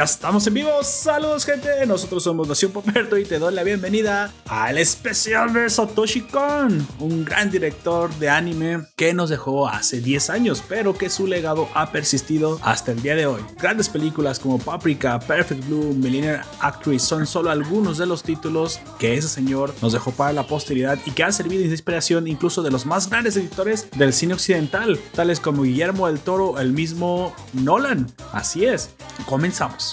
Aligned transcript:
Ya 0.00 0.04
estamos 0.04 0.46
en 0.46 0.54
vivo. 0.54 0.82
Saludos, 0.82 1.44
gente. 1.44 1.84
Nosotros 1.84 2.22
somos 2.22 2.48
Nación 2.48 2.72
Poperto 2.72 3.18
y 3.18 3.26
te 3.26 3.38
doy 3.38 3.52
la 3.52 3.62
bienvenida 3.62 4.32
al 4.48 4.78
especial 4.78 5.52
de 5.52 5.68
Satoshi 5.68 6.22
Kon, 6.22 6.88
un 7.00 7.22
gran 7.22 7.50
director 7.50 8.08
de 8.14 8.30
anime 8.30 8.86
que 8.96 9.12
nos 9.12 9.28
dejó 9.28 9.68
hace 9.68 10.00
10 10.00 10.30
años, 10.30 10.64
pero 10.66 10.94
que 10.94 11.10
su 11.10 11.26
legado 11.26 11.68
ha 11.74 11.92
persistido 11.92 12.58
hasta 12.62 12.92
el 12.92 13.02
día 13.02 13.14
de 13.14 13.26
hoy. 13.26 13.42
Grandes 13.58 13.90
películas 13.90 14.38
como 14.38 14.58
Paprika, 14.58 15.20
Perfect 15.20 15.66
Blue, 15.66 15.92
Millionaire 15.92 16.44
Actress 16.60 17.02
son 17.02 17.26
solo 17.26 17.50
algunos 17.50 17.98
de 17.98 18.06
los 18.06 18.22
títulos 18.22 18.80
que 18.98 19.18
ese 19.18 19.28
señor 19.28 19.74
nos 19.82 19.92
dejó 19.92 20.12
para 20.12 20.32
la 20.32 20.46
posteridad 20.46 20.98
y 21.04 21.10
que 21.10 21.24
han 21.24 21.34
servido 21.34 21.62
de 21.62 21.68
inspiración 21.68 22.26
incluso 22.26 22.62
de 22.62 22.70
los 22.70 22.86
más 22.86 23.10
grandes 23.10 23.36
editores 23.36 23.90
del 23.90 24.14
cine 24.14 24.32
occidental, 24.32 24.98
tales 25.14 25.40
como 25.40 25.64
Guillermo 25.64 26.06
del 26.06 26.20
Toro, 26.20 26.58
el 26.58 26.72
mismo 26.72 27.34
Nolan. 27.52 28.10
Así 28.32 28.64
es. 28.64 28.88
Comenzamos. 29.26 29.89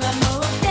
vamos. 0.00 0.69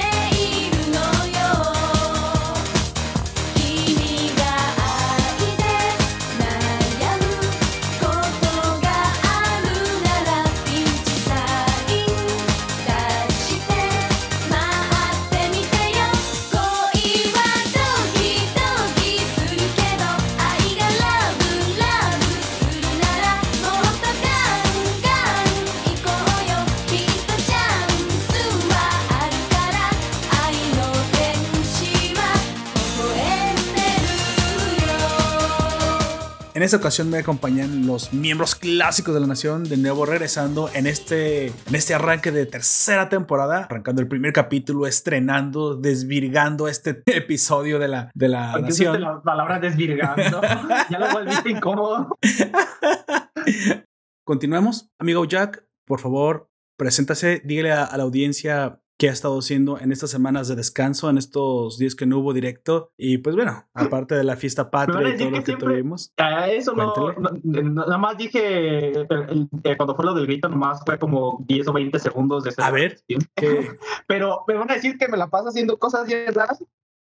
En 36.60 36.64
esta 36.64 36.76
ocasión 36.76 37.10
me 37.10 37.20
acompañan 37.20 37.88
los 37.88 38.12
miembros 38.12 38.54
clásicos 38.54 39.14
de 39.14 39.22
la 39.22 39.28
nación, 39.28 39.64
de 39.64 39.78
nuevo 39.78 40.06
regresando 40.06 40.70
en 40.74 40.88
este, 40.88 41.46
en 41.46 41.74
este 41.74 41.94
arranque 41.94 42.34
de 42.34 42.46
tercera 42.46 43.08
temporada, 43.08 43.64
arrancando 43.64 44.02
el 44.02 44.10
primer 44.10 44.34
capítulo, 44.34 44.86
estrenando, 44.86 45.78
desvirgando 45.78 46.68
este 46.68 47.02
episodio 47.06 47.80
de 47.80 47.88
la, 47.88 48.12
de 48.14 48.28
la 48.28 48.60
nación. 48.60 49.00
la 49.00 49.22
palabra 49.22 49.62
desvirgando? 49.62 50.42
ya 50.90 51.00
lo 51.00 51.10
volviste 51.14 51.50
incómodo. 51.50 52.18
Continuemos. 54.26 54.90
Amigo 55.00 55.24
Jack, 55.24 55.64
por 55.86 56.02
favor, 56.02 56.50
preséntase, 56.78 57.42
dígale 57.46 57.72
a 57.72 57.96
la 57.96 58.04
audiencia 58.04 58.82
qué 59.00 59.08
ha 59.08 59.14
estado 59.14 59.40
haciendo 59.40 59.80
en 59.80 59.94
estas 59.94 60.12
semanas 60.12 60.50
de 60.50 60.58
descanso, 60.58 61.10
en 61.10 61.18
estos 61.18 61.78
días 61.78 61.96
que 61.96 62.06
no 62.06 62.20
hubo 62.20 62.34
directo. 62.34 62.92
Y 62.98 63.20
pues 63.20 63.34
bueno, 63.34 63.66
aparte 63.74 64.14
de 64.14 64.26
la 64.26 64.36
fiesta 64.36 64.70
patria 64.70 65.16
y 65.16 65.18
todo 65.18 65.32
lo 65.32 65.42
que, 65.42 65.56
tuvimos. 65.56 66.12
A 66.18 66.50
eso 66.50 66.74
no, 66.76 66.94
nada 67.44 67.98
más 67.98 68.18
dije, 68.18 68.92
cuando 69.78 69.96
fue 69.96 70.04
lo 70.04 70.14
del 70.14 70.28
grito, 70.28 70.50
nomás 70.50 70.82
fue 70.86 71.00
como 71.00 71.42
10 71.48 71.70
o 71.70 71.74
20 71.74 71.98
segundos 71.98 72.44
de 72.44 72.54
A 72.58 72.72
ver. 72.72 73.00
pero 74.08 74.44
me 74.50 74.56
van 74.56 74.70
a 74.70 74.74
decir 74.74 74.98
que 74.98 75.08
me 75.08 75.16
la 75.16 75.28
paso 75.28 75.48
haciendo 75.48 75.80
cosas 75.80 76.06
bien 76.06 76.34
raras. 76.34 76.62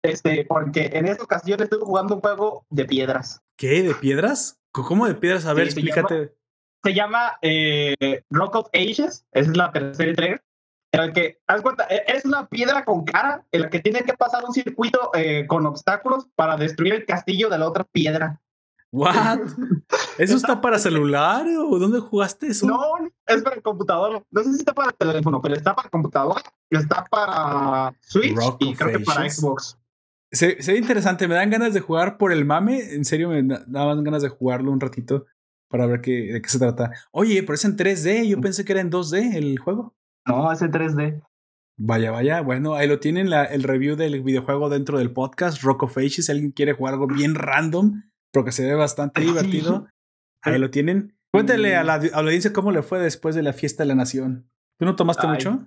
Este, 0.02 0.46
porque 0.48 0.90
en 0.94 1.06
esta 1.06 1.24
ocasión 1.24 1.60
estuve 1.60 1.84
jugando 1.84 2.14
un 2.14 2.20
juego 2.20 2.64
de 2.70 2.84
piedras. 2.84 3.42
¿Qué? 3.56 3.82
¿De 3.82 3.94
piedras? 3.94 4.60
¿Cómo 4.70 5.08
de 5.08 5.16
piedras? 5.16 5.44
A 5.44 5.54
ver, 5.54 5.66
explícate. 5.66 6.36
Se 6.84 6.94
llama, 6.94 7.36
eh, 7.42 8.22
Rock 8.30 8.54
of 8.54 8.68
Ages, 8.72 9.26
esa 9.32 9.50
es 9.50 9.56
la 9.56 9.72
tercera 9.72 10.08
entrega 10.08 10.42
en 10.92 11.00
el 11.00 11.12
que, 11.12 11.40
haz 11.46 11.62
cuenta, 11.62 11.86
e, 11.88 12.04
es 12.06 12.24
una 12.24 12.48
piedra 12.48 12.84
con 12.84 13.04
cara 13.04 13.44
en 13.52 13.62
la 13.62 13.70
que 13.70 13.80
tiene 13.80 14.02
que 14.02 14.14
pasar 14.14 14.44
un 14.44 14.52
circuito 14.52 15.10
eh, 15.14 15.46
con 15.46 15.66
obstáculos 15.66 16.26
para 16.34 16.56
destruir 16.56 16.94
el 16.94 17.06
castillo 17.06 17.48
de 17.48 17.58
la 17.58 17.68
otra 17.68 17.84
piedra. 17.84 18.40
¿What? 18.92 19.40
¿Eso 20.18 20.36
está, 20.36 20.60
para 20.60 20.78
celular 20.78 21.46
o 21.46 21.78
dónde 21.78 22.00
jugaste 22.00 22.48
eso? 22.48 22.66
No, 22.66 22.80
es 23.26 23.42
para 23.42 23.56
el 23.56 23.62
computador. 23.62 24.24
No 24.30 24.42
sé 24.42 24.52
si 24.52 24.58
está 24.58 24.74
para 24.74 24.90
el 24.90 24.96
teléfono, 24.96 25.40
pero 25.40 25.54
está 25.54 25.74
para 25.76 25.86
el 25.86 25.90
computador, 25.90 26.42
está 26.68 27.04
para 27.04 27.94
Switch 28.00 28.36
y 28.58 28.74
creo 28.74 28.98
que 28.98 29.04
para 29.04 29.30
Xbox. 29.30 29.78
Se, 30.32 30.56
ve 30.56 30.76
interesante, 30.76 31.26
me 31.26 31.34
dan 31.34 31.50
ganas 31.50 31.74
de 31.74 31.80
jugar 31.80 32.18
por 32.18 32.32
el 32.32 32.44
mame. 32.44 32.94
En 32.94 33.04
serio, 33.04 33.28
me 33.28 33.42
daban 33.66 34.02
ganas 34.04 34.22
de 34.22 34.28
jugarlo 34.28 34.70
un 34.70 34.80
ratito 34.80 35.26
para 35.68 35.86
ver 35.86 36.00
qué, 36.00 36.32
de 36.32 36.42
qué 36.42 36.48
se 36.48 36.58
trata. 36.58 36.90
Oye, 37.12 37.42
pero 37.42 37.54
es 37.54 37.64
en 37.64 37.76
3D. 37.76 38.28
Yo 38.28 38.40
pensé 38.40 38.64
que 38.64 38.72
era 38.72 38.80
en 38.80 38.90
2D 38.90 39.36
el 39.36 39.58
juego. 39.58 39.94
No, 40.26 40.52
ese 40.52 40.70
3D. 40.70 41.22
Vaya, 41.82 42.10
vaya. 42.10 42.42
Bueno, 42.42 42.74
ahí 42.74 42.86
lo 42.86 43.00
tienen 43.00 43.30
la, 43.30 43.44
el 43.44 43.62
review 43.62 43.96
del 43.96 44.22
videojuego 44.22 44.68
dentro 44.68 44.98
del 44.98 45.12
podcast, 45.12 45.62
Rock 45.62 45.84
of 45.84 45.96
Ages. 45.96 46.26
Si 46.26 46.32
alguien 46.32 46.52
quiere 46.52 46.74
jugar 46.74 46.94
algo 46.94 47.06
bien 47.06 47.34
random, 47.34 48.02
porque 48.32 48.52
se 48.52 48.66
ve 48.66 48.74
bastante 48.74 49.22
divertido, 49.22 49.88
ahí 50.42 50.58
lo 50.58 50.70
tienen. 50.70 51.16
Cuéntale 51.32 51.76
a 51.76 51.84
la, 51.84 51.94
audiencia 52.12 52.52
cómo 52.52 52.70
le 52.70 52.82
fue 52.82 52.98
después 52.98 53.34
de 53.34 53.42
la 53.42 53.54
fiesta 53.54 53.82
de 53.82 53.88
la 53.88 53.94
nación. 53.94 54.50
¿Tú 54.78 54.84
no 54.84 54.94
tomaste 54.96 55.26
mucho? 55.26 55.66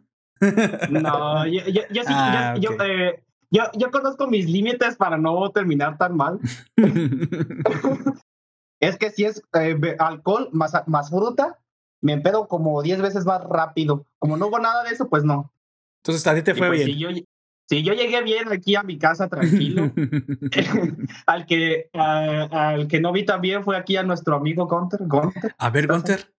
No, 0.89 1.47
yo, 1.47 1.61
yo, 1.67 1.81
yo 1.89 2.03
sí, 2.03 2.09
ah, 2.09 2.55
eh, 2.57 3.23
yo, 3.49 3.63
yo, 3.77 3.91
conozco 3.91 4.27
mis 4.27 4.49
límites 4.49 4.97
para 4.97 5.17
no 5.17 5.49
terminar 5.51 5.97
tan 5.97 6.17
mal. 6.17 6.39
es 8.81 8.97
que 8.97 9.09
si 9.09 9.25
es 9.25 9.41
eh, 9.53 9.95
alcohol 9.99 10.49
más, 10.51 10.73
más 10.85 11.09
fruta, 11.09 11.59
me 12.03 12.13
empedo 12.13 12.47
como 12.47 12.81
10 12.83 13.01
veces 13.01 13.25
más 13.25 13.41
rápido. 13.43 14.05
Como 14.19 14.37
no 14.37 14.47
hubo 14.47 14.59
nada 14.59 14.83
de 14.83 14.91
eso, 14.91 15.09
pues 15.09 15.23
no. 15.23 15.51
Entonces, 16.03 16.27
a 16.27 16.35
ti 16.35 16.41
te 16.41 16.53
fue 16.53 16.67
pues, 16.67 16.85
bien. 16.85 16.91
Si 16.91 16.99
yo, 16.99 17.09
si 17.69 17.81
yo, 17.81 17.93
llegué 17.93 18.21
bien 18.21 18.51
aquí 18.51 18.75
a 18.75 18.83
mi 18.83 18.99
casa 18.99 19.29
tranquilo, 19.29 19.91
al, 21.25 21.45
que, 21.45 21.89
al 21.93 22.87
que 22.87 22.99
no 22.99 23.13
vi 23.13 23.25
también 23.25 23.63
fue 23.63 23.77
aquí 23.77 23.95
a 23.95 24.03
nuestro 24.03 24.35
amigo 24.35 24.67
Gunter. 24.67 24.99
A 25.57 25.69
ver, 25.69 25.87
Gunter. 25.87 26.29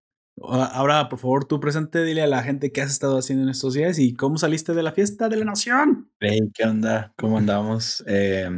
Ahora, 0.43 1.09
por 1.09 1.19
favor, 1.19 1.45
tú 1.47 1.61
presente, 1.61 2.05
dile 2.05 2.23
a 2.23 2.27
la 2.27 2.43
gente 2.43 2.73
qué 2.73 2.83
has 2.83 2.91
estado 2.91 3.19
haciendo 3.19 3.45
en 3.45 3.51
estos 3.51 3.75
días 3.75 3.99
y 3.99 4.15
cómo 4.15 4.37
saliste 4.37 4.75
de 4.75 4.83
la 4.83 4.93
fiesta 4.93 5.29
de 5.29 5.37
la 5.37 5.45
nación. 5.45 6.11
Hey, 6.21 6.41
¿qué 6.53 6.65
onda? 6.65 7.15
¿Cómo 7.17 7.39
andamos? 7.39 8.05
Eh, 8.07 8.51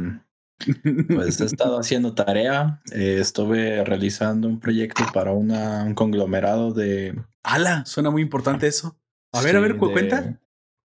pues 1.07 1.39
he 1.39 1.45
estado 1.45 1.79
haciendo 1.79 2.13
tarea, 2.13 2.81
eh, 2.91 3.17
estuve 3.19 3.83
realizando 3.83 4.47
un 4.47 4.59
proyecto 4.59 5.03
para 5.13 5.31
una, 5.31 5.83
un 5.83 5.93
conglomerado 5.93 6.71
de... 6.71 7.15
¡Hala! 7.43 7.85
Suena 7.85 8.09
muy 8.09 8.21
importante 8.21 8.67
eso. 8.67 8.97
A 9.33 9.41
ver, 9.41 9.55
a 9.55 9.59
ver, 9.59 9.77
cuenta. 9.77 10.39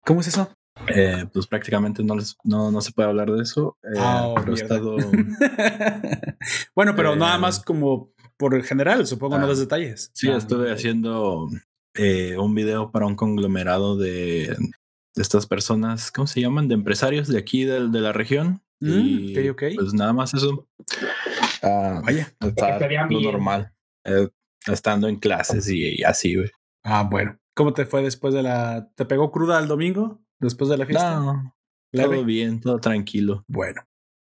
¿Cómo 0.04 0.20
es 0.20 0.28
eso? 0.28 0.52
Eh, 0.88 1.26
pues 1.32 1.46
prácticamente 1.46 2.02
no, 2.02 2.16
les, 2.16 2.36
no, 2.44 2.70
no, 2.70 2.80
se 2.80 2.92
puede 2.92 3.08
hablar 3.08 3.30
de 3.30 3.42
eso. 3.42 3.78
Eh, 3.82 3.98
ah, 3.98 4.34
pero 4.36 4.52
he 4.52 4.54
estado... 4.54 4.96
bueno, 6.74 6.94
pero 6.96 7.16
nada 7.16 7.38
más 7.38 7.60
como 7.60 8.12
por 8.36 8.54
el 8.54 8.64
general, 8.64 9.06
supongo, 9.06 9.38
no 9.38 9.46
los 9.46 9.58
ah, 9.58 9.62
detalles. 9.62 10.10
Sí, 10.14 10.30
estuve 10.30 10.72
haciendo 10.72 11.48
un 12.38 12.54
video 12.54 12.90
para 12.90 13.06
un 13.06 13.14
conglomerado 13.14 13.96
de, 13.96 14.56
de, 15.14 15.22
estas 15.22 15.46
personas, 15.46 16.10
¿cómo 16.10 16.26
se 16.26 16.40
llaman? 16.40 16.68
De 16.68 16.74
empresarios 16.74 17.28
de 17.28 17.38
aquí 17.38 17.64
de, 17.64 17.88
de 17.88 18.00
la 18.00 18.12
región. 18.12 18.62
Mm, 18.82 19.74
pues 19.76 19.94
nada 19.94 20.12
más 20.12 20.34
eso. 20.34 20.68
Ah, 21.62 22.02
Vaya, 22.04 22.34
está 22.40 22.78
lo 23.08 23.20
normal. 23.20 23.72
Eh, 24.04 24.28
estando 24.66 25.06
en 25.06 25.20
clases 25.20 25.68
y, 25.68 26.02
así, 26.02 26.34
güey. 26.34 26.50
Ah, 26.82 27.06
bueno. 27.08 27.38
¿Cómo 27.54 27.72
te 27.72 27.86
fue 27.86 28.02
después 28.02 28.34
de 28.34 28.42
la. 28.42 28.90
¿Te 28.96 29.04
pegó 29.04 29.30
cruda 29.30 29.60
el 29.60 29.68
domingo? 29.68 30.20
Después 30.40 30.68
de 30.68 30.78
la 30.78 30.86
fiesta. 30.86 31.20
No, 31.20 31.54
todo 31.92 32.24
bien, 32.24 32.60
todo 32.60 32.80
tranquilo. 32.80 33.44
Bueno. 33.46 33.82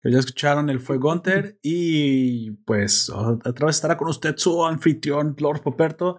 Pues 0.00 0.14
ya 0.14 0.20
escucharon, 0.20 0.70
él 0.70 0.80
fue 0.80 0.96
Gunter 0.96 1.58
y 1.60 2.52
pues 2.64 3.10
otra 3.10 3.66
vez 3.66 3.76
estará 3.76 3.96
con 3.96 4.08
usted 4.08 4.36
su 4.36 4.64
anfitrión, 4.64 5.34
Lord 5.38 5.60
Poperto. 5.60 6.18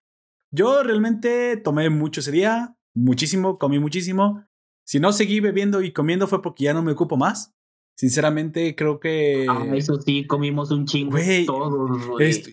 Yo 0.51 0.83
realmente 0.83 1.57
tomé 1.57 1.89
mucho 1.89 2.19
ese 2.19 2.31
día, 2.31 2.75
muchísimo, 2.93 3.57
comí 3.57 3.79
muchísimo. 3.79 4.45
Si 4.85 4.99
no 4.99 5.13
seguí 5.13 5.39
bebiendo 5.39 5.81
y 5.81 5.93
comiendo 5.93 6.27
fue 6.27 6.41
porque 6.41 6.65
ya 6.65 6.73
no 6.73 6.83
me 6.83 6.91
ocupo 6.91 7.15
más. 7.15 7.55
Sinceramente, 7.99 8.77
creo 8.77 8.97
que. 9.01 9.45
Ah, 9.49 9.67
eso 9.75 9.99
sí, 9.99 10.25
comimos 10.25 10.71
un 10.71 10.85
chingo 10.85 11.17
todos. 11.45 11.99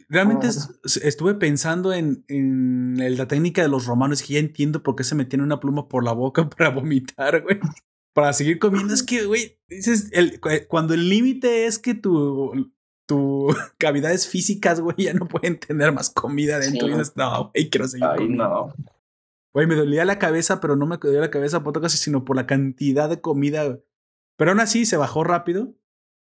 realmente 0.09 0.49
estuve 0.49 1.35
pensando 1.37 1.93
en, 1.93 2.25
en 2.27 3.17
la 3.17 3.29
técnica 3.29 3.63
de 3.63 3.69
los 3.69 3.87
romanos, 3.87 4.25
que 4.25 4.35
ya 4.35 4.41
entiendo 4.41 4.83
por 4.83 4.97
qué 4.97 5.05
se 5.05 5.15
metían 5.15 5.43
una 5.43 5.61
pluma 5.61 5.87
por 5.87 6.03
la 6.03 6.11
boca 6.11 6.51
para 6.51 6.71
vomitar, 6.71 7.45
güey. 7.45 7.61
Para 8.13 8.33
seguir 8.33 8.59
comiendo. 8.59 8.93
Es 8.93 9.05
que, 9.05 9.25
güey, 9.25 9.61
dices, 9.69 10.09
el, 10.11 10.41
cuando 10.67 10.95
el 10.95 11.09
límite 11.09 11.67
es 11.67 11.79
que 11.79 11.95
tu, 11.95 12.73
tu 13.07 13.47
cavidades 13.79 14.27
físicas, 14.27 14.81
güey, 14.81 14.97
ya 14.99 15.15
no 15.15 15.29
pueden 15.29 15.61
tener 15.61 15.93
más 15.93 16.11
comida 16.11 16.59
dentro. 16.59 16.89
Y 16.89 16.91
dices, 16.91 17.13
no, 17.15 17.53
güey, 17.55 17.71
quiero 17.71 17.87
seguir 17.87 18.05
Ay, 18.05 18.29
no. 18.29 18.75
Güey, 19.55 19.69
me 19.69 19.77
dolía 19.77 20.05
la 20.05 20.19
cabeza, 20.19 20.61
pero 20.61 20.75
no 20.75 20.87
me 20.87 20.97
dolía 20.97 21.21
la 21.21 21.31
cabeza 21.31 21.61
por 21.61 21.69
otra 21.69 21.83
cosa, 21.83 21.99
sino 21.99 22.25
por 22.25 22.35
la 22.35 22.49
cantidad 22.49 23.09
de 23.09 23.21
comida. 23.21 23.79
Pero 24.37 24.51
aún 24.51 24.61
así 24.61 24.87
se 24.87 24.97
bajó 24.97 25.25
rápido. 25.25 25.75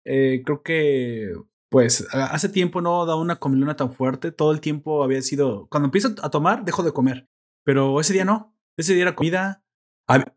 Eh, 0.04 0.42
creo 0.44 0.62
que, 0.62 1.32
pues, 1.70 2.06
hace 2.12 2.48
tiempo 2.48 2.80
no 2.80 3.04
daba 3.06 3.20
una 3.20 3.36
comilona 3.36 3.76
tan 3.76 3.92
fuerte. 3.92 4.32
Todo 4.32 4.52
el 4.52 4.60
tiempo 4.60 5.02
había 5.02 5.20
sido. 5.22 5.66
Cuando 5.68 5.86
empiezo 5.86 6.14
a 6.22 6.30
tomar, 6.30 6.64
dejo 6.64 6.82
de 6.82 6.92
comer. 6.92 7.28
Pero 7.64 8.00
ese 8.00 8.12
día 8.12 8.24
no. 8.24 8.56
Ese 8.76 8.94
día 8.94 9.02
era 9.02 9.16
comida. 9.16 9.64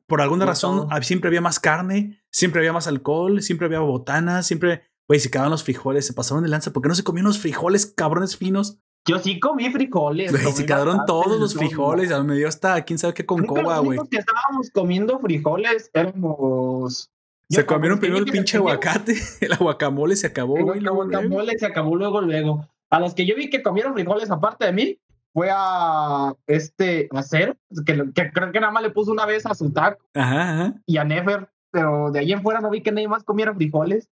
Por 0.08 0.22
alguna 0.22 0.46
razón, 0.46 0.88
siempre 1.04 1.28
había 1.28 1.42
más 1.42 1.60
carne, 1.60 2.20
siempre 2.32 2.60
había 2.60 2.74
más 2.74 2.88
alcohol, 2.88 3.42
siempre 3.44 3.68
había 3.68 3.80
botanas, 3.82 4.48
siempre, 4.48 4.84
güey, 5.08 5.20
se 5.20 5.30
quedaban 5.30 5.52
los 5.52 5.64
frijoles, 5.64 6.08
se 6.08 6.14
pasaron 6.14 6.44
de 6.44 6.50
lanza. 6.50 6.74
¿Por 6.74 6.82
qué 6.82 6.90
no 6.90 6.96
se 6.96 7.04
comían 7.04 7.28
los 7.28 7.38
frijoles 7.38 7.86
cabrones 7.86 8.36
finos? 8.36 8.80
Yo 9.08 9.20
sí 9.20 9.40
comí 9.40 9.70
frijoles. 9.70 10.32
Güey, 10.32 10.44
comí 10.44 10.56
se 10.56 10.66
quedaron 10.66 11.06
todos 11.06 11.40
los 11.40 11.54
frijoles. 11.54 12.12
A 12.12 12.22
mí 12.22 12.30
me 12.30 12.36
dio 12.36 12.48
hasta 12.48 12.84
quién 12.84 12.98
sabe 12.98 13.14
qué 13.14 13.26
con 13.26 13.46
coba, 13.46 13.78
güey. 13.80 14.00
que 14.10 14.18
estábamos 14.18 14.72
comiendo 14.72 15.20
frijoles 15.20 15.92
éramos. 15.94 17.12
Se 17.50 17.66
comieron 17.66 18.00
primero 18.00 18.20
el 18.24 18.32
pinche 18.32 18.58
aguacate, 18.58 19.16
el 19.42 19.54
aguacamole 19.54 20.16
se 20.16 20.28
acabó, 20.28 20.58
El 20.58 20.64
güey. 20.66 20.80
luego, 20.82 21.04
luego. 21.04 21.22
guacamole 21.28 21.58
se 21.58 21.66
acabó 21.66 21.96
luego, 21.96 22.22
luego. 22.22 22.68
A 22.92 23.00
los 23.00 23.14
que 23.16 23.26
yo 23.26 23.36
vi 23.36 23.50
que 23.50 23.64
comieron 23.64 23.94
frijoles 23.94 24.30
aparte 24.32 24.66
de 24.66 24.74
mí, 24.74 25.00
fue 25.34 25.50
a 25.52 26.34
este, 26.48 27.08
a 27.12 27.22
Cero, 27.24 27.56
que, 27.86 28.04
que 28.14 28.32
creo 28.32 28.52
que 28.52 28.60
nada 28.60 28.72
más 28.72 28.84
le 28.84 28.90
puso 28.90 29.12
una 29.12 29.26
vez 29.26 29.46
a 29.46 29.54
su 29.54 29.72
taco 29.72 30.04
Ajá, 30.16 30.54
ajá. 30.54 30.74
y 30.86 30.98
a 30.98 31.04
Nefer, 31.04 31.50
pero 31.72 32.12
de 32.12 32.20
ahí 32.20 32.32
en 32.32 32.42
fuera 32.42 32.62
no 32.62 32.70
vi 32.72 32.82
que 32.82 32.92
nadie 32.92 33.08
más 33.08 33.24
comiera 33.24 33.54
frijoles. 33.54 34.10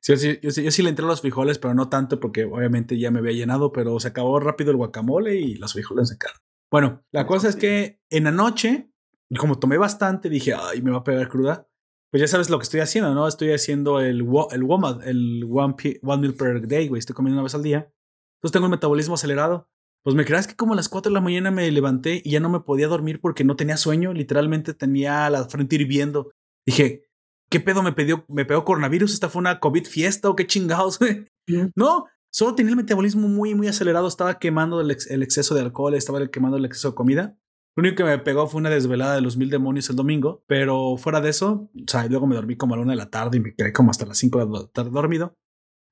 Sí, 0.00 0.12
yo, 0.12 0.16
sí, 0.18 0.38
yo, 0.42 0.50
sí, 0.50 0.62
yo 0.64 0.70
sí 0.70 0.82
le 0.82 0.90
entré 0.90 1.04
a 1.04 1.08
los 1.08 1.20
frijoles, 1.20 1.58
pero 1.58 1.74
no 1.74 1.88
tanto 1.88 2.20
porque 2.20 2.44
obviamente 2.44 2.98
ya 2.98 3.10
me 3.10 3.18
había 3.20 3.32
llenado, 3.32 3.72
pero 3.72 3.98
se 4.00 4.08
acabó 4.08 4.38
rápido 4.40 4.70
el 4.70 4.76
guacamole 4.76 5.36
y 5.36 5.54
los 5.56 5.72
frijoles 5.72 6.08
se 6.08 6.18
quedaron. 6.18 6.40
Bueno, 6.70 7.04
la 7.12 7.26
cosa 7.26 7.48
es 7.48 7.56
que 7.56 8.00
en 8.10 8.24
la 8.24 8.32
noche, 8.32 8.90
como 9.38 9.58
tomé 9.58 9.78
bastante, 9.78 10.28
dije, 10.28 10.54
ay, 10.54 10.82
me 10.82 10.90
va 10.90 10.98
a 10.98 11.04
pegar 11.04 11.28
cruda. 11.28 11.66
Pues 12.10 12.20
ya 12.20 12.28
sabes 12.28 12.48
lo 12.50 12.58
que 12.58 12.62
estoy 12.64 12.80
haciendo, 12.80 13.14
¿no? 13.14 13.26
Estoy 13.28 13.52
haciendo 13.52 14.00
el, 14.00 14.24
el 14.50 14.62
WOMAD, 14.62 15.06
el 15.08 15.44
one, 15.50 15.74
one 16.02 16.20
meal 16.22 16.34
per 16.34 16.66
day, 16.66 16.88
güey. 16.88 16.98
Estoy 17.00 17.14
comiendo 17.14 17.36
una 17.36 17.42
vez 17.44 17.54
al 17.54 17.62
día. 17.62 17.92
Entonces 18.38 18.52
tengo 18.52 18.66
el 18.66 18.70
metabolismo 18.70 19.14
acelerado. 19.14 19.68
Pues 20.04 20.14
me 20.14 20.24
creas 20.24 20.46
que 20.46 20.54
como 20.54 20.72
a 20.72 20.76
las 20.76 20.88
4 20.88 21.10
de 21.10 21.14
la 21.14 21.20
mañana 21.20 21.50
me 21.50 21.68
levanté 21.70 22.22
y 22.24 22.30
ya 22.30 22.40
no 22.40 22.48
me 22.48 22.60
podía 22.60 22.86
dormir 22.86 23.20
porque 23.20 23.42
no 23.42 23.56
tenía 23.56 23.76
sueño. 23.76 24.12
Literalmente 24.12 24.72
tenía 24.72 25.28
la 25.30 25.44
frente 25.48 25.74
hirviendo. 25.76 26.30
Dije, 26.64 27.08
¿qué 27.50 27.58
pedo 27.58 27.82
me, 27.82 27.92
pidió, 27.92 28.24
me 28.28 28.44
pegó 28.44 28.64
coronavirus? 28.64 29.12
¿Esta 29.12 29.28
fue 29.28 29.40
una 29.40 29.58
COVID 29.58 29.84
fiesta 29.84 30.30
o 30.30 30.36
qué 30.36 30.46
chingados, 30.46 30.98
güey? 31.00 31.26
No, 31.74 32.04
solo 32.32 32.54
tenía 32.54 32.70
el 32.70 32.76
metabolismo 32.76 33.26
muy, 33.26 33.54
muy 33.56 33.66
acelerado. 33.66 34.06
Estaba 34.06 34.38
quemando 34.38 34.80
el, 34.80 34.92
ex- 34.92 35.10
el 35.10 35.24
exceso 35.24 35.56
de 35.56 35.62
alcohol, 35.62 35.94
estaba 35.94 36.24
quemando 36.28 36.56
el 36.56 36.64
exceso 36.66 36.90
de 36.90 36.94
comida. 36.94 37.36
Lo 37.76 37.82
único 37.82 37.96
que 37.96 38.04
me 38.04 38.18
pegó 38.18 38.46
fue 38.46 38.58
una 38.58 38.70
desvelada 38.70 39.14
de 39.14 39.20
los 39.20 39.36
mil 39.36 39.50
demonios 39.50 39.90
el 39.90 39.96
domingo, 39.96 40.42
pero 40.46 40.96
fuera 40.96 41.20
de 41.20 41.28
eso, 41.28 41.70
o 41.74 41.84
sea, 41.86 42.06
luego 42.06 42.26
me 42.26 42.34
dormí 42.34 42.56
como 42.56 42.72
a 42.72 42.78
la 42.78 42.82
una 42.82 42.92
de 42.92 42.96
la 42.96 43.10
tarde 43.10 43.36
y 43.36 43.40
me 43.40 43.54
quedé 43.54 43.72
como 43.74 43.90
hasta 43.90 44.06
las 44.06 44.16
5 44.16 44.46
de 44.46 44.58
la 44.58 44.66
tarde 44.68 44.90
dormido. 44.90 45.36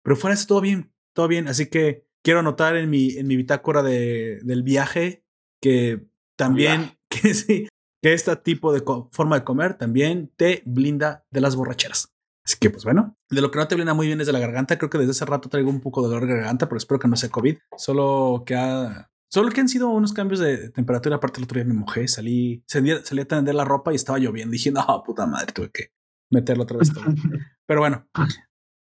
Pero 0.02 0.16
fuera 0.16 0.34
de 0.34 0.38
eso, 0.38 0.46
todo 0.48 0.62
bien, 0.62 0.94
todo 1.12 1.28
bien. 1.28 1.46
Así 1.46 1.68
que 1.68 2.06
quiero 2.22 2.40
anotar 2.40 2.76
en 2.76 2.88
mi, 2.88 3.10
en 3.18 3.26
mi 3.26 3.36
bitácora 3.36 3.82
de, 3.82 4.40
del 4.44 4.62
viaje 4.62 5.26
que 5.60 6.06
también, 6.36 6.98
que 7.10 7.34
sí, 7.34 7.68
que 8.02 8.14
este 8.14 8.34
tipo 8.36 8.72
de 8.72 8.82
forma 9.12 9.38
de 9.38 9.44
comer 9.44 9.74
también 9.74 10.32
te 10.36 10.62
blinda 10.64 11.26
de 11.30 11.42
las 11.42 11.54
borracheras. 11.54 12.14
Así 12.46 12.56
que, 12.58 12.70
pues 12.70 12.84
bueno, 12.84 13.16
de 13.30 13.40
lo 13.42 13.50
que 13.50 13.58
no 13.58 13.68
te 13.68 13.74
blinda 13.74 13.92
muy 13.92 14.06
bien 14.06 14.22
es 14.22 14.26
de 14.26 14.32
la 14.32 14.38
garganta. 14.38 14.78
Creo 14.78 14.90
que 14.90 14.98
desde 14.98 15.10
hace 15.10 15.24
rato 15.26 15.50
traigo 15.50 15.68
un 15.68 15.80
poco 15.80 16.02
de 16.02 16.08
dolor 16.08 16.26
de 16.26 16.34
garganta, 16.34 16.66
pero 16.66 16.78
espero 16.78 16.98
que 16.98 17.08
no 17.08 17.16
sea 17.16 17.30
COVID. 17.30 17.56
Solo 17.76 18.42
que 18.46 18.54
ha, 18.54 19.10
solo 19.34 19.50
que 19.50 19.60
han 19.60 19.68
sido 19.68 19.88
unos 19.88 20.12
cambios 20.12 20.38
de 20.38 20.70
temperatura. 20.70 21.16
Aparte, 21.16 21.40
el 21.40 21.44
otro 21.44 21.56
día 21.56 21.64
me 21.64 21.74
mojé, 21.74 22.06
salí, 22.06 22.62
salí, 22.68 22.92
salí 23.02 23.22
a 23.22 23.24
tender 23.26 23.56
la 23.56 23.64
ropa 23.64 23.90
y 23.90 23.96
estaba 23.96 24.16
lloviendo. 24.20 24.52
Dije, 24.52 24.70
no, 24.70 25.02
puta 25.04 25.26
madre, 25.26 25.52
tuve 25.52 25.70
que 25.72 25.92
meterlo 26.30 26.62
otra 26.62 26.78
vez 26.78 26.92
todo. 26.92 27.04
Pero 27.66 27.80
bueno, 27.80 28.08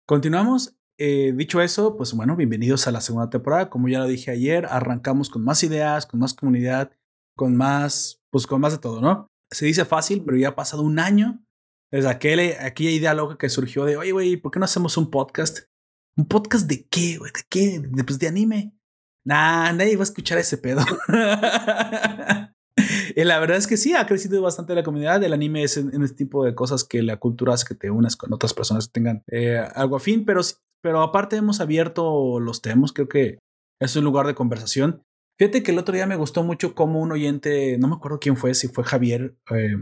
continuamos. 0.08 0.76
Eh, 0.98 1.34
dicho 1.36 1.62
eso, 1.62 1.96
pues 1.96 2.14
bueno, 2.14 2.36
bienvenidos 2.36 2.88
a 2.88 2.92
la 2.92 3.00
segunda 3.00 3.30
temporada. 3.30 3.70
Como 3.70 3.90
ya 3.90 4.00
lo 4.00 4.08
dije 4.08 4.32
ayer, 4.32 4.66
arrancamos 4.66 5.30
con 5.30 5.44
más 5.44 5.64
ideas, 5.64 6.08
con 6.08 6.20
más 6.20 6.34
comunidad, 6.34 6.94
con 7.38 7.56
más, 7.56 8.20
pues 8.32 8.48
con 8.48 8.60
más 8.60 8.74
de 8.74 8.80
todo, 8.80 9.02
¿no? 9.02 9.28
Se 9.52 9.68
dice 9.68 9.86
fácil, 9.86 10.24
pero 10.26 10.36
ya 10.36 10.50
ha 10.50 10.56
pasado 10.56 10.82
un 10.82 10.98
año 10.98 11.46
desde 11.92 12.10
aquel, 12.10 12.56
aquella 12.60 12.90
idea 12.90 13.14
loca 13.14 13.38
que 13.38 13.50
surgió 13.50 13.86
de, 13.86 13.98
oye, 13.98 14.14
güey, 14.14 14.36
¿por 14.36 14.52
qué 14.52 14.58
no 14.58 14.66
hacemos 14.66 14.98
un 14.98 15.12
podcast? 15.12 15.60
¿Un 16.18 16.28
podcast 16.28 16.68
de 16.68 16.88
qué, 16.88 17.20
güey? 17.20 17.32
¿De 17.32 17.42
qué? 17.48 17.80
De, 17.80 18.04
pues 18.04 18.18
de 18.18 18.28
anime. 18.28 18.79
Nah, 19.30 19.72
nadie 19.74 19.96
va 19.96 20.02
a 20.02 20.10
escuchar 20.10 20.40
ese 20.40 20.58
pedo. 20.58 20.82
y 23.16 23.24
la 23.24 23.38
verdad 23.38 23.58
es 23.58 23.68
que 23.68 23.78
sí, 23.78 23.94
ha 23.94 24.08
crecido 24.08 24.42
bastante 24.42 24.74
la 24.74 24.82
comunidad. 24.82 25.24
El 25.24 25.34
anime 25.34 25.62
es 25.62 25.78
en, 25.78 25.94
en 25.94 26.02
este 26.02 26.18
tipo 26.18 26.44
de 26.44 26.56
cosas 26.56 26.84
que 26.84 27.04
la 27.04 27.18
cultura 27.18 27.54
hace 27.54 27.68
que 27.68 27.76
te 27.76 27.92
unas 27.92 28.16
con 28.16 28.34
otras 28.34 28.56
personas 28.56 28.88
que 28.88 28.94
tengan 28.94 29.24
eh, 29.28 29.64
algo 29.76 29.98
afín, 29.98 30.26
pero, 30.26 30.42
pero 30.82 31.04
aparte 31.04 31.36
hemos 31.36 31.62
abierto 31.62 32.40
los 32.40 32.64
temas. 32.64 32.92
Creo 32.92 33.08
que 33.08 33.38
es 33.80 33.96
un 33.96 34.04
lugar 34.04 34.26
de 34.26 34.34
conversación. 34.34 35.04
Fíjate 35.38 35.62
que 35.62 35.74
el 35.74 35.78
otro 35.78 35.94
día 35.94 36.08
me 36.08 36.16
gustó 36.16 36.44
mucho 36.44 36.74
como 36.74 37.00
un 37.00 37.12
oyente, 37.12 37.78
no 37.78 37.88
me 37.88 37.98
acuerdo 37.98 38.20
quién 38.20 38.36
fue, 38.36 38.56
si 38.56 38.68
fue 38.68 38.84
Javier, 38.84 39.36
eh, 39.52 39.78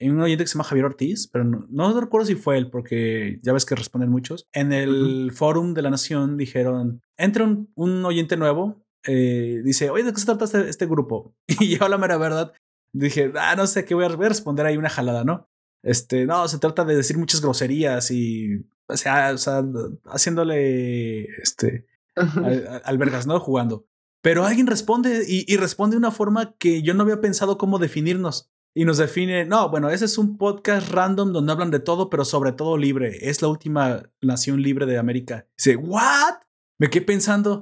hay 0.00 0.10
un 0.10 0.20
oyente 0.20 0.44
que 0.44 0.48
se 0.48 0.54
llama 0.54 0.64
Javier 0.64 0.86
Ortiz, 0.86 1.26
pero 1.26 1.44
no, 1.44 1.66
no 1.70 2.00
recuerdo 2.00 2.26
si 2.26 2.34
fue 2.34 2.56
él, 2.56 2.70
porque 2.70 3.40
ya 3.42 3.52
ves 3.52 3.64
que 3.64 3.74
responden 3.74 4.10
muchos. 4.10 4.48
En 4.52 4.72
el 4.72 4.90
uh 4.90 5.30
-huh. 5.30 5.32
forum 5.32 5.74
de 5.74 5.82
la 5.82 5.90
Nación 5.90 6.36
dijeron, 6.36 7.02
entra 7.16 7.44
un, 7.44 7.70
un 7.74 8.04
oyente 8.04 8.36
nuevo, 8.36 8.84
eh, 9.06 9.60
dice, 9.64 9.90
oye, 9.90 10.04
¿de 10.04 10.12
qué 10.12 10.20
se 10.20 10.26
trata 10.26 10.44
este, 10.44 10.68
este, 10.68 10.86
grupo? 10.86 11.34
Y 11.60 11.76
yo 11.76 11.88
la 11.88 11.98
mera 11.98 12.16
verdad 12.18 12.52
dije, 12.92 13.32
ah, 13.36 13.54
no 13.56 13.66
sé, 13.66 13.84
qué 13.84 13.94
voy 13.94 14.04
a, 14.04 14.08
voy 14.08 14.26
a 14.26 14.30
responder 14.30 14.66
ahí 14.66 14.76
una 14.76 14.88
jalada, 14.88 15.24
¿no? 15.24 15.48
Este, 15.82 16.26
no, 16.26 16.46
se 16.48 16.58
trata 16.58 16.84
de 16.84 16.96
decir 16.96 17.18
muchas 17.18 17.40
groserías 17.40 18.10
y, 18.10 18.66
o 18.88 18.96
sea, 18.96 19.32
o 19.32 19.38
sea 19.38 19.64
haciéndole, 20.06 21.24
este, 21.42 21.86
al, 22.14 22.82
albergas, 22.84 23.26
¿no? 23.26 23.38
Jugando. 23.40 23.86
Pero 24.22 24.44
alguien 24.44 24.66
responde 24.66 25.24
y, 25.26 25.44
y 25.52 25.56
responde 25.56 25.94
de 25.94 25.98
una 25.98 26.10
forma 26.10 26.54
que 26.58 26.82
yo 26.82 26.94
no 26.94 27.02
había 27.04 27.20
pensado 27.20 27.56
cómo 27.56 27.78
definirnos. 27.78 28.50
Y 28.78 28.84
nos 28.84 28.98
define, 28.98 29.44
no, 29.44 29.70
bueno, 29.70 29.90
ese 29.90 30.04
es 30.04 30.18
un 30.18 30.38
podcast 30.38 30.92
random 30.92 31.32
donde 31.32 31.50
hablan 31.50 31.72
de 31.72 31.80
todo, 31.80 32.08
pero 32.08 32.24
sobre 32.24 32.52
todo 32.52 32.76
libre. 32.76 33.28
Es 33.28 33.42
la 33.42 33.48
última 33.48 34.04
nación 34.20 34.62
libre 34.62 34.86
de 34.86 34.98
América. 34.98 35.48
Dice, 35.56 35.74
¿what? 35.74 36.34
Me 36.78 36.88
quedé 36.88 37.04
pensando. 37.04 37.60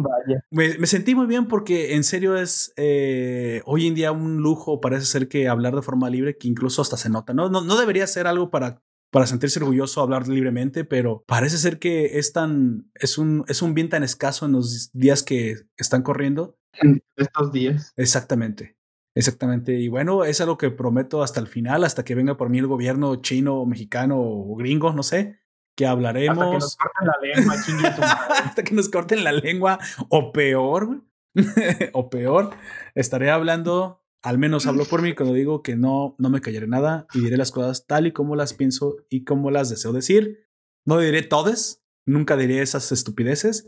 Me, 0.51 0.77
me, 0.77 0.87
sentí 0.87 1.15
muy 1.15 1.27
bien 1.27 1.49
porque 1.49 1.95
en 1.95 2.05
serio 2.05 2.37
es 2.37 2.75
eh, 2.77 3.63
hoy 3.65 3.87
en 3.87 3.95
día 3.95 4.13
un 4.13 4.43
lujo, 4.43 4.83
parece 4.83 5.07
ser 5.07 5.27
que 5.27 5.49
hablar 5.49 5.75
de 5.75 5.81
forma 5.81 6.11
libre, 6.11 6.37
que 6.37 6.49
incluso 6.49 6.83
hasta 6.83 6.99
se 6.99 7.09
nota. 7.09 7.33
No, 7.33 7.49
no, 7.49 7.63
no 7.63 7.81
debería 7.81 8.07
ser 8.07 8.27
algo 8.27 8.51
para, 8.51 8.83
para 9.11 9.27
sentirse 9.27 9.59
orgulloso 9.59 10.03
hablar 10.03 10.29
libremente, 10.29 10.85
pero 10.85 11.25
parece 11.27 11.57
ser 11.57 11.79
que 11.79 12.19
es 12.19 12.35
tan, 12.35 12.91
es 12.95 13.17
un, 13.17 13.43
es 13.49 13.63
un 13.63 13.73
bien 13.73 13.89
tan 13.89 14.03
escaso 14.03 14.45
en 14.45 14.53
los 14.53 14.91
días 14.93 15.23
que 15.23 15.55
están 15.79 16.03
corriendo. 16.03 16.59
En 16.75 17.03
estos 17.17 17.53
días. 17.53 17.95
Exactamente. 17.97 18.76
Exactamente. 19.17 19.73
Y 19.73 19.89
bueno, 19.89 20.25
es 20.25 20.43
algo 20.43 20.59
que 20.59 20.71
prometo 20.71 21.23
hasta 21.23 21.41
el 21.41 21.47
final, 21.47 21.85
hasta 21.85 22.05
que 22.05 22.15
venga 22.15 22.37
por 22.37 22.51
mí 22.51 22.59
el 22.59 22.67
gobierno 22.67 23.17
chino, 23.17 23.65
mexicano 23.65 24.21
o 24.21 24.55
gringo, 24.57 24.93
no 24.93 25.03
sé, 25.03 25.41
que 25.75 25.87
hablaremos. 25.87 26.39
Hasta 26.39 26.53
que 26.53 26.59
nos 26.59 26.77
corten 26.77 27.07
la 27.07 27.15
lengua, 27.23 27.55
hasta 28.45 28.63
que 28.63 28.75
nos 28.75 28.89
corten 28.91 29.25
la 29.25 29.33
lengua, 29.33 29.79
o 30.11 30.33
peor, 30.33 31.03
o 31.95 32.11
peor, 32.11 32.51
estaré 32.95 33.31
hablando, 33.31 34.05
al 34.23 34.37
menos 34.37 34.67
hablo 34.67 34.85
por 34.85 35.01
mí 35.01 35.15
cuando 35.15 35.35
digo 35.35 35.63
que 35.63 35.77
no, 35.77 36.15
no 36.19 36.29
me 36.29 36.43
callaré 36.43 36.67
nada 36.67 37.07
y 37.15 37.21
diré 37.21 37.39
las 37.39 37.53
cosas 37.53 37.87
tal 37.87 38.07
y 38.07 38.13
como 38.13 38.37
las 38.37 38.53
pienso 38.53 38.97
y 39.09 39.25
como 39.25 39.51
las 39.51 39.71
deseo 39.71 39.95
decir. 39.95 40.47
No 40.85 40.99
diré 40.99 41.23
todas, 41.23 41.83
nunca 42.05 42.37
diré 42.37 42.61
esas 42.61 42.93
estupideces, 42.93 43.67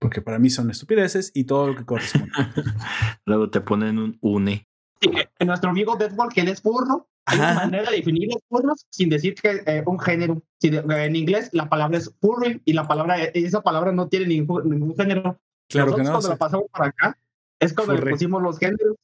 porque 0.00 0.22
para 0.22 0.40
mí 0.40 0.50
son 0.50 0.70
estupideces 0.72 1.30
y 1.34 1.44
todo 1.44 1.68
lo 1.68 1.76
que 1.76 1.86
corresponde. 1.86 2.32
Luego 3.26 3.48
te 3.48 3.60
ponen 3.60 3.98
un 3.98 4.18
une. 4.20 4.68
Sí, 5.00 5.10
nuestro 5.44 5.70
amigo 5.70 5.96
Deadwall, 5.96 6.32
que 6.32 6.40
él 6.40 6.48
es 6.48 6.60
furro, 6.60 7.08
hay 7.26 7.38
una 7.38 7.54
manera 7.54 7.90
de 7.90 7.96
definir 7.98 8.28
los 8.32 8.42
furros 8.48 8.86
sin 8.90 9.10
decir 9.10 9.34
que 9.34 9.62
eh, 9.66 9.82
un 9.86 9.98
género. 10.00 10.42
Si 10.60 10.70
de, 10.70 10.78
en 10.78 11.14
inglés 11.14 11.50
la 11.52 11.68
palabra 11.68 11.98
es 11.98 12.12
furry 12.20 12.62
y 12.64 12.72
la 12.72 12.88
palabra, 12.88 13.22
esa 13.22 13.60
palabra 13.62 13.92
no 13.92 14.08
tiene 14.08 14.26
ningún, 14.26 14.68
ningún 14.70 14.96
género. 14.96 15.38
Claro 15.68 15.90
Nosotros 15.90 15.96
que 15.96 16.02
no. 16.04 16.10
cuando 16.10 16.22
sí. 16.22 16.28
la 16.30 16.36
pasamos 16.36 16.66
para 16.72 16.86
acá, 16.86 17.18
es 17.60 17.72
cuando 17.74 17.94
le 17.94 18.10
pusimos 18.10 18.42
los 18.42 18.58
géneros. 18.58 18.96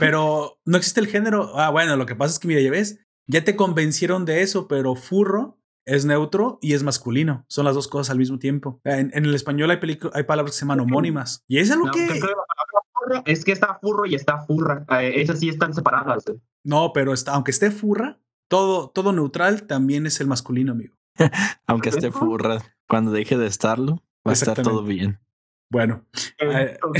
Pero 0.00 0.58
no 0.64 0.78
existe 0.78 1.00
el 1.00 1.06
género. 1.06 1.52
Ah, 1.58 1.70
bueno, 1.70 1.96
lo 1.96 2.06
que 2.06 2.14
pasa 2.16 2.32
es 2.32 2.38
que, 2.38 2.48
mira, 2.48 2.60
ya 2.62 2.70
ves, 2.70 2.98
ya 3.26 3.44
te 3.44 3.56
convencieron 3.56 4.24
de 4.24 4.40
eso, 4.42 4.68
pero 4.68 4.94
furro 4.94 5.58
es 5.84 6.04
neutro 6.04 6.58
y 6.62 6.72
es 6.72 6.82
masculino. 6.82 7.44
Son 7.48 7.64
las 7.66 7.74
dos 7.74 7.86
cosas 7.86 8.10
al 8.10 8.18
mismo 8.18 8.38
tiempo. 8.38 8.80
En, 8.84 9.12
en 9.14 9.24
el 9.26 9.34
español 9.34 9.70
hay, 9.70 9.78
hay 10.14 10.22
palabras 10.24 10.52
que 10.52 10.58
se 10.58 10.64
llaman 10.64 10.80
homónimas. 10.80 11.44
Y 11.46 11.58
es 11.58 11.70
algo 11.70 11.86
No, 11.86 11.92
que... 11.92 12.06
creo 12.06 12.14
que 12.14 12.20
la 12.20 12.26
palabra 12.26 12.80
furro 13.06 13.22
es 13.26 13.44
que 13.44 13.52
está 13.52 13.78
furro 13.80 14.06
y 14.06 14.14
está 14.14 14.38
furra. 14.38 14.84
Eh, 15.00 15.20
esas 15.20 15.38
sí 15.40 15.48
están 15.48 15.72
separadas. 15.74 16.26
eh. 16.28 16.34
No, 16.64 16.92
pero 16.92 17.12
está, 17.12 17.32
aunque 17.34 17.50
esté 17.52 17.70
furra, 17.70 18.18
todo, 18.48 18.88
todo 18.90 19.12
neutral 19.12 19.62
también 19.66 20.06
es 20.06 20.20
el 20.20 20.26
masculino, 20.26 20.72
amigo. 20.72 20.96
Aunque 21.66 21.88
esté 21.90 22.10
furra, 22.10 22.58
cuando 22.88 23.10
deje 23.12 23.36
de 23.38 23.46
estarlo, 23.46 24.02
va 24.26 24.30
a 24.30 24.34
estar 24.34 24.60
todo 24.62 24.82
bien. 24.82 25.18
Bueno, 25.70 26.04
Eh, 26.38 26.76
ok. 26.82 26.98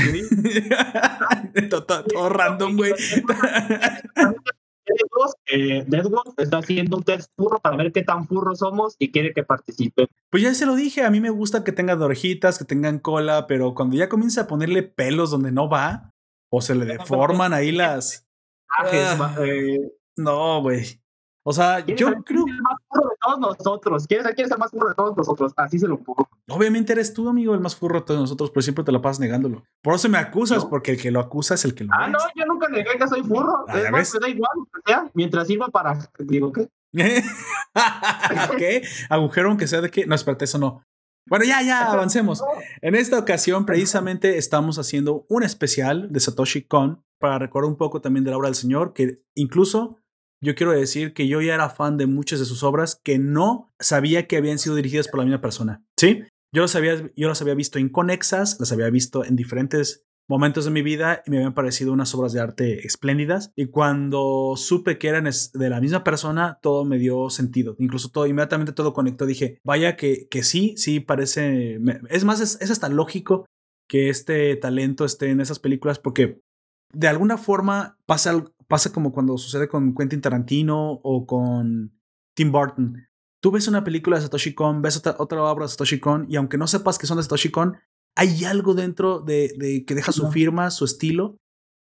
todo, 1.69 1.83
todo- 1.85 2.03
todo 2.03 2.29
random, 2.29 2.75
güey. 2.75 2.93
Deadwolf, 4.97 5.33
eh, 5.47 5.83
Deadwolf 5.87 6.33
está 6.37 6.57
haciendo 6.57 6.97
un 6.97 7.03
test 7.03 7.31
furro 7.35 7.59
para 7.59 7.77
ver 7.77 7.91
qué 7.91 8.03
tan 8.03 8.27
furros 8.27 8.59
somos 8.59 8.95
y 8.99 9.11
quiere 9.11 9.33
que 9.33 9.43
participen. 9.43 10.07
Pues 10.29 10.43
ya 10.43 10.53
se 10.53 10.65
lo 10.65 10.75
dije, 10.75 11.03
a 11.03 11.09
mí 11.09 11.19
me 11.19 11.29
gusta 11.29 11.63
que 11.63 11.71
tengan 11.71 12.01
orejitas, 12.01 12.57
que 12.57 12.65
tengan 12.65 12.99
cola, 12.99 13.47
pero 13.47 13.73
cuando 13.73 13.95
ya 13.95 14.09
comienza 14.09 14.41
a 14.41 14.47
ponerle 14.47 14.83
pelos 14.83 15.31
donde 15.31 15.51
no 15.51 15.69
va, 15.69 16.13
o 16.49 16.61
se 16.61 16.75
le 16.75 16.85
deforman 16.85 17.53
ahí 17.53 17.71
las... 17.71 18.27
Ah. 18.69 19.35
eh, 19.39 19.79
No, 20.15 20.61
güey. 20.61 20.99
O 21.43 21.53
sea, 21.53 21.79
yo 21.79 22.11
creo. 22.25 22.43
Todos 23.27 23.39
nosotros. 23.39 24.07
¿Quién 24.07 24.25
es, 24.25 24.35
quién 24.35 24.45
es 24.45 24.51
el 24.51 24.57
más 24.57 24.71
furro 24.71 24.89
de 24.89 24.95
todos 24.95 25.17
nosotros? 25.17 25.53
Así 25.57 25.79
se 25.79 25.87
lo 25.87 25.97
pongo. 25.99 26.27
Obviamente 26.49 26.93
eres 26.93 27.13
tú, 27.13 27.27
amigo, 27.27 27.53
el 27.53 27.59
más 27.59 27.75
furro 27.75 27.99
de 27.99 28.05
todos 28.05 28.19
nosotros, 28.19 28.51
pero 28.51 28.61
siempre 28.61 28.83
te 28.83 28.91
lo 28.91 29.01
pasas 29.01 29.19
negándolo. 29.19 29.63
Por 29.81 29.95
eso 29.95 30.09
me 30.09 30.17
acusas, 30.17 30.63
¿No? 30.63 30.69
porque 30.69 30.91
el 30.91 31.01
que 31.01 31.11
lo 31.11 31.19
acusa 31.19 31.55
es 31.55 31.65
el 31.65 31.75
que 31.75 31.83
lo 31.83 31.93
Ah, 31.93 32.07
no, 32.07 32.19
yo 32.35 32.45
nunca 32.45 32.69
negué 32.69 32.97
que 32.97 33.07
soy 33.07 33.23
furro. 33.23 33.65
Ah, 33.67 33.79
es 33.79 34.13
me 34.13 34.19
da 34.19 34.29
igual, 34.29 34.51
sea, 34.85 35.11
mientras 35.13 35.47
sirva 35.47 35.67
para. 35.67 36.09
Digo, 36.19 36.51
¿qué? 36.51 36.69
¿Qué? 38.57 38.83
Agujero 39.09 39.49
aunque 39.49 39.67
sea 39.67 39.81
de 39.81 39.91
qué. 39.91 40.05
No, 40.05 40.15
espérate, 40.15 40.45
eso 40.45 40.57
no. 40.57 40.83
Bueno, 41.29 41.43
ya, 41.43 41.61
ya, 41.61 41.91
avancemos. 41.91 42.41
En 42.81 42.95
esta 42.95 43.19
ocasión, 43.19 43.65
precisamente, 43.65 44.37
estamos 44.37 44.79
haciendo 44.79 45.25
un 45.27 45.43
especial 45.43 46.07
de 46.09 46.21
Satoshi 46.21 46.63
Kon 46.63 47.03
para 47.19 47.37
recordar 47.37 47.69
un 47.69 47.75
poco 47.75 47.99
también 47.99 48.23
de 48.23 48.31
la 48.31 48.37
obra 48.37 48.47
del 48.47 48.55
señor, 48.55 48.93
que 48.93 49.21
incluso 49.35 49.97
yo 50.41 50.55
quiero 50.55 50.71
decir 50.71 51.13
que 51.13 51.27
yo 51.27 51.41
ya 51.41 51.55
era 51.55 51.69
fan 51.69 51.97
de 51.97 52.05
muchas 52.05 52.39
de 52.39 52.45
sus 52.45 52.63
obras 52.63 52.99
que 53.03 53.19
no 53.19 53.71
sabía 53.79 54.27
que 54.27 54.37
habían 54.37 54.59
sido 54.59 54.75
dirigidas 54.75 55.07
por 55.07 55.19
la 55.19 55.25
misma 55.25 55.41
persona. 55.41 55.83
¿Sí? 55.97 56.23
Yo 56.53 56.61
las 56.61 56.75
había, 56.75 57.11
yo 57.15 57.27
las 57.27 57.41
había 57.41 57.55
visto 57.55 57.79
inconexas, 57.79 58.59
las 58.59 58.71
había 58.71 58.89
visto 58.89 59.25
en 59.25 59.35
diferentes 59.35 60.03
momentos 60.29 60.65
de 60.65 60.71
mi 60.71 60.81
vida 60.81 61.23
y 61.25 61.31
me 61.31 61.37
habían 61.37 61.53
parecido 61.53 61.93
unas 61.93 62.13
obras 62.13 62.33
de 62.33 62.41
arte 62.41 62.85
espléndidas. 62.85 63.51
Y 63.55 63.67
cuando 63.67 64.53
supe 64.57 64.97
que 64.97 65.07
eran 65.07 65.25
de 65.25 65.69
la 65.69 65.81
misma 65.81 66.03
persona, 66.03 66.59
todo 66.61 66.85
me 66.85 66.97
dio 66.97 67.29
sentido. 67.29 67.75
Incluso 67.79 68.09
todo, 68.09 68.27
inmediatamente 68.27 68.73
todo 68.73 68.93
conectó. 68.93 69.25
Dije, 69.25 69.59
vaya 69.63 69.95
que, 69.95 70.27
que 70.29 70.43
sí, 70.43 70.73
sí 70.77 70.99
parece. 70.99 71.79
es 72.09 72.23
más, 72.23 72.41
es, 72.41 72.59
es 72.61 72.71
hasta 72.71 72.89
lógico 72.89 73.45
que 73.89 74.09
este 74.09 74.55
talento 74.57 75.05
esté 75.05 75.29
en 75.29 75.39
esas 75.39 75.59
películas 75.59 75.97
porque 75.97 76.41
de 76.93 77.07
alguna 77.07 77.37
forma 77.37 77.97
pasa, 78.05 78.43
pasa 78.67 78.91
como 78.91 79.11
cuando 79.11 79.37
sucede 79.37 79.67
con 79.67 79.93
Quentin 79.95 80.21
Tarantino 80.21 80.99
o 81.03 81.25
con 81.25 81.97
Tim 82.35 82.51
Burton. 82.51 83.03
Tú 83.41 83.51
ves 83.51 83.67
una 83.67 83.83
película 83.83 84.17
de 84.17 84.23
Satoshi 84.23 84.53
Kon, 84.53 84.81
ves 84.81 84.97
otra, 84.97 85.15
otra 85.19 85.43
obra 85.43 85.65
de 85.65 85.69
Satoshi 85.69 85.99
Kon 85.99 86.25
y 86.29 86.35
aunque 86.35 86.57
no 86.57 86.67
sepas 86.67 86.97
que 86.97 87.07
son 87.07 87.17
de 87.17 87.23
Satoshi 87.23 87.49
Kon, 87.51 87.77
hay 88.15 88.45
algo 88.45 88.73
dentro 88.73 89.19
de, 89.19 89.53
de 89.57 89.85
que 89.85 89.93
deja 89.95 90.11
su 90.11 90.31
firma, 90.31 90.71
su 90.71 90.85
estilo, 90.85 91.37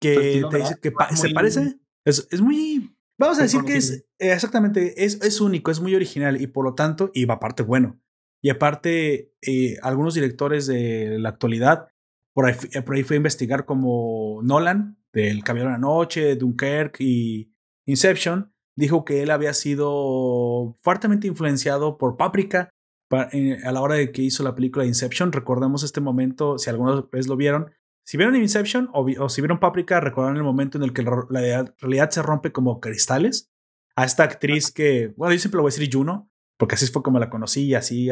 que 0.00 0.14
Su 0.14 0.20
estilo 0.20 0.48
te 0.50 0.56
dice 0.58 0.76
que 0.80 0.92
pa- 0.92 1.14
se 1.16 1.30
parece. 1.30 1.78
Es, 2.04 2.28
es 2.30 2.40
muy. 2.40 2.94
Vamos 3.18 3.38
a 3.38 3.42
decir 3.42 3.62
que 3.64 3.76
es 3.76 3.90
eh, 4.18 4.32
exactamente, 4.32 5.04
es, 5.04 5.20
es 5.22 5.40
único, 5.40 5.70
es 5.70 5.80
muy 5.80 5.94
original 5.94 6.40
y 6.40 6.46
por 6.46 6.64
lo 6.64 6.74
tanto, 6.74 7.10
y 7.14 7.28
aparte 7.30 7.62
bueno. 7.62 7.98
Y 8.42 8.48
aparte, 8.48 9.34
eh, 9.42 9.76
algunos 9.82 10.14
directores 10.14 10.66
de 10.66 11.18
la 11.18 11.28
actualidad, 11.30 11.88
por 12.34 12.46
ahí, 12.46 12.54
eh, 12.72 12.80
por 12.82 12.94
ahí 12.96 13.02
fue 13.02 13.16
a 13.16 13.18
investigar 13.18 13.66
como 13.66 14.40
Nolan, 14.42 14.99
del 15.12 15.42
Caballero 15.44 15.70
de 15.70 15.74
la 15.74 15.78
Noche, 15.78 16.36
Dunkirk 16.36 16.96
y 17.00 17.52
Inception, 17.86 18.52
dijo 18.76 19.04
que 19.04 19.22
él 19.22 19.30
había 19.30 19.52
sido 19.54 20.76
fuertemente 20.82 21.26
influenciado 21.26 21.98
por 21.98 22.16
Paprika 22.16 22.70
pa- 23.08 23.28
eh, 23.32 23.58
a 23.64 23.72
la 23.72 23.80
hora 23.80 23.96
de 23.96 24.12
que 24.12 24.22
hizo 24.22 24.42
la 24.42 24.54
película 24.54 24.84
Inception. 24.86 25.32
Recordemos 25.32 25.82
este 25.82 26.00
momento, 26.00 26.58
si 26.58 26.70
alguna 26.70 27.04
vez 27.12 27.26
lo 27.26 27.36
vieron. 27.36 27.70
Si 28.06 28.16
vieron 28.16 28.36
Inception 28.36 28.88
o, 28.92 29.04
vi- 29.04 29.16
o 29.18 29.28
si 29.28 29.40
vieron 29.40 29.60
Paprika, 29.60 30.00
recordarán 30.00 30.36
el 30.36 30.42
momento 30.42 30.78
en 30.78 30.84
el 30.84 30.92
que 30.92 31.02
la, 31.02 31.72
realidad 31.80 32.10
se 32.10 32.22
rompe 32.22 32.52
como 32.52 32.80
cristales. 32.80 33.50
A 33.96 34.04
esta 34.04 34.22
actriz 34.22 34.70
que, 34.70 35.12
bueno, 35.16 35.34
yo 35.34 35.40
siempre 35.40 35.58
le 35.58 35.62
voy 35.62 35.70
a 35.70 35.74
decir 35.74 35.90
Juno, 35.92 36.30
porque 36.56 36.76
así 36.76 36.86
fue 36.86 37.02
como 37.02 37.18
la 37.18 37.28
conocí 37.28 37.64
y 37.64 37.74
así, 37.74 38.08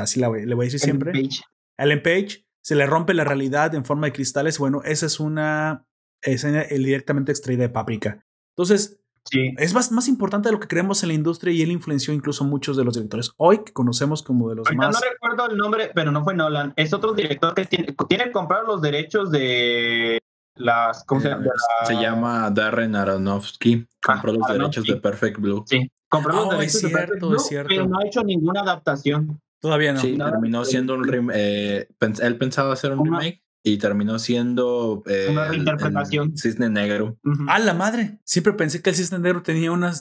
así 0.00 0.20
la 0.20 0.30
le 0.30 0.54
voy 0.54 0.64
a 0.64 0.68
decir 0.68 0.80
siempre. 0.80 1.12
Page. 1.12 1.40
Ellen 1.76 2.02
Page 2.02 2.46
se 2.62 2.74
le 2.76 2.86
rompe 2.86 3.14
la 3.14 3.24
realidad 3.24 3.74
en 3.74 3.84
forma 3.84 4.06
de 4.06 4.12
cristales. 4.12 4.58
Bueno, 4.58 4.82
esa 4.84 5.06
es 5.06 5.20
una 5.20 5.86
escena 6.22 6.62
eh, 6.62 6.78
directamente 6.78 7.32
extraída 7.32 7.62
de 7.62 7.68
Paprika. 7.70 8.24
Entonces, 8.56 9.00
Sí. 9.30 9.52
es 9.58 9.74
más, 9.74 9.92
más 9.92 10.08
importante 10.08 10.48
de 10.48 10.54
lo 10.54 10.60
que 10.60 10.68
creemos 10.68 11.02
en 11.02 11.08
la 11.10 11.14
industria 11.14 11.52
y 11.52 11.60
él 11.60 11.70
influenció 11.70 12.14
incluso 12.14 12.44
muchos 12.44 12.78
de 12.78 12.84
los 12.84 12.94
directores 12.94 13.32
hoy 13.36 13.62
que 13.62 13.74
conocemos 13.74 14.22
como 14.22 14.48
de 14.48 14.56
los 14.56 14.66
Ahorita 14.66 14.86
más. 14.86 14.94
no 14.94 15.00
recuerdo 15.10 15.50
el 15.50 15.56
nombre, 15.58 15.90
pero 15.94 16.10
no 16.10 16.24
fue 16.24 16.34
Nolan. 16.34 16.72
Es 16.76 16.94
otro 16.94 17.12
director 17.12 17.52
que 17.54 17.66
tiene, 17.66 17.94
tiene 18.08 18.32
comprado 18.32 18.66
los 18.66 18.80
derechos 18.80 19.30
de 19.30 20.18
las. 20.54 21.04
¿Cómo 21.04 21.20
se 21.20 21.28
llama? 21.28 21.42
De 21.42 21.48
la- 21.48 21.86
Se 21.86 21.94
llama 21.94 22.50
Darren 22.50 22.96
Aronofsky. 22.96 23.86
Compró 24.02 24.30
Ah, 24.32 24.34
los 24.34 24.44
Aronofsky. 24.50 24.80
derechos 24.80 24.84
de 24.86 24.96
Perfect 25.00 25.38
Blue. 25.40 25.64
Sí, 25.66 25.90
compró 26.08 26.32
los 26.32 26.44
Oh, 26.46 26.52
es 26.52 26.58
derechos 26.58 26.72
de 26.82 26.88
cierto, 26.88 26.96
Perfect 26.98 27.20
Blue, 27.22 27.36
es 27.36 27.46
cierto. 27.46 27.68
pero 27.68 27.86
no 27.86 27.98
ha 27.98 28.06
hecho 28.06 28.24
ninguna 28.24 28.60
adaptación. 28.62 29.40
Todavía 29.60 29.92
no. 29.92 30.00
Sí, 30.00 30.16
no, 30.16 30.30
terminó 30.30 30.58
no, 30.60 30.64
siendo 30.64 30.94
un 30.94 31.04
rem- 31.04 31.32
eh, 31.34 31.88
pens- 32.00 32.22
él 32.24 32.38
pensaba 32.38 32.72
hacer 32.72 32.92
un 32.92 33.04
remake 33.04 33.42
y 33.62 33.78
terminó 33.78 34.18
siendo 34.18 35.02
eh, 35.06 35.28
Una 35.30 35.48
reinterpretación. 35.48 36.32
el 36.32 36.38
Cisne 36.38 36.70
Negro. 36.70 37.18
Ujú. 37.24 37.44
¡A 37.48 37.58
la 37.58 37.74
madre! 37.74 38.18
Siempre 38.24 38.52
pensé 38.52 38.82
que 38.82 38.90
el 38.90 38.96
Cisne 38.96 39.18
Negro 39.18 39.42
tenía 39.42 39.72
una, 39.72 39.92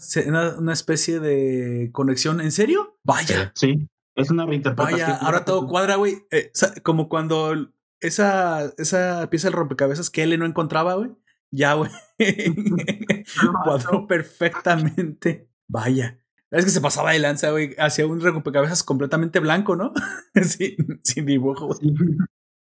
una, 0.57 0.73
especie 0.73 1.19
de 1.19 1.89
conexión. 1.91 2.41
¿En 2.41 2.51
serio? 2.51 2.99
Vaya. 3.03 3.51
Sí, 3.55 3.87
es 4.15 4.29
una 4.29 4.45
reinterpretación. 4.45 4.99
Vaya, 4.99 5.17
ahora 5.17 5.45
todo 5.45 5.67
cuadra, 5.67 5.95
güey. 5.95 6.25
Eh, 6.31 6.51
como 6.83 7.09
cuando 7.09 7.71
esa, 7.99 8.73
esa 8.77 9.29
pieza 9.29 9.47
del 9.47 9.57
rompecabezas 9.57 10.09
que 10.09 10.23
él 10.23 10.37
no 10.37 10.45
encontraba, 10.45 10.95
güey. 10.95 11.11
Ya, 11.51 11.73
güey. 11.73 11.91
Cuadró 13.63 14.07
perfectamente. 14.07 15.49
Vaya. 15.67 16.19
Es 16.49 16.63
que 16.63 16.71
se 16.71 16.81
pasaba 16.81 17.11
de 17.11 17.19
lanza, 17.19 17.51
güey. 17.51 17.75
Hacía 17.77 18.07
un 18.07 18.21
rompecabezas 18.21 18.83
completamente 18.83 19.39
blanco, 19.39 19.75
¿no? 19.75 19.93
sin, 20.43 21.01
sin 21.03 21.25
dibujo. 21.25 21.67
güey. 21.67 21.79
Sí. 21.79 21.93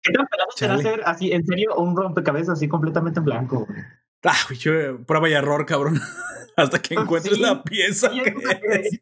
¿Qué 0.06 0.12
te 0.12 0.22
esperabas 0.22 0.54
Chale. 0.56 0.72
hacer 0.74 1.00
así, 1.04 1.32
en 1.32 1.44
serio, 1.46 1.74
un 1.76 1.96
rompecabezas 1.96 2.50
así 2.58 2.68
completamente 2.68 3.18
en 3.20 3.24
blanco? 3.24 3.66
güey? 3.66 3.80
Ah, 4.24 4.34
yo, 4.58 5.04
prueba 5.06 5.28
y 5.28 5.32
error, 5.34 5.64
cabrón. 5.66 6.00
Hasta 6.56 6.80
que 6.80 6.94
encuentres 6.94 7.36
Sí. 7.36 7.42
la 7.42 7.62
pieza. 7.62 8.10
Que 8.10 8.34
que- 8.34 9.00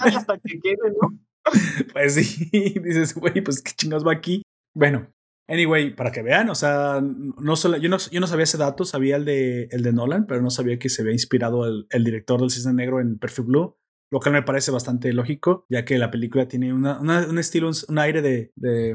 hasta 0.00 0.38
que 0.38 0.58
quede, 0.60 0.92
¿no? 1.00 1.18
Pues 1.92 2.14
sí, 2.14 2.48
dices, 2.82 3.14
güey, 3.14 3.40
pues 3.42 3.62
qué 3.62 3.72
chingados 3.76 4.06
va 4.06 4.12
aquí. 4.12 4.42
Bueno, 4.74 5.06
anyway, 5.48 5.94
para 5.94 6.10
que 6.10 6.22
vean, 6.22 6.48
o 6.50 6.54
sea, 6.54 7.00
no 7.02 7.54
solo, 7.56 7.76
yo, 7.76 7.88
no, 7.90 7.98
yo 7.98 8.20
no 8.20 8.26
sabía 8.26 8.44
ese 8.44 8.56
dato, 8.58 8.84
sabía 8.84 9.16
el 9.16 9.24
de, 9.26 9.64
el 9.70 9.82
de 9.82 9.92
Nolan, 9.92 10.26
pero 10.26 10.40
no 10.40 10.50
sabía 10.50 10.78
que 10.78 10.88
se 10.88 11.02
había 11.02 11.12
inspirado 11.12 11.66
el, 11.66 11.86
el 11.90 12.02
director 12.04 12.40
del 12.40 12.50
Cisne 12.50 12.72
Negro 12.72 13.00
en 13.00 13.18
Perfect 13.18 13.46
Blue, 13.48 13.76
lo 14.10 14.20
cual 14.20 14.32
me 14.32 14.42
parece 14.42 14.70
bastante 14.70 15.12
lógico, 15.12 15.66
ya 15.68 15.84
que 15.84 15.98
la 15.98 16.10
película 16.10 16.48
tiene 16.48 16.72
una, 16.72 16.98
una- 16.98 17.26
un 17.26 17.38
estilo, 17.38 17.68
un, 17.68 17.74
un 17.88 17.98
aire 17.98 18.22
de, 18.22 18.50
de, 18.56 18.94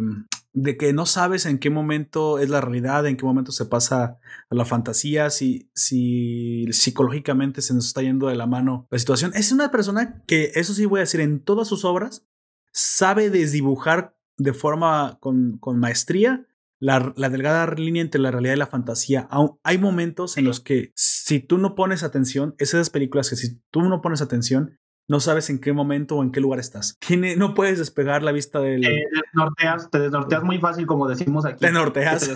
de 0.54 0.78
que 0.78 0.94
no 0.94 1.06
sabes 1.06 1.46
en 1.46 1.60
qué 1.60 1.70
momento 1.70 2.40
es 2.40 2.50
la 2.50 2.62
realidad, 2.62 3.06
en 3.06 3.18
qué 3.18 3.26
momento 3.26 3.52
se 3.52 3.66
pasa 3.66 4.18
a 4.50 4.56
la 4.56 4.66
fantasía, 4.66 5.30
si, 5.30 5.70
si 5.74 6.66
psicológicamente 6.72 7.62
se 7.62 7.74
nos 7.74 7.88
está 7.88 8.02
yendo 8.02 8.28
de 8.28 8.36
la 8.36 8.48
mano 8.48 8.88
la 8.90 9.00
situación. 9.00 9.32
Es 9.36 9.52
una 9.52 9.72
persona 9.72 10.24
que, 10.28 10.52
eso 10.56 10.74
sí 10.74 10.86
voy 10.86 11.00
a 11.00 11.02
decir, 11.02 11.22
en 11.22 11.44
todas 11.44 11.68
sus 11.68 11.86
obras, 11.86 12.26
sabe 12.74 13.30
desdibujar 13.30 14.18
de 14.38 14.54
forma 14.54 15.18
con, 15.20 15.58
con 15.60 15.80
maestría 15.80 16.48
la, 16.80 17.14
la 17.16 17.30
delgada 17.30 17.68
línea 17.76 18.02
entre 18.02 18.22
la 18.22 18.32
realidad 18.32 18.56
y 18.56 18.60
la 18.60 18.68
fantasía. 18.68 19.28
Hay 19.64 19.78
momentos 19.78 20.38
en 20.38 20.46
los 20.46 20.62
que 20.62 20.92
si 20.96 21.40
tú 21.40 21.58
no 21.58 21.76
pones 21.76 22.04
atención, 22.04 22.56
es 22.58 22.74
esas 22.74 22.90
películas 22.90 23.30
que 23.30 23.36
si 23.36 23.60
tú 23.70 23.82
no 23.82 24.02
pones 24.02 24.22
atención, 24.22 24.80
no 25.10 25.20
sabes 25.20 25.50
en 25.50 25.60
qué 25.60 25.74
momento 25.74 26.16
o 26.18 26.24
en 26.24 26.32
qué 26.32 26.40
lugar 26.40 26.60
estás. 26.60 26.96
Tiene, 27.00 27.36
no 27.36 27.54
puedes 27.56 27.80
despegar 27.80 28.24
la 28.24 28.32
vista 28.32 28.60
del... 28.60 28.82
Te 28.82 29.06
desnorteas, 29.26 29.90
te 29.90 30.00
desnorteas 30.00 30.44
muy 30.44 30.60
fácil, 30.60 30.86
como 30.86 31.08
decimos 31.08 31.46
aquí. 31.46 31.60
Te 31.60 31.72
norteas. 31.72 32.30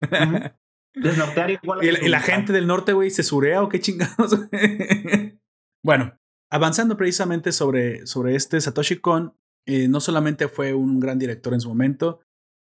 Te. 0.00 0.54
Desnortear 0.94 1.50
igual. 1.50 1.80
a 1.80 1.84
y, 1.84 1.90
la, 1.92 2.04
y 2.04 2.08
la 2.08 2.20
gente 2.20 2.52
del 2.52 2.66
norte, 2.66 2.92
güey, 2.92 3.10
se 3.10 3.22
surea 3.22 3.62
o 3.62 3.68
qué 3.68 3.80
chingados. 3.80 4.38
bueno, 5.84 6.18
avanzando 6.50 6.96
precisamente 6.96 7.52
sobre, 7.52 8.06
sobre 8.06 8.34
este 8.34 8.60
Satoshi 8.60 8.96
Kon, 8.96 9.34
eh, 9.66 9.88
no 9.88 10.00
solamente 10.00 10.48
fue 10.48 10.74
un 10.74 10.98
gran 10.98 11.18
director 11.18 11.54
en 11.54 11.60
su 11.60 11.68
momento, 11.68 12.20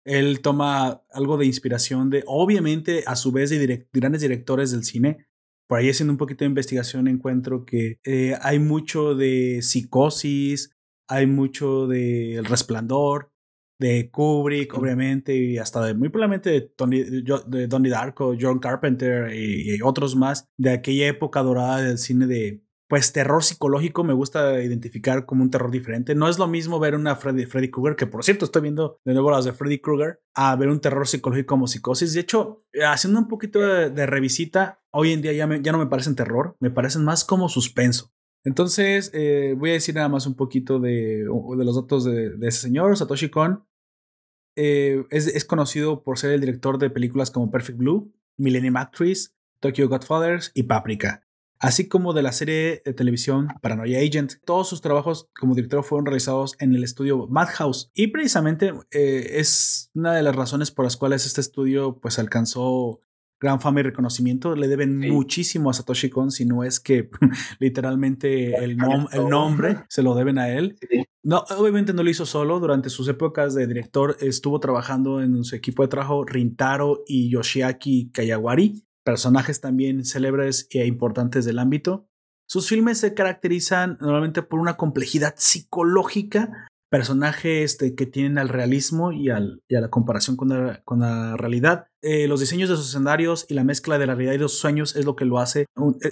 él 0.05 0.41
toma 0.41 1.03
algo 1.13 1.37
de 1.37 1.47
inspiración 1.47 2.11
de, 2.11 2.25
obviamente, 2.27 3.05
a 3.07 3.15
su 3.17 3.31
vez, 3.33 3.51
de 3.51 3.61
direct- 3.67 3.89
grandes 3.93 4.23
directores 4.23 4.71
del 4.71 4.85
cine. 4.85 5.28
Por 5.69 5.79
ahí 5.79 5.91
haciendo 5.91 6.13
un 6.13 6.19
poquito 6.19 6.45
de 6.45 6.49
investigación 6.49 7.09
encuentro 7.09 7.65
que 7.65 7.99
eh, 8.05 8.37
hay 8.41 8.59
mucho 8.59 9.15
de 9.15 9.61
psicosis, 9.63 10.73
hay 11.09 11.27
mucho 11.27 11.87
de 11.87 12.37
El 12.37 12.47
Resplandor, 12.47 13.31
de 13.79 14.11
Kubrick, 14.11 14.75
obviamente, 14.75 15.37
y 15.37 15.59
hasta 15.59 15.85
de 15.85 15.95
muy 15.95 16.09
probablemente 16.09 16.51
de, 16.51 16.61
Tony, 16.63 17.03
de 17.03 17.69
Donnie 17.69 17.91
Darko, 17.91 18.35
John 18.39 18.59
Carpenter 18.59 19.33
y, 19.33 19.77
y 19.77 19.83
otros 19.83 20.17
más 20.17 20.47
de 20.59 20.71
aquella 20.71 21.07
época 21.07 21.43
dorada 21.43 21.83
del 21.83 21.99
cine 21.99 22.27
de, 22.27 22.63
pues, 22.89 23.13
terror 23.13 23.45
psicológico. 23.45 24.03
Me 24.03 24.13
gusta 24.13 24.63
identificar 24.63 25.27
como 25.27 25.43
un 25.43 25.51
terror 25.51 25.71
diferente. 25.71 26.15
No 26.15 26.29
es 26.29 26.39
lo 26.39 26.49
mismo 26.49 26.81
ver 26.81 26.95
una 26.95 27.17
Freddy, 27.17 27.47
Freddy 27.47 27.71
Krueger, 27.71 27.97
que 27.97 28.07
por 28.07 28.25
cierto 28.25 28.45
estoy 28.45 28.63
viendo 28.63 28.99
de 29.05 29.13
nuevo 29.13 29.31
las 29.31 29.45
de 29.45 29.53
Freddy 29.53 29.79
Krueger, 29.79 30.21
a 30.35 30.57
ver 30.57 30.69
un 30.69 30.81
terror 30.81 31.07
psicológico 31.07 31.55
como 31.55 31.67
psicosis. 31.67 32.15
De 32.15 32.21
hecho, 32.21 32.65
eh, 32.73 32.85
haciendo 32.85 33.21
un 33.21 33.29
poquito 33.29 33.61
de, 33.61 34.07
revisita, 34.07 34.83
hoy 34.91 35.13
en 35.13 35.23
día 35.23 35.33
ya, 35.33 35.49
ya 35.61 35.73
no 35.73 35.79
me 35.79 35.87
parecen 35.87 36.17
terror, 36.17 36.57
me 36.61 36.71
parecen 36.71 37.05
más 37.05 37.25
como 37.25 37.49
suspenso. 37.49 38.13
Entonces, 38.45 39.11
eh, 39.13 39.55
voy 39.59 39.71
a 39.71 39.75
decir 39.75 39.95
nada 39.95 40.09
más 40.09 40.27
un 40.27 40.35
poquito 40.35 40.79
de, 40.79 41.25
de 41.25 41.65
los 41.65 41.77
datos 41.77 42.05
de, 42.05 42.31
de 42.31 42.49
ese 42.49 42.61
señor, 42.61 42.97
Satoshi 42.97 43.29
Kon. 43.29 43.65
Eh, 44.57 45.05
es, 45.11 45.27
es 45.27 45.45
conocido 45.45 46.03
por 46.03 46.19
ser 46.19 46.33
el 46.33 46.41
director 46.41 46.79
de 46.79 46.91
películas 46.91 47.31
como 47.31 47.51
Perfect 47.51 47.79
Blue, 47.79 48.13
Millennium 48.39 48.77
Actress, 48.77 49.37
Tokyo 49.61 49.89
Godfathers 49.89 50.51
y 50.55 50.65
Paprika. 50.65 51.28
Así 51.61 51.89
como 51.89 52.13
de 52.13 52.23
la 52.23 52.33
serie 52.33 52.83
de 52.85 52.93
televisión 52.93 53.49
Paranoia 53.63 53.99
Agent. 54.01 54.35
Todos 54.45 54.69
sus 54.69 54.81
trabajos 54.81 55.29
como 55.39 55.55
director 55.55 55.85
fueron 55.85 56.07
realizados 56.07 56.55
en 56.59 56.75
el 56.75 56.85
estudio 56.85 57.27
Madhouse 57.29 57.91
y 57.95 58.09
precisamente 58.09 58.73
eh, 58.91 59.31
es 59.35 59.91
una 59.95 60.15
de 60.15 60.23
las 60.23 60.37
razones 60.37 60.71
por 60.71 60.85
las 60.85 60.97
cuales 60.97 61.27
este 61.27 61.41
estudio 61.41 61.99
pues 62.01 62.19
alcanzó 62.19 63.01
gran 63.41 63.61
fama 63.61 63.81
y 63.81 63.83
reconocimiento. 63.85 64.55
Le 64.55 64.69
deben 64.69 64.99
muchísimo 64.99 65.71
a 65.71 65.73
Satoshi 65.73 66.11
Kon, 66.11 66.31
si 66.31 66.45
no 66.45 66.65
es 66.65 66.81
que 66.81 67.09
literalmente 67.59 68.55
el, 68.57 68.77
el 69.13 69.29
nombre 69.29 69.79
se 69.89 70.03
lo 70.03 70.15
deben 70.15 70.39
a 70.39 70.51
él. 70.51 70.77
No, 71.23 71.45
obviamente 71.57 71.93
no 71.93 72.03
lo 72.03 72.11
hizo 72.11 72.27
solo. 72.27 72.59
Durante 72.61 72.91
sus 72.91 73.09
épocas 73.09 73.55
de 73.55 73.67
director 73.67 74.17
estuvo 74.21 74.61
trabajando 74.61 75.21
en 75.23 75.45
su 75.45 75.55
equipo 75.55 75.83
de 75.83 75.89
trabajo 75.89 76.25
Rintaro 76.25 77.03
y 77.07 77.31
Yoshiaki 77.31 78.11
Kayawari, 78.13 78.85
personajes 79.09 79.63
también 79.63 80.05
célebres 80.05 80.69
e 80.71 80.85
importantes 80.85 81.47
del 81.47 81.59
ámbito. 81.59 82.11
Sus 82.47 82.69
filmes 82.69 82.99
se 82.99 83.15
caracterizan 83.15 83.97
normalmente 84.03 84.43
por 84.43 84.61
una 84.61 84.77
complejidad 84.77 85.33
psicológica 85.39 86.69
personajes 86.89 87.73
este, 87.73 87.95
que 87.95 88.07
tienen 88.07 88.39
al 88.39 88.49
realismo 88.49 89.13
y, 89.13 89.31
a 89.31 89.41
la 89.69 89.89
comparación 89.91 90.37
con 90.37 90.49
la, 91.01 91.37
realidad. 91.37 91.89
Eh, 92.01 92.29
los 92.29 92.41
diseños 92.41 92.71
de 92.71 92.77
sus 92.77 92.89
escenarios 92.89 93.45
y 93.49 93.55
la 93.55 93.65
mezcla 93.65 93.99
de 93.99 94.07
la 94.07 94.15
realidad 94.15 94.35
y 94.35 94.39
los 94.39 94.59
sueños 94.59 94.95
es 94.95 95.05
lo 95.05 95.17
que 95.17 95.25
lo 95.25 95.39
hace, 95.39 95.67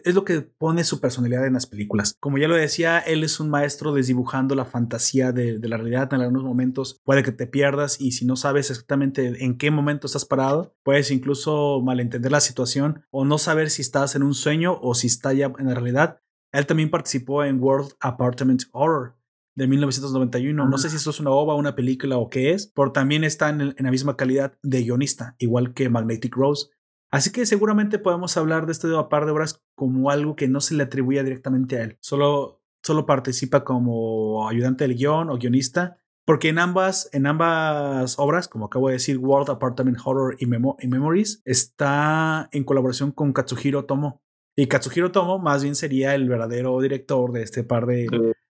es 0.05 0.15
lo 0.15 0.25
que 0.25 0.41
pone 0.41 0.83
su 0.83 1.01
personalidad 1.01 1.47
en 1.47 1.55
las 1.55 1.67
películas. 1.67 2.17
Como 2.21 2.39
ya 2.39 2.49
lo 2.49 2.57
decía, 2.57 2.99
él 2.99 3.23
es 3.23 3.39
un 3.39 3.51
maestro 3.51 3.93
desdibujando 3.93 4.55
la 4.55 4.65
fantasía 4.65 5.33
de, 5.33 5.59
de 5.59 5.69
la 5.69 5.77
realidad. 5.77 6.13
En 6.13 6.23
algunos 6.23 6.45
momentos 6.45 7.01
puede 7.05 7.23
que 7.23 7.33
te 7.33 7.47
pierdas 7.47 8.01
y 8.01 8.13
si 8.13 8.27
no 8.27 8.37
sabes 8.37 8.71
exactamente 8.71 9.45
en 9.45 9.59
qué 9.59 9.71
momento 9.71 10.07
estás 10.07 10.25
parado, 10.25 10.75
puedes 10.83 11.11
incluso 11.11 11.81
malentender 11.83 12.33
la 12.33 12.41
situación 12.41 13.05
o 13.11 13.25
no 13.25 13.39
saber 13.39 13.71
si 13.71 13.83
estás 13.83 14.17
en 14.17 14.23
un 14.23 14.35
sueño 14.35 14.79
o 14.83 14.95
si 14.95 15.07
está 15.07 15.33
ya 15.33 15.53
en 15.59 15.67
la 15.67 15.75
realidad. 15.75 16.21
Él 16.53 16.67
también 16.67 16.91
participó 16.91 17.45
en 17.45 17.63
World 17.63 17.93
Apartment 18.01 18.65
Horror, 18.73 19.15
de 19.57 19.67
1991. 19.67 20.69
No 20.69 20.79
sé 20.79 20.91
si 20.91 20.97
esto 20.97 21.11
es 21.11 21.19
una 21.19 21.31
ova, 21.31 21.55
una 21.55 21.75
película 21.75 22.19
o 22.19 22.31
qué 22.31 22.53
es, 22.53 22.71
pero 22.75 22.93
también 22.93 23.25
está 23.25 23.49
en, 23.49 23.75
la 23.77 23.91
misma 23.91 24.17
calidad 24.17 24.57
de 24.63 24.83
guionista, 24.85 25.35
igual 25.39 25.75
que 25.75 25.89
Magnetic 25.89 26.37
Rose. 26.37 26.69
Así 27.11 27.33
que 27.33 27.47
seguramente 27.47 27.99
podemos 27.99 28.37
hablar 28.37 28.67
de 28.67 28.73
este 28.73 28.89
par 29.11 29.25
de 29.25 29.33
obras 29.33 29.65
como 29.75 30.11
algo 30.11 30.37
que 30.37 30.49
no 30.49 30.61
se 30.61 30.75
le 30.75 30.83
atribuía 30.83 31.23
directamente 31.23 31.79
a 31.79 31.85
él. 31.85 31.99
Solo, 32.01 32.61
solo 32.83 33.07
participa 33.07 33.65
como 33.65 34.49
ayudante 34.49 34.87
del 34.87 34.97
guion 34.97 35.31
o 35.31 35.39
guionista. 35.39 35.99
Porque 36.27 36.49
en 36.49 36.59
ambas, 36.59 37.09
en 37.13 37.25
ambas 37.29 38.19
obras, 38.19 38.49
como 38.49 38.67
acabo 38.67 38.89
de 38.89 38.95
decir, 38.95 39.17
World 39.17 39.49
Apartment 39.49 39.97
Horror 40.05 40.37
y, 40.41 40.45
y 40.45 40.89
Memories, 40.89 41.41
está 41.45 42.49
en 42.51 42.65
colaboración 42.65 43.13
con 43.13 43.33
Katsuhiro 43.33 43.85
Tomo. 43.85 44.25
Y 44.57 44.67
Katsuhiro 44.67 45.13
Tomo 45.13 45.39
más 45.39 45.63
bien 45.63 45.77
sería 45.77 46.17
el 46.17 46.29
verdadero 46.29 46.81
director 46.81 47.31
de 47.31 47.43
este 47.43 47.63
par 47.63 47.87
de, 47.87 48.09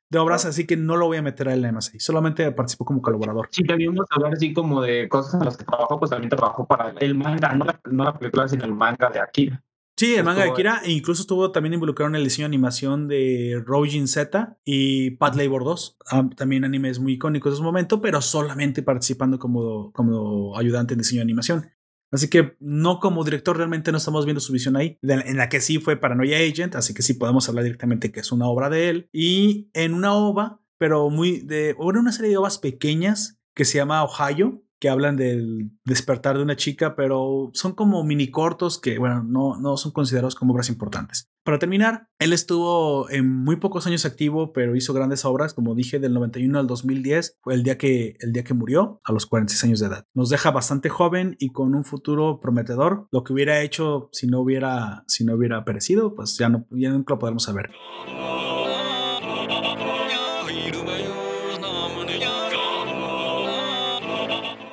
de 0.08 0.18
obras, 0.18 0.44
así 0.44 0.66
que 0.66 0.76
no 0.76 0.96
lo 0.96 1.06
voy 1.06 1.18
a 1.18 1.22
meter 1.22 1.48
a 1.48 1.54
él 1.54 1.64
en 1.64 1.74
MSI. 1.74 1.98
Solamente 1.98 2.50
participó 2.52 2.84
como 2.84 3.02
colaborador. 3.02 3.48
Sí, 3.50 3.64
también 3.64 3.94
vamos 3.94 4.06
a 4.10 4.14
hablar 4.16 4.34
así 4.34 4.52
como 4.52 4.80
de 4.80 5.08
cosas 5.08 5.34
en 5.34 5.44
las 5.44 5.56
que 5.56 5.64
trabajó, 5.64 5.98
pues 5.98 6.10
también 6.10 6.30
trabajó 6.30 6.66
para 6.66 6.90
el 7.00 7.14
manga, 7.14 7.54
no 7.54 7.64
la, 7.64 7.80
no 7.90 8.04
la 8.04 8.18
película, 8.18 8.48
sino 8.48 8.64
el 8.64 8.72
manga 8.72 9.10
de 9.10 9.20
Akira. 9.20 9.62
Sí, 9.98 10.14
el 10.14 10.24
manga 10.24 10.44
de 10.44 10.50
Akira, 10.50 10.82
e 10.84 10.92
incluso 10.92 11.22
estuvo 11.22 11.50
también 11.52 11.72
involucrado 11.72 12.10
en 12.10 12.16
el 12.16 12.24
diseño 12.24 12.44
de 12.44 12.50
animación 12.50 13.08
de 13.08 13.62
Rojin 13.64 14.06
Z 14.06 14.58
y 14.62 15.12
Pat 15.12 15.34
Labor 15.36 15.64
2, 15.64 15.96
ah, 16.10 16.28
también 16.36 16.64
animes 16.64 16.98
muy 16.98 17.14
icónicos 17.14 17.54
de 17.54 17.56
su 17.56 17.62
momento, 17.62 18.02
pero 18.02 18.20
solamente 18.20 18.82
participando 18.82 19.38
como, 19.38 19.92
como 19.92 20.56
ayudante 20.58 20.92
en 20.92 20.98
diseño 20.98 21.20
de 21.20 21.24
animación. 21.24 21.70
Así 22.12 22.28
que 22.28 22.56
no 22.60 23.00
como 23.00 23.24
director 23.24 23.56
realmente 23.56 23.90
no 23.92 23.98
estamos 23.98 24.24
viendo 24.24 24.40
su 24.40 24.52
visión 24.52 24.76
ahí, 24.76 24.98
en 25.02 25.36
la 25.36 25.48
que 25.48 25.60
sí 25.60 25.78
fue 25.78 25.96
Paranoia 25.96 26.38
Agent, 26.38 26.76
así 26.76 26.94
que 26.94 27.02
sí 27.02 27.14
podemos 27.14 27.48
hablar 27.48 27.64
directamente 27.64 28.12
que 28.12 28.20
es 28.20 28.32
una 28.32 28.46
obra 28.46 28.70
de 28.70 28.88
él. 28.88 29.08
Y 29.12 29.68
en 29.72 29.94
una 29.94 30.14
ova, 30.14 30.60
pero 30.78 31.10
muy 31.10 31.40
de, 31.40 31.74
una 31.78 32.12
serie 32.12 32.30
de 32.30 32.36
ovas 32.36 32.58
pequeñas 32.58 33.38
que 33.54 33.64
se 33.64 33.78
llama 33.78 34.04
Ohio, 34.04 34.62
que 34.78 34.88
hablan 34.88 35.16
del 35.16 35.70
despertar 35.84 36.36
de 36.36 36.42
una 36.42 36.56
chica, 36.56 36.96
pero 36.96 37.50
son 37.54 37.72
como 37.72 38.04
mini 38.04 38.30
cortos 38.30 38.80
que, 38.80 38.98
bueno, 38.98 39.22
no, 39.22 39.58
no 39.58 39.76
son 39.76 39.92
considerados 39.92 40.34
como 40.34 40.52
obras 40.52 40.68
importantes. 40.68 41.30
Para 41.44 41.60
terminar, 41.60 42.08
él 42.18 42.32
estuvo 42.32 43.08
en 43.08 43.44
muy 43.44 43.56
pocos 43.56 43.86
años 43.86 44.04
activo, 44.04 44.52
pero 44.52 44.74
hizo 44.74 44.92
grandes 44.92 45.24
obras, 45.24 45.54
como 45.54 45.76
dije, 45.76 46.00
del 46.00 46.12
91 46.12 46.58
al 46.58 46.66
2010, 46.66 47.38
fue 47.40 47.54
el 47.54 47.62
día 47.62 47.78
que, 47.78 48.16
el 48.18 48.32
día 48.32 48.42
que 48.42 48.52
murió, 48.52 49.00
a 49.04 49.12
los 49.12 49.26
46 49.26 49.64
años 49.64 49.80
de 49.80 49.86
edad. 49.86 50.06
Nos 50.12 50.28
deja 50.28 50.50
bastante 50.50 50.88
joven 50.88 51.36
y 51.38 51.50
con 51.50 51.74
un 51.76 51.84
futuro 51.84 52.40
prometedor. 52.40 53.06
Lo 53.12 53.22
que 53.22 53.32
hubiera 53.32 53.62
hecho 53.62 54.08
si 54.10 54.26
no 54.26 54.40
hubiera, 54.40 55.04
si 55.06 55.24
no 55.24 55.34
hubiera 55.34 55.64
perecido, 55.64 56.16
pues 56.16 56.36
ya, 56.36 56.48
no, 56.48 56.66
ya 56.70 56.90
nunca 56.90 57.14
lo 57.14 57.20
podremos 57.20 57.44
saber. 57.44 57.70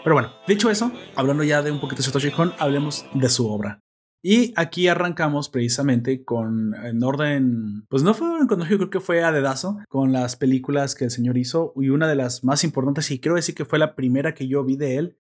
Pero 0.04 0.16
bueno, 0.16 0.34
dicho 0.48 0.70
eso, 0.70 0.92
hablando 1.16 1.44
ya 1.44 1.62
de 1.62 1.72
un 1.72 1.80
poquito 1.80 1.98
de 1.98 2.04
Satoshi 2.04 2.32
Kon, 2.32 2.54
hablemos 2.60 3.06
de 3.13 3.30
su 3.30 3.50
obra. 3.50 3.80
Y 4.26 4.54
aquí 4.56 4.88
arrancamos 4.88 5.50
precisamente 5.50 6.24
con, 6.24 6.76
en 6.76 7.04
orden, 7.04 7.86
pues 7.89 8.04
no 8.04 8.13
fue 8.13 8.28
en 8.38 8.48
yo 8.48 8.78
creo 8.78 8.89
que 8.89 9.02
fue 9.02 9.24
a 9.24 9.32
dedazo, 9.34 9.80
con 9.89 10.13
las 10.13 10.38
películas 10.38 10.96
que 10.96 11.06
el 11.06 11.12
señor 11.12 11.38
hizo. 11.38 11.74
Y 11.76 11.89
una 11.89 12.08
de 12.08 12.16
las 12.16 12.44
más 12.44 12.63
importantes, 12.63 13.12
y 13.12 13.20
quiero 13.20 13.36
decir 13.36 13.54
que 13.54 13.66
fue 13.66 13.80
la 13.80 13.96
primera 13.96 14.34
que 14.34 14.48
yo 14.48 14.63
vi 14.63 14.78
de 14.78 14.98
él, 14.98 15.18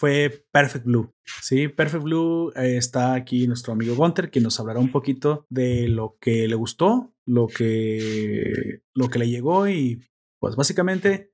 fue 0.00 0.46
Perfect 0.50 0.86
Blue. 0.86 1.12
Sí, 1.42 1.68
Perfect 1.68 2.02
Blue 2.02 2.52
eh, 2.56 2.76
está 2.76 3.14
aquí 3.14 3.46
nuestro 3.46 3.72
amigo 3.72 3.94
Gunter, 3.94 4.30
que 4.30 4.40
nos 4.40 4.58
hablará 4.58 4.80
un 4.80 4.90
poquito 4.90 5.44
de 5.50 5.88
lo 5.88 6.16
que 6.20 6.48
le 6.48 6.54
gustó, 6.54 7.14
lo 7.26 7.46
que, 7.46 8.80
lo 8.94 9.08
que 9.08 9.18
le 9.18 9.28
llegó 9.28 9.68
y 9.68 10.02
pues 10.40 10.56
básicamente 10.56 11.32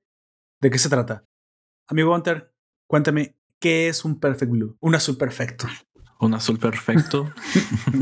de 0.61 0.69
qué 0.69 0.77
se 0.77 0.89
trata. 0.89 1.23
Amigo 1.87 2.11
Gunter, 2.11 2.51
Cuéntame, 2.87 3.35
¿qué 3.59 3.89
es 3.89 4.05
un 4.05 4.19
perfect 4.19 4.51
blue? 4.51 4.77
Un 4.79 4.95
azul 4.95 5.17
perfecto. 5.17 5.67
Un 6.19 6.33
azul 6.33 6.57
perfecto. 6.57 7.31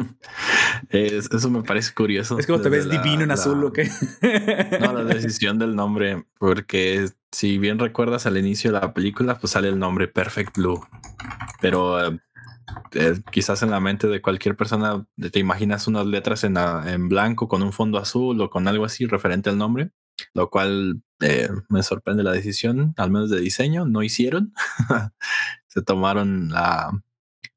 eso 0.89 1.50
me 1.50 1.63
parece 1.63 1.93
curioso. 1.93 2.39
Es 2.39 2.48
como 2.48 2.62
te 2.62 2.69
ves 2.69 2.89
divino 2.89 3.24
en 3.24 3.32
azul, 3.32 3.63
¿o 3.65 3.74
qué? 3.74 3.89
no, 4.80 4.93
la 4.93 5.04
decisión 5.04 5.60
del 5.60 5.76
nombre, 5.76 6.26
porque 6.38 7.10
si 7.32 7.58
bien 7.58 7.80
recuerdas 7.80 8.26
al 8.26 8.38
inicio 8.38 8.71
de 8.71 8.80
la 8.80 8.93
película, 8.93 9.38
pues 9.38 9.52
sale 9.52 9.67
el 9.67 9.80
nombre 9.80 10.08
Perfect 10.08 10.56
Blue. 10.56 10.86
Pero 11.60 12.00
eh, 12.00 12.19
eh, 12.93 13.19
quizás 13.32 13.63
en 13.63 13.71
la 13.71 13.82
mente 13.82 14.08
de 14.08 14.21
cualquier 14.21 14.56
persona 14.56 15.06
te 15.32 15.39
imaginas 15.39 15.88
unas 15.88 16.06
letras 16.06 16.45
en, 16.45 16.56
en 16.58 17.10
blanco 17.10 17.50
con 17.50 17.63
un 17.63 17.74
fondo 17.74 17.98
azul 17.98 18.39
o 18.39 18.50
con 18.50 18.67
algo 18.67 18.86
así 18.86 19.06
referente 19.08 19.50
al 19.50 19.58
nombre 19.58 19.91
lo 20.34 20.50
cual 20.50 21.02
eh, 21.21 21.49
me 21.69 21.84
sorprende 21.84 22.23
la 22.23 22.32
decisión, 22.32 22.93
al 22.97 23.12
menos 23.12 23.30
de 23.30 23.39
diseño, 23.39 23.86
no 23.86 24.04
hicieron. 24.04 24.54
Se 25.67 25.82
tomaron 25.82 26.49
la, 26.49 26.91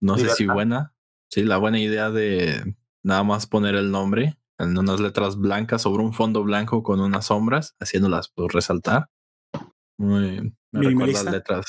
no 0.01 0.19
sé 0.19 0.29
si 0.31 0.47
buena, 0.47 0.95
sí, 1.31 1.43
la 1.45 1.57
buena 1.57 1.79
idea 1.79 2.11
de 2.11 2.77
nada 3.03 3.23
más 3.23 3.47
poner 3.47 3.75
el 3.75 3.91
nombre 3.91 4.37
en 4.59 4.77
unas 4.77 5.01
letras 5.01 5.37
blancas 5.37 5.83
sobre 5.83 6.03
un 6.03 6.13
fondo 6.13 6.43
blanco 6.43 6.83
con 6.83 7.01
unas 7.01 7.27
sombras, 7.27 7.77
haciéndolas 7.79 8.29
pues, 8.35 8.53
resaltar. 8.53 9.09
Muy, 9.99 10.53
me 10.73 10.83
recuerda 10.83 11.31
letras. 11.31 11.67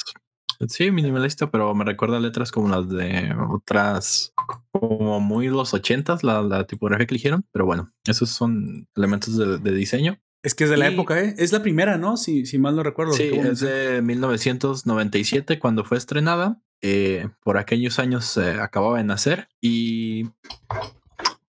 Sí, 0.67 0.91
minimalista, 0.91 1.49
pero 1.49 1.73
me 1.73 1.85
recuerda 1.85 2.19
letras 2.19 2.51
como 2.51 2.67
las 2.67 2.89
de 2.89 3.33
otras, 3.49 4.33
como 4.71 5.19
muy 5.21 5.47
los 5.47 5.73
ochentas, 5.73 6.23
la, 6.23 6.41
la 6.41 6.65
tipografía 6.67 7.05
que 7.05 7.13
eligieron. 7.13 7.45
Pero 7.51 7.65
bueno, 7.65 7.93
esos 8.05 8.29
son 8.29 8.87
elementos 8.95 9.37
de 9.37 9.71
diseño. 9.71 10.19
Es 10.41 10.55
que 10.55 10.63
es 10.63 10.69
de 10.69 10.77
la 10.77 10.87
época, 10.87 11.19
¿eh? 11.19 11.35
Es 11.37 11.51
la 11.51 11.61
primera, 11.61 11.97
¿no? 11.97 12.15
Si, 12.15 12.45
si 12.45 12.57
mal 12.57 12.75
no 12.75 12.83
recuerdo. 12.83 13.13
Sí, 13.13 13.29
es 13.33 13.59
de 13.59 14.01
1997 14.01 15.59
cuando 15.59 15.83
fue 15.83 15.97
estrenada. 15.97 16.61
Eh, 16.81 17.27
por 17.43 17.57
aquellos 17.57 17.99
años 17.99 18.37
acababa 18.37 18.99
de 18.99 19.03
nacer 19.03 19.49
y 19.59 20.29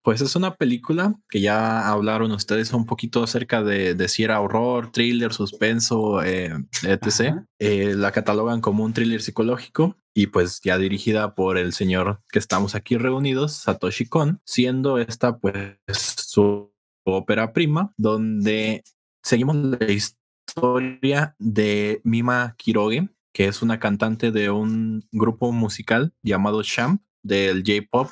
pues 0.02 0.22
es 0.22 0.34
una 0.34 0.56
película 0.56 1.14
que 1.28 1.40
ya 1.40 1.88
hablaron 1.88 2.32
ustedes 2.32 2.72
un 2.72 2.86
poquito 2.86 3.22
acerca 3.22 3.62
de, 3.62 3.94
de 3.94 4.08
si 4.08 4.24
era 4.24 4.40
horror, 4.40 4.90
thriller, 4.90 5.32
suspenso, 5.32 6.22
eh, 6.22 6.52
etc. 6.82 7.44
Eh, 7.58 7.94
la 7.94 8.10
catalogan 8.10 8.60
como 8.60 8.84
un 8.84 8.94
thriller 8.94 9.20
psicológico 9.20 9.96
y 10.14 10.28
pues 10.28 10.60
ya 10.62 10.78
dirigida 10.78 11.34
por 11.34 11.58
el 11.58 11.72
señor 11.74 12.22
que 12.30 12.38
estamos 12.38 12.74
aquí 12.74 12.96
reunidos, 12.96 13.52
Satoshi 13.58 14.06
Kon, 14.06 14.40
siendo 14.44 14.98
esta 14.98 15.38
pues 15.38 15.76
su 15.86 16.72
ópera 17.12 17.52
prima, 17.52 17.92
donde 17.96 18.82
seguimos 19.22 19.56
la 19.56 19.90
historia 19.90 21.34
de 21.38 22.00
Mima 22.04 22.54
Kiroge, 22.56 23.08
que 23.32 23.46
es 23.46 23.62
una 23.62 23.78
cantante 23.78 24.32
de 24.32 24.50
un 24.50 25.06
grupo 25.12 25.52
musical 25.52 26.12
llamado 26.22 26.62
Champ 26.62 27.02
del 27.22 27.62
J-Pop, 27.64 28.10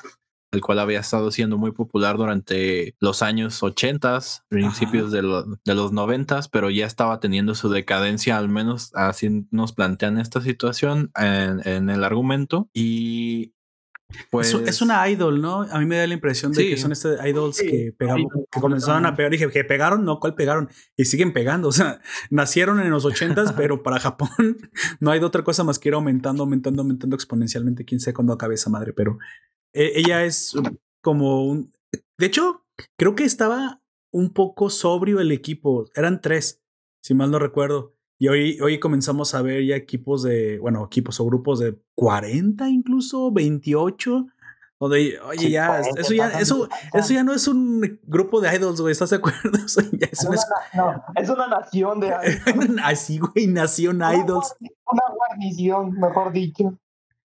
el 0.51 0.61
cual 0.61 0.79
había 0.79 0.99
estado 0.99 1.29
siendo 1.31 1.57
muy 1.57 1.71
popular 1.71 2.17
durante 2.17 2.95
los 2.99 3.21
años 3.21 3.61
80, 3.61 4.19
principios 4.47 5.11
de, 5.11 5.21
los 5.21 5.91
90, 5.91 6.41
pero 6.51 6.69
ya 6.69 6.85
estaba 6.85 7.19
teniendo 7.19 7.53
su 7.53 7.69
decadencia, 7.69 8.37
al 8.37 8.49
menos 8.49 8.91
así 8.95 9.45
nos 9.51 9.73
plantean 9.73 10.17
esta 10.19 10.41
situación 10.41 11.11
en, 11.15 11.67
en 11.67 11.89
el 11.89 12.03
argumento. 12.03 12.69
Y 12.73 13.53
Pues, 14.31 14.53
es, 14.53 14.81
una 14.81 15.07
idol, 15.07 15.39
¿no? 15.39 15.61
A 15.61 15.79
mí 15.79 15.85
me 15.85 15.97
da 15.97 16.07
la 16.07 16.13
impresión 16.15 16.51
de 16.51 16.67
que 16.67 16.77
son 16.77 16.91
este 16.91 17.15
idols 17.29 17.61
que 17.61 17.93
pegaron, 17.95 18.27
que 18.51 18.59
comenzaron 18.59 19.05
a 19.05 19.15
pegar. 19.15 19.31
Dije, 19.31 19.49
que 19.49 19.63
pegaron, 19.63 20.03
no, 20.03 20.19
¿cuál 20.19 20.33
pegaron? 20.33 20.69
Y 20.97 21.05
siguen 21.05 21.31
pegando. 21.31 21.67
O 21.67 21.71
sea, 21.71 22.01
nacieron 22.31 22.79
en 22.79 22.89
los 22.89 23.05
ochentas, 23.05 23.53
pero 23.57 23.83
para 23.83 23.99
Japón 23.99 24.29
no 24.99 25.11
hay 25.11 25.19
de 25.19 25.25
otra 25.25 25.43
cosa 25.43 25.63
más 25.63 25.77
que 25.77 25.89
ir 25.89 25.95
aumentando, 25.95 26.43
aumentando, 26.43 26.81
aumentando 26.81 27.15
exponencialmente. 27.15 27.85
Quién 27.85 27.99
sabe 27.99 28.15
cuándo 28.15 28.33
acabe 28.33 28.55
esa 28.55 28.71
madre, 28.71 28.93
pero 28.93 29.19
eh, 29.73 29.91
ella 29.95 30.25
es 30.25 30.55
como 31.01 31.45
un. 31.45 31.71
De 32.17 32.25
hecho, 32.25 32.65
creo 32.97 33.15
que 33.15 33.25
estaba 33.25 33.81
un 34.11 34.33
poco 34.33 34.71
sobrio 34.71 35.19
el 35.19 35.31
equipo. 35.31 35.85
Eran 35.95 36.19
tres, 36.19 36.63
si 37.03 37.13
mal 37.13 37.29
no 37.29 37.37
recuerdo. 37.37 37.95
Y 38.21 38.27
hoy, 38.27 38.59
hoy 38.59 38.79
comenzamos 38.79 39.33
a 39.33 39.41
ver 39.41 39.65
ya 39.65 39.77
equipos 39.77 40.23
de, 40.23 40.59
bueno, 40.59 40.85
equipos 40.85 41.21
o 41.21 41.25
grupos 41.25 41.59
de 41.59 41.79
40 41.95 42.67
incluso, 42.67 43.31
28. 43.31 44.27
Donde, 44.77 45.19
oye, 45.21 45.49
ya, 45.49 45.79
eso 45.79 46.13
ya, 46.13 46.27
eso, 46.39 46.67
eso 46.93 47.13
ya 47.13 47.23
no 47.23 47.33
es 47.33 47.47
un 47.47 47.99
grupo 48.03 48.41
de 48.41 48.53
idols, 48.53 48.81
güey, 48.81 48.91
¿estás 48.91 49.09
de 49.09 49.17
acuerdo? 49.17 49.51
Eso 49.65 49.81
ya 49.91 50.07
es, 50.09 50.23
una, 50.23 50.37
no, 50.73 51.03
es 51.15 51.29
una 51.29 51.47
nación 51.47 51.99
de 51.99 52.07
idols. 52.55 52.81
Así, 52.83 53.19
güey, 53.19 53.47
nación 53.47 53.97
idols. 53.97 54.55
Una 54.85 55.03
guarnición, 55.13 55.91
mejor 55.91 56.31
dicho. 56.31 56.77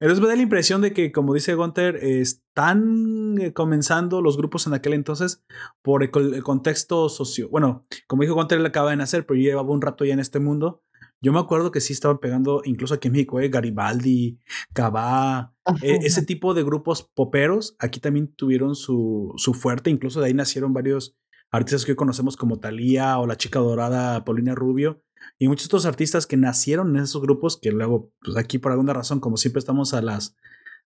Entonces 0.01 0.23
me 0.23 0.29
da 0.29 0.37
la 0.37 0.43
impresión 0.43 0.81
de 0.81 0.93
que, 0.93 1.11
como 1.11 1.35
dice 1.35 1.55
Gunter, 1.55 1.97
están 1.97 3.37
eh, 3.41 3.53
comenzando 3.53 4.23
los 4.23 4.37
grupos 4.37 4.67
en 4.67 4.75
aquel 4.75 4.93
entonces 4.93 5.45
por 5.83 6.05
el, 6.05 6.11
contexto 6.43 7.09
socio. 7.09 7.49
Bueno, 7.49 7.87
como 8.07 8.23
dijo 8.23 8.35
Gunter, 8.35 8.59
él 8.59 8.67
acaba 8.67 8.91
de 8.91 8.97
nacer, 8.97 9.27
pero 9.27 9.39
yo 9.39 9.49
llevaba 9.51 9.71
un 9.71 9.83
rato 9.83 10.05
ya 10.05 10.15
en 10.15 10.21
este 10.21 10.39
mundo. 10.39 10.83
Yo 11.21 11.33
me 11.33 11.41
acuerdo 11.41 11.73
que 11.73 11.81
sí 11.81 11.93
estaban 11.93 12.19
pegando, 12.19 12.63
incluso 12.65 12.95
aquí 12.95 13.09
en 13.09 13.13
México, 13.13 13.41
eh, 13.41 13.49
Garibaldi, 13.49 14.39
Cabá, 14.73 15.53
eh, 15.83 15.99
ese 16.03 16.25
tipo 16.25 16.55
de 16.55 16.63
grupos 16.63 17.11
poperos. 17.13 17.75
Aquí 17.81 17.99
también 17.99 18.29
tuvieron 18.29 18.77
su, 18.77 19.33
su 19.37 19.53
fuerte, 19.53 19.91
incluso 19.91 20.21
de 20.21 20.27
ahí 20.27 20.35
nacieron 20.35 20.73
varios 20.73 21.17
artistas 21.51 21.85
que 21.85 21.93
hoy 21.93 21.97
conocemos 21.97 22.37
como 22.37 22.61
Thalía 22.61 23.19
o 23.19 23.27
la 23.27 23.37
chica 23.37 23.59
dorada 23.59 24.25
Paulina 24.25 24.55
Rubio 24.55 25.03
y 25.39 25.49
muchos 25.49 25.67
otros 25.67 25.87
artistas 25.87 26.27
que 26.27 26.37
nacieron 26.37 26.97
en 26.97 27.03
esos 27.03 27.21
grupos 27.21 27.59
que 27.61 27.71
luego, 27.73 28.13
pues 28.23 28.37
aquí 28.37 28.59
por 28.59 28.73
alguna 28.73 28.93
razón, 28.93 29.21
como 29.21 29.37
siempre 29.37 29.59
estamos 29.59 29.95
a 29.95 30.03
las 30.03 30.37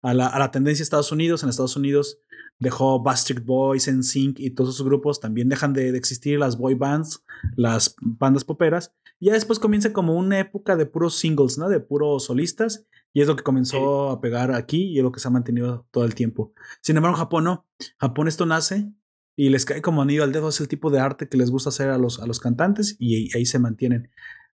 a 0.04 0.16
la, 0.16 0.28
a 0.28 0.40
la 0.40 0.50
tendencia 0.50 0.82
de 0.82 0.86
Estados 0.86 1.12
Unidos, 1.12 1.44
en 1.44 1.50
Estados 1.50 1.76
Unidos 1.76 2.18
dejó 2.62 3.02
Backstreet 3.02 3.44
Boys, 3.44 3.92
NSYNC 3.92 4.40
y 4.40 4.52
todos 4.52 4.76
esos 4.76 4.86
grupos 4.86 5.20
también 5.20 5.50
dejan 5.50 5.74
de, 5.74 5.90
existir 5.98 6.38
las 6.40 6.58
boy 6.58 6.76
bands, 6.76 7.24
las 7.56 7.96
bandas 8.00 8.44
poperas. 8.44 8.94
Y 9.20 9.26
ya 9.26 9.34
después 9.34 9.58
comienza 9.58 9.92
como 9.92 10.16
una 10.16 10.40
época 10.40 10.76
de 10.76 10.86
puros 10.86 11.16
singles, 11.16 11.58
¿no? 11.58 11.70
De 11.70 11.80
puros 11.80 12.26
solistas. 12.26 12.86
Y 13.14 13.22
es 13.22 13.28
lo 13.28 13.36
que 13.36 13.44
comenzó 13.44 14.10
a 14.12 14.22
pegar 14.22 14.54
aquí 14.54 14.84
y 14.84 15.00
es 15.00 15.04
lo 15.04 15.12
que 15.12 15.20
se 15.20 15.28
ha 15.28 15.32
mantenido 15.32 15.88
todo 15.92 16.06
el 16.06 16.16
tiempo. 16.16 16.54
Sin 16.82 16.96
embargo, 16.96 17.18
Japón 17.18 17.44
no. 17.44 17.66
Japón 17.98 18.28
esto 18.28 18.46
nace 18.46 18.94
y 19.36 19.50
les 19.50 19.66
cae 19.66 19.82
como 19.82 20.02
anillo 20.02 20.24
al 20.24 20.32
dedo. 20.32 20.50
Es 20.50 20.60
el 20.60 20.68
tipo 20.68 20.90
de 20.90 21.00
arte 21.00 21.28
que 21.30 21.38
les 21.38 21.52
gusta 21.52 21.70
hacer 21.70 21.90
a 21.90 21.98
los, 21.98 22.20
a 22.20 22.26
los 22.26 22.40
cantantes 22.40 22.96
y 23.00 23.36
ahí 23.36 23.46
se 23.46 23.60
mantienen. 23.60 24.12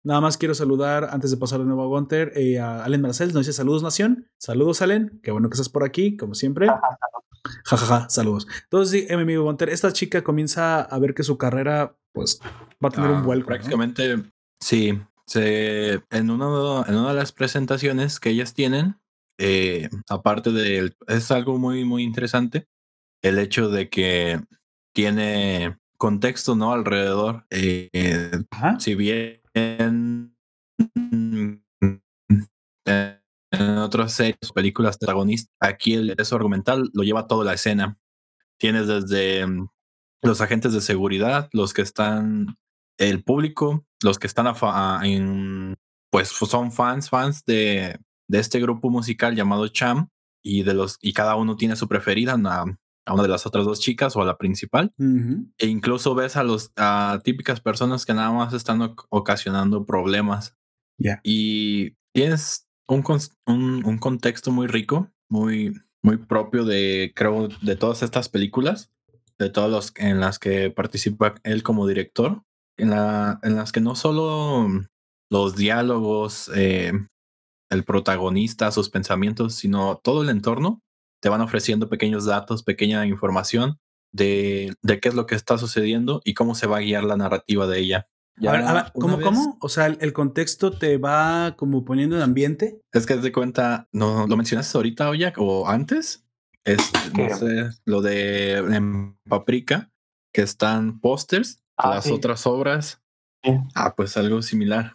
Nada 0.03 0.19
más 0.19 0.37
quiero 0.37 0.53
saludar 0.53 1.07
antes 1.11 1.31
de 1.31 1.37
pasar 1.37 1.59
de 1.59 1.65
nuevo 1.65 1.83
a 1.83 1.87
Gunter 1.87 2.33
eh, 2.35 2.59
a 2.59 2.83
Allen 2.83 3.01
Marcel. 3.01 3.29
Nos 3.33 3.45
dice 3.45 3.53
saludos, 3.53 3.83
Nación. 3.83 4.29
Saludos, 4.37 4.81
Allen. 4.81 5.21
Qué 5.23 5.31
bueno 5.31 5.49
que 5.49 5.53
estás 5.53 5.69
por 5.69 5.85
aquí, 5.85 6.17
como 6.17 6.35
siempre. 6.35 6.67
Jajaja, 7.65 8.09
saludos. 8.09 8.47
Entonces, 8.63 9.05
sí, 9.07 9.15
mi 9.15 9.21
amigo 9.21 9.43
Gunter, 9.43 9.69
esta 9.69 9.93
chica 9.93 10.21
comienza 10.21 10.81
a 10.81 10.99
ver 10.99 11.13
que 11.13 11.23
su 11.23 11.37
carrera, 11.37 11.97
pues, 12.11 12.41
va 12.83 12.89
a 12.89 12.91
tener 12.91 13.11
un 13.11 13.17
ah, 13.17 13.21
vuelco. 13.23 13.47
Prácticamente, 13.47 14.23
sí. 14.59 14.99
Se, 15.25 16.01
en, 16.09 16.29
uno, 16.29 16.85
en 16.85 16.95
una 16.95 17.09
de 17.09 17.15
las 17.15 17.31
presentaciones 17.31 18.19
que 18.19 18.29
ellas 18.29 18.53
tienen, 18.53 18.97
eh, 19.37 19.89
aparte 20.09 20.51
de. 20.51 20.93
Es 21.07 21.31
algo 21.31 21.57
muy, 21.57 21.85
muy 21.85 22.03
interesante. 22.03 22.67
El 23.21 23.39
hecho 23.39 23.69
de 23.69 23.89
que 23.89 24.41
tiene 24.93 25.77
contexto, 25.97 26.55
¿no? 26.55 26.73
Alrededor. 26.73 27.45
Eh, 27.49 27.89
si 28.79 28.95
bien 28.95 29.41
en, 29.53 30.35
en 32.85 33.77
otras 33.77 34.13
series 34.13 34.49
o 34.49 34.53
películas 34.53 34.97
protagonistas, 34.97 35.53
aquí 35.59 35.93
el 35.93 36.15
eso 36.17 36.35
argumental 36.35 36.89
lo 36.93 37.03
lleva 37.03 37.27
toda 37.27 37.45
la 37.45 37.53
escena. 37.53 37.97
Tienes 38.57 38.87
desde 38.87 39.45
mm, 39.45 39.67
los 40.23 40.41
agentes 40.41 40.73
de 40.73 40.81
seguridad, 40.81 41.49
los 41.53 41.73
que 41.73 41.81
están, 41.81 42.57
el 42.97 43.23
público, 43.23 43.85
los 44.01 44.19
que 44.19 44.27
están 44.27 44.53
en, 45.03 45.75
pues 46.11 46.29
son 46.29 46.71
fans, 46.71 47.09
fans 47.09 47.43
de, 47.45 47.99
de 48.27 48.39
este 48.39 48.59
grupo 48.59 48.89
musical 48.89 49.35
llamado 49.35 49.67
Cham 49.67 50.09
y 50.43 50.63
de 50.63 50.73
los 50.73 50.97
y 51.01 51.13
cada 51.13 51.35
uno 51.35 51.55
tiene 51.55 51.75
su 51.75 51.87
preferida 51.87 52.37
a 53.05 53.13
una 53.13 53.23
de 53.23 53.29
las 53.29 53.45
otras 53.45 53.65
dos 53.65 53.79
chicas 53.79 54.15
o 54.15 54.21
a 54.21 54.25
la 54.25 54.37
principal. 54.37 54.93
E 55.57 55.67
incluso 55.67 56.15
ves 56.15 56.35
a 56.35 56.43
los 56.43 56.71
a 56.75 57.19
típicas 57.23 57.59
personas 57.61 58.05
que 58.05 58.13
nada 58.13 58.31
más 58.31 58.53
están 58.53 58.95
ocasionando 59.09 59.85
problemas. 59.85 60.55
Y 61.23 61.95
tienes 62.13 62.67
un, 62.87 63.03
un, 63.47 63.85
un, 63.85 63.97
contexto 63.97 64.51
muy 64.51 64.67
rico, 64.67 65.11
muy, 65.29 65.73
muy 66.01 66.17
propio 66.17 66.63
de, 66.63 67.11
creo, 67.15 67.49
de 67.61 67.75
todas 67.75 68.03
estas 68.03 68.29
películas, 68.29 68.91
de 69.37 69.49
todas 69.49 69.69
los 69.69 69.93
en 69.97 70.19
las 70.19 70.39
que 70.39 70.69
participa 70.69 71.35
él 71.43 71.63
como 71.63 71.87
director, 71.87 72.43
en, 72.77 72.91
la, 72.91 73.39
en 73.43 73.55
las 73.55 73.71
que 73.71 73.81
no 73.81 73.95
solo 73.95 74.69
los 75.29 75.55
diálogos, 75.55 76.49
eh, 76.55 76.93
el 77.69 77.83
protagonista, 77.83 78.71
sus 78.71 78.89
pensamientos, 78.89 79.55
sino 79.55 79.97
todo 79.97 80.21
el 80.21 80.29
entorno 80.29 80.81
te 81.23 81.29
van 81.29 81.39
ofreciendo 81.39 81.87
pequeños 81.87 82.25
datos, 82.25 82.63
pequeña 82.63 83.05
información 83.05 83.79
de, 84.11 84.75
de, 84.81 84.99
qué 84.99 85.07
es 85.07 85.15
lo 85.15 85.25
que 85.25 85.35
está 85.35 85.57
sucediendo 85.57 86.21
y 86.25 86.33
cómo 86.33 86.53
se 86.53 86.67
va 86.67 86.77
a 86.77 86.81
guiar 86.81 87.05
la 87.05 87.15
narrativa 87.15 87.65
de 87.65 87.79
ella. 87.79 88.09
¿cómo, 88.93 89.21
¿cómo? 89.21 89.57
O 89.61 89.69
sea, 89.69 89.85
el, 89.85 90.11
contexto 90.11 90.77
te 90.77 90.97
va 90.97 91.55
como 91.55 91.85
poniendo 91.85 92.17
en 92.17 92.23
ambiente. 92.23 92.81
Es 92.91 93.05
que 93.05 93.15
te 93.15 93.31
cuenta, 93.31 93.87
no 93.93 94.27
lo 94.27 94.35
mencionaste 94.35 94.77
ahorita, 94.77 95.09
Oyak, 95.09 95.37
o 95.37 95.65
antes. 95.69 96.25
Es, 96.65 96.91
no 97.17 97.37
sé, 97.37 97.69
lo 97.85 98.01
de 98.01 98.55
en 98.55 99.17
Paprika, 99.29 99.91
que 100.33 100.41
están 100.41 100.99
pósters, 100.99 101.63
ah, 101.77 101.95
las 101.95 102.11
otras 102.11 102.45
obras. 102.45 103.01
Ah, 103.75 103.95
pues 103.95 104.17
algo 104.17 104.41
similar. 104.41 104.93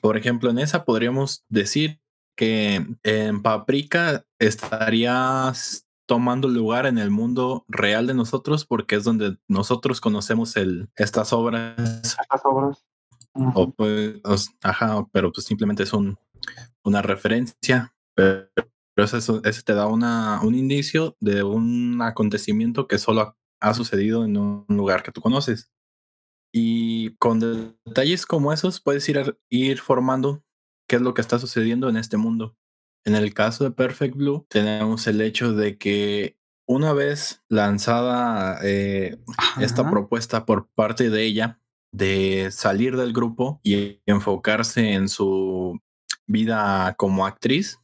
Por 0.00 0.16
ejemplo, 0.16 0.50
en 0.50 0.60
esa 0.60 0.84
podríamos 0.84 1.44
decir 1.48 2.00
que 2.38 2.86
en 3.02 3.42
Paprika 3.42 4.24
estarías 4.38 5.88
tomando 6.06 6.48
lugar 6.48 6.86
en 6.86 6.96
el 6.96 7.10
mundo 7.10 7.64
real 7.66 8.06
de 8.06 8.14
nosotros 8.14 8.64
porque 8.64 8.94
es 8.94 9.02
donde 9.02 9.36
nosotros 9.48 10.00
conocemos 10.00 10.56
el, 10.56 10.88
estas 10.94 11.32
obras. 11.32 11.76
Estas 11.76 12.40
obras. 12.44 12.86
o 13.34 13.72
pues, 13.72 14.20
ajá, 14.62 15.04
pero 15.10 15.32
pues 15.32 15.46
simplemente 15.46 15.82
es 15.82 15.92
un, 15.92 16.16
una 16.84 17.02
referencia. 17.02 17.92
Pero, 18.14 18.48
eso, 18.96 19.42
te 19.42 19.74
da 19.74 19.88
una, 19.88 20.40
un 20.42 20.54
indicio 20.54 21.16
de 21.20 21.42
un 21.42 22.00
acontecimiento 22.02 22.86
que 22.86 22.98
solo 22.98 23.36
ha 23.60 23.74
sucedido 23.74 24.24
en 24.24 24.36
un 24.36 24.64
lugar 24.68 25.02
que 25.02 25.12
tú 25.12 25.20
conoces. 25.20 25.72
Y 26.52 27.16
con 27.16 27.40
detalles 27.84 28.26
como 28.26 28.52
esos 28.52 28.80
puedes 28.80 29.08
ir, 29.08 29.38
ir 29.50 29.78
formando 29.78 30.44
qué 30.88 30.96
es 30.96 31.02
lo 31.02 31.14
que 31.14 31.20
está 31.20 31.38
sucediendo 31.38 31.88
en 31.88 31.96
este 31.96 32.16
mundo. 32.16 32.56
En 33.04 33.14
el 33.14 33.32
caso 33.34 33.64
de 33.64 33.70
Perfect 33.70 34.16
Blue, 34.16 34.46
tenemos 34.48 35.06
el 35.06 35.20
hecho 35.20 35.52
de 35.52 35.78
que 35.78 36.36
una 36.66 36.92
vez 36.92 37.42
lanzada 37.48 38.58
eh, 38.62 39.18
esta 39.60 39.88
propuesta 39.88 40.44
por 40.44 40.68
parte 40.74 41.08
de 41.08 41.22
ella 41.24 41.60
de 41.92 42.50
salir 42.50 42.96
del 42.96 43.12
grupo 43.12 43.60
y 43.62 44.00
enfocarse 44.04 44.92
en 44.92 45.08
su 45.08 45.80
vida 46.26 46.94
como 46.98 47.24
actriz, 47.24 47.80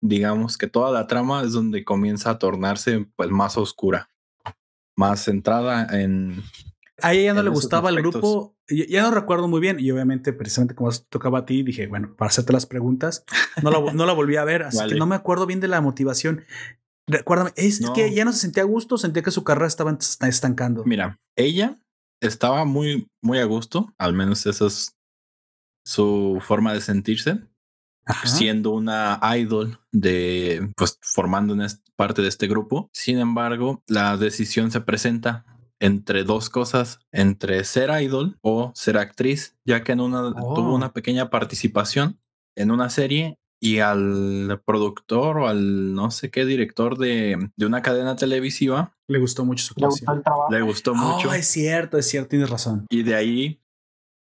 digamos 0.00 0.56
que 0.56 0.66
toda 0.66 0.90
la 0.90 1.06
trama 1.06 1.42
es 1.42 1.52
donde 1.52 1.84
comienza 1.84 2.30
a 2.30 2.38
tornarse 2.38 3.06
pues, 3.16 3.28
más 3.30 3.58
oscura, 3.58 4.10
más 4.96 5.24
centrada 5.24 5.86
en 6.00 6.42
a 7.04 7.12
ella 7.12 7.34
no 7.34 7.42
le 7.42 7.50
gustaba 7.50 7.90
el 7.90 7.96
grupo. 7.96 8.56
Ya 8.68 9.02
no 9.02 9.10
recuerdo 9.10 9.46
muy 9.46 9.60
bien. 9.60 9.78
Y 9.78 9.90
obviamente, 9.90 10.32
precisamente 10.32 10.74
como 10.74 10.90
tocaba 11.10 11.40
a 11.40 11.46
ti, 11.46 11.62
dije, 11.62 11.86
bueno, 11.86 12.14
para 12.16 12.30
hacerte 12.30 12.52
las 12.52 12.64
preguntas, 12.64 13.24
no 13.62 13.70
la, 13.70 13.92
no 13.92 14.06
la 14.06 14.14
volví 14.14 14.36
a 14.36 14.44
ver. 14.44 14.62
Así 14.62 14.86
que 14.88 14.94
no 14.94 15.06
me 15.06 15.14
acuerdo 15.14 15.46
bien 15.46 15.60
de 15.60 15.68
la 15.68 15.80
motivación. 15.82 16.44
Recuérdame, 17.06 17.52
es, 17.56 17.82
que 17.94 18.14
ya 18.14 18.24
no 18.24 18.32
se 18.32 18.38
sentía 18.38 18.62
a 18.62 18.66
gusto, 18.66 18.96
sentía 18.96 19.22
que 19.22 19.30
su 19.30 19.44
carrera 19.44 19.66
estaba 19.66 19.96
estancando. 20.22 20.84
Mira, 20.86 21.20
ella 21.36 21.78
estaba 22.22 22.64
muy, 22.64 23.06
muy 23.22 23.38
a 23.38 23.44
gusto, 23.44 23.92
al 23.98 24.14
menos 24.14 24.46
esa 24.46 24.66
es 24.66 24.96
su 25.84 26.38
forma 26.40 26.72
de 26.72 26.80
sentirse, 26.80 27.40
siendo 28.24 28.70
una 28.70 29.20
idol 29.36 29.78
de, 29.92 30.72
pues 30.76 30.98
formando 31.02 31.52
en 31.52 31.68
parte 31.96 32.22
de 32.22 32.28
este 32.28 32.46
grupo. 32.46 32.88
Sin 32.94 33.18
embargo, 33.18 33.82
la 33.86 34.16
decisión 34.16 34.70
se 34.70 34.80
presenta 34.80 35.44
entre 35.84 36.24
dos 36.24 36.48
cosas, 36.48 36.98
entre 37.12 37.62
ser 37.64 37.90
idol 38.02 38.38
o 38.40 38.72
ser 38.74 38.96
actriz, 38.96 39.54
ya 39.66 39.84
que 39.84 39.92
en 39.92 40.00
una 40.00 40.32
tuvo 40.32 40.70
oh. 40.70 40.74
una 40.74 40.94
pequeña 40.94 41.28
participación 41.28 42.18
en 42.56 42.70
una 42.70 42.88
serie 42.88 43.38
y 43.60 43.80
al 43.80 44.62
productor 44.64 45.38
o 45.38 45.46
al 45.48 45.94
no 45.94 46.10
sé 46.10 46.30
qué 46.30 46.46
director 46.46 46.96
de, 46.96 47.50
de 47.54 47.66
una 47.66 47.82
cadena 47.82 48.16
televisiva 48.16 48.96
Le 49.08 49.18
gustó 49.18 49.44
mucho 49.44 49.66
su 49.66 49.74
Le 49.76 49.86
gustó 49.86 50.22
trabajo. 50.22 50.50
le 50.50 50.62
gustó 50.62 50.94
mucho. 50.94 51.28
Oh, 51.28 51.34
es 51.34 51.46
cierto, 51.46 51.98
es 51.98 52.08
cierto, 52.08 52.30
tienes 52.30 52.48
razón. 52.48 52.86
Y 52.88 53.02
de 53.02 53.14
ahí, 53.14 53.60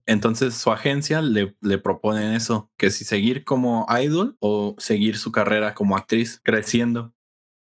entonces 0.07 0.55
su 0.55 0.71
agencia 0.71 1.21
le, 1.21 1.55
le 1.61 1.77
proponen 1.77 2.33
eso, 2.33 2.71
que 2.75 2.89
si 2.89 3.05
seguir 3.05 3.43
como 3.43 3.85
idol 4.03 4.35
o 4.39 4.75
seguir 4.79 5.15
su 5.15 5.31
carrera 5.31 5.75
como 5.75 5.95
actriz 5.95 6.41
creciendo. 6.43 7.13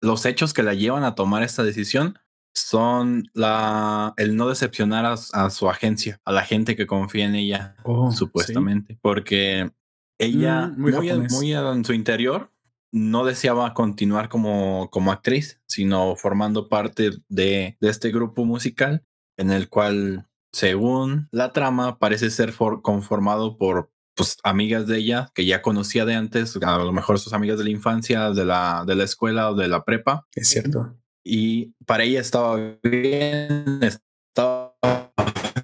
Los 0.00 0.24
hechos 0.24 0.54
que 0.54 0.62
la 0.62 0.74
llevan 0.74 1.02
a 1.02 1.16
tomar 1.16 1.42
esta 1.42 1.64
decisión 1.64 2.16
son 2.58 3.24
la, 3.34 4.12
el 4.16 4.36
no 4.36 4.48
decepcionar 4.48 5.04
a, 5.06 5.14
a 5.32 5.50
su 5.50 5.68
agencia, 5.70 6.20
a 6.24 6.32
la 6.32 6.42
gente 6.42 6.76
que 6.76 6.86
confía 6.86 7.24
en 7.26 7.34
ella, 7.34 7.76
Oh, 7.84 8.10
supuestamente, 8.12 8.98
porque 9.02 9.70
ella, 10.18 10.66
Mm, 10.68 10.80
muy 10.80 10.92
muy, 10.92 11.08
japonés. 11.08 11.32
muy 11.32 11.52
en 11.54 11.84
su 11.84 11.92
interior, 11.92 12.52
no 12.92 13.24
deseaba 13.24 13.74
continuar 13.74 14.28
como, 14.28 14.88
como 14.90 15.12
actriz, 15.12 15.60
sino 15.66 16.16
formando 16.16 16.68
parte 16.68 17.10
de, 17.28 17.76
de 17.80 17.88
este 17.88 18.10
grupo 18.10 18.44
musical 18.44 19.04
en 19.36 19.50
el 19.52 19.68
cual, 19.68 20.26
según 20.52 21.28
la 21.30 21.52
trama, 21.52 21.98
parece 21.98 22.30
ser 22.30 22.52
for- 22.52 22.82
conformado 22.82 23.56
por 23.58 23.92
pues, 24.14 24.38
amigas 24.42 24.86
de 24.86 24.96
ella 24.98 25.30
que 25.34 25.44
ya 25.46 25.62
conocía 25.62 26.04
de 26.04 26.14
antes, 26.14 26.56
a 26.60 26.78
lo 26.78 26.92
mejor 26.92 27.18
sus 27.20 27.32
amigas 27.34 27.58
de 27.58 27.64
la 27.64 27.70
infancia, 27.70 28.30
de 28.30 28.44
la, 28.44 28.84
de 28.86 28.94
la 28.96 29.04
escuela 29.04 29.50
o 29.50 29.54
de 29.54 29.68
la 29.68 29.84
prepa, 29.84 30.26
es 30.34 30.48
cierto. 30.48 30.96
Y 31.28 31.74
para 31.84 32.04
ella 32.04 32.20
estaba 32.20 32.78
bien, 32.82 33.80
estaba 33.82 34.74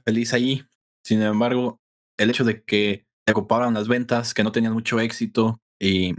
feliz 0.05 0.35
allí. 0.35 0.63
Sin 1.03 1.23
embargo, 1.23 1.81
el 2.19 2.31
hecho 2.31 2.45
de 2.45 2.63
que 2.63 3.07
se 3.27 3.33
ocuparan 3.33 3.73
las 3.73 3.89
ventas, 3.89 4.35
que 4.35 4.45
no 4.45 4.53
tenían 4.53 4.75
mucho 4.75 5.01
éxito 5.01 5.61
y 5.81 6.15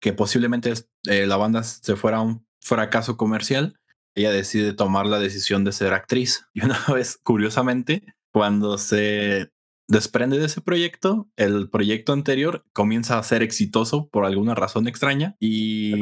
que 0.00 0.12
posiblemente 0.12 0.72
eh, 1.08 1.26
la 1.26 1.36
banda 1.36 1.64
se 1.64 1.96
fuera 1.96 2.20
un 2.20 2.46
fracaso 2.62 3.16
comercial, 3.16 3.76
ella 4.14 4.30
decide 4.30 4.72
tomar 4.72 5.06
la 5.06 5.18
decisión 5.18 5.64
de 5.64 5.72
ser 5.72 5.92
actriz. 5.92 6.46
Y 6.54 6.64
una 6.64 6.78
vez, 6.94 7.18
curiosamente, 7.22 8.04
cuando 8.32 8.78
se 8.78 9.50
desprende 9.88 10.38
de 10.38 10.46
ese 10.46 10.60
proyecto, 10.60 11.28
el 11.36 11.68
proyecto 11.68 12.12
anterior 12.12 12.64
comienza 12.72 13.18
a 13.18 13.22
ser 13.24 13.42
exitoso 13.42 14.08
por 14.08 14.24
alguna 14.24 14.54
razón 14.54 14.86
extraña 14.86 15.34
y 15.40 15.98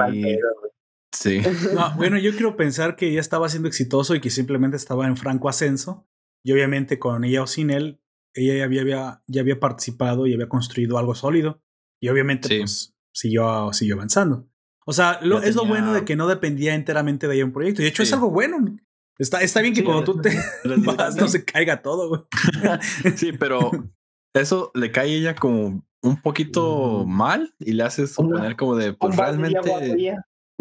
sí. 1.13 1.41
No, 1.75 1.95
bueno, 1.97 2.19
yo 2.19 2.31
quiero 2.33 2.57
pensar 2.57 2.97
que 2.97 3.13
ya 3.13 3.21
estaba 3.21 3.49
siendo 3.49 3.69
exitoso 3.69 4.15
y 4.15 4.21
que 4.21 4.31
simplemente 4.31 4.77
estaba 4.77 5.07
en 5.07 5.17
franco 5.17 5.49
ascenso. 5.49 6.07
Y 6.45 6.53
obviamente 6.53 6.99
con 6.99 7.25
ella 7.25 7.43
o 7.43 7.47
sin 7.47 7.71
él, 7.71 8.01
ella 8.35 8.55
ya 8.57 8.65
había, 8.65 9.23
ya 9.27 9.41
había 9.41 9.59
participado 9.59 10.27
y 10.27 10.35
había 10.35 10.49
construido 10.49 10.99
algo 10.99 11.15
sólido. 11.15 11.61
Y 12.01 12.09
obviamente 12.09 12.49
Sí. 12.49 12.59
pues 12.61 12.95
siguió, 13.13 13.73
siguió 13.73 13.95
avanzando. 13.97 14.49
O 14.87 14.93
sea, 14.93 15.19
lo- 15.23 15.43
es 15.43 15.57
lo 15.57 15.65
bueno 15.67 15.93
de 15.93 16.05
que 16.05 16.15
no 16.15 16.29
dependía 16.29 16.75
enteramente 16.75 17.27
de 17.27 17.35
ella 17.35 17.45
un 17.45 17.53
proyecto. 17.53 17.81
Y 17.83 17.85
de 17.85 17.89
hecho 17.91 18.03
es 18.05 18.13
algo 18.13 18.31
bueno. 18.31 18.59
Está, 19.19 19.41
está 19.43 19.61
bien 19.63 19.73
que 19.75 19.81
Sí, 19.81 19.85
cuando 19.87 20.05
tú 20.05 20.21
te 20.21 20.31
vas 20.97 21.17
no 21.17 21.27
se 21.27 21.45
caiga 21.45 21.83
todo, 21.83 22.09
güey. 22.09 22.21
Sí, 23.17 23.33
pero 23.33 23.71
eso 24.35 24.71
le 24.75 24.93
cae 24.93 25.11
a 25.11 25.15
ella 25.15 25.35
como 25.35 25.85
un 26.03 26.23
poquito 26.23 27.05
Mm. 27.05 27.11
mal 27.11 27.55
y 27.59 27.73
le 27.73 27.83
hace 27.83 28.07
suponer 28.07 28.55
como 28.55 28.77
de, 28.77 28.93
pues 28.93 29.17
realmente. 29.17 29.59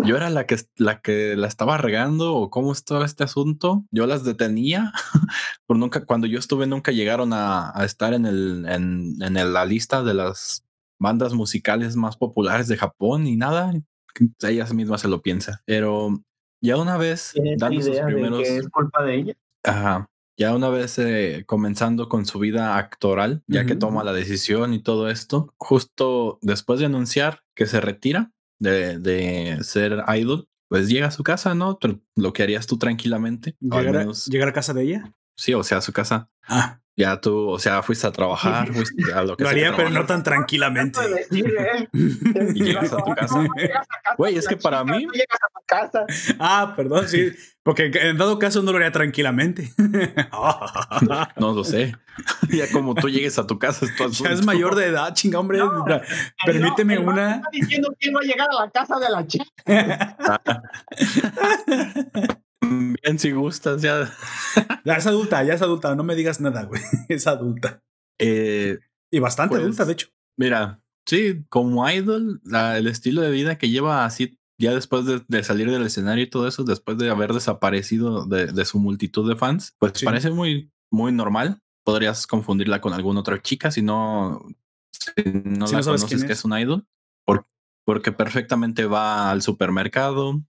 Yo 0.04 0.18
era 0.18 0.30
la 0.30 0.46
que, 0.46 0.58
la 0.78 1.02
que 1.02 1.36
la 1.36 1.48
estaba 1.48 1.78
regando 1.78 2.36
o 2.36 2.50
cómo 2.50 2.72
estaba 2.72 3.06
este 3.06 3.24
asunto. 3.24 3.86
Yo 3.92 4.06
las 4.08 4.24
detenía, 4.24 4.92
pero 5.68 5.78
nunca, 5.80 6.06
cuando 6.06 6.28
yo 6.28 6.40
estuve, 6.40 6.68
nunca 6.68 6.92
llegaron 6.92 7.34
a, 7.34 7.72
a 7.78 7.86
estar 7.86 8.14
en, 8.14 8.26
el, 8.26 8.66
en, 8.68 9.16
en 9.22 9.38
el- 9.38 9.54
la 9.54 9.66
lista 9.66 10.04
de 10.04 10.14
las 10.14 10.66
bandas 11.00 11.34
musicales 11.34 11.96
más 11.96 12.18
populares 12.18 12.68
de 12.68 12.78
Japón 12.78 13.24
ni 13.24 13.36
nada. 13.38 13.74
Ella 14.44 14.66
misma 14.74 14.98
se 14.98 15.08
lo 15.10 15.22
piensa, 15.22 15.62
pero 15.66 16.10
ya 16.62 16.78
una 16.78 16.98
vez 16.98 17.32
¿Tienes 17.34 17.60
dando 17.60 17.82
sus 17.82 17.90
idea 17.90 18.06
de 18.06 18.14
primeros... 18.14 18.42
que 18.42 18.58
es 18.58 18.70
culpa 18.70 19.04
de 19.04 19.16
ella? 19.16 19.34
Ajá. 19.64 20.08
Ya 20.38 20.54
una 20.56 20.70
vez 20.70 20.98
eh, 21.00 21.44
comenzando 21.46 22.10
con 22.10 22.26
su 22.26 22.40
vida 22.40 22.78
actoral, 22.78 23.44
ya 23.48 23.66
que 23.66 23.76
toma 23.76 24.04
la 24.04 24.12
decisión 24.14 24.74
y 24.74 24.82
todo 24.84 25.10
esto, 25.10 25.54
justo 25.58 26.40
después 26.42 26.80
de 26.80 26.86
anunciar 26.88 27.40
que 27.56 27.66
se 27.66 27.80
retira 27.80 28.32
de, 28.60 29.00
de 29.00 29.64
ser 29.64 30.04
idol, 30.18 30.48
pues 30.70 30.88
llega 30.90 31.08
a 31.08 31.12
su 31.12 31.24
casa, 31.24 31.54
¿no? 31.56 31.78
Lo 32.16 32.34
que 32.34 32.44
harías 32.44 32.66
tú 32.68 32.78
tranquilamente. 32.78 33.56
Llegar 33.60 33.96
menos- 34.00 34.26
llegar 34.28 34.50
a 34.50 34.54
casa 34.54 34.74
de 34.74 34.84
ella. 34.84 35.14
sí, 35.38 35.54
o 35.54 35.64
sea, 35.64 35.78
a 35.80 35.82
su 35.82 35.92
casa. 35.94 36.30
Ah, 36.48 36.82
Ya 36.98 37.20
tú, 37.20 37.50
o 37.50 37.60
sea, 37.60 37.82
fuiste 37.84 38.08
a 38.08 38.12
trabajar, 38.14 38.72
fuiste 38.74 39.12
a 39.14 39.22
lo 39.24 39.36
que 39.36 39.44
lo 39.44 39.50
sea 39.50 39.58
haría, 39.58 39.76
pero 39.76 39.90
no 39.90 40.06
tan 40.06 40.24
tranquilamente. 40.24 41.00
Decir, 41.10 41.54
¿eh? 41.60 41.90
Y 42.56 42.64
llegas 42.64 42.94
a 42.94 42.98
tu 42.98 43.14
casa. 43.16 43.46
Güey, 44.18 44.38
es 44.38 44.48
que 44.48 44.56
para 44.56 44.82
chica, 44.84 44.96
mí- 44.98 45.06
Llegas 45.14 45.40
a 45.44 45.48
tu 45.60 45.66
casa. 45.66 46.06
Ah, 46.40 46.74
perdón, 46.76 47.08
sí. 47.10 47.32
Porque 47.64 47.92
en 47.94 48.18
dado 48.18 48.38
caso 48.40 48.62
no 48.62 48.72
lo 48.72 48.78
haría 48.78 48.92
tranquilamente. 48.92 49.74
No 51.38 51.52
lo 51.54 51.64
sé. 51.64 51.96
ya 52.50 52.72
como 52.72 52.94
tú 52.96 53.10
llegues 53.10 53.38
a 53.40 53.48
tu 53.48 53.58
casa, 53.60 53.86
es 53.86 53.96
tu 53.96 54.04
Ya 54.04 54.10
es 54.10 54.22
asunto. 54.22 54.46
mayor 54.46 54.76
de 54.76 54.86
edad, 54.86 55.14
chinga, 55.16 55.40
hombre. 55.40 55.58
No, 55.58 55.84
Permíteme 56.46 56.96
No, 56.98 57.12
una. 57.12 57.36
Está 57.38 57.50
diciendo 57.52 57.94
quién 58.00 58.16
va 58.16 58.20
a 58.20 58.24
llegar 58.24 58.48
a 58.52 58.64
la 58.66 58.70
casa 58.72 59.00
de 59.00 59.10
la 59.10 59.26
chica. 59.28 60.64
Bien, 62.70 63.20
si 63.20 63.32
gustas, 63.32 63.82
ya. 63.82 64.12
Ya 64.84 64.96
es 64.96 65.06
adulta, 65.08 65.44
ya 65.44 65.54
es 65.54 65.62
adulta. 65.62 65.96
No 65.96 66.04
me 66.04 66.16
digas 66.16 66.40
nada, 66.42 66.64
güey. 66.64 66.82
Es 67.10 67.28
adulta. 67.28 67.82
Eh, 68.20 68.80
Y 69.12 69.20
bastante 69.20 69.52
Pues, 69.56 69.62
adulta, 69.64 69.86
de 69.86 69.94
hecho. 69.94 70.08
Mira, 70.38 70.82
sí, 71.06 71.46
como 71.50 71.90
idol, 71.90 72.42
la- 72.44 72.78
el 72.78 72.88
estilo 72.88 73.22
de 73.22 73.32
vida 73.32 73.58
que 73.58 73.70
lleva 73.70 74.06
así, 74.06 74.38
ya 74.60 74.74
después 74.74 75.06
de, 75.06 75.22
de 75.28 75.44
salir 75.44 75.70
del 75.70 75.86
escenario 75.86 76.24
y 76.24 76.30
todo 76.30 76.48
eso, 76.48 76.64
después 76.64 76.98
de 76.98 77.10
haber 77.10 77.34
desaparecido 77.34 78.26
de, 78.26 78.48
de 78.48 78.66
su 78.66 78.80
multitud 78.80 79.28
de 79.30 79.36
fans, 79.36 79.76
pues 79.80 79.94
Sí. 79.96 80.06
parece 80.06 80.30
muy, 80.32 80.72
muy 80.92 81.12
normal. 81.12 81.62
Podrías 81.84 82.26
confundirla 82.26 82.82
con 82.82 82.94
alguna 82.94 83.20
otra 83.20 83.42
chica 83.42 83.70
si 83.72 83.82
no, 83.82 84.46
si 84.92 85.24
no 85.26 85.68
Si 85.68 85.74
la 85.74 85.80
no 85.80 85.84
sabes 85.84 85.86
conoces 86.02 86.08
quién 86.08 86.22
que 86.28 86.34
es. 86.34 86.40
es 86.40 86.46
un 86.46 86.58
idol, 86.58 86.88
por- 87.26 87.48
porque 87.86 88.12
perfectamente 88.12 88.86
va 88.86 89.30
al 89.32 89.42
supermercado, 89.42 90.42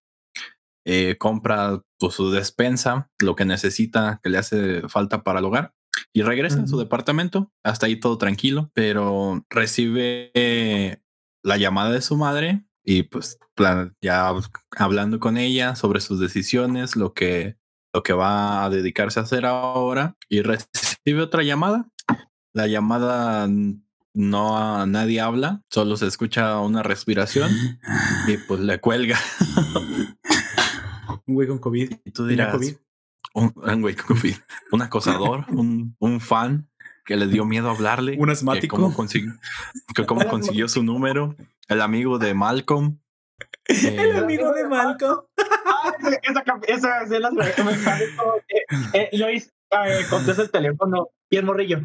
eh, 0.89 1.17
compra 1.19 1.83
pues, 1.99 2.15
su 2.15 2.31
despensa, 2.31 3.11
lo 3.19 3.35
que 3.35 3.45
necesita, 3.45 4.21
que 4.23 4.31
le 4.31 4.39
hace 4.39 4.89
falta 4.89 5.25
para 5.25 5.41
el 5.41 5.45
hogar, 5.45 5.75
y 6.13 6.23
regresa 6.23 6.63
a 6.63 6.67
su 6.69 6.79
departamento. 6.79 7.53
Hasta 7.65 7.87
ahí 7.87 7.97
todo 7.97 8.19
tranquilo, 8.19 8.71
pero 8.73 9.45
recibe 9.51 10.31
eh, 10.35 10.99
la 11.43 11.57
llamada 11.57 11.91
de 11.91 12.03
su 12.03 12.17
madre 12.17 12.65
y 12.85 13.03
pues 13.03 13.39
ya 14.01 14.33
hablando 14.77 15.19
con 15.19 15.39
ella 15.39 15.75
sobre 15.75 16.01
sus 16.01 16.21
decisiones, 16.21 16.95
lo 16.95 17.15
que, 17.15 17.57
lo 17.93 18.05
que 18.05 18.13
va 18.13 18.65
a 18.65 18.71
dedicarse 18.71 19.19
a 19.19 19.25
hacer 19.25 19.45
ahora, 19.45 20.17
y 20.29 20.43
recibe 20.43 21.21
otra 21.21 21.43
llamada. 21.43 21.89
La 22.55 22.69
llamada 22.69 23.49
no 24.15 24.57
a 24.57 24.87
nadie 24.87 25.21
habla, 25.21 25.63
solo 25.69 25.97
se 25.97 26.07
escucha 26.07 26.61
una 26.61 26.83
respiración 26.85 27.51
y 28.29 28.37
pues 28.39 28.61
le 28.61 28.81
cuelga. 28.81 29.19
Un 31.27 31.35
güey 31.35 31.49
con 31.49 31.59
COVID. 31.59 31.93
Y 32.05 32.11
tú 32.13 32.27
Tenía 32.27 32.47
dirás, 32.47 32.57
COVID. 32.57 32.75
un, 33.35 33.53
un 33.57 33.81
güey 33.83 33.95
con 33.97 34.17
COVID, 34.17 34.35
un 34.73 34.83
acosador, 34.83 35.45
un, 35.51 35.97
un 35.99 36.21
fan 36.21 36.69
que 37.05 37.17
le 37.17 37.27
dio 37.27 37.45
miedo 37.45 37.71
hablarle. 37.71 38.17
Un 38.19 38.27
que 38.27 38.33
asmático. 38.33 38.77
cómo, 38.77 38.95
consiguió, 38.95 39.33
que 39.95 40.07
cómo 40.07 40.27
consiguió 40.29 40.69
su 40.69 40.83
número, 40.83 41.37
el 41.69 41.81
amigo 41.81 42.19
de 42.19 42.35
Malcolm. 42.35 42.99
El 43.69 43.99
Eh, 43.99 44.17
amigo 44.17 44.53
de 44.53 44.67
Malcolm. 44.69 45.21
Ah, 45.37 45.93
esa, 46.67 47.03
escena 47.03 47.31
se 47.55 47.65
me 47.65 47.73
que, 48.49 48.99
eh, 48.99 49.11
Lois 49.13 49.53
eh, 49.73 50.07
contesta 50.09 50.43
el 50.43 50.51
teléfono 50.51 51.09
y 51.31 51.37
el 51.37 51.45
morrillo. 51.45 51.81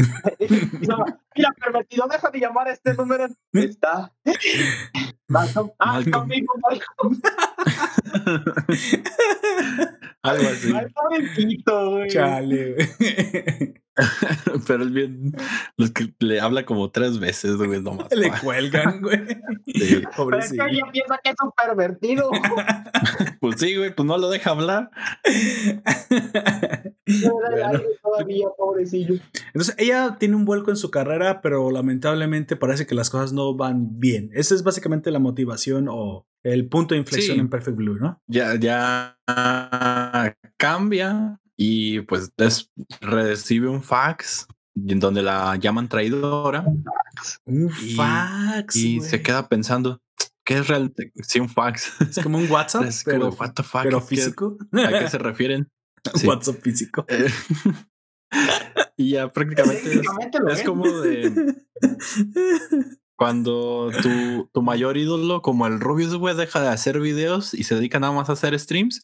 No, 0.88 1.04
Mira, 1.36 1.52
pervertido, 1.62 2.06
deja 2.08 2.30
de 2.30 2.40
llamar 2.40 2.68
a 2.68 2.72
este 2.72 2.94
número. 2.94 3.26
Está. 3.52 4.12
Malcolm. 5.28 5.70
Ah, 5.78 6.00
conmigo, 6.10 6.52
Malcolm. 6.60 7.20
algo 10.22 10.48
así. 10.48 10.72
Ay, 10.74 10.86
pobrecito, 10.92 11.90
güey. 11.90 12.08
Chale, 12.10 12.74
güey. 12.74 13.74
Pero 14.66 14.84
es 14.84 14.92
bien, 14.92 15.32
los 15.76 15.90
que 15.90 16.12
le 16.20 16.40
habla 16.40 16.64
como 16.64 16.90
tres 16.90 17.18
veces, 17.18 17.56
güey, 17.56 17.82
nomás. 17.82 18.06
Le 18.14 18.30
cuelgan, 18.42 19.00
güey. 19.02 19.18
Sí. 19.26 19.34
Pero 19.66 19.80
es 19.98 20.00
que 20.00 20.06
Pobrecillo. 20.16 20.66
ella 20.66 20.84
piensa 20.92 21.20
que 21.22 21.30
es 21.30 21.36
un 21.42 21.52
pervertido. 21.52 22.30
Pues 23.40 23.58
sí, 23.58 23.74
güey, 23.74 23.94
pues 23.94 24.06
no 24.06 24.18
lo 24.18 24.28
deja 24.28 24.50
hablar. 24.50 24.90
Bueno. 27.06 27.80
Todavía, 28.02 28.46
pobrecillo. 28.56 29.14
Entonces, 29.46 29.74
ella 29.78 30.16
tiene 30.18 30.36
un 30.36 30.44
vuelco 30.44 30.70
en 30.70 30.76
su 30.76 30.90
carrera, 30.90 31.40
pero 31.40 31.70
lamentablemente 31.70 32.56
parece 32.56 32.86
que 32.86 32.94
las 32.94 33.08
cosas 33.10 33.32
no 33.32 33.54
van 33.56 33.98
bien. 33.98 34.30
Esa 34.34 34.54
es 34.54 34.62
básicamente 34.62 35.10
la 35.10 35.18
motivación 35.18 35.86
o 35.90 36.26
el 36.42 36.68
punto 36.68 36.94
de 36.94 37.00
inflexión 37.00 37.36
Sí. 37.36 37.40
en 37.40 37.48
Perfect 37.48 37.76
Blue, 37.78 37.96
¿no? 37.98 38.20
Ya, 38.26 38.54
ya 38.56 39.16
cambia 40.58 41.40
y 41.62 42.00
pues 42.00 42.32
des- 42.38 42.70
recibe 43.02 43.68
un 43.68 43.82
fax 43.82 44.46
donde 44.74 45.22
la 45.22 45.56
llaman 45.56 45.88
traidora. 45.88 46.64
Un 47.44 47.70
Y- 47.82 47.94
fax. 47.96 48.76
Y 48.76 49.00
se 49.02 49.20
queda 49.22 49.46
pensando, 49.46 50.00
¿qué 50.42 50.56
es 50.58 50.68
realmente? 50.68 51.12
Sí, 51.22 51.38
un 51.38 51.50
fax. 51.50 52.00
Es 52.00 52.18
como 52.22 52.38
un 52.38 52.50
WhatsApp, 52.50 52.84
Es 52.84 53.04
como, 53.04 53.14
pero, 53.14 53.28
what 53.34 53.52
the 53.52 53.62
fuck, 53.62 53.82
pero 53.82 54.00
¿qué- 54.00 54.06
físico. 54.06 54.56
¿A 54.72 54.88
qué 55.00 55.08
se 55.10 55.18
refieren? 55.18 55.68
Sí. 56.14 56.26
WhatsApp 56.26 56.62
físico. 56.62 57.04
Eh, 57.08 57.26
y 58.96 59.10
ya 59.10 59.30
prácticamente 59.30 60.00
es, 60.50 60.62
como 60.62 60.88
de 61.02 61.56
cuando 63.16 63.90
tu, 64.02 64.48
tu 64.50 64.62
mayor 64.62 64.96
ídolo, 64.96 65.42
como 65.42 65.66
el 65.66 65.78
Rubius, 65.78 66.14
güey, 66.14 66.34
deja 66.34 66.62
de 66.62 66.68
hacer 66.68 67.00
videos 67.00 67.52
y 67.52 67.64
se 67.64 67.74
dedica 67.74 68.00
nada 68.00 68.14
más 68.14 68.30
a 68.30 68.32
hacer 68.32 68.58
streams. 68.58 69.02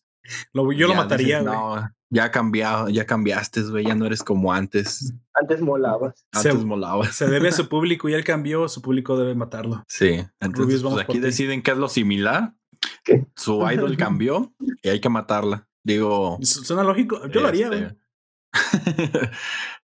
Lo- 0.54 0.72
yo 0.72 0.88
lo 0.88 0.94
mataría, 0.94 1.40
dices, 1.40 1.52
güey. 1.54 1.58
No, 1.82 1.90
ya 2.10 2.30
cambiado, 2.30 2.88
ya 2.88 3.04
cambiaste, 3.06 3.62
güey, 3.62 3.86
ya 3.86 3.94
no 3.94 4.06
eres 4.06 4.22
como 4.22 4.52
antes. 4.52 5.12
Antes 5.34 5.60
molabas. 5.60 6.26
Se- 6.32 6.50
Antes 6.50 6.64
molabas. 6.64 7.14
Se 7.14 7.26
debe 7.28 7.48
a 7.48 7.52
su 7.52 7.68
público 7.68 8.08
y 8.08 8.14
él 8.14 8.24
cambió, 8.24 8.68
su 8.68 8.80
público 8.82 9.16
debe 9.18 9.34
matarlo. 9.34 9.84
Sí, 9.88 10.24
entonces 10.40 10.82
pues, 10.82 10.98
aquí 10.98 11.18
deciden 11.18 11.62
qué 11.62 11.72
es 11.72 11.76
lo 11.78 11.88
similar. 11.88 12.54
¿Qué? 13.04 13.26
Su 13.36 13.62
idol 13.70 13.96
cambió 13.98 14.54
y 14.82 14.88
hay 14.88 15.00
que 15.00 15.08
matarla. 15.08 15.68
Digo, 15.84 16.38
Su- 16.42 16.64
Suena 16.64 16.82
lógico. 16.84 17.26
Yo 17.28 17.40
lo 17.40 17.48
haría, 17.48 17.68
güey. 17.68 17.84
este, 17.84 17.98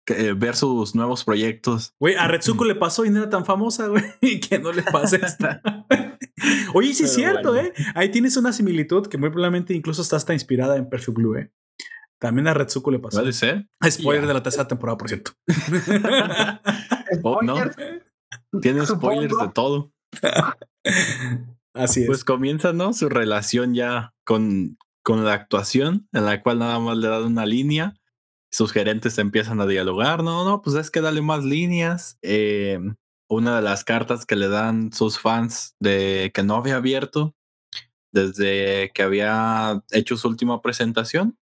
que, 0.05 0.27
eh, 0.27 0.33
ver 0.33 0.55
sus 0.55 0.95
nuevos 0.95 1.23
proyectos. 1.23 1.93
Güey, 1.99 2.15
a 2.15 2.27
Retsuko 2.27 2.65
le 2.65 2.75
pasó 2.75 3.05
y 3.05 3.09
no 3.09 3.19
era 3.19 3.29
tan 3.29 3.45
famosa, 3.45 3.87
güey. 3.87 4.03
Y 4.21 4.39
que 4.39 4.59
no 4.59 4.71
le 4.71 4.83
pase 4.83 5.17
esta. 5.23 5.61
Oye, 6.73 6.93
sí 6.93 7.03
es 7.03 7.13
cierto, 7.13 7.51
bueno. 7.53 7.69
¿eh? 7.69 7.73
Ahí 7.95 8.09
tienes 8.09 8.37
una 8.37 8.53
similitud 8.53 9.07
que 9.07 9.17
muy 9.17 9.29
probablemente 9.29 9.73
incluso 9.73 10.01
está 10.01 10.15
hasta 10.17 10.33
inspirada 10.33 10.77
en 10.77 10.89
Perfect 10.89 11.15
Blue, 11.17 11.35
¿eh? 11.35 11.51
También 12.19 12.47
a 12.47 12.53
Retsuko 12.53 12.91
le 12.91 12.99
pasó. 12.99 13.19
Puede 13.19 13.33
ser. 13.33 13.67
Spoiler 13.87 14.23
Ya. 14.23 14.27
de 14.29 14.33
la 14.33 14.43
tercera 14.43 14.67
temporada, 14.67 14.97
por 14.97 15.07
cierto. 15.09 15.31
Oh, 17.23 17.41
no. 17.41 17.55
Spoilers, 17.55 18.03
Tiene 18.61 18.85
spoilers 18.85 19.37
de 19.37 19.47
todo. 19.53 19.91
Así 21.73 22.01
es. 22.01 22.07
Pues 22.07 22.23
comienza, 22.23 22.73
¿no? 22.73 22.93
Su 22.93 23.07
relación 23.09 23.73
ya 23.73 24.13
con, 24.25 24.77
con 25.03 25.23
la 25.23 25.33
actuación, 25.33 26.07
en 26.11 26.25
la 26.25 26.41
cual 26.41 26.59
nada 26.59 26.79
más 26.79 26.97
le 26.97 27.07
dan 27.07 27.23
una 27.23 27.45
línea. 27.45 27.95
Sus 28.51 28.71
gerentes 28.71 29.17
empiezan 29.17 29.61
a 29.61 29.65
dialogar. 29.67 30.23
No, 30.23 30.43
no, 30.45 30.61
pues 30.61 30.75
es 30.75 30.91
que 30.91 31.01
dale 31.01 31.21
más 31.21 31.43
líneas. 31.43 32.17
Eh, 32.21 32.79
una 33.29 33.55
de 33.57 33.61
las 33.61 33.83
cartas 33.83 34.25
que 34.25 34.35
le 34.35 34.47
dan 34.47 34.91
sus 34.93 35.19
fans 35.19 35.75
de 35.79 36.31
que 36.33 36.43
no 36.43 36.55
había 36.55 36.77
abierto 36.77 37.35
desde 38.13 38.91
que 38.93 39.03
había 39.03 39.83
hecho 39.91 40.15
su 40.17 40.27
última 40.29 40.61
presentación, 40.61 41.37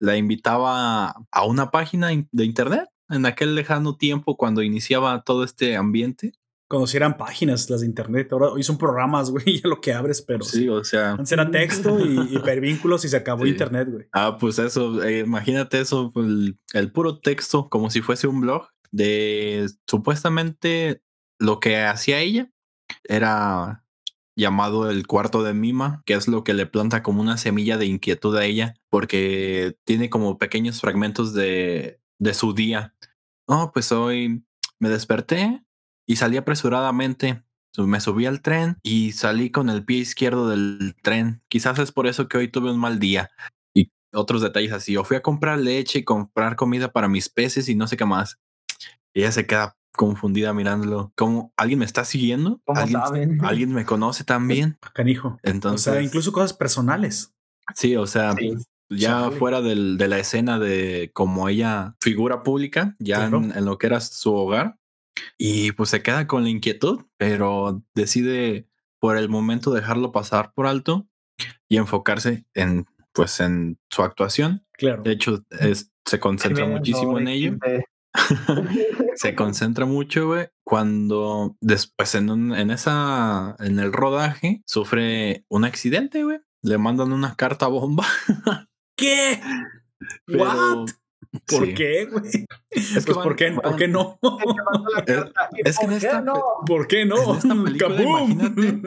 la 0.00 0.16
invitaba 0.16 1.14
a 1.30 1.44
una 1.46 1.70
página 1.70 2.12
in- 2.12 2.28
de 2.32 2.44
internet 2.44 2.88
en 3.08 3.26
aquel 3.26 3.54
lejano 3.54 3.96
tiempo 3.96 4.36
cuando 4.36 4.62
iniciaba 4.62 5.22
todo 5.22 5.44
este 5.44 5.76
ambiente. 5.76 6.32
Conocieran 6.68 7.18
páginas, 7.18 7.68
las 7.68 7.80
de 7.82 7.86
internet. 7.86 8.32
Ahora 8.32 8.48
hoy 8.48 8.62
son 8.62 8.78
programas, 8.78 9.30
güey, 9.30 9.60
ya 9.60 9.68
lo 9.68 9.80
que 9.80 9.92
abres, 9.92 10.22
pero 10.22 10.42
Sí, 10.44 10.68
o 10.68 10.82
sea, 10.82 11.12
Antes 11.12 11.32
era 11.32 11.50
texto 11.50 12.00
y 12.04 12.34
hipervínculos 12.34 13.04
y 13.04 13.08
se 13.10 13.16
acabó 13.18 13.44
Sí. 13.44 13.50
internet, 13.50 13.88
güey. 13.90 14.06
Ah, 14.12 14.38
pues 14.40 14.58
eso, 14.58 15.02
eh, 15.02 15.20
imagínate 15.20 15.80
eso, 15.80 16.10
pues, 16.12 16.26
el, 16.26 16.58
el 16.72 16.90
puro 16.90 17.18
texto, 17.20 17.68
como 17.68 17.90
si 17.90 18.00
fuese 18.00 18.26
un 18.26 18.40
blog 18.40 18.68
de 18.90 19.68
supuestamente 19.86 21.02
lo 21.38 21.60
que 21.60 21.78
hacía 21.82 22.20
ella 22.20 22.50
era 23.04 23.81
llamado 24.36 24.90
el 24.90 25.06
cuarto 25.06 25.42
de 25.42 25.54
Mima, 25.54 26.02
que 26.06 26.14
es 26.14 26.28
lo 26.28 26.44
que 26.44 26.54
le 26.54 26.66
planta 26.66 27.02
como 27.02 27.20
una 27.20 27.36
semilla 27.36 27.76
de 27.76 27.86
inquietud 27.86 28.36
a 28.36 28.44
ella, 28.44 28.74
porque 28.88 29.76
tiene 29.84 30.10
como 30.10 30.38
pequeños 30.38 30.80
fragmentos 30.80 31.34
de, 31.34 32.00
de 32.18 32.34
su 32.34 32.54
día. 32.54 32.94
Oh, 33.46 33.72
pues 33.72 33.92
hoy 33.92 34.44
me 34.78 34.88
desperté 34.88 35.62
y 36.06 36.16
salí 36.16 36.36
apresuradamente. 36.36 37.44
Me 37.78 38.00
subí 38.00 38.26
al 38.26 38.42
tren 38.42 38.78
y 38.82 39.12
salí 39.12 39.50
con 39.50 39.70
el 39.70 39.84
pie 39.84 39.98
izquierdo 39.98 40.48
del 40.48 40.94
tren. 41.02 41.42
Quizás 41.48 41.78
es 41.78 41.90
por 41.90 42.06
eso 42.06 42.28
que 42.28 42.36
hoy 42.36 42.48
tuve 42.48 42.70
un 42.70 42.78
mal 42.78 42.98
día 42.98 43.30
y 43.74 43.90
otros 44.12 44.42
detalles 44.42 44.72
así. 44.72 44.96
O 44.96 45.04
fui 45.04 45.16
a 45.16 45.22
comprar 45.22 45.58
leche 45.58 46.00
y 46.00 46.04
comprar 46.04 46.56
comida 46.56 46.92
para 46.92 47.08
mis 47.08 47.28
peces 47.30 47.68
y 47.68 47.74
no 47.74 47.88
sé 47.88 47.96
qué 47.96 48.04
más. 48.04 48.38
Y 49.14 49.20
ella 49.20 49.32
se 49.32 49.46
queda 49.46 49.76
confundida 49.94 50.52
mirándolo. 50.54 51.12
como 51.16 51.52
¿Alguien 51.56 51.78
me 51.80 51.84
está 51.84 52.04
siguiendo? 52.04 52.60
¿Cómo 52.64 52.80
¿Alguien, 52.80 53.00
saben? 53.00 53.44
¿Alguien 53.44 53.72
me 53.72 53.84
conoce 53.84 54.24
también? 54.24 54.78
Canijo. 54.94 55.38
Entonces, 55.42 55.88
o 55.88 55.92
sea, 55.92 56.02
incluso 56.02 56.32
cosas 56.32 56.52
personales. 56.54 57.34
sí, 57.74 57.96
o 57.96 58.06
sea, 58.06 58.32
Sí. 58.32 58.52
ya 58.90 59.30
fuera 59.30 59.60
del- 59.62 59.96
de 59.98 60.08
la 60.08 60.18
escena 60.18 60.58
de 60.58 61.10
como 61.14 61.48
ella 61.48 61.94
figura 62.00 62.42
pública, 62.42 62.94
ya 62.98 63.16
Claro. 63.16 63.38
en, 63.38 63.56
en 63.56 63.64
lo 63.64 63.78
que 63.78 63.86
era 63.86 64.00
su 64.00 64.34
hogar. 64.34 64.76
Y 65.38 65.72
pues 65.72 65.90
se 65.90 66.02
queda 66.02 66.26
con 66.26 66.42
la 66.44 66.48
inquietud, 66.50 67.02
pero 67.18 67.82
decide 67.94 68.66
por 68.98 69.16
el 69.16 69.28
momento 69.28 69.72
dejarlo 69.72 70.10
pasar 70.12 70.52
por 70.54 70.66
alto 70.66 71.06
y 71.68 71.76
enfocarse 71.76 72.44
en 72.54 72.86
pues 73.14 73.40
en 73.40 73.78
su 73.90 74.02
actuación. 74.02 74.64
Claro. 74.72 75.02
De 75.02 75.12
hecho, 75.12 75.44
es- 75.50 75.92
se 76.06 76.18
concentra 76.18 76.66
muchísimo 76.66 77.18
en 77.18 77.28
ello. 77.28 77.56
Se 79.16 79.34
concentra 79.34 79.86
mucho, 79.86 80.26
güey, 80.28 80.48
cuando 80.64 81.56
después 81.60 82.14
en, 82.14 82.30
un- 82.30 82.54
en 82.54 82.70
esa, 82.70 83.56
en 83.58 83.78
el 83.78 83.92
rodaje, 83.92 84.62
sufre 84.66 85.44
un 85.48 85.64
accidente, 85.64 86.24
güey. 86.24 86.38
Le 86.62 86.78
mandan 86.78 87.12
una 87.12 87.34
carta 87.34 87.66
bomba. 87.66 88.06
¿Qué? 88.96 89.40
pero- 90.26 90.44
¿What? 90.44 90.86
¿Por 91.46 91.64
sí. 91.66 91.74
qué, 91.74 92.04
güey? 92.06 92.24
Es 92.68 93.04
Pues, 93.06 93.16
van- 93.16 93.24
¿por, 93.24 93.36
qué, 93.36 93.52
¿por 93.52 93.76
qué 93.76 93.88
no? 93.88 94.18
Que 94.20 94.28
mandó 94.62 94.90
la 94.94 95.04
carta. 95.04 95.48
¿Y 95.56 95.66
es 95.66 95.78
que 95.78 95.86
en 95.86 95.92
esta- 95.92 96.20
no? 96.20 96.34
¿Por 96.66 96.86
qué 96.86 97.06
no? 97.06 97.16
En 97.16 97.36
esta 97.38 97.64
película, 97.64 97.96
¡Kaboom! 97.96 98.30
imagínate. 98.32 98.82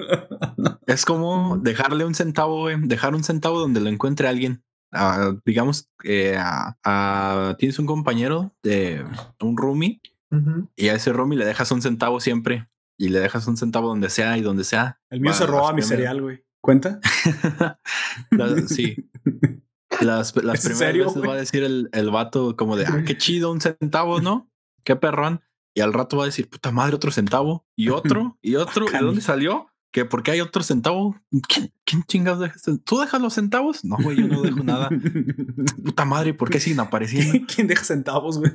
Es 0.86 1.06
como 1.06 1.58
dejarle 1.58 2.06
un 2.06 2.14
centavo, 2.14 2.60
güey. 2.62 2.76
Dejar 2.82 3.16
un 3.16 3.24
centavo 3.24 3.60
donde 3.60 3.80
lo 3.82 3.90
encuentre 3.90 4.28
alguien. 4.28 4.64
Ah, 4.92 5.34
digamos, 5.46 5.90
eh, 6.04 6.38
ah, 6.40 7.56
tienes 7.60 7.80
un 7.80 7.86
compañero 7.86 8.56
de 8.64 9.06
un 9.42 9.58
roomie 9.58 10.02
y 10.76 10.90
a 10.90 10.96
ese 10.96 11.14
roomie 11.14 11.38
le 11.38 11.46
dejas 11.46 11.72
un 11.72 11.82
centavo 11.82 12.20
siempre. 12.20 12.68
Y 12.98 13.10
le 13.10 13.20
dejas 13.20 13.46
un 13.48 13.58
centavo 13.58 13.90
donde 13.90 14.10
sea 14.10 14.38
y 14.38 14.42
donde 14.42 14.64
sea. 14.64 15.02
El 15.10 15.20
mío 15.20 15.34
se 15.34 15.46
roba 15.46 15.74
mi 15.74 15.82
cereal, 15.82 16.22
güey. 16.22 16.46
¿Cuenta? 16.62 17.00
La- 18.32 18.58
sí. 18.68 19.10
Las, 20.02 20.36
las 20.44 20.60
¿Es 20.60 20.66
primeras 20.66 20.78
serio, 20.78 21.06
veces 21.06 21.22
va 21.30 21.34
a 21.34 21.38
decir 21.38 21.64
el, 21.64 21.90
el 21.92 22.10
vato 22.10 22.56
como 22.56 22.76
de, 22.78 22.86
ah, 22.86 23.04
qué 23.06 23.18
chido, 23.18 23.52
un 23.52 23.60
centavo, 23.62 24.22
¿no? 24.22 24.50
Qué 24.84 24.96
perrón. 24.96 25.42
Y 25.74 25.82
al 25.82 25.92
rato 25.94 26.16
va 26.18 26.24
a 26.24 26.28
decir, 26.28 26.50
puta 26.50 26.72
madre, 26.72 26.96
otro 26.96 27.12
centavo. 27.12 27.66
Y 27.76 27.90
otro, 27.90 28.38
y 28.42 28.56
otro. 28.56 28.86
¿De 28.86 28.92
Cani. 28.94 29.06
dónde 29.06 29.22
salió? 29.22 29.68
¿Que 29.96 30.04
por 30.04 30.24
qué 30.24 30.32
hay 30.32 30.42
otro 30.42 30.62
centavo? 30.62 31.18
¿Quién, 31.48 31.72
quién 31.86 32.04
chingados 32.04 32.42
deja 32.42 32.56
este- 32.58 32.78
¿Tú 32.80 33.00
dejas 33.00 33.22
los 33.22 33.34
centavos? 33.34 33.86
No, 33.86 33.96
güey, 33.96 34.18
yo 34.18 34.28
no 34.28 34.42
dejo 34.42 34.62
nada. 34.62 34.90
Puta 35.86 36.04
madre, 36.04 36.34
¿por 36.34 36.50
qué 36.50 36.60
siguen 36.60 36.82
apareciendo? 36.82 37.48
¿Quién 37.48 37.68
deja 37.68 37.86
centavos, 37.86 38.40
güey? 38.40 38.52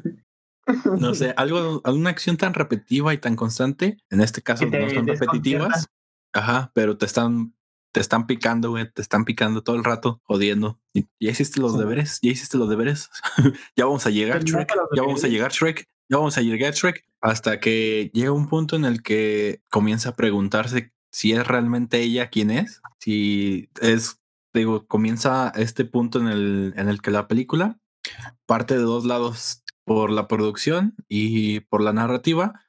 No 0.99 1.15
sé, 1.15 1.33
algo, 1.39 1.81
alguna 1.83 2.11
acción 2.11 2.37
tan 2.37 2.53
repetitiva 2.53 3.15
y 3.15 3.19
tan 3.19 3.37
constante. 3.37 3.97
En 4.11 4.21
este 4.21 4.43
caso 4.43 4.69
te 4.69 4.79
no 4.79 4.91
son 4.91 5.07
repetitivas. 5.07 5.89
Ajá, 6.35 6.73
pero 6.75 6.99
te 6.99 7.07
están, 7.07 7.55
te 7.93 8.01
están 8.01 8.27
picando, 8.27 8.69
güey. 8.69 8.93
Te 8.93 9.01
están 9.01 9.25
picando 9.25 9.63
todo 9.63 9.77
el 9.77 9.85
rato, 9.85 10.21
jodiendo. 10.25 10.79
Y, 10.93 11.07
ya 11.19 11.31
hiciste 11.31 11.59
los 11.59 11.79
deberes, 11.79 12.19
ya 12.21 12.33
hiciste 12.33 12.59
los 12.59 12.69
deberes. 12.69 13.09
ya 13.75 13.87
vamos 13.87 14.05
a 14.05 14.11
llegar, 14.11 14.45
Shrek. 14.45 14.71
Ya 14.95 15.03
vamos 15.05 15.25
a 15.25 15.29
llegar, 15.29 15.53
Shrek. 15.53 15.89
Ya 16.11 16.19
vamos 16.19 16.37
a 16.37 16.43
llegar, 16.43 16.75
Shrek. 16.75 17.03
Hasta 17.23 17.61
que 17.61 18.11
llega 18.13 18.31
un 18.31 18.47
punto 18.47 18.77
en 18.77 18.85
el 18.85 19.03
que 19.03 19.63
comienza 19.71 20.11
a 20.11 20.17
preguntarse 20.17 20.93
si 21.13 21.33
es 21.33 21.47
realmente 21.47 22.01
ella 22.01 22.29
quien 22.31 22.51
es. 22.51 22.81
Si 22.99 23.69
es, 23.81 24.21
digo, 24.55 24.87
comienza 24.87 25.53
este 25.57 25.85
punto 25.85 26.21
en 26.21 26.29
el, 26.29 26.75
en 26.77 26.89
el 26.89 27.01
que 27.03 27.11
la 27.11 27.27
película 27.29 27.79
parte 28.47 28.77
de 28.77 28.83
dos 28.83 29.05
lados 29.05 29.63
por 29.85 30.11
la 30.11 30.29
producción 30.29 30.95
y 31.09 31.61
por 31.61 31.83
la 31.83 31.93
narrativa. 31.93 32.61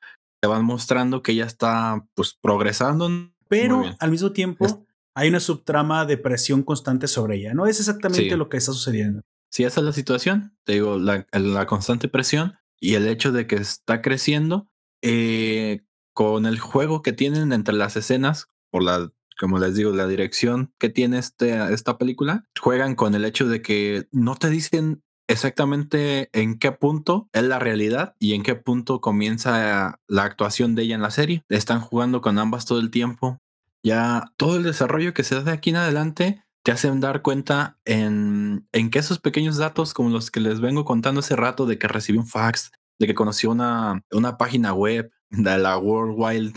Te 0.41 0.47
van 0.47 0.65
mostrando 0.65 1.21
que 1.21 1.33
ella 1.33 1.45
está 1.45 2.05
pues 2.15 2.37
progresando. 2.41 3.09
Pero 3.47 3.83
al 3.99 4.11
mismo 4.11 4.31
tiempo 4.31 4.65
Es- 4.65 4.77
hay 5.15 5.29
una 5.29 5.39
subtrama 5.39 6.05
de 6.05 6.17
presión 6.17 6.63
constante 6.63 7.07
sobre 7.07 7.37
ella. 7.37 7.53
No 7.53 7.67
es 7.67 7.79
exactamente 7.79 8.29
Sí. 8.29 8.35
lo 8.35 8.49
que 8.49 8.57
está 8.57 8.71
sucediendo. 8.73 9.21
Si 9.51 9.63
esa 9.65 9.81
es 9.81 9.85
la 9.85 9.91
situación, 9.91 10.55
te 10.65 10.73
digo, 10.73 10.97
la, 10.97 11.27
la 11.33 11.65
constante 11.67 12.07
presión 12.07 12.55
y 12.79 12.93
el 12.95 13.05
hecho 13.07 13.31
de 13.33 13.45
que 13.45 13.55
está 13.57 14.01
creciendo 14.01 14.69
eh, 15.03 15.81
con 16.13 16.45
el 16.45 16.59
juego 16.59 17.01
que 17.01 17.13
tienen 17.13 17.53
entre 17.53 17.75
las 17.75 17.95
escenas, 17.95 18.49
por 18.69 18.83
la, 18.83 19.11
como 19.39 19.59
les 19.59 19.75
digo, 19.75 19.91
la 19.91 20.07
dirección 20.07 20.73
que 20.77 20.89
tiene 20.89 21.17
este, 21.17 21.73
esta 21.73 21.97
película, 21.97 22.45
juegan 22.59 22.95
con 22.95 23.15
el 23.15 23.25
hecho 23.25 23.47
de 23.47 23.61
que 23.61 24.07
no 24.11 24.35
te 24.35 24.49
dicen 24.49 25.03
exactamente 25.27 26.29
en 26.33 26.59
qué 26.59 26.71
punto 26.71 27.29
es 27.33 27.43
la 27.43 27.59
realidad 27.59 28.15
y 28.19 28.33
en 28.33 28.43
qué 28.43 28.55
punto 28.55 29.01
comienza 29.01 29.99
la 30.07 30.23
actuación 30.23 30.75
de 30.75 30.83
ella 30.83 30.95
en 30.95 31.01
la 31.01 31.11
serie. 31.11 31.43
Están 31.49 31.79
jugando 31.79 32.21
con 32.21 32.37
ambas 32.37 32.65
todo 32.65 32.79
el 32.79 32.91
tiempo. 32.91 33.39
Ya 33.83 34.31
todo 34.37 34.57
el 34.57 34.63
desarrollo 34.63 35.13
que 35.13 35.23
se 35.23 35.35
da 35.35 35.41
de 35.41 35.51
aquí 35.51 35.71
en 35.71 35.77
adelante 35.77 36.43
te 36.63 36.71
hacen 36.71 36.99
dar 36.99 37.21
cuenta 37.23 37.79
en, 37.85 38.67
en 38.71 38.91
que 38.91 38.99
esos 38.99 39.19
pequeños 39.19 39.57
datos, 39.57 39.93
como 39.93 40.09
los 40.09 40.29
que 40.29 40.39
les 40.39 40.59
vengo 40.59 40.85
contando 40.85 41.21
hace 41.21 41.35
rato, 41.35 41.65
de 41.65 41.79
que 41.79 41.87
recibí 41.87 42.19
un 42.19 42.27
fax, 42.27 42.71
de 42.99 43.07
que 43.07 43.15
conoció 43.15 43.49
una, 43.49 44.03
una 44.11 44.37
página 44.37 44.73
web 44.73 45.11
de 45.31 45.57
la 45.57 45.77
World 45.77 46.15
Wild. 46.17 46.55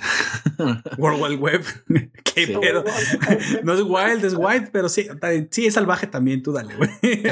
World 0.99 1.23
Wide 1.23 1.37
Web. 1.37 1.65
¿Qué 2.25 2.47
Sí. 2.47 2.55
pedo? 2.61 2.83
No 3.63 3.75
es 3.75 3.81
wild, 3.83 4.25
es 4.25 4.35
white, 4.37 4.71
pero 4.73 4.89
sí, 4.89 5.07
sí 5.51 5.67
es 5.67 5.75
salvaje 5.75 6.07
también, 6.09 6.43
tú 6.43 6.53
dale, 6.53 6.75
güey. 6.75 6.91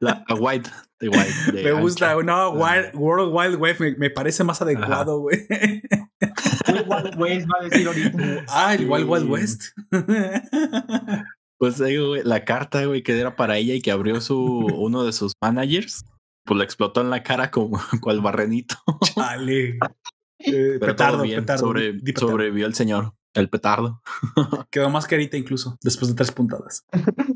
La 0.00 0.24
a 0.28 0.34
White. 0.34 0.68
De 0.98 1.08
White 1.08 1.52
de 1.52 1.62
Me 1.64 1.72
gusta, 1.80 2.14
no, 2.22 2.52
wild- 2.52 2.90
World 2.94 3.32
Wide 3.32 3.56
Web 3.56 3.76
me, 3.80 3.96
me 3.96 4.10
parece 4.10 4.42
más 4.44 4.60
adecuado, 4.62 5.20
güey. 5.20 5.46
Wild 6.68 6.86
Wild 6.88 7.16
West 7.18 7.46
va 7.48 7.60
a 7.60 7.64
decir 7.68 7.86
ahorita. 7.86 8.44
Ah, 8.48 8.74
el 8.74 8.80
Sí. 8.80 8.84
Wild 8.86 9.08
Wild 9.08 9.30
West. 9.30 9.62
Pues 11.58 11.78
digo, 11.78 12.08
güey, 12.08 12.22
la 12.24 12.44
carta, 12.44 12.84
güey, 12.86 13.02
que 13.02 13.18
era 13.18 13.36
para 13.36 13.56
ella 13.56 13.74
y 13.74 13.80
que 13.82 13.92
abrió 13.92 14.20
su 14.20 14.36
uno 14.44 15.04
de 15.04 15.12
sus 15.12 15.32
managers, 15.40 16.04
pues 16.44 16.58
le 16.58 16.64
explotó 16.64 17.00
en 17.02 17.10
la 17.10 17.22
cara 17.22 17.50
como 17.52 17.80
cual 18.00 18.20
barrenito. 18.20 18.74
Chale. 19.14 19.78
Eh, 20.44 20.76
Pero 20.80 20.92
petardo, 20.92 21.12
todo 21.18 21.22
bien, 21.24 21.40
petardo. 21.40 21.60
sobre- 21.66 21.92
di 21.94 22.00
petardo. 22.12 22.28
sobrevivió 22.30 22.66
el 22.66 22.74
señor, 22.74 23.14
el 23.34 23.48
petardo. 23.48 24.02
Quedó 24.70 24.90
más 24.90 25.06
carita 25.06 25.36
incluso, 25.36 25.78
después 25.82 26.08
de 26.10 26.14
tres 26.16 26.32
puntadas. 26.32 26.84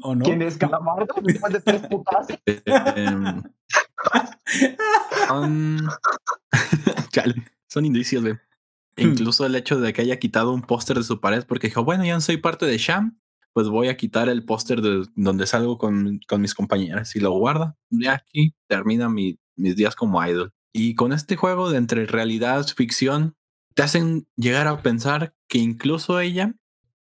¿O 0.03 0.15
no? 0.15 0.25
¿Quién 0.25 0.43
es 0.43 0.57
Calamardo? 0.57 1.07
Después 1.23 1.53
de 1.53 1.61
tres 1.61 1.83
putas. 1.89 2.27
Eh, 2.47 2.63
em, 2.97 3.43
son, 5.29 5.89
Chale, 7.13 7.35
son 7.69 7.85
indicios, 7.87 8.23
güey. 8.23 8.35
Incluso 8.99 9.45
el 9.45 9.55
hecho 9.57 9.79
de 9.79 9.93
que 9.93 10.01
haya 10.03 10.19
quitado 10.19 10.53
un 10.55 10.63
póster 10.63 10.97
de 10.97 11.03
su 11.05 11.21
pared 11.21 11.45
porque 11.47 11.67
dijo, 11.67 11.85
bueno, 11.85 12.05
ya 12.05 12.15
no 12.15 12.21
soy 12.23 12.39
parte 12.39 12.65
de 12.65 12.79
Sham, 12.79 13.21
pues 13.53 13.69
voy 13.69 13.89
a 13.89 13.97
quitar 13.97 14.29
el 14.31 14.45
póster 14.45 14.81
de 14.81 15.07
donde 15.15 15.47
salgo 15.47 15.77
con, 15.77 16.19
con 16.27 16.41
mis 16.41 16.55
compañeras 16.55 17.15
y 17.15 17.21
lo 17.21 17.31
guarda. 17.33 17.77
Ya 17.91 18.15
aquí 18.15 18.55
termina 18.69 19.09
mi- 19.11 19.39
mis 19.55 19.77
días 19.77 19.95
como 19.95 20.25
idol. 20.27 20.53
Y 20.77 20.95
con 20.95 21.14
este 21.14 21.37
juego 21.37 21.70
de 21.70 21.79
entre 21.79 22.05
realidad, 22.05 22.66
ficción, 22.66 23.35
te 23.74 23.83
hacen 23.83 24.29
llegar 24.37 24.66
a 24.66 24.83
pensar 24.83 25.35
que 25.49 25.57
incluso 25.57 26.20
ella 26.20 26.53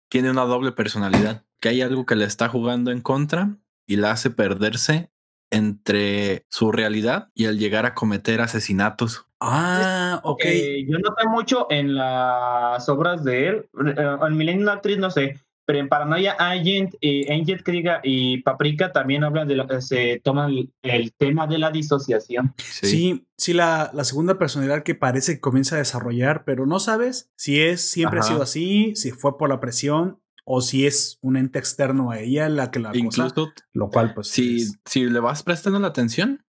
tiene 0.10 0.30
una 0.30 0.44
doble 0.44 0.74
personalidad, 0.74 1.44
que 1.60 1.70
hay 1.70 1.82
algo 1.82 2.06
que 2.06 2.16
le 2.16 2.26
está 2.26 2.50
jugando 2.50 2.92
en 2.92 3.02
contra 3.02 3.58
y 3.88 3.96
la 3.96 4.12
hace 4.12 4.30
perderse 4.30 5.12
entre 5.50 6.46
su 6.50 6.72
realidad 6.72 7.30
y 7.34 7.46
el 7.46 7.58
llegar 7.58 7.88
a 7.88 7.96
cometer 7.96 8.42
asesinatos. 8.42 9.26
Ah, 9.40 10.22
ok. 10.24 10.42
Eh, 10.46 10.86
yo 10.88 11.00
noté 11.00 11.28
mucho 11.28 11.66
en 11.72 11.96
las 11.96 12.88
obras 12.90 13.24
de 13.24 13.48
él, 13.48 13.70
eh, 13.88 14.18
en 14.22 14.38
Millennium 14.38 14.70
Actress 14.70 15.00
no 15.00 15.10
sé, 15.10 15.40
pero 15.66 15.80
en 15.80 15.88
Paranoia 15.90 16.34
Agent, 16.40 16.96
eh, 17.02 17.26
Angel 17.34 17.64
Kriga 17.64 18.00
y 18.04 18.42
Paprika 18.42 18.92
también 18.92 19.24
hablan 19.24 19.48
de 19.48 19.56
lo 19.56 19.68
que 19.68 19.82
se 19.82 20.22
toman 20.24 20.50
el, 20.52 20.74
el 20.82 21.14
tema 21.14 21.48
de 21.48 21.58
la 21.58 21.72
disociación. 21.72 22.54
Sí, 22.58 23.26
sí, 23.38 23.54
la, 23.54 23.92
la 23.94 24.04
segunda 24.04 24.38
personalidad 24.38 24.84
que 24.84 24.96
parece 24.96 25.36
que 25.36 25.40
comienza 25.42 25.76
a 25.76 25.80
desarrollar, 25.80 26.44
pero 26.46 26.66
no 26.66 26.80
sabes 26.80 27.32
si 27.36 27.62
es 27.62 27.82
siempre 27.90 28.20
ha 28.20 28.24
sido 28.24 28.42
así, 28.44 28.96
si 28.96 29.12
fue 29.12 29.38
por 29.38 29.50
la 29.50 29.60
presión 29.60 30.20
o 30.46 30.60
si 30.62 30.86
es 30.86 31.20
un 31.22 31.38
ente 31.38 31.58
externo 31.60 32.12
a 32.12 32.20
ella 32.20 32.50
la 32.50 32.70
que 32.70 32.80
la 32.80 32.90
Incluso 32.94 33.54
lo 33.72 33.90
cual 33.90 34.14
pues 34.14 34.28
si, 34.28 34.58
es- 34.58 34.80
si 34.86 35.06
le 35.06 35.20
vas 35.22 35.44
prestando 35.44 35.80
la 35.80 35.88
atención, 35.88 36.44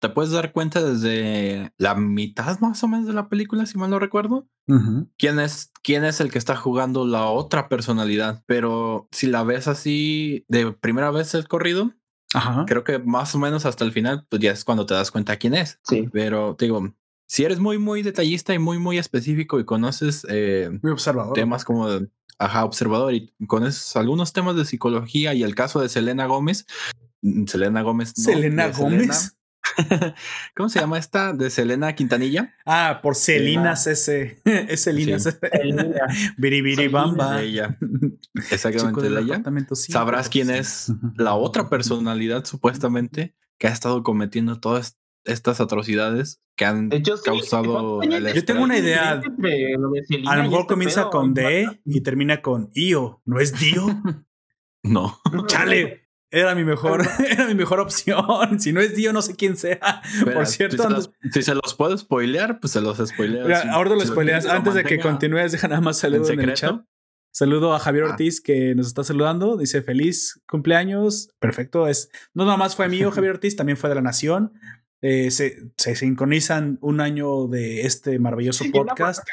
te 0.00 0.08
puedes 0.08 0.32
dar 0.32 0.52
cuenta 0.52 0.82
desde 0.82 1.72
la 1.76 1.94
mitad 1.94 2.58
más 2.60 2.82
o 2.82 2.88
menos 2.88 3.06
de 3.06 3.12
la 3.12 3.28
película, 3.28 3.66
si 3.66 3.78
mal 3.78 3.90
no 3.90 3.98
recuerdo, 3.98 4.48
quién 5.18 5.38
es, 5.38 5.72
quién 5.82 6.04
es 6.04 6.20
el 6.20 6.30
que 6.32 6.38
está 6.38 6.56
jugando 6.56 7.06
la 7.06 7.26
otra 7.26 7.68
personalidad. 7.68 8.42
Pero 8.46 9.08
si 9.12 9.26
la 9.26 9.42
ves 9.44 9.68
así 9.68 10.44
de 10.48 10.72
primera 10.72 11.10
vez 11.10 11.34
el 11.34 11.46
corrido, 11.48 11.92
Ajá. 12.32 12.64
creo 12.66 12.82
que 12.82 12.98
más 12.98 13.34
o 13.34 13.38
menos 13.38 13.66
hasta 13.66 13.84
el 13.84 13.92
final, 13.92 14.26
pues 14.28 14.40
ya 14.40 14.52
es 14.52 14.64
cuando 14.64 14.86
te 14.86 14.94
das 14.94 15.10
cuenta 15.10 15.36
quién 15.36 15.54
es. 15.54 15.78
Sí. 15.84 16.08
Pero 16.12 16.56
te 16.56 16.64
digo, 16.64 16.94
si 17.26 17.44
eres 17.44 17.60
muy, 17.60 17.76
muy 17.78 18.02
detallista 18.02 18.54
y 18.54 18.58
muy, 18.58 18.78
muy 18.78 18.96
específico 18.98 19.60
y 19.60 19.64
conoces 19.64 20.26
eh, 20.30 20.70
Muy 20.82 20.92
observador. 20.92 21.34
temas 21.34 21.64
como 21.64 21.88
de, 21.90 22.08
ajá, 22.38 22.64
observador 22.64 23.12
y 23.12 23.32
conoces 23.46 23.94
algunos 23.96 24.32
temas 24.32 24.56
de 24.56 24.64
psicología 24.64 25.34
y 25.34 25.42
el 25.42 25.54
caso 25.54 25.80
de 25.80 25.88
Selena 25.90 26.24
Gómez, 26.26 26.66
mm, 27.20 27.44
Selena 27.46 27.82
Gómez. 27.82 28.14
no, 28.16 28.24
Selena 28.24 28.68
Gómez. 28.68 29.36
¿Cómo 30.56 30.68
se 30.68 30.80
llama 30.80 30.98
esta? 30.98 31.32
De 31.32 31.50
Selena 31.50 31.94
Quintanilla. 31.94 32.54
Ah, 32.66 33.00
por 33.02 33.14
Celina 33.14 33.76
Sí. 33.76 33.90
ese. 33.90 34.40
Es 34.44 34.84
Celina 34.84 35.18
Sí. 35.18 35.28
ese. 35.30 35.38
Selena. 35.50 36.06
Biribiri 36.38 36.76
Selina, 36.76 36.98
bamba. 36.98 37.36
De 37.36 37.44
ella. 37.46 37.78
Exactamente 38.50 39.02
de 39.08 39.20
ella. 39.20 39.42
Sabrás 39.74 40.28
quién 40.28 40.50
es 40.50 40.92
la 41.16 41.34
otra 41.34 41.68
personalidad 41.68 42.44
supuestamente 42.44 43.34
que 43.58 43.68
ha 43.68 43.70
estado 43.72 44.02
cometiendo 44.02 44.58
todas 44.60 44.96
estas 45.24 45.60
atrocidades 45.60 46.40
que 46.56 46.64
han 46.64 46.88
De 46.88 46.96
hecho, 46.96 47.16
sí, 47.18 47.22
causado 47.26 47.96
¿cuántos 47.98 48.16
el 48.18 48.26
años 48.26 48.34
Yo 48.36 48.44
tengo 48.46 48.62
una 48.64 48.78
idea. 48.78 49.12
A 49.12 50.36
lo 50.36 50.42
mejor 50.42 50.60
este 50.60 50.66
comienza 50.68 51.00
pedo? 51.02 51.10
con 51.10 51.34
D 51.34 51.80
y 51.84 52.00
termina 52.00 52.40
con 52.40 52.70
Io. 52.74 53.20
¿No 53.26 53.38
es 53.38 53.58
Dio? 53.58 53.86
No. 54.82 55.20
Chale. 55.46 55.99
Era 56.32 56.54
mi 56.54 56.62
mejor, 56.64 57.02
era 57.30 57.46
mi 57.46 57.54
mejor 57.54 57.80
opción. 57.80 58.24
Si 58.60 58.72
no 58.72 58.80
es 58.80 58.94
Dio, 58.94 59.12
no 59.12 59.22
sé 59.22 59.34
quién 59.36 59.56
sea. 59.56 60.02
Por 60.32 60.46
cierto, 60.46 60.76
si 60.76 60.82
se, 60.82 60.90
los, 60.90 61.10
si 61.32 61.42
se 61.42 61.54
los 61.54 61.74
puedo 61.74 61.96
spoilear, 61.98 62.60
pues 62.60 62.72
se 62.72 62.80
los 62.80 62.98
spoileo. 62.98 63.44
Mira, 63.46 63.62
Si- 63.62 63.68
ahorita 63.68 63.94
lo 63.96 64.00
si 64.02 64.08
spoileas. 64.08 64.44
lo 64.44 64.52
Antes 64.52 64.74
de 64.74 64.84
que 64.84 64.98
continúes, 65.00 65.52
deja 65.52 65.66
nada 65.68 65.80
más 65.80 65.98
saludo 65.98 66.28
en, 66.30 66.40
el 66.40 66.54
chat. 66.54 66.82
Saludo 67.32 67.74
a 67.74 67.78
Javier 67.78 68.04
Ah. 68.04 68.10
Ortiz 68.10 68.40
que 68.40 68.74
nos 68.74 68.86
está 68.88 69.04
saludando. 69.04 69.56
Dice 69.56 69.82
feliz 69.82 70.40
cumpleaños. 70.48 71.30
Perfecto. 71.38 71.86
Es, 71.88 72.10
no 72.34 72.44
nada 72.44 72.56
más 72.56 72.74
fue 72.76 72.88
mío, 72.88 73.10
Javier 73.12 73.32
Ortiz, 73.34 73.56
también 73.56 73.76
fue 73.76 73.88
de 73.88 73.94
la 73.96 74.02
Nación. 74.02 74.52
Eh, 75.02 75.30
se, 75.30 75.70
se 75.78 75.96
sincronizan 75.96 76.78
un 76.82 77.00
año 77.00 77.46
de 77.46 77.82
este 77.86 78.18
maravilloso 78.18 78.64
podcast. 78.72 79.26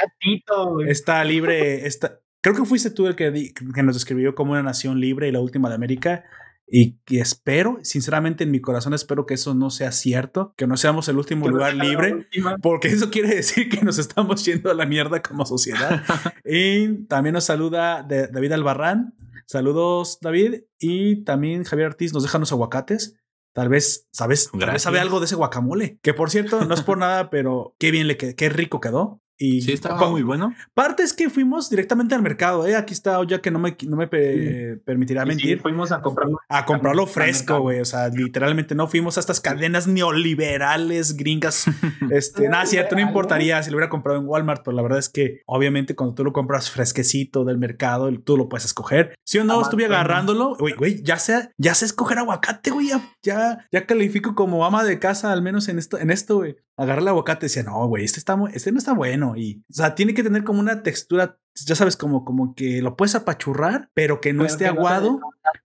Está 0.87 1.23
libre. 1.25 1.85
Está, 1.85 2.21
creo 2.41 2.55
que 2.55 2.65
fuiste 2.65 2.89
tú 2.91 3.07
el 3.07 3.15
que, 3.15 3.31
di- 3.31 3.53
que 3.53 3.83
nos 3.83 3.95
describió 3.95 4.33
como 4.33 4.53
una 4.53 4.63
nación 4.63 4.99
libre 5.01 5.27
y 5.27 5.31
la 5.31 5.39
última 5.41 5.67
de 5.69 5.75
América. 5.75 6.23
Y, 6.70 6.97
y 7.07 7.20
espero, 7.20 7.80
sinceramente, 7.82 8.43
en 8.43 8.51
mi 8.51 8.59
corazón, 8.59 8.93
espero 8.93 9.26
que 9.26 9.36
eso 9.36 9.55
no 9.55 9.70
sea 9.70 9.93
cierto, 9.93 10.53
que 10.57 10.68
no 10.68 10.76
seamos 10.76 11.07
el 11.07 11.18
último 11.18 11.45
Que 11.45 11.51
lugar 11.51 11.74
libre. 11.74 12.28
Porque 12.61 12.89
eso 12.89 13.09
quiere 13.09 13.30
decir 13.36 13.70
que 13.70 13.82
nos 13.84 13.97
estamos 13.97 14.43
yendo 14.43 14.70
a 14.70 14.74
la 14.74 14.86
mierda 14.86 15.22
como 15.22 15.45
sociedad. 15.45 16.03
y 16.45 17.05
también 17.05 17.34
nos 17.34 17.45
saluda 17.45 18.03
de- 18.03 18.28
David 18.28 18.51
Albarrán. 18.51 19.15
Saludos, 19.45 20.20
David. 20.22 20.63
Y 20.78 21.24
también 21.24 21.63
Javier 21.63 21.88
Ortiz 21.88 22.13
nos 22.13 22.24
deja 22.24 22.38
unos 22.38 22.51
aguacates. 22.51 23.15
Tal 23.53 23.70
vez, 23.70 24.07
¿sabes? 24.11 24.51
Tal 24.51 24.72
vez 24.72 24.82
sabe 24.84 24.99
algo 24.99 25.20
de 25.20 25.26
ese 25.26 25.36
guacamole. 25.36 25.97
Que 26.03 26.13
por 26.13 26.30
cierto, 26.30 26.65
no 26.65 26.74
es 26.76 26.82
por 26.82 26.97
nada, 26.97 27.30
pero 27.30 27.76
qué 27.80 27.91
bien 27.91 28.07
le 28.07 28.18
quedó, 28.18 28.36
qué 28.36 28.49
rico 28.49 28.82
quedó. 28.82 29.22
Y 29.39 29.61
Sí, 29.61 29.71
estaba 29.73 30.09
muy 30.09 30.23
bueno. 30.23 30.53
Parte 30.73 31.03
es 31.03 31.13
que 31.13 31.29
fuimos 31.29 31.69
directamente 31.69 32.15
al 32.15 32.21
mercado. 32.21 32.65
¿eh? 32.65 32.75
Aquí 32.75 32.93
está 32.93 33.19
ya 33.27 33.39
que 33.41 33.51
no 33.51 33.59
me, 33.59 33.77
no 33.88 33.95
me 33.95 34.07
pe- 34.07 34.77
permitirá 34.83 35.21
sí, 35.23 35.27
mentir. 35.27 35.61
fuimos 35.61 35.91
a 35.91 36.01
comprarlo. 36.01 36.39
A 36.49 36.65
comprarlo 36.65 37.05
fresco, 37.05 37.59
güey. 37.59 37.79
O 37.79 37.85
sea, 37.85 38.07
literalmente 38.09 38.73
no 38.75 38.88
fuimos 38.88 39.17
a 39.17 39.19
estas 39.19 39.39
cadenas 39.39 39.88
neoliberales 39.88 41.15
gringas. 41.17 41.65
Este, 42.11 42.47
nada, 42.47 42.65
cierto, 42.65 42.95
no 42.95 43.01
importaría 43.01 43.61
si 43.63 43.69
lo 43.69 43.77
hubiera 43.77 43.89
comprado 43.89 44.17
en 44.19 44.25
Walmart, 44.27 44.61
pero 44.63 44.75
la 44.75 44.81
verdad 44.81 44.99
es 44.99 45.09
que 45.09 45.41
obviamente 45.45 45.95
cuando 45.95 46.15
tú 46.15 46.23
lo 46.23 46.31
compras 46.31 46.69
fresquecito 46.71 47.43
del 47.43 47.57
mercado, 47.57 48.09
tú 48.23 48.38
lo 48.38 48.47
puedes 48.49 48.65
escoger. 48.65 49.13
Si 49.25 49.38
o 49.39 49.43
no, 49.43 49.59
Ah, 49.59 49.61
estuve 49.63 49.85
agarrándolo, 49.85 50.55
güey, 50.55 50.73
güey, 50.75 51.03
ya 51.03 51.17
sé, 51.19 51.49
ya 51.57 51.73
sé 51.75 51.85
escoger 51.85 52.17
aguacate, 52.19 52.71
güey. 52.71 52.88
Ya, 52.88 53.01
ya, 53.23 53.67
ya 53.71 53.85
califico 53.85 54.35
como 54.35 54.65
ama 54.65 54.83
de 54.85 54.99
casa, 54.99 55.31
al 55.33 55.41
menos 55.41 55.67
en 55.67 55.79
esto, 55.79 55.97
en 55.99 56.11
esto, 56.11 56.38
güey. 56.38 56.55
Agarré 56.77 57.01
el 57.01 57.07
aguacate 57.07 57.45
y 57.45 57.49
decía, 57.49 57.63
no, 57.63 57.88
güey, 57.88 58.05
este 58.05 58.19
está, 58.19 58.38
este 58.53 58.71
no 58.71 58.77
está 58.77 58.93
bueno. 58.93 59.26
Y, 59.36 59.63
o 59.69 59.73
sea, 59.73 59.95
tiene 59.95 60.13
que 60.13 60.23
tener 60.23 60.43
como 60.43 60.59
una 60.59 60.84
textura, 60.84 61.38
ya 61.65 61.75
sabes, 61.75 61.97
como, 61.97 62.25
como 62.25 62.55
que 62.55 62.81
lo 62.81 62.95
puedes 62.95 63.15
apachurrar, 63.15 63.89
pero 63.93 64.21
que 64.21 64.33
no 64.33 64.43
Pero 64.43 64.53
esté 64.53 64.65
que 64.65 64.69
no 64.71 64.75
te 64.75 64.79
aguado 64.79 65.19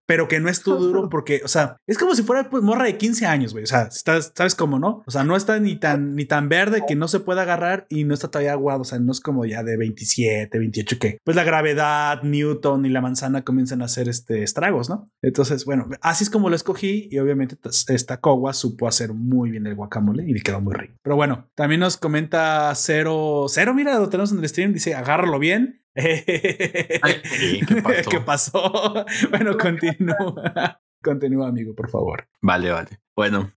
pero 0.06 0.28
que 0.28 0.40
no 0.40 0.48
es 0.48 0.62
todo 0.62 0.78
duro 0.78 1.08
porque, 1.10 1.40
o 1.44 1.48
sea, 1.48 1.76
es 1.86 1.98
como 1.98 2.14
si 2.14 2.22
fuera 2.22 2.48
pues, 2.50 2.62
morra 2.62 2.84
de 2.84 2.96
15 2.96 3.26
años, 3.26 3.52
güey. 3.52 3.64
O 3.64 3.66
sea, 3.66 3.82
estás, 3.82 4.32
sabes 4.34 4.54
cómo, 4.54 4.78
¿no? 4.78 5.02
O 5.06 5.10
sea, 5.10 5.24
no 5.24 5.36
está 5.36 5.58
ni 5.58 5.76
tan, 5.76 6.14
ni 6.14 6.24
tan 6.24 6.48
verde 6.48 6.82
que 6.86 6.94
no 6.94 7.08
se 7.08 7.20
pueda 7.20 7.42
agarrar 7.42 7.86
y 7.88 8.04
no 8.04 8.14
está 8.14 8.28
todavía 8.28 8.52
aguado. 8.52 8.82
O 8.82 8.84
sea, 8.84 8.98
no 8.98 9.12
es 9.12 9.20
como 9.20 9.44
ya 9.44 9.62
de 9.62 9.76
27, 9.76 10.58
28 10.58 10.98
que 10.98 11.18
pues 11.24 11.36
la 11.36 11.44
gravedad, 11.44 12.22
Newton 12.22 12.84
y 12.86 12.90
la 12.90 13.00
manzana 13.00 13.42
comienzan 13.42 13.82
a 13.82 13.86
hacer 13.86 14.08
este 14.08 14.42
estragos, 14.42 14.88
¿no? 14.88 15.10
Entonces, 15.22 15.64
bueno, 15.64 15.88
así 16.00 16.24
es 16.24 16.30
como 16.30 16.50
lo 16.50 16.56
escogí 16.56 17.08
y 17.10 17.18
obviamente 17.18 17.56
pues, 17.56 17.88
esta 17.88 18.18
Kowa 18.18 18.52
supo 18.52 18.88
hacer 18.88 19.14
muy 19.14 19.50
bien 19.50 19.66
el 19.66 19.74
guacamole 19.74 20.24
y 20.24 20.34
le 20.34 20.40
quedó 20.42 20.60
muy 20.60 20.74
rico. 20.74 20.94
Pero 21.02 21.16
bueno, 21.16 21.48
también 21.54 21.80
nos 21.80 21.96
comenta 21.96 22.72
Cero, 22.74 23.46
Cero, 23.48 23.74
mira, 23.74 23.98
lo 23.98 24.08
tenemos 24.08 24.32
en 24.32 24.38
el 24.38 24.48
stream, 24.48 24.72
dice 24.72 24.94
agárralo 24.94 25.38
bien. 25.38 25.81
Ay, 25.94 27.22
¿qué 27.68 27.82
pasó? 27.82 28.10
¿Qué 28.10 28.20
pasó? 28.20 29.04
Bueno, 29.30 29.56
continúa. 29.58 30.80
Continúa, 31.02 31.48
amigo, 31.48 31.74
por 31.74 31.90
favor. 31.90 32.28
Vale, 32.40 32.70
vale. 32.70 33.00
Bueno, 33.16 33.52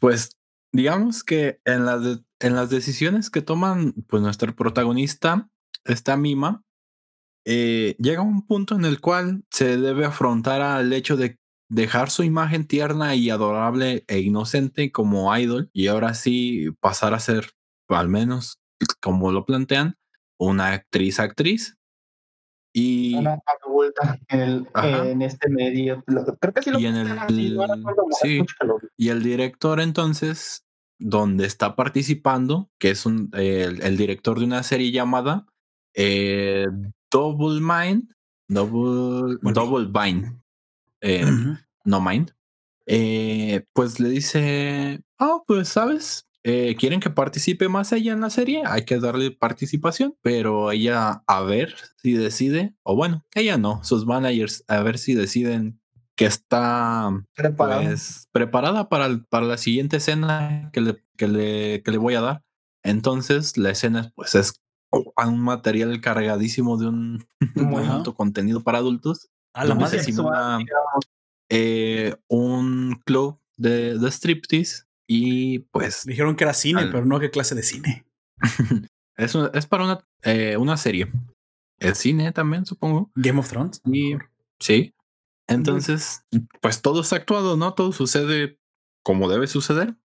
pues 0.00 0.30
digamos 0.72 1.22
que 1.22 1.60
en 1.64 1.86
las, 1.86 2.02
de- 2.02 2.18
en 2.40 2.56
las 2.56 2.68
decisiones 2.68 3.30
que 3.30 3.42
toman, 3.42 3.92
pues 4.08 4.20
nuestro 4.22 4.54
protagonista, 4.56 5.48
esta 5.84 6.16
Mima, 6.16 6.64
eh, 7.46 7.94
llega 8.00 8.22
un 8.22 8.44
punto 8.44 8.74
en 8.74 8.84
el 8.84 9.00
cual 9.00 9.44
se 9.52 9.76
debe 9.76 10.04
afrontar 10.04 10.60
al 10.62 10.92
hecho 10.92 11.16
de 11.16 11.38
dejar 11.70 12.10
su 12.10 12.24
imagen 12.24 12.66
tierna 12.66 13.14
y 13.14 13.30
adorable 13.30 14.04
e 14.08 14.18
inocente 14.18 14.90
como 14.90 15.34
idol 15.36 15.70
y 15.72 15.86
ahora 15.86 16.14
sí 16.14 16.70
pasar 16.80 17.14
a 17.14 17.20
ser 17.20 17.52
al 17.88 18.08
menos 18.08 18.60
como 19.00 19.30
lo 19.30 19.46
plantean, 19.46 19.96
una 20.40 20.68
actriz 20.72 21.20
actriz. 21.20 21.76
Y, 22.72 23.16
Una 23.16 23.40
adulta 23.64 24.18
en, 24.28 24.40
el- 24.40 24.68
Ajá. 24.74 25.08
en 25.08 25.22
este 25.22 25.48
medio. 25.50 26.04
Creo 26.40 26.54
que 26.54 26.62
sí 26.62 26.70
lo 26.70 26.78
Y 26.78 26.86
en 26.86 26.94
el- 26.96 27.18
así, 27.18 27.50
no 27.50 27.66
sí. 28.22 28.42
y 28.96 29.08
el 29.08 29.22
director 29.24 29.80
entonces, 29.80 30.64
donde 30.98 31.46
está 31.46 31.74
participando, 31.74 32.70
que 32.78 32.90
es 32.90 33.06
un, 33.06 33.30
el, 33.32 33.82
el 33.82 33.96
director 33.96 34.38
de 34.38 34.44
una 34.44 34.62
serie 34.62 34.92
llamada 34.92 35.46
eh, 35.94 36.66
Double 37.10 37.60
Mind, 37.60 38.12
Double. 38.46 39.36
Double 39.42 39.88
Bind, 39.92 40.40
eh, 41.00 41.24
no 41.84 42.00
Mind, 42.00 42.30
eh, 42.86 43.64
pues 43.72 43.98
le 43.98 44.10
dice, 44.10 45.02
oh, 45.18 45.42
pues 45.44 45.68
sabes, 45.70 46.28
Eh, 46.42 46.74
quieren 46.78 47.00
que 47.00 47.10
participe 47.10 47.68
más 47.68 47.92
ella 47.92 48.12
en 48.12 48.20
la 48.22 48.30
serie, 48.30 48.62
hay 48.64 48.84
que 48.86 48.98
darle 48.98 49.30
participación, 49.30 50.16
pero 50.22 50.70
ella 50.72 51.22
a 51.26 51.42
ver 51.42 51.74
si 51.98 52.14
decide, 52.14 52.74
o 52.82 52.96
bueno, 52.96 53.26
ella 53.34 53.58
no, 53.58 53.84
sus 53.84 54.06
managers 54.06 54.64
a 54.66 54.80
ver 54.82 54.96
si 54.98 55.12
deciden 55.14 55.80
que 56.16 56.24
está 56.26 57.10
pues 57.34 58.28
preparada 58.32 58.88
para, 58.88 59.06
el- 59.06 59.24
para 59.26 59.44
la 59.46 59.58
siguiente 59.58 59.98
escena 59.98 60.70
que 60.72 60.80
le, 60.80 61.04
que, 61.18 61.28
le, 61.28 61.82
que 61.82 61.90
le 61.90 61.98
voy 61.98 62.14
a 62.14 62.20
dar. 62.22 62.42
Entonces 62.82 63.58
la 63.58 63.70
escena 63.70 64.10
pues 64.14 64.34
es 64.34 64.54
un 64.90 65.40
material 65.40 66.00
cargadísimo 66.00 66.78
de 66.78 66.88
un 66.88 67.26
Muy 67.54 67.84
alto 67.84 68.14
contenido 68.14 68.62
para 68.62 68.78
adultos. 68.78 69.28
A 69.54 69.64
la 69.64 69.74
madre. 69.74 70.02
simula, 70.02 70.58
eh, 71.50 72.14
un 72.28 73.00
club 73.04 73.38
de, 73.56 73.98
de 73.98 74.08
striptease 74.10 74.84
y 75.12 75.58
pues 75.72 76.04
Dijeron 76.04 76.36
que 76.36 76.44
era 76.44 76.54
cine, 76.54 76.82
Al- 76.82 76.92
pero 76.92 77.04
no 77.04 77.18
qué 77.18 77.30
clase 77.30 77.56
de 77.56 77.64
cine. 77.64 78.06
es, 79.16 79.34
un- 79.34 79.50
es 79.52 79.66
para 79.66 79.84
una, 79.84 80.06
eh, 80.22 80.56
una 80.56 80.76
serie. 80.76 81.10
El 81.78 81.94
cine 81.96 82.30
también, 82.30 82.64
supongo. 82.64 83.10
Game 83.16 83.40
of 83.40 83.48
Thrones. 83.48 83.80
Y 83.84 84.14
sí. 84.60 84.94
Entonces, 85.48 86.24
pues 86.60 86.80
todo 86.80 87.00
está 87.00 87.16
actuado, 87.16 87.56
¿no? 87.56 87.74
Todo 87.74 87.90
sucede 87.92 88.60
como 89.02 89.28
debe 89.28 89.46
suceder. 89.48 89.96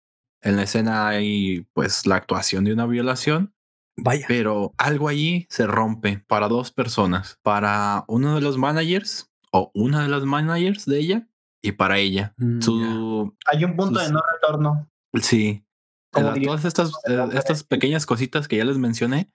En 0.41 0.55
la 0.55 0.63
escena 0.63 1.07
hay 1.07 1.67
pues 1.73 2.05
la 2.07 2.15
actuación 2.15 2.63
de 2.63 2.73
una 2.73 2.85
violación, 2.87 3.53
Vaya. 3.97 4.25
pero 4.27 4.73
algo 4.77 5.07
allí 5.07 5.45
se 5.49 5.67
rompe 5.67 6.17
para 6.27 6.47
dos 6.47 6.71
personas, 6.71 7.37
para 7.43 8.05
uno 8.07 8.33
de 8.35 8.41
los 8.41 8.57
managers 8.57 9.31
o 9.51 9.69
una 9.75 10.01
de 10.01 10.09
las 10.09 10.23
managers 10.23 10.85
de 10.85 10.97
ella 10.99 11.27
y 11.61 11.73
para 11.73 11.97
ella. 11.99 12.33
Mm. 12.37 12.61
Su 12.61 13.35
Hay 13.45 13.63
un 13.65 13.75
punto 13.75 13.99
de 13.99 14.11
no 14.11 14.19
retorno. 14.33 14.89
Sí, 15.21 15.65
todas 16.11 16.65
estas 16.65 16.91
eh, 17.07 17.27
estas 17.33 17.63
pequeñas 17.63 18.05
cositas 18.05 18.47
que 18.47 18.57
ya 18.57 18.65
les 18.65 18.77
mencioné 18.77 19.31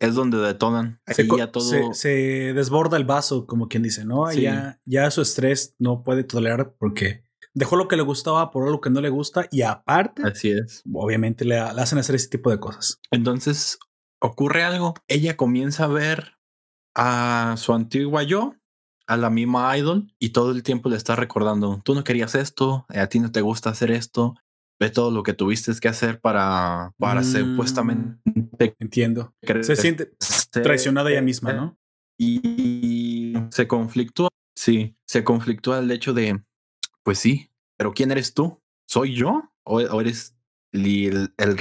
es 0.00 0.14
donde 0.14 0.38
detonan. 0.38 1.00
se, 1.06 1.26
ya 1.36 1.50
todo 1.50 1.64
se- 1.64 1.94
se 1.94 2.08
desborda 2.54 2.96
el 2.96 3.04
vaso, 3.04 3.46
como 3.46 3.68
quien 3.68 3.82
dice, 3.82 4.04
¿no? 4.04 4.26
Sí. 4.26 4.42
Ya, 4.42 4.80
ya 4.84 5.10
su 5.10 5.22
estrés 5.22 5.74
no 5.78 6.02
puede 6.04 6.24
tolerar 6.24 6.74
porque 6.78 7.24
dejó 7.54 7.76
lo 7.76 7.88
que 7.88 7.96
le 7.96 8.02
gustaba 8.02 8.50
por 8.50 8.66
algo 8.66 8.80
que 8.80 8.90
no 8.90 9.00
le 9.00 9.08
gusta 9.08 9.46
y 9.50 9.62
aparte, 9.62 10.22
así 10.24 10.50
es. 10.50 10.82
obviamente 10.92 11.44
le, 11.44 11.54
le 11.56 11.80
hacen 11.80 11.98
hacer 11.98 12.14
ese 12.16 12.28
tipo 12.28 12.50
de 12.50 12.60
cosas. 12.60 13.00
Entonces 13.10 13.78
ocurre 14.20 14.62
algo. 14.62 14.94
Ella 15.08 15.36
comienza 15.36 15.84
a 15.84 15.88
ver 15.88 16.38
a 16.94 17.54
su 17.58 17.72
antigua 17.72 18.22
yo, 18.22 18.54
a 19.06 19.16
la 19.16 19.30
misma 19.30 19.76
idol, 19.76 20.14
y 20.18 20.30
todo 20.30 20.52
el 20.52 20.62
tiempo 20.62 20.88
le 20.88 20.96
está 20.96 21.16
recordando: 21.16 21.80
tú 21.84 21.94
no 21.94 22.04
querías 22.04 22.34
esto, 22.34 22.84
a 22.88 23.06
ti 23.08 23.20
no 23.20 23.32
te 23.32 23.40
gusta 23.40 23.70
hacer 23.70 23.90
esto, 23.90 24.34
ve 24.82 24.90
todo 24.90 25.10
lo 25.12 25.22
que 25.22 25.32
tuviste 25.32 25.72
que 25.80 25.88
hacer 25.88 26.20
para, 26.20 26.92
para 26.98 27.20
Mm. 27.20 27.24
supuestamente 27.24 28.74
Entiendo. 28.80 29.32
Se 29.62 29.76
siente 29.76 30.12
traicionada 30.50 31.10
ella 31.10 31.22
misma, 31.22 31.52
¿no? 31.52 31.78
Y 32.18 33.34
se 33.50 33.66
conflictúa. 33.66 34.28
Sí, 34.56 34.96
se 35.06 35.24
conflictúa 35.24 35.78
el 35.78 35.90
hecho 35.90 36.12
de: 36.12 36.42
pues 37.04 37.18
sí, 37.18 37.50
pero 37.76 37.92
¿quién 37.92 38.10
eres 38.10 38.34
tú? 38.34 38.60
¿Soy 38.88 39.14
yo? 39.14 39.50
¿O, 39.64 39.76
o 39.80 40.00
eres 40.00 40.36
el, 40.72 41.32
el- 41.38 41.56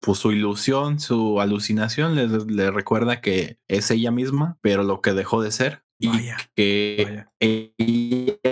pues 0.00 0.18
su 0.18 0.32
ilusión, 0.32 0.98
su 0.98 1.40
alucinación 1.40 2.16
le, 2.16 2.26
le 2.26 2.70
recuerda 2.72 3.20
que 3.20 3.58
es 3.68 3.90
ella 3.92 4.10
misma, 4.10 4.58
pero 4.60 4.82
lo 4.82 5.00
que 5.00 5.12
dejó 5.12 5.40
de 5.42 5.52
ser 5.52 5.84
y 6.00 6.10
que 6.56 7.04
Vaya. 7.04 7.32
ella 7.38 8.50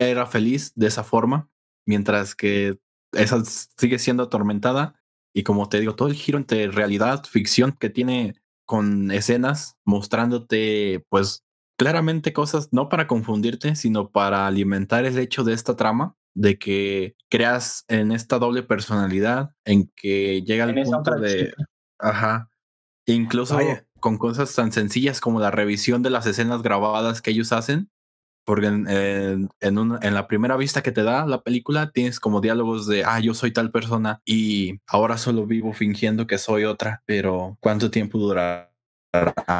era 0.00 0.26
feliz 0.26 0.72
de 0.74 0.86
esa 0.86 1.04
forma, 1.04 1.50
mientras 1.86 2.34
que 2.34 2.78
esa 3.12 3.42
sigue 3.44 3.98
siendo 3.98 4.24
atormentada. 4.24 5.00
Y 5.34 5.42
como 5.42 5.68
te 5.68 5.80
digo, 5.80 5.94
todo 5.94 6.08
el 6.08 6.14
giro 6.14 6.38
entre 6.38 6.68
realidad, 6.68 7.24
ficción 7.24 7.72
que 7.72 7.90
tiene 7.90 8.34
con 8.64 9.10
escenas 9.10 9.76
mostrándote, 9.84 11.04
pues 11.08 11.44
claramente 11.78 12.32
cosas 12.32 12.68
no 12.72 12.88
para 12.88 13.06
confundirte, 13.06 13.76
sino 13.76 14.10
para 14.10 14.46
alimentar 14.46 15.04
el 15.04 15.18
hecho 15.18 15.44
de 15.44 15.52
esta 15.52 15.76
trama, 15.76 16.16
de 16.34 16.58
que 16.58 17.16
creas 17.30 17.84
en 17.88 18.12
esta 18.12 18.38
doble 18.38 18.62
personalidad, 18.62 19.50
en 19.64 19.90
que 19.94 20.42
llega 20.42 20.70
esa 20.70 20.96
punto 20.96 21.20
de, 21.20 21.50
chica. 21.50 21.64
ajá, 21.98 22.50
incluso 23.06 23.54
Vaya. 23.54 23.86
con 24.00 24.18
cosas 24.18 24.54
tan 24.54 24.72
sencillas 24.72 25.20
como 25.20 25.40
la 25.40 25.50
revisión 25.50 26.02
de 26.02 26.10
las 26.10 26.26
escenas 26.26 26.62
grabadas 26.62 27.22
que 27.22 27.30
ellos 27.30 27.52
hacen, 27.52 27.90
porque 28.46 28.68
en, 28.68 28.88
en, 28.88 29.50
en 29.60 29.78
una- 29.78 29.98
en 30.02 30.14
la 30.14 30.26
primera 30.28 30.56
vista 30.56 30.82
que 30.82 30.92
te 30.92 31.02
da 31.02 31.26
la 31.26 31.42
película 31.42 31.90
tienes 31.90 32.20
como 32.20 32.40
diálogos 32.40 32.86
de, 32.86 33.04
ah, 33.04 33.20
yo 33.20 33.34
soy 33.34 33.50
tal 33.52 33.70
persona 33.70 34.22
y 34.24 34.80
ahora 34.86 35.18
solo 35.18 35.44
vivo 35.46 35.72
fingiendo 35.74 36.26
que 36.26 36.38
soy 36.38 36.64
otra, 36.64 37.02
pero 37.04 37.58
¿cuánto 37.60 37.90
tiempo 37.90 38.18
durará? 38.18 38.72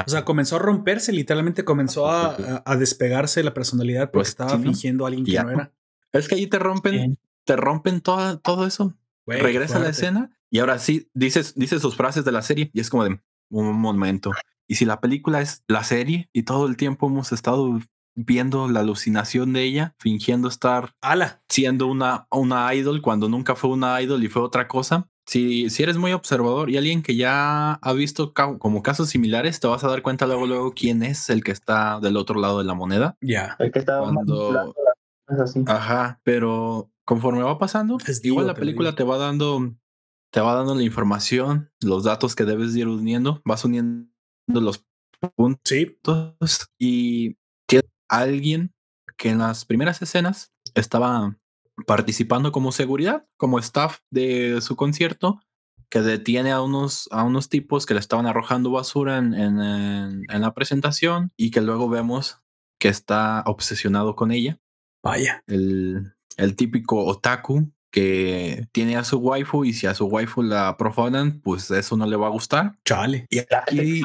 O 0.06 0.10
sea, 0.10 0.24
comenzó 0.24 0.56
a 0.56 0.58
romperse, 0.60 1.12
literalmente 1.12 1.64
comenzó 1.64 2.08
a, 2.08 2.34
a- 2.36 2.62
a 2.64 2.76
despegarse 2.76 3.40
de 3.40 3.44
la 3.44 3.54
personalidad 3.54 4.04
porque 4.10 4.18
Pues, 4.18 4.28
estaba 4.28 4.58
fingiendo 4.58 5.04
a 5.04 5.08
alguien 5.08 5.24
que 5.26 5.32
Ya. 5.32 5.42
no 5.42 5.50
era. 5.50 5.72
es 6.12 6.28
que 6.28 6.34
ahí 6.36 6.46
te 6.46 6.58
rompen, 6.58 7.18
te 7.44 7.56
rompen 7.56 8.00
toda, 8.00 8.38
todo 8.38 8.66
eso. 8.66 8.94
Güey, 9.26 9.40
Regresa 9.40 9.76
a 9.78 9.80
la 9.80 9.88
escena 9.88 10.30
y 10.50 10.60
ahora 10.60 10.78
sí 10.78 11.10
dices, 11.14 11.54
dices 11.56 11.82
sus 11.82 11.96
frases 11.96 12.24
de 12.24 12.32
la 12.32 12.42
serie 12.42 12.70
y 12.72 12.80
es 12.80 12.88
como 12.90 13.04
de 13.04 13.20
un 13.50 13.74
momento. 13.74 14.32
Y 14.68 14.76
si 14.76 14.84
la 14.84 15.00
película 15.00 15.40
es 15.40 15.62
la 15.68 15.82
serie 15.84 16.28
y 16.32 16.42
todo 16.44 16.66
el 16.66 16.76
tiempo 16.76 17.06
hemos 17.08 17.32
estado 17.32 17.78
viendo 18.16 18.68
la 18.68 18.80
alucinación 18.80 19.52
de 19.52 19.62
ella, 19.64 19.94
fingiendo 19.98 20.48
estar 20.48 20.94
Ala. 21.02 21.42
siendo 21.48 21.86
una, 21.86 22.26
una 22.30 22.74
idol 22.74 23.02
cuando 23.02 23.28
nunca 23.28 23.54
fue 23.54 23.70
una 23.70 24.00
idol 24.02 24.24
y 24.24 24.28
fue 24.28 24.42
otra 24.42 24.66
cosa. 24.68 25.08
Si, 25.28 25.70
si 25.70 25.82
eres 25.82 25.96
muy 25.98 26.12
observador 26.12 26.70
y 26.70 26.76
alguien 26.76 27.02
que 27.02 27.16
ya 27.16 27.72
ha 27.74 27.92
visto 27.92 28.32
ca- 28.32 28.58
como 28.58 28.82
casos 28.82 29.08
similares, 29.08 29.58
te 29.60 29.66
vas 29.66 29.82
a 29.84 29.88
dar 29.88 30.00
cuenta 30.02 30.26
luego, 30.26 30.46
luego 30.46 30.72
quién 30.72 31.02
es 31.02 31.28
el 31.30 31.42
que 31.44 31.50
está 31.52 31.98
del 32.00 32.16
otro 32.16 32.40
lado 32.40 32.58
de 32.58 32.64
la 32.64 32.74
moneda. 32.74 33.16
Ya. 33.20 33.56
El 33.58 33.70
que 33.72 33.84
Cuando- 33.84 34.72
así. 35.26 35.64
Ajá, 35.66 36.20
pero 36.22 36.90
conforme 37.04 37.42
va 37.42 37.58
pasando, 37.58 37.98
Es 38.06 38.24
igual 38.24 38.46
la 38.46 38.54
película 38.54 38.94
te 38.94 39.02
va 39.04 39.18
dando, 39.18 39.74
te 40.32 40.40
va 40.40 40.54
dando 40.54 40.74
la 40.76 40.82
información, 40.84 41.70
los 41.80 42.04
datos 42.04 42.36
que 42.36 42.44
debes 42.44 42.74
ir 42.76 42.86
uniendo, 42.88 43.42
vas 43.44 43.64
uniendo 43.64 44.08
los 44.48 44.84
puntos 45.34 45.60
Sí. 45.66 45.96
y 46.78 47.36
alguien 48.08 48.72
que 49.16 49.30
en 49.30 49.38
las 49.38 49.64
primeras 49.64 50.00
escenas 50.02 50.52
estaba 50.74 51.36
participando 51.86 52.52
como 52.52 52.72
seguridad, 52.72 53.26
como 53.36 53.58
staff 53.58 53.98
de 54.10 54.60
su 54.60 54.76
concierto, 54.76 55.40
que 55.88 56.00
detiene 56.00 56.50
a 56.52 56.60
unos, 56.62 57.08
a 57.12 57.22
unos 57.22 57.48
tipos 57.48 57.86
que 57.86 57.94
le 57.94 58.00
estaban 58.00 58.26
arrojando 58.26 58.70
basura 58.70 59.18
en, 59.18 59.34
en, 59.34 59.60
en- 59.60 60.22
en 60.28 60.40
la 60.40 60.52
presentación 60.54 61.30
y 61.36 61.50
que 61.50 61.60
luego 61.60 61.88
vemos 61.88 62.40
que 62.80 62.88
está 62.88 63.42
obsesionado 63.46 64.16
con 64.16 64.32
ella, 64.32 64.58
Vaya. 65.02 65.42
el, 65.46 66.12
el 66.36 66.56
típico 66.56 67.04
otaku 67.06 67.70
que 67.92 68.66
tiene 68.72 68.96
a 68.96 69.04
su 69.04 69.18
waifu 69.18 69.64
y 69.64 69.72
si 69.72 69.86
a 69.86 69.94
su 69.94 70.06
waifu 70.06 70.42
la 70.42 70.76
profanan, 70.76 71.40
pues 71.40 71.70
eso 71.70 71.96
no 71.96 72.04
le 72.06 72.16
va 72.16 72.26
a 72.26 72.30
gustar. 72.30 72.76
Chale. 72.84 73.26
Y 73.30 73.38
aquí, 73.38 74.02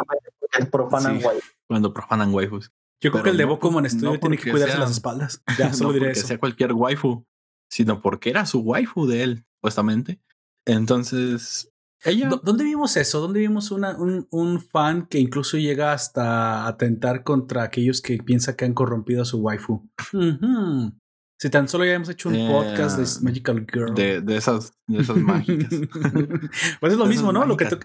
cuando 1.68 1.92
profanan 1.94 2.34
waifus. 2.34 2.72
Yo 3.02 3.12
creo 3.12 3.24
que 3.24 3.30
el 3.32 3.38
de 3.38 3.44
no 3.46 3.50
Bokuman 3.50 3.84
por- 3.84 3.90
Studio 3.92 4.14
no 4.14 4.20
tiene 4.20 4.38
que 4.38 4.52
cuidarse 4.52 4.74
sea- 4.76 4.82
las 4.82 4.92
espaldas. 4.92 5.42
Ya, 5.58 5.74
solo 5.74 5.90
no 5.90 5.94
diré 5.94 6.06
porque 6.08 6.20
eso. 6.20 6.28
sea 6.28 6.38
cualquier 6.40 6.74
waifu, 6.74 7.26
sino 7.70 8.02
porque 8.02 8.30
era 8.30 8.46
su 8.46 8.60
waifu 8.60 9.08
de 9.08 9.24
él, 9.24 9.46
supuestamente. 9.56 10.22
Entonces, 10.66 11.72
ella 12.04 12.30
¿Dó- 12.30 12.42
¿Dónde 12.44 12.64
vimos 12.64 12.96
eso? 12.98 13.20
¿Dónde 13.20 13.40
vimos 13.40 13.72
una, 13.72 13.98
un, 13.98 14.28
un 14.32 14.60
fan 14.62 15.06
que 15.08 15.20
incluso 15.20 15.58
llega 15.58 15.94
hasta 15.94 16.66
atentar 16.68 17.24
contra 17.24 17.64
aquellos 17.64 18.02
que 18.02 18.18
piensa 18.18 18.56
que 18.56 18.66
han 18.66 18.74
corrompido 18.74 19.22
a 19.22 19.26
su 19.26 19.40
waifu? 19.40 19.88
Ujú. 20.14 20.94
Si 21.42 21.50
tan 21.50 21.68
solo 21.68 21.86
ya 21.86 21.94
hemos 21.94 22.08
hecho 22.08 22.30
un 22.30 22.36
Eh, 22.36 22.48
podcast 22.52 23.00
de 23.00 23.26
Magical 23.26 23.66
Girl. 23.74 23.96
de, 23.96 24.22
de 24.22 24.38
esas, 24.38 24.74
de 24.86 25.02
esas 25.02 25.18
mágicas. 25.18 25.70
pues 26.80 26.94
es 26.94 27.00
lo 27.00 27.06
De 27.06 27.10
mismo, 27.10 27.32
¿no? 27.34 27.46
Lo 27.48 27.58
que 27.58 27.66
te- 27.66 27.78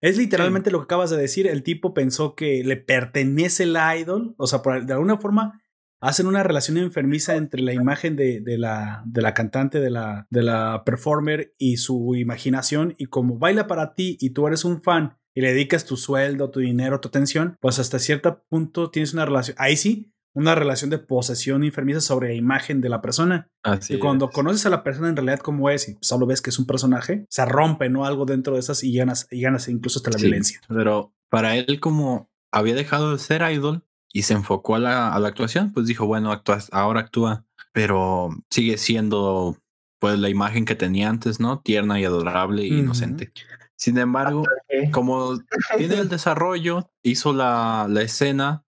es 0.00 0.16
literalmente 0.16 0.70
lo 0.70 0.78
que 0.78 0.84
acabas 0.84 1.10
de 1.10 1.18
decir. 1.18 1.46
El 1.46 1.62
tipo 1.62 1.92
pensó 1.92 2.34
que 2.34 2.64
le 2.64 2.78
pertenece 2.78 3.64
el 3.64 3.76
idol. 4.00 4.34
O 4.38 4.46
sea, 4.46 4.62
por, 4.62 4.86
de 4.86 4.94
alguna 4.94 5.18
forma 5.18 5.60
hacen 6.00 6.26
una 6.26 6.42
relación 6.42 6.78
enfermiza 6.78 7.36
entre 7.36 7.60
la 7.60 7.74
imagen 7.74 8.16
de, 8.16 8.40
de, 8.40 8.56
la, 8.56 9.02
de 9.04 9.20
la 9.20 9.34
cantante, 9.34 9.78
de 9.78 9.90
la, 9.90 10.26
de 10.30 10.42
la 10.42 10.82
performer 10.86 11.54
y 11.58 11.76
su 11.76 12.14
imaginación 12.16 12.94
y 12.96 13.04
como 13.06 13.38
baila 13.38 13.66
para 13.66 13.92
ti 13.92 14.16
y 14.20 14.30
tú 14.30 14.46
eres 14.46 14.64
un 14.64 14.82
fan 14.82 15.18
y 15.34 15.42
le 15.42 15.48
dedicas 15.52 15.84
tu 15.84 15.98
sueldo, 15.98 16.50
tu 16.50 16.60
dinero, 16.60 16.98
tu 17.00 17.08
atención, 17.08 17.56
pues 17.60 17.78
hasta 17.78 17.98
cierto 17.98 18.42
punto 18.48 18.90
tienes 18.90 19.12
una 19.12 19.26
relación, 19.26 19.54
ahí 19.60 19.76
sí, 19.76 20.12
una 20.34 20.54
relación 20.54 20.90
de 20.90 20.98
posesión 20.98 21.62
enfermiza 21.64 22.00
sobre 22.00 22.28
la 22.28 22.34
imagen 22.34 22.80
de 22.80 22.88
la 22.88 23.00
persona. 23.02 23.50
Así 23.62 23.94
y 23.94 23.98
cuando 23.98 24.26
es. 24.26 24.32
conoces 24.32 24.64
a 24.66 24.70
la 24.70 24.82
persona 24.82 25.08
en 25.08 25.16
realidad 25.16 25.40
como 25.40 25.68
es 25.70 25.88
y 25.88 25.98
solo 26.00 26.26
ves 26.26 26.40
que 26.40 26.50
es 26.50 26.58
un 26.58 26.66
personaje, 26.66 27.26
se 27.28 27.44
rompe, 27.44 27.88
¿no? 27.88 28.04
Algo 28.04 28.24
dentro 28.24 28.54
de 28.54 28.60
esas 28.60 28.82
y 28.82 28.94
ganas, 28.94 29.28
y 29.30 29.40
ganas 29.42 29.68
incluso 29.68 29.98
hasta 29.98 30.10
la 30.10 30.18
Sí, 30.18 30.24
violencia. 30.26 30.60
Pero 30.68 31.12
para 31.28 31.56
él, 31.56 31.80
como 31.80 32.30
había 32.50 32.74
dejado 32.74 33.12
de 33.12 33.18
ser 33.18 33.42
idol 33.52 33.84
y 34.12 34.22
se 34.22 34.34
enfocó 34.34 34.76
a 34.76 34.78
la, 34.78 35.12
a 35.12 35.18
la 35.18 35.28
actuación, 35.28 35.72
pues 35.72 35.86
dijo, 35.86 36.06
bueno, 36.06 36.32
actúas, 36.32 36.68
ahora 36.72 37.00
actúa, 37.00 37.44
pero 37.72 38.30
sigue 38.50 38.76
siendo 38.78 39.56
pues 39.98 40.18
la 40.18 40.28
imagen 40.28 40.64
que 40.64 40.74
tenía 40.74 41.08
antes, 41.08 41.38
¿no? 41.40 41.60
Tierna 41.60 42.00
y 42.00 42.04
adorable 42.04 42.62
e 42.62 42.66
inocente. 42.68 43.32
Sin 43.76 43.98
embargo, 43.98 44.44
como 44.92 45.38
tiene 45.78 45.94
el 45.98 46.08
desarrollo, 46.08 46.90
hizo 47.02 47.32
la, 47.32 47.86
la 47.88 48.02
escena. 48.02 48.64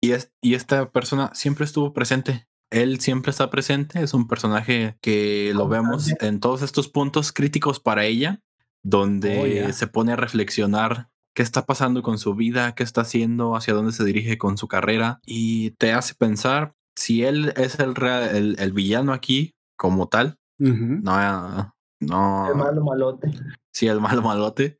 Y, 0.00 0.12
es, 0.12 0.32
y 0.40 0.54
esta 0.54 0.90
persona 0.90 1.30
siempre 1.34 1.64
estuvo 1.64 1.92
presente. 1.92 2.46
Él 2.70 3.00
siempre 3.00 3.30
está 3.30 3.50
presente, 3.50 4.00
es 4.02 4.14
un 4.14 4.28
personaje 4.28 4.96
que 5.00 5.52
lo 5.54 5.66
vemos 5.68 6.04
Constante. 6.04 6.26
en 6.28 6.40
todos 6.40 6.62
estos 6.62 6.88
puntos 6.88 7.32
críticos 7.32 7.80
para 7.80 8.04
ella, 8.04 8.40
donde 8.84 9.40
Oh, 9.40 9.46
ya. 9.46 9.72
se 9.72 9.86
pone 9.88 10.12
a 10.12 10.16
reflexionar 10.16 11.08
qué 11.34 11.42
está 11.42 11.66
pasando 11.66 12.02
con 12.02 12.18
su 12.18 12.34
vida, 12.34 12.74
qué 12.76 12.82
está 12.84 13.00
haciendo, 13.02 13.56
hacia 13.56 13.74
dónde 13.74 13.92
se 13.92 14.04
dirige 14.04 14.38
con 14.38 14.56
su 14.56 14.68
carrera 14.68 15.20
y 15.26 15.70
te 15.72 15.92
hace 15.92 16.14
pensar 16.14 16.74
si 16.96 17.24
él 17.24 17.52
es 17.56 17.78
el, 17.80 17.94
el, 18.32 18.56
el 18.58 18.72
villano 18.72 19.12
aquí 19.12 19.54
como 19.76 20.08
tal, 20.08 20.38
Ujú. 20.60 21.00
no, 21.02 21.74
no, 22.00 22.48
el 22.50 22.54
malo 22.56 22.84
malote. 22.84 23.30
sí, 23.72 23.86
el 23.88 24.00
malo 24.00 24.22
malote, 24.22 24.78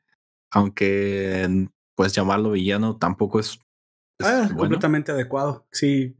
aunque 0.51 1.67
pues 1.95 2.13
llamarlo 2.13 2.51
villano 2.51 2.97
tampoco 2.97 3.39
es 3.39 3.59
Ah, 4.25 4.41
bueno. 4.43 4.57
completamente 4.57 5.11
adecuado. 5.11 5.65
Sí, 5.71 6.15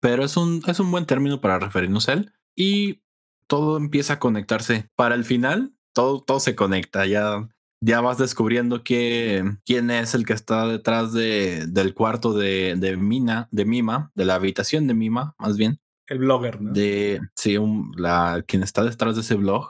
pero 0.00 0.24
es 0.24 0.36
un, 0.36 0.62
es 0.66 0.80
un 0.80 0.90
buen 0.90 1.06
término 1.06 1.40
para 1.40 1.58
referirnos 1.58 2.08
a 2.08 2.14
él 2.14 2.32
y 2.54 3.02
todo 3.46 3.76
empieza 3.76 4.14
a 4.14 4.18
conectarse. 4.18 4.88
Para 4.96 5.14
el 5.14 5.24
final, 5.24 5.72
todo, 5.92 6.22
todo 6.22 6.40
se 6.40 6.54
conecta. 6.54 7.06
Ya, 7.06 7.48
ya 7.80 8.00
vas 8.00 8.18
descubriendo 8.18 8.82
que, 8.82 9.44
quién 9.64 9.90
es 9.90 10.14
el 10.14 10.26
que 10.26 10.32
está 10.32 10.66
detrás 10.66 11.12
de, 11.12 11.66
del 11.68 11.94
cuarto 11.94 12.32
de, 12.32 12.74
de 12.76 12.96
Mina, 12.96 13.48
de 13.50 13.64
Mima, 13.64 14.10
de 14.14 14.24
la 14.24 14.34
habitación 14.34 14.86
de 14.86 14.94
Mima, 14.94 15.34
más 15.38 15.56
bien. 15.56 15.80
El 16.08 16.18
blogger, 16.20 16.60
¿no? 16.60 16.72
De 16.72 17.20
sí, 17.34 17.56
un- 17.56 17.92
la, 17.96 18.44
quien 18.46 18.62
está 18.62 18.84
detrás 18.84 19.16
de 19.16 19.22
ese 19.22 19.34
blog. 19.34 19.68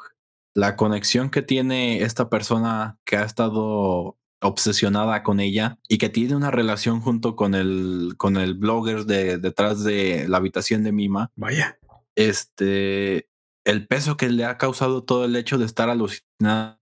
La 0.54 0.76
conexión 0.76 1.28
que 1.30 1.42
tiene 1.42 2.02
esta 2.02 2.28
persona 2.30 2.98
que 3.04 3.16
ha 3.16 3.24
estado 3.24 4.16
obsesionada 4.42 5.22
con 5.22 5.40
ella 5.40 5.78
y 5.88 5.98
que 5.98 6.08
tiene 6.08 6.36
una 6.36 6.50
relación 6.50 7.00
junto 7.00 7.36
con 7.36 7.54
el, 7.54 8.14
con 8.16 8.36
el 8.36 8.54
blogger 8.54 9.04
de 9.06 9.38
detrás 9.38 9.82
de 9.84 10.26
la 10.28 10.36
habitación 10.38 10.84
de 10.84 10.92
Mima. 10.92 11.30
Vaya. 11.36 11.78
Este, 12.14 13.28
el 13.64 13.86
peso 13.86 14.16
que 14.16 14.28
le 14.30 14.44
ha 14.44 14.58
causado 14.58 15.04
todo 15.04 15.24
el 15.24 15.36
hecho 15.36 15.58
de 15.58 15.64
estar 15.66 15.88
alucinado 15.88 16.78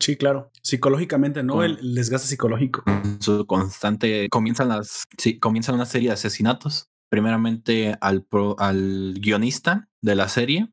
Sí, 0.00 0.16
claro. 0.16 0.50
Psicológicamente, 0.62 1.42
¿no? 1.42 1.54
Con- 1.54 1.64
El, 1.64 1.94
desgaste 1.94 2.28
psicológico. 2.28 2.84
su 3.20 3.46
constante 3.46 4.28
comienzan 4.30 4.68
las 4.68 5.04
sí, 5.18 5.38
comienzan 5.38 5.74
una 5.74 5.86
serie 5.86 6.08
de 6.08 6.14
asesinatos 6.14 6.88
primeramente 7.10 7.96
al 8.00 8.22
pro- 8.22 8.56
al 8.58 9.14
guionista 9.18 9.88
de 10.02 10.14
la 10.14 10.28
serie 10.28 10.68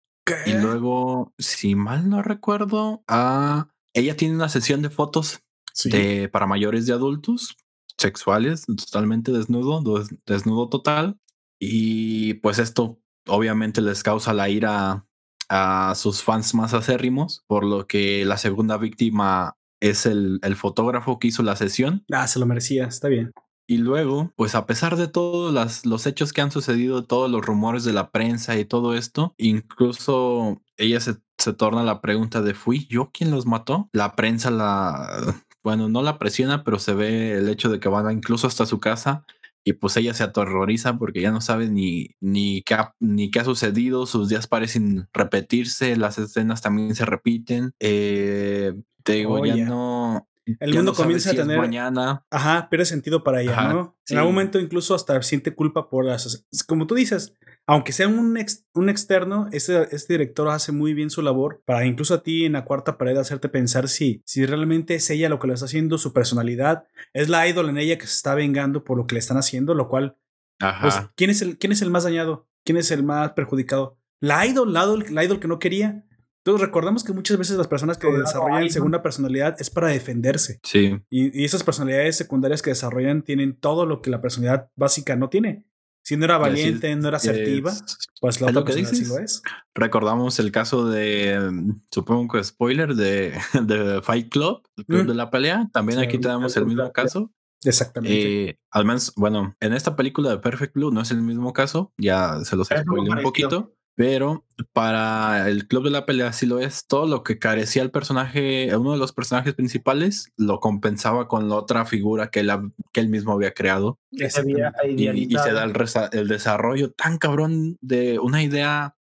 y 0.46 0.54
luego 0.54 1.34
si 1.38 1.76
mal 1.76 2.10
no 2.10 2.22
recuerdo 2.22 3.04
a 3.08 3.68
ella 3.94 4.16
tiene 4.18 4.36
una 4.36 4.50
sesión 4.50 4.82
de 4.82 4.90
fotos 4.90 5.40
Sí. 5.76 5.90
de 5.90 6.30
para 6.30 6.48
mayores 6.48 6.86
de 6.88 6.94
adultos 6.94 7.58
sexuales 7.98 8.66
totalmente 8.66 9.32
desnudo 9.32 9.82
des- 10.00 10.16
desnudo 10.26 10.70
total 10.70 11.20
y 11.60 12.36
pues 12.36 12.60
esto 12.60 13.00
obviamente 13.28 13.82
les 13.82 14.02
causa 14.04 14.34
la 14.34 14.50
ira 14.50 15.06
a 15.50 15.94
sus 15.96 16.24
fans 16.24 16.54
más 16.56 16.74
acérrimos 16.74 17.44
por 17.48 17.64
lo 17.66 17.88
que 17.88 18.26
la 18.26 18.38
segunda 18.38 18.78
víctima 18.78 19.58
es 19.82 20.06
el, 20.06 20.40
el 20.44 20.56
fotógrafo 20.56 21.20
que 21.20 21.28
hizo 21.28 21.44
la 21.44 21.56
sesión 21.56 22.04
Ah, 22.12 22.28
se 22.28 22.40
lo 22.40 22.46
merecía. 22.46 22.86
Está 22.86 23.08
bien. 23.10 23.32
y 23.68 23.78
luego, 23.78 24.32
pues 24.36 24.56
a 24.56 24.66
pesar 24.66 24.96
de 24.96 25.08
todos 25.08 25.54
los 25.86 26.06
hechos 26.08 26.32
que 26.34 26.42
han 26.42 26.52
sucedido, 26.52 27.04
todos 27.06 27.30
los 27.30 27.46
rumores 27.46 27.84
de 27.84 27.94
la 27.94 28.12
prensa 28.12 28.58
y 28.58 28.66
todo 28.66 28.96
esto, 28.96 29.34
incluso 29.38 30.62
ella 30.78 31.00
se, 31.00 31.16
se 31.38 31.54
torna 31.54 31.84
la 31.84 32.02
pregunta 32.02 32.42
de, 32.42 32.54
¿fui 32.54 32.88
yo 32.88 33.12
quien 33.12 33.32
los 33.32 33.46
mató? 33.46 33.90
La 33.94 34.16
prensa 34.16 34.50
la, 34.52 35.36
bueno, 35.66 35.90
no 35.90 36.04
la 36.04 36.20
presiona, 36.20 36.64
pero 36.64 36.78
se 36.78 36.94
ve 36.94 37.34
el 37.40 37.50
hecho 37.50 37.70
de 37.70 37.80
que 37.80 37.90
van 37.90 38.06
a 38.06 38.14
incluso 38.14 38.46
hasta 38.46 38.68
su 38.68 38.80
casa 38.80 39.26
y 39.64 39.74
pues 39.74 39.98
ella 39.98 40.14
se 40.14 40.22
aterroriza 40.22 41.00
porque 41.00 41.22
ya 41.22 41.32
no 41.32 41.42
sabe 41.42 41.68
ni, 41.70 42.10
ni, 42.22 42.62
qué, 42.62 42.76
ha, 42.76 42.94
ni 43.00 43.32
qué 43.32 43.40
ha 43.40 43.46
sucedido, 43.46 44.06
sus 44.06 44.30
días 44.30 44.46
parecen 44.46 45.10
repetirse, 45.12 45.96
las 45.98 46.20
escenas 46.20 46.62
también 46.62 46.94
se 46.94 47.04
repiten. 47.06 47.74
Eh, 47.80 48.76
te 49.04 49.14
digo, 49.14 49.40
Oh, 49.40 49.46
ya 49.46 49.56
ya. 49.56 49.66
no... 49.66 50.28
El 50.60 50.74
mundo 50.76 50.92
no 50.92 50.96
comienza 50.96 51.30
a 51.30 51.34
si 51.34 51.38
es 51.40 51.44
tener- 51.44 51.58
mañana. 51.58 52.24
Ajá, 52.30 52.70
pierde 52.70 52.86
sentido 52.86 53.24
para 53.24 53.42
ella, 53.42 53.54
Ajá, 53.60 53.74
¿no? 53.74 53.98
sí. 54.06 54.14
En 54.14 54.20
algún 54.20 54.36
momento 54.36 54.60
incluso 54.60 54.94
hasta 54.94 55.22
siente 55.24 55.56
culpa 55.56 55.90
por 55.90 56.06
las... 56.06 56.46
Como 56.68 56.86
tú 56.86 56.94
dices, 56.96 57.34
aunque 57.66 57.92
sea 57.92 58.08
un, 58.08 58.38
ex- 58.38 58.66
un 58.74 58.90
externo, 58.90 59.50
este, 59.52 59.88
este 59.96 60.14
director 60.14 60.48
hace 60.50 60.72
muy 60.72 60.94
bien 60.94 61.10
su 61.10 61.22
labor 61.24 61.64
para 61.66 61.86
incluso 61.86 62.14
a 62.14 62.22
ti 62.22 62.46
en 62.46 62.54
la 62.54 62.64
cuarta 62.66 62.98
pared 62.98 63.18
hacerte 63.18 63.50
pensar 63.50 63.88
si, 63.90 64.22
si 64.26 64.46
realmente 64.46 64.94
es 64.96 65.10
ella 65.10 65.30
lo 65.30 65.40
que 65.40 65.48
le 65.48 65.54
está 65.56 65.66
haciendo, 65.66 65.98
su 65.98 66.14
personalidad, 66.14 66.86
es 67.14 67.28
la 67.30 67.48
idol 67.48 67.70
en 67.70 67.78
ella 67.80 67.98
que 67.98 68.06
se 68.06 68.14
está 68.16 68.36
vengando 68.36 68.84
por 68.84 68.98
lo 68.98 69.08
que 69.08 69.16
le 69.16 69.20
están 69.20 69.38
haciendo, 69.38 69.74
lo 69.74 69.90
cual, 69.90 70.18
Ajá. 70.60 70.82
pues, 70.82 70.96
¿quién 71.16 71.32
es 71.32 71.42
el, 71.42 71.58
quién 71.58 71.72
es 71.72 71.82
el 71.82 71.90
más 71.90 72.04
dañado? 72.04 72.48
¿Quién 72.64 72.78
es 72.78 72.92
el 72.92 73.04
más 73.04 73.32
perjudicado? 73.32 73.98
La 74.22 74.46
idol, 74.46 74.72
la 74.74 74.84
idol, 74.84 75.06
la 75.10 75.24
idol 75.24 75.40
que 75.40 75.48
no 75.48 75.58
quería. 75.60 76.06
Entonces 76.46 76.68
recordamos 76.68 77.04
que 77.04 77.12
muchas 77.12 77.38
veces 77.40 77.58
las 77.58 77.68
personas 77.68 77.98
que 77.98 78.08
Claro, 78.08 78.22
desarrollan 78.22 78.70
segunda 78.70 79.02
personalidad 79.02 79.56
es 79.60 79.72
para 79.72 79.88
defenderse. 79.88 80.60
Sí, 80.64 80.96
Y, 81.10 81.42
y 81.42 81.44
esas 81.46 81.64
personalidades 81.64 82.16
secundarias 82.18 82.62
que 82.62 82.70
desarrollan 82.70 83.24
tienen 83.24 83.56
todo 83.60 83.88
lo 83.88 84.02
que 84.04 84.12
la 84.12 84.22
personalidad 84.22 84.70
básica 84.76 85.16
no 85.16 85.30
tiene. 85.30 85.66
Si 86.04 86.16
no 86.18 86.26
era 86.26 86.38
valiente, 86.38 86.96
no 86.96 87.08
era 87.08 87.18
asertiva, 87.18 87.72
es- 87.72 87.98
pues 88.22 88.40
la 88.42 88.48
otra 88.50 88.60
lo 88.60 88.66
que 88.66 88.74
sí 88.74 88.80
dices. 88.82 89.08
lo 89.10 89.18
es. 89.18 89.42
recordamos 89.74 90.38
el 90.38 90.52
caso 90.52 90.88
de, 90.88 91.74
supongo 91.92 92.32
que 92.34 92.44
spoiler, 92.44 92.94
de, 92.94 93.34
de 93.64 94.02
Fight 94.04 94.30
Club, 94.30 94.62
el 94.78 94.86
club 94.86 95.04
Mm. 95.06 95.08
de 95.08 95.14
la 95.16 95.32
pelea. 95.32 95.68
También 95.74 95.98
Sí, 96.00 96.06
aquí 96.06 96.20
tenemos 96.20 96.56
el 96.58 96.68
mismo 96.68 96.92
caso. 96.92 97.32
Exactamente. 97.64 98.50
Eh, 98.50 98.60
al 98.70 98.86
menos, 98.86 99.14
bueno, 99.16 99.56
en 99.60 99.74
esta 99.74 99.96
película 99.96 100.30
de 100.30 100.38
Perfect 100.38 100.76
Blue 100.76 100.92
no 100.92 101.02
es 101.02 101.10
el 101.10 101.24
mismo 101.24 101.52
caso, 101.54 101.92
ya 101.98 102.40
se 102.44 102.56
los 102.56 102.68
spoilé 102.68 103.02
un 103.02 103.08
parecido. 103.08 103.24
poquito, 103.24 103.76
pero 103.96 104.46
para 104.74 105.50
el 105.50 105.68
club 105.68 105.86
de 105.86 105.90
la 105.90 106.06
pelea 106.06 106.34
sí 106.34 106.46
lo 106.46 106.60
es. 106.60 106.86
Todo 106.86 107.08
lo 107.08 107.24
que 107.24 107.40
carecía 107.40 107.82
el 107.82 107.92
personaje, 107.92 108.76
uno 108.76 108.92
de 108.92 108.98
los 108.98 109.14
personajes 109.14 109.54
principales, 109.54 110.32
lo 110.38 110.60
compensaba 110.60 111.28
con 111.28 111.48
la 111.48 111.56
otra 111.56 111.86
figura 111.86 112.30
que 112.30 112.42
él, 112.42 112.52
que 112.92 113.00
él 113.00 113.10
mismo 113.10 113.32
había 113.32 113.54
creado. 113.54 114.00
que 114.12 114.30
se 114.30 114.42
había 114.42 114.68
Exactamente. 114.68 115.18
Y, 115.18 115.34
y 115.34 115.38
se 115.38 115.54
da 115.54 115.64
el, 116.12 116.28
desarrollo 116.28 116.92
tan 116.92 117.18
cabrón 117.18 117.78
de 117.82 118.20
una 118.20 118.44
idea 118.44 118.96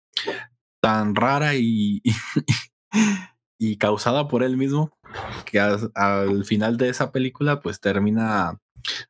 tan 0.83 1.15
rara 1.15 1.55
y, 1.55 2.03
y, 2.05 2.13
y 3.59 3.77
causada 3.77 4.27
por 4.27 4.43
él 4.43 4.57
mismo 4.57 4.91
que 5.45 5.61
al, 5.61 5.91
al 5.95 6.45
final 6.45 6.77
de 6.77 6.89
esa 6.89 7.13
película 7.13 7.61
pues 7.61 7.81
termina 7.81 8.59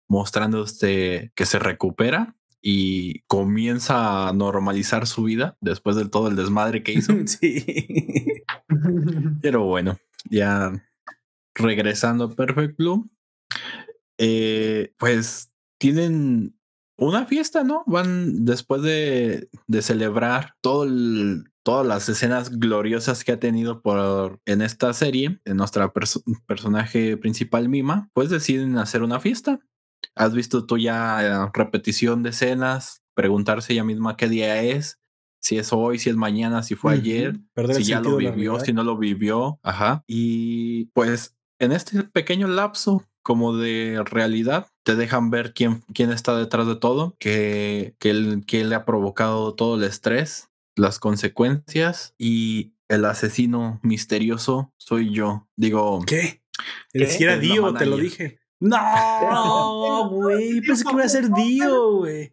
mostrando 0.09 0.65
este 0.65 1.33
que 1.35 1.47
se 1.47 1.59
recupera 1.59 2.37
y 2.63 3.21
comienza 3.23 4.29
a 4.29 4.33
normalizar 4.33 5.07
su 5.07 5.25
vida 5.25 5.57
después 5.61 5.97
de 5.97 6.09
todo 6.09 6.29
el 6.29 6.37
desmadre 6.37 6.83
que 6.83 6.93
hizo. 6.93 7.13
sí. 7.27 7.65
Pero 9.43 9.65
bueno, 9.65 9.97
ya 10.31 10.73
regresando 11.55 12.25
a 12.25 12.35
Perfect 12.35 12.77
Blue, 12.79 13.11
eh, 14.19 14.93
pues 14.99 15.51
tienen 15.79 16.55
una 16.99 17.25
fiesta, 17.27 17.65
¿no? 17.65 17.83
Van 17.87 18.45
después 18.45 18.83
de, 18.83 19.49
de 19.67 19.83
celebrar 19.83 20.55
todo 20.61 20.85
el- 20.85 21.45
todas 21.63 21.87
las 21.87 22.09
escenas 22.09 22.59
gloriosas 22.59 23.23
que 23.23 23.33
ha 23.33 23.41
tenido 23.41 23.83
por 23.83 24.41
en 24.47 24.63
esta 24.63 24.93
serie, 24.95 25.41
en 25.45 25.57
nuestra 25.59 25.93
perso- 25.93 26.23
personaje 26.47 27.17
principal 27.19 27.69
Mima, 27.69 28.09
pues 28.15 28.31
deciden 28.31 28.79
hacer 28.79 29.03
una 29.03 29.21
fiesta. 29.21 29.61
¿Has 30.15 30.35
visto 30.35 30.67
tú 30.67 30.79
ya 30.79 31.45
eh, 31.47 31.51
repetición 31.53 32.23
de 32.23 32.31
escenas? 32.31 33.03
Preguntarse 33.15 33.73
ella 33.73 33.85
misma 33.85 34.17
qué 34.17 34.29
día 34.29 34.63
es, 34.63 35.01
si 35.41 35.59
es 35.59 35.73
hoy, 35.73 35.99
si 35.99 36.11
es 36.11 36.17
mañana, 36.17 36.63
si 36.63 36.75
fue 36.75 36.95
ayer. 36.95 37.39
Perder 37.55 37.77
si 37.77 37.85
ya 37.85 38.01
lo 38.01 38.17
vivió, 38.17 38.61
si 38.61 38.73
no 38.73 38.83
lo 38.83 38.97
vivió. 38.97 39.59
Ajá. 39.63 40.05
Y 40.07 40.87
pues 40.87 41.37
en 41.59 41.73
este 41.73 42.03
pequeño 42.05 42.49
lapso 42.49 43.05
como 43.23 43.57
de 43.57 44.03
realidad. 44.05 44.69
Te 44.83 44.97
dejan 44.97 45.31
ver 45.31 45.53
quién, 45.55 45.83
quién 45.95 46.11
está 46.11 46.37
detrás 46.37 46.67
de 46.67 46.77
todo, 46.77 47.17
que, 47.19 47.95
que, 47.99 48.11
el, 48.11 48.45
que 48.47 48.65
le 48.65 48.75
ha 48.75 48.85
provocado 48.85 49.55
todo 49.55 49.77
el 49.77 49.85
estrés, 49.85 50.51
las 50.77 50.99
consecuencias 50.99 52.15
y 52.19 52.73
el 52.89 53.05
asesino 53.05 53.79
misterioso 53.83 54.73
soy 54.79 55.13
yo. 55.13 55.49
Digo, 55.57 56.01
¿qué? 56.07 56.43
El 56.93 57.07
si 57.09 57.25
era 57.25 57.39
Dio, 57.39 57.73
te 57.75 57.87
lo 57.87 57.97
dije. 57.97 58.40
No, 58.61 60.09
güey. 60.11 60.61
Pensé 60.61 60.85
que 60.85 60.93
iba 60.93 61.05
a 61.05 61.09
ser 61.09 61.31
Dio, 61.31 61.97
güey. 61.97 62.33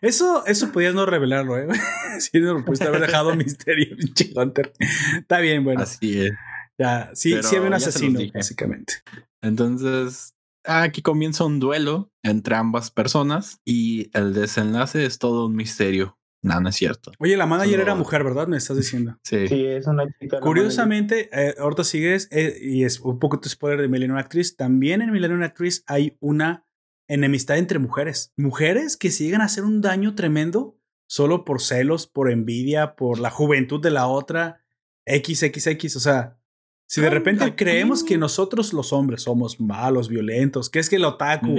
Eso, 0.00 0.44
eso 0.46 0.70
podías 0.70 0.94
no 0.94 1.06
revelarlo, 1.06 1.58
¿eh? 1.58 1.66
si 2.20 2.38
no 2.38 2.54
lo 2.54 2.64
pudiste 2.64 2.86
haber 2.86 3.00
dejado 3.00 3.34
misterio, 3.36 3.96
pinche 3.96 4.32
Hunter. 4.36 4.72
Está 5.16 5.40
bien, 5.40 5.64
bueno. 5.64 5.82
Así 5.82 6.20
es. 6.20 6.32
Ya, 6.78 7.10
sí, 7.14 7.34
sí 7.42 7.56
había 7.56 7.68
un 7.68 7.74
asesino, 7.74 8.20
básicamente. 8.34 8.94
Entonces, 9.40 10.34
aquí 10.64 11.02
comienza 11.02 11.44
un 11.44 11.58
duelo 11.58 12.10
entre 12.22 12.56
ambas 12.56 12.90
personas 12.90 13.60
y 13.64 14.10
el 14.12 14.34
desenlace 14.34 15.06
es 15.06 15.18
todo 15.18 15.46
un 15.46 15.56
misterio. 15.56 16.18
No, 16.44 16.60
no 16.60 16.68
es 16.68 16.76
cierto. 16.76 17.10
Oye, 17.18 17.38
la 17.38 17.46
manager 17.46 17.80
era 17.80 17.94
mujer, 17.94 18.22
¿verdad? 18.22 18.46
Me 18.46 18.58
estás 18.58 18.76
diciendo. 18.76 19.18
Sí. 19.24 19.48
Sí, 19.48 19.64
es 19.64 19.86
una 19.86 20.04
chica. 20.20 20.40
Curiosamente, 20.40 21.30
eh, 21.32 21.54
ahorita 21.58 21.84
sigues, 21.84 22.28
eh, 22.30 22.58
y 22.60 22.84
es 22.84 23.00
un 23.00 23.18
poco 23.18 23.40
tu 23.40 23.48
spoiler 23.48 23.80
de 23.80 23.88
Millennium 23.88 24.18
Actress. 24.18 24.54
También 24.54 25.00
en 25.00 25.10
Millennium 25.10 25.42
Actress 25.42 25.82
hay 25.86 26.18
una 26.20 26.66
enemistad 27.08 27.56
entre 27.56 27.78
mujeres. 27.78 28.34
Mujeres 28.36 28.98
que 28.98 29.10
siguen 29.10 29.40
a 29.40 29.44
hacer 29.44 29.64
un 29.64 29.80
daño 29.80 30.14
tremendo 30.14 30.78
solo 31.06 31.46
por 31.46 31.62
celos, 31.62 32.06
por 32.06 32.30
envidia, 32.30 32.94
por 32.94 33.20
la 33.20 33.30
juventud 33.30 33.80
de 33.80 33.90
la 33.90 34.06
otra. 34.06 34.60
XXX. 35.06 35.96
O 35.96 36.00
sea, 36.00 36.38
si 36.86 37.00
de 37.00 37.08
repente 37.08 37.56
creemos 37.56 38.04
que 38.04 38.18
nosotros 38.18 38.74
los 38.74 38.92
hombres 38.92 39.22
somos 39.22 39.60
malos, 39.60 40.10
violentos, 40.10 40.68
que 40.68 40.78
es 40.78 40.90
que 40.90 40.96
el 40.96 41.06
otaku 41.06 41.56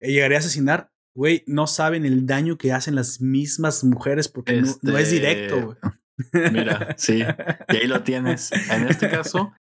llegaría 0.00 0.38
a 0.38 0.40
asesinar, 0.40 0.90
güey, 1.14 1.44
no 1.46 1.66
saben 1.66 2.04
el 2.04 2.26
daño 2.26 2.56
que 2.58 2.72
hacen 2.72 2.94
las 2.94 3.20
mismas 3.20 3.84
mujeres 3.84 4.28
porque 4.28 4.60
no, 4.60 4.98
es 4.98 5.12
este, 5.12 5.14
directo, 5.14 5.66
güey. 5.66 6.52
Mira, 6.52 6.94
sí, 6.98 7.22
y 7.68 7.76
ahí 7.76 7.86
lo 7.86 8.02
tienes. 8.04 8.50
En 8.70 8.86
este 8.88 9.08
caso, 9.10 9.52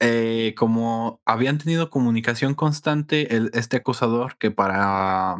eh, 0.00 0.54
como 0.56 1.20
habían 1.24 1.58
tenido 1.58 1.90
comunicación 1.90 2.54
constante, 2.54 3.36
el, 3.36 3.50
este 3.54 3.78
acosador 3.78 4.36
que 4.38 4.50
para 4.50 5.36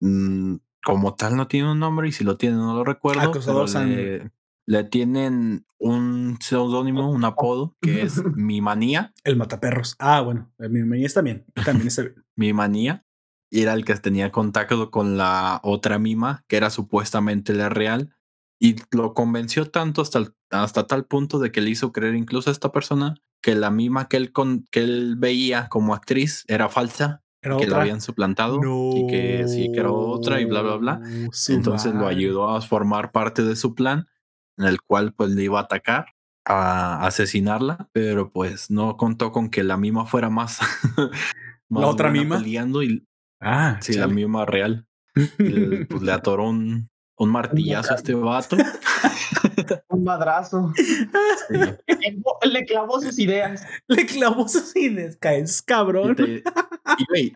mm, 0.00 0.56
como 0.84 1.14
tal 1.14 1.36
no 1.36 1.48
tiene 1.48 1.72
un 1.72 1.78
nombre 1.78 2.08
y 2.08 2.12
si 2.12 2.24
lo 2.24 2.36
tiene 2.36 2.56
no 2.56 2.74
lo 2.74 2.84
recuerdo. 2.84 3.22
Acosador 3.22 3.68
le, 3.86 4.30
le, 4.66 4.84
tienen 4.84 5.66
un 5.78 6.38
seudónimo, 6.40 7.10
un 7.10 7.24
apodo 7.24 7.76
que 7.80 8.02
es 8.02 8.22
Mi 8.36 8.60
Manía. 8.60 9.12
El 9.24 9.36
Mataperros. 9.36 9.96
Ah, 9.98 10.20
bueno, 10.20 10.50
Mi 10.58 10.82
Manía 10.82 11.06
está 11.06 11.22
bien. 11.22 11.44
También 11.64 11.88
está 11.88 12.02
bien. 12.02 12.24
Mi 12.36 12.52
Manía 12.52 13.04
y 13.50 13.62
era 13.62 13.74
el 13.74 13.84
que 13.84 13.94
tenía 13.96 14.30
contacto 14.30 14.90
con 14.90 15.16
la 15.16 15.60
otra 15.64 15.98
mima, 15.98 16.44
que 16.46 16.56
era 16.56 16.70
supuestamente 16.70 17.52
la 17.52 17.68
real, 17.68 18.14
y 18.60 18.76
lo 18.92 19.14
convenció 19.14 19.70
tanto 19.70 20.02
hasta, 20.02 20.32
hasta 20.50 20.86
tal 20.86 21.04
punto 21.04 21.38
de 21.38 21.50
que 21.50 21.60
le 21.60 21.70
hizo 21.70 21.92
creer 21.92 22.14
incluso 22.14 22.50
a 22.50 22.52
esta 22.52 22.70
persona 22.72 23.16
que 23.42 23.54
la 23.54 23.70
mima 23.70 24.08
que 24.08 24.18
él, 24.18 24.32
con, 24.32 24.66
que 24.70 24.80
él 24.82 25.16
veía 25.16 25.68
como 25.68 25.94
actriz 25.94 26.44
era 26.46 26.68
falsa, 26.68 27.22
que 27.42 27.66
la 27.66 27.80
habían 27.80 28.02
suplantado 28.02 28.60
y 28.94 29.06
que 29.06 29.48
sí 29.48 29.72
que 29.72 29.80
era 29.80 29.90
otra 29.90 30.42
y 30.42 30.44
bla, 30.44 30.60
bla, 30.60 30.76
bla. 30.76 31.00
Entonces 31.48 31.94
lo 31.94 32.06
ayudó 32.06 32.50
a 32.50 32.60
formar 32.60 33.12
parte 33.12 33.42
de 33.42 33.56
su 33.56 33.74
plan, 33.74 34.08
en 34.58 34.66
el 34.66 34.82
cual 34.82 35.14
pues 35.14 35.30
le 35.30 35.44
iba 35.44 35.58
a 35.58 35.62
atacar 35.62 36.06
a 36.44 37.06
asesinarla, 37.06 37.88
pero 37.92 38.30
pues 38.30 38.70
no 38.70 38.96
contó 38.96 39.32
con 39.32 39.48
que 39.48 39.62
la 39.62 39.78
mima 39.78 40.04
fuera 40.04 40.28
más, 40.28 40.58
la 41.70 41.86
otra 41.86 42.10
mima 42.10 42.38
peleando 42.38 42.82
y 42.82 43.06
Ah, 43.40 43.78
sí, 43.80 43.94
la 43.94 44.06
misma 44.06 44.44
real. 44.44 44.86
pues 45.14 46.02
le 46.02 46.12
atoró 46.12 46.48
un, 46.48 46.90
un 47.20 47.30
martillazo 47.30 47.92
a 47.92 47.96
este 47.96 48.14
vato. 48.14 48.56
un 49.88 50.04
madrazo. 50.04 50.72
Le 52.42 52.64
clavó 52.64 53.00
sus 53.00 53.18
ideas. 53.18 53.62
Le 53.88 54.06
clavó 54.06 54.48
sus 54.48 54.74
ideas, 54.74 55.16
caes 55.20 55.62
cabrón. 55.62 56.16
Y, 57.14 57.32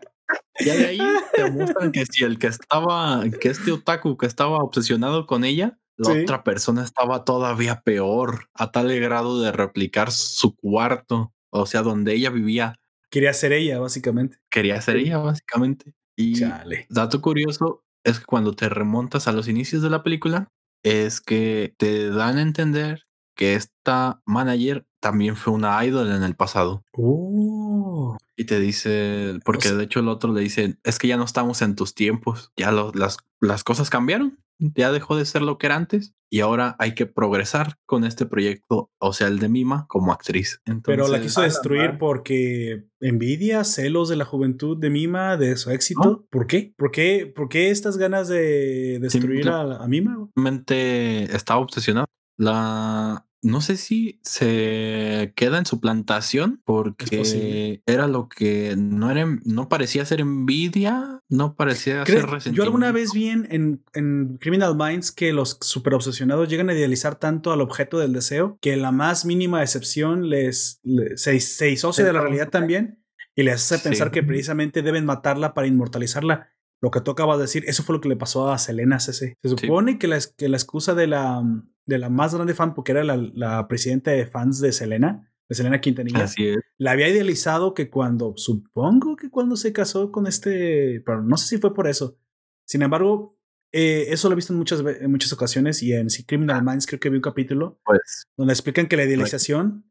ya 0.59 0.75
de 0.75 0.85
ahí 0.87 0.99
te 1.35 1.51
muestran 1.51 1.91
que 1.91 2.05
si 2.07 2.23
el 2.23 2.39
que 2.39 2.47
estaba, 2.47 3.23
que 3.39 3.49
este 3.49 3.71
otaku 3.71 4.17
que 4.17 4.25
estaba 4.25 4.57
obsesionado 4.57 5.27
con 5.27 5.43
ella, 5.43 5.77
la 5.97 6.23
otra 6.23 6.43
persona 6.43 6.83
estaba 6.83 7.23
todavía 7.23 7.81
peor, 7.81 8.49
a 8.53 8.71
tal 8.71 8.99
grado 8.99 9.39
de 9.39 9.51
replicar 9.51 10.11
su 10.11 10.55
cuarto, 10.55 11.31
o 11.51 11.65
sea, 11.67 11.83
donde 11.83 12.15
ella 12.15 12.31
vivía 12.31 12.79
Quería 13.15 13.31
ser 13.31 13.53
ella, 13.53 13.79
básicamente. 13.79 14.39
Quería 14.49 14.81
ser 14.81 14.97
ella, 14.97 15.19
básicamente. 15.19 15.93
Y 16.17 16.41
dato 16.89 17.21
curioso 17.21 17.85
es 18.03 18.19
que 18.19 18.25
cuando 18.25 18.51
te 18.51 18.67
remontas 18.67 19.29
a 19.29 19.31
los 19.31 19.47
inicios 19.47 19.81
de 19.81 19.89
la 19.89 20.03
película, 20.03 20.49
es 20.83 21.21
que 21.21 21.73
te 21.77 22.09
dan 22.09 22.37
a 22.37 22.41
entender 22.41 23.03
que 23.33 23.55
esta 23.55 24.21
manager 24.25 24.85
también 24.99 25.37
fue 25.37 25.53
una 25.53 25.81
idol 25.85 26.11
en 26.11 26.23
el 26.23 26.35
pasado. 26.35 26.83
Oh. 26.91 28.17
Y 28.37 28.45
te 28.45 28.59
dice, 28.59 29.39
porque 29.45 29.71
de 29.71 29.83
hecho 29.85 30.01
el 30.01 30.09
otro 30.09 30.33
le 30.33 30.41
dice, 30.41 30.77
es 30.83 30.99
que 30.99 31.07
ya 31.07 31.17
no 31.17 31.23
estamos 31.23 31.61
en 31.61 31.75
tus 31.75 31.95
tiempos, 31.95 32.51
ya 32.57 32.71
las, 32.71 33.17
las 33.39 33.63
cosas 33.63 33.89
cambiaron 33.89 34.37
ya 34.59 34.91
dejó 34.91 35.17
de 35.17 35.25
ser 35.25 35.41
lo 35.41 35.57
que 35.57 35.67
era 35.67 35.75
antes 35.75 36.13
y 36.29 36.39
ahora 36.39 36.75
hay 36.79 36.95
que 36.95 37.05
progresar 37.05 37.77
con 37.85 38.03
este 38.03 38.25
proyecto, 38.25 38.89
o 38.99 39.13
sea, 39.13 39.27
el 39.27 39.39
de 39.39 39.47
Mima 39.47 39.85
como 39.87 40.11
actriz. 40.11 40.61
Pero 40.83 41.07
la 41.07 41.21
quiso 41.21 41.41
destruir 41.41 41.97
porque 41.97 42.85
envidia, 42.99 43.63
celos 43.63 44.09
de 44.09 44.15
la 44.15 44.25
juventud 44.25 44.77
de 44.77 44.89
Mima, 44.89 45.37
de 45.37 45.55
su 45.55 45.71
éxito. 45.71 46.25
¿Por 46.29 46.47
qué? 46.47 46.73
¿Por 46.77 46.91
qué? 46.91 47.31
¿Por 47.33 47.47
qué 47.47 47.69
estas 47.69 47.97
ganas 47.97 48.27
de 48.27 48.99
destruir 48.99 49.47
a, 49.49 49.83
a 49.83 49.87
Mima? 49.87 50.15
Simplemente 50.15 51.35
estaba 51.35 51.59
obsesionado. 51.59 52.07
La, 52.37 53.25
no 53.45 53.61
sé 53.61 53.77
si 53.77 54.19
se 54.23 55.33
queda 55.35 55.59
en 55.59 55.67
su 55.67 55.79
plantación 55.79 56.61
porque 56.65 57.81
era 57.85 58.07
lo 58.07 58.27
que 58.27 58.75
no 58.75 59.11
era, 59.11 59.27
no 59.45 59.69
parecía 59.69 60.03
ser 60.05 60.19
envidia, 60.19 61.21
no 61.29 61.55
parecía 61.55 62.03
ser 62.05 62.25
resentimiento. 62.25 62.55
Yo 62.55 62.63
alguna 62.63 62.91
vez 62.91 63.13
vi 63.13 63.29
en, 63.29 63.83
en, 63.93 64.37
Criminal 64.37 64.75
Minds 64.75 65.11
que 65.11 65.31
los 65.31 65.59
super 65.61 65.93
obsesionados 65.93 66.49
llegan 66.49 66.69
a 66.69 66.73
idealizar 66.73 67.19
tanto 67.19 67.51
al 67.51 67.61
objeto 67.61 67.99
del 67.99 68.13
deseo 68.13 68.57
que 68.61 68.75
la 68.77 68.91
más 68.91 69.25
mínima 69.25 69.61
excepción 69.61 70.27
les, 70.29 70.81
se, 71.15 71.39
se 71.39 71.65
disocia 71.65 72.03
de 72.03 72.13
la 72.13 72.21
realidad 72.21 72.49
también 72.49 72.99
y 73.35 73.43
les 73.43 73.71
hace 73.71 73.77
pensar 73.87 74.11
que 74.11 74.23
precisamente 74.23 74.81
deben 74.81 75.05
matarla 75.05 75.53
para 75.53 75.67
inmortalizarla. 75.67 76.49
Lo 76.81 76.91
que 76.91 77.01
tú 77.01 77.11
acabas 77.11 77.37
de 77.37 77.43
decir, 77.43 77.63
eso 77.67 77.83
fue 77.83 77.95
lo 77.95 78.01
que 78.01 78.09
le 78.09 78.15
pasó 78.15 78.51
a 78.51 78.57
Selena 78.57 78.99
CC. 78.99 79.35
Se 79.41 79.49
supone 79.49 79.97
que, 79.97 80.07
la, 80.07 80.19
que 80.37 80.49
la 80.49 80.57
excusa 80.57 80.93
de 80.93 81.07
la 81.07 81.43
de 81.85 81.99
la 81.99 82.09
más 82.09 82.33
grande 82.33 82.53
fan, 82.53 82.73
porque 82.73 82.91
era 82.91 83.03
la, 83.03 83.17
la 83.17 83.67
presidenta 83.67 84.11
de 84.11 84.25
fans 84.25 84.59
de 84.59 84.71
Selena, 84.71 85.31
de 85.47 85.55
Selena 85.55 85.81
Quintanilla. 85.81 86.23
Así 86.23 86.47
es. 86.47 86.57
La 86.77 86.91
había 86.91 87.07
idealizado 87.09 87.73
que 87.73 87.89
cuando, 87.89 88.33
supongo 88.37 89.15
que 89.15 89.29
cuando 89.29 89.55
se 89.55 89.71
casó 89.71 90.11
con 90.11 90.27
este, 90.27 91.01
pero 91.05 91.21
no 91.21 91.37
sé 91.37 91.47
si 91.47 91.57
fue 91.57 91.73
por 91.73 91.87
eso. 91.87 92.17
Sin 92.65 92.81
embargo, 92.81 93.37
eh, 93.71 94.07
eso 94.09 94.29
lo 94.29 94.33
he 94.33 94.35
visto 94.35 94.53
en 94.53 94.59
muchas, 94.59 94.79
en 94.79 95.11
muchas 95.11 95.31
ocasiones 95.33 95.83
y 95.83 95.93
en 95.93 96.07
Criminal 96.25 96.57
ah. 96.59 96.71
Minds 96.71 96.87
creo 96.87 96.99
que 96.99 97.09
vi 97.09 97.17
un 97.17 97.21
capítulo 97.21 97.79
pues, 97.85 98.25
donde 98.35 98.53
explican 98.53 98.87
que 98.87 98.97
la 98.97 99.03
idealización 99.03 99.85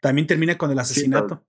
también 0.00 0.26
termina 0.26 0.56
con 0.56 0.70
el 0.70 0.78
asesinato. 0.78 1.44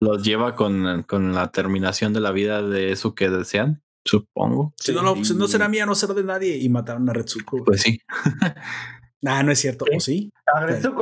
los 0.00 0.22
lleva 0.22 0.54
con, 0.56 1.02
con, 1.04 1.34
la 1.34 1.50
terminación 1.50 2.12
de 2.12 2.20
la 2.20 2.32
vida 2.32 2.62
de 2.62 2.92
eso 2.92 3.14
que 3.14 3.30
desean, 3.30 3.82
supongo. 4.08 4.74
Si 4.76 4.92
no, 4.92 5.02
no, 5.02 5.48
será 5.48 5.68
mía, 5.68 5.86
no 5.86 5.94
será 5.94 6.14
de 6.14 6.24
nadie 6.24 6.56
y 6.56 6.68
mataron 6.68 7.08
a 7.08 7.12
Retsuko. 7.12 7.64
Pues 7.64 7.82
sí. 7.82 8.00
Ah, 9.26 9.42
no 9.42 9.50
es 9.50 9.58
cierto. 9.58 9.84
¿O 9.92 9.98
sí? 9.98 10.32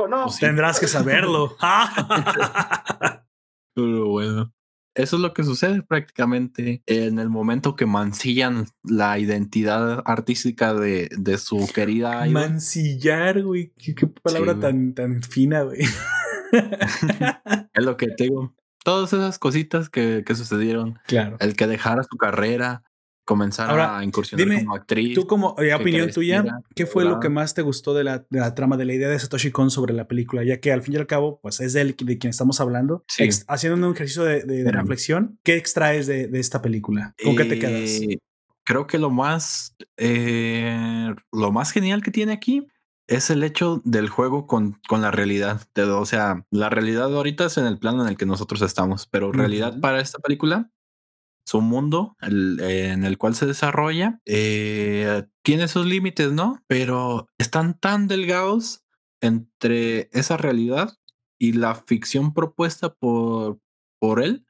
no. 0.09 0.23
Pues 0.23 0.39
tendrás 0.39 0.79
que 0.79 0.87
saberlo. 0.87 1.55
Pero 3.75 4.07
bueno. 4.07 4.51
Eso 4.95 5.17
es 5.17 5.21
lo 5.21 5.35
que 5.35 5.43
sucede 5.43 5.83
prácticamente 5.83 6.81
en 6.87 7.19
el 7.19 7.29
momento 7.29 7.75
que 7.75 7.85
mancillan 7.85 8.65
la 8.83 9.19
identidad 9.19 10.01
artística 10.05 10.73
de, 10.73 11.09
de 11.15 11.37
su 11.37 11.69
querida. 11.71 12.25
Mancillar, 12.25 13.43
güey. 13.43 13.71
Qué, 13.77 14.07
palabra 14.07 14.59
tan, 14.59 14.95
tan 14.95 15.21
fina, 15.21 15.61
güey. 15.61 15.81
es 16.51 17.85
lo 17.85 17.95
que 17.95 18.07
te 18.07 18.23
digo. 18.23 18.55
Todas 18.83 19.13
esas 19.13 19.37
cositas 19.37 19.91
que, 19.91 20.23
que 20.25 20.33
sucedieron. 20.33 20.97
Claro. 21.05 21.37
El 21.41 21.55
que 21.55 21.67
dejara 21.67 22.01
su 22.01 22.17
carrera, 22.17 22.83
comenzar 23.27 23.77
a 23.77 24.03
incursionar 24.05 24.63
como 24.63 24.75
actriz. 24.75 25.13
Tú 25.13 25.27
como 25.27 25.53
eh, 25.59 25.73
opinión 25.73 26.09
tuya, 26.09 26.45
¿qué 26.73 26.85
fue 26.85 27.03
lo 27.03 27.19
que 27.19 27.27
más 27.27 27.53
te 27.53 27.61
gustó 27.61 27.93
de 27.93 28.05
la, 28.05 28.25
de 28.29 28.39
la, 28.39 28.55
trama, 28.55 28.77
de 28.77 28.85
la 28.85 28.93
idea 28.93 29.09
de 29.09 29.19
Satoshi 29.19 29.51
Kon 29.51 29.69
sobre 29.69 29.93
la 29.93 30.07
película? 30.07 30.45
Ya 30.45 30.61
que 30.61 30.71
al 30.71 30.81
fin 30.81 30.93
y 30.93 30.97
al 30.97 31.07
cabo, 31.07 31.39
pues 31.41 31.59
es 31.59 31.73
de, 31.73 31.81
él, 31.81 31.95
de 31.99 32.17
quien 32.17 32.29
estamos 32.29 32.61
hablando. 32.61 33.03
haciendo 33.47 33.85
un 33.85 33.93
ejercicio 33.93 34.23
de, 34.23 34.71
reflexión, 34.71 35.37
¿qué 35.43 35.57
extraes 35.57 36.07
de, 36.07 36.29
esta 36.39 36.61
película? 36.61 37.13
¿Con 37.21 37.35
qué 37.35 37.43
te 37.43 37.59
quedas? 37.59 38.01
Eh, 38.01 38.19
creo 38.63 38.87
que 38.87 38.97
lo 38.97 39.09
más, 39.09 39.75
eh, 39.97 41.13
lo 41.33 41.51
más 41.51 41.71
genial 41.71 42.01
que 42.01 42.11
tiene 42.11 42.31
aquí 42.31 42.65
es 43.07 43.29
el 43.29 43.43
hecho 43.43 43.81
del 43.83 44.07
juego 44.07 44.47
con, 44.47 44.79
con 44.87 45.01
la 45.01 45.11
realidad. 45.11 45.67
o 45.75 46.05
sea, 46.05 46.45
la 46.49 46.69
realidad 46.69 47.13
ahorita 47.13 47.47
es 47.47 47.57
en 47.57 47.65
el 47.65 47.77
plano 47.77 48.03
en 48.03 48.09
el 48.09 48.17
que 48.17 48.25
nosotros 48.25 48.61
estamos, 48.61 49.05
pero 49.05 49.33
realidad 49.33 49.81
para 49.81 49.99
esta 49.99 50.19
película 50.19 50.71
su 51.47 51.61
mundo 51.61 52.17
en 52.19 53.05
el 53.05 53.17
cual 53.17 53.33
se 53.33 53.45
desarrolla, 53.45 54.19
eh, 54.25 55.23
tiene 55.43 55.69
sus 55.69 55.85
límites, 55.85 56.33
¿no? 56.33 56.61
Pero 56.67 57.29
están 57.37 57.79
tan 57.79 58.09
delgados 58.09 58.83
entre 59.21 60.09
esa 60.11 60.35
realidad 60.35 60.97
y 61.39 61.53
la 61.53 61.73
ficción 61.75 62.33
propuesta 62.33 62.93
por, 62.93 63.61
por 63.97 64.21
él 64.21 64.45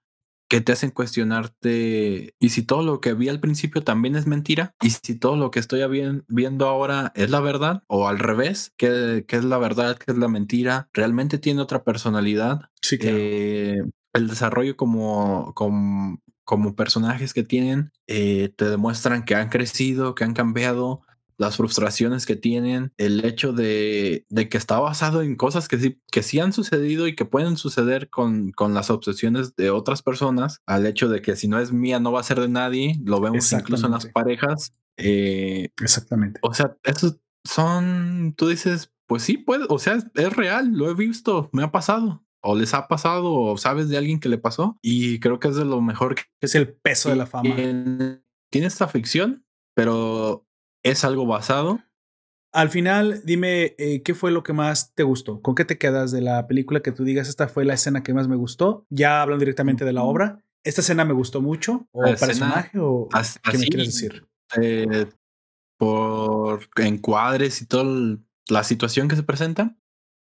que 0.50 0.60
te 0.62 0.72
hacen 0.72 0.90
cuestionarte 0.90 2.34
y 2.40 2.50
si 2.50 2.64
todo 2.64 2.82
lo 2.82 3.00
que 3.00 3.14
vi 3.14 3.30
al 3.30 3.42
principio 3.42 3.84
también 3.84 4.16
es 4.16 4.26
mentira 4.26 4.74
y 4.82 4.90
si 4.90 5.20
todo 5.20 5.36
lo 5.36 5.52
que 5.52 5.60
estoy 5.60 5.82
viendo 6.28 6.68
ahora 6.68 7.12
es 7.16 7.30
la 7.30 7.42
verdad 7.42 7.84
o 7.88 8.08
al 8.08 8.18
revés, 8.18 8.74
¿qué, 8.76 9.24
es 9.28 9.44
la 9.44 9.60
verdad, 9.60 9.98
qué 9.98 10.14
es 10.14 10.18
la 10.18 10.30
mentira? 10.30 10.90
¿Realmente 10.94 11.38
tiene 11.38 11.62
otra 11.62 11.84
personalidad? 11.84 12.62
Sí, 12.82 12.98
eh, 13.02 13.84
el 14.14 14.28
desarrollo 14.28 14.76
como, 14.76 15.54
como, 15.54 16.22
como 16.48 16.78
personajes 16.78 17.34
que 17.34 17.44
tienen 17.44 17.92
eh, 18.08 18.54
te 18.56 18.70
demuestran 18.70 19.26
que 19.26 19.36
han 19.36 19.50
crecido, 19.50 20.16
que 20.16 20.24
han 20.24 20.34
cambiado, 20.34 21.02
las 21.38 21.58
frustraciones 21.58 22.26
que 22.26 22.38
tienen, 22.38 22.94
el 22.98 23.24
hecho 23.26 23.52
de, 23.52 24.26
que 24.50 24.58
está 24.58 24.80
basado 24.80 25.22
en 25.22 25.36
cosas 25.36 25.68
que 25.68 25.78
sí, 25.78 26.02
que 26.10 26.24
sí 26.24 26.40
han 26.40 26.54
sucedido 26.54 27.06
y 27.06 27.16
que 27.16 27.26
pueden 27.26 27.58
suceder 27.58 28.10
con, 28.10 28.52
con 28.54 28.74
las 28.74 28.90
obsesiones 28.90 29.58
de 29.58 29.70
otras 29.70 30.02
personas, 30.02 30.62
al 30.66 30.88
hecho 30.88 31.10
de 31.10 31.22
que 31.22 31.36
si 31.36 31.50
no 31.50 31.60
es 31.60 31.74
mía 31.74 32.00
no 32.00 32.14
va 32.14 32.22
a 32.22 32.24
ser 32.24 32.40
de 32.40 32.48
nadie, 32.48 32.96
lo 33.04 33.20
vemos 33.20 33.52
incluso 33.52 33.86
en 33.86 33.92
las 33.92 34.08
parejas. 34.08 34.74
Eh, 34.96 35.70
Exactamente. 35.82 36.40
O 36.44 36.54
sea, 36.54 36.78
esos 36.84 37.18
son, 37.44 38.34
tú 38.38 38.48
dices, 38.48 38.94
pues 39.06 39.22
sí, 39.22 39.38
puede, 39.38 39.66
o 39.68 39.80
sea, 39.80 39.98
es, 40.16 40.34
real, 40.34 40.72
lo 40.72 40.90
he 40.90 40.96
visto, 40.96 41.50
me 41.52 41.64
ha 41.64 41.72
pasado 41.72 42.24
o 42.50 42.56
les 42.56 42.74
ha 42.74 42.88
pasado 42.88 43.34
o 43.34 43.58
sabes 43.58 43.90
de 43.90 43.98
alguien 43.98 44.22
que 44.22 44.30
le 44.30 44.38
pasó 44.38 44.78
y 44.82 45.20
creo 45.20 45.38
que 45.38 45.50
es 45.50 45.58
de 45.58 45.66
lo 45.66 45.82
mejor 45.82 46.16
que 46.16 46.24
es 46.40 46.56
el 46.56 46.70
peso 46.70 47.10
de 47.10 47.18
la 47.18 47.26
fama. 47.26 47.54
Tiene 47.54 48.68
esta 48.68 48.88
ficción, 48.88 49.46
pero 49.76 50.48
es 50.82 51.04
algo 51.04 51.26
basado. 51.26 51.82
Al 52.54 52.70
final, 52.70 53.22
dime 53.26 53.76
eh, 53.78 54.02
qué 54.02 54.16
fue 54.16 54.32
lo 54.32 54.44
que 54.44 54.54
más 54.54 54.94
te 54.96 55.04
gustó. 55.04 55.42
¿Con 55.42 55.56
qué 55.56 55.66
te 55.66 55.78
quedas 55.78 56.14
de 56.14 56.22
la 56.22 56.48
película 56.48 56.80
que 56.80 56.94
tú 56.94 57.04
digas 57.04 57.28
esta 57.28 57.50
fue 57.50 57.66
la 57.66 57.74
escena 57.74 58.02
que 58.02 58.14
más 58.14 58.30
me 58.30 58.38
gustó? 58.38 58.86
Ya 58.90 59.22
hablan 59.22 59.40
directamente 59.40 59.84
de 59.84 59.92
la 59.92 60.04
obra. 60.04 60.42
¿Esta 60.64 60.80
escena 60.80 61.04
me 61.04 61.14
gustó 61.14 61.42
mucho? 61.42 61.90
¿O 61.92 62.06
el 62.06 62.16
personaje? 62.16 62.80
¿O 62.80 63.10
qué 63.52 63.58
me 63.58 63.68
quieres 63.68 63.88
decir? 63.88 64.26
Eh, 64.62 65.06
por 65.78 66.62
encuadres 66.78 67.62
y 67.62 67.66
toda 67.66 68.18
la 68.48 68.64
situación 68.64 69.10
que 69.10 69.18
se 69.18 69.24
presenta. 69.24 69.76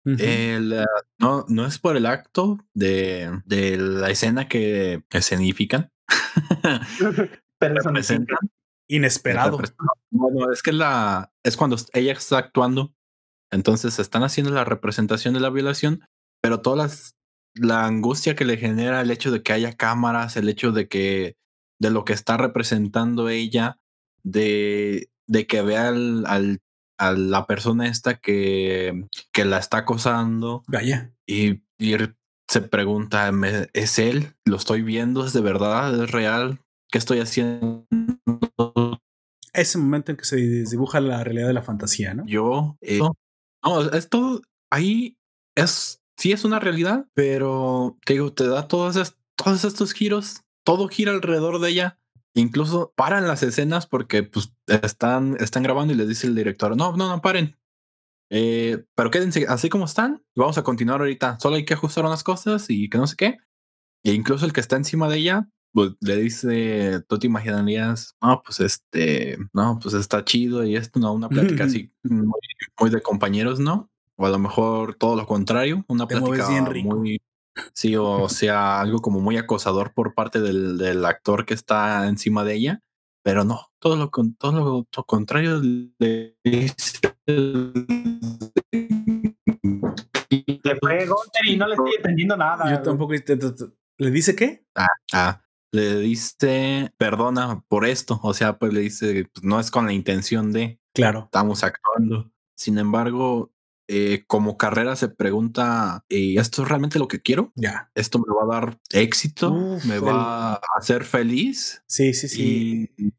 No, 0.06 1.44
no 1.48 1.66
es 1.66 1.78
por 1.78 1.96
el 1.96 2.06
acto 2.06 2.58
de, 2.74 3.42
de 3.44 3.76
la 3.76 4.10
escena 4.10 4.48
que 4.48 5.02
escenifican. 5.10 5.90
Pero 7.58 7.74
Inesperado. 8.88 9.58
Bueno, 10.10 10.52
es 10.52 10.62
que 10.62 10.72
la 10.72 11.32
es 11.42 11.56
cuando 11.56 11.76
ella 11.92 12.12
está 12.12 12.38
actuando, 12.38 12.94
entonces 13.50 13.98
están 13.98 14.22
haciendo 14.22 14.52
la 14.52 14.64
representación 14.64 15.34
de 15.34 15.40
la 15.40 15.50
violación, 15.50 16.04
pero 16.40 16.60
todas 16.60 17.16
la 17.54 17.86
angustia 17.86 18.36
que 18.36 18.44
le 18.44 18.58
genera 18.58 19.00
el 19.00 19.10
hecho 19.10 19.32
de 19.32 19.42
que 19.42 19.52
haya 19.52 19.72
cámaras, 19.72 20.36
el 20.36 20.48
hecho 20.48 20.70
de 20.70 20.88
que 20.88 21.36
de 21.80 21.90
lo 21.90 22.04
que 22.04 22.12
está 22.12 22.36
representando 22.36 23.28
ella, 23.28 23.78
de, 24.22 25.10
de 25.26 25.46
que 25.46 25.62
vea 25.62 25.88
al, 25.88 26.60
a 26.98 27.12
la 27.12 27.46
persona 27.46 27.88
esta 27.88 28.18
que, 28.18 29.06
que 29.32 29.44
la 29.44 29.58
está 29.58 29.78
acosando. 29.78 30.62
Vaya. 30.68 31.12
Y, 31.26 31.62
y 31.78 31.96
se 32.48 32.60
pregunta, 32.62 33.30
¿es 33.72 33.98
él? 33.98 34.34
¿Lo 34.44 34.56
estoy 34.56 34.82
viendo? 34.82 35.26
¿Es 35.26 35.32
de 35.32 35.40
verdad? 35.40 36.02
¿Es 36.02 36.10
real? 36.10 36.60
¿Qué 36.90 36.98
estoy 36.98 37.18
haciendo? 37.20 37.86
Ese 39.52 39.78
momento 39.78 40.12
en 40.12 40.16
que 40.16 40.24
se 40.24 40.36
dibuja 40.36 41.00
la 41.00 41.24
realidad 41.24 41.48
de 41.48 41.54
la 41.54 41.62
fantasía, 41.62 42.14
¿no? 42.14 42.24
Yo, 42.26 42.76
eh, 42.80 43.00
no, 43.64 43.90
es 43.92 44.08
todo, 44.08 44.42
ahí 44.70 45.16
es, 45.56 46.02
sí 46.16 46.32
es 46.32 46.44
una 46.44 46.60
realidad, 46.60 47.06
pero 47.14 47.96
te 48.04 48.14
digo, 48.14 48.32
te 48.32 48.46
da 48.46 48.68
todos, 48.68 49.16
todos 49.34 49.64
estos 49.64 49.92
giros, 49.92 50.42
todo 50.64 50.88
gira 50.88 51.12
alrededor 51.12 51.60
de 51.60 51.70
ella. 51.70 51.98
Incluso 52.36 52.92
paran 52.96 53.26
las 53.26 53.42
escenas 53.42 53.86
porque 53.86 54.22
pues, 54.22 54.52
están, 54.66 55.36
están 55.40 55.62
grabando 55.62 55.94
y 55.94 55.96
les 55.96 56.06
dice 56.06 56.26
el 56.26 56.34
director, 56.34 56.76
no, 56.76 56.96
no, 56.96 57.08
no, 57.08 57.22
paren. 57.22 57.56
Eh, 58.30 58.84
pero 58.94 59.10
quédense 59.10 59.46
así 59.48 59.68
como 59.70 59.86
están. 59.86 60.22
Vamos 60.34 60.58
a 60.58 60.62
continuar 60.62 61.00
ahorita. 61.00 61.38
Solo 61.40 61.56
hay 61.56 61.64
que 61.64 61.74
ajustar 61.74 62.04
unas 62.04 62.22
cosas 62.22 62.66
y 62.68 62.90
que 62.90 62.98
no 62.98 63.06
sé 63.06 63.16
qué. 63.16 63.38
E 64.04 64.12
incluso 64.12 64.44
el 64.44 64.52
que 64.52 64.60
está 64.60 64.76
encima 64.76 65.08
de 65.08 65.16
ella 65.16 65.48
pues, 65.76 65.92
le 66.00 66.16
dice, 66.16 67.02
tú 67.06 67.18
te 67.18 67.26
imaginarías, 67.26 68.16
no, 68.22 68.42
pues 68.42 68.60
este, 68.60 69.36
no, 69.52 69.78
pues 69.78 69.94
está 69.94 70.24
chido 70.24 70.64
y 70.64 70.74
esto, 70.74 70.98
no, 70.98 71.12
una 71.12 71.28
plática 71.28 71.64
así 71.64 71.92
muy, 72.02 72.90
de 72.90 73.02
compañeros, 73.02 73.60
¿no? 73.60 73.90
O 74.16 74.24
a 74.24 74.30
lo 74.30 74.38
mejor 74.38 74.94
todo 74.94 75.16
lo 75.16 75.26
contrario, 75.26 75.84
una 75.88 76.06
plática 76.06 76.48
muy, 76.82 77.20
sí, 77.72 77.96
o 77.96 78.28
sea, 78.28 78.80
algo 78.80 79.00
como 79.00 79.20
muy 79.20 79.36
acosador 79.36 79.92
por 79.94 80.14
parte 80.14 80.40
del, 80.40 80.78
del, 80.78 81.04
actor 81.04 81.46
que 81.46 81.54
está 81.54 82.06
encima 82.06 82.44
de 82.44 82.54
ella, 82.54 82.82
pero 83.22 83.44
no, 83.44 83.72
todo 83.78 83.96
lo, 83.96 84.10
todo 84.38 84.52
lo, 84.52 84.86
contrario 85.04 85.60
le 85.62 86.36
Le 86.46 86.72
fue 90.80 91.06
y 91.44 91.56
no 91.56 91.66
le 91.66 91.74
estoy 91.74 91.92
entendiendo 91.96 92.36
nada. 92.36 92.70
Yo 92.70 92.82
tampoco. 92.82 93.14
¿Le 93.98 94.10
dice 94.10 94.36
qué? 94.36 94.66
Ah, 94.74 94.86
ah 95.12 95.40
le 95.76 95.98
dice 95.98 96.92
perdona 96.96 97.62
por 97.68 97.86
esto, 97.86 98.18
o 98.22 98.34
sea, 98.34 98.58
pues 98.58 98.72
le 98.72 98.80
dice, 98.80 99.28
pues 99.32 99.44
no 99.44 99.60
es 99.60 99.70
con 99.70 99.86
la 99.86 99.92
intención 99.92 100.52
de, 100.52 100.80
claro, 100.94 101.24
estamos 101.24 101.62
actuando. 101.62 102.32
Sin 102.54 102.78
embargo, 102.78 103.52
eh, 103.88 104.24
como 104.26 104.56
carrera 104.56 104.96
se 104.96 105.08
pregunta, 105.08 106.04
¿y 106.08 106.38
esto 106.38 106.62
es 106.62 106.68
realmente 106.68 106.98
lo 106.98 107.08
que 107.08 107.20
quiero? 107.20 107.52
Ya. 107.54 107.90
¿Esto 107.94 108.18
me 108.18 108.34
va 108.34 108.42
a 108.42 108.60
dar 108.60 108.80
éxito? 108.90 109.78
¿Me 109.84 109.98
va 109.98 110.54
a 110.54 110.60
hacer 110.76 111.04
feliz? 111.04 111.82
Sí, 111.86 112.12
sí, 112.14 112.28
sí. 112.28 112.42
Y 112.42 113.10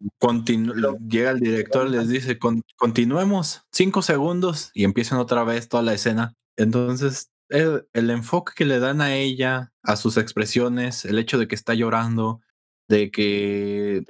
llega 1.09 1.31
el 1.31 1.39
director 1.39 1.87
y 1.87 1.91
les 1.91 2.09
dice, 2.09 2.37
continuemos 2.77 3.65
cinco 3.71 4.01
segundos 4.01 4.71
y 4.73 4.83
empiezan 4.83 5.19
otra 5.19 5.43
vez 5.43 5.69
toda 5.69 5.83
la 5.83 5.93
escena. 5.93 6.33
Entonces 6.57 7.29
el, 7.49 8.09
enfoque 8.09 8.53
que 8.55 8.65
le 8.65 8.79
dan 8.79 9.01
a 9.01 9.15
ella, 9.15 9.73
a 9.83 9.95
sus 9.95 10.17
expresiones, 10.17 11.05
el 11.05 11.17
hecho 11.19 11.37
de 11.37 11.47
que 11.47 11.55
está 11.55 11.73
llorando, 11.73 12.41
de 12.87 13.11
que 13.11 14.03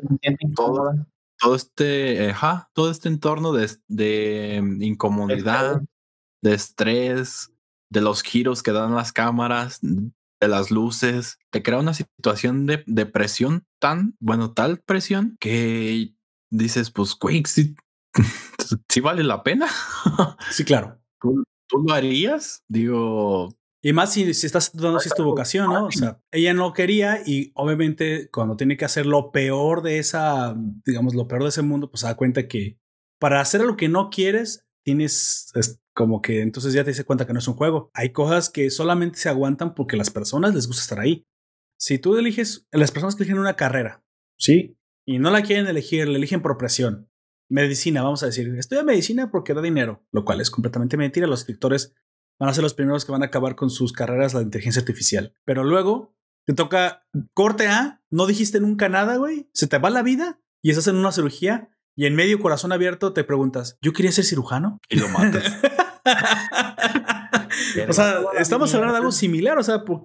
todo, 0.56 0.94
todo 1.40 1.56
este, 1.56 2.34
todo 2.74 2.92
este 2.92 3.10
entorno 3.10 3.54
de, 3.54 3.70
de 3.88 4.62
incomodidad, 4.80 5.82
de 6.42 6.54
estrés, 6.54 7.52
de 7.90 8.02
los 8.02 8.24
giros 8.24 8.64
que 8.64 8.72
dan 8.72 8.96
las 8.96 9.14
cámaras, 9.14 9.80
de 9.82 10.48
las 10.48 10.72
luces, 10.72 11.40
te 11.52 11.64
crea 11.64 11.80
una 11.80 11.94
situación 11.94 12.66
de, 12.66 12.84
de 12.86 13.06
presión 13.06 13.66
tan, 13.80 14.16
bueno, 14.20 14.54
tal 14.54 14.80
presión 14.80 15.36
que 15.40 16.14
dices, 16.52 16.92
pues, 16.92 17.18
güey, 17.20 17.44
sí, 17.46 17.76
vale 19.02 19.24
la 19.24 19.44
pena. 19.44 19.68
Sí, 20.52 20.64
claro. 20.64 21.00
¿Tú 21.20 21.44
lo 21.86 21.94
harías? 21.94 22.64
Digo. 22.70 23.50
Y 23.84 23.94
más 23.94 24.14
si, 24.14 24.34
si 24.34 24.46
estás 24.46 24.72
dando 24.74 25.00
si 25.00 25.10
es 25.10 25.16
tu 25.16 25.24
vocación, 25.24 25.72
¿no? 25.72 25.86
O 25.86 25.92
sea, 25.92 26.20
ella 26.32 26.54
no 26.54 26.74
quería 26.74 27.22
y 27.26 27.52
obviamente 27.54 28.30
cuando 28.32 28.56
tiene 28.58 28.76
que 28.76 28.86
hacer 28.86 29.06
lo 29.06 29.32
peor 29.32 29.82
de 29.82 30.00
esa, 30.00 30.56
digamos, 30.86 31.16
lo 31.16 31.28
peor 31.28 31.44
de 31.44 31.50
ese 31.50 31.62
mundo, 31.62 31.90
pues 31.90 32.02
se 32.02 32.08
da 32.08 32.16
cuenta 32.16 32.48
que 32.48 32.80
para 33.20 33.42
hacer 33.42 33.62
lo 33.62 33.78
que 33.78 33.90
no 33.90 34.10
quieres, 34.10 34.66
tienes 34.88 35.52
como 35.94 36.22
que 36.22 36.42
entonces 36.42 36.72
ya 36.72 36.86
te 36.86 36.92
dice 36.92 37.04
cuenta 37.04 37.28
que 37.28 37.34
no 37.34 37.40
es 37.40 37.48
un 37.50 37.56
juego. 37.56 37.92
Hay 37.94 38.14
cosas 38.14 38.50
que 38.50 38.70
solamente 38.70 39.20
se 39.20 39.28
aguantan 39.28 39.76
porque 39.76 39.98
las 39.98 40.10
personas 40.10 40.56
les 40.56 40.66
gusta 40.66 40.82
estar 40.82 41.00
ahí. 41.02 41.28
Si 41.78 42.00
tú 42.00 42.16
eliges, 42.16 42.66
las 42.72 42.92
personas 42.92 43.16
que 43.16 43.24
eligen 43.24 43.38
una 43.38 43.58
carrera, 43.58 44.06
¿sí? 44.38 44.78
Y 45.06 45.20
no 45.20 45.30
la 45.30 45.42
quieren 45.42 45.68
elegir, 45.68 46.08
la 46.08 46.18
eligen 46.18 46.42
por 46.42 46.58
presión 46.58 47.10
medicina, 47.50 48.02
vamos 48.02 48.24
a 48.24 48.28
decir, 48.28 48.48
estudia 48.56 48.84
medicina 48.84 49.30
porque 49.30 49.54
da 49.54 49.62
dinero, 49.62 50.06
lo 50.14 50.24
cual 50.24 50.40
es 50.40 50.50
completamente 50.50 50.96
mentira. 50.96 51.28
Los 51.28 51.42
escritores 51.42 51.94
van 52.40 52.50
a 52.50 52.54
ser 52.54 52.64
los 52.64 52.74
primeros 52.74 53.04
que 53.04 53.12
van 53.12 53.24
a 53.24 53.26
acabar 53.26 53.58
con 53.58 53.70
sus 53.70 53.92
carreras 53.92 54.34
la 54.34 54.42
inteligencia 54.42 54.80
artificial. 54.80 55.36
Pero 55.44 55.66
luego 55.66 56.16
te 56.46 56.54
toca 56.54 57.06
corte 57.34 57.68
A, 57.68 58.02
no 58.10 58.26
dijiste 58.26 58.62
nunca 58.62 58.88
nada, 58.88 59.18
güey, 59.18 59.50
se 59.52 59.68
te 59.68 59.80
va 59.80 59.90
la 59.90 60.02
vida 60.02 60.40
y 60.62 60.70
estás 60.70 60.88
en 60.88 60.96
una 60.96 61.12
cirugía 61.12 61.77
y 61.98 62.06
en 62.06 62.16
medio 62.16 62.40
corazón 62.40 62.72
abierto 62.72 63.12
te 63.12 63.24
preguntas, 63.24 63.80
¿yo 63.82 63.92
quería 63.92 64.12
ser 64.12 64.24
cirujano? 64.24 64.80
Y 64.88 64.98
lo 65.00 65.10
matas. 65.10 65.52
o 67.90 67.94
sea, 67.94 68.20
estamos 68.38 68.72
hablando 68.76 68.94
de 68.94 69.00
algo 69.00 69.12
similar. 69.12 69.58
O 69.58 69.64
sea, 69.64 69.84
¿por, 69.84 70.04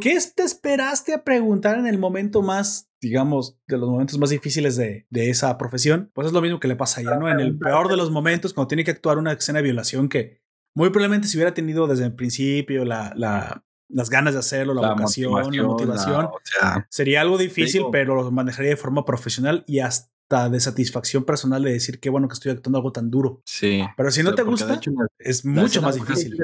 qué 0.00 0.18
te 0.34 0.42
esperaste 0.42 1.12
a 1.12 1.24
preguntar 1.24 1.78
en 1.78 1.86
el 1.86 1.98
momento 1.98 2.40
más, 2.40 2.88
digamos, 3.02 3.58
de 3.66 3.76
los 3.76 3.86
momentos 3.88 4.18
más 4.18 4.30
difíciles 4.30 4.76
de, 4.76 5.06
esa 5.12 5.58
profesión? 5.58 6.10
Pues 6.14 6.28
es 6.28 6.32
lo 6.32 6.40
mismo 6.40 6.58
que 6.58 6.68
le 6.68 6.76
pasa 6.76 7.00
a 7.00 7.02
ella, 7.02 7.16
¿no? 7.16 7.30
En 7.30 7.38
el 7.38 7.58
peor 7.58 7.88
de 7.88 7.98
los 7.98 8.10
momentos, 8.10 8.54
cuando 8.54 8.68
tiene 8.68 8.84
que 8.84 8.92
actuar 8.92 9.18
una 9.18 9.32
escena 9.32 9.58
de 9.58 9.64
violación 9.64 10.08
que 10.08 10.40
muy 10.74 10.88
probablemente 10.88 11.28
si 11.28 11.36
hubiera 11.36 11.52
tenido 11.52 11.86
desde 11.86 12.04
el 12.06 12.14
principio 12.14 12.86
la, 12.86 13.12
la 13.14 13.62
las 13.88 14.10
ganas 14.10 14.32
de 14.34 14.40
hacerlo, 14.40 14.74
la, 14.74 14.82
La 14.82 14.90
vocación, 14.94 15.32
la 15.32 15.42
motivación, 15.44 15.66
motivación. 15.66 16.22
la- 16.22 16.28
o 16.28 16.40
sea, 16.42 16.86
Sería 16.90 17.20
algo 17.20 17.38
difícil, 17.38 17.80
digo- 17.82 17.90
pero 17.90 18.16
lo 18.16 18.30
manejaría 18.30 18.70
de 18.70 18.76
forma 18.76 19.04
profesional 19.04 19.62
y 19.66 19.78
hasta 19.78 20.10
de 20.28 20.58
satisfacción 20.60 21.24
personal 21.24 21.62
de 21.62 21.72
decir 21.72 22.00
qué 22.00 22.10
bueno 22.10 22.26
que 22.26 22.34
estoy 22.34 22.50
actuando 22.52 22.78
algo 22.78 22.92
tan 22.92 23.10
duro. 23.10 23.42
sí. 23.44 23.82
Pero 23.96 24.10
si 24.10 24.22
no 24.22 24.34
te 24.34 24.42
gusta, 24.42 24.74
hecho, 24.74 24.90
es 25.18 25.44
mucho 25.44 25.80
más 25.82 25.94
difícil. 25.94 26.36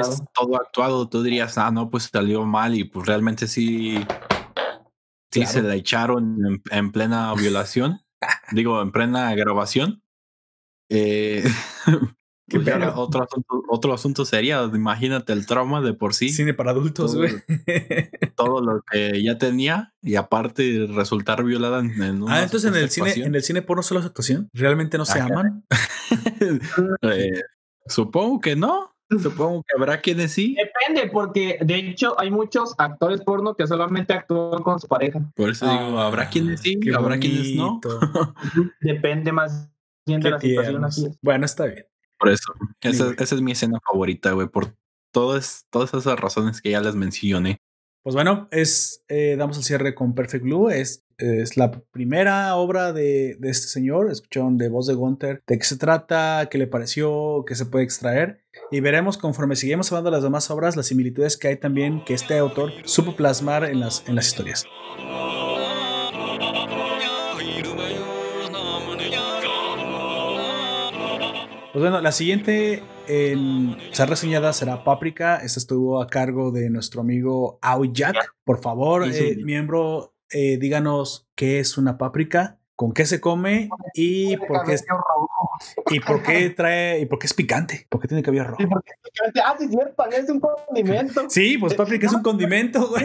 Es 0.00 0.22
todo 0.34 0.56
actuado, 0.56 1.08
tú 1.08 1.22
dirías, 1.22 1.56
ah, 1.56 1.70
no, 1.70 1.88
pues 1.88 2.10
salió 2.12 2.44
mal 2.44 2.74
y 2.74 2.84
pues 2.84 3.06
realmente 3.06 3.46
sí, 3.46 3.96
sí 5.30 5.40
Claro. 5.40 5.50
se 5.50 5.62
la 5.62 5.74
echaron 5.76 6.44
en, 6.44 6.62
en 6.70 6.90
plena 6.92 7.32
violación, 7.34 8.00
digo, 8.52 8.82
en 8.82 8.90
plena 8.90 9.32
grabación. 9.34 10.02
Eh, 10.90 11.44
pues 12.50 12.64
ya 12.64 12.94
otro, 12.96 13.22
asunto, 13.24 13.62
otro 13.68 13.92
asunto 13.92 14.24
sería, 14.24 14.62
imagínate 14.64 15.32
el 15.32 15.46
trauma 15.46 15.80
de 15.80 15.92
por 15.94 16.14
sí, 16.14 16.28
Cine 16.30 16.54
para 16.54 16.70
adultos, 16.70 17.12
Todo- 17.12 17.18
güey. 17.20 17.34
todo 18.36 18.60
lo 18.62 18.82
que 18.90 19.22
ya 19.22 19.38
tenía 19.38 19.92
y 20.02 20.14
aparte 20.16 20.86
resultar 20.92 21.44
violada 21.44 21.80
en, 21.80 21.90
en 22.02 22.24
ah, 22.28 22.42
entonces 22.42 22.70
en 22.70 22.76
el 22.76 22.90
cine, 22.90 23.12
en 23.14 23.34
el 23.34 23.42
cine 23.42 23.62
porno 23.62 23.82
solo 23.82 24.00
es 24.00 24.06
actuación. 24.06 24.48
¿Realmente 24.52 24.96
no 24.98 25.04
se 25.04 25.20
Ah, 25.20 25.24
aman? 25.26 25.64
Eh, 27.02 27.42
supongo 27.86 28.40
que 28.40 28.56
no, 28.56 28.94
supongo 29.20 29.62
que 29.62 29.76
habrá 29.76 30.00
quienes 30.00 30.32
sí, 30.32 30.56
Depende, 30.56 31.10
porque 31.12 31.58
de 31.60 31.76
hecho 31.76 32.18
hay 32.18 32.30
muchos 32.30 32.74
actores 32.78 33.20
porno 33.22 33.54
que 33.54 33.66
solamente 33.66 34.12
actúan 34.14 34.62
con 34.62 34.78
su 34.80 34.86
pareja. 34.88 35.20
por 35.34 35.50
eso 35.50 35.66
digo, 35.70 35.98
habrá 36.00 36.28
quienes 36.30 36.60
sí, 36.60 36.78
Ah, 36.94 36.98
habrá 36.98 37.18
quienes 37.18 37.54
no. 37.54 37.80
Depende 38.80 39.32
más 39.32 39.70
bien 40.06 40.20
de 40.20 40.30
la 40.30 40.40
situación. 40.40 40.84
Así. 40.84 41.08
Bueno, 41.20 41.44
está 41.44 41.66
bien. 41.66 41.84
Por 42.18 42.30
eso. 42.30 42.52
Esa, 42.80 43.14
esa 43.18 43.34
es 43.34 43.40
mi 43.42 43.52
escena 43.52 43.78
favorita, 43.90 44.32
güey. 44.32 44.48
Por 44.48 44.74
todas, 45.12 45.66
todas 45.70 45.94
esas 45.94 46.18
razones 46.18 46.60
que 46.60 46.70
ya 46.70 46.80
les 46.80 46.94
mencioné. 46.94 47.58
Pues 48.02 48.14
bueno, 48.14 48.48
es 48.50 49.04
eh, 49.08 49.36
damos 49.36 49.58
el 49.58 49.64
cierre 49.64 49.94
con 49.94 50.14
Perfect 50.14 50.44
Blue. 50.44 50.70
Es, 50.70 51.04
es 51.18 51.56
la 51.56 51.70
primera 51.90 52.54
obra 52.56 52.92
de, 52.92 53.36
de 53.38 53.50
este 53.50 53.66
señor. 53.68 54.10
Escucharon 54.10 54.56
de 54.56 54.68
voz 54.68 54.86
de 54.86 54.94
Gunther 54.94 55.42
de 55.46 55.58
qué 55.58 55.64
se 55.64 55.76
trata, 55.76 56.48
qué 56.50 56.58
le 56.58 56.66
pareció, 56.66 57.44
qué 57.46 57.54
se 57.54 57.66
puede 57.66 57.84
extraer. 57.84 58.44
Y 58.70 58.80
veremos 58.80 59.18
conforme 59.18 59.56
seguimos 59.56 59.92
hablando 59.92 60.10
de 60.10 60.16
las 60.16 60.24
demás 60.24 60.50
obras, 60.50 60.76
las 60.76 60.86
similitudes 60.86 61.36
que 61.36 61.48
hay 61.48 61.56
también 61.56 62.04
que 62.04 62.14
este 62.14 62.38
autor 62.38 62.72
supo 62.84 63.14
plasmar 63.14 63.64
en 63.64 63.80
las, 63.80 64.02
en 64.08 64.14
las 64.14 64.28
historias. 64.28 64.64
Pues 71.72 71.82
bueno, 71.82 72.00
la 72.00 72.12
siguiente 72.12 72.82
en 73.08 73.76
ser 73.92 74.08
reseñada 74.08 74.52
será 74.52 74.84
Paprika. 74.84 75.36
Esta 75.36 75.60
estuvo 75.60 76.00
a 76.00 76.06
cargo 76.06 76.50
de 76.50 76.70
nuestro 76.70 77.02
amigo 77.02 77.58
Aoi 77.62 77.90
Jack. 77.92 78.16
Por 78.44 78.60
favor, 78.60 79.04
Sí, 79.06 79.12
sí. 79.12 79.24
eh, 79.24 79.36
miembro, 79.44 80.14
eh, 80.32 80.56
díganos 80.58 81.28
qué 81.34 81.60
es 81.60 81.76
una 81.76 81.98
páprica, 81.98 82.58
con 82.74 82.92
qué 82.92 83.04
se 83.04 83.20
come 83.20 83.68
y 83.94 84.36
por 84.38 84.64
qué, 84.64 84.74
es- 84.74 84.86
y 85.90 86.00
por 86.00 86.22
qué 86.22 86.50
trae 86.50 87.00
y 87.00 87.06
por 87.06 87.18
qué 87.18 87.26
es 87.26 87.34
picante, 87.34 87.86
por 87.90 88.00
qué 88.00 88.08
tiene 88.08 88.22
cabello 88.22 88.44
rojo. 88.44 88.62
Ah, 89.44 89.54
sí, 89.58 89.64
es 89.66 89.70
cierto, 89.70 90.04
es 90.10 90.30
un 90.30 90.40
condimento. 90.40 91.28
Sí, 91.28 91.58
pues 91.58 91.74
páprica 91.74 92.06
es 92.06 92.12
un 92.14 92.22
condimento, 92.22 92.88
güey. 92.88 93.04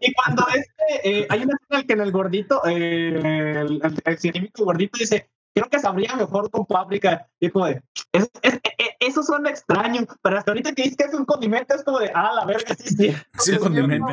Y 0.00 0.12
cuando 0.14 0.46
este, 0.54 1.20
eh, 1.20 1.26
hay 1.28 1.42
una 1.42 1.54
escena 1.60 1.80
en 1.80 1.86
que 1.86 1.92
en 1.92 2.00
el 2.00 2.12
gordito, 2.12 2.62
eh, 2.66 3.08
el, 3.08 3.80
el, 3.82 4.02
el 4.04 4.18
científico 4.18 4.64
gordito 4.64 4.98
dice, 4.98 5.28
creo 5.54 5.68
que 5.68 5.78
sabría 5.78 6.14
mejor 6.16 6.50
con 6.50 6.66
páprica. 6.66 7.28
Y 7.40 7.46
es 7.46 7.52
como 7.52 7.66
de, 7.66 7.82
es- 8.12 8.30
es- 8.42 8.54
e- 8.54 8.60
e- 8.78 8.96
eso 9.06 9.22
suena 9.22 9.50
extraño, 9.50 10.06
pero 10.22 10.38
hasta 10.38 10.50
ahorita 10.50 10.72
que 10.74 10.82
dices 10.82 10.96
que 10.96 11.04
es 11.04 11.14
un 11.14 11.24
condimento, 11.24 11.74
es 11.74 11.82
como 11.82 11.98
de, 11.98 12.10
ah, 12.14 12.32
la 12.34 12.44
verga, 12.44 12.74
sí, 12.74 12.94
sí. 12.96 13.14
Sí, 13.38 13.52
un 13.52 13.58
condimento. 13.58 14.06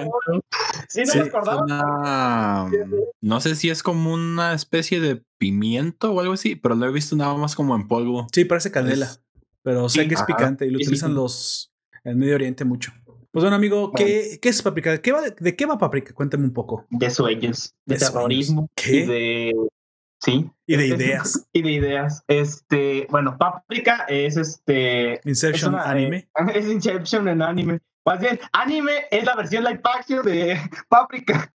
Sí, 0.89 1.01
no 1.01 1.11
Sí, 1.11 1.19
me 1.19 1.25
acordaba. 1.25 1.63
Una- 1.63 2.69
no 3.21 3.41
sé 3.41 3.55
si 3.55 3.69
es 3.69 3.83
como 3.83 4.13
una 4.13 4.53
especie 4.53 4.99
de 4.99 5.23
pimiento 5.37 6.11
o 6.13 6.19
algo 6.19 6.33
así, 6.33 6.55
pero 6.55 6.75
lo 6.75 6.85
he 6.87 6.91
visto 6.91 7.15
nada 7.15 7.35
más 7.35 7.55
como 7.55 7.75
en 7.75 7.87
polvo. 7.87 8.27
Sí, 8.33 8.45
parece 8.45 8.71
canela, 8.71 9.05
Es- 9.05 9.21
pero 9.63 9.89
sé 9.89 10.01
Sí, 10.03 10.07
que 10.07 10.13
es 10.15 10.21
ajá. 10.21 10.27
picante 10.27 10.65
y 10.65 10.69
lo 10.71 10.77
utilizan 10.77 11.13
los 11.13 11.71
en 12.03 12.17
Medio 12.17 12.35
Oriente 12.35 12.63
mucho. 12.65 12.91
Pues 13.31 13.43
bueno, 13.43 13.55
amigo, 13.57 13.91
¿qué, 13.91 14.39
qué 14.41 14.49
es 14.49 14.61
Paprika? 14.63 14.89
¿De 14.91 15.01
qué, 15.01 15.11
va, 15.11 15.21
¿De 15.21 15.55
qué 15.55 15.65
va 15.65 15.77
Paprika? 15.77 16.13
Cuéntame 16.13 16.45
un 16.45 16.53
poco. 16.53 16.85
De 16.89 17.09
sueños, 17.11 17.75
de, 17.85 17.95
De 17.95 17.99
sueños. 17.99 18.13
terrorismo, 18.13 18.69
¿Qué? 18.73 18.95
y 18.95 19.05
de... 19.05 19.53
Sí. 20.27 20.49
Y 20.67 20.75
de 20.75 20.87
ideas. 20.95 21.47
y 21.53 21.61
de 21.61 21.71
ideas. 21.71 22.23
Este, 22.27 23.07
bueno, 23.09 23.37
Paprika 23.37 24.05
es 24.09 24.35
este... 24.37 25.21
Inception 25.23 25.73
es 25.75 25.81
una, 25.81 25.89
anime. 25.89 26.17
eh, 26.17 26.27
es 26.55 26.67
Inception 26.67 27.27
en 27.29 27.41
anime. 27.41 27.79
Más 28.05 28.19
bien, 28.19 28.39
anime 28.53 28.91
es 29.11 29.23
la 29.25 29.35
versión 29.35 29.63
live 29.63 29.79
action 29.83 30.23
de 30.25 30.59
Paprika. 30.89 31.51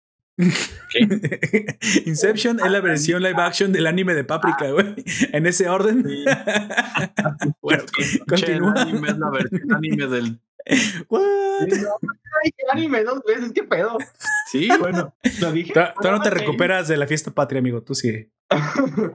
Inception 2.06 2.60
es 2.60 2.72
la 2.72 2.80
versión 2.82 3.22
live 3.22 3.42
action 3.42 3.72
del 3.74 3.88
anime 3.88 4.14
de 4.14 4.24
Paprika, 4.24 4.70
güey. 4.72 4.96
En 5.34 5.46
ese 5.46 5.68
orden. 5.68 6.04
bueno, 7.62 7.84
Che, 7.98 8.20
continúa. 8.20 8.74
el 8.74 8.78
anime 8.80 9.10
es 9.10 9.18
la 9.18 9.30
versión 9.30 9.74
anime 9.74 10.08
del. 10.08 10.40
What? 11.10 11.22
Ay, 12.44 12.52
qué 12.56 12.64
anime 12.72 13.04
dos 13.04 13.22
veces, 13.28 13.52
qué 13.54 13.64
pedo. 13.64 13.98
Sí, 14.52 14.70
Bueno, 14.80 15.14
lo 15.42 15.52
dije. 15.52 15.74
Todavía 15.74 15.94
todavía 15.96 16.18
no 16.18 16.24
te 16.24 16.30
recuperas 16.30 16.88
de 16.88 16.98
la 16.98 17.08
fiesta 17.08 17.32
patria, 17.32 17.60
amigo. 17.60 17.82
Tú 17.84 17.94
sigue. 17.96 18.30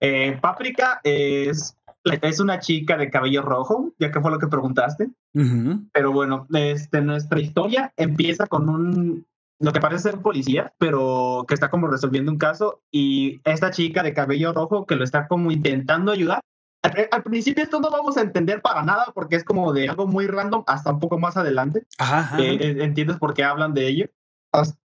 eh, 0.00 0.38
Paprika 0.40 1.00
es, 1.04 1.76
es 2.04 2.40
una 2.40 2.58
chica 2.58 2.96
de 2.96 3.10
cabello 3.10 3.42
rojo, 3.42 3.92
ya 3.98 4.10
que 4.10 4.20
fue 4.20 4.30
lo 4.30 4.38
que 4.38 4.48
preguntaste. 4.48 5.10
Ujú. 5.34 5.88
Pero 5.92 6.12
bueno, 6.12 6.46
este, 6.52 7.00
nuestra 7.00 7.40
historia 7.40 7.92
empieza 7.96 8.46
con 8.46 8.68
un, 8.68 9.26
lo 9.58 9.72
que 9.72 9.80
parece 9.80 10.04
ser 10.04 10.16
un 10.16 10.22
policía, 10.22 10.74
pero 10.78 11.44
que 11.46 11.54
está 11.54 11.70
como 11.70 11.86
resolviendo 11.86 12.32
un 12.32 12.38
caso 12.38 12.82
y 12.90 13.40
esta 13.44 13.70
chica 13.70 14.02
de 14.02 14.14
cabello 14.14 14.52
rojo 14.52 14.86
que 14.86 14.96
lo 14.96 15.04
está 15.04 15.28
como 15.28 15.50
intentando 15.50 16.12
ayudar. 16.12 16.40
Al, 16.82 17.08
al 17.12 17.22
principio 17.22 17.62
esto 17.62 17.78
no 17.78 17.90
vamos 17.90 18.16
a 18.16 18.22
entender 18.22 18.60
para 18.60 18.82
nada 18.82 19.12
porque 19.14 19.36
es 19.36 19.44
como 19.44 19.72
de 19.72 19.88
algo 19.88 20.08
muy 20.08 20.26
random 20.26 20.64
hasta 20.66 20.90
un 20.90 20.98
poco 20.98 21.16
más 21.16 21.36
adelante. 21.36 21.86
Ajá, 21.98 22.18
ajá. 22.18 22.40
Eh, 22.40 22.58
eh, 22.60 22.76
¿Entiendes 22.80 23.18
por 23.18 23.34
qué 23.34 23.44
hablan 23.44 23.72
de 23.72 23.86
ello? 23.86 24.06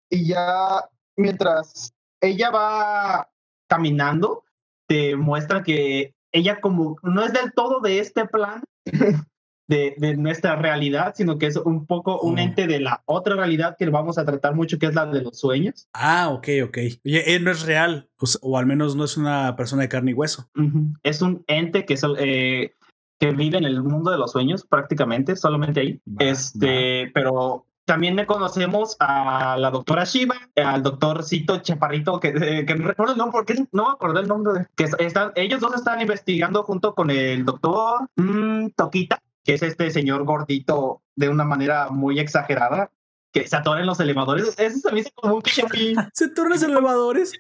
Y 0.09 0.27
ya 0.27 0.85
mientras 1.15 1.93
ella 2.21 2.51
va 2.51 3.29
caminando, 3.67 4.43
te 4.87 5.15
muestra 5.15 5.63
que 5.63 6.13
ella 6.31 6.59
como 6.61 6.97
no 7.03 7.23
es 7.23 7.33
del 7.33 7.53
todo 7.53 7.79
de 7.81 7.99
este 7.99 8.25
plan 8.25 8.63
de, 9.69 9.95
de 9.97 10.15
nuestra 10.15 10.55
realidad, 10.55 11.13
sino 11.15 11.37
que 11.37 11.47
es 11.47 11.57
un 11.57 11.85
poco 11.85 12.19
un 12.21 12.37
Oh. 12.37 12.41
ente 12.41 12.67
de 12.67 12.79
la 12.79 13.01
otra 13.05 13.35
realidad 13.35 13.75
que 13.77 13.89
vamos 13.89 14.17
a 14.17 14.23
tratar 14.25 14.55
mucho, 14.55 14.79
que 14.79 14.85
es 14.85 14.95
la 14.95 15.05
de 15.05 15.21
los 15.21 15.39
sueños. 15.39 15.87
Ah, 15.93 16.29
ok, 16.29 16.47
ok. 16.65 16.77
Oye, 17.05 17.35
él 17.35 17.43
no 17.43 17.51
es 17.51 17.63
real, 17.65 18.09
o, 18.19 18.25
o 18.41 18.57
al 18.57 18.65
menos 18.65 18.95
no 18.95 19.03
es 19.03 19.17
una 19.17 19.55
persona 19.57 19.81
de 19.81 19.89
carne 19.89 20.11
y 20.11 20.13
hueso. 20.13 20.49
Ujú. 20.55 20.93
Es 21.03 21.21
un 21.21 21.43
ente 21.47 21.85
que, 21.85 21.97
sol- 21.97 22.15
eh, 22.19 22.73
que 23.19 23.31
vive 23.31 23.57
en 23.57 23.65
el 23.65 23.83
mundo 23.83 24.11
de 24.11 24.17
los 24.17 24.31
sueños 24.31 24.65
prácticamente, 24.65 25.35
solamente 25.35 25.81
ahí. 25.81 26.01
Va, 26.07 26.25
este, 26.25 27.11
pero 27.13 27.65
también 27.87 28.17
le 28.17 28.25
conocemos 28.25 28.97
a 28.99 29.55
la 29.57 29.71
doctora 29.71 30.03
Shiva, 30.03 30.35
al 30.57 30.83
doctorcito 30.83 31.59
Chaparrito, 31.59 32.19
que, 32.19 32.27
eh, 32.29 32.65
que 32.65 32.75
no 32.75 32.85
recuerdo 32.85 33.13
el 33.13 33.17
nombre, 33.17 33.31
porque 33.37 33.65
no 33.71 33.85
me 33.85 33.91
acordé 33.93 34.19
el 34.19 34.27
nombre. 34.27 34.53
de- 34.59 34.67
que 34.75 34.83
es- 34.83 34.95
están, 34.99 35.31
ellos 35.35 35.61
dos 35.61 35.73
están 35.73 36.01
investigando 36.01 36.63
junto 36.63 36.93
con 36.93 37.09
el 37.09 37.45
doctor 37.45 38.09
mm, 38.17 38.71
Toquita, 38.75 39.19
que 39.43 39.53
es 39.53 39.63
este 39.63 39.89
señor 39.89 40.25
gordito 40.25 41.01
de 41.15 41.29
una 41.29 41.45
manera 41.45 41.89
muy 41.89 42.19
exagerada, 42.19 42.91
que 43.31 43.47
se 43.47 43.55
atora 43.55 43.79
en 43.79 43.85
los 43.87 43.99
elevadores. 44.01 44.53
Eso 44.59 44.79
se 44.79 44.91
me 44.91 44.99
hizo 44.99 45.11
como 45.15 45.35
un 45.35 45.43
muy- 45.71 45.95
¿Se 46.13 46.27
tornan 46.29 46.53
los 46.59 46.63
elevadores? 46.63 47.33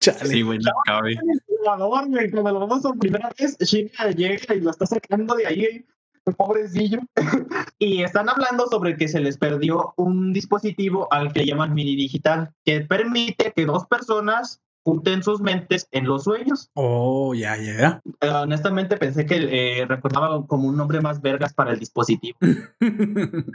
Chale. 0.00 0.26
sí, 0.26 0.42
güey, 0.42 0.58
no 0.58 0.72
cabe. 0.84 1.14
elevador, 1.60 2.08
güey, 2.08 2.28
cuando 2.30 2.52
lo 2.52 2.60
vemos 2.60 2.82
por 2.82 2.98
primera 2.98 3.30
vez, 3.38 3.56
Shiva 3.60 4.10
llega 4.16 4.54
y 4.54 4.60
lo 4.60 4.70
está 4.70 4.86
sacando 4.86 5.34
de 5.36 5.46
ahí, 5.46 5.64
el 5.64 5.86
pobrecillo. 6.32 7.00
y 7.78 8.02
están 8.02 8.28
hablando 8.28 8.66
sobre 8.66 8.96
que 8.96 9.08
se 9.08 9.20
les 9.20 9.38
perdió 9.38 9.94
un 9.96 10.32
dispositivo 10.32 11.08
al 11.12 11.32
que 11.32 11.46
llaman 11.46 11.74
mini 11.74 11.96
digital, 11.96 12.52
que 12.64 12.80
permite 12.80 13.52
que 13.54 13.66
dos 13.66 13.86
personas 13.86 14.60
junten 14.82 15.22
sus 15.22 15.40
mentes 15.40 15.88
en 15.90 16.06
los 16.06 16.24
sueños. 16.24 16.70
Oh, 16.74 17.34
ya, 17.34 17.56
ya. 17.56 18.00
Eh, 18.20 18.28
honestamente 18.28 18.96
pensé 18.96 19.26
que 19.26 19.36
eh, 19.80 19.86
recordaba 19.86 20.46
como 20.46 20.68
un 20.68 20.76
nombre 20.76 21.00
más 21.00 21.20
vergas 21.20 21.52
para 21.54 21.72
el 21.72 21.78
dispositivo. 21.78 22.38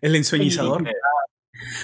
El 0.00 0.16
ensueñizador. 0.16 0.84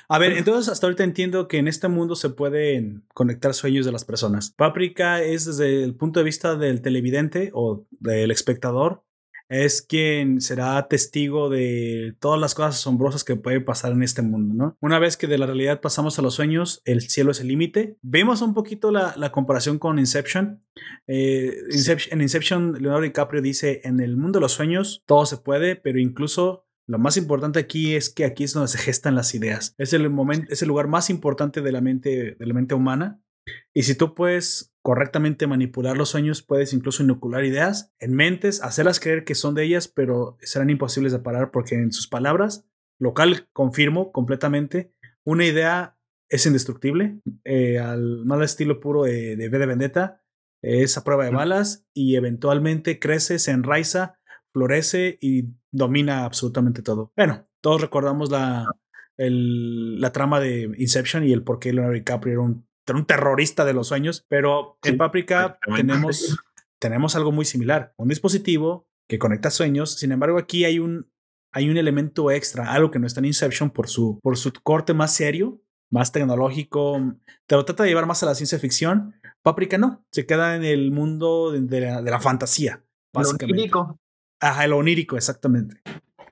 A 0.09 0.19
ver, 0.19 0.33
entonces 0.33 0.73
hasta 0.73 0.87
ahorita 0.87 1.05
entiendo 1.05 1.49
que 1.49 1.59
en 1.59 1.69
este 1.69 1.89
mundo 1.89 2.17
se 2.17 2.31
pueden 2.31 3.05
conectar 3.13 3.53
sueños 3.53 3.85
de 3.85 3.93
las 3.93 4.05
personas. 4.05 4.51
Paprika 4.51 5.23
es 5.23 5.45
desde 5.45 5.85
el 5.85 5.95
punto 5.95 6.21
de 6.21 6.25
vista 6.25 6.57
del 6.57 6.81
televidente 6.81 7.51
o 7.53 7.87
del 7.91 8.31
espectador, 8.31 9.03
es 9.49 9.83
quien 9.83 10.41
será 10.41 10.89
testigo 10.89 11.49
de 11.49 12.17
todas 12.19 12.41
las 12.41 12.55
cosas 12.55 12.77
asombrosas 12.77 13.23
que 13.23 13.37
pueden 13.37 13.65
pasar 13.65 13.93
en 13.93 14.03
este 14.03 14.23
mundo, 14.23 14.55
¿no? 14.55 14.77
Una 14.81 14.99
vez 14.99 15.17
que 15.17 15.27
de 15.27 15.39
la 15.39 15.47
realidad 15.47 15.81
pasamos 15.81 16.19
a 16.19 16.23
los 16.23 16.35
sueños, 16.35 16.83
el 16.85 17.03
cielo 17.03 17.31
es 17.31 17.41
el 17.41 17.49
límite. 17.49 17.97
Vemos 18.03 18.43
un 18.43 18.55
poquito 18.55 18.91
la, 18.91 19.15
la 19.17 19.31
comparación 19.31 19.79
con 19.79 19.99
Inception. 19.99 20.65
Eh, 21.07 21.55
Inception. 21.71 22.19
En 22.19 22.23
Inception, 22.23 22.73
Leonardo 22.73 23.03
DiCaprio 23.03 23.41
dice, 23.41 23.81
en 23.85 24.01
el 24.01 24.17
mundo 24.17 24.39
de 24.39 24.43
los 24.43 24.53
sueños 24.53 25.05
todo 25.07 25.27
se 25.27 25.37
puede, 25.37 25.77
pero 25.77 25.99
incluso 25.99 26.67
Lo 26.89 26.99
más 26.99 27.17
importante 27.17 27.59
aquí 27.59 27.97
es 27.97 28.11
que 28.11 28.25
aquí 28.25 28.45
es 28.45 28.53
donde 28.53 28.69
se 28.69 28.79
gestan 28.79 29.17
las 29.17 29.35
ideas. 29.35 29.75
Es 29.77 29.93
el 29.93 30.09
momento, 30.09 30.53
es 30.53 30.63
el 30.63 30.69
lugar 30.69 30.87
más 30.87 31.11
importante 31.11 31.61
de 31.61 31.73
la 31.73 31.81
mente, 31.81 32.37
de 32.39 32.47
la 32.47 32.55
mente 32.55 32.75
humana. 32.75 33.21
Y 33.75 33.83
si 33.83 33.97
tú 33.97 34.15
puedes 34.15 34.73
correctamente 34.87 35.49
manipular 35.49 35.97
los 35.97 36.11
sueños, 36.11 36.43
puedes 36.43 36.73
incluso 36.73 37.03
inocular 37.03 37.45
ideas 37.45 37.93
en 37.99 38.15
mentes, 38.15 38.63
hacerlas 38.63 39.01
creer 39.01 39.25
que 39.25 39.35
son 39.35 39.57
de 39.57 39.65
ellas, 39.65 39.89
pero 39.89 40.39
serán 40.43 40.71
imposibles 40.71 41.11
de 41.11 41.19
parar 41.19 41.51
porque 41.51 41.75
en 41.75 41.91
sus 41.91 42.07
palabras, 42.07 42.69
local 43.01 43.49
confirmo 43.53 44.13
completamente, 44.13 44.93
una 45.25 45.45
idea 45.45 45.99
es 46.29 46.47
indestructible, 46.47 47.19
eh, 47.43 47.81
al 47.81 48.25
mal 48.27 48.45
estilo 48.45 48.79
puro 48.79 49.03
de, 49.03 49.35
de 49.35 49.49
V 49.49 49.59
de 49.59 49.67
Vendetta, 49.67 50.23
es 50.63 50.97
a 50.97 51.03
prueba 51.03 51.25
de 51.25 51.33
balas 51.33 51.85
y 51.93 52.15
eventualmente 52.15 53.01
crece, 53.01 53.41
se 53.41 53.51
enraiza, 53.51 54.21
florece 54.53 55.19
y 55.21 55.49
domina 55.73 56.25
absolutamente 56.25 56.83
todo. 56.83 57.13
Bueno, 57.17 57.49
todos 57.61 57.81
recordamos 57.81 58.31
la, 58.31 58.69
el, 59.17 60.01
la 60.01 60.13
trama 60.13 60.39
de 60.39 60.71
Inception 60.79 61.25
y 61.25 61.33
el 61.33 61.43
por 61.43 61.59
qué 61.59 61.73
Leonardo 61.73 61.95
DiCaprio 61.95 62.33
era 62.35 62.43
un, 62.43 62.66
un 62.95 63.07
terrorista 63.07 63.65
de 63.65 63.73
los 63.73 63.89
sueños, 63.89 64.25
pero 64.29 64.79
en 64.85 64.97
Paprika 64.97 65.59
tenemos, 65.75 66.39
tenemos 66.79 67.17
algo 67.17 67.33
muy 67.33 67.45
similar, 67.45 67.95
un 67.97 68.09
dispositivo 68.09 68.87
que 69.09 69.19
conecta 69.19 69.51
sueños, 69.51 69.95
sin 69.99 70.13
embargo 70.13 70.39
aquí 70.39 70.65
hay 70.65 70.79
un, 70.79 71.11
hay 71.53 71.69
un 71.69 71.77
elemento 71.77 72.31
extra, 72.31 72.73
algo 72.73 72.91
que 72.91 72.99
no 72.99 73.07
está 73.07 73.21
en 73.21 73.27
Inception 73.27 73.71
por 73.71 73.89
su, 73.89 74.21
por 74.23 74.37
su 74.37 74.53
corte 74.53 74.95
más 74.95 75.13
serio, 75.15 75.61
más 75.91 76.13
tecnológico, 76.13 77.01
te 77.47 77.55
lo 77.57 77.65
trata 77.65 77.83
de 77.83 77.89
llevar 77.89 78.07
más 78.07 78.23
a 78.23 78.27
la 78.27 78.35
ciencia 78.35 78.59
ficción. 78.59 79.15
Paprika 79.43 79.79
no, 79.79 80.05
se 80.11 80.27
queda 80.27 80.57
en 80.57 80.65
el 80.65 80.91
mundo 80.91 81.53
de, 81.53 81.61
de 81.63 81.81
la, 81.81 82.03
de 82.03 82.11
la 82.11 82.21
fantasía, 82.21 82.85
Lo 83.15 83.21
básicamente. 83.21 83.55
onírico. 83.55 84.01
Ajá, 84.41 84.67
lo 84.67 84.77
onírico, 84.79 85.17
exactamente. 85.17 85.81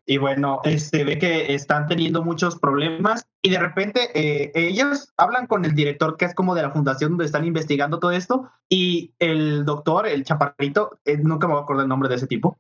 Y 0.07 0.19
bueno, 0.19 0.61
este, 0.65 1.05
ve 1.05 1.19
que 1.19 1.55
están 1.55 1.87
teniendo 1.87 2.23
muchos 2.23 2.59
problemas 2.59 3.27
y 3.43 3.51
de 3.51 3.59
repente 3.59 4.11
eh, 4.15 4.53
ellos 4.55 5.13
hablan 5.17 5.47
con 5.47 5.65
el 5.65 5.75
director 5.75 6.17
que 6.17 6.27
es 6.27 6.35
como 6.35 6.55
de 6.55 6.63
la 6.63 6.71
fundación 6.71 7.13
donde 7.13 7.25
están 7.25 7.47
investigando 7.47 7.99
todo 7.99 8.11
esto 8.11 8.51
y 8.69 9.15
el 9.19 9.65
doctor, 9.65 10.07
el 10.07 10.25
chaparrito, 10.25 10.99
eh, 11.07 11.17
nunca 11.17 11.47
me 11.47 11.55
voy 11.55 11.61
a 11.61 11.65
acordar 11.65 11.85
el 11.85 11.89
nombre 11.89 12.11
de 12.11 12.17
ese 12.17 12.27
tipo, 12.27 12.59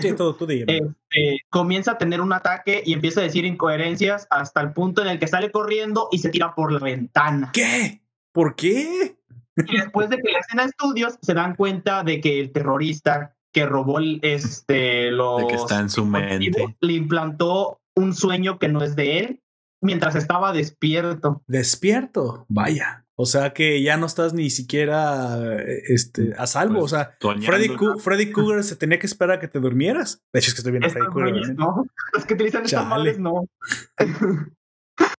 Sí, 0.00 0.12
todo 0.14 0.34
tú 0.34 0.46
este, 0.48 1.40
comienza 1.48 1.92
a 1.92 1.98
tener 1.98 2.20
un 2.20 2.32
ataque 2.32 2.82
y 2.84 2.92
empieza 2.92 3.20
a 3.20 3.24
decir 3.24 3.44
incoherencias 3.44 4.26
hasta 4.30 4.60
el 4.60 4.72
punto 4.72 5.02
en 5.02 5.08
el 5.08 5.18
que 5.18 5.28
sale 5.28 5.50
corriendo 5.50 6.08
y 6.12 6.18
se 6.18 6.28
tira 6.28 6.54
por 6.54 6.72
la 6.72 6.78
ventana. 6.78 7.50
¿Qué? 7.52 8.02
¿Por 8.32 8.54
qué? 8.54 9.16
Y 9.56 9.76
después 9.76 10.10
de 10.10 10.16
que 10.16 10.30
le 10.30 10.38
hacen 10.38 10.60
estudios, 10.60 11.18
se 11.20 11.34
dan 11.34 11.54
cuenta 11.54 12.02
de 12.02 12.20
que 12.20 12.40
el 12.40 12.52
terrorista 12.52 13.34
que 13.52 13.66
robó 13.66 13.98
el, 13.98 14.18
este, 14.22 15.10
los 15.10 15.42
De 15.42 15.46
que 15.48 15.54
está 15.54 15.80
en 15.80 15.90
su 15.90 16.04
mente. 16.04 16.76
le 16.80 16.92
implantó 16.92 17.80
un 17.94 18.14
sueño 18.14 18.58
que 18.58 18.68
no 18.68 18.82
es 18.82 18.96
de 18.96 19.18
él 19.18 19.42
mientras 19.82 20.14
estaba 20.14 20.52
despierto. 20.52 21.42
Despierto. 21.46 22.46
Vaya. 22.48 23.04
O 23.14 23.26
sea 23.26 23.52
que 23.52 23.82
ya 23.82 23.96
no 23.98 24.06
estás 24.06 24.32
ni 24.32 24.48
siquiera 24.48 25.38
eh, 25.60 25.82
este, 25.88 26.32
a 26.38 26.46
salvo. 26.46 26.80
Pues, 26.80 26.92
o 26.92 26.96
sea, 26.96 27.16
Freddy, 27.20 27.68
¿no? 27.68 27.98
Freddy 27.98 28.32
Cougar 28.32 28.64
se 28.64 28.76
tenía 28.76 28.98
que 28.98 29.06
esperar 29.06 29.36
a 29.36 29.40
que 29.40 29.48
te 29.48 29.60
durmieras. 29.60 30.22
De 30.32 30.40
hecho, 30.40 30.48
es 30.48 30.54
que 30.54 30.60
estoy 30.60 30.72
viendo 30.72 30.88
a 30.88 30.90
Freddy 30.90 31.08
Cougar. 31.08 31.28
obviamente. 31.28 31.54
no, 31.54 31.84
los 32.14 32.24
que 32.24 32.34
utilizan 32.34 32.64
estas 32.64 32.86
madres 32.86 33.18
no. 33.18 33.46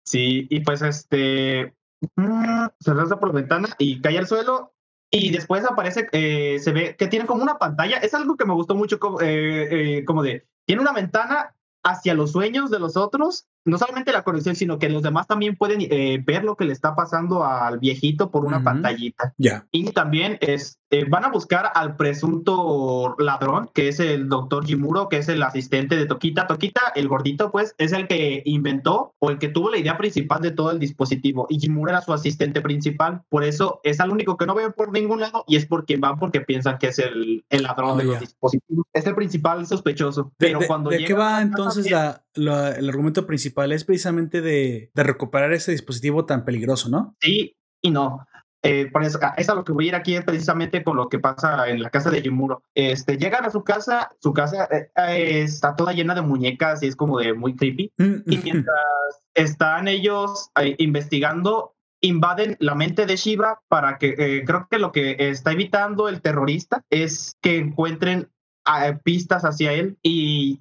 sí, 0.06 0.46
y 0.48 0.60
pues 0.60 0.80
este 0.82 1.74
mm, 2.16 2.66
se 2.80 2.94
lanza 2.94 3.20
por 3.20 3.28
la 3.28 3.34
ventana 3.34 3.68
y 3.78 4.00
cae 4.00 4.18
al 4.18 4.26
suelo 4.26 4.72
y 5.14 5.30
después 5.30 5.62
aparece, 5.64 6.08
eh, 6.12 6.58
se 6.58 6.72
ve 6.72 6.96
que 6.96 7.06
tiene 7.06 7.26
como 7.26 7.42
una 7.42 7.58
pantalla. 7.58 7.98
Es 7.98 8.14
algo 8.14 8.36
que 8.36 8.46
me 8.46 8.54
gustó 8.54 8.74
mucho, 8.74 8.98
como, 8.98 9.20
eh, 9.20 9.98
eh, 9.98 10.04
como 10.06 10.22
de, 10.22 10.46
tiene 10.64 10.80
una 10.80 10.94
ventana 10.94 11.54
hacia 11.84 12.14
los 12.14 12.32
sueños 12.32 12.70
de 12.70 12.78
los 12.78 12.96
otros, 12.96 13.46
no 13.64 13.78
solamente 13.78 14.12
la 14.12 14.22
conexión, 14.22 14.54
sino 14.56 14.78
que 14.78 14.88
los 14.88 15.02
demás 15.02 15.26
también 15.26 15.56
pueden 15.56 15.80
eh, 15.82 16.22
ver 16.24 16.44
lo 16.44 16.56
que 16.56 16.64
le 16.64 16.72
está 16.72 16.94
pasando 16.94 17.44
al 17.44 17.78
viejito 17.78 18.30
por 18.30 18.44
una 18.44 18.62
pantallita. 18.64 19.34
Ya. 19.38 19.66
Y 19.70 19.90
también 19.92 20.38
es, 20.40 20.78
eh, 20.90 21.04
van 21.08 21.24
a 21.24 21.30
buscar 21.30 21.70
al 21.74 21.96
presunto 21.96 23.14
ladrón, 23.18 23.70
que 23.74 23.88
es 23.88 24.00
el 24.00 24.28
doctor 24.28 24.64
Jimuro, 24.66 25.08
que 25.08 25.18
es 25.18 25.28
el 25.28 25.42
asistente 25.42 25.96
de 25.96 26.06
Toquita. 26.06 26.46
Toquita, 26.46 26.80
el 26.94 27.08
gordito, 27.08 27.50
pues, 27.50 27.74
es 27.78 27.92
el 27.92 28.08
que 28.08 28.42
inventó 28.44 29.14
o 29.18 29.30
el 29.30 29.38
que 29.38 29.48
tuvo 29.48 29.70
la 29.70 29.78
idea 29.78 29.96
principal 29.96 30.40
de 30.42 30.50
todo 30.50 30.70
el 30.70 30.78
dispositivo. 30.78 31.46
Y 31.48 31.58
Jimuro 31.60 31.90
era 31.90 32.00
su 32.00 32.12
asistente 32.12 32.60
principal. 32.60 33.22
Por 33.28 33.44
eso 33.44 33.80
es 33.84 34.00
al 34.00 34.10
único 34.10 34.36
que 34.36 34.46
no 34.46 34.54
ven 34.54 34.72
por 34.72 34.92
ningún 34.92 35.20
lado 35.20 35.44
y 35.46 35.56
es 35.56 35.66
porque 35.66 35.96
van 35.96 36.18
porque 36.18 36.40
piensan 36.40 36.78
que 36.78 36.88
es 36.88 36.98
el, 36.98 37.44
el 37.50 37.62
ladrón 37.62 37.82
Oh, 37.92 37.96
de 37.96 38.04
los 38.04 38.20
dispositivos. 38.20 38.86
Es 38.92 39.06
el 39.06 39.14
principal 39.14 39.66
sospechoso. 39.66 40.24
¿De, 40.24 40.30
Pero 40.38 40.60
de- 40.60 40.66
cuando 40.66 40.90
de 40.90 40.98
llega 40.98 41.06
qué 41.08 41.14
va 41.14 41.42
entonces 41.42 41.90
la, 41.90 42.22
la- 42.34 42.72
el 42.72 42.88
argumento 42.88 43.26
principal? 43.26 43.72
Es 43.72 43.84
precisamente 43.84 44.40
de, 44.40 44.90
de 44.94 45.02
recuperar 45.02 45.52
ese 45.52 45.72
dispositivo 45.72 46.24
tan 46.26 46.44
peligroso, 46.44 46.88
¿no? 46.88 47.16
Sí 47.20 47.56
y 47.80 47.90
no. 47.90 48.26
Eh, 48.64 48.88
por 48.92 49.02
eso, 49.02 49.18
es 49.36 49.48
a 49.48 49.56
lo 49.56 49.64
que 49.64 49.72
voy 49.72 49.86
a 49.86 49.88
ir 49.88 49.94
aquí 49.96 50.14
es 50.14 50.24
precisamente 50.24 50.84
con 50.84 50.96
lo 50.96 51.08
que 51.08 51.18
pasa 51.18 51.68
en 51.68 51.82
la 51.82 51.90
casa 51.90 52.10
de 52.10 52.22
Jimuro. 52.22 52.62
Este, 52.76 53.16
llegan 53.18 53.44
a 53.44 53.50
su 53.50 53.64
casa, 53.64 54.10
su 54.20 54.32
casa 54.32 54.68
eh, 54.70 54.88
eh, 54.96 55.42
está 55.42 55.74
toda 55.74 55.92
llena 55.92 56.14
de 56.14 56.22
muñecas 56.22 56.80
y 56.82 56.86
es 56.86 56.94
como 56.94 57.18
de 57.18 57.34
muy 57.34 57.56
creepy. 57.56 57.90
Y 57.98 58.38
mientras 58.38 58.76
están 59.34 59.88
ellos 59.88 60.50
eh, 60.60 60.76
investigando, 60.78 61.74
invaden 62.00 62.56
la 62.60 62.76
mente 62.76 63.04
de 63.06 63.16
Shiva 63.16 63.60
para 63.68 63.98
que 63.98 64.14
eh, 64.16 64.44
creo 64.44 64.68
que 64.70 64.78
lo 64.78 64.92
que 64.92 65.16
está 65.18 65.50
evitando 65.52 66.08
el 66.08 66.20
terrorista 66.22 66.84
es 66.88 67.36
que 67.42 67.58
encuentren 67.58 68.28
eh, 68.66 68.98
pistas 69.02 69.44
hacia 69.44 69.72
él 69.72 69.96
y 70.02 70.58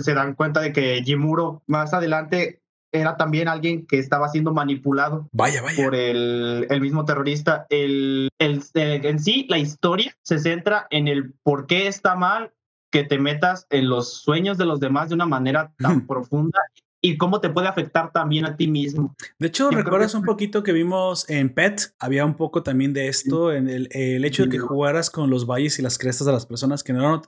se 0.00 0.14
dan 0.14 0.34
cuenta 0.34 0.60
de 0.60 0.72
que 0.72 1.02
Jimuro 1.04 1.62
más 1.66 1.92
adelante 1.94 2.60
era 2.92 3.16
también 3.16 3.48
alguien 3.48 3.86
que 3.86 3.98
estaba 3.98 4.28
siendo 4.28 4.52
manipulado 4.52 5.28
Vaya, 5.32 5.62
vaya. 5.62 5.84
por 5.84 5.94
el, 5.96 6.66
el 6.70 6.80
mismo 6.80 7.04
terrorista. 7.04 7.66
El, 7.68 8.28
el- 8.38 8.62
eh, 8.74 9.00
en 9.02 9.18
sí, 9.18 9.46
la 9.48 9.58
historia 9.58 10.16
se 10.22 10.38
centra 10.38 10.86
en 10.90 11.08
el 11.08 11.32
por 11.42 11.66
qué 11.66 11.88
está 11.88 12.14
mal 12.14 12.52
que 12.92 13.02
te 13.02 13.18
metas 13.18 13.66
en 13.70 13.88
los 13.88 14.22
sueños 14.22 14.58
de 14.58 14.66
los 14.66 14.78
demás 14.78 15.08
de 15.08 15.16
una 15.16 15.26
manera 15.26 15.72
tan 15.78 16.06
profunda 16.06 16.60
y 17.06 17.18
cómo 17.18 17.40
te 17.40 17.50
puede 17.50 17.68
afectar 17.68 18.10
también 18.12 18.46
a 18.46 18.56
ti 18.56 18.66
mismo. 18.66 19.14
De 19.38 19.48
hecho, 19.48 19.70
¿recuerdas 19.70 20.12
que- 20.12 20.16
un 20.18 20.24
poquito 20.24 20.62
que 20.62 20.72
vimos 20.72 21.28
en 21.28 21.52
Pet? 21.52 21.94
Había 21.98 22.24
un 22.24 22.34
poco 22.34 22.62
también 22.62 22.92
de 22.94 23.08
esto, 23.08 23.52
en 23.52 23.68
el, 23.68 23.88
el 23.90 24.24
hecho 24.24 24.44
de 24.44 24.48
que 24.48 24.58
jugaras 24.58 25.10
con 25.10 25.28
los 25.28 25.44
valles 25.46 25.78
y 25.78 25.82
las 25.82 25.98
crestas 25.98 26.26
de 26.26 26.32
las 26.32 26.46
personas 26.46 26.82
que 26.82 26.92
no... 26.94 27.20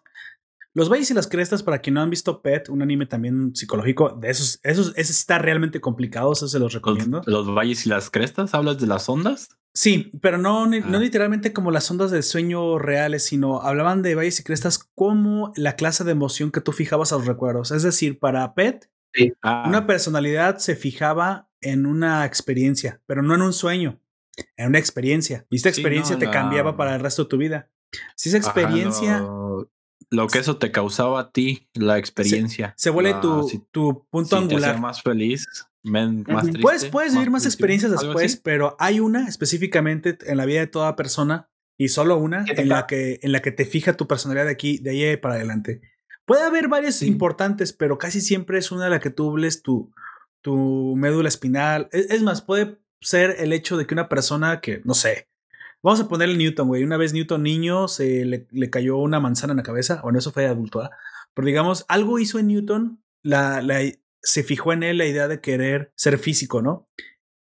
Los 0.72 0.90
valles 0.90 1.10
y 1.10 1.14
las 1.14 1.26
crestas, 1.26 1.62
para 1.62 1.78
quien 1.80 1.94
no 1.94 2.02
han 2.02 2.10
visto 2.10 2.42
Pet, 2.42 2.68
un 2.68 2.82
anime 2.82 3.06
también 3.06 3.54
psicológico, 3.56 4.10
de 4.10 4.28
esos, 4.30 4.60
esos, 4.62 4.92
ese 4.96 5.12
está 5.12 5.38
realmente 5.38 5.80
complicado, 5.80 6.32
eso 6.32 6.48
se 6.48 6.58
los 6.58 6.72
recomiendo. 6.74 7.22
Los, 7.26 7.46
los 7.46 7.54
valles 7.54 7.86
y 7.86 7.88
las 7.88 8.10
crestas, 8.10 8.52
¿hablas 8.54 8.78
de 8.78 8.86
las 8.86 9.08
ondas? 9.08 9.48
Sí, 9.74 10.10
pero 10.22 10.36
no, 10.38 10.66
no 10.66 10.76
Ah. 10.96 11.00
literalmente 11.00 11.52
como 11.54 11.70
las 11.70 11.90
ondas 11.90 12.10
del 12.10 12.22
sueño 12.22 12.78
reales, 12.78 13.24
sino 13.24 13.60
hablaban 13.62 14.02
de 14.02 14.14
valles 14.14 14.40
y 14.40 14.42
crestas 14.42 14.78
como 14.94 15.52
la 15.56 15.76
clase 15.76 16.04
de 16.04 16.12
emoción 16.12 16.50
que 16.50 16.60
tú 16.62 16.72
fijabas 16.72 17.12
a 17.12 17.16
los 17.16 17.26
recuerdos. 17.26 17.70
Es 17.72 17.82
decir, 17.82 18.18
para 18.18 18.54
Pet, 18.54 18.90
Ah, 19.42 19.64
una 19.68 19.86
personalidad 19.86 20.58
se 20.58 20.76
fijaba 20.76 21.48
en 21.60 21.86
una 21.86 22.24
experiencia, 22.24 23.00
pero 23.06 23.22
no 23.22 23.34
en 23.34 23.42
un 23.42 23.52
sueño, 23.52 24.00
en 24.56 24.68
una 24.68 24.78
experiencia. 24.78 25.46
Y 25.50 25.56
esta 25.56 25.72
Sí, 25.72 25.80
experiencia 25.80 26.16
no, 26.16 26.20
te 26.20 26.26
la- 26.26 26.30
cambiaba 26.32 26.76
para 26.76 26.94
el 26.94 27.00
resto 27.00 27.24
de 27.24 27.28
tu 27.30 27.36
vida. 27.38 27.70
Si 28.14 28.28
esa 28.28 28.38
ajá, 28.38 28.46
experiencia 28.48 29.20
lo, 30.10 30.26
que 30.28 30.38
eso 30.38 30.58
te 30.58 30.70
causaba 30.70 31.20
a 31.20 31.32
ti, 31.32 31.68
la 31.74 31.98
experiencia. 31.98 32.74
se 32.76 32.90
vuelve 32.90 33.12
la- 33.12 33.20
tu, 33.20 33.48
si- 33.48 33.58
tu 33.70 34.06
punto 34.10 34.40
si 34.40 34.46
te 34.48 34.54
angular. 34.54 34.78
más 34.78 35.02
feliz, 35.02 35.46
men- 35.82 36.24
más 36.28 36.42
triste. 36.44 36.60
Puedes, 36.60 36.84
puedes 36.86 37.12
vivir 37.14 37.30
más 37.30 37.46
experiencias 37.46 37.90
después, 37.92 38.36
pero 38.36 38.76
hay 38.78 39.00
una 39.00 39.28
específicamente 39.28 40.18
en 40.26 40.36
la 40.36 40.44
vida 40.44 40.60
de 40.60 40.66
toda 40.66 40.94
persona 40.96 41.48
y 41.78 41.88
solo 41.88 42.16
una 42.18 42.44
en 42.48 42.68
la 42.68 42.86
que, 42.86 43.18
en 43.22 43.32
la 43.32 43.40
que 43.42 43.52
te 43.52 43.64
fija 43.64 43.96
tu 43.96 44.06
personalidad 44.06 44.46
de 44.46 44.52
aquí, 44.52 44.78
de 44.78 44.90
ahí 44.90 45.16
para 45.16 45.34
adelante. 45.36 45.80
Puede 46.26 46.42
haber 46.42 46.68
varias 46.68 46.96
Sí. 46.96 47.06
importantes, 47.06 47.72
pero 47.72 47.96
casi 47.98 48.20
siempre 48.20 48.58
es 48.58 48.70
una 48.70 48.84
de 48.84 48.90
la 48.90 49.00
que 49.00 49.10
tú 49.10 49.32
bles 49.32 49.62
tu, 49.62 49.90
tu 50.42 50.94
médula 50.96 51.28
espinal. 51.28 51.88
Es, 51.92 52.10
es 52.10 52.22
más, 52.22 52.42
puede 52.42 52.78
ser 53.00 53.36
el 53.38 53.52
hecho 53.52 53.76
de 53.76 53.86
que 53.86 53.94
una 53.94 54.08
persona 54.08 54.60
que, 54.60 54.82
no 54.84 54.94
sé, 54.94 55.28
vamos 55.82 56.00
a 56.00 56.08
ponerle 56.08 56.36
Newton, 56.36 56.68
güey. 56.68 56.82
Una 56.84 56.96
vez 56.96 57.12
Newton 57.12 57.42
niño 57.42 57.88
se 57.88 58.24
le, 58.24 58.46
le 58.50 58.70
cayó 58.70 58.96
una 58.98 59.20
manzana 59.20 59.52
en 59.52 59.58
la 59.58 59.62
cabeza. 59.62 60.00
Bueno, 60.02 60.18
eso 60.18 60.32
fue 60.32 60.42
de 60.42 60.48
adulto, 60.50 60.80
¿ah? 60.82 60.90
Pero 61.34 61.46
digamos, 61.46 61.84
algo 61.88 62.18
hizo 62.18 62.38
en 62.38 62.48
Newton, 62.48 63.02
la, 63.22 63.62
la, 63.62 63.80
se 64.22 64.42
fijó 64.42 64.72
en 64.72 64.82
él 64.82 64.98
la 64.98 65.06
idea 65.06 65.28
de 65.28 65.40
querer 65.40 65.92
ser 65.94 66.18
físico, 66.18 66.62
¿no? 66.62 66.88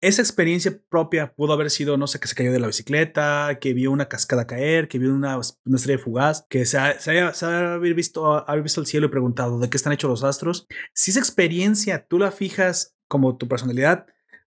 Esa 0.03 0.21
experiencia 0.21 0.79
propia 0.91 1.33
pudo 1.33 1.53
haber 1.53 1.71
sido, 1.71 1.97
no 1.97 2.09
sé, 2.09 2.19
que 2.19 2.27
se 2.27 2.35
cayó 2.35 2.51
de 2.53 2.59
la 2.59 2.67
bicicleta, 2.67 3.59
que 3.61 3.73
vio 3.73 3.93
una 3.93 4.09
cascada 4.09 4.49
caer, 4.49 4.89
que 4.89 4.99
vio 4.99 5.15
una, 5.15 5.39
una 5.65 5.77
estrella 5.77 6.03
fugaz, 6.03 6.45
que 6.51 6.67
se, 6.67 6.77
ha, 6.77 6.99
se, 6.99 7.13
haya, 7.13 7.79
visto, 7.79 8.47
haber 8.49 8.65
visto 8.65 8.81
el 8.81 8.87
cielo 8.89 9.07
y 9.07 9.11
preguntado 9.11 9.61
de 9.61 9.71
qué 9.71 9.77
están 9.77 9.93
hechos 9.93 10.11
los 10.11 10.25
astros. 10.25 10.67
Si 10.93 11.13
esa 11.13 11.21
experiencia 11.21 12.05
tú 12.09 12.19
la 12.19 12.33
fijas 12.33 12.97
como 13.07 13.37
tu 13.37 13.47
personalidad, 13.47 14.07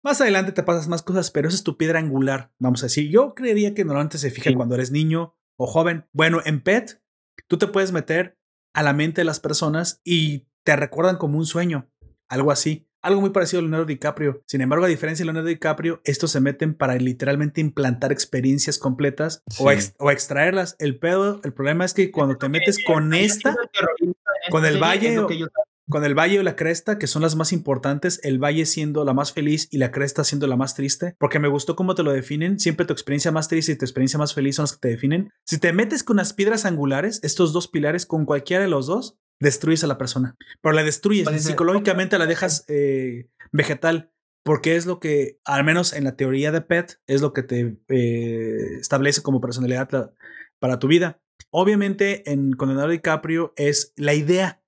más 0.04 0.20
adelante 0.20 0.52
te 0.52 0.62
pasas 0.62 0.86
más 0.86 1.02
cosas, 1.02 1.32
pero 1.32 1.48
esa 1.48 1.56
es 1.56 1.64
tu 1.64 1.76
piedra 1.76 1.98
angular, 1.98 2.52
vamos 2.60 2.82
a 2.82 2.86
decir. 2.86 3.10
Yo 3.10 3.34
creería 3.34 3.74
que 3.74 3.84
normalmente 3.84 4.18
se 4.18 4.30
fija 4.30 4.50
Sí. 4.50 4.54
cuando 4.56 4.76
eres 4.76 4.92
niño 4.92 5.36
o 5.56 5.66
joven. 5.66 6.06
Bueno, 6.12 6.40
en 6.44 6.62
PET, 6.62 7.02
tú 7.48 7.58
te 7.58 7.66
puedes 7.66 7.90
meter 7.90 8.38
a 8.72 8.84
la 8.84 8.92
mente 8.92 9.22
de 9.22 9.24
las 9.24 9.40
personas 9.40 10.00
y 10.04 10.46
te 10.62 10.76
recuerdan 10.76 11.16
como 11.16 11.38
un 11.38 11.44
sueño, 11.46 11.90
algo 12.28 12.52
así. 12.52 12.86
Algo 13.02 13.20
muy 13.22 13.30
parecido 13.30 13.60
a 13.60 13.62
Leonardo 13.62 13.86
DiCaprio. 13.86 14.42
Sin 14.46 14.60
embargo, 14.60 14.84
a 14.84 14.88
diferencia 14.88 15.22
de 15.22 15.26
Leonardo 15.26 15.48
DiCaprio, 15.48 16.00
estos 16.04 16.32
se 16.32 16.40
meten 16.40 16.74
para 16.74 16.96
literalmente 16.96 17.60
implantar 17.60 18.12
experiencias 18.12 18.78
completas 18.78 19.42
o, 19.58 19.70
o, 19.98 20.10
extraerlas. 20.10 20.76
El 20.78 20.98
pedo, 20.98 21.40
el 21.42 21.52
problema 21.52 21.84
es 21.84 21.94
que 21.94 22.10
cuando 22.10 22.36
te 22.36 22.48
metes 22.48 22.78
con 22.84 23.14
esta, 23.14 23.56
con 24.50 24.66
el 24.66 24.82
valle, 24.82 25.16
con 25.90 26.04
el 26.04 26.18
valle 26.18 26.38
o 26.38 26.42
la 26.42 26.56
cresta, 26.56 26.98
que 26.98 27.06
son 27.06 27.22
las 27.22 27.36
más 27.36 27.52
importantes, 27.52 28.20
el 28.22 28.38
valle 28.38 28.64
siendo 28.64 29.04
la 29.04 29.12
más 29.12 29.32
feliz 29.32 29.68
y 29.70 29.78
la 29.78 29.90
cresta 29.90 30.24
siendo 30.24 30.46
la 30.46 30.56
más 30.56 30.74
triste, 30.74 31.14
porque 31.18 31.38
me 31.38 31.48
gustó 31.48 31.76
cómo 31.76 31.94
te 31.94 32.02
lo 32.02 32.12
definen. 32.12 32.58
Siempre 32.58 32.86
tu 32.86 32.92
experiencia 32.92 33.32
más 33.32 33.48
triste 33.48 33.72
y 33.72 33.76
tu 33.76 33.84
experiencia 33.84 34.18
más 34.18 34.34
feliz 34.34 34.56
son 34.56 34.62
las 34.64 34.72
que 34.72 34.80
te 34.80 34.88
definen. 34.88 35.32
Si 35.44 35.58
te 35.58 35.72
metes 35.72 36.02
con 36.02 36.16
las 36.16 36.32
piedras 36.32 36.64
angulares, 36.64 37.20
estos 37.22 37.52
dos 37.52 37.68
pilares, 37.68 38.06
con 38.06 38.24
cualquiera 38.24 38.62
de 38.62 38.70
los 38.70 38.86
dos, 38.86 39.18
destruyes 39.40 39.84
a 39.84 39.86
la 39.86 39.98
persona. 39.98 40.36
Pero 40.62 40.74
la 40.74 40.82
destruyes, 40.82 41.28
psicológicamente 41.42 42.18
la 42.18 42.26
dejas 42.26 42.64
eh, 42.68 43.28
vegetal, 43.52 44.12
porque 44.44 44.76
es 44.76 44.86
lo 44.86 45.00
que, 45.00 45.38
al 45.44 45.64
menos 45.64 45.92
en 45.92 46.04
la 46.04 46.16
teoría 46.16 46.52
de 46.52 46.60
PET, 46.60 47.00
es 47.06 47.20
lo 47.20 47.32
que 47.32 47.42
te 47.42 47.78
eh, 47.88 48.78
establece 48.80 49.22
como 49.22 49.40
personalidad 49.40 50.12
para 50.58 50.78
tu 50.78 50.86
vida. 50.86 51.20
Obviamente, 51.50 52.30
en 52.30 52.52
con 52.52 52.68
Leonardo 52.68 52.92
DiCaprio 52.92 53.52
es 53.56 53.92
la 53.96 54.14
idea. 54.14 54.59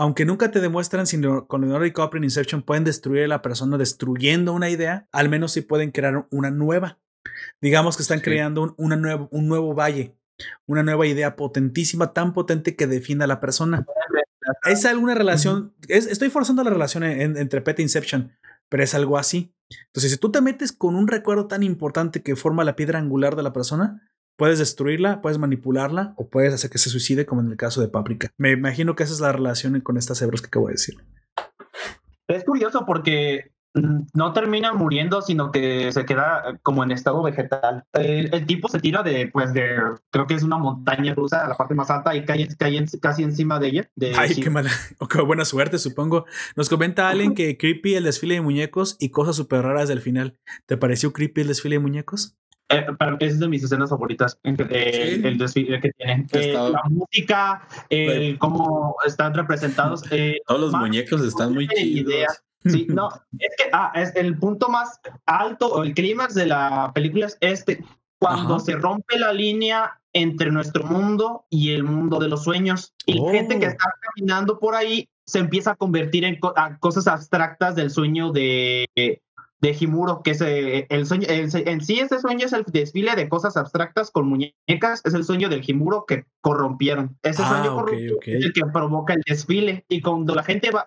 Aunque 0.00 0.24
nunca 0.24 0.50
te 0.50 0.60
demuestran 0.60 1.06
si 1.06 1.20
con 1.48 1.60
Leonardo 1.60 1.84
DiCaprio 1.84 2.18
en 2.18 2.24
Inception 2.24 2.62
pueden 2.62 2.84
destruir 2.84 3.24
a 3.24 3.28
la 3.28 3.42
persona 3.42 3.76
destruyendo 3.76 4.52
una 4.52 4.70
idea, 4.70 5.08
al 5.10 5.28
menos 5.28 5.52
sí 5.52 5.60
pueden 5.60 5.90
crear 5.90 6.28
una 6.30 6.50
nueva. 6.50 6.98
Digamos 7.60 7.96
que 7.96 8.02
están 8.02 8.20
creando 8.20 8.62
un, 8.62 8.74
una 8.76 9.28
un 9.30 9.48
nuevo 9.48 9.74
valle 9.74 10.14
una 10.66 10.82
nueva 10.82 11.06
idea 11.06 11.36
potentísima, 11.36 12.12
tan 12.12 12.32
potente 12.32 12.76
que 12.76 12.86
defina 12.86 13.24
a 13.24 13.28
la 13.28 13.40
persona. 13.40 13.86
Es 14.64 14.84
alguna 14.84 15.14
relación, 15.14 15.74
estoy 15.88 16.30
forzando 16.30 16.64
la 16.64 16.70
relación 16.70 17.02
entre 17.02 17.60
Pet 17.60 17.78
e 17.78 17.82
Inception, 17.82 18.32
pero 18.68 18.82
es 18.82 18.94
algo 18.94 19.18
así. 19.18 19.52
Entonces, 19.86 20.12
si 20.12 20.16
tú 20.18 20.30
te 20.30 20.40
metes 20.40 20.72
con 20.72 20.94
un 20.94 21.08
recuerdo 21.08 21.46
tan 21.46 21.62
importante 21.62 22.22
que 22.22 22.36
forma 22.36 22.64
la 22.64 22.76
piedra 22.76 22.98
angular 22.98 23.36
de 23.36 23.42
la 23.42 23.52
persona, 23.52 24.08
puedes 24.38 24.60
destruirla, 24.60 25.20
puedes 25.20 25.38
manipularla 25.38 26.14
o 26.16 26.28
puedes 26.28 26.54
hacer 26.54 26.70
que 26.70 26.78
se 26.78 26.88
suicide, 26.88 27.26
como 27.26 27.42
en 27.42 27.48
el 27.50 27.56
caso 27.56 27.80
de 27.80 27.88
Paprika. 27.88 28.30
Me 28.38 28.52
imagino 28.52 28.94
que 28.94 29.02
esa 29.02 29.12
es 29.12 29.20
la 29.20 29.32
relación 29.32 29.78
con 29.80 29.98
estas 29.98 30.22
hebras 30.22 30.40
que 30.40 30.46
acabo 30.46 30.68
de 30.68 30.74
decir. 30.74 30.96
Es 32.28 32.44
curioso 32.44 32.84
porque 32.86 33.50
no 34.14 34.32
termina 34.32 34.72
muriendo, 34.72 35.22
sino 35.22 35.50
que 35.50 35.92
se 35.92 36.04
queda 36.04 36.58
como 36.62 36.84
en 36.84 36.92
estado 36.92 37.22
vegetal. 37.22 37.84
El, 37.92 38.46
tipo 38.46 38.68
se 38.68 38.80
tira 38.80 39.02
de, 39.02 39.28
pues, 39.28 39.52
de, 39.52 39.76
creo 40.10 40.26
que 40.26 40.34
es 40.34 40.42
una 40.42 40.56
montaña 40.56 41.14
rusa, 41.14 41.44
a 41.44 41.48
la 41.48 41.56
parte 41.56 41.74
más 41.74 41.90
alta, 41.90 42.14
y 42.14 42.24
cae, 42.24 42.48
casi 43.00 43.22
encima 43.22 43.58
de 43.58 43.68
ella. 43.68 43.90
Ay, 44.16 44.36
qué 44.36 44.50
mala, 44.50 44.70
qué 45.10 45.20
buena 45.20 45.44
suerte, 45.44 45.78
supongo. 45.78 46.26
Nos 46.56 46.68
comenta 46.68 47.08
Allen 47.08 47.34
que 47.34 47.56
creepy 47.56 47.94
el 47.94 48.04
desfile 48.04 48.34
de 48.34 48.40
muñecos 48.40 48.96
y 49.00 49.10
cosas 49.10 49.36
súper 49.36 49.62
raras 49.62 49.88
del 49.88 50.00
final. 50.00 50.38
¿Te 50.66 50.76
pareció 50.76 51.12
creepy 51.12 51.42
el 51.42 51.48
desfile 51.48 51.76
de 51.76 51.80
muñecos? 51.80 52.36
Eh, 52.70 52.86
es 53.20 53.40
de 53.40 53.48
mis 53.48 53.64
escenas 53.64 53.90
favoritas, 53.90 54.38
eh, 54.44 55.20
el 55.24 55.38
desfile 55.38 55.80
que 55.80 55.90
tienen. 55.92 56.26
Eh, 56.32 56.52
la 56.52 56.82
música, 56.90 57.66
cómo 58.38 58.96
están 59.06 59.34
representados. 59.34 60.02
Todos 60.46 60.60
los 60.60 60.72
muñecos 60.72 61.22
están 61.22 61.54
muy 61.54 61.66
chidos. 61.68 62.42
Sí, 62.64 62.86
no, 62.90 63.08
es 63.38 63.54
que 63.56 63.70
ah, 63.72 63.92
es 63.94 64.14
el 64.16 64.36
punto 64.36 64.68
más 64.68 65.00
alto 65.26 65.68
o 65.68 65.84
el 65.84 65.94
clímax 65.94 66.34
de 66.34 66.46
la 66.46 66.90
película 66.92 67.26
es 67.26 67.38
este, 67.40 67.84
cuando 68.18 68.58
se 68.58 68.74
rompe 68.74 69.18
la 69.18 69.32
línea 69.32 70.00
entre 70.12 70.50
nuestro 70.50 70.84
mundo 70.84 71.46
y 71.50 71.72
el 71.72 71.84
mundo 71.84 72.18
de 72.18 72.28
los 72.28 72.42
sueños. 72.44 72.92
Y 73.06 73.14
la 73.14 73.30
gente 73.30 73.58
que 73.58 73.66
oh. 73.66 73.70
está 73.70 73.90
caminando 74.00 74.58
por 74.58 74.74
ahí 74.74 75.08
se 75.24 75.38
empieza 75.38 75.72
a 75.72 75.76
convertir 75.76 76.24
en 76.24 76.38
cosas 76.80 77.06
abstractas 77.06 77.76
del 77.76 77.90
sueño 77.90 78.32
de, 78.32 78.88
de 79.60 79.76
Himuro, 79.78 80.22
que 80.22 80.32
es 80.32 80.40
eh, 80.40 80.86
el 80.88 81.06
sueño, 81.06 81.26
en 81.28 81.80
sí 81.80 81.98
ese 81.98 82.20
sueño 82.20 82.46
es 82.46 82.52
el 82.52 82.64
desfile 82.64 83.16
de 83.16 83.28
cosas 83.28 83.56
abstractas 83.56 84.10
con 84.10 84.28
muñecas, 84.28 85.02
es 85.04 85.14
el 85.14 85.24
sueño 85.24 85.48
del 85.48 85.68
Himuro 85.68 86.04
que 86.06 86.26
corrompieron. 86.40 87.18
Ese 87.22 87.42
ah, 87.42 87.48
sueño 87.48 87.74
corrompido 87.74 88.18
es 88.24 88.44
el 88.44 88.52
que 88.52 88.66
provoca 88.66 89.14
el 89.14 89.22
desfile. 89.26 89.84
Y 89.88 90.00
cuando 90.00 90.34
la 90.34 90.44
gente 90.44 90.70
va, 90.70 90.86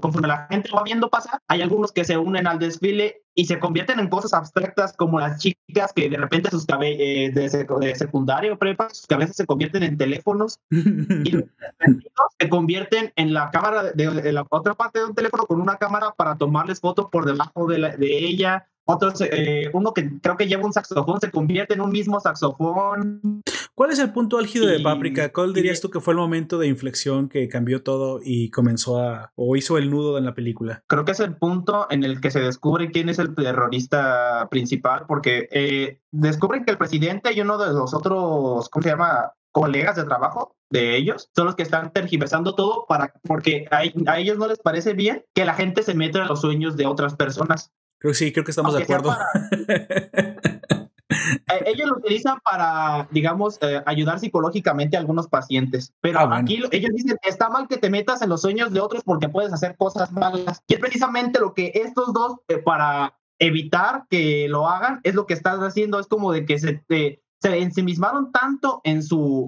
conforme 0.00 0.28
la 0.28 0.46
gente 0.50 0.70
va 0.74 0.82
viendo 0.82 1.08
pasar, 1.08 1.40
hay 1.46 1.62
algunos 1.62 1.92
que 1.92 2.04
se 2.04 2.18
unen 2.18 2.46
al 2.46 2.58
desfile 2.58 3.22
y 3.38 3.44
se 3.44 3.60
convierten 3.60 4.00
en 4.00 4.08
cosas 4.08 4.34
abstractas 4.34 4.94
como 4.94 5.20
las 5.20 5.38
chicas 5.38 5.92
que 5.94 6.10
de 6.10 6.16
repente 6.16 6.50
sus 6.50 6.66
cabellos 6.66 6.98
eh, 7.00 7.30
de, 7.32 7.94
secundario 7.94 8.58
prepa, 8.58 8.90
sus 8.90 9.06
cabezas 9.06 9.36
se 9.36 9.46
convierten 9.46 9.84
en 9.84 9.96
teléfonos 9.96 10.58
y 10.70 11.30
los 11.30 11.44
se 12.36 12.48
convierten 12.48 13.12
en 13.14 13.32
la 13.32 13.52
cámara 13.52 13.92
de, 13.92 14.32
la 14.32 14.44
otra 14.50 14.74
parte 14.74 14.98
de 14.98 15.04
un 15.04 15.14
teléfono 15.14 15.46
con 15.46 15.60
una 15.60 15.76
cámara 15.76 16.12
para 16.16 16.36
tomarles 16.36 16.80
fotos 16.80 17.06
por 17.12 17.26
debajo 17.26 17.68
de, 17.68 17.78
de 17.96 18.18
ella 18.26 18.66
otros, 18.88 19.20
eh, 19.20 19.70
uno 19.74 19.92
que 19.92 20.18
creo 20.20 20.36
que 20.36 20.46
lleva 20.46 20.64
un 20.64 20.72
saxofón 20.72 21.20
se 21.20 21.30
convierte 21.30 21.74
en 21.74 21.82
un 21.82 21.90
mismo 21.90 22.18
saxofón. 22.20 23.42
¿Cuál 23.74 23.90
es 23.90 23.98
el 23.98 24.12
punto 24.12 24.38
álgido 24.38 24.66
de 24.66 24.80
Paprika? 24.80 25.30
¿Cuál 25.30 25.52
dirías 25.52 25.80
tú 25.80 25.90
que 25.90 26.00
fue 26.00 26.14
el 26.14 26.18
momento 26.18 26.58
de 26.58 26.68
inflexión 26.68 27.28
que 27.28 27.48
cambió 27.48 27.82
todo 27.82 28.20
y 28.24 28.50
comenzó 28.50 28.98
a, 28.98 29.30
o 29.36 29.56
hizo 29.56 29.76
el 29.76 29.90
nudo 29.90 30.16
en 30.16 30.24
la 30.24 30.34
película? 30.34 30.82
Creo 30.86 31.04
que 31.04 31.12
es 31.12 31.20
el 31.20 31.36
punto 31.36 31.86
en 31.90 32.02
el 32.02 32.20
que 32.20 32.30
se 32.30 32.40
descubre 32.40 32.90
quién 32.90 33.10
es 33.10 33.18
el 33.18 33.34
terrorista 33.34 34.48
principal, 34.50 35.04
porque 35.06 35.48
eh, 35.52 36.00
descubren 36.10 36.64
que 36.64 36.70
el 36.70 36.78
presidente 36.78 37.32
y 37.34 37.40
uno 37.42 37.58
de 37.58 37.72
los 37.72 37.92
otros, 37.92 38.68
¿cómo 38.70 38.82
se 38.82 38.88
llama? 38.88 39.32
colegas 39.50 39.96
de 39.96 40.04
trabajo 40.04 40.54
de 40.70 40.96
ellos 40.96 41.30
son 41.34 41.46
los 41.46 41.56
que 41.56 41.62
están 41.62 41.92
tergiversando 41.92 42.54
todo 42.54 42.84
para 42.86 43.12
porque 43.22 43.66
a, 43.70 43.82
a, 44.10 44.18
ellos 44.18 44.38
no 44.38 44.46
les 44.46 44.58
parece 44.58 44.92
bien 44.92 45.24
que 45.34 45.44
la 45.44 45.54
gente 45.54 45.82
se 45.82 45.94
meta 45.94 46.20
en 46.20 46.28
los 46.28 46.42
sueños 46.42 46.76
de 46.76 46.86
otras 46.86 47.16
personas. 47.16 47.72
Creo 47.98 48.12
que 48.12 48.18
sí, 48.18 48.32
creo 48.32 48.44
que 48.44 48.52
estamos 48.52 48.74
de 48.74 48.82
acuerdo. 48.82 49.16
Eh, 51.50 51.62
ellos 51.66 51.88
lo 51.88 51.96
utilizan 51.96 52.38
para, 52.44 53.08
digamos, 53.10 53.58
eh, 53.62 53.82
ayudar 53.86 54.20
psicológicamente 54.20 54.96
a 54.96 55.00
algunos 55.00 55.28
pacientes. 55.28 55.92
Pero 56.00 56.20
ah, 56.20 56.36
aquí 56.36 56.62
ellos 56.70 56.90
dicen, 56.94 57.16
está 57.22 57.48
mal 57.48 57.66
que 57.66 57.78
te 57.78 57.88
metas 57.88 58.20
en 58.22 58.28
los 58.28 58.42
sueños 58.42 58.72
de 58.72 58.80
otros 58.80 59.02
porque 59.04 59.28
puedes 59.28 59.52
hacer 59.52 59.76
cosas 59.76 60.12
malas. 60.12 60.62
Y 60.66 60.74
es 60.74 60.80
precisamente 60.80 61.40
lo 61.40 61.54
que 61.54 61.72
estos 61.74 62.12
dos, 62.12 62.36
eh, 62.48 62.58
para 62.58 63.18
evitar 63.38 64.04
que 64.10 64.48
lo 64.48 64.68
hagan, 64.68 65.00
es 65.02 65.14
lo 65.14 65.26
que 65.26 65.34
están 65.34 65.60
haciendo. 65.60 65.98
Es 65.98 66.06
como 66.06 66.32
de 66.32 66.44
que 66.44 66.58
se, 66.58 66.82
se 66.88 67.58
ensimismaron 67.58 68.30
tanto 68.30 68.82
en 68.84 69.02
su, 69.02 69.46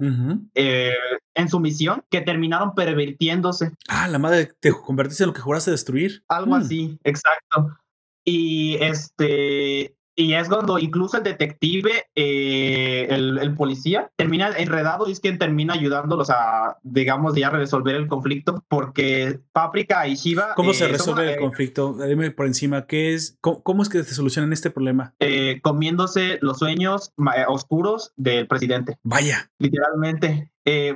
en 0.53 1.49
su 1.49 1.59
misión 1.59 2.03
que 2.09 2.21
terminaron 2.21 2.73
pervertiéndose. 2.73 3.71
Ah, 3.87 4.07
la 4.07 4.17
madre, 4.17 4.51
te 4.59 4.71
convertiste 4.71 5.23
en 5.23 5.27
lo 5.29 5.33
que 5.33 5.41
juraste 5.41 5.71
destruir. 5.71 6.23
Algo 6.27 6.55
hmm. 6.55 6.61
así, 6.61 6.99
exacto. 7.03 7.77
Y 8.23 8.77
este 8.81 9.95
y 10.15 10.33
es 10.33 10.49
cuando 10.49 10.77
incluso 10.77 11.17
el 11.17 11.23
detective, 11.23 12.05
eh, 12.15 13.07
el, 13.09 13.55
policía, 13.55 14.11
termina 14.17 14.49
enredado 14.57 15.07
y 15.07 15.13
es 15.13 15.19
quien 15.19 15.37
termina 15.37 15.73
ayudándolos 15.73 16.29
a, 16.29 16.77
digamos, 16.83 17.35
ya 17.35 17.49
resolver 17.49 17.95
el 17.95 18.07
conflicto, 18.07 18.63
porque 18.67 19.39
Paprika 19.53 20.07
y 20.07 20.15
Shiva... 20.15 20.53
¿Cómo 20.55 20.73
se 20.73 20.85
eh, 20.85 20.89
resuelve 20.89 21.33
el 21.33 21.39
conflicto? 21.39 21.93
Dime 21.93 22.31
por 22.31 22.45
encima, 22.45 22.85
¿qué 22.87 23.13
es? 23.13 23.37
¿Cómo, 23.41 23.83
es 23.83 23.89
que 23.89 24.03
se 24.03 24.13
solucionan 24.13 24.51
este 24.51 24.69
problema? 24.69 25.15
Eh, 25.19 25.59
comiéndose 25.61 26.39
los 26.41 26.59
sueños 26.59 27.13
oscuros 27.47 28.13
del 28.17 28.47
presidente. 28.47 28.97
Vaya. 29.03 29.49
Literalmente. 29.59 30.51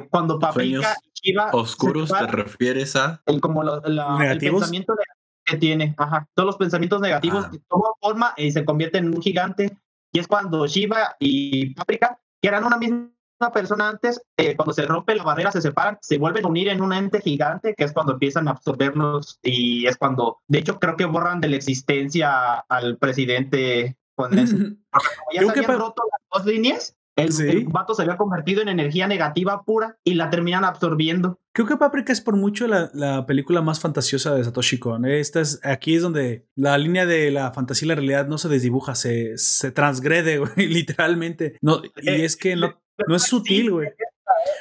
cuando 0.09 0.39
Paprika 0.39 0.97
y 1.03 1.29
Shiva... 1.29 1.49
¿Oscuros 1.53 2.09
te 2.09 2.27
refieres 2.27 2.95
a? 2.95 3.23
El, 3.25 3.39
como 3.39 3.63
el 3.63 4.37
pensamiento 4.39 4.93
de 4.93 5.03
que 5.45 5.57
tiene, 5.57 5.93
ajá, 5.97 6.27
todos 6.33 6.47
los 6.47 6.57
pensamientos 6.57 7.01
negativos 7.01 7.45
ah. 7.45 7.51
toman 7.69 7.91
forma 8.01 8.33
y 8.37 8.51
se 8.51 8.65
convierten 8.65 9.05
en 9.05 9.15
un 9.15 9.21
gigante. 9.21 9.77
Y 10.11 10.19
es 10.19 10.27
cuando 10.27 10.65
Shiva 10.65 11.15
y 11.19 11.73
Paprika, 11.73 12.19
que 12.41 12.47
eran 12.47 12.63
una 12.63 12.77
misma 12.77 13.11
persona 13.53 13.89
antes, 13.89 14.21
eh, 14.37 14.55
cuando 14.55 14.73
se 14.73 14.85
rompe 14.85 15.15
la 15.15 15.23
barrera, 15.23 15.51
se 15.51 15.61
separan, 15.61 15.97
se 16.01 16.17
vuelven 16.17 16.45
a 16.45 16.47
unir 16.47 16.69
en 16.69 16.81
un 16.81 16.93
ente 16.93 17.21
gigante, 17.21 17.75
que 17.75 17.83
es 17.83 17.93
cuando 17.93 18.13
empiezan 18.13 18.47
a 18.47 18.51
absorbernos 18.51 19.39
y 19.43 19.85
es 19.87 19.97
cuando, 19.97 20.39
de 20.47 20.59
hecho, 20.59 20.79
creo 20.79 20.95
que 20.95 21.05
borran 21.05 21.41
de 21.41 21.49
la 21.49 21.57
existencia 21.57 22.53
al 22.69 22.97
presidente 22.97 23.97
con 24.15 24.37
eso. 24.39 24.55
Como 24.57 25.31
ya 25.33 25.41
se 25.41 25.49
habían 25.49 25.79
roto 25.79 26.03
las 26.11 26.43
dos 26.43 26.45
líneas, 26.45 26.95
el, 27.15 27.65
vato 27.67 27.95
se 27.95 28.01
había 28.01 28.17
convertido 28.17 28.61
en 28.61 28.69
energía 28.69 29.07
negativa 29.07 29.63
pura 29.63 29.97
y 30.03 30.15
la 30.15 30.29
terminan 30.29 30.65
absorbiendo. 30.65 31.39
Creo 31.55 31.69
que 31.69 31.77
Paprika 31.77 32.11
es 32.11 32.19
por 32.19 32.35
mucho 32.35 32.67
la, 32.67 32.91
la 32.93 33.25
película 33.25 33.61
más 33.61 33.79
fantasiosa 33.79 34.35
de 34.35 34.43
Satoshi 34.43 34.77
Kon. 34.77 35.05
Esta 35.05 35.39
es, 35.39 35.61
aquí 35.63 35.95
es 35.95 36.01
donde 36.01 36.49
la 36.53 36.77
línea 36.77 37.05
de 37.05 37.31
la 37.31 37.53
fantasía 37.53 37.85
y 37.85 37.89
la 37.89 37.95
realidad 37.95 38.27
no 38.27 38.37
se 38.37 38.49
desdibuja, 38.49 38.93
se, 38.93 39.37
se 39.37 39.71
transgrede, 39.71 40.37
güey, 40.39 40.67
literalmente. 40.67 41.57
No, 41.61 41.81
y 42.01 42.09
eh, 42.09 42.25
es 42.25 42.35
que 42.35 42.57
no, 42.57 42.77
no 43.07 43.15
es 43.15 43.23
sutil, 43.23 43.71
güey. 43.71 43.87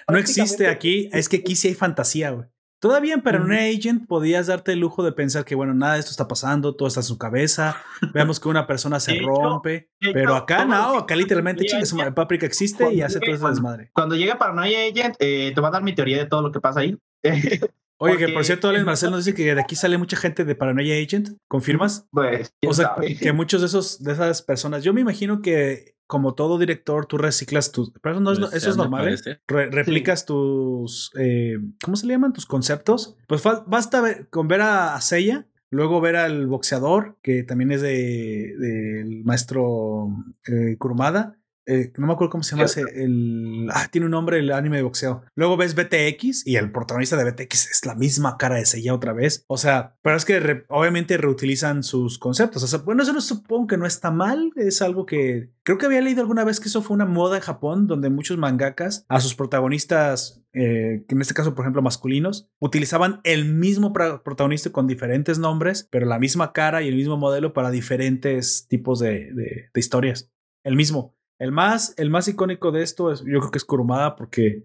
No 0.08 0.18
existe 0.18 0.68
aquí, 0.68 1.10
es 1.12 1.28
que 1.28 1.38
aquí 1.38 1.56
sí 1.56 1.66
hay 1.66 1.74
fantasía, 1.74 2.30
güey. 2.30 2.46
Todavía 2.84 3.14
en 3.14 3.22
Paranoia 3.22 3.62
Agent 3.62 4.06
podías 4.06 4.48
darte 4.48 4.72
el 4.72 4.80
lujo 4.80 5.02
de 5.02 5.12
pensar 5.12 5.46
que, 5.46 5.54
bueno, 5.54 5.72
nada 5.72 5.94
de 5.94 6.00
esto 6.00 6.10
está 6.10 6.28
pasando, 6.28 6.76
todo 6.76 6.86
está 6.86 7.00
en 7.00 7.04
su 7.04 7.16
cabeza. 7.16 7.82
Veamos 8.12 8.38
que 8.38 8.50
una 8.50 8.66
persona 8.66 9.00
se 9.00 9.14
rompe. 9.24 9.88
pero 9.98 10.36
acá 10.36 10.66
no, 10.66 10.98
acá 10.98 11.16
literalmente 11.16 11.64
chingas, 11.64 11.94
Paprika 12.14 12.44
existe 12.44 12.92
y 12.92 13.00
hace 13.00 13.20
todo 13.20 13.34
ese 13.34 13.48
desmadre. 13.48 13.90
Cuando 13.94 14.16
llega 14.16 14.36
Paranoia 14.36 14.80
Agent, 14.80 15.16
eh, 15.18 15.52
te 15.54 15.60
voy 15.62 15.68
a 15.68 15.70
dar 15.70 15.82
mi 15.82 15.94
teoría 15.94 16.18
de 16.18 16.26
todo 16.26 16.42
lo 16.42 16.52
que 16.52 16.60
pasa 16.60 16.80
ahí. 16.80 16.98
Oye, 17.98 18.18
que 18.18 18.28
por 18.28 18.44
cierto, 18.44 18.68
Alex 18.68 18.84
Marcel 18.84 19.12
nos 19.12 19.24
dice 19.24 19.34
que 19.34 19.54
de 19.54 19.60
aquí 19.62 19.76
sale 19.76 19.96
mucha 19.96 20.18
gente 20.18 20.44
de 20.44 20.54
Paranoia 20.54 21.02
Agent. 21.02 21.38
¿Confirmas? 21.48 22.06
Pues, 22.10 22.52
o 22.66 22.74
sea, 22.74 22.96
que 23.18 23.32
muchos 23.32 23.62
de 23.62 23.68
esos 23.68 24.02
de 24.02 24.12
esas 24.12 24.42
personas, 24.42 24.84
yo 24.84 24.92
me 24.92 25.00
imagino 25.00 25.40
que 25.40 25.93
como 26.06 26.34
todo 26.34 26.58
director, 26.58 27.06
tú 27.06 27.18
reciclas 27.18 27.72
tus. 27.72 27.92
Pero 28.02 28.18
eso, 28.32 28.50
es, 28.52 28.64
pues, 28.64 28.76
normal. 28.76 29.08
¿eh? 29.26 29.38
replicas 29.46 30.26
tus. 30.26 31.10
Eh, 31.18 31.58
¿Cómo 31.82 31.96
se 31.96 32.06
le 32.06 32.14
llaman? 32.14 32.32
Tus 32.32 32.46
conceptos. 32.46 33.16
Pues 33.26 33.42
basta 33.66 34.00
ver, 34.00 34.28
con 34.28 34.48
ver 34.48 34.60
a, 34.60 34.94
a 34.94 35.00
Seiya. 35.00 35.46
Luego 35.70 36.00
ver 36.00 36.14
al 36.14 36.46
boxeador, 36.46 37.16
que 37.20 37.42
también 37.42 37.72
es 37.72 37.82
del 37.82 38.58
de, 38.58 39.22
maestro 39.24 40.08
eh, 40.46 40.76
Kurumada. 40.78 41.36
Eh, 41.66 41.92
no 41.96 42.06
me 42.06 42.12
acuerdo 42.12 42.30
cómo 42.30 42.44
se 42.44 42.52
llama 42.52 42.64
ese, 42.64 42.82
el, 42.94 43.68
ah, 43.72 43.88
tiene 43.90 44.06
un 44.06 44.10
nombre 44.10 44.38
el 44.38 44.52
anime 44.52 44.76
de 44.76 44.82
boxeo. 44.82 45.22
Luego 45.34 45.56
ves 45.56 45.74
BTX 45.74 46.46
y 46.46 46.56
el 46.56 46.70
protagonista 46.72 47.16
de 47.16 47.30
BTX 47.30 47.70
es 47.70 47.86
la 47.86 47.94
misma 47.94 48.36
cara 48.36 48.56
de 48.56 48.66
Seiya 48.66 48.94
otra 48.94 49.12
vez. 49.12 49.44
O 49.48 49.56
sea, 49.56 49.96
pero 50.02 50.16
es 50.16 50.24
que 50.24 50.64
obviamente 50.68 51.16
reutilizan 51.16 51.82
sus 51.82 52.18
conceptos. 52.18 52.62
O 52.62 52.66
sea, 52.66 52.80
bueno, 52.80 53.02
eso 53.02 53.12
no 53.12 53.20
supongo 53.20 53.66
que 53.66 53.76
no 53.76 53.86
está 53.86 54.10
mal. 54.10 54.52
Es 54.56 54.82
algo 54.82 55.06
que 55.06 55.50
creo 55.62 55.78
que 55.78 55.86
había 55.86 56.00
leído 56.02 56.20
alguna 56.20 56.44
vez 56.44 56.60
que 56.60 56.68
eso 56.68 56.82
fue 56.82 56.94
una 56.94 57.06
moda 57.06 57.36
en 57.36 57.42
Japón 57.42 57.86
donde 57.86 58.10
muchos 58.10 58.36
mangakas 58.36 59.06
a 59.08 59.20
sus 59.20 59.34
protagonistas 59.34 60.44
eh, 60.54 61.04
que 61.08 61.16
en 61.16 61.20
este 61.20 61.34
caso, 61.34 61.54
por 61.54 61.64
ejemplo, 61.64 61.82
masculinos, 61.82 62.48
utilizaban 62.60 63.20
el 63.24 63.44
mismo 63.44 63.92
protagonista 63.92 64.70
con 64.70 64.86
diferentes 64.86 65.38
nombres, 65.38 65.88
pero 65.90 66.06
la 66.06 66.20
misma 66.20 66.52
cara 66.52 66.82
y 66.82 66.88
el 66.88 66.94
mismo 66.94 67.16
modelo 67.16 67.52
para 67.52 67.72
diferentes 67.72 68.68
tipos 68.68 69.00
de, 69.00 69.32
de, 69.32 69.70
de 69.72 69.80
historias. 69.80 70.30
El 70.62 70.76
mismo. 70.76 71.13
El 71.38 71.52
más, 71.52 71.94
el 71.96 72.10
más 72.10 72.28
icónico 72.28 72.70
de 72.70 72.82
esto 72.82 73.10
es, 73.10 73.20
yo 73.20 73.40
creo 73.40 73.50
que 73.50 73.58
es 73.58 73.64
Kurumada, 73.64 74.16
porque 74.16 74.64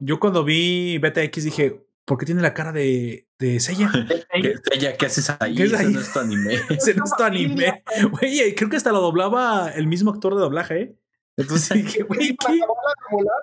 yo 0.00 0.18
cuando 0.18 0.44
vi 0.44 0.98
BTX 0.98 1.44
dije, 1.44 1.86
¿por 2.04 2.18
qué 2.18 2.26
tiene 2.26 2.42
la 2.42 2.54
cara 2.54 2.72
de, 2.72 3.28
de 3.38 3.60
Seiya? 3.60 3.90
¿Qué, 4.32 4.96
¿qué 4.98 5.06
haces 5.06 5.30
ahí? 5.38 5.54
¿Qué 5.54 5.64
es 5.64 5.74
ahí? 5.74 5.92
no 5.92 6.00
es 6.00 6.12
tu 6.12 6.18
anime. 6.18 6.54
Ese 6.70 6.94
no 6.94 7.04
es 7.04 7.12
tu 7.16 7.22
anime. 7.22 7.84
Güey, 8.10 8.54
creo 8.54 8.68
que 8.68 8.76
hasta 8.76 8.92
lo 8.92 9.00
doblaba 9.00 9.70
el 9.70 9.86
mismo 9.86 10.10
actor 10.10 10.34
de 10.34 10.40
doblaje, 10.40 10.80
¿eh? 10.80 10.96
Entonces 11.36 11.70
dije, 11.84 12.02
güey, 12.02 12.36
¿qué? 12.36 12.60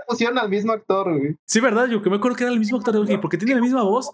pusieron 0.07 0.38
al 0.38 0.49
mismo 0.49 0.73
actor, 0.73 1.18
güey. 1.18 1.38
Sí, 1.45 1.61
¿verdad? 1.61 1.88
Yo 1.88 2.02
que 2.02 2.10
me 2.10 2.18
acuerdo 2.18 2.35
que 2.35 2.43
era 2.43 2.52
el 2.52 2.60
mismo 2.60 2.77
actor, 2.77 3.06
güey, 3.06 3.22
porque 3.22 3.38
tiene 3.38 3.56
la 3.56 3.61
misma 3.61 3.84
voz 3.84 4.11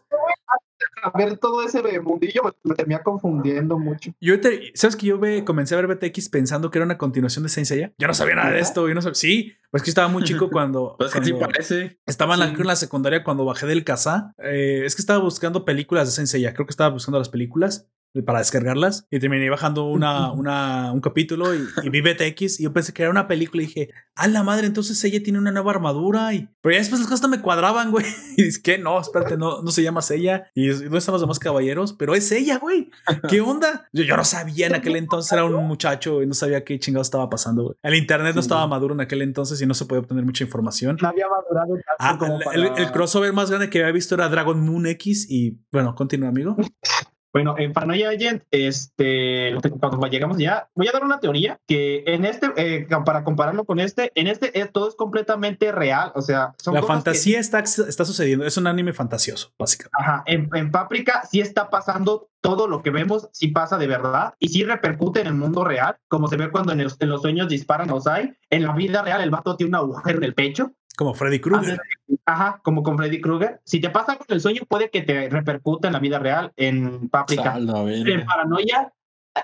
a 1.03 1.17
ver 1.17 1.37
todo 1.37 1.63
ese 1.63 1.81
mundillo 1.99 2.41
pues, 2.41 2.55
me 2.63 2.75
termina 2.75 3.03
confundiendo 3.03 3.77
mucho. 3.77 4.11
Yo 4.19 4.35
¿Sabes 4.73 4.95
que 4.95 5.07
yo 5.07 5.19
comencé 5.45 5.75
a 5.75 5.81
ver 5.81 5.87
BTX 5.87 6.29
pensando 6.29 6.71
que 6.71 6.77
era 6.77 6.85
una 6.85 6.97
continuación 6.97 7.43
de 7.43 7.49
Saint 7.49 7.67
Seiya? 7.67 7.93
Yo 7.97 8.07
no 8.07 8.13
sabía 8.13 8.35
nada 8.35 8.51
de 8.51 8.59
esto. 8.59 8.87
Yo 8.87 8.95
no 8.95 9.01
sabía. 9.01 9.15
Sí, 9.15 9.53
pues 9.69 9.83
que 9.83 9.89
estaba 9.89 10.07
muy 10.07 10.23
chico 10.23 10.49
cuando. 10.49 10.95
pues 10.99 11.13
que 11.13 11.23
sí 11.23 11.33
parece. 11.33 11.99
Estaba 12.05 12.33
en 12.35 12.39
la, 12.39 12.47
en 12.47 12.67
la, 12.67 12.75
secundaria 12.75 13.23
cuando 13.23 13.45
bajé 13.45 13.65
del 13.67 13.83
casa. 13.83 14.33
Eh, 14.37 14.83
es 14.85 14.95
que 14.95 15.01
estaba 15.01 15.19
buscando 15.19 15.65
películas 15.65 16.07
de 16.07 16.11
Saint 16.11 16.27
Seiya. 16.27 16.53
Creo 16.53 16.65
que 16.65 16.71
estaba 16.71 16.89
buscando 16.89 17.17
las 17.17 17.29
películas 17.29 17.89
para 18.25 18.39
descargarlas 18.39 19.07
y 19.09 19.19
terminé 19.19 19.49
bajando 19.49 19.85
una, 19.85 20.31
una, 20.31 20.91
un 20.91 20.99
capítulo 20.99 21.55
y, 21.55 21.89
vi 21.89 22.01
BTX 22.01 22.59
y 22.59 22.63
yo 22.63 22.73
pensé 22.73 22.93
que 22.93 23.03
era 23.03 23.11
una 23.11 23.27
película 23.27 23.63
y 23.63 23.67
dije, 23.67 23.89
a 24.15 24.27
la 24.27 24.43
madre, 24.43 24.67
entonces 24.67 25.01
ella 25.03 25.23
tiene 25.23 25.39
una 25.39 25.51
nueva 25.51 25.71
armadura 25.71 26.33
y... 26.33 26.49
Pero 26.61 26.73
ya 26.73 26.79
después 26.79 26.99
las 26.99 27.09
cosas 27.09 27.29
me 27.29 27.41
cuadraban, 27.41 27.91
güey. 27.91 28.05
Y 28.37 28.47
es 28.47 28.59
que 28.59 28.77
no, 28.77 28.99
espérate, 28.99 29.37
no, 29.37 29.61
no 29.61 29.71
se 29.71 29.83
llama 29.83 30.01
ella 30.09 30.49
y 30.55 30.67
no 30.67 30.97
estamos 30.97 31.21
demás 31.21 31.39
caballeros, 31.39 31.93
pero 31.93 32.15
es 32.15 32.31
ella, 32.31 32.57
güey. 32.57 32.89
¿Qué 33.29 33.41
onda? 33.41 33.87
Yo, 33.93 34.03
yo 34.03 34.17
no 34.17 34.23
sabía 34.23 34.67
en 34.67 34.75
aquel 34.75 34.95
entonces, 34.95 35.31
era 35.31 35.45
un 35.45 35.67
muchacho 35.67 36.21
y 36.21 36.27
no 36.27 36.33
sabía 36.33 36.63
qué 36.63 36.79
chingado 36.79 37.01
estaba 37.01 37.29
pasando, 37.29 37.63
güey. 37.63 37.75
El 37.83 37.95
internet 37.95 38.35
no 38.35 38.41
estaba 38.41 38.65
maduro 38.67 38.93
en 38.93 39.01
aquel 39.01 39.21
entonces 39.21 39.61
y 39.61 39.65
no 39.65 39.73
se 39.73 39.85
podía 39.85 40.01
obtener 40.01 40.25
mucha 40.25 40.43
información. 40.43 40.97
No 41.01 41.07
había 41.09 41.27
madurado 41.27 41.77
ah, 41.99 42.17
el, 42.53 42.71
el 42.77 42.91
crossover 42.91 43.31
más 43.33 43.49
grande 43.49 43.69
que 43.69 43.79
había 43.79 43.91
visto 43.91 44.15
era 44.15 44.27
Dragon 44.29 44.59
Moon 44.59 44.87
X 44.87 45.27
y 45.29 45.59
bueno, 45.71 45.95
continúa, 45.95 46.29
amigo. 46.29 46.55
Bueno, 47.33 47.55
en 47.57 47.71
Paranoia 47.71 48.09
Agent, 48.09 48.43
este, 48.51 49.55
cuando 49.79 50.05
llegamos 50.07 50.37
ya, 50.37 50.67
voy 50.75 50.87
a 50.89 50.91
dar 50.91 51.03
una 51.03 51.19
teoría 51.19 51.59
que 51.65 52.03
en 52.05 52.25
este, 52.25 52.51
eh, 52.57 52.87
para 53.05 53.23
compararlo 53.23 53.63
con 53.63 53.79
este, 53.79 54.11
en 54.15 54.27
este 54.27 54.59
eh, 54.59 54.69
todo 54.71 54.89
es 54.89 54.95
completamente 54.95 55.71
real, 55.71 56.11
o 56.15 56.21
sea, 56.21 56.53
la 56.71 56.83
fantasía 56.83 57.39
está, 57.39 57.59
está 57.59 58.03
sucediendo, 58.03 58.45
es 58.45 58.57
un 58.57 58.67
anime 58.67 58.91
fantasioso, 58.91 59.53
básicamente. 59.57 59.97
Ajá, 59.97 60.23
en, 60.25 60.49
en 60.53 60.71
Paprika 60.71 61.23
sí 61.29 61.39
está 61.39 61.69
pasando 61.69 62.29
todo 62.41 62.67
lo 62.67 62.81
que 62.81 62.89
vemos, 62.89 63.29
sí 63.31 63.47
pasa 63.49 63.77
de 63.77 63.87
verdad 63.87 64.33
y 64.39 64.49
sí 64.49 64.63
repercute 64.63 65.21
en 65.21 65.27
el 65.27 65.35
mundo 65.35 65.63
real, 65.63 65.97
como 66.09 66.27
se 66.27 66.37
ve 66.37 66.51
cuando 66.51 66.73
en, 66.73 66.81
en 66.81 67.09
los 67.09 67.21
sueños 67.21 67.47
disparan 67.47 67.89
a 67.91 67.95
Osai, 67.95 68.35
en 68.49 68.63
la 68.63 68.73
vida 68.73 69.03
real 69.03 69.21
el 69.21 69.29
vato 69.29 69.55
tiene 69.55 69.69
un 69.69 69.75
agujero 69.75 70.17
en 70.17 70.23
el 70.25 70.33
pecho 70.33 70.73
como 71.01 71.15
Freddy 71.15 71.39
Krueger. 71.39 71.79
Ajá, 72.25 72.61
como 72.63 72.83
con 72.83 72.95
Freddy 72.95 73.19
Krueger. 73.19 73.59
Si 73.63 73.81
te 73.81 73.89
pasa 73.89 74.17
con 74.17 74.27
el 74.29 74.39
sueño, 74.39 74.61
puede 74.69 74.91
que 74.91 75.01
te 75.01 75.29
repercute 75.29 75.87
en 75.87 75.93
la 75.93 75.99
vida 75.99 76.19
real, 76.19 76.53
en 76.57 77.09
Paprika. 77.09 77.57
en 77.57 78.23
paranoia, 78.23 78.93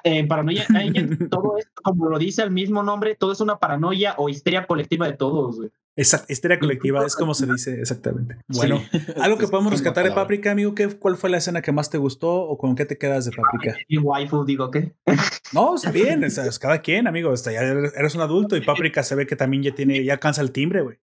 en 0.03 0.27
paranoia, 0.27 0.65
todo 1.31 1.57
esto, 1.57 1.71
como 1.83 2.09
lo 2.09 2.19
dice 2.19 2.43
el 2.43 2.51
mismo 2.51 2.83
nombre, 2.83 3.15
todo 3.15 3.31
es 3.31 3.41
una 3.41 3.57
paranoia 3.57 4.15
o 4.17 4.29
histeria 4.29 4.65
colectiva 4.65 5.07
de 5.07 5.13
todos. 5.13 5.59
Esa 5.95 6.25
histeria 6.29 6.59
colectiva 6.59 7.03
es 7.03 7.15
como 7.15 7.33
se 7.33 7.47
dice 7.47 7.79
exactamente. 7.79 8.37
Bueno, 8.47 8.83
algo 9.19 9.39
que 9.39 9.47
podemos 9.47 9.71
rescatar 9.71 10.05
de 10.05 10.11
Paprika, 10.11 10.51
amigo, 10.51 10.75
¿qué, 10.75 10.89
¿cuál 10.89 11.17
fue 11.17 11.31
la 11.31 11.37
escena 11.37 11.63
que 11.63 11.71
más 11.71 11.89
te 11.89 11.97
gustó 11.97 12.35
o 12.35 12.57
con 12.59 12.75
qué 12.75 12.85
te 12.85 12.99
quedas 12.99 13.25
de 13.25 13.31
Paprika? 13.31 13.75
Y 13.87 13.97
waifu, 13.97 14.45
digo, 14.45 14.69
¿qué? 14.69 14.93
No, 15.53 15.75
está 15.75 15.91
bien, 15.91 16.23
es, 16.23 16.59
cada 16.59 16.81
quien, 16.81 17.07
amigo. 17.07 17.33
ya 17.33 17.61
eres 17.61 18.15
un 18.15 18.21
adulto 18.21 18.57
y 18.57 18.61
Paprika 18.61 19.01
se 19.01 19.15
ve 19.15 19.25
que 19.25 19.37
también 19.37 19.63
ya 19.63 19.73
tiene, 19.73 20.03
ya 20.03 20.17
cansa 20.17 20.41
el 20.41 20.51
timbre, 20.51 20.81
güey. 20.81 20.97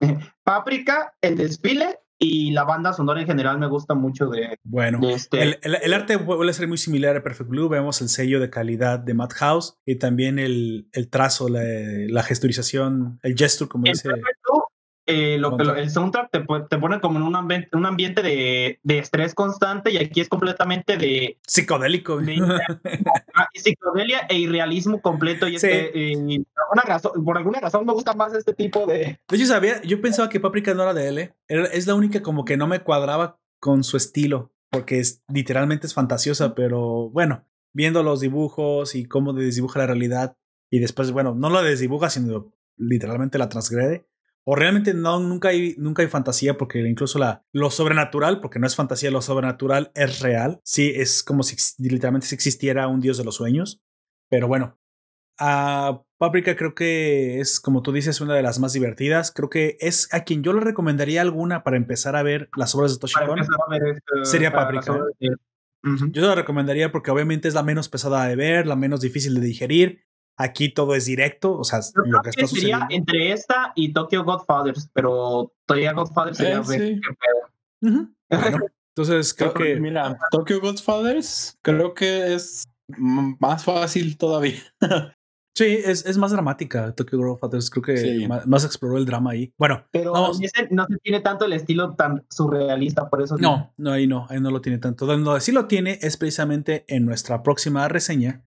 Paprika, 0.43 1.13
el 1.21 1.37
desfile 1.37 1.99
y 2.23 2.51
la 2.51 2.63
banda 2.65 2.93
sonora 2.93 3.19
en 3.19 3.25
general 3.25 3.57
me 3.57 3.67
gusta 3.67 3.95
mucho 3.95 4.27
de. 4.27 4.59
Bueno, 4.63 4.99
este... 5.09 5.41
el, 5.41 5.57
el, 5.63 5.93
arte 5.93 6.17
vuelve 6.17 6.51
a 6.51 6.53
ser 6.53 6.67
muy 6.67 6.77
similar 6.77 7.17
a 7.17 7.23
Perfect 7.23 7.49
Blue. 7.49 7.67
Vemos 7.67 7.99
el 8.01 8.09
sello 8.09 8.39
de 8.39 8.51
calidad 8.51 8.99
de 8.99 9.15
Madhouse 9.15 9.79
y 9.87 9.95
también 9.95 10.37
el, 10.37 10.87
el 10.91 11.09
trazo, 11.09 11.49
la, 11.49 11.63
la, 11.63 12.21
gestorización, 12.21 13.19
el 13.23 13.35
gesture, 13.35 13.67
como 13.67 13.85
dice. 13.85 14.09
Eh, 15.11 15.37
lo, 15.37 15.57
el 15.59 15.89
soundtrack 15.89 16.31
te, 16.31 16.39
te, 16.69 16.77
pone 16.77 17.01
como 17.01 17.19
en 17.19 17.23
un 17.25 17.35
ambiente, 17.35 17.75
un 17.75 17.85
ambiente 17.85 18.21
de, 18.21 18.79
de, 18.81 18.97
estrés 18.97 19.35
constante 19.35 19.91
y 19.91 19.97
aquí 19.97 20.21
es 20.21 20.29
completamente 20.29 20.95
de 20.95 21.37
psicodélico 21.45 22.19
ah, 23.35 23.47
psicodelia 23.53 24.21
e 24.29 24.37
irrealismo 24.37 25.01
completo 25.01 25.49
y, 25.49 25.57
este, 25.57 26.15
una 26.15 26.83
razón, 26.85 27.25
por 27.25 27.37
alguna 27.37 27.59
razón 27.59 27.85
me 27.85 27.91
gusta 27.91 28.13
más 28.13 28.33
este 28.33 28.53
tipo 28.53 28.85
de 28.85 29.19
de 29.27 29.35
hecho 29.35 29.45
sabía 29.45 29.81
yo 29.81 29.99
pensaba 29.99 30.29
que 30.29 30.39
Paprika 30.39 30.73
no 30.73 30.83
era 30.83 30.93
de 30.93 31.09
él 31.09 31.33
es 31.47 31.87
la 31.87 31.95
única 31.95 32.21
como 32.21 32.45
que 32.45 32.55
no 32.55 32.67
me 32.67 32.79
cuadraba 32.79 33.39
con 33.59 33.83
su 33.83 33.97
estilo 33.97 34.53
porque 34.69 34.99
es 34.99 35.23
literalmente 35.27 35.87
es 35.87 35.93
fantasiosa 35.93 36.55
pero 36.55 37.09
bueno 37.09 37.45
viendo 37.73 38.01
los 38.01 38.21
dibujos 38.21 38.95
y 38.95 39.05
cómo 39.05 39.33
desdibuja 39.33 39.79
la 39.79 39.87
realidad 39.87 40.37
y 40.69 40.79
después 40.79 41.11
bueno 41.11 41.35
no 41.35 41.49
la 41.49 41.61
desdibuja 41.63 42.09
sino 42.09 42.53
literalmente 42.77 43.37
la 43.37 43.49
transgrede 43.49 44.07
o 44.43 44.55
realmente 44.55 44.93
no, 44.93 45.19
nunca 45.19 45.49
hay, 45.49 45.75
nunca 45.77 46.01
hay 46.01 46.07
fantasía 46.07 46.57
porque 46.57 46.79
incluso 46.79 47.19
la, 47.19 47.43
lo 47.53 47.69
sobrenatural, 47.69 48.41
porque 48.41 48.59
no 48.59 48.67
es 48.67 48.75
fantasía, 48.75 49.11
lo 49.11 49.21
sobrenatural 49.21 49.91
es 49.93 50.19
real. 50.19 50.59
Sí, 50.63 50.91
es 50.95 51.23
como 51.23 51.43
si 51.43 51.55
literalmente 51.77 52.27
si 52.27 52.35
existiera 52.35 52.87
un 52.87 53.01
dios 53.01 53.17
de 53.17 53.23
los 53.23 53.35
sueños. 53.35 53.81
Pero 54.29 54.47
bueno, 54.47 54.79
a 55.37 56.01
Paprika 56.17 56.55
creo 56.55 56.73
que 56.73 57.39
es, 57.39 57.59
como 57.59 57.81
tú 57.81 57.91
dices, 57.91 58.21
una 58.21 58.33
de 58.33 58.41
las 58.41 58.59
más 58.59 58.73
divertidas. 58.73 59.31
Creo 59.31 59.49
que 59.49 59.77
es 59.79 60.11
a 60.13 60.23
quien 60.23 60.43
yo 60.43 60.53
le 60.53 60.61
recomendaría 60.61 61.21
alguna 61.21 61.63
para 61.63 61.77
empezar 61.77 62.15
a 62.15 62.23
ver 62.23 62.49
las 62.55 62.73
obras 62.73 62.93
de 62.93 62.99
Toshikon. 62.99 63.39
Sería 64.23 64.51
Paprika. 64.51 64.97
Yo 66.11 66.27
la 66.27 66.35
recomendaría 66.35 66.91
porque 66.91 67.11
obviamente 67.11 67.47
es 67.47 67.53
la 67.53 67.63
menos 67.63 67.89
pesada 67.89 68.27
de 68.27 68.35
ver, 68.35 68.67
la 68.67 68.75
menos 68.75 69.01
difícil 69.01 69.33
de 69.33 69.41
digerir 69.41 70.03
Aquí 70.41 70.73
todo 70.73 70.95
es 70.95 71.05
directo, 71.05 71.57
o 71.57 71.63
sea, 71.63 71.79
lo 72.05 72.21
que 72.21 72.31
está 72.31 72.47
sucediendo. 72.47 72.85
entre 72.89 73.31
esta 73.31 73.73
y 73.75 73.93
Tokyo 73.93 74.23
Godfathers, 74.23 74.89
pero 74.93 75.53
todavía 75.65 75.93
Godfathers 75.93 76.37
sería 76.37 76.61
eh, 76.71 76.99
entonces 78.95 79.33
creo 79.33 79.53
que. 79.53 79.79
Mira, 79.79 80.17
Tokyo 80.31 80.59
Godfathers 80.59 81.57
creo 81.61 81.93
que 81.93 82.33
es 82.33 82.63
más 82.97 83.63
fácil 83.63 84.17
todavía. 84.17 84.61
Sí, 85.53 85.65
es, 85.65 86.05
es, 86.05 86.17
más 86.17 86.31
dramática 86.31 86.95
Tokyo 86.95 87.17
Godfathers. 87.17 87.69
Creo 87.69 87.83
que 87.83 88.27
más, 88.47 88.63
exploró 88.63 88.97
el 88.97 89.05
drama 89.05 89.31
ahí. 89.31 89.53
Bueno, 89.57 89.83
pero 89.91 90.13
no 90.13 90.33
se 90.33 90.97
tiene 91.03 91.19
tanto 91.19 91.43
el 91.43 91.51
estilo 91.51 91.93
tan 91.95 92.25
surrealista, 92.29 93.09
por 93.09 93.21
eso. 93.21 93.37
No, 93.37 93.73
no, 93.75 93.91
ahí 93.91 94.07
no, 94.07 94.27
ahí 94.29 94.39
no 94.39 94.49
lo 94.49 94.61
tiene 94.61 94.77
tanto. 94.77 95.05
Donde 95.05 95.41
sí 95.41 95.51
lo 95.51 95.65
tiene 95.67 95.99
es 96.01 96.15
precisamente 96.15 96.85
en 96.87 97.05
nuestra 97.05 97.43
próxima 97.43 97.87
reseña, 97.89 98.45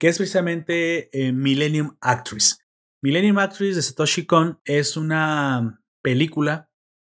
que 0.00 0.08
es 0.08 0.16
precisamente 0.16 1.10
eh, 1.12 1.30
Millennium 1.30 1.96
Actress. 2.00 2.64
Millennium 3.02 3.38
Actress 3.38 3.76
de 3.76 3.82
Satoshi 3.82 4.24
Kon 4.24 4.58
es 4.64 4.96
una 4.96 5.82
película 6.02 6.70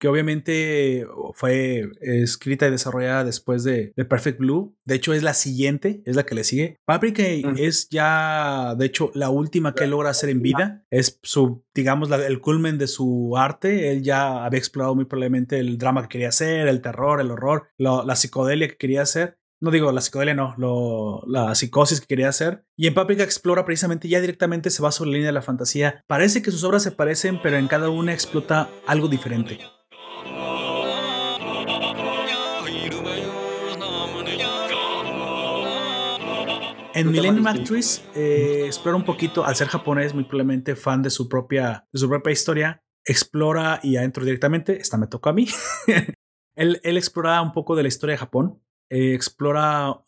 que 0.00 0.08
obviamente 0.08 1.06
fue 1.34 1.90
escrita 2.00 2.66
y 2.66 2.70
desarrollada 2.70 3.22
después 3.22 3.64
de, 3.64 3.92
Perfect 4.08 4.38
Blue. 4.38 4.74
De 4.86 4.94
hecho, 4.94 5.12
es 5.12 5.22
la 5.22 5.34
siguiente, 5.34 6.02
es 6.06 6.16
la 6.16 6.24
que 6.24 6.34
le 6.34 6.42
sigue. 6.42 6.78
Paprika 6.86 7.22
es 7.22 7.90
ya, 7.90 8.74
de 8.78 8.86
hecho, 8.86 9.10
la 9.12 9.28
última 9.28 9.74
que 9.74 9.86
logra 9.86 10.08
hacer 10.08 10.30
en 10.30 10.40
vida. 10.40 10.86
Es 10.90 11.20
su, 11.22 11.66
digamos, 11.74 12.10
el 12.10 12.40
culmen 12.40 12.78
de 12.78 12.86
su 12.86 13.36
arte. 13.36 13.92
Él 13.92 14.02
ya 14.02 14.42
había 14.42 14.58
explorado 14.58 14.94
muy 14.94 15.04
probablemente 15.04 15.58
el 15.58 15.76
drama 15.76 16.00
que 16.02 16.08
quería 16.08 16.28
hacer, 16.28 16.66
el 16.66 16.80
terror, 16.80 17.20
el 17.20 17.30
horror, 17.30 17.68
la 17.76 18.16
psicodelia 18.16 18.68
que 18.68 18.78
quería 18.78 19.02
hacer. 19.02 19.39
No 19.62 19.70
digo 19.70 19.92
la 19.92 20.00
psicodelia, 20.00 20.32
no, 20.32 20.54
lo, 20.56 21.22
la 21.26 21.54
psicosis 21.54 22.00
que 22.00 22.06
quería 22.06 22.30
hacer. 22.30 22.64
Y 22.76 22.86
en 22.86 22.94
Paprika 22.94 23.22
explora 23.22 23.66
precisamente, 23.66 24.08
ya 24.08 24.18
directamente 24.18 24.70
se 24.70 24.82
va 24.82 24.90
sobre 24.90 25.10
la 25.10 25.14
línea 25.16 25.28
de 25.28 25.34
la 25.34 25.42
fantasía. 25.42 26.02
Parece 26.06 26.40
que 26.40 26.50
sus 26.50 26.64
obras 26.64 26.82
se 26.82 26.92
parecen, 26.92 27.42
pero 27.42 27.58
en 27.58 27.68
cada 27.68 27.90
una 27.90 28.14
explota 28.14 28.70
algo 28.86 29.06
diferente. 29.06 29.58
En 36.94 37.10
Millennium 37.10 37.46
Actress 37.46 38.02
eh, 38.14 38.62
explora 38.64 38.96
un 38.96 39.04
poquito, 39.04 39.44
al 39.44 39.56
ser 39.56 39.68
japonés, 39.68 40.14
muy 40.14 40.24
probablemente 40.24 40.74
fan 40.74 41.02
de 41.02 41.10
su 41.10 41.28
propia, 41.28 41.86
de 41.92 41.98
su 41.98 42.08
propia 42.08 42.32
historia, 42.32 42.82
explora 43.04 43.78
y 43.82 43.96
adentro 43.96 44.24
directamente, 44.24 44.80
esta 44.80 44.96
me 44.96 45.06
tocó 45.06 45.28
a 45.28 45.32
mí. 45.34 45.46
él, 46.56 46.80
él 46.82 46.96
explora 46.96 47.42
un 47.42 47.52
poco 47.52 47.76
de 47.76 47.82
la 47.82 47.88
historia 47.88 48.14
de 48.14 48.18
Japón, 48.20 48.62
eh, 48.90 49.14
explora 49.14 50.02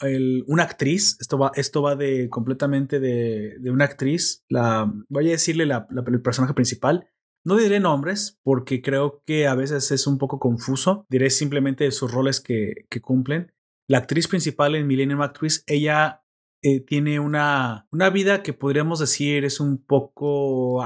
una 0.47 0.65
actriz. 0.65 1.17
Esto 1.21 1.39
va, 1.39 1.53
esto 1.55 1.83
va 1.83 1.95
de 1.95 2.29
completamente 2.29 2.99
de, 2.99 3.71
una 3.71 3.85
actriz. 3.85 4.45
La, 4.49 4.93
voy 5.09 5.29
a 5.29 5.31
decirle 5.31 5.67
la, 5.67 5.87
el 5.91 6.21
personaje 6.21 6.53
principal. 6.53 7.09
No 7.45 7.57
diré 7.57 7.81
nombres 7.81 8.41
porque 8.43 8.83
creo 8.83 9.23
que 9.25 9.47
a 9.47 9.55
veces 9.55 9.93
es 9.93 10.07
un 10.09 10.19
poco 10.19 10.41
confuso. 10.41 11.07
Diré 11.09 11.31
simplemente 11.31 11.91
sus 11.93 12.13
roles 12.13 12.41
que, 12.41 12.87
cumplen. 13.01 13.53
La 13.89 13.99
actriz 13.99 14.27
principal 14.27 14.75
en 14.75 14.87
Millennium 14.89 15.23
Actress, 15.23 15.63
ella 15.67 16.25
eh, 16.63 16.81
tiene 16.81 17.21
una, 17.21 17.87
una 17.91 18.11
vida 18.11 18.43
que 18.43 18.53
podríamos 18.53 18.99
decir 18.99 19.45
es 19.45 19.61
un 19.61 19.79
poco 19.85 20.85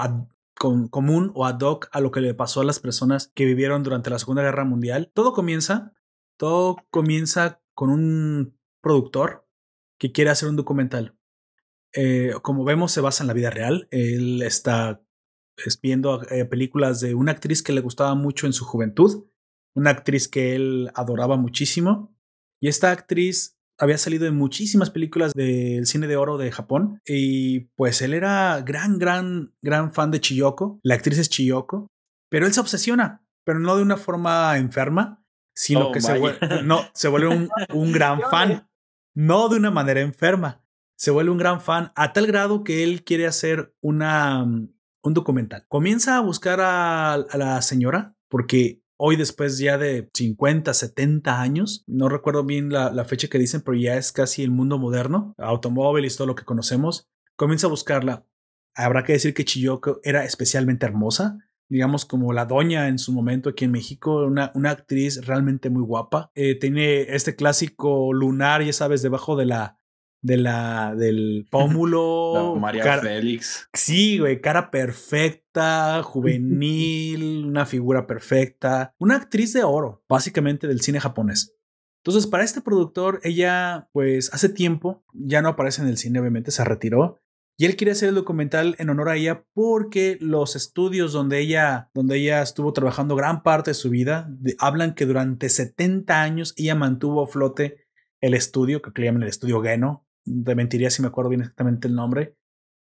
común 0.55 1.31
o 1.35 1.45
ad 1.47 1.61
hoc 1.61 1.89
a 1.93 2.01
lo 2.01 2.11
que 2.11 2.21
le 2.21 2.35
pasó 2.35 2.63
a 2.63 2.65
las 2.65 2.81
personas 2.81 3.31
que 3.35 3.45
vivieron 3.45 3.83
durante 3.83 4.11
la 4.11 4.19
Segunda 4.19 4.43
Guerra 4.43 4.65
Mundial. 4.65 5.11
Todo 5.15 5.33
comienza, 5.33 5.93
todo 6.39 6.77
comienza 6.91 7.61
con 7.77 7.91
un 7.91 8.59
productor 8.83 9.47
que 10.01 10.11
quiere 10.11 10.31
hacer 10.31 10.49
un 10.49 10.57
documental. 10.57 11.17
Eh, 11.93 12.33
como 12.43 12.65
vemos, 12.65 12.91
se 12.91 13.01
basa 13.01 13.23
en 13.23 13.29
la 13.29 13.35
vida 13.35 13.51
real. 13.51 13.87
Él 13.91 14.43
está 14.43 15.03
viendo 15.83 16.23
eh, 16.31 16.45
películas 16.47 17.01
de 17.01 17.15
una 17.15 17.33
actriz 17.33 17.63
que 17.63 17.73
le 17.73 17.81
gustaba 17.81 18.15
mucho 18.15 18.47
en 18.47 18.53
su 18.53 18.65
juventud, 18.65 19.27
una 19.75 19.91
actriz 19.91 20.27
que 20.27 20.55
él 20.57 20.91
adoraba 20.95 21.37
muchísimo. 21.37 22.17
Y 22.61 22.69
esta 22.69 22.91
actriz 22.91 23.59
había 23.79 23.99
salido 23.99 24.27
en 24.27 24.37
muchísimas 24.37 24.91
películas 24.91 25.35
del 25.35 25.87
cine 25.87 26.07
de 26.07 26.17
oro 26.17 26.39
de 26.39 26.51
Japón. 26.51 27.01
Y 27.05 27.61
pues 27.77 28.01
él 28.01 28.15
era 28.15 28.63
gran, 28.63 28.99
gran, 28.99 29.55
gran 29.61 29.93
fan 29.93 30.11
de 30.11 30.21
Chiyoko. 30.21 30.81
La 30.83 30.95
actriz 30.95 31.19
es 31.19 31.29
Chiyoko. 31.29 31.89
Pero 32.31 32.47
él 32.47 32.55
se 32.55 32.61
obsesiona, 32.61 33.23
pero 33.45 33.61
no 33.61 33.77
de 33.77 33.83
una 33.83 33.99
forma 33.99 34.57
enferma, 34.57 35.26
sino 35.57 35.89
oh, 35.89 35.93
que 35.93 36.01
se 36.01 36.19
vuelve, 36.19 36.39
no, 36.65 36.83
se 36.93 37.09
vuelve 37.09 37.29
un, 37.29 37.49
un 37.73 37.93
gran 37.93 38.21
fan, 38.31 38.69
no 39.15 39.49
de 39.49 39.57
una 39.57 39.71
manera 39.71 40.01
enferma. 40.01 40.63
Se 40.99 41.11
vuelve 41.11 41.31
un 41.31 41.39
gran 41.39 41.61
fan 41.61 41.93
a 41.97 42.13
tal 42.13 42.27
grado 42.27 42.63
que 42.63 42.83
él 42.83 43.05
quiere 43.05 43.27
hacer 43.27 43.75
una, 43.81 44.45
mm, 44.45 44.73
un 45.03 45.15
documental. 45.15 45.65
Comienza 45.69 46.17
a 46.17 46.21
buscar 46.21 46.61
a, 46.61 47.15
a 47.15 47.37
la 47.37 47.61
señora 47.63 48.15
porque 48.29 48.83
hoy 48.99 49.17
después 49.17 49.59
ya 49.59 49.79
de 49.79 50.11
50, 50.13 50.73
70 50.73 51.41
años, 51.41 51.85
no 51.87 52.09
recuerdo 52.09 52.45
bien 52.45 52.71
la, 52.71 52.91
la, 52.91 53.05
fecha 53.05 53.29
que 53.29 53.39
dicen, 53.39 53.63
pero 53.63 53.77
ya 53.77 53.97
es 53.97 54.13
casi 54.13 54.43
el 54.43 54.51
mundo 54.51 54.79
moderno, 54.79 55.35
automóviles, 55.39 56.17
todo 56.17 56.27
lo 56.27 56.35
que 56.35 56.45
conocemos, 56.45 57.09
comienza 57.37 57.67
a 57.67 57.71
buscarla. 57.71 58.27
Habrá 58.75 59.05
que 59.05 59.13
decir 59.13 59.33
que 59.33 59.45
Chiyoko 59.45 60.01
era 60.03 60.25
especialmente 60.25 60.87
hermosa, 60.87 61.39
digamos, 61.69 62.05
como 62.05 62.33
la 62.33 62.47
doña 62.47 62.89
en 62.89 62.99
su 62.99 63.13
momento 63.13 63.51
aquí 63.51 63.65
en 63.65 63.73
México, 63.73 64.25
una, 64.25 64.53
una 64.55 64.71
actriz 64.71 65.25
realmente 65.27 65.71
muy 65.71 65.83
guapa. 65.83 66.31
Eh, 66.35 66.55
tiene 66.59 67.03
este 67.03 67.37
clásico 67.37 68.13
lunar, 68.13 68.63
ya 68.63 68.73
sabes, 68.73 69.03
debajo 69.03 69.37
de 69.37 69.47
la, 69.47 69.79
de 70.23 70.37
la, 70.37 70.95
del 70.95 71.47
pómulo. 71.51 72.57
María 72.59 72.99
Félix. 72.99 73.69
Sí, 73.73 74.19
güey, 74.19 74.41
cara 74.41 74.71
perfecta, 74.71 76.03
juvenil, 76.03 77.45
una 77.47 77.67
figura 77.67 78.07
perfecta. 78.07 78.95
Una 78.99 79.17
actriz 79.17 79.53
de 79.53 79.65
oro, 79.65 80.05
básicamente 80.09 80.67
del 80.69 80.81
cine 80.81 81.01
japonés. 81.01 81.57
Entonces, 82.05 82.29
para 82.29 82.45
este 82.45 82.61
productor, 82.61 83.19
ella, 83.25 83.89
pues, 83.93 84.33
hace 84.33 84.49
tiempo, 84.49 85.03
ya 85.13 85.43
no 85.43 85.49
aparece 85.49 85.83
en 85.83 85.89
el 85.89 85.97
cine, 85.97 86.21
obviamente, 86.21 86.53
se 86.53 86.63
retiró, 86.65 87.21
y 87.59 87.65
él 87.65 87.77
quiere 87.77 87.93
hacer 87.93 88.11
el 88.11 88.15
documental 88.15 88.77
en 88.79 88.91
honor 88.91 89.09
a 89.09 89.17
ella 89.17 89.45
porque 89.55 90.19
los 90.21 90.57
estudios 90.57 91.13
donde 91.13 91.39
ella, 91.39 91.91
donde 91.95 92.19
ella 92.19 92.43
estuvo 92.43 92.73
trabajando 92.73 93.17
gran 93.17 93.43
parte 93.43 93.71
de 93.71 93.75
su 93.75 93.89
vida 93.89 94.31
hablan 94.59 94.95
que 94.95 95.07
durante 95.07 95.49
70 95.49 96.23
años 96.23 96.53
ella 96.57 96.75
mantuvo 96.75 97.23
a 97.23 97.27
flote 97.27 97.87
el 98.21 98.35
estudio, 98.35 98.83
que 98.83 98.91
le 99.01 99.07
llaman 99.07 99.23
el 99.23 99.29
estudio 99.29 99.63
Geno. 99.63 100.07
Te 100.25 100.55
mentiría 100.55 100.91
si 100.91 101.01
me 101.01 101.09
acuerdo 101.09 101.31
bien 101.31 101.41
exactamente 101.43 101.89
el 101.89 101.95
nombre. 101.95 102.37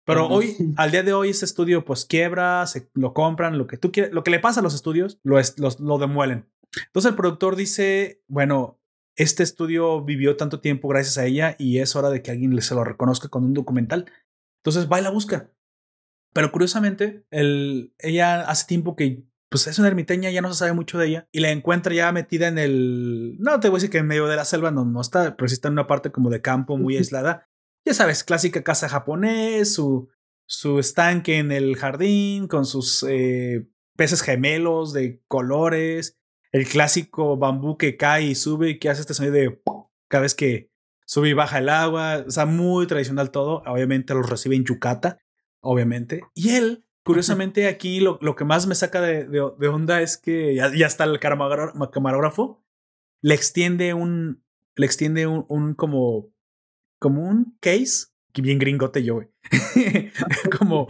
Pero 0.05 0.27
hoy, 0.27 0.55
al 0.77 0.91
día 0.91 1.03
de 1.03 1.13
hoy, 1.13 1.29
ese 1.29 1.45
estudio 1.45 1.85
pues 1.85 2.05
quiebra, 2.05 2.65
se 2.67 2.89
lo 2.93 3.13
compran, 3.13 3.57
lo 3.57 3.67
que 3.67 3.77
tú 3.77 3.91
quieres, 3.91 4.11
lo 4.11 4.23
que 4.23 4.31
le 4.31 4.39
pasa 4.39 4.59
a 4.59 4.63
los 4.63 4.73
estudios, 4.73 5.19
lo, 5.23 5.39
es, 5.39 5.55
lo 5.57 5.97
demuelen. 5.97 6.49
Entonces 6.87 7.09
el 7.09 7.15
productor 7.15 7.55
dice, 7.55 8.21
bueno, 8.27 8.79
este 9.15 9.43
estudio 9.43 10.03
vivió 10.03 10.37
tanto 10.37 10.61
tiempo 10.61 10.87
gracias 10.87 11.17
a 11.17 11.25
ella 11.25 11.55
y 11.59 11.79
es 11.79 11.95
hora 11.95 12.09
de 12.09 12.21
que 12.21 12.31
alguien 12.31 12.59
se 12.61 12.75
lo 12.75 12.83
reconozca 12.83 13.27
con 13.27 13.43
un 13.43 13.53
documental. 13.53 14.05
Entonces 14.69 14.91
va 14.91 14.99
y 14.99 15.03
la 15.03 15.09
busca. 15.09 15.51
Pero 16.33 16.51
curiosamente, 16.51 17.25
el, 17.31 17.93
ella 17.99 18.41
hace 18.41 18.67
tiempo 18.67 18.95
que 18.95 19.25
pues 19.49 19.65
es 19.65 19.79
una 19.79 19.87
ermiteña, 19.87 20.29
ya 20.29 20.41
no 20.41 20.53
se 20.53 20.59
sabe 20.59 20.73
mucho 20.73 20.99
de 20.99 21.07
ella, 21.07 21.27
y 21.31 21.39
la 21.39 21.49
encuentra 21.49 21.93
ya 21.93 22.11
metida 22.11 22.47
en 22.47 22.59
el... 22.59 23.35
No 23.39 23.59
te 23.59 23.67
voy 23.69 23.77
a 23.77 23.79
decir 23.79 23.89
que 23.89 23.97
en 23.97 24.05
medio 24.05 24.27
de 24.27 24.35
la 24.35 24.45
selva 24.45 24.69
no, 24.69 24.85
no 24.85 25.01
está, 25.01 25.35
pero 25.35 25.47
sí 25.47 25.55
está 25.55 25.69
en 25.69 25.73
una 25.73 25.87
parte 25.87 26.11
como 26.11 26.29
de 26.29 26.41
campo 26.41 26.77
muy 26.77 26.97
aislada. 26.97 27.49
Ya 27.83 27.95
sabes, 27.95 28.23
clásica 28.23 28.63
casa 28.63 28.87
japonés, 28.87 29.73
su, 29.73 30.09
su 30.45 30.77
estanque 30.77 31.39
en 31.39 31.51
el 31.51 31.75
jardín 31.77 32.47
con 32.47 32.65
sus 32.65 33.03
eh, 33.09 33.67
peces 33.97 34.21
gemelos 34.21 34.93
de 34.93 35.23
colores, 35.27 36.19
el 36.51 36.67
clásico 36.67 37.35
bambú 37.37 37.75
que 37.77 37.97
cae 37.97 38.25
y 38.25 38.35
sube 38.35 38.69
y 38.69 38.79
que 38.79 38.89
hace 38.89 39.01
este 39.01 39.15
sonido 39.15 39.33
de 39.33 39.61
cada 40.07 40.21
vez 40.21 40.35
que, 40.35 40.69
sube 41.09 41.29
y 41.29 41.33
baja 41.33 41.57
el 41.57 41.69
agua, 41.69 42.23
o 42.27 42.29
sea, 42.29 42.45
muy 42.45 42.85
tradicional 42.85 43.31
todo. 43.31 43.63
Obviamente 43.65 44.13
los 44.13 44.29
recibe 44.29 44.55
en 44.55 44.63
Yucata, 44.63 45.17
obviamente. 45.59 46.21
Y 46.35 46.51
él, 46.51 46.85
curiosamente, 47.03 47.67
aquí 47.67 47.99
lo, 47.99 48.19
lo 48.21 48.35
que 48.35 48.45
más 48.45 48.67
me 48.67 48.75
saca 48.75 49.01
de, 49.01 49.25
de, 49.25 49.67
onda 49.67 50.01
es 50.01 50.17
que 50.19 50.53
ya, 50.53 50.71
ya, 50.71 50.85
está 50.85 51.05
el 51.05 51.19
camarógrafo, 51.19 52.63
le 53.23 53.33
extiende 53.33 53.95
un, 53.95 54.43
le 54.75 54.85
extiende 54.85 55.25
un, 55.25 55.47
un 55.49 55.73
como, 55.73 56.29
como 56.99 57.23
un 57.23 57.57
case, 57.59 58.09
que 58.31 58.43
bien 58.43 58.59
gringote 58.59 59.03
yo, 59.03 59.15
güey. 59.15 59.29
como, 60.59 60.89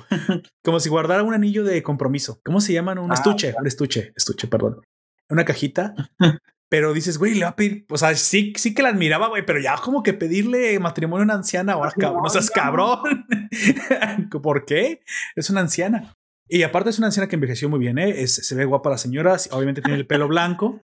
como 0.66 0.82
si 0.82 0.90
guardara 0.90 1.24
un 1.24 1.34
anillo 1.34 1.64
de 1.64 1.82
compromiso. 1.82 2.42
¿Cómo 2.44 2.60
se 2.60 2.74
llaman? 2.74 3.00
Un 3.00 3.12
ah, 3.12 3.14
estuche, 3.14 3.56
un 3.58 3.68
estuche, 3.68 4.12
estuche, 4.18 4.50
perdón. 4.50 4.82
Una 5.30 5.46
cajita 5.46 5.94
pero 6.70 6.94
dices, 6.94 7.18
güey, 7.18 7.34
le 7.34 7.46
va 7.46 7.52
a 7.52 7.56
pedir, 7.56 7.86
o 7.90 7.98
sea, 7.98 8.16
sí, 8.16 8.54
sí 8.56 8.74
que 8.74 8.84
la 8.84 8.90
admiraba, 8.90 9.28
güey, 9.28 9.46
pero 9.46 9.60
ya 9.60 9.76
como 9.78 10.04
que 10.04 10.14
pedirle 10.14 10.80
matrimonio 10.80 11.24
a 11.24 11.26
una 11.26 11.34
anciana, 11.34 11.74
ahora 11.74 11.92
cabrón, 11.98 12.24
no 12.24 12.30
seas 12.30 12.52
cabrón. 12.52 13.26
¿Por 14.44 14.66
qué? 14.66 15.02
Es 15.36 15.50
una 15.50 15.62
anciana. 15.62 16.14
Y 16.48 16.64
aparte 16.64 16.92
es 16.92 16.98
una 16.98 17.08
anciana 17.08 17.28
que 17.28 17.36
envejeció 17.36 17.70
muy 17.70 17.80
bien, 17.80 17.98
¿eh? 17.98 18.28
se 18.28 18.56
ve 18.56 18.66
guapa 18.66 18.90
la 18.90 18.98
señora, 18.98 19.38
obviamente 19.52 19.82
tiene 19.82 19.98
el 19.98 20.08
pelo 20.08 20.28
blanco, 20.30 20.82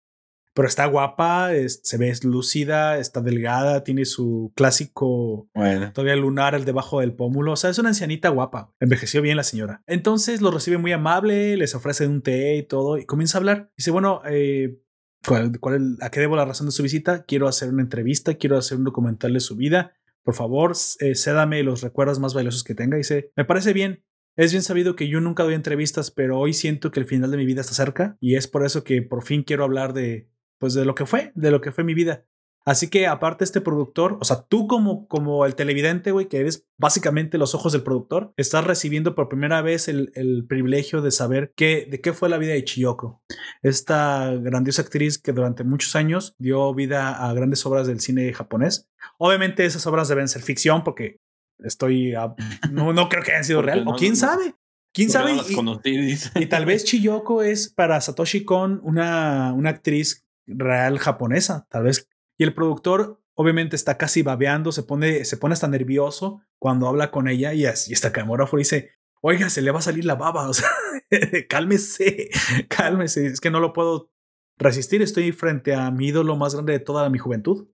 pero 0.55 0.69
está 0.69 0.87
guapa, 0.87 1.51
se 1.67 1.99
ve 1.99 2.13
lúcida, 2.23 2.99
está 2.99 3.21
delgada, 3.21 3.83
tiene 3.83 4.05
su 4.05 4.53
clásico 4.55 5.49
bueno. 5.53 5.93
todavía 5.93 6.17
lunar 6.17 6.55
el 6.55 6.65
debajo 6.65 7.01
del 7.01 7.15
pómulo. 7.15 7.53
O 7.53 7.57
sea, 7.57 7.71
es 7.71 7.79
una 7.79 7.89
ancianita 7.89 8.29
guapa. 8.29 8.73
Envejeció 8.79 9.21
bien 9.21 9.37
la 9.37 9.43
señora. 9.43 9.83
Entonces 9.87 10.43
lo 10.43 10.53
recibe 10.53 10.79
muy 10.79 10.93
amable, 10.93 11.57
les 11.57 11.75
ofrece 11.75 12.07
un 12.07 12.23
té 12.23 12.55
y 12.55 12.63
todo, 12.63 12.99
y 12.99 13.05
comienza 13.05 13.37
a 13.37 13.41
hablar. 13.41 13.73
Dice, 13.77 13.91
bueno, 13.91 14.23
eh, 14.27 14.79
¿Cuál, 15.27 15.97
¿A 16.01 16.11
qué 16.11 16.21
debo 16.21 16.37
la 16.37 16.45
razón 16.45 16.67
de 16.67 16.73
su 16.73 16.83
visita? 16.83 17.25
Quiero 17.25 17.49
hacer 17.49 17.71
una 17.71 17.83
entrevista, 17.83 18.35
quiero 18.35 18.59
hacer 18.59 18.79
un 18.79 18.85
documental 18.85 19.33
de 19.33 19.41
su 19.41 19.57
vida. 19.57 19.95
Por 20.23 20.35
favor, 20.35 20.73
eh, 21.01 21.15
cédame 21.15 21.63
los 21.63 21.83
recuerdos 21.83 22.19
más 22.19 22.35
valiosos 22.35 22.65
que 22.65 22.75
tenga. 22.75 22.97
Dice, 22.97 23.33
me 23.37 23.45
parece 23.45 23.73
bien. 23.73 24.05
Es 24.37 24.53
bien 24.53 24.63
sabido 24.63 24.97
que 24.97 25.09
yo 25.09 25.21
nunca 25.21 25.45
doy 25.45 25.55
entrevistas, 25.55 26.11
pero 26.11 26.39
hoy 26.39 26.55
siento 26.55 26.91
que 26.91 26.99
el 26.99 27.07
final 27.07 27.31
de 27.31 27.37
mi 27.37 27.45
vida 27.45 27.61
está 27.61 27.75
cerca 27.75 28.17
y 28.21 28.35
es 28.35 28.49
por 28.49 28.65
eso 28.65 28.83
que 28.83 29.01
por 29.01 29.23
fin 29.23 29.45
quiero 29.45 29.63
hablar 29.63 29.93
de, 29.93 30.29
pues, 30.59 30.75
de 30.75 30.85
lo 30.85 30.95
que 30.95 31.07
fue, 31.07 31.31
de 31.37 31.51
lo 31.51 31.61
que 31.61 31.71
fue 31.71 31.85
mi 31.85 31.95
vida. 31.95 32.25
Así 32.67 32.89
que 32.89 33.07
aparte 33.07 33.45
este 33.45 33.61
productor, 33.61 34.17
o 34.21 34.25
sea, 34.25 34.43
tú 34.49 34.67
como, 34.67 35.07
como 35.07 35.45
el 35.45 35.55
televidente, 35.55 36.13
güey, 36.13 36.29
que 36.29 36.41
eres 36.41 36.67
básicamente 36.79 37.37
los 37.37 37.55
ojos 37.55 37.73
del 37.73 37.83
productor, 37.83 38.33
estás 38.39 38.65
recibiendo 38.65 39.15
por 39.15 39.29
primera 39.29 39.61
vez 39.61 39.87
el, 39.89 40.13
el, 40.15 40.47
privilegio 40.47 41.03
de 41.03 41.11
saber 41.11 41.53
qué, 41.57 41.87
de 41.91 42.01
qué 42.01 42.15
fue 42.15 42.31
la 42.31 42.39
vida 42.39 42.55
de 42.55 42.65
Chiyoko. 42.65 43.23
Esta 43.63 44.33
grandiosa 44.37 44.81
actriz 44.81 45.19
que 45.19 45.33
durante 45.33 45.63
muchos 45.63 45.95
años 45.95 46.35
dio 46.39 46.73
vida 46.75 47.29
a 47.29 47.35
grandes 47.35 47.65
obras 47.67 47.87
del 47.87 48.01
cine 48.01 48.33
japonés. 48.33 48.89
Obviamente 49.19 49.67
esas 49.67 49.87
obras 49.87 50.09
deben 50.09 50.29
ser 50.29 50.41
ficción 50.41 50.85
porque 50.85 51.21
estoy... 51.59 52.15
no, 52.71 52.95
no 52.95 53.09
creo 53.11 53.23
que 53.23 53.33
hayan 53.33 53.45
sido 53.45 53.61
real. 53.63 53.85
o 53.87 53.95
quién 53.95 54.17
sabe. 54.17 54.55
¿Quién 54.95 55.11
sabe? 55.11 55.33
y, 55.85 56.15
y, 56.37 56.47
tal 56.47 56.67
vez 56.67 56.85
Chiyoko 56.85 57.43
es 57.43 57.69
para 57.69 58.01
Satoshi 58.01 58.45
Kon 58.45 58.81
una, 58.85 59.53
una 59.53 59.71
actriz 59.71 60.25
real 60.47 61.01
japonesa. 61.01 61.67
Tal 61.69 61.83
vez 61.83 62.09
y 62.37 62.45
el 62.45 62.55
productor 62.55 63.21
obviamente 63.35 63.77
está 63.77 63.99
casi 63.99 64.23
babeando, 64.23 64.73
se 64.73 64.83
pone, 64.83 65.25
se 65.25 65.37
pone 65.37 65.55
hasta 65.55 65.69
nervioso 65.69 66.43
cuando 66.59 66.89
habla 66.89 67.11
con 67.11 67.29
ella 67.29 67.53
y, 67.53 67.67
así, 67.67 67.93
y 67.93 68.11
camarógrafo 68.11 68.57
dice, 68.57 68.93
oiga, 69.21 69.51
se 69.51 69.63
le 69.63 69.71
va 69.71 69.81
a 69.81 69.83
salir 69.83 70.05
la 70.05 70.15
baba, 70.15 70.51
cálmese, 71.49 72.31
cálmese, 72.69 73.27
es 73.27 73.41
que 73.41 73.51
no 73.51 73.61
lo 73.61 73.73
puedo 73.73 74.11
resistir, 74.57 75.03
estoy 75.03 75.33
frente 75.33 75.75
a 75.75 75.91
mi 75.91 76.09
ídolo 76.09 76.37
más 76.37 76.55
grande 76.55 76.75
de 76.75 76.81
toda 76.81 77.09
mi 77.11 77.19
juventud. 77.19 77.69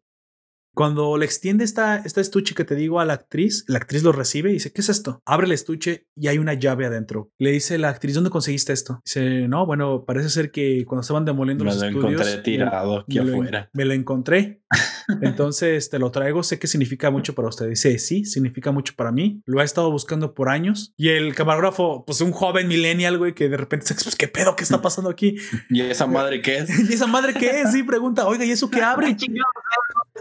Cuando 0.80 1.18
le 1.18 1.26
extiende 1.26 1.62
esta, 1.62 1.98
esta 1.98 2.22
estuche 2.22 2.54
que 2.54 2.64
te 2.64 2.74
digo 2.74 3.00
a 3.00 3.04
la 3.04 3.12
actriz, 3.12 3.66
la 3.68 3.76
actriz 3.76 4.02
lo 4.02 4.12
recibe 4.12 4.48
y 4.48 4.54
dice, 4.54 4.72
¿qué 4.72 4.80
es 4.80 4.88
esto? 4.88 5.20
Abre 5.26 5.46
el 5.46 5.52
estuche 5.52 6.06
y 6.16 6.28
hay 6.28 6.38
una 6.38 6.54
llave 6.54 6.86
adentro. 6.86 7.30
Le 7.36 7.50
dice 7.50 7.76
la 7.76 7.90
actriz, 7.90 8.14
¿dónde 8.14 8.30
conseguiste 8.30 8.72
esto? 8.72 9.02
Dice, 9.04 9.46
no, 9.46 9.66
bueno, 9.66 10.06
parece 10.06 10.30
ser 10.30 10.50
que 10.50 10.86
cuando 10.86 11.02
estaban 11.02 11.26
demoliendo 11.26 11.64
los 11.64 11.74
estudios... 11.74 11.96
Me 11.96 12.00
lo 12.00 12.08
encontré 12.08 12.42
tirado 12.42 13.00
aquí 13.00 13.18
afuera. 13.18 13.68
me 13.74 13.84
lo 13.84 13.92
encontré. 13.92 14.62
Entonces 15.20 15.90
te 15.90 15.98
lo 15.98 16.10
traigo, 16.10 16.42
sé 16.42 16.58
que 16.58 16.66
significa 16.66 17.10
mucho 17.10 17.34
para 17.34 17.48
usted. 17.48 17.68
Dice, 17.68 17.98
sí, 17.98 18.24
significa 18.24 18.72
mucho 18.72 18.94
para 18.96 19.12
mí. 19.12 19.42
Lo 19.44 19.60
ha 19.60 19.64
estado 19.64 19.90
buscando 19.90 20.32
por 20.32 20.48
años. 20.48 20.94
Y 20.96 21.08
el 21.08 21.34
camarógrafo, 21.34 22.06
pues 22.06 22.22
un 22.22 22.32
joven 22.32 22.68
millennial, 22.68 23.18
güey, 23.18 23.34
que 23.34 23.50
de 23.50 23.56
repente 23.58 23.86
se 23.86 23.94
pues, 23.94 24.16
¿qué 24.16 24.28
pedo? 24.28 24.56
¿Qué 24.56 24.64
está 24.64 24.80
pasando 24.80 25.10
aquí? 25.10 25.36
¿Y 25.68 25.82
esa 25.82 26.06
madre 26.06 26.40
qué 26.40 26.58
es? 26.58 26.70
¿Y 26.90 26.94
esa 26.94 27.06
madre 27.06 27.34
qué 27.34 27.60
es? 27.60 27.72
Sí, 27.72 27.82
pregunta, 27.82 28.26
oiga, 28.26 28.46
¿y 28.46 28.50
eso 28.50 28.70
qué 28.70 28.80
abre? 28.80 29.14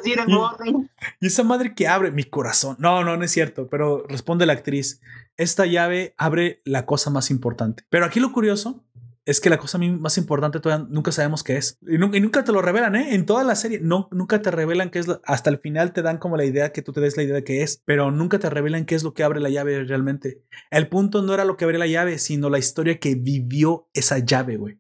Y, 0.05 1.25
esa 1.25 1.43
madre 1.43 1.73
que 1.73 1.87
abre 1.87 2.11
mi 2.11 2.23
corazón. 2.23 2.75
No, 2.79 3.03
no, 3.03 3.17
no 3.17 3.23
es 3.23 3.31
cierto, 3.31 3.67
pero 3.69 4.05
responde 4.07 4.45
la 4.45 4.53
actriz. 4.53 5.01
Esta 5.37 5.65
llave 5.65 6.13
abre 6.17 6.61
la 6.65 6.85
cosa 6.85 7.09
más 7.09 7.31
importante. 7.31 7.83
Pero 7.89 8.05
aquí 8.05 8.19
lo 8.19 8.31
curioso 8.31 8.83
es 9.29 9.39
que 9.39 9.51
la 9.51 9.59
cosa 9.59 9.77
más 9.77 10.17
importante 10.17 10.59
todavía 10.59 10.87
nunca 10.89 11.11
sabemos 11.11 11.43
qué 11.43 11.57
es. 11.57 11.77
Y, 11.87 11.97
nunca 11.99 12.43
te 12.43 12.51
lo 12.51 12.63
revelan, 12.63 12.95
¿eh? 12.95 13.13
En 13.13 13.27
toda 13.27 13.43
la 13.43 13.55
serie, 13.55 13.79
no, 13.79 14.07
nunca 14.11 14.41
te 14.41 14.49
revelan 14.49 14.89
qué 14.89 14.99
es. 14.99 15.07
hasta 15.23 15.51
el 15.51 15.59
final 15.59 15.93
te 15.93 16.01
dan 16.01 16.17
como 16.17 16.35
la 16.35 16.45
idea 16.45 16.71
que 16.71 16.81
tú 16.81 16.93
te 16.93 17.01
des 17.01 17.15
la 17.15 17.23
idea 17.23 17.35
de 17.35 17.43
qué 17.43 17.61
es, 17.61 17.83
pero 17.85 18.09
nunca 18.09 18.39
te 18.39 18.49
revelan 18.49 18.85
qué 18.85 18.95
es 18.95 19.03
lo 19.03 19.13
que 19.13 19.23
abre 19.23 19.39
la 19.39 19.49
llave 19.49 19.83
realmente. 19.83 20.41
El 20.71 20.87
punto 20.89 21.21
no 21.21 21.33
era 21.33 21.45
lo 21.45 21.57
que 21.57 21.65
abre 21.65 21.77
la 21.77 21.85
llave, 21.85 22.17
sino 22.17 22.49
la 22.49 22.57
historia 22.57 22.99
que 22.99 23.13
vivió 23.13 23.87
esa 23.93 24.17
llave, 24.17 24.57
güey. 24.57 24.79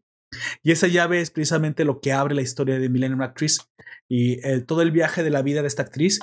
Y 0.63 0.71
esa 0.71 0.87
llave 0.87 1.21
es 1.21 1.31
precisamente 1.31 1.85
lo 1.85 2.01
que 2.01 2.13
abre 2.13 2.35
la 2.35 2.41
historia 2.41 2.79
de 2.79 2.89
Millennium 2.89 3.21
Actress 3.21 3.69
y 4.09 4.41
todo 4.63 4.81
el 4.81 4.91
viaje 4.91 5.23
de 5.23 5.29
la 5.29 5.41
vida 5.41 5.61
de 5.61 5.67
esta 5.67 5.83
actriz. 5.83 6.19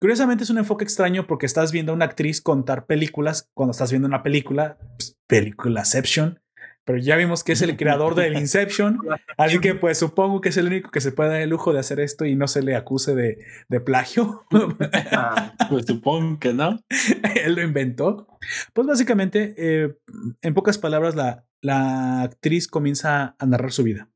Curiosamente 0.00 0.44
es 0.44 0.50
un 0.50 0.58
enfoque 0.58 0.84
extraño 0.84 1.26
porque 1.26 1.46
estás 1.46 1.72
viendo 1.72 1.90
a 1.90 1.94
una 1.96 2.04
actriz 2.04 2.40
contar 2.40 2.86
películas 2.86 3.50
cuando 3.52 3.72
estás 3.72 3.90
viendo 3.90 4.06
una 4.06 4.22
película, 4.22 4.78
pues, 4.96 5.16
película 5.26 5.80
Exception, 5.80 6.40
pero 6.88 7.00
ya 7.00 7.16
vimos 7.16 7.44
que 7.44 7.52
es 7.52 7.60
el 7.60 7.76
creador 7.76 8.14
del 8.14 8.38
Inception, 8.38 8.98
así 9.36 9.58
que 9.58 9.74
pues 9.74 9.98
supongo 9.98 10.40
que 10.40 10.48
es 10.48 10.56
el 10.56 10.68
único 10.68 10.90
que 10.90 11.02
se 11.02 11.12
puede 11.12 11.28
dar 11.28 11.40
el 11.42 11.50
lujo 11.50 11.74
de 11.74 11.80
hacer 11.80 12.00
esto 12.00 12.24
y 12.24 12.34
no 12.34 12.46
se 12.46 12.62
le 12.62 12.76
acuse 12.76 13.14
de, 13.14 13.44
de 13.68 13.80
plagio. 13.80 14.46
Ah, 15.10 15.52
pues 15.68 15.86
supongo 15.86 16.38
que 16.38 16.54
no. 16.54 16.78
Él 17.44 17.56
lo 17.56 17.62
inventó. 17.62 18.26
Pues 18.72 18.86
básicamente, 18.86 19.54
eh, 19.58 19.98
en 20.42 20.54
pocas 20.54 20.78
palabras, 20.78 21.16
la, 21.16 21.44
la 21.60 22.22
actriz 22.22 22.68
comienza 22.68 23.34
a 23.38 23.46
narrar 23.46 23.72
su 23.72 23.82
vida. 23.82 24.08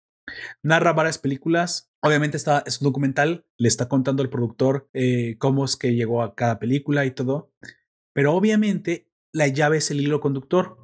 Narra 0.63 0.93
varias 0.93 1.19
películas. 1.19 1.91
Obviamente 2.01 2.37
está, 2.37 2.63
es 2.67 2.81
un 2.81 2.87
documental, 2.87 3.47
le 3.59 3.69
está 3.69 3.89
contando 3.89 4.23
el 4.23 4.31
productor 4.31 4.89
eh, 4.93 5.37
cómo 5.39 5.65
es 5.65 5.77
que 5.77 5.95
llegó 5.95 6.23
a 6.23 6.35
cada 6.35 6.59
película 6.59 7.05
y 7.05 7.11
todo. 7.13 7.53
Pero 8.13 8.35
obviamente 8.35 9.09
la 9.33 9.49
llave 9.49 9.79
es 9.79 9.91
el 9.91 10.01
hilo 10.01 10.21
conductor 10.21 10.77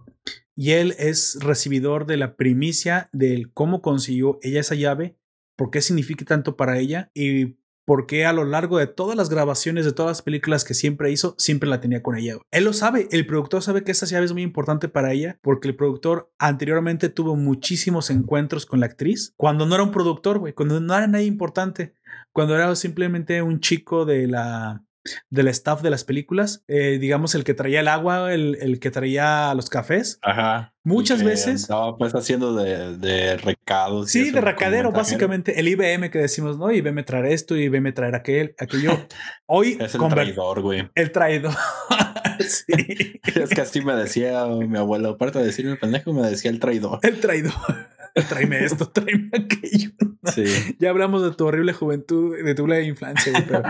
y 0.57 0.73
él 0.73 0.95
es 0.99 1.39
recibidor 1.41 2.07
de 2.07 2.17
la 2.17 2.37
primicia 2.37 3.09
del 3.13 3.53
cómo 3.53 3.83
consiguió 3.83 4.39
ella 4.43 4.61
esa 4.61 4.75
llave, 4.75 5.17
por 5.57 5.71
qué 5.71 5.81
significa 5.81 6.25
tanto 6.25 6.57
para 6.57 6.79
ella 6.79 7.11
y 7.15 7.59
porque 7.89 8.27
a 8.27 8.35
lo 8.35 8.45
largo 8.45 8.77
de 8.77 8.87
todas 8.87 9.17
las 9.17 9.31
grabaciones 9.31 9.87
de 9.87 9.95
todas 9.95 10.11
las 10.11 10.21
películas 10.21 10.63
que 10.63 10.75
siempre 10.75 11.11
hizo, 11.11 11.35
siempre 11.39 11.71
la 11.71 11.81
tenía 11.81 12.03
con 12.03 12.19
ella. 12.19 12.37
Él 12.51 12.65
lo 12.65 12.75
sabe, 12.75 13.09
el 13.13 13.25
productor 13.25 13.63
sabe 13.63 13.83
que 13.83 13.93
esa 13.93 14.05
llave 14.05 14.27
es 14.27 14.35
muy 14.35 14.43
importante 14.43 14.91
para 14.91 15.15
ella, 15.15 15.39
porque 15.41 15.69
el 15.69 15.75
productor 15.75 16.31
anteriormente 16.39 17.09
tuvo 17.09 17.35
muchísimos 17.35 18.11
encuentros 18.11 18.67
con 18.67 18.81
la 18.81 18.87
actriz, 18.87 19.33
cuando 19.39 19.65
no 19.65 19.75
era 19.75 19.85
un 19.85 19.91
productor, 19.91 20.39
güey, 20.39 20.53
cuando 20.53 20.79
no 20.81 20.95
era 20.95 21.07
nadie 21.07 21.25
importante, 21.25 21.95
cuando 22.35 22.55
era 22.55 22.77
simplemente 22.77 23.41
un 23.41 23.59
chico 23.59 24.05
de 24.05 24.27
la 24.27 24.85
del 25.31 25.49
staff 25.49 25.81
de 25.81 25.89
las 25.89 26.05
películas, 26.05 26.65
eh, 26.69 26.99
digamos 27.01 27.35
el 27.35 27.45
que 27.45 27.55
traía 27.55 27.81
el 27.81 27.89
agua, 27.89 28.35
el, 28.35 28.79
que 28.81 28.91
traía 28.91 29.55
los 29.55 29.71
cafés. 29.71 30.19
Ajá. 30.23 30.75
Muchas 30.89 31.23
veces. 31.23 31.63
Estaba 31.63 31.97
pues 31.99 32.15
haciendo 32.15 32.55
de, 32.55 32.97
de 32.97 33.37
recados. 33.37 34.11
Sí, 34.11 34.31
de 34.31 34.41
recadero, 34.41 34.91
básicamente. 34.91 35.61
El 35.61 35.69
IBM 35.69 36.11
que 36.11 36.19
decimos, 36.19 36.57
¿no? 36.57 36.73
IBM 36.73 37.05
traer 37.05 37.27
esto, 37.27 37.55
IBM 37.57 37.93
traer 37.93 38.15
aquel, 38.15 38.55
aquello. 38.59 38.99
Hoy. 39.47 39.77
es 39.79 39.95
el 39.95 40.09
traidor, 40.09 40.63
güey. 40.63 40.89
El 40.95 41.13
traidor. 41.13 41.55
sí. 42.41 43.21
Es 43.39 43.51
que 43.51 43.61
así 43.61 43.83
me 43.83 43.95
decía 43.95 44.47
mi 44.47 44.79
abuelo, 44.79 45.11
aparte 45.11 45.39
de 45.39 45.47
decirme 45.47 45.77
pendejo, 45.77 46.13
me 46.13 46.27
decía 46.27 46.51
el 46.51 46.59
traidor. 46.59 47.01
El 47.03 47.21
traidor. 47.21 47.53
tráeme 48.29 48.65
esto, 48.65 48.89
tráeme 48.89 49.31
aquello. 49.33 49.91
Sí. 50.35 50.45
Ya 50.79 50.91
hablamos 50.91 51.23
de 51.23 51.33
tu 51.33 51.47
horrible 51.47 51.73
juventud, 51.73 52.37
de 52.43 52.55
tu 52.55 52.67
infancia, 52.73 53.33
pero, 53.47 53.63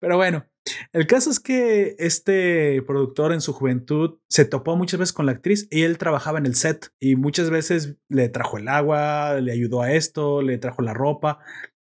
pero 0.00 0.16
bueno, 0.16 0.44
el 0.92 1.06
caso 1.06 1.30
es 1.30 1.40
que 1.40 1.96
este 1.98 2.82
productor 2.86 3.32
en 3.32 3.40
su 3.40 3.52
juventud 3.52 4.18
se 4.28 4.44
topó 4.44 4.76
muchas 4.76 5.00
veces 5.00 5.12
con 5.12 5.26
la 5.26 5.32
actriz 5.32 5.68
y 5.70 5.82
él 5.82 5.98
trabajaba 5.98 6.38
en 6.38 6.46
el 6.46 6.55
set 6.56 6.92
y 6.98 7.16
muchas 7.16 7.50
veces 7.50 7.96
le 8.08 8.28
trajo 8.28 8.58
el 8.58 8.68
agua, 8.68 9.40
le 9.40 9.52
ayudó 9.52 9.82
a 9.82 9.92
esto, 9.92 10.42
le 10.42 10.58
trajo 10.58 10.82
la 10.82 10.94
ropa, 10.94 11.38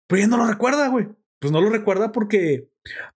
pero 0.07 0.21
ya 0.21 0.27
no 0.27 0.37
lo 0.37 0.47
recuerda, 0.47 0.87
güey. 0.89 1.07
Pues 1.39 1.51
no 1.51 1.61
lo 1.61 1.69
recuerda 1.69 2.11
porque 2.11 2.69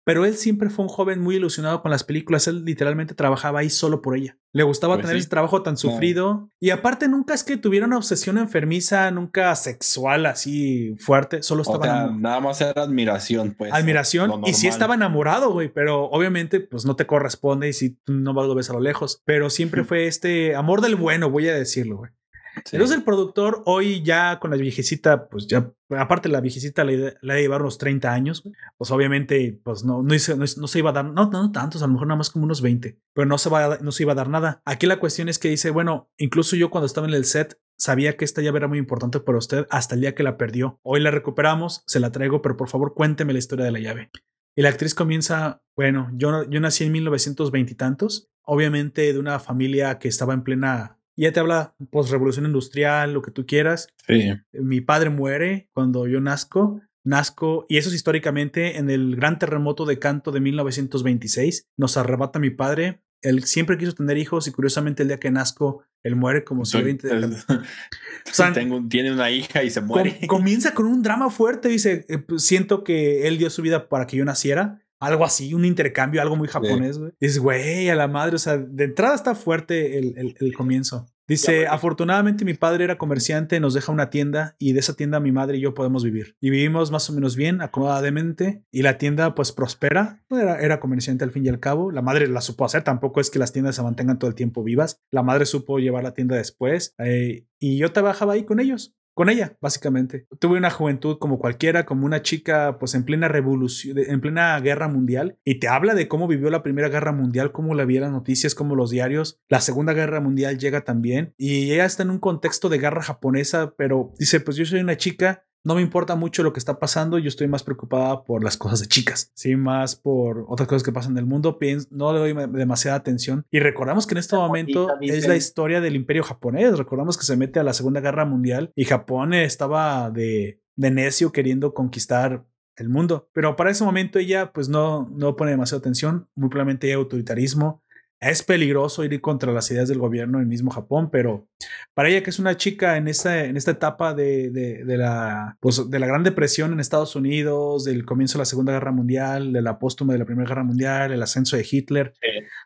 pero 0.03 0.25
él 0.25 0.35
siempre 0.35 0.69
fue 0.69 0.85
un 0.85 0.89
joven 0.89 1.21
muy 1.21 1.35
ilusionado 1.35 1.81
con 1.81 1.91
las 1.91 2.03
películas. 2.03 2.47
Él 2.47 2.65
literalmente 2.65 3.13
trabajaba 3.13 3.59
ahí 3.59 3.69
solo 3.69 4.01
por 4.01 4.17
ella. 4.17 4.37
Le 4.53 4.63
gustaba 4.63 4.95
pues 4.95 5.05
tener 5.05 5.17
ese 5.17 5.29
trabajo 5.29 5.61
tan 5.61 5.77
sufrido. 5.77 6.49
Y 6.59 6.71
aparte, 6.71 7.07
nunca 7.07 7.33
es 7.33 7.43
que 7.43 7.57
tuviera 7.57 7.85
una 7.85 7.97
obsesión 7.97 8.37
enfermiza, 8.37 9.09
nunca 9.11 9.55
sexual 9.55 10.25
así 10.25 10.95
fuerte. 10.97 11.43
Solo 11.43 11.61
estaba. 11.61 12.11
nada 12.11 12.39
más 12.39 12.59
era 12.61 12.81
admiración, 12.81 13.55
pues. 13.57 13.71
Admiración. 13.71 14.41
Y 14.45 14.53
sí 14.53 14.67
estaba 14.67 14.95
enamorado, 14.95 15.51
güey. 15.51 15.69
Pero 15.69 16.05
obviamente, 16.05 16.59
pues 16.59 16.85
no 16.85 16.95
te 16.95 17.05
corresponde 17.05 17.69
y 17.69 17.73
si 17.73 17.97
no 18.07 18.33
lo 18.33 18.55
ves 18.55 18.69
a 18.69 18.73
lo 18.73 18.79
lejos. 18.79 19.21
Pero 19.25 19.49
siempre 19.49 19.83
fue 19.83 20.07
este 20.07 20.55
amor 20.55 20.81
del 20.81 20.95
bueno, 20.95 21.29
voy 21.29 21.47
a 21.47 21.53
decirlo, 21.53 21.97
güey. 21.97 22.11
Entonces 22.55 22.97
el 22.97 23.03
productor 23.03 23.63
hoy 23.65 24.01
ya 24.03 24.39
con 24.39 24.51
la 24.51 24.57
viejecita, 24.57 25.27
pues 25.29 25.47
ya, 25.47 25.71
aparte 25.89 26.29
la 26.29 26.41
viejecita 26.41 26.83
le, 26.83 27.15
le 27.21 27.41
llevar 27.41 27.61
unos 27.61 27.77
30 27.77 28.11
años, 28.11 28.43
pues 28.77 28.91
obviamente 28.91 29.59
pues 29.63 29.83
no, 29.83 30.03
no, 30.03 30.13
no, 30.13 30.67
se 30.67 30.79
iba 30.79 30.89
a 30.89 30.93
dar, 30.93 31.05
no, 31.05 31.29
no 31.29 31.51
tantos, 31.51 31.81
a 31.81 31.87
lo 31.87 31.93
mejor 31.93 32.07
nada 32.07 32.17
más 32.17 32.29
como 32.29 32.45
unos 32.45 32.61
20, 32.61 32.99
pero 33.13 33.25
no 33.25 33.37
se, 33.37 33.49
va, 33.49 33.77
no 33.81 33.91
se 33.91 34.03
iba 34.03 34.11
a 34.11 34.15
dar 34.15 34.29
nada. 34.29 34.61
Aquí 34.65 34.85
la 34.85 34.99
cuestión 34.99 35.29
es 35.29 35.39
que 35.39 35.49
dice, 35.49 35.69
bueno, 35.69 36.09
incluso 36.17 36.55
yo 36.55 36.69
cuando 36.69 36.85
estaba 36.85 37.07
en 37.07 37.13
el 37.13 37.25
set 37.25 37.59
sabía 37.77 38.15
que 38.15 38.25
esta 38.25 38.41
llave 38.41 38.59
era 38.59 38.67
muy 38.67 38.77
importante 38.77 39.19
para 39.19 39.37
usted 39.37 39.65
hasta 39.69 39.95
el 39.95 40.01
día 40.01 40.13
que 40.15 40.23
la 40.23 40.37
perdió. 40.37 40.79
Hoy 40.83 40.99
la 40.99 41.11
recuperamos, 41.11 41.83
se 41.87 41.99
la 41.99 42.11
traigo, 42.11 42.41
pero 42.41 42.57
por 42.57 42.69
favor 42.69 42.93
cuénteme 42.93 43.33
la 43.33 43.39
historia 43.39 43.65
de 43.65 43.71
la 43.71 43.79
llave. 43.79 44.11
Y 44.55 44.61
la 44.61 44.69
actriz 44.69 44.93
comienza, 44.93 45.63
bueno, 45.75 46.11
yo, 46.13 46.47
yo 46.49 46.59
nací 46.59 46.83
en 46.83 46.91
1920 46.91 47.71
y 47.71 47.75
tantos, 47.75 48.29
obviamente 48.43 49.13
de 49.13 49.19
una 49.19 49.39
familia 49.39 49.97
que 49.97 50.09
estaba 50.09 50.33
en 50.33 50.43
plena 50.43 50.99
ya 51.23 51.31
te 51.31 51.39
habla 51.39 51.75
post-revolución 51.89 52.45
industrial, 52.45 53.13
lo 53.13 53.21
que 53.21 53.31
tú 53.31 53.45
quieras. 53.45 53.87
Sí. 54.07 54.31
Mi 54.53 54.81
padre 54.81 55.09
muere 55.09 55.69
cuando 55.73 56.07
yo 56.07 56.21
nazco. 56.21 56.81
Nazco, 57.03 57.65
y 57.67 57.77
eso 57.77 57.89
es 57.89 57.95
históricamente 57.95 58.77
en 58.77 58.89
el 58.91 59.15
gran 59.15 59.39
terremoto 59.39 59.85
de 59.85 59.97
Canto 59.97 60.31
de 60.31 60.39
1926. 60.39 61.67
Nos 61.75 61.97
arrebata 61.97 62.37
mi 62.37 62.51
padre. 62.51 63.01
Él 63.21 63.43
siempre 63.43 63.77
quiso 63.77 63.93
tener 63.93 64.17
hijos 64.17 64.47
y 64.47 64.51
curiosamente 64.51 65.03
el 65.03 65.09
día 65.09 65.19
que 65.19 65.31
nazco, 65.31 65.83
él 66.03 66.15
muere 66.15 66.43
como 66.43 66.65
si 66.65 66.77
Tengo, 68.53 68.87
tiene 68.87 69.11
una 69.11 69.29
hija 69.31 69.63
y 69.63 69.69
se 69.69 69.81
muere. 69.81 70.19
comienza 70.27 70.73
con 70.73 70.85
un 70.85 71.01
drama 71.01 71.29
fuerte. 71.29 71.69
Dice, 71.69 72.05
eh, 72.07 72.17
pues, 72.17 72.43
siento 72.43 72.83
que 72.83 73.27
él 73.27 73.37
dio 73.37 73.49
su 73.49 73.61
vida 73.61 73.89
para 73.89 74.07
que 74.07 74.17
yo 74.17 74.25
naciera 74.25 74.81
algo 75.01 75.25
así, 75.25 75.55
un 75.55 75.65
intercambio, 75.65 76.21
algo 76.21 76.35
muy 76.35 76.47
japonés, 76.47 76.99
güey. 76.99 77.11
Dices, 77.19 77.39
güey, 77.39 77.89
a 77.89 77.95
la 77.95 78.07
madre, 78.07 78.35
o 78.35 78.39
sea, 78.39 78.57
de 78.57 78.83
entrada 78.83 79.15
está 79.15 79.33
fuerte 79.33 79.97
el, 79.97 80.35
el, 80.39 80.53
comienzo. 80.53 81.07
Dice, 81.31 81.65
afortunadamente 81.65 82.43
mi 82.43 82.55
padre 82.55 82.83
era 82.83 82.97
comerciante, 82.97 83.61
nos 83.61 83.73
deja 83.73 83.93
una 83.93 84.09
tienda 84.09 84.57
y 84.59 84.73
de 84.73 84.81
esa 84.81 84.97
tienda 84.97 85.21
mi 85.21 85.31
madre 85.31 85.57
y 85.57 85.61
yo 85.61 85.73
podemos 85.73 86.03
vivir. 86.03 86.35
Y 86.41 86.49
vivimos 86.49 86.91
más 86.91 87.09
o 87.09 87.13
menos 87.13 87.37
bien, 87.37 87.61
acomodadamente, 87.61 88.65
y 88.69 88.81
la 88.81 88.97
tienda 88.97 89.33
pues 89.33 89.53
prospera. 89.53 90.25
Era, 90.29 90.59
era 90.59 90.81
comerciante 90.81 91.23
al 91.23 91.31
fin 91.31 91.45
y 91.45 91.47
al 91.47 91.61
cabo. 91.61 91.89
La 91.89 92.01
madre 92.01 92.27
la 92.27 92.41
supo 92.41 92.65
hacer, 92.65 92.83
tampoco 92.83 93.21
es 93.21 93.29
que 93.29 93.39
las 93.39 93.53
tiendas 93.53 93.77
se 93.77 93.81
mantengan 93.81 94.19
todo 94.19 94.27
el 94.29 94.35
tiempo 94.35 94.61
vivas. 94.61 94.99
La 95.09 95.23
madre 95.23 95.45
supo 95.45 95.79
llevar 95.79 96.03
la 96.03 96.13
tienda 96.13 96.35
después 96.35 96.95
eh, 96.97 97.45
y 97.59 97.77
yo 97.77 97.93
trabajaba 97.93 98.33
ahí 98.33 98.43
con 98.43 98.59
ellos 98.59 98.93
con 99.13 99.29
ella, 99.29 99.57
básicamente. 99.61 100.25
Tuve 100.39 100.57
una 100.57 100.69
juventud 100.69 101.17
como 101.19 101.39
cualquiera, 101.39 101.85
como 101.85 102.05
una 102.05 102.21
chica 102.21 102.77
pues 102.79 102.95
en 102.95 103.03
plena 103.03 103.27
revolución, 103.27 103.97
en 103.97 104.21
plena 104.21 104.59
guerra 104.59 104.87
mundial, 104.87 105.37
y 105.43 105.59
te 105.59 105.67
habla 105.67 105.93
de 105.95 106.07
cómo 106.07 106.27
vivió 106.27 106.49
la 106.49 106.63
primera 106.63 106.89
guerra 106.89 107.11
mundial, 107.11 107.51
cómo 107.51 107.75
la 107.75 107.85
vi 107.85 107.99
las 107.99 108.11
noticias, 108.11 108.55
cómo 108.55 108.75
los 108.75 108.91
diarios. 108.91 109.39
La 109.49 109.61
segunda 109.61 109.93
guerra 109.93 110.21
mundial 110.21 110.57
llega 110.57 110.81
también, 110.81 111.33
y 111.37 111.71
ella 111.71 111.85
está 111.85 112.03
en 112.03 112.11
un 112.11 112.19
contexto 112.19 112.69
de 112.69 112.79
guerra 112.79 113.01
japonesa, 113.01 113.73
pero 113.77 114.13
dice, 114.17 114.39
pues 114.39 114.57
yo 114.57 114.65
soy 114.65 114.79
una 114.79 114.97
chica 114.97 115.45
no 115.63 115.75
me 115.75 115.81
importa 115.81 116.15
mucho 116.15 116.43
lo 116.43 116.53
que 116.53 116.59
está 116.59 116.79
pasando, 116.79 117.19
yo 117.19 117.27
estoy 117.27 117.47
más 117.47 117.63
preocupada 117.63 118.23
por 118.23 118.43
las 118.43 118.57
cosas 118.57 118.79
de 118.79 118.87
chicas, 118.87 119.31
sí, 119.35 119.55
más 119.55 119.95
por 119.95 120.45
otras 120.47 120.67
cosas 120.67 120.83
que 120.83 120.91
pasan 120.91 121.13
en 121.13 121.19
el 121.19 121.25
mundo, 121.25 121.57
no 121.89 122.13
le 122.13 122.19
doy 122.19 122.47
demasiada 122.51 122.97
atención. 122.97 123.45
Y 123.51 123.59
recordamos 123.59 124.07
que 124.07 124.13
en 124.15 124.19
este 124.19 124.35
momento 124.35 124.89
es 125.01 125.27
la 125.27 125.35
historia 125.35 125.81
del 125.81 125.95
imperio 125.95 126.23
japonés, 126.23 126.77
recordamos 126.77 127.17
que 127.17 127.25
se 127.25 127.37
mete 127.37 127.59
a 127.59 127.63
la 127.63 127.73
Segunda 127.73 128.01
Guerra 128.01 128.25
Mundial 128.25 128.71
y 128.75 128.85
Japón 128.85 129.33
estaba 129.33 130.09
de, 130.09 130.61
de 130.75 130.91
necio 130.91 131.31
queriendo 131.31 131.73
conquistar 131.73 132.45
el 132.77 132.89
mundo, 132.89 133.29
pero 133.33 133.55
para 133.55 133.69
ese 133.69 133.83
momento 133.83 134.17
ella 134.17 134.51
pues 134.53 134.69
no, 134.69 135.09
no 135.13 135.35
pone 135.35 135.51
demasiada 135.51 135.79
atención, 135.79 136.27
muy 136.35 136.49
probablemente 136.49 136.87
hay 136.87 136.93
autoritarismo, 136.93 137.83
es 138.21 138.43
peligroso 138.43 139.03
ir 139.03 139.19
contra 139.19 139.51
las 139.51 139.71
ideas 139.71 139.89
del 139.89 139.97
gobierno 139.97 140.39
en 140.39 140.47
mismo 140.47 140.69
Japón, 140.69 141.09
pero 141.11 141.47
para 141.95 142.07
ella 142.07 142.21
que 142.21 142.29
es 142.29 142.37
una 142.37 142.55
chica 142.55 142.95
en 142.97 143.07
esta, 143.07 143.45
en 143.45 143.57
esta 143.57 143.71
etapa 143.71 144.13
de, 144.13 144.51
de, 144.51 144.97
la, 144.97 145.57
pues, 145.59 145.89
de 145.89 145.99
la 145.99 146.05
Gran 146.05 146.23
Depresión 146.23 146.71
en 146.71 146.79
Estados 146.79 147.15
Unidos, 147.15 147.83
del 147.83 148.05
comienzo 148.05 148.37
de 148.37 148.41
la 148.43 148.45
Segunda 148.45 148.73
Guerra 148.73 148.91
Mundial, 148.91 149.51
de 149.51 149.61
la 149.63 149.79
póstuma 149.79 150.13
de 150.13 150.19
la 150.19 150.25
Primera 150.25 150.47
Guerra 150.47 150.63
Mundial, 150.63 151.11
el 151.11 151.23
ascenso 151.23 151.57
de 151.57 151.65
Hitler, 151.69 152.13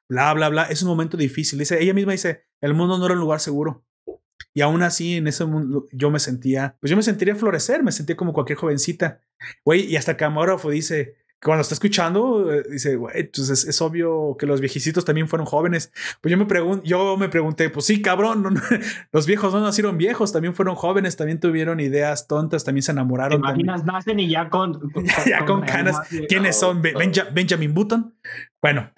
bla, 0.10 0.34
bla, 0.34 0.50
bla, 0.50 0.64
es 0.64 0.82
un 0.82 0.90
momento 0.90 1.16
difícil. 1.16 1.58
Dice, 1.58 1.82
ella 1.82 1.94
misma 1.94 2.12
dice, 2.12 2.44
el 2.60 2.74
mundo 2.74 2.98
no 2.98 3.06
era 3.06 3.14
un 3.14 3.22
lugar 3.22 3.40
seguro. 3.40 3.86
Y 4.54 4.62
aún 4.62 4.84
así, 4.84 5.16
en 5.16 5.28
ese 5.28 5.46
mundo, 5.46 5.86
yo 5.92 6.12
me 6.12 6.20
sentía, 6.20 6.78
pues 6.82 6.90
yo 6.90 6.98
me 6.98 7.04
sentiría 7.04 7.36
florecer, 7.36 7.82
me 7.82 7.92
sentía 7.94 8.18
como 8.18 8.34
cualquier 8.34 8.58
jovencita. 8.58 9.22
Güey, 9.64 9.86
y 9.86 9.96
hasta 9.96 10.12
el 10.12 10.18
camarógrafo 10.18 10.70
dice, 10.70 11.16
cuando 11.46 11.62
está 11.62 11.76
escuchando, 11.76 12.52
eh, 12.52 12.64
dice, 12.68 12.96
güey, 12.96 13.20
entonces 13.20 13.66
pues 13.66 13.76
es, 13.76 13.82
obvio 13.82 14.36
que 14.40 14.48
los 14.48 14.62
viejicitos 14.62 15.06
también 15.06 15.28
fueron 15.28 15.46
jóvenes. 15.46 15.92
Pues 16.20 16.32
yo 16.32 16.40
me, 16.40 16.48
pregunto, 16.48 16.84
yo 16.84 17.18
me 17.18 17.30
pregunté, 17.30 17.70
pues 17.70 17.86
sí, 17.86 18.02
cabrón, 18.02 18.60
los 19.12 19.28
viejos 19.28 19.54
no 19.54 19.62
nacieron 19.62 19.96
viejos, 19.96 20.34
también 20.34 20.56
fueron 20.56 20.74
jóvenes, 20.74 21.18
también 21.18 21.40
tuvieron 21.40 21.80
ideas 21.80 22.28
tontas, 22.28 22.64
también 22.64 22.82
se 22.82 22.94
enamoraron. 22.94 23.44
¿Te 23.44 23.48
imaginas, 23.48 23.86
nacen 23.86 24.20
y 24.20 24.28
ya 24.28 24.50
con... 24.50 24.92
ya 25.28 25.46
con, 25.46 25.62
canas. 25.62 26.00
¿Quiénes 26.28 26.58
son? 26.58 26.82
Benjamin 26.82 27.76
Button. 27.76 28.16
Bueno. 28.60 28.90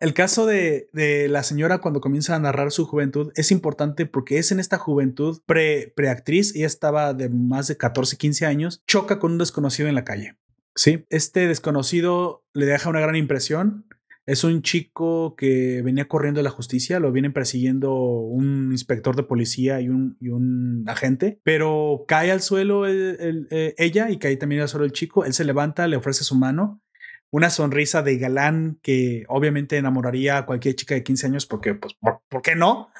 El 0.00 0.14
caso 0.14 0.46
de, 0.46 0.88
de, 0.94 1.28
la 1.28 1.42
señora 1.42 1.82
cuando 1.82 2.00
comienza 2.00 2.34
a 2.34 2.38
narrar 2.38 2.72
su 2.72 2.86
juventud 2.86 3.30
es 3.34 3.52
importante 3.52 4.06
porque 4.06 4.38
es 4.38 4.52
en 4.52 4.58
esta 4.58 4.78
juventud 4.78 5.42
pre, 5.44 5.92
preactriz, 5.94 6.56
ella 6.56 6.66
estaba 6.66 7.12
de 7.12 7.28
más 7.28 7.68
de 7.68 7.76
14, 7.76 8.16
15 8.16 8.46
años, 8.46 8.82
choca 8.86 9.18
con 9.18 9.32
un 9.32 9.38
desconocido 9.38 9.86
en 9.90 9.94
la 9.94 10.04
calle. 10.04 10.34
Sí, 10.76 11.06
este 11.08 11.48
desconocido 11.48 12.44
le 12.52 12.66
deja 12.66 12.90
una 12.90 13.00
gran 13.00 13.16
impresión. 13.16 13.86
Es 14.26 14.44
un 14.44 14.60
chico 14.60 15.34
que 15.36 15.80
venía 15.82 16.06
corriendo 16.06 16.40
de 16.40 16.44
la 16.44 16.50
justicia, 16.50 17.00
lo 17.00 17.12
vienen 17.12 17.32
persiguiendo 17.32 17.94
un 17.94 18.72
inspector 18.72 19.16
de 19.16 19.22
policía 19.22 19.80
y 19.80 19.88
un, 19.88 20.16
y 20.20 20.28
un 20.28 20.84
agente, 20.88 21.40
pero 21.44 22.04
cae 22.08 22.30
al 22.32 22.42
suelo 22.42 22.86
eh, 22.88 23.74
ella 23.78 24.10
y 24.10 24.18
cae 24.18 24.36
también 24.36 24.62
al 24.62 24.68
suelo 24.68 24.84
el 24.84 24.92
chico. 24.92 25.24
Él 25.24 25.32
se 25.32 25.44
levanta, 25.44 25.86
le 25.86 25.96
ofrece 25.96 26.24
su 26.24 26.34
mano, 26.34 26.82
una 27.30 27.50
sonrisa 27.50 28.02
de 28.02 28.18
galán 28.18 28.78
que 28.82 29.24
obviamente 29.28 29.78
enamoraría 29.78 30.38
a 30.38 30.46
cualquier 30.46 30.74
chica 30.74 30.94
de 30.94 31.04
15 31.04 31.26
años 31.28 31.46
porque, 31.46 31.74
pues, 31.74 31.96
¿por, 32.28 32.42
qué 32.42 32.54
no? 32.54 32.90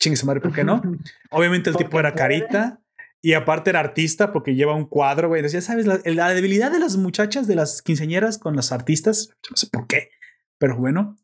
Chingue 0.00 0.16
su 0.16 0.26
madre, 0.26 0.40
¿por 0.40 0.52
qué 0.52 0.64
no? 0.64 0.82
Obviamente 1.30 1.70
el 1.70 1.76
tipo 1.76 1.98
era 1.98 2.14
carita 2.14 2.80
y 3.22 3.32
aparte 3.32 3.70
era 3.70 3.80
artista 3.80 4.32
porque 4.32 4.54
lleva 4.54 4.74
un 4.74 4.86
cuadro, 4.86 5.28
güey. 5.28 5.46
ya 5.48 5.60
sabes, 5.60 5.86
la, 5.86 6.34
debilidad 6.34 6.70
de 6.70 6.78
las 6.78 6.96
muchachas, 6.96 7.46
de 7.46 7.56
las 7.56 7.82
quinceañeras 7.82 8.38
con 8.38 8.56
las 8.56 8.72
artistas, 8.72 9.30
no 9.50 9.56
sé 9.56 9.68
por 9.70 9.86
qué, 9.86 10.10
pero 10.58 10.76
bueno. 10.76 11.16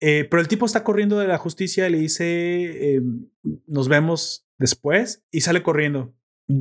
Eh, 0.00 0.26
pero 0.28 0.40
el 0.40 0.48
tipo 0.48 0.66
está 0.66 0.82
corriendo 0.82 1.18
de 1.18 1.28
la 1.28 1.38
justicia 1.38 1.88
y 1.88 1.92
le 1.92 1.98
dice, 1.98 2.94
em, 2.94 3.28
nos 3.66 3.88
vemos 3.88 4.46
después, 4.58 5.24
y 5.30 5.42
sale 5.42 5.62
corriendo. 5.62 6.14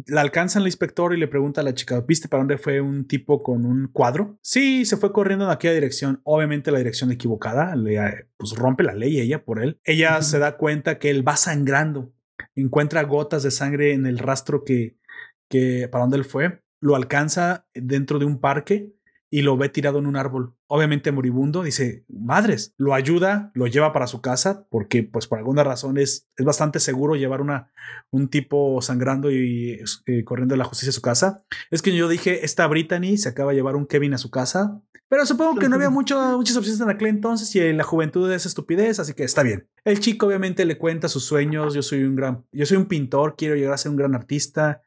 La 0.05 0.21
alcanza 0.21 0.59
el 0.59 0.67
inspector 0.67 1.13
y 1.13 1.19
le 1.19 1.27
pregunta 1.27 1.61
a 1.61 1.63
la 1.63 1.73
chica, 1.73 2.01
¿viste 2.01 2.27
para 2.27 2.41
dónde 2.41 2.59
fue 2.59 2.81
un 2.81 3.07
tipo 3.07 3.41
con 3.41 3.65
un 3.65 3.87
cuadro? 3.91 4.37
Sí, 4.41 4.85
se 4.85 4.95
fue 4.95 5.11
corriendo 5.11 5.45
en 5.45 5.51
aquella 5.51 5.73
dirección, 5.73 6.21
obviamente 6.23 6.71
la 6.71 6.77
dirección 6.77 7.11
equivocada, 7.11 7.75
le, 7.75 8.27
pues 8.37 8.53
rompe 8.55 8.83
la 8.83 8.93
ley 8.93 9.19
ella 9.19 9.43
por 9.43 9.61
él. 9.61 9.79
Ella 9.83 10.21
se 10.21 10.39
da 10.39 10.57
cuenta 10.57 10.99
que 10.99 11.09
él 11.09 11.27
va 11.27 11.35
sangrando 11.35 12.13
encuentra 12.55 13.03
gotas 13.03 13.43
de 13.43 13.51
sangre 13.51 13.93
en 13.93 14.05
el 14.05 14.19
rastro 14.19 14.63
que, 14.63 14.97
que 15.49 15.87
para 15.89 16.03
donde 16.03 16.17
él 16.17 16.25
fue, 16.25 16.61
lo 16.79 16.95
alcanza 16.95 17.65
dentro 17.73 18.19
de 18.19 18.25
un 18.25 18.39
parque 18.39 18.91
y 19.33 19.43
lo 19.43 19.55
ve 19.55 19.69
tirado 19.69 19.97
en 19.99 20.07
un 20.07 20.17
árbol, 20.17 20.55
obviamente 20.67 21.13
moribundo, 21.13 21.63
dice, 21.63 22.03
madres, 22.09 22.75
lo 22.77 22.93
ayuda, 22.93 23.49
lo 23.53 23.65
lleva 23.65 23.93
para 23.93 24.05
su 24.05 24.19
casa, 24.21 24.67
porque 24.69 25.03
pues 25.03 25.25
por 25.25 25.39
alguna 25.39 25.63
razón 25.63 25.97
es, 25.97 26.27
es 26.35 26.45
bastante 26.45 26.81
seguro 26.81 27.15
llevar 27.15 27.39
una, 27.39 27.71
un 28.11 28.27
tipo 28.27 28.81
sangrando 28.81 29.31
y 29.31 29.79
eh, 30.05 30.23
corriendo 30.25 30.53
de 30.53 30.57
la 30.57 30.65
justicia 30.65 30.89
a 30.89 30.93
su 30.93 31.01
casa. 31.01 31.45
Es 31.71 31.81
que 31.81 31.95
yo 31.95 32.09
dije, 32.09 32.43
esta 32.43 32.67
Brittany 32.67 33.17
se 33.17 33.29
acaba 33.29 33.51
de 33.51 33.55
llevar 33.55 33.77
un 33.77 33.87
Kevin 33.87 34.13
a 34.13 34.17
su 34.17 34.29
casa, 34.29 34.81
pero 35.07 35.25
supongo 35.25 35.59
que 35.59 35.69
no 35.69 35.75
había 35.75 35.89
mucho, 35.89 36.37
muchas 36.37 36.57
opciones 36.57 36.81
en 36.81 36.89
aquel 36.89 37.07
entonces 37.07 37.53
y 37.55 37.59
en 37.59 37.77
la 37.77 37.83
juventud 37.83 38.29
es 38.31 38.45
estupidez, 38.45 38.99
así 38.99 39.13
que 39.13 39.23
está 39.23 39.43
bien. 39.43 39.69
El 39.85 40.01
chico 40.01 40.27
obviamente 40.27 40.65
le 40.65 40.77
cuenta 40.77 41.07
sus 41.07 41.23
sueños, 41.23 41.73
yo 41.73 41.81
soy 41.81 42.03
un 42.03 42.15
gran, 42.17 42.45
yo 42.51 42.65
soy 42.65 42.77
un 42.77 42.85
pintor, 42.85 43.35
quiero 43.37 43.55
llegar 43.55 43.73
a 43.73 43.77
ser 43.77 43.91
un 43.91 43.97
gran 43.97 44.13
artista, 44.13 44.81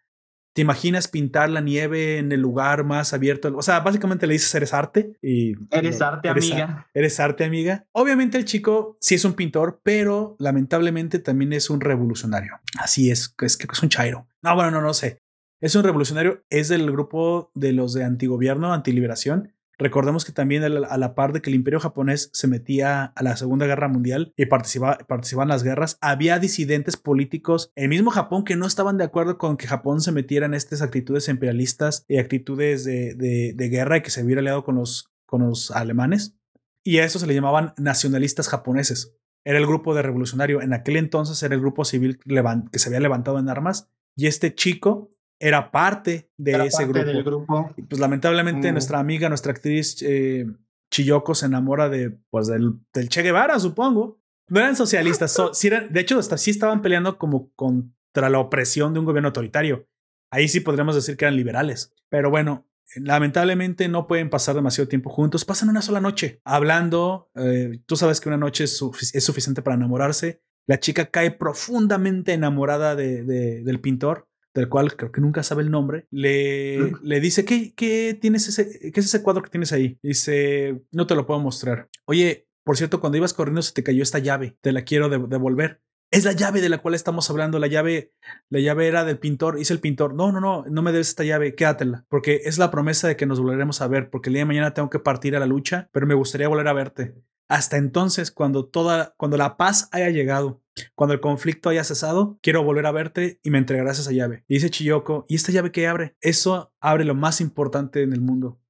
¿Te 0.55 0.63
imaginas 0.63 1.09
pintar 1.09 1.51
la 1.51 1.61
nieve 1.61 2.19
en 2.19 2.31
el 2.31 2.41
lugar 2.41 2.85
más 2.85 3.13
abierto? 3.13 3.53
O 3.57 3.63
sea, 3.63 3.81
básicamente 3.81 4.29
le 4.29 4.35
dices, 4.35 4.55
eres 4.55 4.73
arte. 4.73 5.19
Y, 5.21 5.55
eres 5.73 6.01
arte, 6.01 6.29
amiga. 6.29 6.87
eres 6.95 7.19
arte, 7.19 7.45
amiga. 7.45 7.87
Obviamente 7.91 8.39
el 8.39 8.45
chico 8.45 8.97
sí 9.01 9.17
es 9.17 9.25
un 9.25 9.35
pintor, 9.35 9.81
pero 9.83 10.37
lamentablemente 10.39 11.19
también 11.19 11.53
es 11.53 11.71
un 11.71 11.81
revolucionario. 11.81 12.61
Así 12.79 13.11
es, 13.11 13.35
es 13.43 13.57
que 13.57 13.67
es 13.71 13.83
un 13.83 13.89
chairo. 13.89 14.29
No, 14.43 14.55
bueno, 14.55 14.71
no, 14.71 14.81
no 14.81 14.95
sé. 14.95 15.19
Es 15.61 15.75
un 15.75 15.83
revolucionario, 15.83 16.45
es 16.51 16.69
del 16.69 16.89
grupo 16.93 17.51
de 17.55 17.73
los 17.73 17.93
de 17.93 18.05
antigobierno, 18.05 18.73
antiliberación. 18.73 19.55
Recordemos 19.79 20.25
que 20.25 20.33
también 20.33 20.63
a 20.63 20.99
la 20.99 21.15
par 21.15 21.33
de 21.33 21.43
que 21.43 21.51
el 21.51 21.57
imperio 21.57 21.81
japonés 21.81 22.31
se 22.33 22.47
metía 22.47 23.05
a 23.05 23.23
la 23.23 23.37
Segunda 23.37 23.67
Guerra 23.67 23.89
Mundial 23.89 24.33
y 24.37 24.47
participaba, 24.47 24.99
participaban 24.99 25.47
en 25.47 25.55
las 25.55 25.63
guerras, 25.65 25.99
había 26.01 26.39
disidentes 26.39 26.97
políticos, 26.97 27.73
el 27.75 27.89
mismo 27.89 28.11
Japón, 28.11 28.45
que 28.45 28.57
no 28.57 28.67
estaban 28.67 28.99
de 28.99 29.05
acuerdo 29.05 29.39
con 29.39 29.57
que 29.57 29.67
Japón 29.67 30.01
se 30.01 30.13
metiera 30.13 30.47
en 30.47 30.55
estas 30.55 30.83
actitudes 30.83 31.29
imperialistas 31.29 32.05
y 32.09 32.19
actitudes 32.19 32.85
de, 32.85 33.15
de, 33.15 33.69
guerra 33.69 33.97
y 33.97 34.03
que 34.03 34.11
se 34.11 34.23
hubiera 34.23 34.41
aliado 34.41 34.65
con 34.65 34.77
los, 34.77 35.11
con 35.27 35.43
los 35.43 35.71
alemanes. 35.71 36.37
Y 36.85 36.99
a 36.99 37.05
eso 37.05 37.19
se 37.19 37.27
le 37.27 37.35
llamaban 37.35 37.73
nacionalistas 37.79 38.49
japoneses. 38.49 39.17
Era 39.45 39.59
el 39.59 39.67
grupo 39.67 39.95
de 39.95 40.03
revolucionario. 40.03 40.63
En 40.63 40.73
aquel 40.73 40.97
entonces 40.97 41.43
era 41.43 41.55
el 41.55 41.61
grupo 41.61 41.85
civil 41.85 42.19
que 42.19 42.79
se 42.79 42.89
había 42.89 43.01
levantado 43.01 43.39
en 43.39 43.49
armas. 43.49 43.91
Y 44.17 44.27
este 44.27 44.55
chico 44.55 45.11
era 45.39 45.71
parte 45.71 46.31
de 46.37 46.67
ese 46.67 46.87
grupo. 46.87 47.75
Y 47.77 47.83
pues 47.83 48.01
lamentablemente 48.01 48.71
mm. 48.71 48.73
nuestra 48.73 48.99
amiga, 48.99 49.29
nuestra 49.29 49.53
actriz 49.53 50.01
eh, 50.03 50.47
Chiyoko 50.91 51.35
se 51.35 51.47
enamora 51.47 51.89
de, 51.89 52.17
pues, 52.31 52.47
del, 52.47 53.09
Che 53.09 53.23
Guevara, 53.23 53.59
supongo. 53.59 54.21
No 54.49 54.61
eran 54.61 54.77
socialistas, 54.77 55.37
de 55.63 56.01
hecho, 56.01 56.19
hasta 56.19 56.37
sí 56.37 56.51
estaban 56.51 56.83
peleando 56.83 57.19
como 57.19 57.51
contra 57.55 58.29
la 58.29 58.39
opresión 58.39 58.93
de 58.93 59.01
un 59.01 59.07
gobierno 59.07 59.29
autoritario. 59.29 59.89
Ahí 60.31 60.49
sí 60.49 60.61
podríamos 60.61 60.95
decir 60.95 61.17
que 61.17 61.25
eran 61.25 61.37
liberales. 61.37 61.95
Pero 62.11 62.31
bueno, 62.31 62.67
lamentablemente 62.97 63.89
no 63.89 64.07
pueden 64.07 64.31
pasar 64.31 64.55
demasiado 64.55 64.89
tiempo 64.89 65.11
juntos. 65.11 65.45
Pasan 65.45 65.71
una 65.71 65.83
sola 65.83 66.01
noche 66.01 66.41
hablando. 66.45 67.31
Eh, 67.35 67.81
tú 67.87 67.97
sabes 67.97 68.21
que 68.21 68.29
una 68.29 68.39
noche 68.39 68.65
es, 68.65 68.77
suficiente 68.77 69.63
para 69.63 69.77
enamorarse. 69.77 70.43
La 70.67 70.79
chica 70.79 71.07
cae 71.07 71.31
profundamente 71.31 72.33
enamorada 72.33 72.95
de, 72.95 73.25
del 73.25 73.81
pintor 73.81 74.29
del 74.55 74.69
cual 74.69 74.97
creo 74.97 75.11
que 75.11 75.21
nunca 75.21 75.43
sabe 75.43 75.63
el 75.63 75.71
nombre, 75.71 76.07
le, 76.11 76.93
le 77.03 77.21
dice, 77.21 77.45
¿qué, 77.45 77.75
qué, 77.75 78.17
tienes 78.21 78.49
ese, 78.49 78.93
¿qué 78.93 79.01
es 79.01 79.07
ese 79.07 79.23
cuadro 79.23 79.43
que 79.43 79.51
tienes 79.51 79.73
ahí? 79.73 79.99
Dice, 80.03 80.81
no 80.93 81.07
te 81.07 81.17
lo 81.17 81.27
puedo 81.27 81.41
mostrar. 81.41 81.89
Oye, 82.07 82.47
por 82.63 82.77
cierto, 82.77 83.01
cuando 83.01 83.19
ibas 83.19 83.35
corriendo 83.35 83.63
se 83.63 83.73
te 83.73 83.83
cayó 83.83 84.03
esta 84.03 84.21
llave, 84.21 84.57
te 84.61 84.73
la 84.73 84.83
quiero 84.83 85.09
devolver. 85.09 85.83
Es 86.11 86.25
la 86.25 86.33
llave 86.33 86.61
de 86.61 86.69
la 86.69 86.79
cual 86.79 86.95
estamos 86.95 87.29
hablando, 87.29 87.59
la 87.59 87.67
llave, 87.67 88.13
la 88.49 88.61
llave 88.61 88.87
era 88.87 89.05
del 89.05 89.19
pintor, 89.19 89.57
dice 89.57 89.73
el 89.73 89.81
pintor, 89.81 90.15
no, 90.15 90.31
no, 90.31 90.41
no, 90.41 90.65
no 90.69 90.83
me 90.83 90.93
debes 90.93 91.09
esta 91.09 91.25
llave, 91.25 91.57
quédatela, 91.57 92.07
porque 92.09 92.43
es 92.45 92.57
la 92.57 92.71
promesa 92.71 93.09
de 93.09 93.17
que 93.17 93.27
nos 93.27 93.41
volveremos 93.41 93.81
a 93.81 93.89
ver, 93.89 94.11
porque 94.11 94.29
el 94.29 94.35
día 94.35 94.43
de 94.43 94.47
mañana 94.47 94.75
tengo 94.75 94.91
que 94.91 95.01
partir 95.01 95.35
a 95.35 95.41
la 95.41 95.47
lucha, 95.47 95.89
pero 95.93 96.07
me 96.07 96.15
gustaría 96.15 96.47
volver 96.47 96.69
a 96.69 96.73
verte. 96.73 97.17
Hasta 97.49 97.77
entonces, 97.77 98.31
cuando 98.31 98.67
toda, 98.67 99.15
cuando 99.17 99.37
la 99.37 99.57
paz 99.57 99.89
haya 99.91 100.11
llegado, 100.11 100.63
cuando 100.95 101.15
el 101.15 101.21
conflicto 101.21 101.69
haya 101.69 101.85
cesado, 101.85 102.39
quiero 102.43 102.63
volver 102.63 102.87
a 102.87 102.93
verte 102.93 103.41
y 103.43 103.51
me 103.51 103.59
entregarás 103.59 103.99
esa 103.99 104.13
llave. 104.13 104.45
Y 104.49 104.55
dice 104.55 104.71
Chiyoko, 104.71 105.25
¿y 105.29 105.37
esta 105.37 105.53
llave 105.53 105.73
qué 105.73 105.87
abre? 105.87 106.17
Eso 106.21 106.73
abre 106.81 107.05
lo 107.05 107.15
más 107.15 107.41
importante 107.41 108.03
en 108.03 108.13
el 108.13 108.21
mundo. 108.21 108.61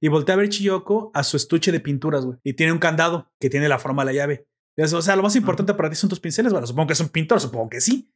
Y 0.00 0.08
voltea 0.08 0.34
a 0.34 0.38
ver 0.38 0.48
Chiyoko 0.48 1.10
a 1.14 1.24
su 1.24 1.36
estuche 1.36 1.72
de 1.72 1.80
pinturas, 1.80 2.24
güey. 2.24 2.38
Y 2.44 2.54
tiene 2.54 2.72
un 2.72 2.78
candado 2.78 3.32
que 3.40 3.50
tiene 3.50 3.68
la 3.68 3.78
forma 3.78 4.04
de 4.04 4.12
la 4.12 4.18
llave. 4.18 4.46
O 4.76 5.02
sea, 5.02 5.16
lo 5.16 5.22
más 5.22 5.36
importante 5.36 5.74
para 5.74 5.90
ti 5.90 5.96
son 5.96 6.10
tus 6.10 6.20
pinceles. 6.20 6.52
Bueno, 6.52 6.66
supongo 6.66 6.88
que 6.88 6.92
es 6.94 7.00
un 7.00 7.08
pintor, 7.08 7.40
supongo 7.40 7.70
que 7.70 7.80
sí. 7.80 8.10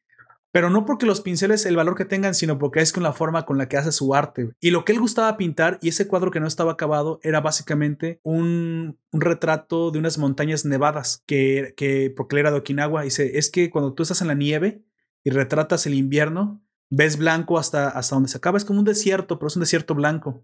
Pero 0.50 0.70
no 0.70 0.86
porque 0.86 1.06
los 1.06 1.20
pinceles 1.20 1.66
el 1.66 1.76
valor 1.76 1.94
que 1.94 2.04
tengan, 2.04 2.34
sino 2.34 2.58
porque 2.58 2.80
es 2.80 2.92
con 2.92 3.02
la 3.02 3.12
forma 3.12 3.44
con 3.44 3.58
la 3.58 3.68
que 3.68 3.76
hace 3.76 3.92
su 3.92 4.14
arte. 4.14 4.50
Y 4.60 4.70
lo 4.70 4.84
que 4.84 4.92
él 4.92 5.00
gustaba 5.00 5.36
pintar, 5.36 5.78
y 5.82 5.88
ese 5.88 6.08
cuadro 6.08 6.30
que 6.30 6.40
no 6.40 6.46
estaba 6.46 6.72
acabado, 6.72 7.20
era 7.22 7.40
básicamente 7.40 8.20
un, 8.22 8.98
un 9.12 9.20
retrato 9.20 9.90
de 9.90 9.98
unas 9.98 10.16
montañas 10.16 10.64
nevadas, 10.64 11.22
que, 11.26 11.74
que 11.76 12.12
porque 12.16 12.36
él 12.36 12.40
era 12.40 12.50
de 12.50 12.58
Okinawa. 12.58 13.02
Dice, 13.02 13.38
es 13.38 13.50
que 13.50 13.70
cuando 13.70 13.92
tú 13.92 14.02
estás 14.02 14.22
en 14.22 14.28
la 14.28 14.34
nieve 14.34 14.82
y 15.22 15.30
retratas 15.30 15.86
el 15.86 15.94
invierno, 15.94 16.62
ves 16.90 17.18
blanco 17.18 17.58
hasta, 17.58 17.88
hasta 17.88 18.16
donde 18.16 18.30
se 18.30 18.38
acaba. 18.38 18.56
Es 18.56 18.64
como 18.64 18.78
un 18.78 18.86
desierto, 18.86 19.38
pero 19.38 19.48
es 19.48 19.56
un 19.56 19.60
desierto 19.60 19.94
blanco. 19.94 20.42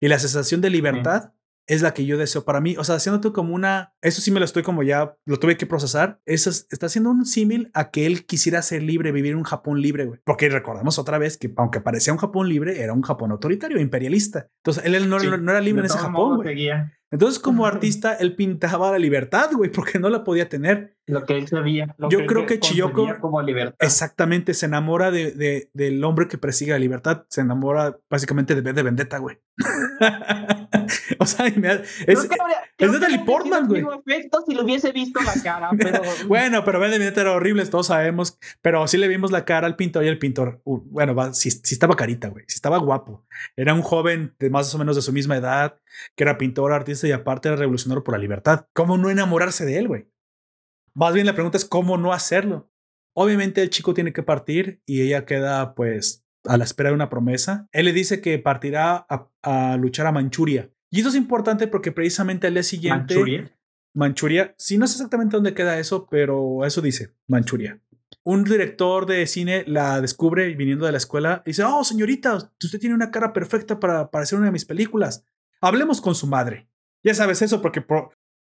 Y 0.00 0.08
la 0.08 0.18
sensación 0.18 0.60
de 0.60 0.70
libertad 0.70 1.32
es 1.66 1.82
la 1.82 1.94
que 1.94 2.06
yo 2.06 2.18
deseo 2.18 2.44
para 2.44 2.60
mí. 2.60 2.76
O 2.76 2.84
sea, 2.84 2.96
haciéndote 2.96 3.32
como 3.32 3.54
una, 3.54 3.94
eso 4.00 4.20
sí 4.20 4.30
me 4.30 4.40
lo 4.40 4.44
estoy 4.44 4.62
como 4.62 4.82
ya, 4.82 5.16
lo 5.24 5.38
tuve 5.38 5.56
que 5.56 5.66
procesar. 5.66 6.20
Eso 6.26 6.50
está 6.50 6.86
haciendo 6.86 7.10
un 7.10 7.24
símil 7.24 7.70
a 7.74 7.90
que 7.90 8.06
él 8.06 8.26
quisiera 8.26 8.62
ser 8.62 8.82
libre, 8.82 9.12
vivir 9.12 9.32
en 9.32 9.38
un 9.38 9.44
Japón 9.44 9.80
libre, 9.80 10.04
güey. 10.06 10.20
Porque 10.24 10.48
recordamos 10.48 10.98
otra 10.98 11.18
vez 11.18 11.38
que 11.38 11.52
aunque 11.56 11.80
parecía 11.80 12.12
un 12.12 12.18
Japón 12.18 12.48
libre, 12.48 12.82
era 12.82 12.92
un 12.92 13.02
Japón 13.02 13.30
autoritario, 13.30 13.80
imperialista. 13.80 14.48
Entonces 14.58 14.84
él, 14.84 15.08
no, 15.08 15.18
no, 15.18 15.52
era 15.52 15.60
libre 15.60 15.80
en 15.80 15.86
ese 15.86 15.98
Japón, 15.98 16.36
güey. 16.36 16.68
Entonces, 17.12 17.38
como 17.38 17.66
artista, 17.66 18.14
él 18.14 18.34
pintaba 18.34 18.90
la 18.90 18.98
libertad, 18.98 19.50
güey, 19.52 19.70
porque 19.70 19.98
no 19.98 20.08
la 20.08 20.24
podía 20.24 20.48
tener. 20.48 20.96
Lo 21.06 21.24
que 21.24 21.36
él 21.36 21.46
sabía. 21.46 21.94
Yo 22.10 22.26
creo 22.26 22.46
que, 22.46 22.58
Chiyoko 22.58 23.06
como 23.20 23.42
libertad. 23.42 23.76
exactamente 23.80 24.54
se 24.54 24.66
enamora 24.66 25.10
de, 25.10 25.32
de, 25.32 25.70
del 25.74 26.02
hombre 26.04 26.26
que 26.26 26.38
persigue 26.38 26.72
la 26.72 26.78
libertad. 26.78 27.24
Se 27.28 27.42
enamora 27.42 27.98
básicamente 28.08 28.54
de 28.54 28.72
de 28.72 28.82
Vendetta, 28.82 29.18
güey. 29.18 29.38
o 31.18 31.26
sea, 31.26 31.46
es, 31.46 31.56
es, 32.06 32.28
de 32.28 32.88
Natalie 32.88 33.20
Portman, 33.20 33.68
güey. 33.68 33.84
efecto 34.06 34.44
si 34.46 34.54
lo 34.54 34.64
hubiese 34.64 34.92
visto 34.92 35.20
la 35.20 35.34
cara, 35.42 35.70
pero... 35.78 36.02
bueno, 36.26 36.64
pero 36.64 36.80
de 36.80 36.98
Vendetta 36.98 37.20
era 37.20 37.32
horrible, 37.32 37.64
todos 37.66 37.88
sabemos. 37.88 38.38
Pero 38.60 38.86
sí 38.86 38.96
le 38.96 39.08
vimos 39.08 39.30
la 39.30 39.44
cara 39.44 39.66
al 39.66 39.76
pintor 39.76 40.04
y 40.04 40.08
el 40.08 40.18
pintor, 40.18 40.60
uh, 40.64 40.80
bueno, 40.90 41.14
va, 41.14 41.34
sí, 41.34 41.50
sí, 41.50 41.74
estaba 41.74 41.96
carita, 41.96 42.28
güey. 42.28 42.44
Sí 42.48 42.54
estaba 42.54 42.78
guapo. 42.78 43.24
Era 43.56 43.74
un 43.74 43.82
joven 43.82 44.34
de 44.38 44.50
más 44.50 44.74
o 44.74 44.78
menos 44.78 44.96
de 44.96 45.02
su 45.02 45.12
misma 45.12 45.36
edad, 45.36 45.78
que 46.16 46.24
era 46.24 46.38
pintor, 46.38 46.72
artista 46.72 47.06
y 47.06 47.12
aparte 47.12 47.48
era 47.48 47.56
revolucionario 47.56 48.04
por 48.04 48.14
la 48.14 48.20
libertad. 48.20 48.66
¿Cómo 48.72 48.98
no 48.98 49.10
enamorarse 49.10 49.64
de 49.64 49.78
él, 49.78 49.88
güey? 49.88 50.08
Más 50.94 51.14
bien 51.14 51.26
la 51.26 51.34
pregunta 51.34 51.58
es 51.58 51.64
cómo 51.64 51.96
no 51.96 52.12
hacerlo. 52.12 52.70
Obviamente 53.14 53.62
el 53.62 53.70
chico 53.70 53.94
tiene 53.94 54.12
que 54.12 54.22
partir 54.22 54.82
y 54.86 55.02
ella 55.02 55.26
queda 55.26 55.74
pues 55.74 56.21
a 56.44 56.56
la 56.56 56.64
espera 56.64 56.90
de 56.90 56.94
una 56.94 57.08
promesa. 57.08 57.68
Él 57.72 57.86
le 57.86 57.92
dice 57.92 58.20
que 58.20 58.38
partirá 58.38 59.06
a, 59.42 59.76
luchar 59.76 60.06
a 60.06 60.12
Manchuria. 60.12 60.70
Y 60.90 61.00
eso 61.00 61.08
es 61.08 61.14
importante 61.14 61.66
porque 61.66 61.92
precisamente 61.92 62.46
al 62.46 62.54
día 62.54 62.62
siguiente... 62.62 63.14
Manchuria. 63.14 63.52
Manchuria. 63.94 64.54
Sí, 64.58 64.78
no 64.78 64.86
sé 64.86 64.94
exactamente 64.94 65.36
dónde 65.36 65.54
queda 65.54 65.78
eso, 65.78 66.06
pero 66.10 66.64
eso 66.64 66.80
dice, 66.80 67.14
Manchuria. 67.26 67.80
Un 68.24 68.44
director 68.44 69.06
de 69.06 69.26
cine 69.26 69.64
la 69.66 70.00
descubre 70.00 70.54
viniendo 70.54 70.86
de 70.86 70.92
la 70.92 70.98
escuela 70.98 71.42
y 71.44 71.50
dice, 71.50 71.64
oh, 71.64 71.84
señorita, 71.84 72.34
usted 72.34 72.78
tiene 72.78 72.94
una 72.94 73.10
cara 73.10 73.32
perfecta 73.32 73.80
para 73.80 74.00
aparecer 74.00 74.36
en 74.36 74.40
una 74.40 74.48
de 74.48 74.52
mis 74.52 74.64
películas. 74.64 75.24
Hablemos 75.60 76.00
con 76.00 76.14
su 76.14 76.26
madre. 76.26 76.68
Ya 77.02 77.14
sabes 77.14 77.42
eso 77.42 77.60
porque 77.60 77.84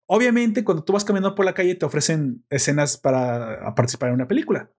obviamente 0.06 0.64
cuando 0.64 0.82
tú 0.82 0.92
vas 0.92 1.04
caminando 1.04 1.34
por 1.34 1.44
la 1.44 1.54
calle 1.54 1.74
te 1.74 1.86
ofrecen 1.86 2.44
escenas 2.50 2.96
para 2.96 3.74
participar 3.74 4.08
en 4.08 4.16
una 4.16 4.28
película. 4.28 4.70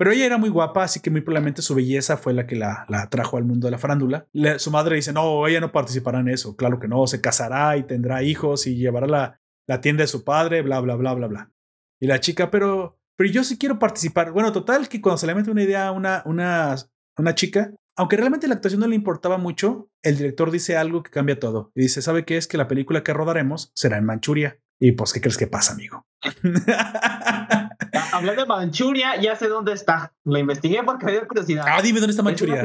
Pero 0.00 0.12
ella 0.12 0.24
era 0.24 0.38
muy 0.38 0.48
guapa, 0.48 0.84
así 0.84 1.00
que 1.00 1.10
muy 1.10 1.20
probablemente 1.20 1.60
su 1.60 1.74
belleza 1.74 2.16
fue 2.16 2.32
la 2.32 2.46
que 2.46 2.56
la, 2.56 2.86
la 2.88 3.10
trajo 3.10 3.36
al 3.36 3.44
mundo 3.44 3.66
de 3.66 3.72
la 3.72 3.76
farándula. 3.76 4.26
su 4.56 4.70
madre 4.70 4.96
dice, 4.96 5.12
no, 5.12 5.46
ella 5.46 5.60
no 5.60 5.72
participará 5.72 6.20
en 6.20 6.30
eso. 6.30 6.56
Claro 6.56 6.80
que 6.80 6.88
no, 6.88 7.06
se 7.06 7.20
casará 7.20 7.76
y 7.76 7.82
tendrá 7.82 8.22
hijos 8.22 8.66
y 8.66 8.76
llevará 8.76 9.06
la, 9.06 9.42
la 9.66 9.82
tienda 9.82 10.02
de 10.02 10.06
su 10.06 10.24
padre, 10.24 10.62
bla, 10.62 10.80
bla, 10.80 10.96
bla, 10.96 11.12
bla, 11.12 11.26
bla. 11.26 11.52
Y 12.00 12.06
la 12.06 12.18
chica, 12.18 12.50
pero, 12.50 12.98
pero 13.14 13.28
yo 13.28 13.44
sí 13.44 13.58
quiero 13.58 13.78
participar. 13.78 14.32
Bueno, 14.32 14.52
total, 14.52 14.88
que 14.88 15.02
cuando 15.02 15.18
se 15.18 15.26
le 15.26 15.34
mete 15.34 15.50
una 15.50 15.64
idea 15.64 15.88
a 15.88 15.92
una, 15.92 16.22
una, 16.24 16.76
una 17.18 17.34
chica, 17.34 17.70
aunque 17.94 18.16
realmente 18.16 18.48
la 18.48 18.54
actuación 18.54 18.80
no 18.80 18.86
le 18.86 18.96
importaba 18.96 19.36
mucho, 19.36 19.90
el 20.00 20.16
director 20.16 20.50
dice 20.50 20.78
algo 20.78 21.02
que 21.02 21.10
cambia 21.10 21.38
todo. 21.38 21.72
Y 21.74 21.82
dice, 21.82 22.00
¿sabe 22.00 22.24
qué 22.24 22.38
es? 22.38 22.48
Que 22.48 22.56
la 22.56 22.68
película 22.68 23.02
que 23.02 23.12
rodaremos 23.12 23.70
será 23.74 23.98
en 23.98 24.06
Manchuria. 24.06 24.58
Y 24.78 24.92
pues, 24.92 25.12
¿qué 25.12 25.20
crees 25.20 25.36
que 25.36 25.46
pasa, 25.46 25.74
amigo? 25.74 26.06
Hablando 28.12 28.42
de 28.42 28.48
Manchuria, 28.48 29.20
ya 29.20 29.36
sé 29.36 29.48
dónde 29.48 29.72
está. 29.72 30.12
Lo 30.24 30.38
investigué 30.38 30.82
porque 30.82 31.06
me 31.06 31.12
dio 31.12 31.26
curiosidad. 31.26 31.64
Ah, 31.66 31.80
dime 31.82 32.00
dónde 32.00 32.12
está 32.12 32.22
Manchuria. 32.22 32.62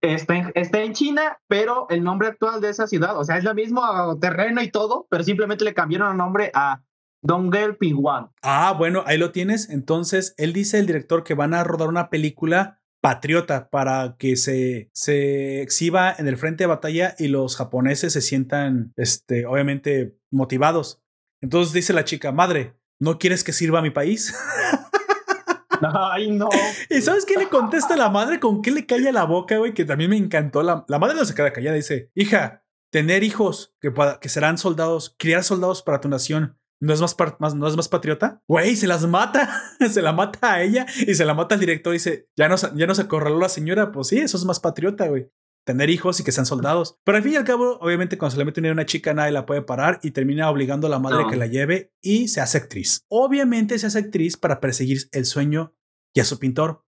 está, 0.00 0.36
en, 0.36 0.52
está 0.54 0.82
en 0.82 0.92
China, 0.92 1.38
pero 1.48 1.86
el 1.90 2.02
nombre 2.02 2.28
actual 2.28 2.60
de 2.60 2.70
esa 2.70 2.86
ciudad, 2.86 3.18
o 3.18 3.24
sea, 3.24 3.38
es 3.38 3.44
lo 3.44 3.54
mismo 3.54 4.18
terreno 4.20 4.62
y 4.62 4.70
todo, 4.70 5.06
pero 5.10 5.24
simplemente 5.24 5.64
le 5.64 5.74
cambiaron 5.74 6.12
el 6.12 6.16
nombre 6.16 6.50
a 6.54 6.82
Dongel 7.22 7.76
Pingwan. 7.76 8.30
Ah, 8.42 8.74
bueno, 8.76 9.02
ahí 9.06 9.16
lo 9.16 9.32
tienes. 9.32 9.70
Entonces, 9.70 10.34
él 10.36 10.52
dice 10.52 10.78
el 10.78 10.86
director 10.86 11.24
que 11.24 11.34
van 11.34 11.54
a 11.54 11.64
rodar 11.64 11.88
una 11.88 12.10
película 12.10 12.80
patriota 13.00 13.68
para 13.68 14.16
que 14.18 14.36
se, 14.36 14.88
se 14.94 15.60
exhiba 15.60 16.14
en 16.16 16.26
el 16.26 16.38
frente 16.38 16.64
de 16.64 16.68
batalla 16.68 17.14
y 17.18 17.28
los 17.28 17.56
japoneses 17.56 18.14
se 18.14 18.22
sientan, 18.22 18.94
este, 18.96 19.44
obviamente, 19.46 20.16
motivados. 20.30 21.02
Entonces 21.42 21.74
dice 21.74 21.92
la 21.92 22.04
chica, 22.04 22.32
madre, 22.32 22.78
¿no 23.00 23.18
quieres 23.18 23.44
que 23.44 23.52
sirva 23.52 23.80
a 23.80 23.82
mi 23.82 23.90
país? 23.90 24.34
Ay, 25.92 26.30
no. 26.30 26.48
¿Y 26.88 27.02
sabes 27.02 27.24
qué 27.26 27.36
le 27.36 27.48
contesta 27.48 27.96
la 27.96 28.08
madre? 28.08 28.40
¿Con 28.40 28.62
qué 28.62 28.70
le 28.70 28.86
calla 28.86 29.12
la 29.12 29.24
boca, 29.24 29.58
güey? 29.58 29.74
Que 29.74 29.84
también 29.84 30.10
me 30.10 30.16
encantó. 30.16 30.62
La, 30.62 30.84
la 30.88 30.98
madre 30.98 31.16
no 31.16 31.24
se 31.24 31.34
queda 31.34 31.52
callada. 31.52 31.76
Dice, 31.76 32.10
hija, 32.14 32.64
tener 32.90 33.22
hijos 33.22 33.74
que, 33.80 33.92
que 34.20 34.28
serán 34.28 34.56
soldados, 34.56 35.14
criar 35.18 35.44
soldados 35.44 35.82
para 35.82 36.00
tu 36.00 36.08
nación, 36.08 36.58
¿No 36.80 36.92
es 36.92 37.00
más, 37.00 37.16
más, 37.38 37.54
¿No 37.54 37.66
es 37.66 37.76
más 37.76 37.88
patriota? 37.88 38.42
Güey, 38.46 38.76
se 38.76 38.86
las 38.86 39.06
mata. 39.06 39.62
se 39.90 40.02
la 40.02 40.12
mata 40.12 40.52
a 40.52 40.62
ella 40.62 40.84
y 41.06 41.14
se 41.14 41.24
la 41.24 41.32
mata 41.32 41.54
al 41.54 41.60
director. 41.60 41.94
Y 41.94 41.96
dice, 41.96 42.28
ya 42.36 42.48
no, 42.48 42.56
ya 42.56 42.86
no 42.86 42.94
se 42.94 43.02
acorraló 43.02 43.38
la 43.38 43.48
señora. 43.48 43.90
Pues 43.90 44.08
sí, 44.08 44.18
eso 44.18 44.36
es 44.36 44.44
más 44.44 44.60
patriota, 44.60 45.08
güey. 45.08 45.30
Tener 45.64 45.88
hijos 45.90 46.20
y 46.20 46.24
que 46.24 46.32
sean 46.32 46.46
soldados. 46.46 46.98
Pero 47.04 47.16
al 47.16 47.22
fin 47.22 47.32
y 47.32 47.36
al 47.36 47.44
cabo, 47.44 47.78
obviamente, 47.80 48.18
cuando 48.18 48.32
se 48.32 48.38
le 48.38 48.44
mete 48.44 48.66
a 48.68 48.72
una 48.72 48.86
chica, 48.86 49.14
nadie 49.14 49.32
la 49.32 49.46
puede 49.46 49.62
parar 49.62 49.98
y 50.02 50.10
termina 50.10 50.50
obligando 50.50 50.86
a 50.86 50.90
la 50.90 50.98
madre 50.98 51.24
que 51.30 51.36
la 51.36 51.46
lleve 51.46 51.92
y 52.02 52.28
se 52.28 52.40
hace 52.40 52.58
actriz. 52.58 53.04
Obviamente 53.08 53.78
se 53.78 53.86
hace 53.86 53.98
actriz 53.98 54.36
para 54.36 54.60
perseguir 54.60 55.08
el 55.12 55.24
sueño 55.24 55.74
y 56.14 56.20
a 56.20 56.24
su 56.24 56.38
pintor. 56.38 56.84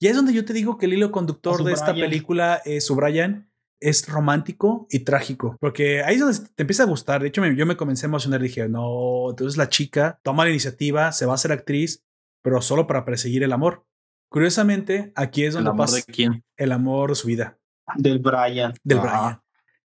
Y 0.00 0.08
es 0.08 0.16
donde 0.16 0.32
yo 0.32 0.44
te 0.44 0.52
digo 0.52 0.78
que 0.78 0.86
el 0.86 0.94
hilo 0.94 1.12
conductor 1.12 1.62
de 1.64 1.72
esta 1.72 1.94
película 1.94 2.60
es 2.64 2.86
su 2.86 2.96
Brian 2.96 3.50
es 3.84 4.08
romántico 4.08 4.86
y 4.88 5.00
trágico, 5.00 5.58
porque 5.60 6.02
ahí 6.02 6.14
es 6.14 6.20
donde 6.20 6.38
te 6.54 6.62
empieza 6.62 6.84
a 6.84 6.86
gustar. 6.86 7.20
De 7.20 7.28
hecho, 7.28 7.44
yo 7.44 7.66
me 7.66 7.76
comencé 7.76 8.06
a 8.06 8.08
emocionar. 8.08 8.40
Dije, 8.40 8.66
no, 8.66 9.30
entonces 9.30 9.58
la 9.58 9.68
chica 9.68 10.20
toma 10.22 10.44
la 10.44 10.50
iniciativa, 10.50 11.12
se 11.12 11.26
va 11.26 11.32
a 11.32 11.34
hacer 11.34 11.52
actriz, 11.52 12.02
pero 12.42 12.62
solo 12.62 12.86
para 12.86 13.04
perseguir 13.04 13.42
el 13.42 13.52
amor. 13.52 13.86
Curiosamente, 14.30 15.12
aquí 15.14 15.44
es 15.44 15.54
donde 15.54 15.68
¿El 15.68 15.74
amor 15.74 15.90
de 15.90 16.02
quién? 16.02 16.44
El 16.56 16.72
amor 16.72 17.10
de 17.10 17.16
su 17.16 17.28
vida. 17.28 17.58
Del 17.96 18.18
Brian. 18.18 18.74
Del 18.82 19.00
Brian. 19.00 19.40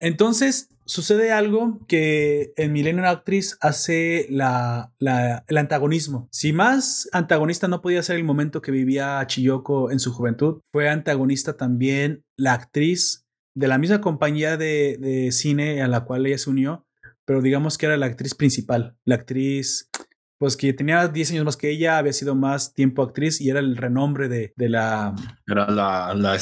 Entonces, 0.00 0.68
sucede 0.86 1.30
algo 1.30 1.78
que 1.86 2.52
en 2.56 2.72
Millennium 2.72 3.06
Actress 3.06 3.58
hace 3.60 4.26
la, 4.30 4.92
la, 4.98 5.44
el 5.46 5.58
antagonismo. 5.58 6.28
Si 6.32 6.52
más 6.52 7.08
antagonista 7.12 7.68
no 7.68 7.82
podía 7.82 8.02
ser 8.02 8.16
el 8.16 8.24
momento 8.24 8.62
que 8.62 8.72
vivía 8.72 9.24
Chiyoko 9.26 9.90
en 9.90 10.00
su 10.00 10.12
juventud, 10.12 10.60
fue 10.72 10.88
antagonista 10.88 11.56
también 11.56 12.24
la 12.36 12.54
actriz 12.54 13.26
de 13.54 13.68
la 13.68 13.78
misma 13.78 14.00
compañía 14.00 14.56
de, 14.56 15.28
cine 15.32 15.82
a 15.82 15.88
la 15.88 16.04
cual 16.04 16.26
ella 16.26 16.38
se 16.38 16.50
unió, 16.50 16.86
pero 17.24 17.42
digamos 17.42 17.78
que 17.78 17.86
era 17.86 17.96
la 17.96 18.06
actriz 18.06 18.34
principal, 18.34 18.96
la 19.04 19.16
actriz 19.16 19.90
pues 20.38 20.56
que 20.56 20.72
tenía 20.72 21.06
10 21.06 21.32
años 21.32 21.44
más 21.44 21.56
que 21.58 21.68
ella, 21.68 21.98
había 21.98 22.14
sido 22.14 22.34
más 22.34 22.72
tiempo 22.72 23.02
actriz 23.02 23.42
y 23.42 23.50
era 23.50 23.60
el 23.60 23.76
renombre 23.76 24.26
de, 24.30 24.54
de 24.56 24.68
la... 24.70 25.14
Era 25.46 25.70
la, 25.70 26.14
la, 26.14 26.38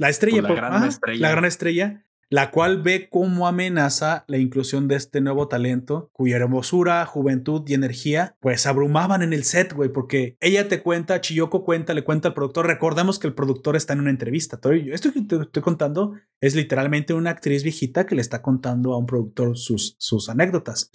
la 0.00 0.08
estrella, 0.08 0.42
pues, 0.42 0.54
la, 0.54 0.68
gran 0.68 0.84
estrella. 0.84 1.20
la 1.20 1.30
gran 1.30 1.44
estrella 1.44 2.04
la 2.30 2.52
cual 2.52 2.80
ve 2.80 3.08
cómo 3.10 3.48
amenaza 3.48 4.24
la 4.28 4.38
inclusión 4.38 4.86
de 4.86 4.94
este 4.94 5.20
nuevo 5.20 5.48
talento, 5.48 6.10
cuya 6.12 6.36
hermosura, 6.36 7.04
juventud 7.04 7.64
y 7.66 7.74
energía, 7.74 8.36
pues 8.40 8.66
abrumaban 8.66 9.22
en 9.22 9.32
el 9.32 9.42
set, 9.42 9.72
güey, 9.72 9.92
porque 9.92 10.36
ella 10.40 10.68
te 10.68 10.80
cuenta, 10.80 11.20
Chiyoko 11.20 11.64
cuenta, 11.64 11.92
le 11.92 12.04
cuenta 12.04 12.28
al 12.28 12.34
productor, 12.34 12.68
recordemos 12.68 13.18
que 13.18 13.26
el 13.26 13.34
productor 13.34 13.74
está 13.74 13.94
en 13.94 14.00
una 14.00 14.10
entrevista, 14.10 14.60
esto 14.92 15.12
que 15.12 15.22
te 15.22 15.42
estoy 15.42 15.62
contando 15.62 16.14
es 16.40 16.54
literalmente 16.54 17.14
una 17.14 17.30
actriz 17.30 17.64
viejita 17.64 18.06
que 18.06 18.14
le 18.14 18.20
está 18.20 18.42
contando 18.42 18.92
a 18.92 18.98
un 18.98 19.06
productor 19.06 19.58
sus, 19.58 19.96
sus 19.98 20.28
anécdotas. 20.28 20.90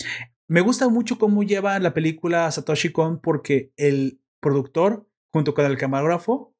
Me 0.47 0.61
gusta 0.61 0.87
mucho 0.87 1.17
cómo 1.17 1.43
lleva 1.43 1.77
la 1.79 1.93
película 1.93 2.49
Satoshi 2.49 2.93
Kon 2.93 3.19
porque 3.19 3.73
el 3.75 4.21
productor 4.39 5.09
junto 5.33 5.53
con 5.53 5.65
el 5.65 5.77
camarógrafo 5.77 6.55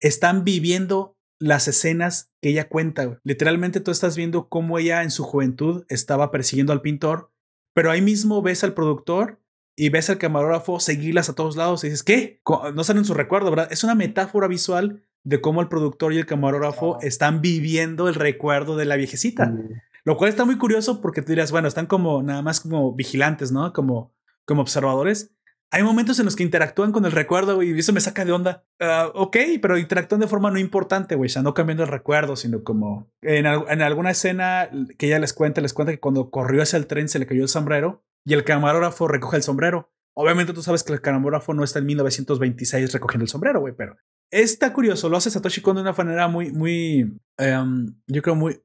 están 0.00 0.44
viviendo 0.44 1.17
las 1.38 1.68
escenas 1.68 2.32
que 2.40 2.50
ella 2.50 2.68
cuenta. 2.68 3.20
Literalmente 3.24 3.80
tú 3.80 3.90
estás 3.90 4.16
viendo 4.16 4.48
cómo 4.48 4.78
ella 4.78 5.02
en 5.02 5.10
su 5.10 5.24
juventud 5.24 5.84
estaba 5.88 6.30
persiguiendo 6.30 6.72
al 6.72 6.82
pintor, 6.82 7.30
pero 7.74 7.90
ahí 7.90 8.02
mismo 8.02 8.42
ves 8.42 8.64
al 8.64 8.74
productor 8.74 9.40
y 9.76 9.90
ves 9.90 10.10
al 10.10 10.18
camarógrafo 10.18 10.80
seguirlas 10.80 11.28
a 11.28 11.34
todos 11.34 11.56
lados 11.56 11.84
y 11.84 11.88
dices, 11.88 12.02
¿qué? 12.02 12.40
No 12.74 12.80
están 12.80 12.98
en 12.98 13.04
su 13.04 13.14
recuerdo, 13.14 13.50
¿verdad? 13.50 13.68
Es 13.70 13.84
una 13.84 13.94
metáfora 13.94 14.48
visual 14.48 15.04
de 15.22 15.40
cómo 15.40 15.60
el 15.60 15.68
productor 15.68 16.12
y 16.12 16.18
el 16.18 16.26
camarógrafo 16.26 16.98
están 17.00 17.40
viviendo 17.40 18.08
el 18.08 18.14
recuerdo 18.14 18.76
de 18.76 18.86
la 18.86 18.96
viejecita. 18.96 19.46
Mm. 19.46 19.80
Lo 20.04 20.16
cual 20.16 20.30
está 20.30 20.44
muy 20.44 20.56
curioso 20.58 21.00
porque 21.00 21.22
tú 21.22 21.32
dirás, 21.32 21.52
bueno, 21.52 21.68
están 21.68 21.86
como 21.86 22.22
nada 22.22 22.42
más 22.42 22.60
como 22.60 22.94
vigilantes, 22.94 23.52
¿no? 23.52 23.72
Como, 23.72 24.12
como 24.44 24.62
observadores. 24.62 25.32
Hay 25.70 25.82
momentos 25.82 26.18
en 26.18 26.24
los 26.24 26.34
que 26.34 26.42
interactúan 26.42 26.92
con 26.92 27.04
el 27.04 27.12
recuerdo, 27.12 27.62
y 27.62 27.78
eso 27.78 27.92
me 27.92 28.00
saca 28.00 28.24
de 28.24 28.32
onda. 28.32 28.64
Ah, 28.80 29.10
ok, 29.14 29.36
pero 29.60 29.76
interactúan 29.76 30.20
de 30.20 30.26
forma 30.26 30.50
no 30.50 30.58
importante, 30.58 31.14
güey, 31.14 31.28
o 31.28 31.32
sea, 31.32 31.42
no 31.42 31.52
cambiando 31.52 31.82
el 31.82 31.90
recuerdo, 31.90 32.36
sino 32.36 32.64
como 32.64 33.10
en, 33.20 33.44
en, 33.44 33.82
alguna 33.82 34.10
escena 34.10 34.70
que 34.96 35.06
ella 35.06 35.18
les 35.18 35.34
cuenta, 35.34 35.60
les 35.60 35.74
cuenta 35.74 35.92
que 35.92 36.00
cuando 36.00 36.30
corrió 36.30 36.62
hacia 36.62 36.78
el 36.78 36.86
tren 36.86 37.08
se 37.08 37.18
le 37.18 37.26
cayó 37.26 37.42
el 37.42 37.48
sombrero 37.48 38.02
y 38.24 38.32
el 38.32 38.44
camarógrafo 38.44 39.08
recoge 39.08 39.36
el 39.36 39.42
sombrero. 39.42 39.92
Obviamente 40.14 40.54
tú 40.54 40.62
sabes 40.62 40.82
que 40.82 40.92
el 40.92 41.02
camarógrafo 41.02 41.52
no 41.52 41.62
está 41.62 41.80
en 41.80 41.86
1926 41.86 42.92
recogiendo 42.92 43.24
el 43.24 43.28
sombrero, 43.28 43.60
güey, 43.60 43.74
pero 43.76 43.96
está 44.30 44.72
curioso, 44.72 45.08
lo 45.08 45.18
hace 45.18 45.30
Satoshi 45.30 45.60
Kon 45.60 45.76
de 45.76 45.82
una 45.82 45.92
manera 45.92 46.28
muy, 46.28 46.50
muy, 46.50 47.20
em, 47.36 47.94
yo 48.06 48.22
creo 48.22 48.34
muy, 48.34 48.62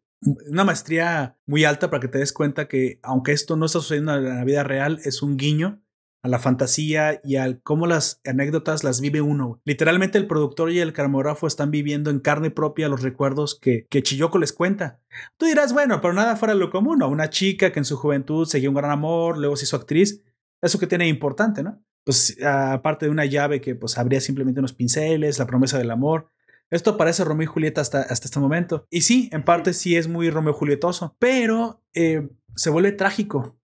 una 0.50 0.64
maestría 0.64 1.38
muy 1.46 1.66
alta 1.66 1.90
para 1.90 2.00
que 2.00 2.08
te 2.08 2.18
des 2.18 2.32
cuenta 2.32 2.68
que 2.68 3.00
aunque 3.04 3.34
esto 3.34 3.58
no 3.58 3.66
está 3.66 3.80
sucediendo 3.80 4.16
en 4.16 4.24
la 4.24 4.44
vida 4.46 4.64
real, 4.64 5.00
es 5.04 5.22
un 5.22 5.36
guiño 5.38 5.83
a 6.24 6.30
la 6.30 6.40
fantasía 6.40 7.20
y 7.24 7.36
al 7.36 7.62
cómo 7.62 7.86
las 7.86 8.22
anécdotas 8.26 8.86
las 8.86 9.02
vive 9.02 9.22
uno. 9.22 9.62
Literalmente 9.66 10.18
el 10.18 10.26
productor 10.26 10.72
y 10.72 10.80
el 10.80 10.94
camarógrafo 10.94 11.48
están 11.48 11.70
viviendo 11.70 12.10
en 12.10 12.22
carne 12.22 12.50
propia 12.50 12.88
los 12.88 13.02
recuerdos 13.02 13.60
que, 13.60 13.86
que 13.90 14.02
Chiyoko 14.02 14.40
les 14.40 14.54
cuenta. 14.54 15.02
Tú 15.38 15.46
dirás, 15.46 15.74
bueno, 15.74 16.00
pero 16.00 16.14
nada 16.14 16.38
fuera 16.38 16.54
de 16.54 16.60
lo 16.62 16.72
común, 16.72 17.04
Una 17.04 17.30
chica 17.30 17.74
que 17.74 17.80
en 17.80 17.86
su 17.86 17.98
juventud 17.98 18.48
seguía 18.48 18.70
un 18.70 18.76
gran 18.76 18.92
amor, 18.92 19.38
luego 19.38 19.58
se 19.58 19.66
hizo 19.66 19.76
actriz. 19.76 20.24
Eso 20.62 20.80
que 20.80 20.88
tiene 20.88 21.10
importante, 21.10 21.62
¿no? 21.62 21.84
Pues 22.06 22.38
aparte 22.42 23.06
de 23.06 23.12
una 23.12 23.26
llave 23.26 23.60
que 23.60 23.76
pues 23.76 23.98
habría 23.98 24.22
simplemente 24.22 24.62
unos 24.62 24.74
pinceles, 24.74 25.40
la 25.40 25.46
promesa 25.46 25.78
del 25.78 25.92
amor. 25.92 26.30
Esto 26.70 26.96
parece 26.96 27.26
Romeo 27.26 27.44
y 27.44 27.48
Julieta 27.48 27.82
hasta, 27.82 28.02
hasta 28.02 28.28
este 28.28 28.40
momento. 28.40 28.88
Y 28.90 29.02
sí, 29.02 29.30
en 29.34 29.44
parte 29.44 29.74
sí 29.74 29.98
es 29.98 30.08
muy 30.08 30.30
Romeo 30.30 30.54
Julietoso, 30.54 31.18
pero 31.20 31.84
eh, 31.94 32.30
se 32.56 32.70
vuelve 32.70 32.94
trágico 32.94 33.58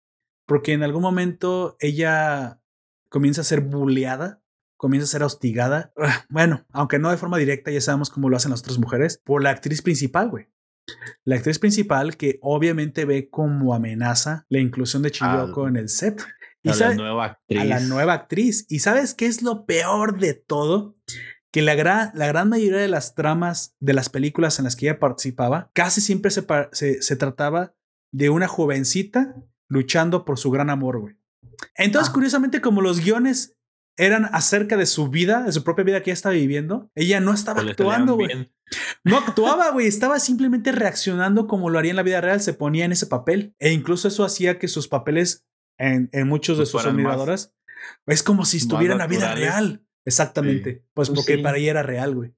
porque 0.50 0.74
en 0.74 0.82
algún 0.82 1.04
momento 1.04 1.78
ella 1.80 2.60
comienza 3.08 3.42
a 3.42 3.44
ser 3.44 3.62
bulleada, 3.62 4.42
comienza 4.78 5.06
a 5.06 5.12
ser 5.12 5.24
hostigada. 5.24 5.94
Ah, 5.96 6.26
bueno, 6.28 6.66
aunque 6.72 6.98
no 6.98 7.12
de 7.12 7.18
forma 7.18 7.38
directa, 7.38 7.70
ya 7.70 7.80
sabemos 7.80 8.10
cómo 8.10 8.30
lo 8.30 8.36
hacen 8.36 8.50
las 8.50 8.62
otras 8.62 8.80
mujeres, 8.80 9.22
por 9.24 9.44
la 9.44 9.52
actriz 9.52 9.84
principal, 9.84 10.30
güey. 10.30 10.48
La 11.24 11.36
actriz 11.36 11.60
principal 11.60 12.18
que 12.18 12.40
obviamente 12.42 13.06
ve 13.06 13.30
como 13.30 13.76
amenaza 13.76 14.48
la 14.50 14.60
inclusión 14.60 15.04
de 15.04 15.12
Chiyoko 15.12 15.68
en 15.68 15.78
el 15.78 15.88
set. 15.88 16.20
Y 16.64 16.70
a 16.72 16.76
la 16.76 16.96
nueva 16.96 17.26
actriz. 17.26 17.62
A 17.62 17.66
la 17.66 17.80
nueva 17.82 18.14
actriz. 18.14 18.66
¿Y 18.70 18.80
sabes 18.80 19.14
qué 19.14 19.28
es 19.28 19.44
lo 19.44 19.68
peor 19.68 20.18
de 20.18 20.34
todo? 20.34 20.98
Que 21.52 21.62
la, 21.62 21.76
gran, 21.76 22.10
la 22.16 22.26
gran 22.26 22.50
mayoría 22.50 22.80
de 22.80 22.88
las 22.88 23.14
tramas 23.14 23.76
de 23.80 23.94
las 23.94 24.10
películas 24.10 24.58
en 24.58 24.66
las 24.66 24.76
que 24.76 24.88
ella 24.88 25.00
participaba 25.00 25.70
casi 25.74 26.02
siempre 26.02 26.32
se, 26.32 26.44
se, 26.72 27.04
se 27.04 27.16
trataba 27.16 27.76
de 28.12 28.32
una 28.32 28.48
jovencita 28.48 29.36
luchando 29.70 30.26
por 30.26 30.38
su 30.38 30.52
gran 30.52 30.70
amor, 30.70 31.00
güey. 31.00 31.16
Entonces, 31.76 32.10
ah. 32.10 32.14
curiosamente, 32.14 32.62
como 32.62 32.82
los 32.82 33.00
guiones 33.00 33.56
eran 33.98 34.30
acerca 34.32 34.78
de 34.78 34.86
su 34.86 35.10
vida, 35.10 35.44
de 35.44 35.52
su 35.52 35.64
propia 35.64 35.84
vida 35.84 36.02
que 36.02 36.10
ella 36.10 36.16
estaba 36.16 36.34
viviendo, 36.34 36.90
ella 36.96 37.20
no 37.20 37.34
estaba 37.34 37.62
actuando, 37.62 38.16
güey. 38.16 38.52
No 39.04 39.18
actuaba, 39.18 39.72
güey, 39.72 39.88
estaba 39.88 40.20
simplemente 40.20 40.72
reaccionando 40.72 41.48
como 41.48 41.70
lo 41.70 41.80
haría 41.80 41.92
en 41.92 41.98
la 41.98 42.04
vida 42.04 42.22
real, 42.22 42.40
se 42.42 42.54
ponía 42.54 42.86
en 42.86 42.94
ese 42.94 43.08
papel. 43.08 43.56
E 43.60 43.72
incluso 43.72 44.08
eso 44.08 44.24
hacía 44.24 44.58
que 44.58 44.68
sus 44.68 44.88
papeles 44.88 45.46
en, 45.78 46.10
muchos 46.28 46.58
de 46.58 46.64
pues 46.64 46.70
sus 46.70 46.86
admiradoras 46.86 47.54
es 48.06 48.24
como 48.24 48.46
si 48.46 48.58
estuviera 48.58 48.94
en 48.94 49.00
la 49.00 49.08
vida 49.08 49.34
real. 49.36 49.86
Exactamente. 50.06 50.84
Pues, 50.94 51.10
pues 51.10 51.20
porque 51.20 51.38
para 51.38 51.58
ella 51.58 51.72
era 51.72 51.84
real, 51.84 52.16
güey. 52.16 52.34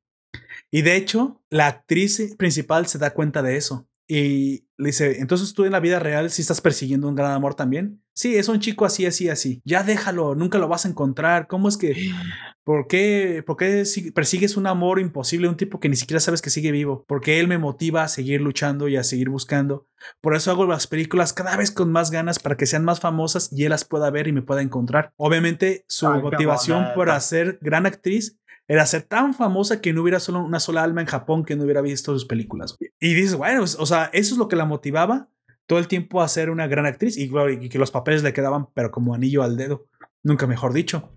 Y 0.72 0.82
de 0.82 0.96
hecho, 0.96 1.44
la 1.50 1.68
actriz 1.68 2.36
principal 2.38 2.88
se 2.88 2.98
da 2.98 3.14
cuenta 3.14 3.42
de 3.42 3.58
eso. 3.58 3.88
Y 4.14 4.68
le 4.76 4.88
dice, 4.88 5.22
entonces 5.22 5.54
tú 5.54 5.64
en 5.64 5.72
la 5.72 5.80
vida 5.80 5.98
real 5.98 6.32
si 6.32 6.42
estás 6.42 6.60
persiguiendo 6.60 7.08
un 7.08 7.16
gran 7.16 7.32
amor 7.32 7.56
también. 7.56 8.04
Sí, 8.14 8.36
es 8.36 8.50
un 8.50 8.60
chico 8.60 8.84
así, 8.84 9.06
así, 9.06 9.30
así. 9.30 9.62
Ya 9.64 9.84
déjalo, 9.84 10.36
nunca 10.36 10.58
lo 10.58 10.68
vas 10.68 10.86
a 10.86 10.90
encontrar. 10.90 11.48
¿Cómo 11.48 11.70
es 11.70 11.78
que, 11.78 11.96
por 12.66 12.88
qué, 12.88 13.42
por 13.48 13.56
qué 13.56 13.86
persigues 14.14 14.58
un 14.58 14.68
amor 14.68 15.00
imposible, 15.00 15.48
un 15.48 15.56
tipo 15.56 15.80
que 15.80 15.88
ni 15.88 15.96
siquiera 15.96 16.20
sabes 16.20 16.42
que 16.42 16.50
sigue 16.50 16.74
vivo? 16.74 17.06
Porque 17.08 17.40
él 17.40 17.48
me 17.48 17.58
motiva 17.58 18.04
a 18.04 18.10
seguir 18.10 18.42
luchando 18.42 18.90
y 18.90 18.98
a 18.98 19.06
seguir 19.06 19.30
buscando. 19.30 19.88
Por 20.20 20.36
eso 20.36 20.52
hago 20.52 20.66
las 20.66 20.88
películas 20.88 21.32
cada 21.32 21.56
vez 21.56 21.72
con 21.72 21.90
más 21.90 22.12
ganas 22.12 22.40
para 22.40 22.58
que 22.58 22.66
sean 22.66 22.84
más 22.84 23.00
famosas 23.00 23.50
y 23.54 23.64
él 23.64 23.70
las 23.70 23.86
pueda 23.86 24.10
ver 24.10 24.28
y 24.28 24.34
me 24.34 24.42
pueda 24.42 24.62
encontrar. 24.62 25.14
Obviamente 25.16 25.86
su 25.88 26.10
motivación 26.10 26.88
por 26.96 27.10
ser 27.22 27.60
gran 27.62 27.86
actriz 27.86 28.41
era 28.72 28.86
ser 28.86 29.02
tan 29.02 29.34
famosa 29.34 29.82
que 29.82 29.92
no 29.92 30.02
hubiera 30.02 30.22
solo 30.22 30.40
una 30.40 30.62
sola 30.62 30.82
alma 30.82 31.02
en 31.02 31.08
Japón 31.08 31.44
que 31.44 31.58
no 31.58 31.66
hubiera 31.66 31.82
visto 31.82 32.14
sus 32.14 32.24
películas. 32.24 32.78
Y 33.02 33.14
dices, 33.14 33.36
bueno, 33.36 33.64
o 33.64 33.86
sea, 33.86 34.10
eso 34.14 34.34
es 34.34 34.38
lo 34.38 34.48
que 34.48 34.56
la 34.56 34.64
motivaba 34.64 35.30
todo 35.66 35.78
el 35.78 35.90
tiempo 35.90 36.22
a 36.22 36.28
ser 36.30 36.50
una 36.50 36.68
gran 36.68 36.86
actriz 36.86 37.18
y, 37.18 37.30
que 37.68 37.78
los 37.78 37.92
papeles 37.92 38.24
le 38.24 38.32
quedaban, 38.32 38.70
pero 38.74 38.90
como 38.90 39.14
anillo 39.14 39.44
al 39.44 39.58
dedo, 39.58 39.90
nunca 40.24 40.48
mejor 40.48 40.72
dicho. 40.72 41.12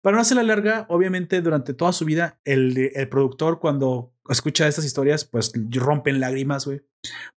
Para 0.00 0.14
no 0.14 0.20
hacer 0.20 0.36
la 0.36 0.44
larga, 0.44 0.86
obviamente 0.88 1.42
durante 1.42 1.74
toda 1.74 1.92
su 1.92 2.04
vida, 2.04 2.38
el, 2.44 2.92
el 2.94 3.08
productor 3.08 3.58
cuando 3.58 4.14
escucha 4.28 4.68
estas 4.68 4.84
historias, 4.84 5.24
pues 5.24 5.52
rompen 5.72 6.20
lágrimas, 6.20 6.66
güey. 6.66 6.82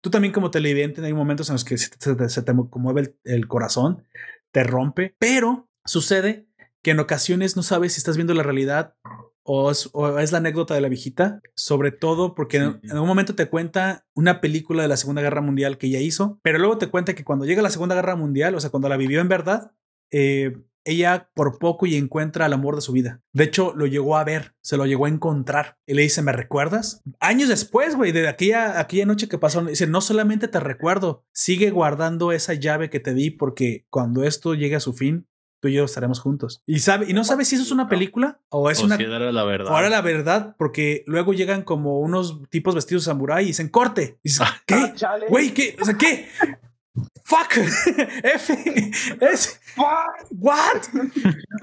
Tú 0.00 0.10
también 0.10 0.32
como 0.32 0.52
televidente 0.52 1.04
hay 1.04 1.12
momentos 1.12 1.48
en 1.48 1.54
los 1.54 1.64
que 1.64 1.76
se 1.76 1.88
te, 2.42 2.54
conmueve 2.70 3.00
el, 3.00 3.16
el, 3.24 3.48
corazón, 3.48 4.04
te 4.52 4.62
rompe, 4.62 5.16
pero 5.18 5.68
sucede 5.84 6.46
que 6.82 6.92
en 6.92 7.00
ocasiones 7.00 7.56
no 7.56 7.64
sabes 7.64 7.94
si 7.94 7.98
estás 7.98 8.16
viendo 8.16 8.32
la 8.32 8.44
realidad 8.44 8.94
o 9.52 9.70
es, 10.20 10.32
la 10.32 10.38
anécdota 10.38 10.74
de 10.74 10.80
la 10.80 10.88
viejita, 10.88 11.40
sobre 11.54 11.90
todo 11.90 12.36
porque 12.36 12.58
en, 12.58 12.80
un 12.82 13.06
momento 13.06 13.34
te 13.34 13.48
cuenta 13.48 14.06
una 14.14 14.40
película 14.40 14.82
de 14.82 14.88
la 14.88 14.96
Segunda 14.96 15.22
Guerra 15.22 15.40
Mundial 15.40 15.76
que 15.76 15.88
ella 15.88 15.98
hizo, 15.98 16.38
pero 16.42 16.58
luego 16.58 16.78
te 16.78 16.88
cuenta 16.88 17.14
que 17.14 17.24
cuando 17.24 17.44
llega 17.44 17.60
la 17.60 17.70
Segunda 17.70 17.96
Guerra 17.96 18.14
Mundial, 18.14 18.54
o 18.54 18.60
sea, 18.60 18.70
cuando 18.70 18.88
la 18.88 18.96
vivió 18.96 19.20
en 19.20 19.28
verdad, 19.28 19.72
eh, 20.12 20.54
ella 20.84 21.30
por 21.34 21.58
poco 21.58 21.86
y 21.86 21.96
encuentra 21.96 22.46
al 22.46 22.52
amor 22.52 22.76
de 22.76 22.80
su 22.80 22.92
vida. 22.92 23.20
De 23.32 23.44
hecho, 23.44 23.74
lo 23.76 23.86
llegó 23.86 24.16
a 24.16 24.24
ver, 24.24 24.54
se 24.62 24.76
lo 24.76 24.86
llegó 24.86 25.06
a 25.06 25.10
encontrar. 25.10 25.78
Y 25.86 25.94
le 25.94 26.02
dice, 26.02 26.22
¿me 26.22 26.32
recuerdas? 26.32 27.02
Años 27.18 27.48
después, 27.48 27.96
güey, 27.96 28.12
de 28.12 28.28
aquella, 28.28 28.78
aquella 28.78 29.04
noche 29.04 29.28
que 29.28 29.38
pasó, 29.38 29.64
dice, 29.64 29.86
no 29.86 30.00
solamente 30.00 30.48
te 30.48 30.60
recuerdo, 30.60 31.24
sigue 31.32 31.70
guardando 31.70 32.32
esa 32.32 32.54
llave 32.54 32.88
que 32.88 33.00
te 33.00 33.14
di 33.14 33.30
porque 33.30 33.84
cuando 33.90 34.24
esto 34.24 34.54
llegue 34.54 34.76
a 34.76 34.80
su 34.80 34.94
fin, 34.94 35.26
tú 35.60 35.68
y 35.68 35.74
yo 35.74 35.84
estaremos 35.84 36.20
juntos. 36.20 36.62
Y, 36.66 36.80
sabe, 36.80 37.06
y 37.08 37.12
no 37.12 37.24
sabes 37.24 37.48
si 37.48 37.54
eso 37.54 37.64
es 37.64 37.70
una 37.70 37.88
película 37.88 38.40
o 38.48 38.70
es 38.70 38.82
una. 38.82 38.96
Si 38.96 39.04
era 39.04 39.30
la 39.30 39.44
verdad. 39.44 39.72
O 39.72 39.78
era 39.78 39.88
la 39.88 40.00
verdad, 40.00 40.56
porque 40.58 41.04
luego 41.06 41.32
llegan 41.32 41.62
como 41.62 42.00
unos 42.00 42.40
tipos 42.48 42.74
vestidos 42.74 43.04
de 43.04 43.10
samurái 43.10 43.44
y 43.44 43.48
dicen 43.48 43.68
corte. 43.68 44.18
Y 44.22 44.30
dices, 44.30 44.46
¿qué? 44.66 44.94
Güey, 45.28 45.54
¿qué? 45.54 45.76
O 45.80 45.84
sea, 45.84 45.94
¿qué? 45.94 46.28
Fuck. 47.30 47.58
F. 48.24 48.90
Es. 49.20 49.60
What? 50.32 50.82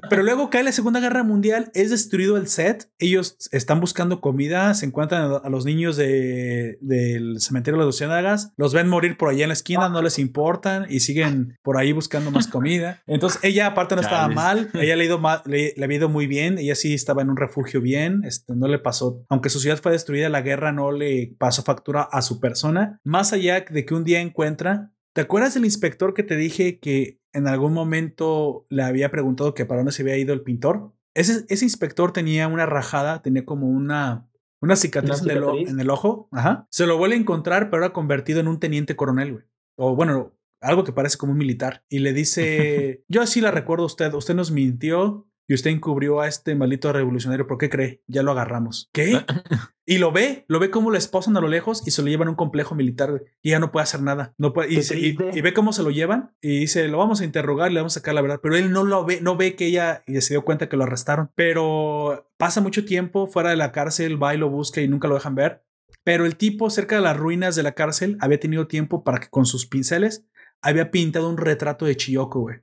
Pero 0.09 0.23
luego 0.23 0.49
cae 0.49 0.63
la 0.63 0.71
Segunda 0.71 1.01
Guerra 1.01 1.23
Mundial, 1.23 1.71
es 1.73 1.89
destruido 1.89 2.37
el 2.37 2.47
set. 2.47 2.89
Ellos 2.99 3.49
están 3.51 3.81
buscando 3.81 4.21
comida, 4.21 4.73
se 4.75 4.85
encuentran 4.85 5.29
a 5.43 5.49
los 5.49 5.65
niños 5.65 5.97
de, 5.97 6.77
del 6.79 7.41
cementerio 7.41 7.77
de 7.77 7.85
las 7.85 7.95
Lucianagas, 7.95 8.53
los 8.55 8.73
ven 8.73 8.87
morir 8.87 9.17
por 9.17 9.27
allá 9.27 9.43
en 9.43 9.49
la 9.49 9.53
esquina, 9.53 9.89
no 9.89 10.01
les 10.01 10.19
importan 10.19 10.85
y 10.87 11.01
siguen 11.01 11.57
por 11.63 11.77
ahí 11.77 11.91
buscando 11.91 12.31
más 12.31 12.47
comida. 12.47 13.03
Entonces 13.05 13.43
ella, 13.43 13.67
aparte, 13.67 13.95
no 13.95 14.01
estaba 14.01 14.29
mal, 14.29 14.69
ella 14.73 14.95
le, 14.95 15.03
ido 15.03 15.19
mal, 15.19 15.41
le, 15.45 15.73
le, 15.75 15.83
había 15.83 15.97
ido 15.97 16.07
muy 16.07 16.27
bien, 16.27 16.59
ella 16.59 16.75
sí 16.75 16.93
estaba 16.93 17.23
en 17.23 17.29
un 17.29 17.35
refugio 17.35 17.81
bien, 17.81 18.21
este, 18.23 18.55
no 18.55 18.69
le 18.69 18.79
pasó, 18.79 19.25
aunque 19.27 19.49
su 19.49 19.59
ciudad 19.59 19.79
fue 19.81 19.91
destruida, 19.91 20.29
la 20.29 20.41
guerra 20.41 20.71
no 20.71 20.93
le 20.93 21.35
pasó 21.37 21.61
factura 21.63 22.03
a 22.03 22.21
su 22.21 22.39
persona. 22.39 23.01
Más 23.03 23.33
allá 23.33 23.65
de 23.69 23.85
que 23.85 23.93
un 23.93 24.05
día 24.05 24.21
encuentra 24.21 24.91
¿Te 25.17 25.21
acuerdas 25.21 25.55
del 25.55 25.65
inspector 25.65 26.13
que 26.13 26.21
te 26.21 26.35
dije 26.35 26.77
que 26.77 27.19
en 27.33 27.47
algún 27.47 27.73
momento 27.73 28.67
le 28.69 28.83
había 28.83 29.09
preguntado 29.09 29.55
que 29.55 29.65
para 29.65 29.79
dónde 29.79 29.91
se 29.91 30.03
había 30.03 30.15
ido 30.15 30.31
el 30.31 30.43
pintor? 30.43 30.93
Ese, 31.15 31.43
ese 31.49 31.65
inspector 31.65 32.13
tenía 32.13 32.47
una 32.47 32.67
rajada, 32.67 33.23
tenía 33.23 33.43
como 33.43 33.67
una, 33.67 34.29
una 34.61 34.75
cicatriz, 34.75 35.23
En, 35.23 35.79
el, 35.79 35.89
ojo. 35.89 36.29
Ajá. 36.31 36.67
Se 36.69 36.85
lo 36.85 36.99
vuelve 36.99 37.15
a 37.15 37.19
encontrar, 37.19 37.71
pero 37.71 37.81
ahora 37.81 37.93
convertido 37.93 38.41
en 38.41 38.47
un 38.47 38.59
teniente 38.59 38.95
coronel, 38.95 39.31
güey. 39.31 39.45
O 39.75 39.95
bueno, 39.95 40.37
algo 40.61 40.83
que 40.83 40.93
parece 40.93 41.17
como 41.17 41.31
un 41.31 41.39
militar. 41.39 41.83
Y 41.89 41.97
le 41.97 42.13
dice, 42.13 43.03
yo 43.07 43.23
así 43.23 43.41
la 43.41 43.49
recuerdo 43.49 43.85
a 43.85 43.87
usted, 43.87 44.13
usted 44.13 44.35
nos 44.35 44.51
mintió 44.51 45.27
y 45.47 45.55
usted 45.55 45.71
encubrió 45.71 46.21
a 46.21 46.27
este 46.27 46.53
maldito 46.53 46.93
revolucionario. 46.93 47.47
¿Por 47.47 47.57
qué 47.57 47.71
cree? 47.71 48.03
Ya 48.05 48.21
lo 48.21 48.33
agarramos. 48.33 48.91
¿Qué? 48.93 49.19
y 49.89 49.99
lo 49.99 50.11
ve, 50.11 50.43
lo 50.49 50.59
ve 50.59 50.69
como 50.69 50.91
lo 50.91 50.97
esposan 50.97 51.37
a 51.37 51.41
lo 51.41 51.47
lejos 51.47 51.81
y 51.87 51.91
se 51.91 52.01
lo 52.01 52.09
llevan 52.09 52.27
a 52.27 52.31
un 52.31 52.35
complejo 52.35 52.75
militar 52.75 53.23
y 53.41 53.51
ya 53.51 53.59
no 53.59 53.71
puede 53.71 53.85
hacer 53.85 54.01
nada. 54.01 54.33
No 54.37 54.51
puede, 54.51 54.73
y, 54.73 55.41
ve 55.41 55.53
cómo 55.53 55.71
se 55.71 55.81
lo 55.81 55.91
llevan 55.91 56.35
y 56.41 56.59
dice, 56.59 56.89
lo 56.89 56.97
vamos 56.97 57.21
a 57.21 57.23
interrogar, 57.23 57.71
le 57.71 57.79
vamos 57.79 57.93
a 57.95 58.01
sacar 58.01 58.13
la 58.13 58.21
verdad. 58.21 58.41
Pero 58.43 58.57
él 58.57 58.71
no 58.71 58.83
lo 58.83 59.05
ve, 59.05 59.21
no 59.21 59.37
ve 59.37 59.55
que 59.55 59.67
ella 59.67 60.03
y 60.05 60.19
se 60.19 60.33
dio 60.33 60.43
cuenta 60.43 60.67
que 60.67 60.75
lo 60.75 60.83
arrestaron. 60.83 61.31
Pero 61.35 62.29
pasa 62.35 62.59
mucho 62.59 62.83
tiempo 62.83 63.27
fuera 63.27 63.49
de 63.49 63.55
la 63.55 63.71
cárcel, 63.71 64.21
va 64.21 64.35
y 64.35 64.37
lo 64.37 64.49
busca 64.49 64.81
y 64.81 64.89
nunca 64.89 65.07
lo 65.07 65.15
dejan 65.15 65.35
ver. 65.35 65.63
Pero 66.03 66.25
el 66.25 66.35
tipo 66.35 66.69
cerca 66.69 66.97
de 66.97 67.01
las 67.01 67.15
ruinas 67.15 67.55
de 67.55 67.63
la 67.63 67.71
cárcel 67.71 68.17
había 68.19 68.41
tenido 68.41 68.67
tiempo 68.67 69.05
para 69.05 69.21
que 69.21 69.29
con 69.29 69.45
sus 69.45 69.67
pinceles 69.67 70.25
había 70.61 70.91
pintado 70.91 71.29
un 71.29 71.37
retrato 71.37 71.85
de 71.85 71.95
Chiyoko, 71.95 72.41
güey. 72.41 72.57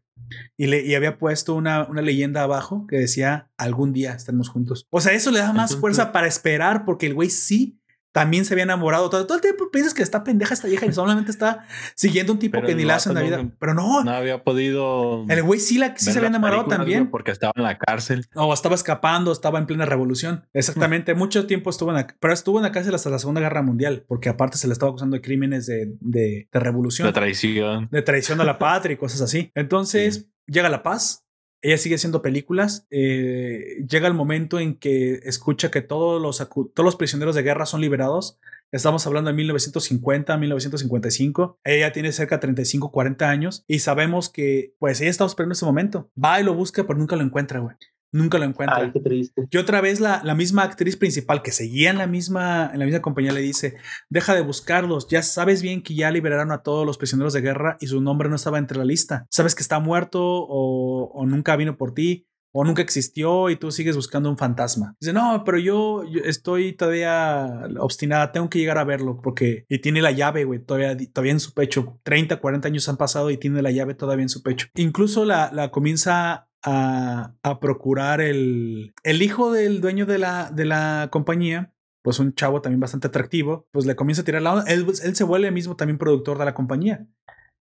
Y, 0.57 0.67
le, 0.67 0.85
y 0.85 0.95
había 0.95 1.19
puesto 1.19 1.55
una, 1.55 1.87
una 1.87 2.03
leyenda 2.03 2.43
abajo 2.43 2.87
que 2.87 2.97
decía, 2.97 3.51
algún 3.57 3.93
día 3.93 4.15
estaremos 4.15 4.49
juntos. 4.49 4.87
O 4.91 5.01
sea, 5.01 5.13
eso 5.13 5.31
le 5.31 5.39
da 5.39 5.53
más 5.53 5.77
fuerza 5.77 6.13
para 6.13 6.27
esperar 6.27 6.85
porque 6.85 7.07
el 7.07 7.15
güey 7.15 7.31
sí 7.31 7.79
también 8.15 8.45
se 8.45 8.55
había 8.55 8.63
enamorado. 8.63 9.11
Todo, 9.11 9.27
todo 9.27 9.35
el 9.35 9.41
tiempo 9.43 9.71
piensas 9.73 9.93
que 9.93 10.05
está 10.05 10.23
pendeja 10.23 10.55
esta 10.55 10.69
vieja 10.69 10.87
y 10.87 10.93
solamente 10.95 11.33
está 11.33 11.67
siguiendo 11.97 12.33
un 12.33 12.39
tipo 12.39 12.53
Pero 12.53 12.69
que 12.69 12.77
ni 12.77 12.85
le 12.85 12.93
hace 12.93 13.09
en 13.09 13.17
la 13.17 13.23
vida. 13.23 13.45
Pero 13.59 13.75
no, 13.75 14.05
No 14.05 14.11
había 14.13 14.45
podido. 14.45 15.25
el 15.29 15.43
güey 15.43 15.59
sí, 15.59 15.79
la, 15.79 15.97
sí 15.99 16.13
se 16.13 16.19
había 16.19 16.29
enamorado 16.29 16.67
también. 16.67 17.11
Porque 17.11 17.33
estaba 17.33 17.53
en 17.57 17.65
la 17.65 17.77
cárcel. 17.77 18.27
O 18.35 18.55
estaba 18.55 18.77
escapando, 18.77 19.33
estaba 19.33 19.59
en 19.59 19.67
plena 19.67 19.85
revolución. 19.85 20.47
Exactamente. 20.53 21.15
Mucho 21.15 21.47
tiempo 21.49 21.71
estuvo 21.71 21.91
en 21.91 21.97
la, 21.97 22.07
pero 22.21 22.33
estuvo 22.33 22.59
en 22.59 22.63
la 22.63 22.71
cárcel 22.71 22.95
hasta 22.95 23.11
la 23.11 23.19
Segunda 23.19 23.41
Guerra 23.41 23.63
Mundial, 23.63 24.05
porque 24.07 24.29
aparte 24.29 24.59
se 24.59 24.69
le 24.69 24.75
estaba 24.75 24.91
acusando 24.91 25.17
de 25.17 25.21
crímenes 25.21 25.67
de, 25.67 25.93
de, 26.01 26.49
de 26.53 26.61
revolución, 26.61 27.07
La 27.09 27.13
traición. 27.13 27.89
de 27.91 28.03
traición 28.03 28.41
a 28.41 28.45
la 28.45 28.59
patria 28.61 28.95
y 28.95 28.97
cosas 28.97 29.23
así. 29.23 29.51
Entonces 29.57 30.31
llega 30.47 30.69
la 30.69 30.85
paz. 30.85 31.24
Ella 31.65 31.79
sigue 31.79 31.95
haciendo 31.95 32.21
películas. 32.21 32.87
eh, 32.91 33.83
llega 33.89 34.07
el 34.07 34.13
momento 34.13 34.61
en 34.61 34.77
que 34.77 35.15
escucha 35.25 35.71
que 35.71 35.81
todos 35.81 36.21
los, 36.21 36.47
todos 36.47 36.85
los 36.85 36.97
prisioneros 36.97 37.35
de 37.35 37.43
guerra 37.43 37.65
son 37.65 37.81
liberados. 37.81 38.39
Estamos 38.71 39.07
hablando 39.07 39.31
de 39.31 39.37
1950, 39.37 40.37
1955. 40.37 41.59
Ella 41.65 41.91
tiene 41.93 42.13
cerca 42.13 42.37
de 42.37 42.41
35, 42.43 42.93
40 42.93 43.31
años 43.31 43.65
y 43.67 43.79
sabemos 43.79 44.29
que, 44.29 44.75
pues, 44.79 45.01
ella 45.01 45.09
estaba 45.09 45.29
esperando 45.29 45.55
ese 45.55 45.65
momento. 45.65 46.11
Va 46.23 46.39
y 46.39 46.45
lo 46.45 46.53
busca, 46.53 46.87
pero 46.87 46.99
nunca 46.99 47.17
lo 47.17 47.23
encuentra, 47.23 47.61
güey. 47.61 47.77
Nunca 48.15 48.39
lo 48.39 48.45
encuentra. 48.45 48.77
Ay, 48.77 48.93
qué 48.93 49.01
triste. 49.01 49.49
Y 49.51 49.57
otra 49.57 49.81
vez 49.81 49.99
la, 49.99 50.23
la 50.23 50.37
misma 50.37 50.63
actriz 50.63 50.97
principal 50.97 51.43
que 51.43 51.51
seguía 51.51 51.91
en 51.91 51.99
la 51.99 52.07
misma, 52.07 52.71
en 52.73 52.79
la 52.79 52.85
misma 52.85 53.03
compañía 53.03 53.33
le 53.33 53.41
dice, 53.41 53.77
deja 54.09 54.37
de 54.37 54.43
buscarlos, 54.43 55.09
ya 55.09 55.23
sabes 55.25 55.63
bien 55.63 55.83
que 55.83 55.97
ya 55.97 56.13
liberaron 56.13 56.53
a 56.53 56.63
todos 56.63 56.87
los 56.87 56.97
prisioneros 56.97 57.33
de 57.33 57.41
guerra 57.41 57.77
y 57.81 57.89
su 57.89 58.01
nombre 58.01 58.29
no 58.29 58.37
estaba 58.37 58.59
entre 58.59 58.79
la 58.79 58.85
lista. 58.85 59.27
Sabes 59.31 59.57
que 59.57 59.63
está 59.63 59.81
muerto 59.81 60.23
o, 60.23 61.11
o 61.13 61.27
nunca 61.27 61.57
vino 61.57 61.77
por 61.77 61.93
ti 61.93 62.29
o 62.57 62.63
nunca 62.63 62.83
existió 62.83 63.51
y 63.51 63.57
tú 63.57 63.73
sigues 63.73 63.97
buscando 63.97 64.31
un 64.31 64.39
fantasma. 64.39 64.95
Dice, 65.01 65.13
no, 65.13 65.43
pero 65.45 65.59
yo, 65.59 66.05
yo 66.09 66.21
estoy 66.23 66.73
todavía 66.73 67.65
obstinada, 67.81 68.31
tengo 68.31 68.49
que 68.49 68.61
llegar 68.61 68.79
a 68.79 68.85
verlo 68.85 69.21
porque... 69.21 69.65
Y 69.69 69.81
tiene 69.81 70.01
la 70.01 70.13
llave, 70.13 70.45
güey, 70.45 70.61
todavía, 70.61 70.97
todavía 71.13 71.33
en 71.33 71.41
su 71.41 71.53
pecho. 71.53 71.99
30, 72.05 72.37
40 72.37 72.69
años 72.69 72.89
han 72.89 72.97
pasado 72.97 73.31
y 73.31 73.39
tiene 73.39 73.61
la 73.61 73.73
llave 73.73 73.95
todavía 73.95 74.23
en 74.23 74.29
su 74.29 74.45
pecho. 74.45 74.69
Incluso 74.77 75.25
la, 75.25 75.51
la 75.53 75.73
comienza 75.73 76.49
a, 76.65 77.35
a 77.43 77.61
procurar 77.61 78.21
el, 78.21 78.95
el 79.03 79.23
hijo 79.23 79.53
del 79.53 79.81
dueño 79.81 80.07
de 80.07 80.19
la, 80.19 80.51
de 80.51 80.65
la 80.65 81.09
compañía. 81.13 81.71
Pues 82.03 82.19
un 82.19 82.35
chavo 82.35 82.61
también 82.61 82.81
bastante 82.81 83.07
atractivo, 83.07 83.67
pues 83.73 83.87
le 83.87 83.97
comienza 83.97 84.21
a 84.21 84.25
tirar 84.27 84.43
la 84.43 84.53
onda. 84.53 84.65
Él, 84.71 84.85
él 85.03 85.17
se 85.17 85.25
vuelve 85.25 85.51
mismo 85.51 85.75
también 85.75 85.97
productor 85.97 86.37
de 86.37 86.45
la 86.45 86.53
compañía 86.53 87.07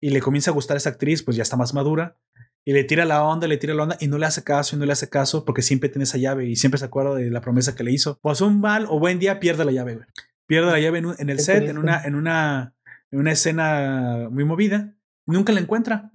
y 0.01 0.09
le 0.09 0.19
comienza 0.19 0.51
a 0.51 0.53
gustar 0.53 0.75
esa 0.75 0.89
actriz, 0.89 1.23
pues 1.23 1.37
ya 1.37 1.43
está 1.43 1.55
más 1.55 1.73
madura 1.73 2.17
y 2.65 2.73
le 2.73 2.83
tira 2.83 3.05
la 3.05 3.23
onda, 3.23 3.47
le 3.47 3.55
tira 3.55 3.73
la 3.73 3.83
onda 3.83 3.97
y 4.01 4.07
no 4.07 4.17
le 4.17 4.25
hace 4.25 4.43
caso 4.43 4.75
y 4.75 4.79
no 4.79 4.85
le 4.85 4.91
hace 4.91 5.07
caso 5.09 5.45
porque 5.45 5.61
siempre 5.61 5.87
tiene 5.87 6.03
esa 6.03 6.17
llave 6.17 6.47
y 6.47 6.57
siempre 6.57 6.77
se 6.79 6.83
acuerda 6.83 7.15
de 7.15 7.31
la 7.31 7.39
promesa 7.39 7.75
que 7.77 7.85
le 7.85 7.93
hizo. 7.93 8.19
Pues 8.21 8.41
un 8.41 8.59
mal 8.59 8.87
o 8.89 8.99
buen 8.99 9.19
día 9.19 9.39
pierde 9.39 9.63
la 9.63 9.71
llave, 9.71 9.95
güey. 9.95 10.07
Pierde 10.47 10.69
la 10.69 10.79
llave 10.81 10.97
en, 10.99 11.05
un- 11.05 11.15
en 11.17 11.29
el 11.29 11.37
Qué 11.37 11.43
set, 11.43 11.69
en 11.69 11.77
una, 11.77 12.03
en 12.03 12.15
una, 12.15 12.73
en 13.11 13.19
una 13.19 13.31
escena 13.31 14.27
muy 14.29 14.43
movida. 14.43 14.93
Nunca 15.25 15.53
la 15.53 15.61
encuentra. 15.61 16.11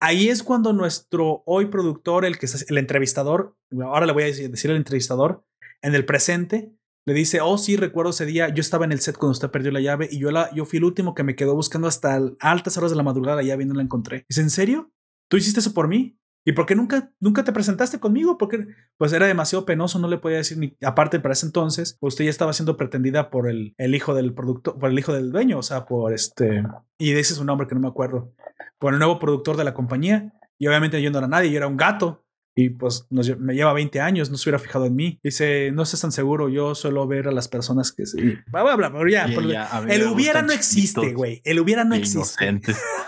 Ahí 0.00 0.28
es 0.28 0.42
cuando 0.42 0.72
nuestro 0.72 1.42
hoy 1.44 1.66
productor, 1.66 2.24
el 2.24 2.38
que 2.38 2.46
es 2.46 2.68
el 2.70 2.78
entrevistador, 2.78 3.54
ahora 3.82 4.06
le 4.06 4.12
voy 4.12 4.22
a 4.22 4.26
decir, 4.26 4.50
el 4.70 4.76
entrevistador, 4.76 5.44
en 5.82 5.94
el 5.94 6.04
presente, 6.06 6.72
le 7.06 7.14
dice, 7.14 7.40
oh 7.40 7.58
sí, 7.58 7.76
recuerdo 7.76 8.10
ese 8.10 8.26
día, 8.26 8.48
yo 8.48 8.60
estaba 8.60 8.84
en 8.84 8.92
el 8.92 9.00
set 9.00 9.16
cuando 9.16 9.32
usted 9.32 9.50
perdió 9.50 9.72
la 9.72 9.80
llave 9.80 10.08
y 10.10 10.18
yo, 10.18 10.30
la, 10.30 10.52
yo 10.54 10.64
fui 10.64 10.78
el 10.78 10.84
último 10.84 11.14
que 11.14 11.22
me 11.22 11.34
quedó 11.36 11.54
buscando 11.54 11.88
hasta 11.88 12.16
el- 12.16 12.36
altas 12.40 12.76
horas 12.78 12.90
de 12.90 12.96
la 12.96 13.02
madrugada 13.02 13.36
la 13.36 13.42
llave 13.42 13.62
y 13.64 13.66
no 13.66 13.74
la 13.74 13.82
encontré. 13.82 14.24
Dice, 14.28 14.40
¿en 14.42 14.50
serio? 14.50 14.90
¿Tú 15.28 15.36
hiciste 15.36 15.60
eso 15.60 15.74
por 15.74 15.88
mí? 15.88 16.16
¿Y 16.46 16.52
por 16.52 16.64
qué 16.64 16.74
nunca, 16.74 17.12
nunca 17.20 17.44
te 17.44 17.52
presentaste 17.52 18.00
conmigo? 18.00 18.38
Porque 18.38 18.66
pues 18.96 19.12
era 19.12 19.26
demasiado 19.26 19.66
penoso, 19.66 19.98
no 19.98 20.08
le 20.08 20.16
podía 20.16 20.38
decir 20.38 20.56
ni. 20.56 20.74
Aparte, 20.82 21.20
para 21.20 21.34
ese 21.34 21.44
entonces, 21.46 21.98
usted 22.00 22.24
ya 22.24 22.30
estaba 22.30 22.54
siendo 22.54 22.78
pretendida 22.78 23.28
por 23.28 23.48
el, 23.48 23.74
el 23.76 23.94
hijo 23.94 24.14
del 24.14 24.32
productor, 24.32 24.78
por 24.78 24.88
el 24.90 24.98
hijo 24.98 25.12
del 25.12 25.32
dueño, 25.32 25.58
o 25.58 25.62
sea, 25.62 25.84
por 25.84 26.14
este. 26.14 26.62
Y 26.98 27.12
ese 27.12 27.34
es 27.34 27.38
un 27.38 27.46
nombre 27.46 27.66
que 27.68 27.74
no 27.74 27.82
me 27.82 27.88
acuerdo. 27.88 28.32
Por 28.80 28.92
el 28.94 28.98
nuevo 28.98 29.20
productor 29.20 29.56
de 29.56 29.62
la 29.62 29.74
compañía. 29.74 30.32
Y 30.58 30.66
obviamente 30.66 31.00
yo 31.00 31.10
no 31.12 31.18
era 31.18 31.28
nadie, 31.28 31.50
yo 31.52 31.58
era 31.58 31.68
un 31.68 31.76
gato. 31.76 32.24
Y 32.56 32.70
pues 32.70 33.06
nos 33.10 33.38
me 33.38 33.54
lleva 33.54 33.72
20 33.72 34.00
años, 34.00 34.28
no 34.30 34.36
se 34.36 34.48
hubiera 34.48 34.58
fijado 34.58 34.84
en 34.84 34.96
mí. 34.96 35.20
Dice, 35.22 35.70
no 35.72 35.82
estás 35.84 36.00
tan 36.00 36.10
seguro, 36.12 36.48
yo 36.48 36.74
suelo 36.74 37.06
ver 37.06 37.28
a 37.28 37.32
las 37.32 37.46
personas 37.46 37.92
que 37.92 38.04
sí. 38.06 38.18
Bla, 38.48 38.64
bla, 38.64 38.74
bla, 38.76 38.92
pero 38.92 39.08
ya, 39.08 39.26
por- 39.34 39.44
el 39.88 40.00
hubiera 40.08 40.42
no 40.42 40.52
existe, 40.52 41.12
güey. 41.14 41.40
El 41.44 41.60
hubiera 41.60 41.84
no 41.84 41.94
existe. 41.94 42.44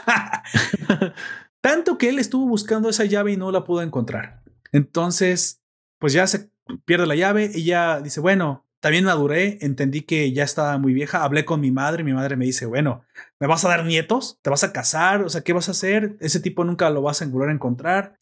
Tanto 1.60 1.98
que 1.98 2.08
él 2.08 2.18
estuvo 2.18 2.46
buscando 2.46 2.88
esa 2.88 3.04
llave 3.04 3.32
y 3.32 3.36
no 3.36 3.50
la 3.52 3.64
pudo 3.64 3.82
encontrar. 3.82 4.42
Entonces, 4.72 5.60
pues 5.98 6.12
ya 6.12 6.26
se 6.26 6.50
pierde 6.84 7.06
la 7.06 7.14
llave 7.14 7.50
y 7.54 7.64
ya 7.64 8.00
dice, 8.00 8.20
bueno, 8.20 8.66
también 8.82 9.04
maduré, 9.04 9.58
entendí 9.60 10.00
que 10.02 10.32
ya 10.32 10.42
estaba 10.42 10.76
muy 10.76 10.92
vieja, 10.92 11.22
hablé 11.22 11.44
con 11.44 11.60
mi 11.60 11.70
madre, 11.70 12.02
mi 12.02 12.12
madre 12.12 12.34
me 12.34 12.44
dice, 12.44 12.66
bueno, 12.66 13.04
¿me 13.38 13.46
vas 13.46 13.64
a 13.64 13.68
dar 13.68 13.84
nietos? 13.84 14.40
¿Te 14.42 14.50
vas 14.50 14.64
a 14.64 14.72
casar? 14.72 15.22
O 15.22 15.28
sea, 15.28 15.42
¿qué 15.42 15.52
vas 15.52 15.68
a 15.68 15.70
hacer? 15.72 16.16
Ese 16.18 16.40
tipo 16.40 16.64
nunca 16.64 16.90
lo 16.90 17.00
vas 17.00 17.22
a 17.22 17.26
volver 17.26 17.50
a 17.50 17.52
encontrar. 17.52 18.16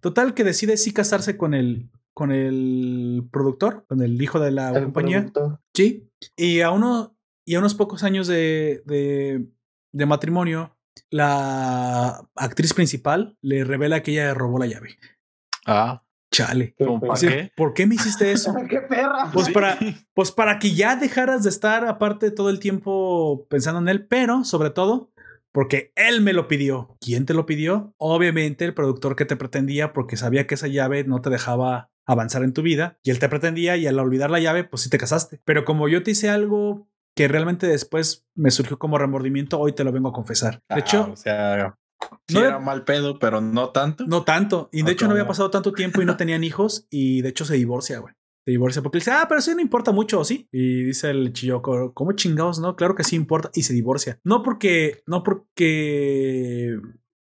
Total 0.00 0.32
que 0.32 0.42
decide 0.42 0.78
sí 0.78 0.94
casarse 0.94 1.36
con 1.36 1.52
el, 1.52 1.90
con 2.14 2.32
el 2.32 3.28
productor, 3.30 3.84
con 3.88 4.00
el 4.00 4.20
hijo 4.22 4.40
de 4.40 4.52
la 4.52 4.70
El 4.70 4.84
compañía. 4.84 5.18
productor. 5.20 5.60
Sí. 5.74 6.08
Y 6.34 6.62
a 6.62 6.70
uno 6.70 7.14
y 7.44 7.54
a 7.54 7.58
unos 7.58 7.74
pocos 7.74 8.02
años 8.02 8.26
de, 8.26 8.82
de, 8.86 9.44
de 9.92 10.06
matrimonio, 10.06 10.78
la 11.10 12.26
actriz 12.36 12.72
principal 12.72 13.36
le 13.42 13.64
revela 13.64 14.02
que 14.02 14.12
ella 14.12 14.32
robó 14.32 14.58
la 14.58 14.66
llave. 14.66 14.96
Ah, 15.66 16.02
Chale. 16.30 16.74
Qué. 16.76 17.52
¿Por 17.56 17.72
qué 17.74 17.86
me 17.86 17.94
hiciste 17.94 18.32
eso? 18.32 18.54
¡Qué 18.68 18.80
perra! 18.80 19.30
Pues 19.32 19.46
Sí. 19.46 19.52
para, 19.52 19.78
pues 20.14 20.32
para 20.32 20.58
que 20.58 20.72
ya 20.74 20.96
dejaras 20.96 21.42
de 21.44 21.50
estar 21.50 21.84
aparte 21.86 22.30
todo 22.30 22.50
el 22.50 22.58
tiempo 22.58 23.46
pensando 23.48 23.80
en 23.80 23.88
él, 23.88 24.06
pero 24.06 24.44
sobre 24.44 24.70
todo 24.70 25.12
porque 25.52 25.92
él 25.96 26.20
me 26.20 26.32
lo 26.34 26.48
pidió. 26.48 26.96
¿Quién 27.00 27.24
te 27.24 27.32
lo 27.32 27.46
pidió? 27.46 27.94
Obviamente 27.96 28.64
el 28.66 28.74
productor 28.74 29.16
que 29.16 29.24
te 29.24 29.36
pretendía 29.36 29.92
porque 29.94 30.16
sabía 30.16 30.46
que 30.46 30.54
esa 30.56 30.66
llave 30.66 31.04
no 31.04 31.20
te 31.22 31.30
dejaba 31.30 31.90
avanzar 32.04 32.42
en 32.44 32.52
tu 32.52 32.62
vida 32.62 32.98
y 33.02 33.10
él 33.10 33.18
te 33.18 33.28
pretendía 33.28 33.76
y 33.76 33.86
al 33.86 33.98
olvidar 33.98 34.30
la 34.30 34.38
llave 34.38 34.64
pues 34.64 34.82
sí 34.82 34.90
te 34.90 34.98
casaste. 34.98 35.40
Pero 35.44 35.64
como 35.64 35.88
yo 35.88 36.02
te 36.02 36.10
hice 36.10 36.28
algo 36.28 36.88
que 37.16 37.26
realmente 37.28 37.66
después 37.66 38.26
me 38.34 38.50
surgió 38.50 38.78
como 38.78 38.98
remordimiento, 38.98 39.58
hoy 39.58 39.72
te 39.72 39.82
lo 39.84 39.92
vengo 39.92 40.10
a 40.10 40.12
confesar. 40.12 40.56
De 40.68 40.74
Ah, 40.74 40.78
hecho, 40.80 41.08
o 41.12 41.16
sea, 41.16 41.74
sí 42.28 42.34
no- 42.34 42.44
era 42.44 42.58
mal 42.58 42.84
pedo, 42.84 43.18
pero 43.18 43.40
no 43.40 43.70
tanto. 43.70 44.04
no 44.06 44.24
tanto. 44.24 44.68
Y 44.72 44.82
de 44.82 44.92
hecho 44.92 45.06
no 45.06 45.12
había 45.12 45.26
pasado 45.26 45.50
tanto 45.50 45.72
tiempo 45.72 46.00
y 46.02 46.04
no 46.04 46.16
tenían 46.16 46.44
hijos. 46.44 46.86
Y 46.90 47.22
de 47.22 47.28
hecho 47.30 47.44
se 47.44 47.54
divorcia, 47.54 47.98
güey. 47.98 48.14
Se 48.44 48.52
divorcia 48.52 48.80
porque 48.82 48.98
dice, 48.98 49.10
ah, 49.10 49.26
pero 49.28 49.40
eso 49.40 49.52
no 49.54 49.60
importa 49.60 49.90
mucho, 49.90 50.20
¿o 50.20 50.24
sí? 50.24 50.48
Y 50.52 50.84
dice 50.84 51.10
el 51.10 51.32
chilloco, 51.32 51.92
¿cómo 51.94 52.12
chingados? 52.12 52.60
No, 52.60 52.76
claro 52.76 52.94
que 52.94 53.02
sí 53.02 53.16
importa. 53.16 53.50
Y 53.54 53.62
se 53.64 53.74
divorcia. 53.74 54.20
No 54.22 54.42
porque, 54.44 55.02
no 55.06 55.22
porque 55.24 56.78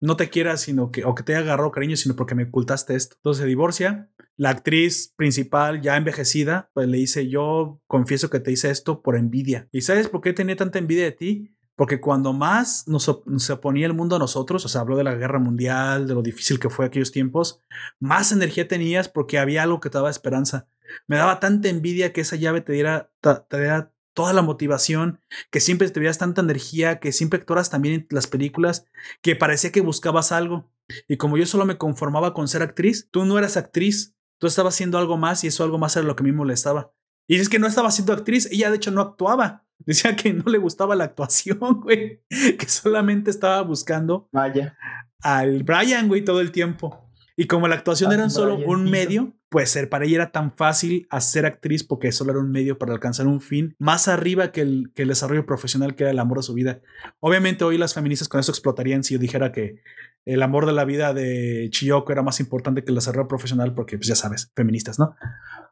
no 0.02 0.16
te 0.16 0.30
quiera, 0.30 0.56
sino 0.58 0.92
que, 0.92 1.04
o 1.04 1.14
que 1.16 1.24
te 1.24 1.36
haya 1.36 1.44
agarrado 1.44 1.72
cariño, 1.72 1.98
sino 1.98 2.16
porque 2.16 2.36
me 2.36 2.44
ocultaste 2.46 2.96
esto. 2.96 3.16
Entonces 3.18 3.42
se 3.42 3.48
divorcia. 3.48 4.10
La 4.38 4.52
actriz 4.52 5.14
principal, 5.18 5.82
ya 5.82 5.98
envejecida, 5.98 6.70
pues 6.74 6.88
le 6.88 6.98
dice, 6.98 7.28
yo 7.28 7.82
confieso 7.88 8.30
que 8.30 8.40
te 8.40 8.54
hice 8.54 8.70
esto 8.70 9.02
por 9.02 9.18
envidia. 9.18 9.68
¿Y 9.74 9.82
sabes 9.82 10.08
por 10.08 10.22
qué 10.22 10.32
tenía 10.32 10.56
tanta 10.56 10.80
envidia 10.80 11.04
de 11.04 11.12
ti? 11.12 11.56
Porque 11.80 12.02
cuando 12.02 12.34
más 12.34 12.90
nos, 12.90 13.10
se 13.38 13.54
oponía 13.54 13.86
el 13.86 13.94
mundo 13.94 14.18
a 14.18 14.20
nosotros, 14.20 14.66
o 14.66 14.68
sea, 14.68 14.82
habló 14.82 14.98
de 14.98 15.06
la 15.06 15.16
guerra 15.16 15.40
mundial, 15.40 16.10
de 16.10 16.14
lo 16.14 16.22
difícil 16.22 16.60
que 16.60 16.70
fue 16.70 16.86
aquellos 16.86 17.14
tiempos, 17.14 17.62
más 18.02 18.34
energía 18.34 18.68
tenías 18.68 19.08
porque 19.08 19.40
había 19.40 19.64
algo 19.64 19.80
que 19.80 19.90
te 19.90 19.98
daba 19.98 20.10
esperanza. 20.10 20.68
Me 21.08 21.16
daba 21.16 21.40
tanta 21.40 21.70
envidia 21.70 22.12
que 22.12 22.20
esa 22.20 22.36
llave 22.36 22.60
te 22.60 22.74
diera, 22.74 23.14
te 23.22 23.58
diera 23.58 23.94
toda 24.14 24.34
la 24.34 24.42
motivación, 24.42 25.22
que 25.52 25.62
siempre 25.62 25.90
tuvieras 25.90 26.18
tanta 26.18 26.42
energía, 26.42 27.00
que 27.00 27.14
siempre 27.14 27.40
actuaras 27.40 27.70
también 27.70 27.96
en 27.96 28.08
las 28.10 28.28
películas, 28.28 28.86
que 29.22 29.38
parecía 29.38 29.72
que 29.72 29.80
buscabas 29.80 30.34
algo. 30.34 30.70
Y 31.08 31.16
como 31.16 31.38
yo 31.38 31.46
solo 31.46 31.64
me 31.64 31.78
conformaba 31.78 32.34
con 32.34 32.50
ser 32.50 32.62
actriz, 32.62 33.08
tú 33.10 33.24
no 33.24 33.38
eras 33.38 33.56
actriz, 33.56 34.18
tú 34.38 34.48
estabas 34.48 34.74
haciendo 34.74 34.98
algo 34.98 35.16
más 35.16 35.46
y 35.46 35.48
eso 35.48 35.64
algo 35.64 35.78
más 35.78 35.96
era 35.96 36.06
lo 36.06 36.18
que 36.18 36.24
a 36.24 36.26
mí 36.26 36.32
me 36.32 36.40
molestaba. 36.40 36.92
Y 37.26 37.38
es 37.38 37.48
que 37.48 37.58
no 37.58 37.68
estaba 37.68 37.90
siendo 37.90 38.12
actriz, 38.12 38.50
ella 38.52 38.70
de 38.70 38.76
hecho 38.76 38.92
no 38.92 39.00
actuaba. 39.00 39.66
Decía 39.86 40.16
que 40.16 40.34
no 40.34 40.44
le 40.46 40.58
gustaba 40.58 40.96
la 40.96 41.06
actuación, 41.06 41.58
güey, 41.82 42.22
que 42.30 42.68
solamente 42.68 43.32
estaba 43.32 43.62
buscando 43.62 44.28
Vaya. 44.32 44.78
al 45.22 45.64
Brian, 45.64 46.08
güey, 46.08 46.24
todo 46.24 46.42
el 46.42 46.52
tiempo. 46.52 47.06
Y 47.36 47.48
como 47.48 47.70
la 47.70 47.76
actuación 47.76 48.12
Ah, 48.12 48.16
era 48.16 48.30
solo 48.30 48.58
un 48.58 48.92
medio, 48.92 49.34
pues 49.48 49.70
ser 49.70 49.88
para 49.88 50.04
ella 50.04 50.16
era 50.16 50.32
tan 50.34 50.52
fácil 50.52 51.08
hacer 51.10 51.46
actriz 51.46 51.86
porque 51.86 52.12
solo 52.12 52.32
era 52.32 52.42
un 52.42 52.52
medio 52.52 52.78
para 52.78 52.92
alcanzar 52.92 53.28
un 53.28 53.40
fin 53.40 53.76
más 53.80 54.10
arriba 54.10 54.52
que 54.52 54.60
el, 54.60 54.92
que 54.94 55.04
el 55.04 55.08
desarrollo 55.08 55.46
profesional 55.46 55.96
que 55.96 56.04
era 56.04 56.12
el 56.12 56.20
amor 56.20 56.40
de 56.40 56.44
su 56.44 56.54
vida. 56.54 56.82
Obviamente 57.22 57.64
hoy 57.64 57.78
las 57.78 57.94
feministas 57.94 58.28
con 58.28 58.42
eso 58.42 58.52
explotarían 58.52 59.06
si 59.06 59.14
yo 59.14 59.22
dijera 59.22 59.54
que 59.54 59.82
el 60.26 60.44
amor 60.44 60.66
de 60.66 60.74
la 60.74 60.84
vida 60.84 61.14
de 61.14 61.70
Chiyoko 61.72 62.12
era 62.12 62.24
más 62.24 62.42
importante 62.42 62.84
que 62.84 62.92
el 62.92 62.96
desarrollo 62.96 63.30
profesional 63.30 63.74
porque 63.74 63.98
pues 63.98 64.08
ya 64.08 64.16
sabes, 64.16 64.52
feministas, 64.54 65.00
¿no? 65.00 65.16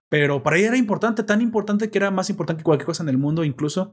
Pero 0.10 0.44
para 0.44 0.58
ella 0.58 0.68
era 0.68 0.78
importante, 0.78 1.24
tan 1.24 1.42
importante 1.42 1.90
que 1.90 1.98
era 1.98 2.12
más 2.12 2.30
importante 2.30 2.62
que 2.62 2.66
cualquier 2.66 2.86
cosa 2.86 3.04
en 3.04 3.10
el 3.10 3.18
mundo, 3.18 3.44
incluso 3.44 3.92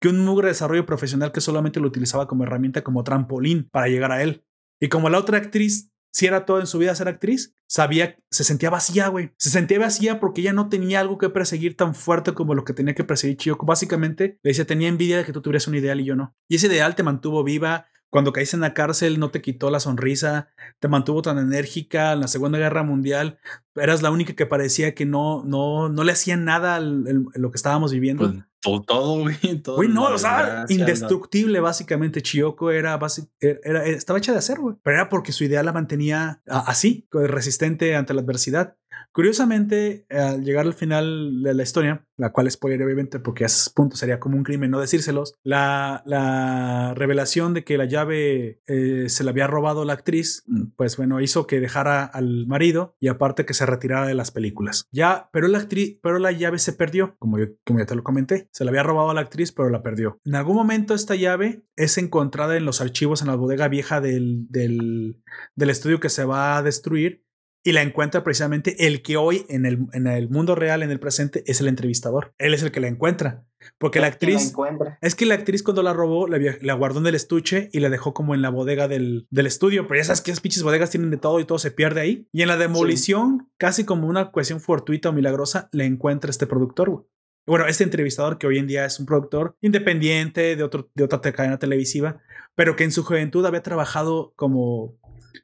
que 0.00 0.08
un 0.08 0.24
mugre 0.24 0.48
desarrollo 0.48 0.86
profesional 0.86 1.32
que 1.32 1.40
solamente 1.40 1.80
lo 1.80 1.88
utilizaba 1.88 2.26
como 2.26 2.44
herramienta, 2.44 2.82
como 2.82 3.04
trampolín 3.04 3.68
para 3.70 3.88
llegar 3.88 4.12
a 4.12 4.22
él. 4.22 4.44
Y 4.80 4.88
como 4.88 5.08
la 5.10 5.18
otra 5.18 5.38
actriz 5.38 5.90
si 6.10 6.26
era 6.26 6.44
todo 6.46 6.60
en 6.60 6.66
su 6.66 6.78
vida 6.78 6.94
ser 6.94 7.08
actriz, 7.08 7.54
sabía, 7.66 8.18
se 8.30 8.44
sentía 8.44 8.70
vacía, 8.70 9.08
güey. 9.08 9.30
Se 9.36 9.50
sentía 9.50 9.78
vacía 9.78 10.20
porque 10.20 10.40
ella 10.40 10.52
no 10.52 10.68
tenía 10.68 11.00
algo 11.00 11.18
que 11.18 11.28
perseguir 11.28 11.76
tan 11.76 11.94
fuerte 11.94 12.32
como 12.32 12.54
lo 12.54 12.64
que 12.64 12.72
tenía 12.72 12.94
que 12.94 13.04
perseguir 13.04 13.36
Chiyoko. 13.36 13.66
Básicamente, 13.66 14.38
le 14.42 14.50
decía, 14.50 14.66
tenía 14.66 14.88
envidia 14.88 15.18
de 15.18 15.24
que 15.24 15.32
tú 15.32 15.42
tuvieras 15.42 15.68
un 15.68 15.74
ideal 15.74 16.00
y 16.00 16.04
yo 16.04 16.16
no. 16.16 16.34
Y 16.48 16.56
ese 16.56 16.68
ideal 16.68 16.94
te 16.94 17.02
mantuvo 17.02 17.44
viva, 17.44 17.86
cuando 18.10 18.32
caíste 18.32 18.56
en 18.56 18.62
la 18.62 18.74
cárcel 18.74 19.18
no 19.18 19.30
te 19.30 19.42
quitó 19.42 19.70
la 19.70 19.80
sonrisa, 19.80 20.48
te 20.78 20.88
mantuvo 20.88 21.22
tan 21.22 21.38
enérgica 21.38 22.12
en 22.12 22.20
la 22.20 22.28
Segunda 22.28 22.58
Guerra 22.58 22.82
Mundial, 22.82 23.38
eras 23.74 24.02
la 24.02 24.10
única 24.10 24.34
que 24.34 24.46
parecía 24.46 24.94
que 24.94 25.06
no, 25.06 25.44
no, 25.44 25.88
no 25.88 26.04
le 26.04 26.12
hacían 26.12 26.44
nada 26.44 26.76
a 26.76 26.80
lo 26.80 27.50
que 27.50 27.56
estábamos 27.56 27.92
viviendo. 27.92 28.24
Pues, 28.24 28.44
todo, 28.86 29.20
güey. 29.20 29.36
Todo 29.62 29.76
güey, 29.76 29.88
no, 29.88 30.04
o 30.04 30.18
sea, 30.18 30.64
indestructible, 30.68 31.60
básicamente. 31.60 32.22
Chiyoko 32.22 32.70
era, 32.70 32.98
era, 33.40 33.84
estaba 33.86 34.18
hecha 34.18 34.32
de 34.32 34.38
acero, 34.38 34.62
güey. 34.62 34.76
Pero 34.82 34.96
era 34.96 35.08
porque 35.08 35.32
su 35.32 35.44
idea 35.44 35.62
la 35.62 35.72
mantenía 35.72 36.42
así, 36.46 37.06
resistente 37.12 37.94
ante 37.94 38.14
la 38.14 38.22
adversidad. 38.22 38.76
Curiosamente, 39.12 40.06
al 40.10 40.44
llegar 40.44 40.66
al 40.66 40.74
final 40.74 41.42
de 41.42 41.54
la 41.54 41.62
historia, 41.62 42.06
la 42.16 42.32
cual 42.32 42.50
spoiler 42.50 42.82
obviamente 42.82 43.20
porque 43.20 43.44
a 43.44 43.46
ese 43.46 43.70
punto 43.74 43.96
sería 43.96 44.20
como 44.20 44.36
un 44.36 44.44
crimen 44.44 44.70
no 44.70 44.80
decírselos, 44.80 45.34
la, 45.42 46.02
la 46.04 46.94
revelación 46.94 47.54
de 47.54 47.64
que 47.64 47.78
la 47.78 47.84
llave 47.84 48.60
eh, 48.66 49.08
se 49.08 49.24
la 49.24 49.30
había 49.30 49.46
robado 49.46 49.84
la 49.84 49.94
actriz, 49.94 50.44
pues 50.76 50.96
bueno, 50.96 51.20
hizo 51.20 51.46
que 51.46 51.60
dejara 51.60 52.04
al 52.04 52.46
marido 52.46 52.96
y 53.00 53.08
aparte 53.08 53.46
que 53.46 53.54
se 53.54 53.66
retirara 53.66 54.06
de 54.06 54.14
las 54.14 54.30
películas. 54.30 54.86
Ya, 54.92 55.30
pero 55.32 55.48
la 55.48 55.58
actriz, 55.58 55.98
pero 56.02 56.18
la 56.18 56.32
llave 56.32 56.58
se 56.58 56.72
perdió, 56.72 57.16
como, 57.18 57.38
yo, 57.38 57.46
como 57.64 57.78
ya 57.78 57.86
te 57.86 57.94
lo 57.94 58.04
comenté. 58.04 58.48
Se 58.52 58.64
la 58.64 58.70
había 58.70 58.82
robado 58.82 59.10
a 59.10 59.14
la 59.14 59.20
actriz, 59.20 59.52
pero 59.52 59.70
la 59.70 59.82
perdió. 59.82 60.18
En 60.24 60.34
algún 60.34 60.56
momento 60.56 60.94
esta 60.94 61.14
llave 61.14 61.64
es 61.76 61.98
encontrada 61.98 62.56
en 62.56 62.64
los 62.64 62.80
archivos 62.80 63.22
en 63.22 63.28
la 63.28 63.36
bodega 63.36 63.68
vieja 63.68 64.00
del, 64.00 64.46
del, 64.48 65.22
del 65.54 65.70
estudio 65.70 66.00
que 66.00 66.08
se 66.08 66.24
va 66.24 66.56
a 66.56 66.62
destruir 66.62 67.24
y 67.68 67.72
la 67.72 67.82
encuentra 67.82 68.24
precisamente 68.24 68.86
el 68.86 69.02
que 69.02 69.18
hoy 69.18 69.44
en 69.50 69.66
el, 69.66 69.88
en 69.92 70.06
el 70.06 70.30
mundo 70.30 70.54
real, 70.54 70.82
en 70.82 70.90
el 70.90 70.98
presente, 70.98 71.44
es 71.46 71.60
el 71.60 71.68
entrevistador. 71.68 72.32
Él 72.38 72.54
es 72.54 72.62
el 72.62 72.72
que 72.72 72.80
la 72.80 72.88
encuentra. 72.88 73.44
Porque 73.76 74.00
la 74.00 74.06
actriz. 74.06 74.54
es 75.02 75.14
que 75.14 75.26
la 75.26 75.34
actriz 75.34 75.62
cuando 75.62 75.82
la 75.82 75.92
robó, 75.92 76.26
la, 76.28 76.38
la, 76.62 76.72
guardó 76.72 77.00
en 77.00 77.08
el 77.08 77.14
estuche 77.14 77.68
y 77.70 77.80
la 77.80 77.90
dejó 77.90 78.14
como 78.14 78.34
en 78.34 78.40
la 78.40 78.48
bodega 78.48 78.88
del, 78.88 79.26
del, 79.28 79.46
estudio. 79.46 79.86
Pero 79.86 80.00
ya 80.00 80.04
sabes 80.04 80.22
que 80.22 80.30
esas 80.30 80.40
pinches 80.40 80.62
bodegas 80.62 80.88
tienen 80.88 81.10
de 81.10 81.18
todo 81.18 81.40
y 81.40 81.44
todo 81.44 81.58
se 81.58 81.70
pierde 81.70 82.00
ahí. 82.00 82.26
Y 82.32 82.40
en 82.40 82.48
la 82.48 82.56
demolición, 82.56 83.50
casi 83.58 83.84
como 83.84 84.08
una 84.08 84.30
cuestión 84.30 84.62
fortuita 84.62 85.10
o 85.10 85.12
milagrosa, 85.12 85.68
le 85.72 85.84
encuentra 85.84 86.30
este 86.30 86.46
productor. 86.46 87.06
Bueno, 87.46 87.66
este 87.66 87.84
entrevistador 87.84 88.38
que 88.38 88.46
hoy 88.46 88.56
en 88.56 88.66
día 88.66 88.86
es 88.86 88.98
un 88.98 89.04
productor 89.04 89.58
independiente 89.60 90.56
de, 90.56 90.62
otro, 90.62 90.90
de 90.94 91.04
otra 91.04 91.20
cadena 91.20 91.58
televisiva, 91.58 92.18
pero 92.54 92.76
que 92.76 92.84
en 92.84 92.92
su 92.92 93.04
juventud 93.04 93.44
había 93.44 93.62
trabajado 93.62 94.32
como. 94.36 94.96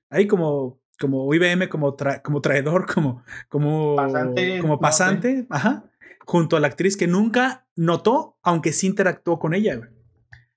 Ahí 0.08 0.26
como 0.26 0.80
como 0.98 1.32
IBM, 1.34 1.68
como, 1.68 1.96
como 2.22 2.40
traidor, 2.40 2.86
como, 2.92 3.22
como 3.48 3.96
pasante, 3.96 4.58
como 4.60 4.80
pasante 4.80 5.46
ajá, 5.50 5.84
junto 6.24 6.56
a 6.56 6.60
la 6.60 6.68
actriz 6.68 6.96
que 6.96 7.06
nunca 7.06 7.66
notó, 7.76 8.38
aunque 8.42 8.72
sí 8.72 8.86
interactuó 8.86 9.38
con 9.38 9.54
ella. 9.54 9.90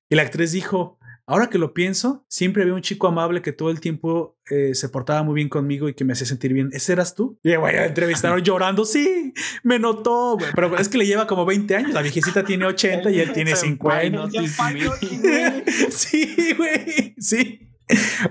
Y 0.10 0.16
la 0.16 0.22
actriz 0.22 0.52
dijo, 0.54 0.98
ahora 1.26 1.50
que 1.50 1.58
lo 1.58 1.74
pienso, 1.74 2.26
siempre 2.30 2.64
había 2.64 2.74
un 2.74 2.82
chico 2.82 3.08
amable 3.08 3.42
que 3.42 3.52
todo 3.52 3.70
el 3.70 3.82
tiempo 3.82 4.38
eh, 4.50 4.74
se 4.74 4.88
portaba 4.88 5.24
muy 5.24 5.36
bien 5.36 5.50
conmigo 5.50 5.90
y 5.90 5.94
que 5.94 6.06
me 6.06 6.14
hacía 6.14 6.26
sentir 6.26 6.54
bien. 6.54 6.70
¿Ese 6.72 6.94
eras 6.94 7.14
tú? 7.14 7.38
Y 7.44 7.56
voy 7.58 7.72
a 7.72 7.86
entrevistar 7.86 8.42
llorando, 8.42 8.86
sí, 8.86 9.34
me 9.64 9.78
notó, 9.78 10.38
pero 10.56 10.78
es 10.78 10.88
que 10.88 10.98
le 10.98 11.06
lleva 11.06 11.28
como 11.28 11.46
20 11.46 11.76
años, 11.76 11.94
la 11.94 12.02
viejecita 12.02 12.44
tiene 12.44 12.66
80 12.66 13.12
y 13.12 13.20
él 13.20 13.34
tiene 13.34 13.56
50. 13.56 14.30
sí, 15.90 16.54
güey, 16.58 17.16
sí. 17.20 17.68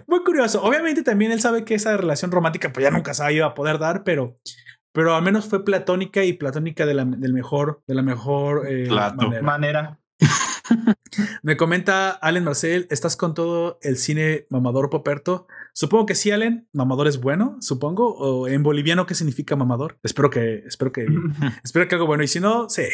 Muy 0.07 0.23
curioso. 0.23 0.63
Obviamente 0.63 1.03
también 1.03 1.33
él 1.33 1.41
sabe 1.41 1.65
que 1.65 1.75
esa 1.75 1.97
relación 1.97 2.31
romántica 2.31 2.73
pues 2.73 2.85
ya 2.85 2.91
nunca 2.91 3.15
se 3.15 3.33
iba 3.33 3.47
a 3.47 3.55
poder 3.55 3.79
dar, 3.79 4.05
pero, 4.05 4.39
pero 4.93 5.15
al 5.15 5.23
menos 5.23 5.47
fue 5.47 5.65
platónica 5.65 6.25
y 6.25 6.33
platónica 6.35 6.87
de 6.87 6.95
la, 6.95 7.05
del 7.05 7.33
mejor, 7.33 7.83
de 7.87 7.95
la 7.95 8.03
mejor 8.03 8.67
eh, 8.69 8.89
manera. 9.43 10.01
Me 11.43 11.57
comenta 11.57 12.11
Allen 12.11 12.45
Marcel, 12.45 12.87
¿estás 12.91 13.17
con 13.17 13.35
todo 13.35 13.79
el 13.83 13.97
cine 13.97 14.47
mamador 14.51 14.91
Poperto? 14.91 15.47
Supongo 15.73 16.07
que 16.07 16.15
sí, 16.15 16.31
Allen. 16.31 16.69
Mamador 16.73 17.07
es 17.07 17.21
bueno, 17.21 17.59
supongo. 17.61 18.15
O 18.15 18.49
en 18.49 18.63
boliviano, 18.63 19.07
¿qué 19.07 19.15
significa 19.15 19.57
mamador? 19.57 19.99
Espero 20.03 20.31
que, 20.31 20.65
espero 20.67 20.93
que, 20.93 21.07
espero 21.65 21.87
que 21.87 21.95
algo 21.95 22.07
bueno. 22.07 22.23
Y 22.23 22.29
si 22.29 22.41
no, 22.41 22.69
sí, 22.69 22.85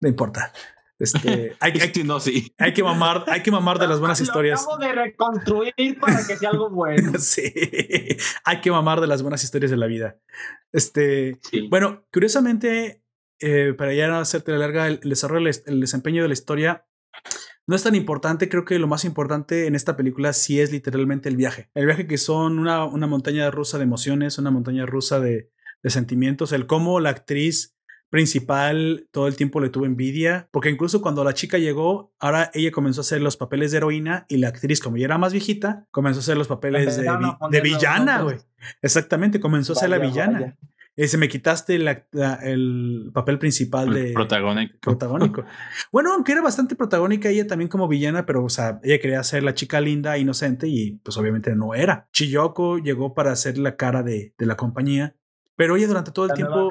no 0.00 0.08
importa. 0.08 0.52
Este, 0.98 1.56
hay, 1.60 1.72
hay, 1.72 2.02
no, 2.04 2.20
sí. 2.20 2.52
hay 2.58 2.72
que 2.72 2.82
mamar, 2.82 3.24
hay 3.28 3.42
que 3.42 3.50
mamar 3.50 3.78
de 3.78 3.86
las 3.86 4.00
buenas 4.00 4.20
historias. 4.20 4.62
Acabo 4.62 4.78
de 4.78 4.92
reconstruir 4.92 5.98
para 6.00 6.26
que 6.26 6.36
sea 6.36 6.50
algo 6.50 6.70
bueno. 6.70 7.12
sí, 7.18 7.52
hay 8.44 8.60
que 8.60 8.70
mamar 8.70 9.00
de 9.00 9.06
las 9.06 9.22
buenas 9.22 9.44
historias 9.44 9.70
de 9.70 9.76
la 9.76 9.86
vida. 9.86 10.16
Este, 10.72 11.38
bueno, 11.70 12.04
curiosamente, 12.12 13.02
eh, 13.40 13.74
para 13.76 13.94
ya 13.94 14.08
no 14.08 14.18
hacerte 14.18 14.52
la 14.52 14.58
larga, 14.58 14.88
el, 14.88 15.00
desarrollo, 15.00 15.50
el 15.66 15.80
desempeño 15.80 16.22
de 16.22 16.28
la 16.28 16.34
historia 16.34 16.84
no 17.66 17.76
es 17.76 17.82
tan 17.82 17.94
importante. 17.94 18.48
Creo 18.48 18.64
que 18.64 18.78
lo 18.78 18.88
más 18.88 19.04
importante 19.04 19.66
en 19.66 19.74
esta 19.74 19.96
película 19.96 20.32
sí 20.32 20.60
es 20.60 20.72
literalmente 20.72 21.28
el 21.28 21.36
viaje. 21.36 21.70
El 21.74 21.86
viaje 21.86 22.06
que 22.06 22.18
son 22.18 22.58
una, 22.58 22.84
una 22.84 23.06
montaña 23.06 23.50
rusa 23.50 23.78
de 23.78 23.84
emociones, 23.84 24.38
una 24.38 24.50
montaña 24.50 24.86
rusa 24.86 25.20
de, 25.20 25.50
de 25.82 25.90
sentimientos, 25.90 26.52
el 26.52 26.66
cómo 26.66 26.98
la 26.98 27.10
actriz 27.10 27.77
principal 28.10 29.06
todo 29.10 29.26
el 29.26 29.36
tiempo 29.36 29.60
le 29.60 29.68
tuvo 29.68 29.86
envidia, 29.86 30.48
porque 30.50 30.70
incluso 30.70 31.00
cuando 31.02 31.24
la 31.24 31.34
chica 31.34 31.58
llegó, 31.58 32.12
ahora 32.18 32.50
ella 32.54 32.70
comenzó 32.70 33.00
a 33.00 33.02
hacer 33.02 33.20
los 33.20 33.36
papeles 33.36 33.70
de 33.70 33.78
heroína 33.78 34.26
y 34.28 34.38
la 34.38 34.48
actriz, 34.48 34.80
como 34.80 34.96
ya 34.96 35.06
era 35.06 35.18
más 35.18 35.32
viejita, 35.32 35.86
comenzó 35.90 36.20
a 36.20 36.22
hacer 36.22 36.36
los 36.36 36.48
papeles 36.48 36.96
de, 36.96 37.10
de, 37.50 37.60
villana, 37.60 38.22
güey. 38.22 38.36
Exactamente, 38.82 39.40
comenzó 39.40 39.72
a 39.72 39.76
ser 39.76 39.90
la 39.90 39.98
villana. 39.98 40.56
Y 40.96 41.06
se 41.06 41.16
me 41.16 41.28
quitaste 41.28 41.76
el 41.76 43.10
papel 43.14 43.38
principal 43.38 43.94
de 43.94 44.12
protagónico. 44.14 44.78
protagónico. 44.80 45.44
bueno, 45.92 46.12
aunque 46.12 46.32
era 46.32 46.42
bastante 46.42 46.74
protagónica 46.74 47.28
ella 47.28 47.46
también 47.46 47.68
como 47.68 47.86
villana, 47.86 48.26
pero 48.26 48.42
o 48.42 48.48
sea, 48.48 48.80
ella 48.82 48.98
quería 48.98 49.22
ser 49.22 49.44
la 49.44 49.54
chica 49.54 49.80
linda, 49.80 50.18
inocente 50.18 50.66
y 50.66 50.96
pues 51.04 51.16
obviamente 51.16 51.54
no 51.54 51.72
era. 51.76 52.08
Chiyoko 52.12 52.78
llegó 52.78 53.14
para 53.14 53.36
ser 53.36 53.58
la 53.58 53.76
cara 53.76 54.02
de, 54.02 54.34
de 54.36 54.46
la 54.46 54.56
compañía, 54.56 55.14
pero 55.54 55.76
ella 55.76 55.86
durante 55.86 56.10
todo 56.10 56.24
el 56.26 56.32
tiempo 56.32 56.68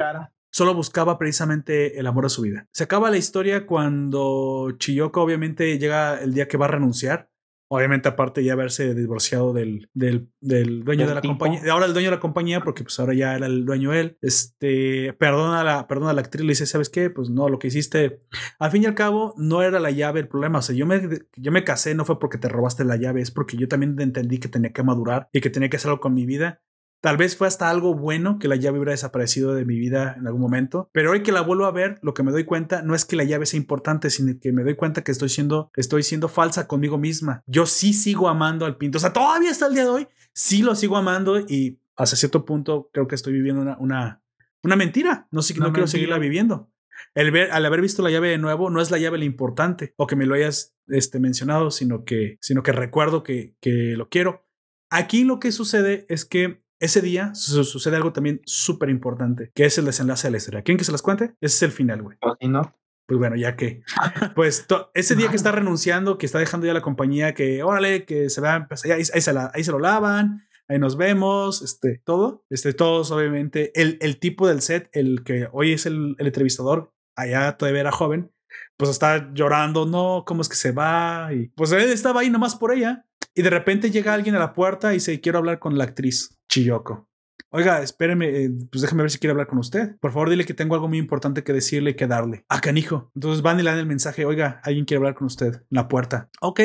solo 0.51 0.73
buscaba 0.73 1.17
precisamente 1.17 1.99
el 1.99 2.07
amor 2.07 2.25
de 2.25 2.29
su 2.29 2.41
vida. 2.41 2.67
Se 2.71 2.83
acaba 2.83 3.11
la 3.11 3.17
historia 3.17 3.65
cuando 3.65 4.71
Chiyoko 4.77 5.21
obviamente 5.21 5.77
llega 5.77 6.19
el 6.19 6.33
día 6.33 6.47
que 6.47 6.57
va 6.57 6.65
a 6.65 6.69
renunciar. 6.69 7.29
Obviamente 7.69 8.07
aparte 8.07 8.45
ya 8.45 8.53
haberse 8.53 8.95
divorciado 8.95 9.51
del, 9.51 9.89
del, 9.93 10.29
del 10.39 10.85
dueño 10.85 11.05
de 11.05 11.15
la 11.15 11.21
compañía. 11.21 11.59
Ahora 11.69 11.85
el 11.85 11.91
dueño 11.91 12.09
de 12.09 12.15
la 12.15 12.21
compañía 12.21 12.61
porque 12.61 12.83
pues 12.83 12.97
ahora 12.97 13.13
ya 13.13 13.35
era 13.35 13.45
el 13.45 13.65
dueño 13.65 13.93
él. 13.93 14.17
Este, 14.21 15.11
perdona 15.19 15.59
a 15.59 15.63
la, 15.65 15.87
perdona 15.87 16.11
a 16.11 16.13
la 16.13 16.21
actriz, 16.21 16.45
le 16.45 16.51
dice, 16.51 16.65
¿sabes 16.65 16.89
qué? 16.89 17.09
Pues 17.09 17.29
no, 17.29 17.49
lo 17.49 17.59
que 17.59 17.67
hiciste, 17.67 18.21
al 18.57 18.71
fin 18.71 18.83
y 18.83 18.85
al 18.85 18.95
cabo, 18.95 19.33
no 19.35 19.63
era 19.63 19.81
la 19.81 19.91
llave 19.91 20.21
el 20.21 20.29
problema. 20.29 20.59
O 20.59 20.61
sea, 20.61 20.77
yo 20.77 20.85
me, 20.85 21.01
yo 21.35 21.51
me 21.51 21.65
casé 21.65 21.93
no 21.93 22.05
fue 22.05 22.19
porque 22.19 22.37
te 22.37 22.47
robaste 22.47 22.85
la 22.85 22.95
llave, 22.95 23.21
es 23.21 23.31
porque 23.31 23.57
yo 23.57 23.67
también 23.67 23.99
entendí 23.99 24.37
que 24.37 24.47
tenía 24.47 24.71
que 24.71 24.83
madurar 24.83 25.27
y 25.33 25.41
que 25.41 25.49
tenía 25.49 25.67
que 25.67 25.75
hacer 25.75 25.89
algo 25.89 25.99
con 25.99 26.13
mi 26.13 26.25
vida 26.25 26.61
Tal 26.99 27.15
vez 27.15 27.37
fue 27.37 27.47
hasta 27.47 27.69
algo 27.69 27.93
bueno 27.93 28.39
que 28.39 28.47
la 28.47 28.55
llave 28.55 28.79
hubiera 28.79 28.91
desaparecido 28.91 29.53
de 29.53 29.65
mi 29.65 29.77
vida 29.77 30.15
en 30.17 30.25
algún 30.25 30.41
momento, 30.41 30.89
pero 30.93 31.11
hoy 31.11 31.21
que 31.21 31.31
la 31.31 31.41
vuelvo 31.41 31.65
a 31.65 31.71
ver, 31.71 31.99
lo 32.01 32.13
que 32.13 32.23
me 32.23 32.31
doy 32.31 32.43
cuenta 32.43 32.81
no 32.81 32.95
es 32.95 33.05
que 33.05 33.15
la 33.15 33.23
llave 33.23 33.45
sea 33.45 33.59
importante, 33.59 34.09
sino 34.09 34.39
que 34.39 34.51
me 34.51 34.63
doy 34.63 34.75
cuenta 34.75 35.03
que 35.03 35.11
estoy 35.11 35.29
siendo, 35.29 35.71
estoy 35.75 36.03
siendo 36.03 36.27
falsa 36.27 36.67
conmigo 36.67 36.97
misma. 36.97 37.43
Yo 37.45 37.65
sí 37.65 37.93
sigo 37.93 38.29
amando 38.29 38.65
al 38.65 38.77
pinto, 38.77 38.97
o 38.97 39.01
sea, 39.01 39.13
todavía 39.13 39.51
hasta 39.51 39.67
el 39.67 39.73
día 39.73 39.83
de 39.83 39.89
hoy, 39.89 40.07
sí 40.33 40.63
lo 40.63 40.75
sigo 40.75 40.97
amando 40.97 41.39
y 41.39 41.79
hasta 41.95 42.15
cierto 42.15 42.45
punto 42.45 42.89
creo 42.93 43.07
que 43.07 43.15
estoy 43.15 43.33
viviendo 43.33 43.61
una, 43.61 43.77
una, 43.79 44.23
una 44.63 44.75
mentira. 44.75 45.27
No, 45.31 45.41
sé, 45.41 45.55
no 45.55 45.71
quiero 45.73 45.87
seguirla 45.87 46.17
viviendo. 46.17 46.71
El 47.13 47.31
ver, 47.31 47.51
al 47.51 47.65
haber 47.65 47.81
visto 47.81 48.01
la 48.01 48.11
llave 48.11 48.29
de 48.29 48.37
nuevo, 48.37 48.69
no 48.69 48.81
es 48.81 48.91
la 48.91 48.97
llave 48.97 49.17
la 49.17 49.25
importante 49.25 49.93
o 49.97 50.07
que 50.07 50.15
me 50.15 50.25
lo 50.25 50.35
hayas 50.35 50.75
este, 50.87 51.19
mencionado, 51.19 51.71
sino 51.71 52.05
que, 52.05 52.37
sino 52.41 52.63
que 52.63 52.71
recuerdo 52.71 53.23
que, 53.23 53.55
que 53.61 53.95
lo 53.95 54.09
quiero. 54.09 54.47
Aquí 54.89 55.23
lo 55.23 55.39
que 55.39 55.51
sucede 55.51 56.05
es 56.09 56.25
que 56.25 56.63
ese 56.79 57.01
día 57.01 57.33
sucede 57.35 57.95
algo 57.95 58.13
también 58.13 58.41
súper 58.45 58.89
importante, 58.89 59.51
que 59.53 59.65
es 59.65 59.77
el 59.77 59.85
desenlace 59.85 60.27
de 60.27 60.31
la 60.31 60.37
historia. 60.37 60.63
¿Quién 60.63 60.77
que 60.77 60.83
se 60.83 60.91
las 60.91 61.01
cuente? 61.01 61.35
Ese 61.41 61.55
es 61.55 61.63
el 61.63 61.71
final, 61.71 62.01
güey. 62.01 62.17
no? 62.47 62.75
Pues 63.07 63.19
bueno, 63.19 63.37
ya 63.37 63.55
que, 63.55 63.83
pues 64.35 64.67
ese 64.93 65.15
día 65.15 65.29
que 65.29 65.37
está 65.37 65.51
renunciando, 65.51 66.17
que 66.17 66.25
está 66.25 66.39
dejando 66.39 66.67
ya 66.67 66.73
la 66.73 66.81
compañía, 66.81 67.33
que 67.33 67.63
órale, 67.63 68.05
que 68.05 68.29
se 68.29 68.41
va, 68.41 68.67
pues, 68.67 68.83
ahí, 68.85 69.05
se 69.05 69.31
ahí 69.53 69.63
se 69.63 69.71
lo 69.71 69.79
lavan, 69.79 70.45
ahí 70.67 70.77
nos 70.77 70.97
vemos, 70.97 71.61
este, 71.61 72.01
todo, 72.03 72.43
este, 72.49 72.73
todos 72.73 73.11
obviamente, 73.11 73.71
el, 73.79 73.97
el 74.01 74.19
tipo 74.19 74.47
del 74.47 74.61
set, 74.61 74.89
el 74.91 75.23
que 75.23 75.47
hoy 75.53 75.71
es 75.71 75.85
el, 75.85 76.15
el 76.19 76.27
entrevistador, 76.27 76.91
allá 77.15 77.55
todavía 77.57 77.81
era 77.81 77.91
joven, 77.93 78.29
pues 78.75 78.91
está 78.91 79.31
llorando, 79.33 79.85
no, 79.85 80.23
¿cómo 80.25 80.41
es 80.41 80.49
que 80.49 80.55
se 80.55 80.71
va? 80.71 81.29
Y 81.33 81.47
pues 81.49 81.71
él 81.71 81.89
estaba 81.89 82.21
ahí 82.21 82.29
nomás 82.29 82.55
por 82.55 82.73
ella. 82.73 83.05
Y 83.38 83.43
de 83.43 83.51
repente 83.51 83.91
llega 83.91 84.15
alguien 84.15 84.34
a 84.34 84.39
la 84.39 84.51
puerta 84.51 84.91
y 84.91 84.95
dice, 84.95 85.22
quiero 85.22 85.38
hablar 85.38 85.59
con 85.59 85.77
la 85.77 85.84
actriz 85.84 86.39
Chiyoko. 86.49 87.07
Oiga, 87.51 87.84
espéreme, 87.84 88.30
eh, 88.30 88.49
pues 88.72 88.81
déjame 88.81 89.03
ver 89.03 89.11
si 89.11 89.19
quiere 89.19 89.30
hablar 89.30 89.45
con 89.45 89.59
usted. 89.59 89.95
Por 89.99 90.11
favor, 90.11 90.31
dile 90.31 90.43
que 90.43 90.55
tengo 90.55 90.73
algo 90.73 90.88
muy 90.88 90.97
importante 90.97 91.43
que 91.43 91.53
decirle 91.53 91.91
y 91.91 91.93
que 91.93 92.07
darle. 92.07 92.45
Ah, 92.49 92.61
canijo. 92.61 93.11
Entonces 93.14 93.43
van 93.43 93.59
y 93.59 93.64
le 93.64 93.69
dan 93.69 93.77
el 93.77 93.85
mensaje, 93.85 94.26
oiga, 94.26 94.59
alguien 94.64 94.85
quiere 94.85 94.97
hablar 94.97 95.14
con 95.14 95.27
usted 95.27 95.53
en 95.53 95.65
la 95.69 95.88
puerta. 95.88 96.31
Ok, 96.41 96.61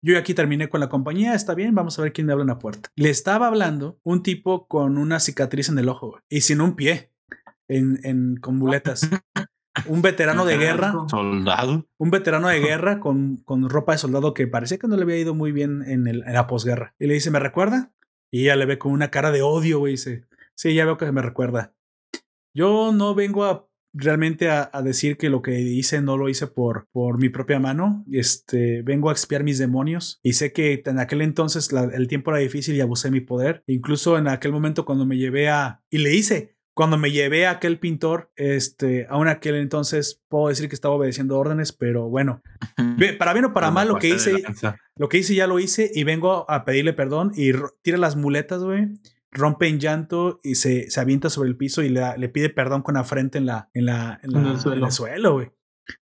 yo 0.00 0.16
aquí 0.16 0.32
terminé 0.32 0.68
con 0.68 0.78
la 0.78 0.88
compañía, 0.88 1.34
está 1.34 1.56
bien, 1.56 1.74
vamos 1.74 1.98
a 1.98 2.02
ver 2.02 2.12
quién 2.12 2.28
me 2.28 2.32
habla 2.32 2.44
en 2.44 2.50
la 2.50 2.60
puerta. 2.60 2.88
Le 2.94 3.10
estaba 3.10 3.48
hablando 3.48 3.98
un 4.04 4.22
tipo 4.22 4.68
con 4.68 4.98
una 4.98 5.18
cicatriz 5.18 5.70
en 5.70 5.78
el 5.80 5.88
ojo 5.88 6.20
y 6.28 6.42
sin 6.42 6.60
un 6.60 6.76
pie, 6.76 7.10
en, 7.66 7.98
en 8.04 8.36
con 8.36 8.58
muletas. 8.58 9.10
Un 9.86 10.02
veterano 10.02 10.44
de 10.44 10.58
guerra. 10.58 10.94
Soldado. 11.08 11.86
Un 11.98 12.10
veterano 12.10 12.48
de 12.48 12.60
guerra 12.60 13.00
con, 13.00 13.36
con 13.38 13.68
ropa 13.68 13.92
de 13.92 13.98
soldado 13.98 14.34
que 14.34 14.46
parecía 14.46 14.78
que 14.78 14.88
no 14.88 14.96
le 14.96 15.02
había 15.02 15.18
ido 15.18 15.34
muy 15.34 15.52
bien 15.52 15.82
en, 15.86 16.06
el, 16.06 16.22
en 16.26 16.32
la 16.34 16.46
posguerra. 16.46 16.94
Y 16.98 17.06
le 17.06 17.14
dice, 17.14 17.30
¿me 17.30 17.38
recuerda? 17.38 17.92
Y 18.30 18.44
ella 18.44 18.56
le 18.56 18.66
ve 18.66 18.78
con 18.78 18.92
una 18.92 19.10
cara 19.10 19.30
de 19.30 19.42
odio, 19.42 19.78
güey. 19.78 19.92
Dice, 19.92 20.24
sí, 20.54 20.74
ya 20.74 20.84
veo 20.84 20.98
que 20.98 21.10
me 21.12 21.22
recuerda. 21.22 21.74
Yo 22.54 22.92
no 22.92 23.14
vengo 23.14 23.44
a 23.44 23.66
realmente 23.94 24.48
a, 24.48 24.70
decir 24.82 25.16
que 25.16 25.28
lo 25.28 25.42
que 25.42 25.60
hice 25.60 26.00
no 26.00 26.16
lo 26.16 26.28
hice 26.28 26.46
por, 26.46 26.88
por 26.92 27.18
mi 27.18 27.28
propia 27.28 27.58
mano. 27.58 28.04
Este, 28.10 28.82
vengo 28.82 29.10
a 29.10 29.12
expiar 29.12 29.44
mis 29.44 29.58
demonios 29.58 30.18
y 30.22 30.34
sé 30.34 30.52
que 30.52 30.82
en 30.84 30.98
aquel 30.98 31.22
entonces 31.22 31.70
el 31.72 32.08
tiempo 32.08 32.30
era 32.30 32.40
difícil 32.40 32.74
y 32.76 32.80
abusé 32.80 33.08
de 33.08 33.12
mi 33.12 33.20
poder. 33.20 33.62
Incluso 33.66 34.18
en 34.18 34.28
aquel 34.28 34.52
momento 34.52 34.84
cuando 34.84 35.06
me 35.06 35.18
llevé 35.18 35.48
a... 35.48 35.82
Y 35.90 35.98
le 35.98 36.14
hice. 36.14 36.56
Cuando 36.74 36.96
me 36.96 37.10
llevé 37.10 37.46
a 37.46 37.52
aquel 37.52 37.78
pintor, 37.78 38.32
este, 38.36 39.06
aún 39.10 39.28
aquel 39.28 39.56
entonces 39.56 40.22
puedo 40.28 40.48
decir 40.48 40.68
que 40.68 40.74
estaba 40.74 40.94
obedeciendo 40.94 41.38
órdenes, 41.38 41.72
pero 41.72 42.08
bueno, 42.08 42.42
para 43.18 43.34
bien 43.34 43.44
o 43.44 43.52
para 43.52 43.70
mal, 43.70 43.88
lo 43.88 43.98
que 43.98 44.08
hice, 44.08 44.42
lo 44.96 45.08
que 45.08 45.18
hice 45.18 45.34
ya 45.34 45.46
lo 45.46 45.58
hice 45.58 45.90
y 45.94 46.04
vengo 46.04 46.50
a 46.50 46.64
pedirle 46.64 46.94
perdón 46.94 47.32
y 47.36 47.52
tira 47.82 47.98
las 47.98 48.16
muletas, 48.16 48.62
güey 48.62 48.88
rompe 49.32 49.66
en 49.66 49.80
llanto 49.80 50.40
y 50.42 50.56
se, 50.56 50.90
se 50.90 51.00
avienta 51.00 51.30
sobre 51.30 51.48
el 51.48 51.56
piso 51.56 51.82
y 51.82 51.88
le, 51.88 52.02
le, 52.18 52.28
pide 52.28 52.50
perdón 52.50 52.82
con 52.82 52.94
la 52.94 53.04
frente 53.04 53.38
en 53.38 53.46
la, 53.46 53.70
en 53.72 53.86
la, 53.86 54.20
en, 54.22 54.32
la, 54.32 54.52
el 54.52 54.92
suelo. 54.92 55.32
güey. 55.32 55.50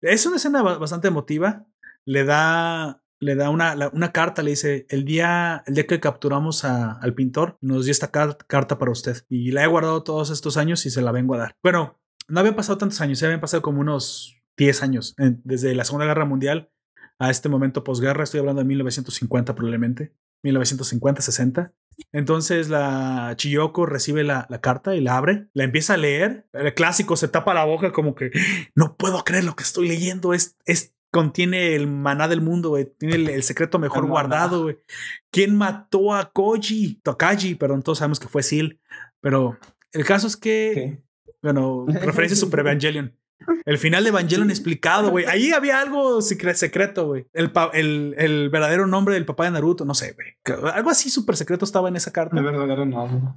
Es 0.02 0.26
una 0.26 0.38
escena 0.38 0.62
bastante 0.62 1.10
emotiva. 1.10 1.68
Le 2.06 2.24
da, 2.24 3.04
le 3.20 3.36
da 3.36 3.50
una, 3.50 3.90
una 3.94 4.12
carta, 4.12 4.44
le 4.44 4.52
dice, 4.52 4.86
el 4.90 5.06
día, 5.06 5.64
el 5.66 5.76
día 5.76 5.88
que 5.88 6.00
capturamos 6.00 6.64
a, 6.66 6.94
al 6.94 7.14
pintor, 7.14 7.58
nos 7.62 7.86
dio 7.86 7.92
esta 7.92 8.12
carta 8.12 8.78
para 8.78 8.92
usted. 8.92 9.24
Y 9.30 9.52
la 9.52 9.64
he 9.64 9.68
guardado 9.68 10.04
todos 10.04 10.30
estos 10.30 10.58
años 10.58 10.86
y 10.86 10.90
se 10.90 11.02
la 11.02 11.12
vengo 11.12 11.36
a 11.36 11.40
dar. 11.40 11.56
Bueno, 11.64 12.00
no 12.28 12.40
habían 12.40 12.56
pasado 12.56 12.78
tantos 12.78 13.02
años, 13.02 13.20
ya 13.20 13.28
habían 13.28 13.42
pasado 13.42 13.62
como 13.62 13.82
unos 13.82 14.42
10 14.58 14.84
años, 14.84 15.16
desde 15.18 15.76
la 15.76 15.86
Segunda 15.86 16.06
Guerra 16.08 16.26
Mundial 16.26 16.70
a 17.20 17.30
este 17.30 17.50
momento 17.50 17.84
posguerra, 17.84 18.24
estoy 18.24 18.40
hablando 18.40 18.62
de 18.62 18.68
1950 18.68 19.56
probablemente, 19.56 20.14
1950, 20.44 21.22
60. 21.22 21.74
Entonces 22.12 22.70
la 22.70 23.34
Chiyoko 23.38 23.88
recibe 23.88 24.24
la, 24.24 24.46
la, 24.50 24.62
carta 24.62 24.96
y 24.96 25.02
la 25.02 25.18
abre, 25.18 25.48
la 25.54 25.64
empieza 25.64 25.96
a 25.96 25.98
leer. 25.98 26.48
El 26.54 26.74
clásico 26.76 27.16
se 27.16 27.28
tapa 27.28 27.56
la 27.56 27.66
boca 27.66 27.92
como 27.92 28.14
que 28.14 28.30
no 28.76 28.98
puedo 28.98 29.24
creer 29.24 29.46
lo 29.46 29.56
que 29.56 29.64
estoy 29.64 29.88
leyendo. 29.88 30.34
Es, 30.34 30.58
es 30.66 30.94
contiene 31.12 31.76
el 31.76 31.88
maná 31.88 32.28
del 32.28 32.42
mundo, 32.42 32.70
güey. 32.70 32.86
Tiene 32.98 33.34
el, 33.34 33.44
secreto 33.44 33.80
mejor 33.80 34.08
guardado, 34.08 34.64
güey. 34.64 34.78
¿Quién 35.32 35.56
mató 35.56 36.14
a 36.14 36.32
Koji? 36.32 37.02
Tokaji, 37.04 37.56
perdón, 37.56 37.84
todos 37.84 38.00
sabemos 38.00 38.20
que 38.20 38.28
fue 38.28 38.44
Seal. 38.44 38.80
Pero 39.22 39.58
el 39.92 40.06
caso 40.06 40.28
es 40.28 40.38
que, 40.38 41.02
bueno, 41.42 41.86
referencia 41.88 42.36
a 42.36 42.40
Super 42.40 42.62
Evangelion. 42.62 43.16
El 43.66 43.78
final 43.78 44.04
de 44.04 44.10
Evangelion 44.10 44.50
explicado, 44.50 45.12
güey. 45.12 45.26
Ahí 45.26 45.52
había 45.52 45.80
algo 45.80 46.22
secreto, 46.22 47.08
güey. 47.08 47.28
El, 47.34 47.52
el, 47.74 48.16
el, 48.18 48.50
verdadero 48.50 48.88
nombre 48.88 49.14
del 49.14 49.26
papá 49.26 49.46
de 49.46 49.52
Naruto, 49.52 49.86
no 49.86 49.94
sé, 49.94 50.14
güey. 50.14 50.64
Algo 50.74 50.90
así 50.90 51.10
súper 51.10 51.38
secreto 51.38 51.64
estaba 51.64 51.88
en 51.88 51.96
esa 51.96 52.12
carta. 52.12 52.38
El 52.38 52.44
verdadero 52.44 52.86
nombre. 52.86 53.34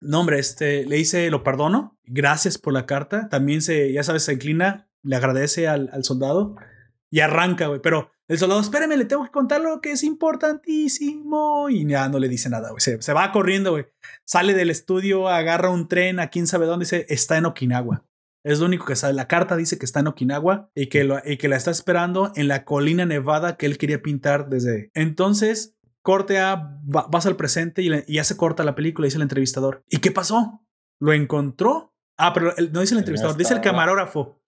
Nombre, 0.00 0.38
este, 0.38 0.84
le 0.86 0.96
dice, 0.96 1.30
lo 1.30 1.42
perdono. 1.42 1.98
Gracias 2.04 2.58
por 2.58 2.72
la 2.72 2.86
carta. 2.86 3.28
También 3.28 3.62
se, 3.62 3.92
ya 3.92 4.02
sabes, 4.02 4.24
se 4.24 4.34
inclina, 4.34 4.88
le 5.02 5.16
agradece 5.16 5.66
al, 5.66 5.88
al 5.92 6.04
soldado 6.04 6.56
y 7.10 7.20
arranca, 7.20 7.66
güey. 7.68 7.80
Pero 7.80 8.10
el 8.28 8.38
soldado, 8.38 8.60
espérame, 8.60 8.96
le 8.96 9.04
tengo 9.04 9.24
que 9.24 9.30
contar 9.30 9.60
lo 9.60 9.80
que 9.80 9.92
es 9.92 10.02
importantísimo. 10.02 11.70
Y 11.70 11.86
ya 11.86 12.08
no 12.08 12.18
le 12.18 12.28
dice 12.28 12.50
nada, 12.50 12.70
güey. 12.70 12.80
Se, 12.80 13.12
va 13.12 13.32
corriendo, 13.32 13.72
güey. 13.72 13.86
Sale 14.24 14.54
del 14.54 14.70
estudio, 14.70 15.28
agarra 15.28 15.70
un 15.70 15.88
tren 15.88 16.20
a 16.20 16.28
quién 16.28 16.46
sabe 16.46 16.66
dónde, 16.66 16.84
dice, 16.84 17.06
está 17.08 17.38
en 17.38 17.46
Okinawa. 17.46 18.04
Es 18.44 18.60
lo 18.60 18.66
único 18.66 18.86
que 18.86 18.96
sabe. 18.96 19.14
La 19.14 19.28
carta 19.28 19.56
dice 19.56 19.78
que 19.78 19.84
está 19.84 20.00
en 20.00 20.08
Okinawa 20.08 20.70
y 20.74 20.88
que, 20.88 21.04
lo, 21.04 21.20
y 21.24 21.38
que 21.38 21.48
la 21.48 21.56
está 21.56 21.70
esperando 21.70 22.32
en 22.36 22.48
la 22.48 22.64
colina 22.64 23.04
nevada 23.04 23.56
que 23.56 23.66
él 23.66 23.78
quería 23.78 24.02
pintar 24.02 24.48
desde. 24.48 24.90
Entonces, 24.94 25.76
corte 26.02 26.38
a, 26.38 26.78
vas 26.84 27.26
al 27.26 27.36
presente 27.36 27.82
y, 27.82 27.90
ya 28.12 28.24
se 28.24 28.36
corta 28.36 28.64
la 28.64 28.74
película, 28.74 29.06
dice 29.06 29.18
el 29.18 29.22
entrevistador. 29.22 29.84
¿Y 29.88 29.98
qué 29.98 30.10
pasó? 30.10 30.64
¿Lo 31.00 31.12
encontró? 31.12 31.94
Ah, 32.20 32.32
pero 32.34 32.52
no 32.72 32.80
dice 32.80 32.94
el 32.94 32.98
entrevistador, 32.98 33.36
dice 33.36 33.54
el 33.54 33.60
camarógrafo. 33.60 34.40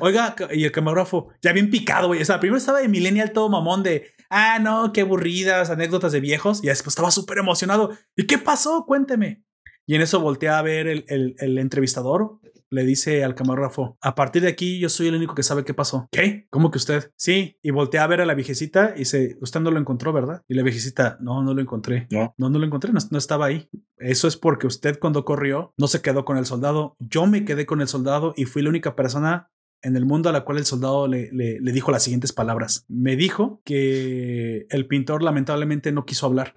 Oiga, 0.00 0.34
y 0.52 0.64
el 0.64 0.72
camarógrafo, 0.72 1.28
ya 1.40 1.52
bien 1.52 1.70
picado, 1.70 2.08
güey. 2.08 2.20
O 2.20 2.24
sea, 2.24 2.40
primero 2.40 2.58
estaba 2.58 2.80
de 2.80 2.88
Millennial 2.88 3.30
todo 3.30 3.48
mamón 3.48 3.84
de, 3.84 4.12
ah, 4.28 4.58
no, 4.58 4.92
qué 4.92 5.02
aburridas, 5.02 5.70
anécdotas 5.70 6.10
de 6.10 6.20
viejos. 6.20 6.64
Y 6.64 6.66
después 6.66 6.88
estaba 6.88 7.12
súper 7.12 7.38
emocionado. 7.38 7.96
¿Y 8.16 8.26
qué 8.26 8.38
pasó? 8.38 8.84
Cuénteme. 8.86 9.44
Y 9.86 9.94
en 9.94 10.02
eso 10.02 10.20
voltea 10.20 10.58
a 10.58 10.62
ver 10.62 10.88
el, 10.88 11.04
el, 11.06 11.36
el 11.38 11.58
entrevistador 11.58 12.40
le 12.72 12.84
dice 12.84 13.22
al 13.22 13.34
camarógrafo, 13.34 13.98
a 14.00 14.14
partir 14.14 14.42
de 14.42 14.48
aquí 14.48 14.78
yo 14.78 14.88
soy 14.88 15.08
el 15.08 15.14
único 15.14 15.34
que 15.34 15.42
sabe 15.42 15.64
qué 15.64 15.74
pasó. 15.74 16.08
¿Qué? 16.10 16.46
¿Cómo 16.50 16.70
que 16.70 16.78
usted? 16.78 17.12
Sí, 17.16 17.58
y 17.62 17.70
voltea 17.70 18.02
a 18.02 18.06
ver 18.06 18.20
a 18.20 18.26
la 18.26 18.34
viejecita 18.34 18.94
y 18.96 19.00
dice, 19.00 19.36
usted 19.40 19.60
no 19.60 19.70
lo 19.70 19.78
encontró, 19.78 20.12
¿verdad? 20.12 20.42
Y 20.48 20.54
la 20.54 20.62
viejecita, 20.62 21.18
no, 21.20 21.42
no 21.42 21.54
lo 21.54 21.60
encontré. 21.60 22.06
No, 22.10 22.34
no, 22.38 22.48
no 22.48 22.58
lo 22.58 22.64
encontré, 22.64 22.92
no, 22.92 23.18
estaba 23.18 23.46
ahí. 23.46 23.68
Eso 23.98 24.26
es 24.26 24.36
porque 24.36 24.66
usted 24.66 24.98
cuando 24.98 25.24
corrió 25.24 25.74
no 25.76 25.86
se 25.86 26.00
quedó 26.00 26.24
con 26.24 26.38
el 26.38 26.46
soldado, 26.46 26.96
yo 26.98 27.26
me 27.26 27.44
quedé 27.44 27.66
con 27.66 27.80
el 27.82 27.88
soldado 27.88 28.32
y 28.36 28.46
fui 28.46 28.62
la 28.62 28.70
única 28.70 28.96
persona 28.96 29.50
en 29.82 29.96
el 29.96 30.06
mundo 30.06 30.28
a 30.28 30.32
la 30.32 30.44
cual 30.44 30.58
el 30.58 30.64
soldado 30.64 31.08
le, 31.08 31.30
le, 31.32 31.60
le, 31.60 31.72
dijo 31.72 31.90
las 31.90 32.04
siguientes 32.04 32.32
palabras. 32.32 32.84
Me 32.88 33.16
dijo 33.16 33.60
que 33.64 34.66
el 34.70 34.86
pintor 34.86 35.22
lamentablemente 35.22 35.90
no 35.90 36.06
quiso 36.06 36.26
hablar 36.26 36.54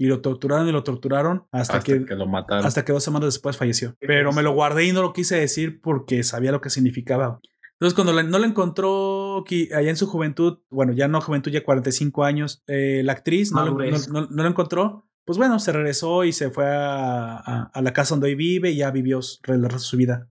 y 0.00 0.06
lo 0.06 0.22
torturaron 0.22 0.66
y 0.66 0.72
lo 0.72 0.82
torturaron 0.82 1.46
hasta, 1.52 1.80
que, 1.80 1.98
lo 1.98 2.26
mataron. 2.26 2.64
Hasta 2.64 2.86
que 2.86 2.92
dos 2.92 3.04
semanas 3.04 3.34
después 3.34 3.58
falleció. 3.58 3.96
Pero 4.00 4.32
me 4.32 4.42
lo 4.42 4.52
guardé 4.52 4.86
y 4.86 4.92
no 4.92 5.02
lo 5.02 5.12
quise 5.12 5.36
decir 5.36 5.82
porque 5.82 6.22
sabía 6.22 6.52
lo 6.52 6.62
que 6.62 6.70
significaba. 6.70 7.38
Entonces, 7.72 7.94
cuando 7.94 8.22
no 8.22 8.38
lo 8.38 8.44
encontró 8.46 9.44
allá 9.46 9.90
en 9.90 9.96
su 9.98 10.06
juventud, 10.06 10.60
bueno, 10.70 10.94
ya 10.94 11.06
no 11.06 11.20
juventud, 11.20 11.50
ya 11.50 11.62
45 11.62 12.24
años, 12.24 12.62
eh, 12.66 13.02
la 13.04 13.12
actriz 13.12 13.52
no 13.52 13.62
lo, 13.66 14.26
no, 14.30 14.46
encontró, 14.46 15.06
pues 15.26 15.36
bueno, 15.36 15.58
se 15.58 15.70
regresó 15.70 16.24
y 16.24 16.32
se 16.32 16.50
fue 16.50 16.64
a, 16.66 17.36
a, 17.64 17.82
la 17.82 17.92
casa 17.92 18.14
donde 18.14 18.28
hoy 18.28 18.36
vive 18.36 18.70
y 18.70 18.76
ya 18.76 18.90
vivió 18.90 19.20
el 19.48 19.62
resto 19.64 19.76
de 19.76 19.80
su 19.80 19.96
vida. 19.98 20.30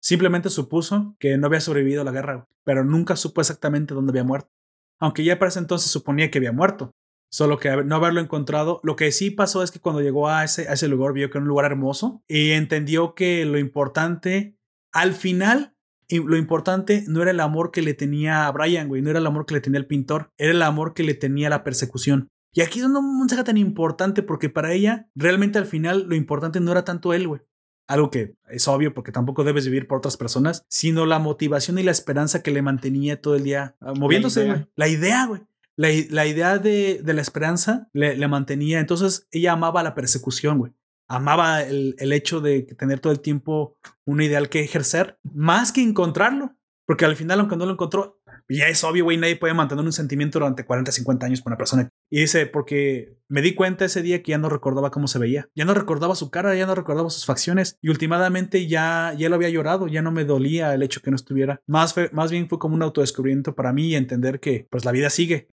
Simplemente 0.00 0.50
supuso 0.50 1.14
que 1.20 1.38
no 1.38 1.46
había 1.46 1.60
sobrevivido 1.60 2.02
a 2.02 2.04
la 2.04 2.10
guerra, 2.10 2.48
pero 2.64 2.84
nunca 2.84 3.14
supo 3.14 3.40
exactamente 3.40 3.94
dónde 3.94 4.10
había 4.10 4.24
muerto. 4.24 4.50
Aunque 4.98 5.22
ya 5.22 5.38
para 5.38 5.50
ese 5.50 5.60
entonces 5.60 5.92
suponía 5.92 6.28
que 6.28 6.38
había 6.38 6.50
muerto. 6.50 6.92
Solo 7.30 7.58
que 7.58 7.84
no 7.84 7.96
haberlo 7.96 8.20
encontrado. 8.20 8.80
Lo 8.82 8.96
que 8.96 9.12
sí 9.12 9.30
pasó 9.30 9.62
es 9.62 9.70
que 9.70 9.80
cuando 9.80 10.00
llegó 10.00 10.28
a 10.28 10.44
ese, 10.44 10.68
a 10.68 10.74
ese 10.74 10.88
lugar 10.88 11.12
vio 11.12 11.30
que 11.30 11.38
era 11.38 11.42
un 11.42 11.48
lugar 11.48 11.66
hermoso 11.66 12.22
y 12.28 12.52
entendió 12.52 13.14
que 13.14 13.44
lo 13.44 13.58
importante, 13.58 14.56
al 14.92 15.12
final, 15.12 15.76
lo 16.08 16.36
importante 16.36 17.04
no 17.08 17.22
era 17.22 17.32
el 17.32 17.40
amor 17.40 17.72
que 17.72 17.82
le 17.82 17.94
tenía 17.94 18.46
a 18.46 18.52
Brian, 18.52 18.88
güey, 18.88 19.02
no 19.02 19.10
era 19.10 19.18
el 19.18 19.26
amor 19.26 19.46
que 19.46 19.54
le 19.54 19.60
tenía 19.60 19.80
el 19.80 19.86
pintor, 19.86 20.32
era 20.38 20.52
el 20.52 20.62
amor 20.62 20.94
que 20.94 21.02
le 21.02 21.14
tenía 21.14 21.50
la 21.50 21.64
persecución. 21.64 22.30
Y 22.52 22.62
aquí 22.62 22.78
es 22.78 22.86
un 22.86 23.18
mensaje 23.18 23.44
tan 23.44 23.58
importante 23.58 24.22
porque 24.22 24.48
para 24.48 24.72
ella, 24.72 25.10
realmente 25.14 25.58
al 25.58 25.66
final, 25.66 26.06
lo 26.08 26.14
importante 26.14 26.58
no 26.58 26.72
era 26.72 26.86
tanto 26.86 27.12
él, 27.12 27.28
güey. 27.28 27.42
Algo 27.86 28.10
que 28.10 28.34
es 28.48 28.66
obvio 28.66 28.94
porque 28.94 29.12
tampoco 29.12 29.44
debes 29.44 29.66
vivir 29.66 29.86
por 29.86 29.98
otras 29.98 30.16
personas, 30.16 30.64
sino 30.68 31.06
la 31.06 31.18
motivación 31.18 31.78
y 31.78 31.82
la 31.82 31.90
esperanza 31.90 32.42
que 32.42 32.50
le 32.50 32.62
mantenía 32.62 33.20
todo 33.20 33.36
el 33.36 33.44
día 33.44 33.76
ah, 33.80 33.92
moviéndose, 33.94 34.68
La 34.74 34.88
idea, 34.88 35.26
güey. 35.26 35.42
La, 35.42 35.44
idea 35.44 35.46
de, 35.76 37.00
la 37.04 37.20
esperanza 37.20 37.88
le, 37.92 38.28
mantenía. 38.28 38.80
Entonces 38.80 39.26
ella 39.30 39.52
amaba 39.52 39.82
la 39.82 39.94
persecución, 39.94 40.58
güey. 40.58 40.72
Amaba 41.08 41.62
el, 41.62 41.94
el, 41.98 42.12
hecho 42.12 42.40
de 42.40 42.62
tener 42.62 42.98
todo 42.98 43.12
el 43.12 43.20
tiempo 43.20 43.78
un 44.04 44.20
ideal 44.20 44.48
que 44.48 44.60
ejercer, 44.60 45.18
más 45.22 45.70
que 45.70 45.82
encontrarlo. 45.82 46.56
Porque 46.86 47.04
al 47.04 47.16
final, 47.16 47.40
aunque 47.40 47.56
no 47.56 47.66
lo 47.66 47.72
encontró, 47.72 48.20
ya 48.48 48.68
es 48.68 48.84
obvio, 48.84 49.04
güey, 49.04 49.16
nadie 49.16 49.36
puede 49.36 49.54
mantener 49.54 49.84
un 49.84 49.92
sentimiento 49.92 50.38
durante 50.38 50.64
40, 50.64 50.92
50 50.92 51.26
años 51.26 51.40
con 51.40 51.50
una 51.50 51.58
persona. 51.58 51.88
Y 52.10 52.20
dice, 52.20 52.46
porque 52.46 53.18
me 53.28 53.42
di 53.42 53.54
cuenta 53.54 53.84
ese 53.84 54.02
día 54.02 54.22
que 54.22 54.30
ya 54.30 54.38
no 54.38 54.48
recordaba 54.48 54.92
cómo 54.92 55.08
se 55.08 55.18
veía. 55.18 55.48
Ya 55.56 55.64
no 55.64 55.74
recordaba 55.74 56.14
su 56.14 56.30
cara, 56.30 56.54
ya 56.54 56.66
no 56.66 56.76
recordaba 56.76 57.10
sus 57.10 57.26
facciones. 57.26 57.76
Y 57.82 57.88
últimamente 57.88 58.68
ya, 58.68 59.14
ya 59.18 59.28
lo 59.28 59.34
había 59.34 59.50
llorado, 59.50 59.88
ya 59.88 60.00
no 60.00 60.12
me 60.12 60.24
dolía 60.24 60.72
el 60.74 60.82
hecho 60.84 61.00
que 61.02 61.10
no 61.10 61.16
estuviera. 61.16 61.60
Más, 61.66 61.94
más 62.12 62.30
bien 62.30 62.48
fue 62.48 62.60
como 62.60 62.76
un 62.76 62.82
autodescubrimiento 62.82 63.56
para 63.56 63.72
mí 63.72 63.88
y 63.88 63.96
entender 63.96 64.38
que 64.38 64.68
pues 64.70 64.84
la 64.84 64.92
vida 64.92 65.10
sigue. 65.10 65.48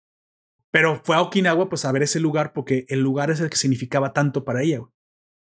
Pero 0.71 1.01
fue 1.03 1.15
a 1.15 1.21
Okinawa 1.21 1.69
pues 1.69 1.85
a 1.85 1.91
ver 1.91 2.03
ese 2.03 2.19
lugar 2.19 2.53
porque 2.53 2.85
el 2.89 3.01
lugar 3.01 3.31
es 3.31 3.39
el 3.39 3.49
que 3.49 3.57
significaba 3.57 4.13
tanto 4.13 4.45
para 4.45 4.61
ella. 4.61 4.81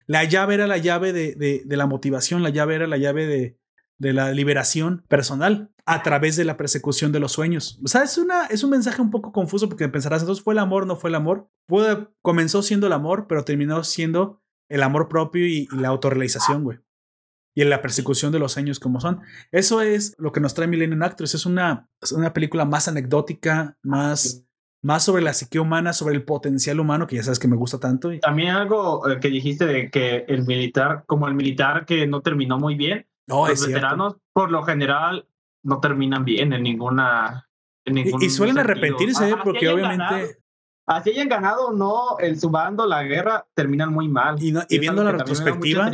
La 0.08 0.24
llave 0.24 0.54
era 0.54 0.68
la 0.68 0.78
llave 0.78 1.14
de, 1.14 1.36
de, 1.36 1.78
la 1.78 1.88
motivación, 1.88 2.44
la 2.44 2.50
llave 2.50 2.76
era 2.76 2.86
la 2.86 2.98
llave 2.98 3.26
de, 3.26 3.60
de, 3.98 4.14
la 4.14 4.32
liberación 4.32 5.04
personal 5.08 5.72
a 5.88 6.04
través 6.04 6.36
de 6.36 6.46
la 6.46 6.58
persecución 6.58 7.12
de 7.12 7.20
los 7.20 7.32
sueños. 7.32 7.80
O 7.84 7.88
sea, 7.88 8.04
es, 8.04 8.20
una, 8.20 8.46
es 8.46 8.64
un 8.64 8.70
mensaje 8.70 9.02
un 9.02 9.10
poco 9.10 9.32
confuso 9.32 9.68
porque 9.68 9.90
pensarás, 9.90 10.22
entonces 10.22 10.44
fue 10.44 10.54
el 10.54 10.60
amor, 10.60 10.86
no 10.86 10.96
fue 10.96 11.10
el 11.10 11.16
amor. 11.16 11.50
Puede, 11.68 12.08
comenzó 12.22 12.62
siendo 12.62 12.86
el 12.86 12.94
amor, 12.94 13.26
pero 13.28 13.44
terminó 13.44 13.84
siendo 13.84 14.44
el 14.70 14.84
amor 14.84 15.08
propio 15.08 15.48
y, 15.48 15.68
y 15.72 15.76
la 15.76 15.88
autorrealización, 15.88 16.64
güey. 16.64 16.80
Y 17.56 17.62
en 17.62 17.70
la 17.70 17.82
persecución 17.82 18.32
de 18.32 18.40
los 18.40 18.58
años 18.58 18.80
como 18.80 19.00
son. 19.00 19.22
Eso 19.52 19.82
es 19.82 20.14
lo 20.20 20.34
que 20.34 20.42
nos 20.42 20.54
trae 20.54 20.68
Millennium 20.68 21.02
Actress. 21.02 21.36
Es 21.36 21.46
una, 21.46 21.90
es 22.02 22.12
una 22.12 22.34
película 22.34 22.66
más 22.66 22.88
anecdótica, 22.90 23.78
más, 23.82 24.45
más 24.86 25.04
sobre 25.04 25.24
la 25.24 25.34
psique 25.34 25.60
humana, 25.60 25.94
sobre 25.94 26.14
el 26.14 26.24
potencial 26.24 26.80
humano, 26.80 27.08
que 27.08 27.16
ya 27.16 27.24
sabes 27.24 27.40
que 27.40 27.48
me 27.48 27.56
gusta 27.56 27.80
tanto. 27.80 28.14
Y, 28.14 28.20
También 28.20 28.50
algo 28.52 29.10
eh, 29.10 29.20
que 29.20 29.30
dijiste 29.30 29.66
de 29.66 29.90
que 29.90 30.26
el 30.28 30.46
militar, 30.46 31.04
como 31.08 31.28
el 31.28 31.34
militar 31.34 31.86
que 31.86 32.06
no 32.06 32.22
terminó 32.22 32.60
muy 32.60 32.76
bien, 32.76 33.08
no, 33.28 33.48
los 33.48 33.58
cierto. 33.60 33.74
veteranos 33.74 34.16
por 34.32 34.52
lo 34.52 34.62
general 34.64 35.28
no 35.64 35.80
terminan 35.80 36.24
bien 36.24 36.54
en 36.54 36.62
ninguna. 36.64 37.50
En 37.84 37.96
ningún 37.96 38.22
Y, 38.22 38.26
y 38.26 38.30
suelen 38.30 38.56
sentido. 38.56 38.72
arrepentirse, 38.74 39.28
¿eh? 39.30 39.34
Así 39.34 39.42
porque 39.44 39.70
obviamente. 39.70 40.04
ganado- 40.04 40.28
así 40.88 41.10
hayan 41.12 41.30
ganado 41.30 41.68
o 41.70 41.74
no, 41.74 42.20
el 42.20 42.40
subando 42.40 42.86
la 42.86 43.02
guerra, 43.04 43.48
terminan 43.56 43.92
muy 43.92 44.08
mal. 44.08 44.36
Y, 44.42 44.52
no- 44.52 44.64
y 44.70 44.76
Es 44.76 44.82
viendo 44.82 45.04
la 45.04 45.12
retrospectiva, 45.14 45.90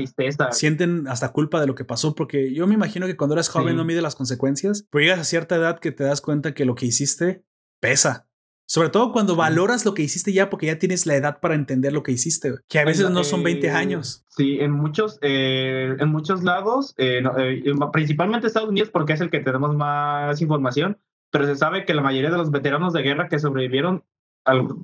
sienten 0.52 1.08
hasta 1.08 1.32
culpa 1.32 1.62
de 1.62 1.68
lo 1.68 1.76
que 1.76 1.86
pasó, 1.86 2.14
porque 2.16 2.54
yo 2.54 2.68
me 2.68 2.74
imagino 2.74 3.08
que 3.08 3.16
cuando 3.16 3.36
eres 3.36 3.48
joven 3.50 3.70
Sí. 3.74 3.78
no 3.78 3.86
mide 3.86 4.02
las 4.02 4.16
consecuencias, 4.16 4.86
pero 4.90 5.04
llegas 5.04 5.20
a 5.20 5.24
cierta 5.24 5.56
edad 5.56 5.80
que 5.80 5.92
te 5.94 6.04
das 6.04 6.20
cuenta 6.22 6.54
que 6.54 6.66
lo 6.66 6.76
que 6.76 6.86
hiciste 6.88 7.44
pesa. 7.80 8.28
Sobre 8.74 8.88
todo 8.88 9.12
cuando 9.12 9.36
valoras 9.36 9.84
lo 9.84 9.94
que 9.94 10.02
hiciste 10.02 10.32
ya, 10.32 10.50
porque 10.50 10.68
ya 10.68 10.80
tienes 10.80 11.06
la 11.06 11.16
edad 11.16 11.42
para 11.42 11.56
entender 11.56 11.92
lo 11.92 12.04
que 12.04 12.14
hiciste, 12.14 12.54
que 12.70 12.80
a 12.80 12.86
veces 12.86 13.10
no 13.10 13.26
son 13.26 13.44
20 13.44 13.68
Eh, 13.68 13.70
años. 13.72 14.24
Sí, 14.30 14.60
en 14.62 14.72
muchos, 14.72 15.20
eh, 15.22 15.94
en 16.00 16.08
muchos 16.08 16.42
lados, 16.44 16.94
eh, 16.98 17.20
no, 17.22 17.38
eh, 17.38 17.62
principalmente 17.92 18.48
Estados 18.48 18.70
Unidos, 18.70 18.90
porque 18.90 19.12
es 19.12 19.20
el 19.20 19.30
que 19.30 19.42
tenemos 19.42 19.76
más 19.76 20.42
información, 20.42 20.98
pero 21.32 21.46
se 21.48 21.58
sabe 21.58 21.84
que 21.84 21.94
la 21.94 22.02
mayoría 22.02 22.32
de 22.32 22.38
los 22.38 22.50
veteranos 22.50 22.94
de 22.94 23.02
guerra 23.02 23.28
que 23.28 23.40
sobrevivieron, 23.40 24.06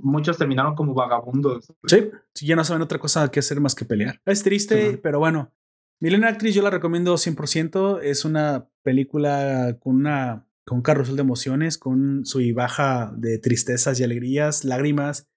muchos 0.02 0.38
terminaron 0.38 0.76
como 0.76 0.94
vagabundos. 0.94 1.72
Sí, 1.88 2.10
ya 2.46 2.58
no 2.58 2.66
saben 2.66 2.82
otra 2.82 3.00
cosa 3.00 3.32
que 3.32 3.40
hacer 3.40 3.62
más 3.62 3.74
que 3.74 3.86
pelear. 3.86 4.20
Es 4.26 4.44
triste, 4.44 4.92
Sí. 4.92 5.00
pero 5.02 5.20
bueno. 5.20 5.54
Millennium 6.02 6.30
Actress 6.30 6.54
yo 6.54 6.62
la 6.62 6.70
recomiendo 6.72 7.18
100%. 7.18 8.02
Es 8.02 8.26
una 8.26 8.68
película 8.84 9.78
con 9.80 9.96
una 9.96 10.46
con 10.68 10.80
un 10.80 10.84
carrusel 10.84 11.16
de 11.16 11.22
emociones, 11.22 11.78
con 11.78 12.26
su 12.26 12.42
y 12.42 12.52
baja 12.52 13.14
de 13.18 13.40
tristezas 13.40 14.00
y 14.00 14.04
alegrías, 14.04 14.66
lágrimas, 14.66 15.30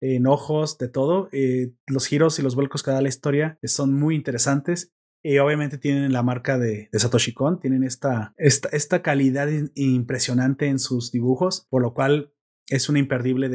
enojos, 0.00 0.78
de 0.78 0.88
todo. 0.88 1.28
Eh, 1.32 1.72
los 1.86 2.06
giros 2.06 2.38
y 2.38 2.42
los 2.42 2.54
vuelcos 2.54 2.82
que 2.82 2.90
da 2.90 3.02
la 3.02 3.08
historia 3.08 3.58
son 3.64 3.92
muy 3.94 4.14
interesantes. 4.14 4.94
Y 5.22 5.38
obviamente 5.38 5.78
tienen 5.78 6.12
la 6.12 6.22
marca 6.22 6.58
de, 6.58 6.88
de 6.90 6.98
Satoshi 6.98 7.34
Kon, 7.34 7.58
tienen 7.60 7.82
esta, 7.82 8.34
esta, 8.38 9.02
calidad 9.02 9.48
in- 9.48 9.72
impresionante 9.74 10.66
en 10.66 10.78
sus 10.78 11.10
dibujos, 11.10 11.66
por 11.70 11.82
lo 11.82 11.92
cual 11.92 12.32
es 12.68 12.88
una 12.88 13.00
imperdible 13.00 13.48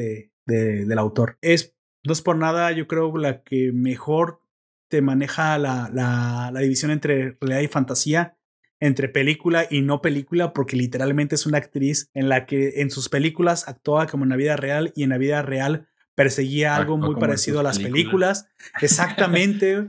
de- 0.45 0.85
del 0.85 0.99
autor. 0.99 1.37
Es, 1.41 1.73
no 2.05 2.11
es 2.11 2.21
por 2.21 2.37
nada, 2.37 2.71
yo 2.73 2.85
creo, 2.85 3.17
la 3.17 3.43
que 3.43 3.71
mejor 3.71 4.41
te 4.89 5.01
maneja 5.01 5.57
la, 5.57 5.89
la, 5.93 6.51
la 6.53 6.59
división 6.59 6.91
entre 6.91 7.37
realidad 7.39 7.61
y 7.61 7.67
fantasía, 7.67 8.37
entre 8.83 9.07
película 9.07 9.65
y 9.69 9.81
no 9.81 10.01
película, 10.01 10.51
porque 10.51 10.75
literalmente 10.75 11.35
es 11.35 11.45
una 11.45 11.57
actriz 11.57 12.09
en 12.13 12.27
la 12.27 12.45
que 12.45 12.81
en 12.81 12.91
sus 12.91 13.07
películas 13.07 13.69
actuaba 13.69 14.07
como 14.07 14.25
en 14.25 14.29
la 14.29 14.35
vida 14.35 14.57
real 14.57 14.91
y 14.93 15.03
en 15.03 15.11
la 15.11 15.17
vida 15.17 15.41
real 15.41 15.87
perseguía 16.15 16.75
algo 16.75 16.97
muy 16.97 17.15
parecido 17.15 17.61
a 17.61 17.63
las 17.63 17.79
películas. 17.79 18.49
Exactamente. 18.81 19.87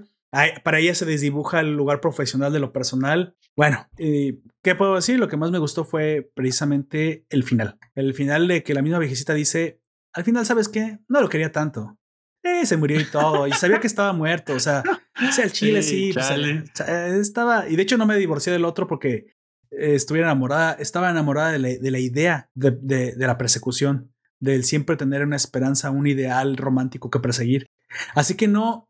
Para 0.62 0.78
ella 0.78 0.94
se 0.94 1.06
desdibuja 1.06 1.58
el 1.58 1.76
lugar 1.76 2.00
profesional 2.00 2.52
de 2.52 2.60
lo 2.60 2.72
personal. 2.72 3.34
Bueno, 3.56 3.84
eh, 3.98 4.38
¿qué 4.62 4.76
puedo 4.76 4.94
decir? 4.94 5.18
Lo 5.18 5.26
que 5.26 5.36
más 5.36 5.50
me 5.50 5.58
gustó 5.58 5.84
fue 5.84 6.30
precisamente 6.32 7.26
el 7.30 7.42
final. 7.42 7.78
El 7.96 8.14
final 8.14 8.46
de 8.46 8.62
que 8.62 8.74
la 8.74 8.82
misma 8.82 9.00
viejecita 9.00 9.34
dice, 9.34 9.80
al 10.12 10.22
final, 10.22 10.46
¿sabes 10.46 10.68
qué? 10.68 11.00
No 11.08 11.20
lo 11.20 11.28
quería 11.28 11.50
tanto. 11.50 11.98
Eh, 12.44 12.64
se 12.64 12.76
murió 12.76 13.00
y 13.00 13.04
todo. 13.06 13.48
Y 13.48 13.52
sabía 13.52 13.80
que 13.80 13.88
estaba 13.88 14.12
muerto. 14.12 14.54
O 14.54 14.60
sea, 14.60 14.84
o 15.28 15.32
sea, 15.32 15.44
el 15.44 15.52
chile 15.52 15.82
sí. 15.82 16.08
Sí, 16.08 16.12
pues, 16.12 16.30
el- 16.30 16.72
cha- 16.72 17.06
estaba. 17.08 17.68
Y 17.68 17.76
de 17.76 17.82
hecho 17.82 17.96
no 17.96 18.06
me 18.06 18.16
divorcié 18.16 18.52
del 18.52 18.64
otro 18.64 18.86
porque 18.86 19.26
eh, 19.70 19.94
estuviera 19.94 20.28
enamorada. 20.28 20.72
Estaba 20.74 21.10
enamorada 21.10 21.52
de 21.52 21.58
la, 21.58 21.68
de 21.68 21.90
la 21.90 21.98
idea 21.98 22.48
de, 22.54 22.70
de- 22.80 23.12
de 23.14 23.26
la 23.26 23.38
persecución. 23.38 24.12
Del 24.40 24.64
siempre 24.64 24.96
tener 24.96 25.22
una 25.24 25.36
esperanza, 25.36 25.90
un 25.90 26.06
ideal 26.06 26.56
romántico 26.56 27.08
que 27.10 27.20
perseguir. 27.20 27.66
Así 28.14 28.34
que 28.34 28.46
no, 28.48 28.84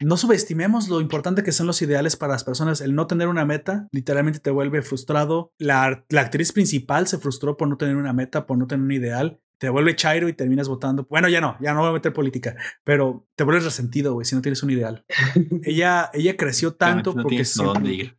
no 0.00 0.16
subestimemos 0.16 0.88
lo 0.88 1.00
importante 1.00 1.42
que 1.42 1.52
son 1.52 1.66
los 1.66 1.82
ideales 1.82 2.16
para 2.16 2.32
las 2.32 2.44
personas. 2.44 2.80
El 2.80 2.94
no 2.94 3.06
tener 3.06 3.28
una 3.28 3.44
meta 3.44 3.86
literalmente 3.92 4.38
te 4.38 4.50
vuelve 4.50 4.80
frustrado. 4.82 5.50
La, 5.58 6.04
la 6.08 6.20
actriz 6.22 6.52
principal 6.52 7.06
se 7.06 7.18
frustró 7.18 7.56
por 7.56 7.68
no 7.68 7.76
tener 7.76 7.96
una 7.96 8.12
meta, 8.14 8.46
por 8.46 8.56
no 8.56 8.66
tener 8.66 8.84
un 8.84 8.92
ideal. 8.92 9.40
Te 9.58 9.68
vuelve 9.68 9.94
chairo 9.96 10.28
y 10.28 10.32
terminas 10.32 10.68
votando. 10.68 11.06
Bueno, 11.08 11.28
ya 11.28 11.40
no, 11.40 11.56
ya 11.60 11.72
no 11.74 11.80
voy 11.80 11.90
a 11.90 11.92
meter 11.92 12.12
política, 12.12 12.56
pero 12.82 13.26
te 13.36 13.44
vuelves 13.44 13.64
resentido, 13.64 14.12
güey, 14.14 14.24
si 14.24 14.34
no 14.34 14.42
tienes 14.42 14.62
un 14.62 14.70
ideal. 14.70 15.04
ella, 15.62 16.10
ella 16.12 16.36
creció 16.36 16.74
tanto 16.74 17.14
no 17.14 17.22
porque 17.22 17.44
siempre- 17.44 17.72
dónde 17.74 17.92
ir. 17.94 18.18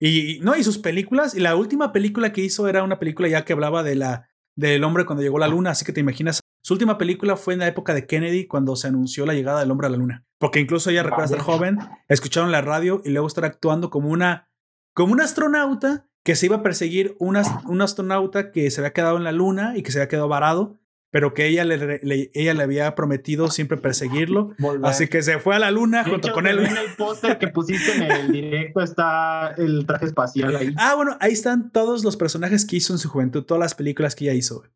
y, 0.00 0.36
y- 0.36 0.40
no, 0.40 0.56
y 0.56 0.64
sus 0.64 0.78
películas, 0.78 1.34
y 1.34 1.40
la 1.40 1.54
última 1.56 1.92
película 1.92 2.32
que 2.32 2.40
hizo 2.42 2.66
era 2.68 2.82
una 2.82 2.98
película 2.98 3.28
ya 3.28 3.44
que 3.44 3.52
hablaba 3.52 3.82
de 3.82 3.94
la 3.96 4.28
del 4.56 4.84
hombre 4.84 5.04
cuando 5.04 5.22
llegó 5.22 5.38
a 5.38 5.40
la 5.40 5.48
luna, 5.48 5.70
así 5.70 5.84
que 5.84 5.92
te 5.92 5.98
imaginas, 6.00 6.38
su 6.62 6.74
última 6.74 6.96
película 6.96 7.36
fue 7.36 7.54
en 7.54 7.58
la 7.60 7.66
época 7.66 7.92
de 7.92 8.06
Kennedy 8.06 8.46
cuando 8.46 8.76
se 8.76 8.86
anunció 8.86 9.26
la 9.26 9.34
llegada 9.34 9.58
del 9.58 9.70
hombre 9.72 9.88
a 9.88 9.90
la 9.90 9.96
luna, 9.96 10.24
porque 10.38 10.60
incluso 10.60 10.90
ella 10.90 11.02
recuerda 11.02 11.24
estar 11.24 11.40
joven, 11.40 11.78
escucharon 12.08 12.52
la 12.52 12.60
radio 12.60 13.02
y 13.04 13.10
luego 13.10 13.26
estar 13.26 13.44
actuando 13.44 13.90
como 13.90 14.10
una 14.10 14.48
como 14.94 15.12
un 15.12 15.20
astronauta 15.20 16.06
que 16.24 16.34
se 16.34 16.46
iba 16.46 16.56
a 16.56 16.62
perseguir 16.62 17.14
un, 17.20 17.36
as- 17.36 17.64
un 17.66 17.80
astronauta 17.82 18.50
que 18.50 18.68
se 18.70 18.80
había 18.80 18.92
quedado 18.92 19.16
en 19.16 19.24
la 19.24 19.30
luna 19.32 19.76
y 19.76 19.82
que 19.82 19.92
se 19.92 19.98
había 19.98 20.08
quedado 20.08 20.26
varado, 20.26 20.80
pero 21.10 21.32
que 21.34 21.46
ella 21.46 21.64
le, 21.64 22.00
le- 22.02 22.30
ella 22.34 22.54
le 22.54 22.62
había 22.64 22.94
prometido 22.96 23.48
siempre 23.50 23.76
perseguirlo, 23.76 24.52
Volver. 24.58 24.90
así 24.90 25.06
que 25.06 25.22
se 25.22 25.38
fue 25.38 25.54
a 25.54 25.58
la 25.60 25.70
luna 25.70 26.02
De 26.02 26.10
junto 26.10 26.26
hecho, 26.28 26.34
con 26.34 26.46
él. 26.48 26.58
En 26.60 26.76
el 26.76 26.94
póster 26.98 27.38
que 27.38 27.46
pusiste 27.48 27.94
en 27.94 28.02
el 28.10 28.32
directo 28.32 28.80
está 28.80 29.50
el 29.58 29.86
traje 29.86 30.06
espacial 30.06 30.56
ahí. 30.56 30.74
Ah, 30.76 30.94
bueno, 30.96 31.16
ahí 31.20 31.32
están 31.32 31.70
todos 31.70 32.02
los 32.02 32.16
personajes 32.16 32.64
que 32.64 32.76
hizo 32.76 32.92
en 32.92 32.98
su 32.98 33.08
juventud, 33.08 33.44
todas 33.44 33.60
las 33.60 33.74
películas 33.74 34.16
que 34.16 34.24
ella 34.24 34.34
hizo. 34.34 34.58
güey. 34.58 34.70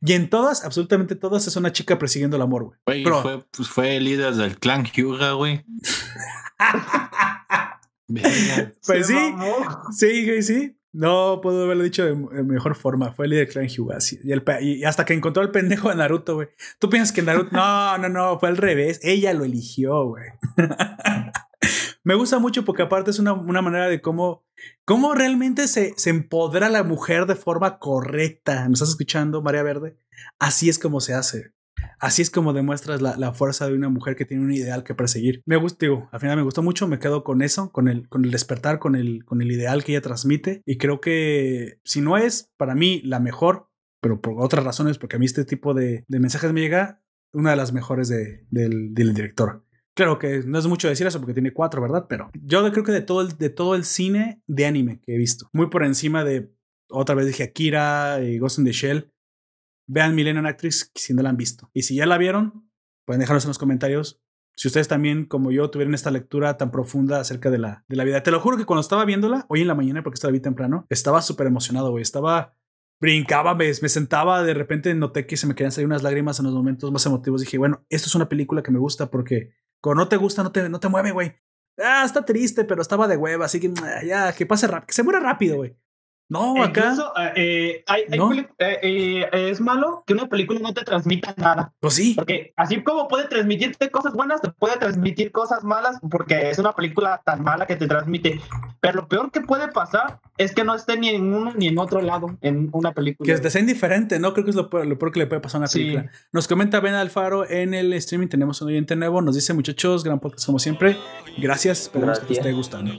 Y 0.00 0.12
en 0.14 0.30
todas, 0.30 0.64
absolutamente 0.64 1.16
todas, 1.16 1.46
es 1.48 1.56
una 1.56 1.72
chica 1.72 1.98
persiguiendo 1.98 2.36
el 2.36 2.42
amor, 2.42 2.64
güey. 2.64 2.78
Güey, 2.86 3.02
Pero- 3.04 3.20
fue, 3.22 3.44
pues 3.50 3.68
fue 3.68 3.96
el 3.96 4.04
líder 4.04 4.34
del 4.34 4.58
clan 4.58 4.84
Hyuga, 4.84 5.32
güey. 5.32 5.64
Pues 8.06 8.66
Se 8.82 9.04
sí. 9.04 9.12
mamó. 9.14 9.54
Sí, 9.92 10.24
güey, 10.24 10.42
sí. 10.42 10.77
No 10.98 11.40
puedo 11.40 11.62
haberlo 11.62 11.84
dicho 11.84 12.04
de, 12.04 12.12
mejor 12.42 12.74
forma. 12.74 13.12
Fue 13.12 13.26
el 13.26 13.30
líder 13.30 13.48
clan 13.48 13.68
Hyuga. 13.68 14.00
sí. 14.00 14.18
Y, 14.24 14.72
y 14.72 14.84
hasta 14.84 15.04
que 15.04 15.14
encontró 15.14 15.44
al 15.44 15.52
pendejo 15.52 15.90
de 15.90 15.94
Naruto, 15.94 16.34
güey. 16.34 16.48
Tú 16.80 16.90
piensas 16.90 17.14
que 17.14 17.22
Naruto. 17.22 17.50
No, 17.52 17.98
no, 17.98 18.08
no. 18.08 18.40
Fue 18.40 18.48
al 18.48 18.56
revés. 18.56 18.98
Ella 19.04 19.32
lo 19.32 19.44
eligió, 19.44 20.06
güey. 20.06 20.24
Me 22.02 22.16
gusta 22.16 22.40
mucho 22.40 22.64
porque 22.64 22.82
aparte 22.82 23.12
es 23.12 23.20
una, 23.20 23.32
una 23.32 23.62
manera 23.62 23.86
de 23.86 24.00
cómo, 24.00 24.44
cómo 24.84 25.14
realmente 25.14 25.68
se, 25.68 25.94
se 25.96 26.10
empodera 26.10 26.68
la 26.68 26.82
mujer 26.82 27.26
de 27.26 27.36
forma 27.36 27.78
correcta. 27.78 28.66
¿Me 28.66 28.72
estás 28.72 28.88
escuchando, 28.88 29.40
María 29.40 29.62
Verde? 29.62 29.96
Así 30.40 30.68
es 30.68 30.80
como 30.80 31.00
se 31.00 31.14
hace. 31.14 31.52
Así 32.00 32.22
es 32.22 32.30
como 32.30 32.52
demuestras 32.52 33.02
la, 33.02 33.16
la 33.16 33.32
fuerza 33.32 33.66
de 33.66 33.74
una 33.74 33.88
mujer 33.88 34.14
que 34.16 34.24
tiene 34.24 34.42
un 34.42 34.52
ideal 34.52 34.84
que 34.84 34.94
perseguir. 34.94 35.42
Me 35.46 35.56
gusta, 35.56 35.78
digo, 35.86 36.08
al 36.12 36.20
final 36.20 36.36
me 36.36 36.42
gustó 36.42 36.62
mucho, 36.62 36.86
me 36.88 36.98
quedo 36.98 37.24
con 37.24 37.42
eso, 37.42 37.72
con 37.72 37.88
el, 37.88 38.08
con 38.08 38.24
el 38.24 38.30
despertar, 38.30 38.78
con 38.78 38.94
el, 38.96 39.24
con 39.24 39.42
el 39.42 39.50
ideal 39.50 39.82
que 39.84 39.92
ella 39.92 40.00
transmite. 40.02 40.62
Y 40.64 40.78
creo 40.78 41.00
que 41.00 41.80
si 41.84 42.00
no 42.00 42.16
es 42.16 42.50
para 42.56 42.74
mí 42.74 43.00
la 43.04 43.20
mejor, 43.20 43.68
pero 44.00 44.20
por 44.20 44.34
otras 44.38 44.64
razones, 44.64 44.98
porque 44.98 45.16
a 45.16 45.18
mí 45.18 45.26
este 45.26 45.44
tipo 45.44 45.74
de, 45.74 46.04
de 46.06 46.20
mensajes 46.20 46.52
me 46.52 46.60
llega, 46.60 47.02
una 47.32 47.50
de 47.50 47.56
las 47.56 47.72
mejores 47.72 48.08
de- 48.08 48.46
del, 48.50 48.94
director. 48.94 49.64
Claro 49.94 50.18
que 50.18 50.42
no 50.46 50.58
es 50.58 50.66
mucho 50.66 50.88
decir 50.88 51.06
eso 51.06 51.18
porque 51.18 51.34
tiene 51.34 51.52
cuatro, 51.52 51.82
¿verdad? 51.82 52.06
Pero 52.08 52.30
yo 52.42 52.70
creo 52.70 52.84
que 52.84 52.92
de 52.92 53.02
todo 53.02 53.20
el, 53.22 53.36
de 53.36 53.50
todo 53.50 53.74
el 53.74 53.84
cine 53.84 54.40
de 54.46 54.64
anime 54.66 55.00
que 55.04 55.14
he 55.14 55.18
visto, 55.18 55.48
muy 55.52 55.66
por 55.68 55.82
encima 55.84 56.22
de, 56.24 56.52
otra 56.88 57.16
vez 57.16 57.26
dije 57.26 57.42
Akira 57.42 58.20
y 58.22 58.38
Ghost 58.38 58.60
in 58.60 58.64
the 58.64 58.72
Shell, 58.72 59.12
vean 59.88 60.14
Millennium 60.14 60.46
Actress 60.46 60.92
si 60.94 61.14
no 61.14 61.22
la 61.22 61.30
han 61.30 61.36
visto. 61.36 61.70
Y 61.74 61.82
si 61.82 61.96
ya 61.96 62.06
la 62.06 62.18
vieron, 62.18 62.70
pueden 63.04 63.20
dejarnos 63.20 63.44
en 63.44 63.48
los 63.48 63.58
comentarios. 63.58 64.20
Si 64.54 64.68
ustedes 64.68 64.88
también, 64.88 65.24
como 65.24 65.50
yo, 65.50 65.70
tuvieron 65.70 65.94
esta 65.94 66.10
lectura 66.10 66.56
tan 66.56 66.70
profunda 66.70 67.20
acerca 67.20 67.50
de 67.50 67.58
la, 67.58 67.84
de 67.88 67.96
la 67.96 68.04
vida. 68.04 68.22
Te 68.22 68.30
lo 68.30 68.40
juro 68.40 68.56
que 68.56 68.64
cuando 68.64 68.80
estaba 68.80 69.04
viéndola, 69.04 69.46
hoy 69.48 69.62
en 69.62 69.68
la 69.68 69.74
mañana, 69.74 70.02
porque 70.02 70.14
esta 70.14 70.28
la 70.28 70.32
vi 70.32 70.40
temprano, 70.40 70.86
estaba 70.90 71.22
súper 71.22 71.46
emocionado, 71.46 71.90
güey. 71.90 72.02
Estaba, 72.02 72.54
brincaba, 73.00 73.54
me, 73.54 73.72
sentaba, 73.72 74.42
de 74.42 74.54
repente 74.54 74.94
noté 74.94 75.26
que 75.26 75.36
se 75.36 75.46
me 75.46 75.54
querían 75.54 75.72
salir 75.72 75.86
unas 75.86 76.02
lágrimas 76.02 76.38
en 76.38 76.46
los 76.46 76.54
momentos 76.54 76.90
más 76.92 77.06
emotivos. 77.06 77.40
Dije, 77.40 77.56
bueno, 77.56 77.84
esto 77.88 78.08
es 78.08 78.14
una 78.14 78.28
película 78.28 78.62
que 78.62 78.72
me 78.72 78.78
gusta 78.78 79.10
porque 79.10 79.54
cuando 79.80 80.02
no 80.02 80.08
te 80.08 80.16
gusta, 80.16 80.42
no 80.42 80.52
te, 80.52 80.68
no 80.68 80.80
te 80.80 80.88
mueve, 80.88 81.12
güey. 81.12 81.34
Ah, 81.78 82.02
está 82.04 82.24
triste, 82.24 82.64
pero 82.64 82.82
estaba 82.82 83.06
de 83.06 83.16
hueva, 83.16 83.44
así 83.44 83.60
que 83.60 83.72
ah, 83.82 84.02
ya, 84.04 84.32
que 84.32 84.44
pase 84.44 84.66
rápido, 84.66 84.86
que 84.88 84.94
se 84.94 85.04
muera 85.04 85.20
rápido, 85.20 85.56
güey. 85.56 85.76
No, 86.30 86.62
acá. 86.62 86.80
Incluso, 86.90 87.12
eh, 87.18 87.32
eh, 87.36 87.84
hay- 87.86 88.02
hay 88.10 88.18
¿No? 88.18 88.28
peli- 88.28 88.46
eh, 88.58 88.78
eh, 88.82 89.28
es 89.50 89.60
malo 89.62 90.04
que 90.06 90.12
una 90.12 90.26
película 90.28 90.60
no 90.60 90.74
te 90.74 90.82
transmita 90.84 91.34
nada. 91.38 91.72
Pues 91.80 91.94
sí. 91.94 92.14
Porque 92.16 92.52
así 92.56 92.82
como 92.82 93.08
puede 93.08 93.28
transmitirte 93.28 93.90
cosas 93.90 94.12
buenas, 94.12 94.42
te 94.42 94.50
puede 94.50 94.76
transmitir 94.76 95.32
cosas 95.32 95.64
malas 95.64 95.98
porque 96.10 96.50
es 96.50 96.58
una 96.58 96.74
película 96.74 97.22
tan 97.24 97.42
mala 97.42 97.66
que 97.66 97.76
te 97.76 97.86
transmite. 97.86 98.40
Pero 98.80 98.96
lo 98.96 99.08
peor 99.08 99.30
que 99.30 99.40
puede 99.40 99.68
pasar 99.68 100.20
es 100.36 100.54
que 100.54 100.64
no 100.64 100.74
esté 100.74 100.98
ni 100.98 101.08
en 101.08 101.32
uno 101.32 101.54
ni 101.54 101.68
en 101.68 101.78
otro 101.78 102.02
lado 102.02 102.36
en 102.42 102.68
una 102.72 102.92
película. 102.92 103.26
Que 103.40 103.50
sea 103.50 103.60
indiferente, 103.60 104.18
¿no? 104.18 104.34
Creo 104.34 104.44
que 104.44 104.50
es 104.50 104.56
lo 104.56 104.68
peor, 104.68 104.86
lo 104.86 104.98
peor 104.98 105.12
que 105.12 105.20
le 105.20 105.26
puede 105.26 105.40
pasar 105.40 105.56
a 105.56 105.60
una 105.60 105.68
Sí. 105.68 105.78
película. 105.78 106.10
Nos 106.32 106.46
comenta 106.46 106.80
Ben 106.80 106.94
Alfaro 106.94 107.48
en 107.48 107.72
el 107.72 107.92
streaming. 107.94 108.28
Tenemos 108.28 108.60
un 108.60 108.68
oyente 108.68 108.94
nuevo. 108.96 109.22
Nos 109.22 109.34
dice, 109.34 109.54
muchachos, 109.54 110.04
gran 110.04 110.20
podcast 110.20 110.44
como 110.44 110.58
siempre. 110.58 110.98
Gracias. 111.38 111.82
Esperemos 111.82 112.18
que 112.20 112.26
te 112.26 112.34
Gracias. 112.34 112.46
esté 112.46 112.52
gustando. 112.56 112.92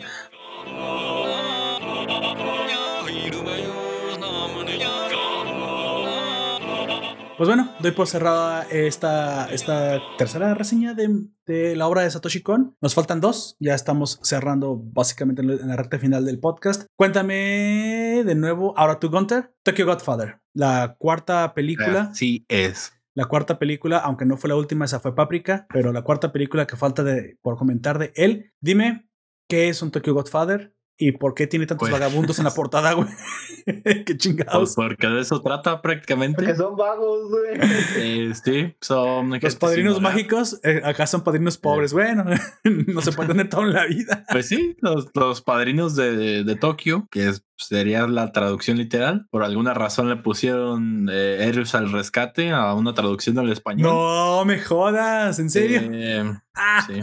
Pues 7.40 7.48
bueno, 7.48 7.74
doy 7.80 7.91
por 7.91 8.06
cerrada 8.07 8.64
esta, 8.70 9.49
esta 9.49 10.02
tercera 10.18 10.53
reseña 10.56 10.94
de, 10.94 11.24
de 11.45 11.74
la 11.78 11.88
obra 11.88 12.02
de 12.02 12.11
Satoshi 12.11 12.41
Kon. 12.41 12.76
Nos 12.82 12.94
faltan 12.95 13.22
dos, 13.22 13.56
ya 13.61 13.76
estamos 13.76 14.20
cerrando 14.24 14.76
básicamente 14.78 15.41
en 15.41 15.48
la- 15.48 15.53
en 15.53 15.68
la 15.70 15.78
recta 15.78 15.98
final 15.99 16.26
del 16.26 16.41
podcast. 16.41 16.86
Cuéntame 16.98 18.24
de 18.26 18.36
nuevo, 18.36 18.78
ahora 18.78 18.99
tú, 18.99 19.10
Gunter, 19.10 19.53
Tokyo 19.64 19.86
Godfather, 19.86 20.41
la 20.53 20.98
cuarta 20.99 21.53
película. 21.53 22.14
Sí 22.14 22.44
es. 22.49 22.91
La 23.16 23.24
cuarta 23.26 23.57
película, 23.57 23.99
aunque 23.99 24.26
no 24.26 24.36
fue 24.36 24.49
la 24.49 24.57
última, 24.57 24.84
esa 24.84 24.99
fue 24.99 25.16
Paprika, 25.16 25.66
pero 25.74 25.94
la 25.94 26.02
cuarta 26.02 26.34
película 26.34 26.68
que 26.68 26.76
falta 26.76 27.03
de, 27.06 27.38
por 27.41 27.57
comentar 27.57 27.99
de 27.99 28.11
él. 28.16 28.52
Dime, 28.60 29.07
¿qué 29.48 29.70
es 29.70 29.82
un 29.82 29.91
Tokyo 29.91 30.14
Godfather? 30.14 30.74
¿Y 31.02 31.14
por 31.14 31.34
qué 31.34 31.48
tiene 31.48 31.66
tantos 31.66 31.88
Pues- 31.90 32.00
vagabundos 32.00 32.38
en 32.40 32.46
la 32.46 32.52
portada, 32.54 32.92
güey? 32.94 33.08
¿Qué 33.66 34.04
Pues 34.06 34.18
chingados? 34.18 34.76
porque 34.76 35.08
de 35.08 35.22
eso 35.22 35.42
trata 35.42 35.82
prácticamente. 35.82 36.36
Porque 36.36 36.56
son 36.56 36.76
vagos, 36.76 37.30
güey. 37.30 37.60
Eh, 37.98 38.34
sí, 38.44 38.76
son 38.82 39.40
Los 39.42 39.56
padrinos 39.56 40.02
mágicos, 40.02 40.60
eh, 40.64 40.82
acá 40.84 41.08
son 41.08 41.24
padrinos 41.24 41.58
pobres. 41.58 41.94
Bueno, 41.94 42.26
no 42.64 43.02
se 43.02 43.12
puede 43.14 43.30
tener 43.30 43.48
todo 43.50 43.62
en 43.62 43.74
la 43.74 43.86
vida. 43.86 44.26
Pues 44.32 44.48
sí, 44.48 44.76
los, 44.82 45.08
los 45.14 45.42
padrinos 45.42 45.96
de, 45.96 46.44
de 46.44 46.56
Tokio, 46.56 47.08
que 47.12 47.30
es- 47.30 47.44
sería 47.60 48.07
la 48.07 48.31
traducción 48.31 48.77
literal, 48.77 49.27
por 49.30 49.44
alguna 49.44 49.73
razón 49.73 50.10
le 50.10 50.15
pusieron 50.15 51.10
eh, 51.11 51.38
Héroes 51.48 51.76
al 51.76 51.91
rescate 51.91 52.52
a 52.52 52.73
una 52.73 52.94
traducción 52.94 53.36
del 53.36 53.52
español. 53.52 53.90
No 53.91 54.45
me 54.45 54.60
jodas, 54.60 55.38
¿en 55.40 55.49
serio? 55.49 55.81
Eh, 55.91 56.34
Ah, 56.61 56.84
sí. 56.86 56.99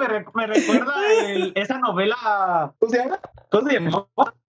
Me, 0.00 0.08
re- 0.08 0.24
me 0.34 0.46
recuerda 0.46 0.94
el- 1.26 1.52
esa 1.54 1.78
novela. 1.78 2.72
¿Cómo 2.78 2.90
se 2.90 2.98
llama? 2.98 3.20
¿Cómo 3.50 3.68
se 3.68 3.74
llama? 3.80 4.06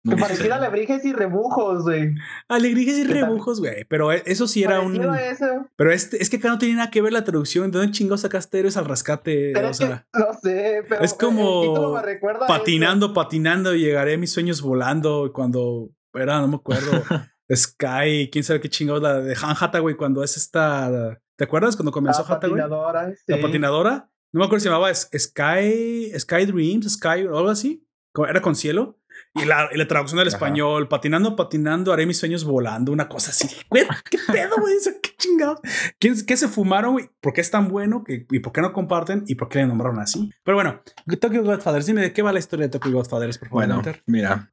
No 0.08 0.16
parecía 0.20 0.56
Alebrijes 0.56 1.04
y 1.04 1.12
Rebujos, 1.12 1.84
güey. 1.84 2.14
alegrías 2.48 2.96
y 2.98 3.04
rebujos, 3.04 3.60
güey. 3.60 3.84
Pero 3.84 4.12
eh, 4.12 4.22
eso 4.26 4.46
sí 4.48 4.62
era 4.62 4.80
un. 4.80 4.96
Parecido 4.96 5.12
a 5.12 5.20
eso. 5.22 5.66
Pero 5.76 5.92
este, 5.92 6.22
es 6.22 6.30
que 6.30 6.36
acá 6.36 6.48
no 6.48 6.58
tiene 6.58 6.76
nada 6.76 6.90
que 6.90 7.02
ver 7.02 7.12
la 7.12 7.24
traducción. 7.24 7.70
¿De 7.70 7.78
dónde 7.78 7.92
chingados 7.92 8.22
sacaste 8.22 8.58
héroes 8.58 8.76
al 8.76 8.84
rescate? 8.86 9.52
Pero 9.54 9.68
O 9.68 9.70
es 9.70 9.78
que, 9.78 9.86
sea, 9.86 10.06
no 10.14 10.26
sé, 10.42 10.82
pero 10.88 11.02
es 11.02 11.14
como 11.14 11.94
me 11.94 12.02
recuerda 12.02 12.40
a 12.40 12.44
eso. 12.46 12.58
patinando, 12.58 13.12
patinando, 13.14 13.74
y 13.74 13.80
llegaré 13.80 14.14
a 14.14 14.18
mis 14.18 14.32
sueños 14.32 14.60
volando. 14.62 15.30
Cuando 15.32 15.90
era, 16.14 16.40
no 16.40 16.48
me 16.48 16.56
acuerdo, 16.56 16.90
Sky, 17.54 18.28
quién 18.30 18.44
sabe 18.44 18.60
qué 18.60 18.68
chingados, 18.68 19.02
la 19.02 19.20
de 19.20 19.34
Han 19.40 19.56
Hathaway, 19.58 19.94
cuando 19.94 20.22
es 20.22 20.36
esta. 20.36 21.18
¿Te 21.36 21.44
acuerdas 21.44 21.76
cuando 21.76 21.92
comenzó 21.92 22.22
La 22.28 22.34
Hathaway? 22.34 22.60
patinadora, 22.62 23.10
sí. 23.14 23.22
La 23.26 23.40
patinadora. 23.40 24.10
No 24.32 24.40
me 24.40 24.44
acuerdo 24.44 24.60
si 24.60 24.64
se 24.64 24.68
llamaba 24.70 24.92
Sky, 24.94 26.12
Sky 26.18 26.44
Dreams, 26.46 26.92
Sky 26.92 27.26
o 27.26 27.38
algo 27.38 27.48
así. 27.48 27.84
Era 28.28 28.42
con 28.42 28.54
cielo. 28.54 28.98
Y 29.34 29.44
la, 29.44 29.68
y 29.72 29.76
la 29.76 29.86
traducción 29.86 30.18
del 30.18 30.28
Ajá. 30.28 30.36
español, 30.36 30.88
patinando, 30.88 31.36
patinando, 31.36 31.92
haré 31.92 32.06
mis 32.06 32.18
sueños 32.18 32.44
volando, 32.44 32.90
una 32.92 33.08
cosa 33.08 33.30
así. 33.30 33.48
Güey, 33.70 33.84
¿Qué 34.10 34.18
pedo, 34.26 34.56
güey? 34.58 34.74
¿Qué 35.02 35.10
chingados? 35.16 35.60
¿Quién- 36.00 36.24
¿Qué 36.26 36.36
se 36.36 36.48
fumaron, 36.48 36.92
güey? 36.92 37.10
¿Por 37.20 37.32
qué 37.32 37.40
es 37.42 37.50
tan 37.50 37.68
bueno? 37.68 38.02
¿Qué- 38.04 38.26
¿Y 38.30 38.40
por 38.40 38.52
qué 38.52 38.60
no 38.62 38.72
comparten? 38.72 39.24
¿Y 39.28 39.34
por 39.36 39.48
qué 39.48 39.58
le 39.60 39.66
nombraron 39.66 40.00
así? 40.00 40.30
Pero 40.42 40.56
bueno, 40.56 40.80
Tokyo 41.20 41.44
Godfathers, 41.44 41.86
dime 41.86 42.00
de 42.00 42.12
qué 42.12 42.22
va 42.22 42.32
la 42.32 42.38
historia 42.38 42.66
de 42.66 42.70
Tokyo 42.70 42.92
Godfathers, 42.92 43.38
por 43.38 43.48
favor. 43.48 43.66
Bueno, 43.66 43.82
mira, 44.06 44.50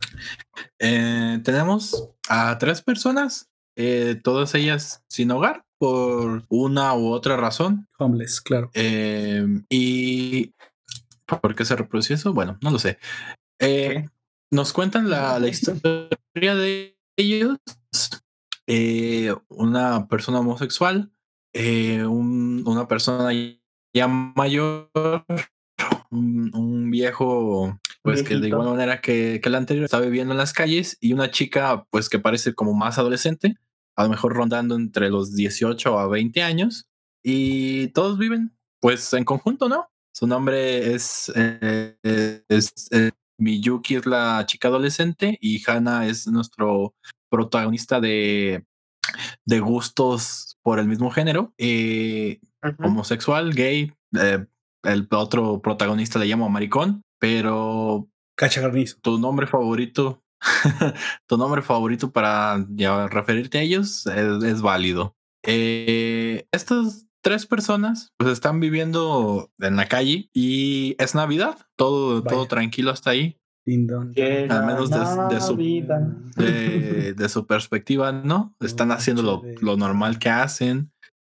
eh, 0.80 1.40
tenemos 1.44 2.10
a 2.30 2.58
tres 2.58 2.82
personas, 2.82 3.50
eh, 3.76 4.20
todas 4.24 4.54
ellas 4.56 5.04
sin 5.08 5.32
hogar 5.32 5.64
por 5.78 6.44
una 6.50 6.94
u 6.96 7.08
otra 7.12 7.38
razón. 7.38 7.88
Homeless, 7.98 8.42
claro. 8.42 8.70
Eh, 8.74 9.46
y 9.70 10.54
¿por 11.26 11.56
qué 11.56 11.66
se 11.66 11.76
reproduce 11.76 12.14
eso? 12.14 12.34
Bueno, 12.34 12.58
no 12.62 12.72
lo 12.72 12.80
sé. 12.80 12.98
Eh, 13.60 14.08
nos 14.52 14.74
cuentan 14.74 15.10
la, 15.10 15.40
la 15.40 15.48
historia 15.48 16.56
de 16.56 16.98
ellos. 17.18 17.58
Eh, 18.68 19.34
una 19.50 20.08
persona 20.08 20.40
homosexual, 20.40 21.12
eh, 21.54 22.04
un- 22.06 22.64
una 22.66 22.88
persona 22.88 23.30
ya 23.94 24.08
mayor, 24.08 24.90
un, 26.10 26.52
un 26.56 26.90
viejo, 26.92 27.80
pues 28.02 28.24
que 28.24 28.36
de 28.42 28.48
igual 28.48 28.70
manera 28.70 29.02
que, 29.02 29.40
que 29.42 29.50
el 29.50 29.56
anterior 29.56 29.86
está 29.86 30.00
viviendo 30.00 30.34
en 30.34 30.38
las 30.40 30.54
calles 30.54 30.98
y 31.00 31.14
una 31.14 31.30
chica, 31.32 31.86
pues 31.92 32.10
que 32.10 32.20
parece 32.20 32.54
como 32.56 32.74
más 32.74 32.98
adolescente, 32.98 33.56
a 33.96 34.04
lo 34.04 34.10
mejor 34.10 34.34
rondando 34.34 34.76
entre 34.76 35.10
los 35.10 35.36
18 35.36 36.00
a 36.00 36.08
20 36.08 36.42
años 36.44 36.88
y 37.24 37.88
todos 37.90 38.18
viven 38.18 38.56
pues 38.82 39.14
en 39.14 39.24
conjunto, 39.26 39.70
¿no? 39.70 39.90
Su 40.14 40.28
nombre 40.28 40.94
es, 40.94 41.32
eh, 41.36 41.98
es 42.50 42.74
eh, 42.92 43.12
Miyuki 43.38 43.96
es 43.96 44.06
la 44.06 44.46
chica 44.46 44.68
adolescente 44.68 45.38
y 45.42 45.62
Hana 45.70 46.08
es 46.08 46.28
nuestro 46.28 46.94
protagonista 47.30 48.00
de, 48.00 48.66
de 49.46 49.60
gustos 49.60 50.58
por 50.62 50.80
el 50.80 50.88
mismo 50.88 51.12
género, 51.12 51.54
eh, 51.58 52.40
homosexual, 52.80 53.54
gay. 53.54 53.94
eh, 54.20 54.46
el 54.84 55.08
otro 55.12 55.62
protagonista 55.62 56.20
le 56.20 56.28
llamo 56.28 56.50
maricón, 56.50 57.04
pero 57.20 58.08
Cachagarnizo. 58.36 58.98
tu 59.02 59.18
nombre 59.18 59.48
favorito, 59.48 60.24
tu 61.28 61.38
nombre 61.38 61.62
favorito 61.62 62.12
para 62.12 62.66
ya 62.70 63.08
referirte 63.08 63.58
a 63.58 63.62
ellos 63.62 64.06
es, 64.08 64.44
es 64.44 64.62
válido. 64.62 65.16
Eh, 65.44 66.48
estas 66.52 67.05
tres 67.26 67.48
personas 67.48 68.14
pues 68.18 68.32
están 68.32 68.60
viviendo 68.60 69.50
en 69.60 69.76
la 69.78 69.88
calle 69.88 70.30
y 70.32 70.96
es 71.00 71.16
Navidad, 71.16 71.58
todo, 71.76 72.22
Vaya. 72.22 72.36
todo 72.36 72.46
tranquilo 72.48 72.92
hasta 72.92 73.10
ahí. 73.10 73.40
Al 74.52 74.66
menos 74.68 74.92
de- 74.92 75.36
de 75.36 75.42
su- 75.42 75.56
de 77.18 77.30
su 77.30 77.48
perspectiva, 77.48 78.12
¿no? 78.12 78.56
Están 78.60 78.92
haciendo 78.92 79.24
lo, 79.24 79.42
lo 79.62 79.76
normal 79.76 80.20
que 80.20 80.30
hacen. 80.30 80.92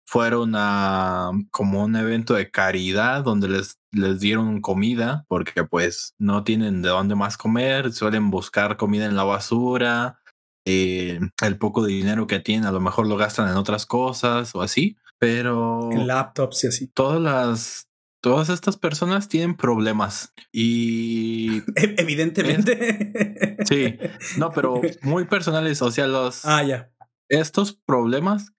Fueron 0.06 0.52
a 0.56 1.30
como 1.50 1.82
un 1.84 1.96
evento 1.96 2.34
de 2.34 2.50
caridad 2.52 3.24
donde 3.24 3.48
les, 3.48 3.78
les 3.92 4.20
dieron 4.20 4.60
comida 4.60 5.24
porque 5.28 5.64
pues 5.64 6.14
no 6.18 6.44
tienen 6.44 6.82
de 6.82 6.88
dónde 6.90 7.16
más 7.16 7.36
comer, 7.36 7.92
suelen 7.92 8.30
buscar 8.30 8.76
comida 8.76 9.06
en 9.06 9.16
la 9.16 9.24
basura, 9.24 10.20
eh, 10.64 11.18
el 11.42 11.58
poco 11.58 11.82
de 11.84 11.92
dinero 11.92 12.26
que 12.28 12.38
tienen 12.38 12.66
a 12.66 12.72
lo 12.72 12.80
mejor 12.80 13.06
lo 13.08 13.16
gastan 13.16 13.48
en 13.50 13.56
otras 13.56 13.86
cosas 13.86 14.54
o 14.54 14.62
así, 14.62 14.96
pero 15.20 15.90
En 15.92 16.06
laptops 16.08 16.64
y 16.64 16.66
así. 16.68 16.86
todas 16.88 17.20
las... 17.20 17.86
Todas 18.22 18.50
estas 18.50 18.76
personas 18.76 19.30
tienen 19.30 19.56
problemas 19.56 20.34
y 20.52 21.58
E- 21.76 21.94
Evidentemente. 21.96 23.56
sí, 23.66 23.96
no, 24.36 24.50
pero 24.50 24.80
muy 25.02 25.24
personales, 25.24 25.80
o 25.80 25.90
sea, 25.90 26.06
los 26.06 26.44
Ah, 26.44 26.62
ya. 26.62 26.90
estos 27.30 27.72
problemas 27.72 28.52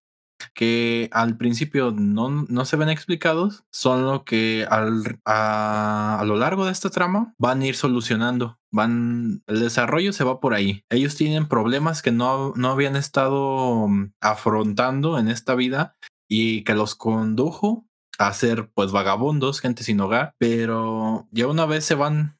que 0.55 1.07
al 1.11 1.37
principio 1.37 1.91
no, 1.91 2.29
no 2.49 2.65
se 2.65 2.75
ven 2.75 2.89
explicados 2.89 3.63
son 3.71 4.03
lo 4.05 4.23
que 4.25 4.65
al, 4.67 5.19
a, 5.25 6.17
a 6.19 6.25
lo 6.25 6.35
largo 6.37 6.65
de 6.65 6.71
esta 6.71 6.89
trama 6.89 7.35
van 7.37 7.61
a 7.61 7.67
ir 7.67 7.75
solucionando. 7.75 8.57
Van, 8.71 9.43
el 9.45 9.59
desarrollo 9.59 10.11
se 10.13 10.23
va 10.23 10.39
por 10.39 10.55
ahí. 10.55 10.83
Ellos 10.89 11.15
tienen 11.15 11.47
problemas 11.47 12.01
que 12.01 12.11
no, 12.11 12.53
no 12.55 12.71
habían 12.71 12.95
estado 12.95 13.87
mm, 13.87 14.13
afrontando 14.21 15.19
en 15.19 15.27
esta 15.27 15.53
vida 15.53 15.95
y 16.33 16.63
que 16.63 16.75
los 16.75 16.95
condujo 16.95 17.85
a 18.17 18.31
ser 18.31 18.69
pues 18.73 18.91
vagabundos, 18.93 19.59
gente 19.59 19.83
sin 19.83 19.99
hogar, 19.99 20.33
pero 20.37 21.27
ya 21.31 21.47
una 21.47 21.65
vez 21.65 21.83
se 21.83 21.95
van 21.95 22.37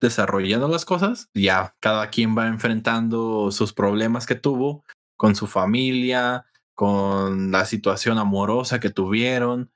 desarrollando 0.00 0.68
las 0.68 0.84
cosas, 0.84 1.28
ya 1.34 1.74
cada 1.80 2.08
quien 2.10 2.36
va 2.38 2.46
enfrentando 2.46 3.50
sus 3.50 3.72
problemas 3.72 4.26
que 4.26 4.36
tuvo 4.36 4.84
con 5.16 5.34
su 5.34 5.46
familia, 5.48 6.46
con 6.74 7.50
la 7.50 7.64
situación 7.64 8.18
amorosa 8.18 8.78
que 8.78 8.90
tuvieron, 8.90 9.70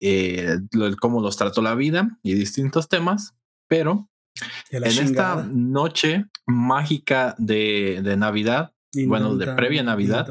eh, 0.00 0.58
lo- 0.72 0.96
cómo 0.96 1.20
los 1.20 1.36
trató 1.36 1.60
la 1.60 1.74
vida 1.74 2.18
y 2.22 2.32
distintos 2.34 2.88
temas, 2.88 3.34
pero 3.68 4.08
en 4.88 4.92
chingada. 5.06 5.42
esta 5.42 5.48
noche 5.52 6.24
mágica 6.46 7.34
de, 7.36 8.00
de 8.02 8.16
Navidad, 8.16 8.72
bueno, 9.08 9.36
de 9.36 9.44
previa 9.56 9.82
Navidad, 9.82 10.26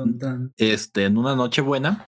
este, 0.58 1.06
en 1.06 1.18
una 1.18 1.36
noche 1.36 1.62
buena, 1.62 2.08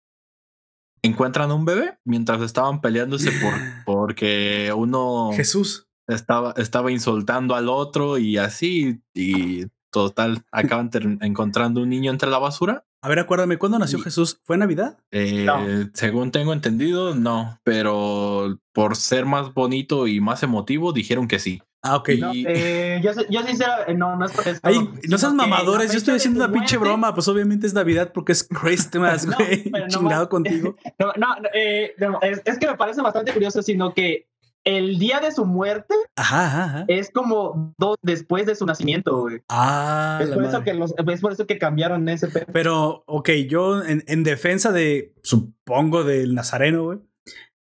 encuentran 1.03 1.51
un 1.53 1.65
bebé 1.65 1.99
mientras 2.05 2.41
estaban 2.43 2.81
peleándose 2.81 3.31
por 3.33 3.53
porque 3.87 4.73
uno 4.75 5.31
Jesús. 5.35 5.89
estaba, 6.07 6.55
estaba 6.57 6.91
insultando 6.93 7.55
al 7.55 7.69
otro 7.69 8.19
y 8.19 8.39
así, 8.39 9.01
y 9.15 9.67
total, 9.91 10.45
acaban 10.51 10.91
encontrando 11.21 11.83
un 11.83 11.91
niño 11.91 12.11
entre 12.11 12.31
la 12.31 12.39
basura. 12.39 12.85
A 13.05 13.09
ver, 13.09 13.19
acuérdame, 13.19 13.59
¿cuándo 13.59 13.79
nació 13.79 13.99
Jesús? 14.01 14.41
¿Fue 14.45 14.57
Navidad? 14.57 14.97
Eh, 15.11 15.47
según 15.93 16.31
tengo 16.31 16.53
entendido, 16.53 17.17
no, 17.17 17.59
pero 17.65 18.61
por 18.73 18.95
ser 18.97 19.27
más 19.27 19.53
bonito 19.53 20.07
y 20.07 20.21
más 20.21 20.45
emotivo, 20.45 20.93
dijeron 20.93 21.27
que 21.27 21.41
sí. 21.41 21.63
Ah, 21.85 21.97
ok. 21.97 22.11
Eh, 22.11 23.01
yo, 23.03 23.11
yo 23.29 23.43
sinceramente, 23.43 23.95
no, 23.95 24.15
no 24.15 24.27
es 24.27 24.33
por 24.33 24.45
no 25.09 25.19
seas 25.19 25.35
mamadores, 25.35 25.91
yo 25.91 25.99
estoy 25.99 26.15
haciendo 26.15 26.45
una 26.45 26.53
pinche 26.53 26.77
broma, 26.77 27.13
pues 27.13 27.27
obviamente 27.27 27.67
es 27.67 27.75
Navidad 27.75 28.13
porque 28.15 28.33
es 28.33 28.45
Christmas, 28.45 29.27
güey. 29.37 29.65
chingado 29.89 30.29
contigo. 30.29 30.77
No, 30.99 31.13
no, 31.17 31.27
eh, 31.53 31.95
es, 32.45 32.59
que 32.59 32.69
me 32.69 32.77
parece 32.77 33.03
bastante 33.03 33.33
curioso, 33.33 33.63
sino 33.63 33.93
que 33.93 34.29
el 34.65 34.99
día 35.01 35.19
de 35.19 35.33
su 35.33 35.45
muerte 35.45 35.95
es 36.87 37.11
como 37.11 37.75
dos 37.77 37.97
después 38.03 38.47
de 38.47 38.55
su 38.55 38.65
nacimiento, 38.65 39.19
güey. 39.19 39.43
Ah, 39.49 40.21
es 40.23 40.31
por, 40.31 40.45
eso 40.45 40.63
que 40.63 40.75
los, 40.75 40.95
es 40.97 41.21
por 41.21 41.33
eso 41.33 41.47
que 41.47 41.59
cambiaron 41.59 42.09
ese. 42.09 42.29
Pero, 42.53 43.03
ok, 43.07 43.31
yo 43.49 43.83
en, 43.83 44.05
en 44.07 44.23
defensa 44.23 44.71
de, 44.71 45.13
supongo, 45.23 46.05
del 46.05 46.37
Nazareno, 46.37 46.85
güey 46.85 46.99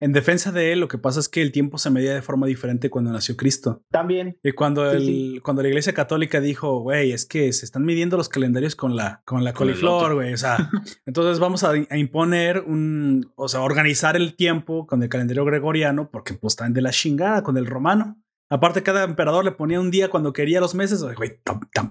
en 0.03 0.13
defensa 0.13 0.51
de 0.51 0.73
él, 0.73 0.81
lo 0.81 0.89
que 0.89 0.99
pasa 0.99 1.21
es 1.21 1.29
que 1.29 1.43
el 1.43 1.53
tiempo 1.53 1.79
se 1.79 1.89
medía 1.89 2.13
de 2.13 2.23
forma 2.23 2.49
diferente 2.49 2.91
cuando 2.91 3.13
nació 3.13 3.37
Cristo. 3.37 3.85
También. 3.89 4.37
Y 4.43 4.51
cuando, 4.51 4.91
el, 4.91 5.41
cuando 5.45 5.63
la 5.63 5.69
iglesia 5.69 5.93
católica 5.93 6.41
dijo, 6.41 6.81
güey, 6.81 7.13
es 7.13 7.25
que 7.25 7.53
se 7.53 7.65
están 7.65 7.85
midiendo 7.85 8.17
los 8.17 8.29
calendarios 8.29 8.75
con 8.75 8.97
la, 8.97 9.23
con 9.25 9.45
la 9.45 9.53
coliflor, 9.53 10.15
güey. 10.15 10.33
O 10.33 10.37
sea, 10.37 10.71
entonces 11.07 11.39
vamos 11.39 11.63
a, 11.63 11.77
imponer 11.97 12.65
un, 12.67 13.31
o 13.37 13.47
sea, 13.47 13.61
organizar 13.61 14.17
el 14.17 14.35
tiempo 14.35 14.89
con 14.89 15.05
el 15.05 15.09
calendario 15.09 15.45
gregoriano, 15.45 16.11
porque 16.11 16.35
pues 16.35 16.55
están 16.55 16.73
de 16.73 16.83
la 16.83 16.91
chingada 16.91 17.45
con 17.45 17.57
el 17.57 17.67
romano. 17.67 18.21
Aparte, 18.51 18.83
cada 18.83 19.05
emperador 19.05 19.45
le 19.45 19.53
ponía 19.53 19.79
un 19.79 19.93
día 19.93 20.11
cuando 20.11 20.33
quería 20.33 20.61
los 20.61 20.75
meses, 20.75 21.01
güey, 21.15 21.41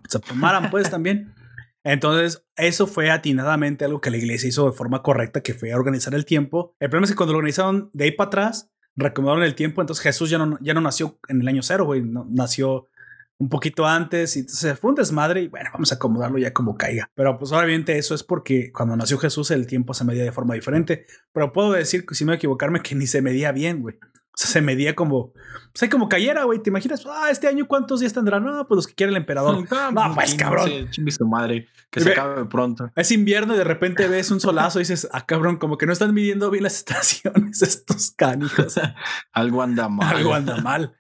se 0.10 0.20
tomaran 0.20 0.70
pues 0.70 0.90
también. 0.90 1.34
Entonces, 1.84 2.46
eso 2.56 2.88
fue 2.88 3.10
atinadamente 3.10 3.86
algo 3.86 4.02
que 4.02 4.12
la 4.12 4.18
iglesia 4.18 4.50
hizo 4.50 4.70
de 4.70 4.76
forma 4.76 5.02
correcta, 5.02 5.42
que 5.42 5.54
fue 5.54 5.74
organizar 5.74 6.14
el 6.14 6.26
tiempo. 6.26 6.76
El 6.80 6.90
problema 6.90 7.06
es 7.06 7.12
que 7.12 7.16
cuando 7.16 7.34
lo 7.34 7.40
organizaron 7.40 7.90
de 7.94 8.06
ahí 8.06 8.12
para 8.12 8.28
atrás, 8.28 8.72
recomendaron 8.96 9.44
el 9.44 9.56
tiempo, 9.56 9.82
entonces 9.82 10.04
Jesús 10.04 10.30
ya 10.30 10.38
no, 10.38 10.58
ya 10.62 10.74
no 10.74 10.82
nació 10.82 11.20
en 11.28 11.42
el 11.42 11.48
año 11.48 11.64
cero, 11.64 11.86
güey, 11.86 12.04
nació 12.04 12.88
un 13.42 13.50
poquito 13.50 13.88
antes 13.88 14.36
y 14.36 14.42
entonces 14.42 14.78
fue 14.78 14.92
un 14.92 14.96
desmadre 14.96 15.42
y 15.42 15.48
bueno, 15.48 15.72
vamos 15.74 15.92
a 15.92 15.96
acomodarlo 15.96 16.38
ya 16.38 16.54
como 16.54 16.78
caiga. 16.78 17.10
Pero 17.16 17.40
pues 17.40 17.52
obviamente 17.52 17.98
eso 17.98 18.14
es 18.14 18.22
porque 18.22 18.72
cuando 18.72 18.96
nació 18.96 19.18
Jesús 19.18 19.50
el 19.50 19.66
tiempo 19.66 19.96
se 19.96 20.06
medía 20.06 20.24
de 20.24 20.32
forma 20.32 20.54
diferente. 20.54 21.08
Pero 21.34 21.52
puedo 21.52 21.72
decir, 21.72 22.06
si 22.12 22.24
me 22.24 22.36
equivocarme, 22.36 22.82
que 22.82 22.94
ni 22.94 23.08
se 23.08 23.24
medía 23.24 23.52
bien, 23.52 23.82
güey. 23.82 23.98
Sea, 24.42 24.52
se 24.54 24.62
medía 24.62 24.96
como, 24.96 25.34
pues 25.34 25.84
hay 25.84 25.90
como 25.90 26.10
cayera, 26.10 26.46
güey. 26.46 26.60
¿Te 26.60 26.70
imaginas? 26.70 27.06
Ah, 27.06 27.30
este 27.30 27.48
año 27.48 27.68
cuántos 27.68 28.00
días 28.00 28.12
tendrá? 28.12 28.40
No, 28.40 28.68
pues 28.68 28.76
los 28.76 28.88
que 28.88 28.96
quiere 28.96 29.12
el 29.12 29.18
emperador. 29.18 29.56
no, 29.94 30.16
pues 30.16 30.34
cabrón. 30.36 30.90
Sí, 30.92 31.12
su 31.12 31.28
madre, 31.28 31.68
que 31.92 32.00
se 32.00 32.12
acabe 32.12 32.46
pronto. 32.46 32.92
Es 32.96 33.12
invierno 33.12 33.54
y 33.54 33.58
de 33.58 33.64
repente 33.64 34.08
ves 34.08 34.32
un 34.32 34.40
solazo 34.40 34.80
y 34.80 34.82
dices, 34.82 35.08
ah, 35.12 35.26
cabrón, 35.26 35.58
como 35.58 35.78
que 35.78 35.86
no 35.86 35.94
están 35.94 36.14
midiendo 36.14 36.50
bien 36.50 36.64
las 36.64 36.76
estaciones 36.78 37.62
estos 37.62 38.12
canijos. 38.12 38.80
Algo 39.32 39.62
anda 39.62 39.90
mal. 39.90 40.16
Algo 40.16 40.34
anda 40.34 40.58
mal. 40.58 40.96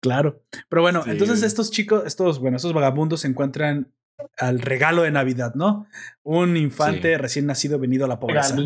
Claro. 0.00 0.42
Pero 0.68 0.82
bueno, 0.82 1.04
entonces 1.06 1.42
estos 1.42 1.70
chicos, 1.70 2.02
estos, 2.06 2.38
bueno, 2.40 2.56
estos 2.56 2.72
vagabundos 2.72 3.20
se 3.20 3.28
encuentran 3.28 3.92
al 4.38 4.60
regalo 4.60 5.02
de 5.02 5.10
Navidad, 5.10 5.54
¿no? 5.54 5.86
Un 6.22 6.56
infante 6.56 7.18
recién 7.18 7.44
nacido 7.46 7.78
venido 7.78 8.06
a 8.06 8.08
la 8.08 8.18
pobreza. 8.18 8.56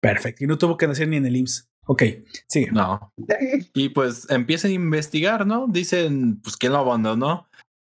Perfecto. 0.00 0.44
Y 0.44 0.46
no 0.46 0.58
tuvo 0.58 0.76
que 0.76 0.86
nacer 0.86 1.08
ni 1.08 1.16
en 1.16 1.24
el 1.24 1.36
IMSS. 1.36 1.70
Ok, 1.86 2.02
sí. 2.48 2.66
No. 2.72 3.12
Y 3.74 3.90
pues 3.90 4.28
empiezan 4.30 4.70
a 4.70 4.74
investigar, 4.74 5.46
¿no? 5.46 5.66
Dicen, 5.68 6.40
pues, 6.42 6.56
¿quién 6.56 6.72
lo 6.72 6.78
abandonó? 6.78 7.48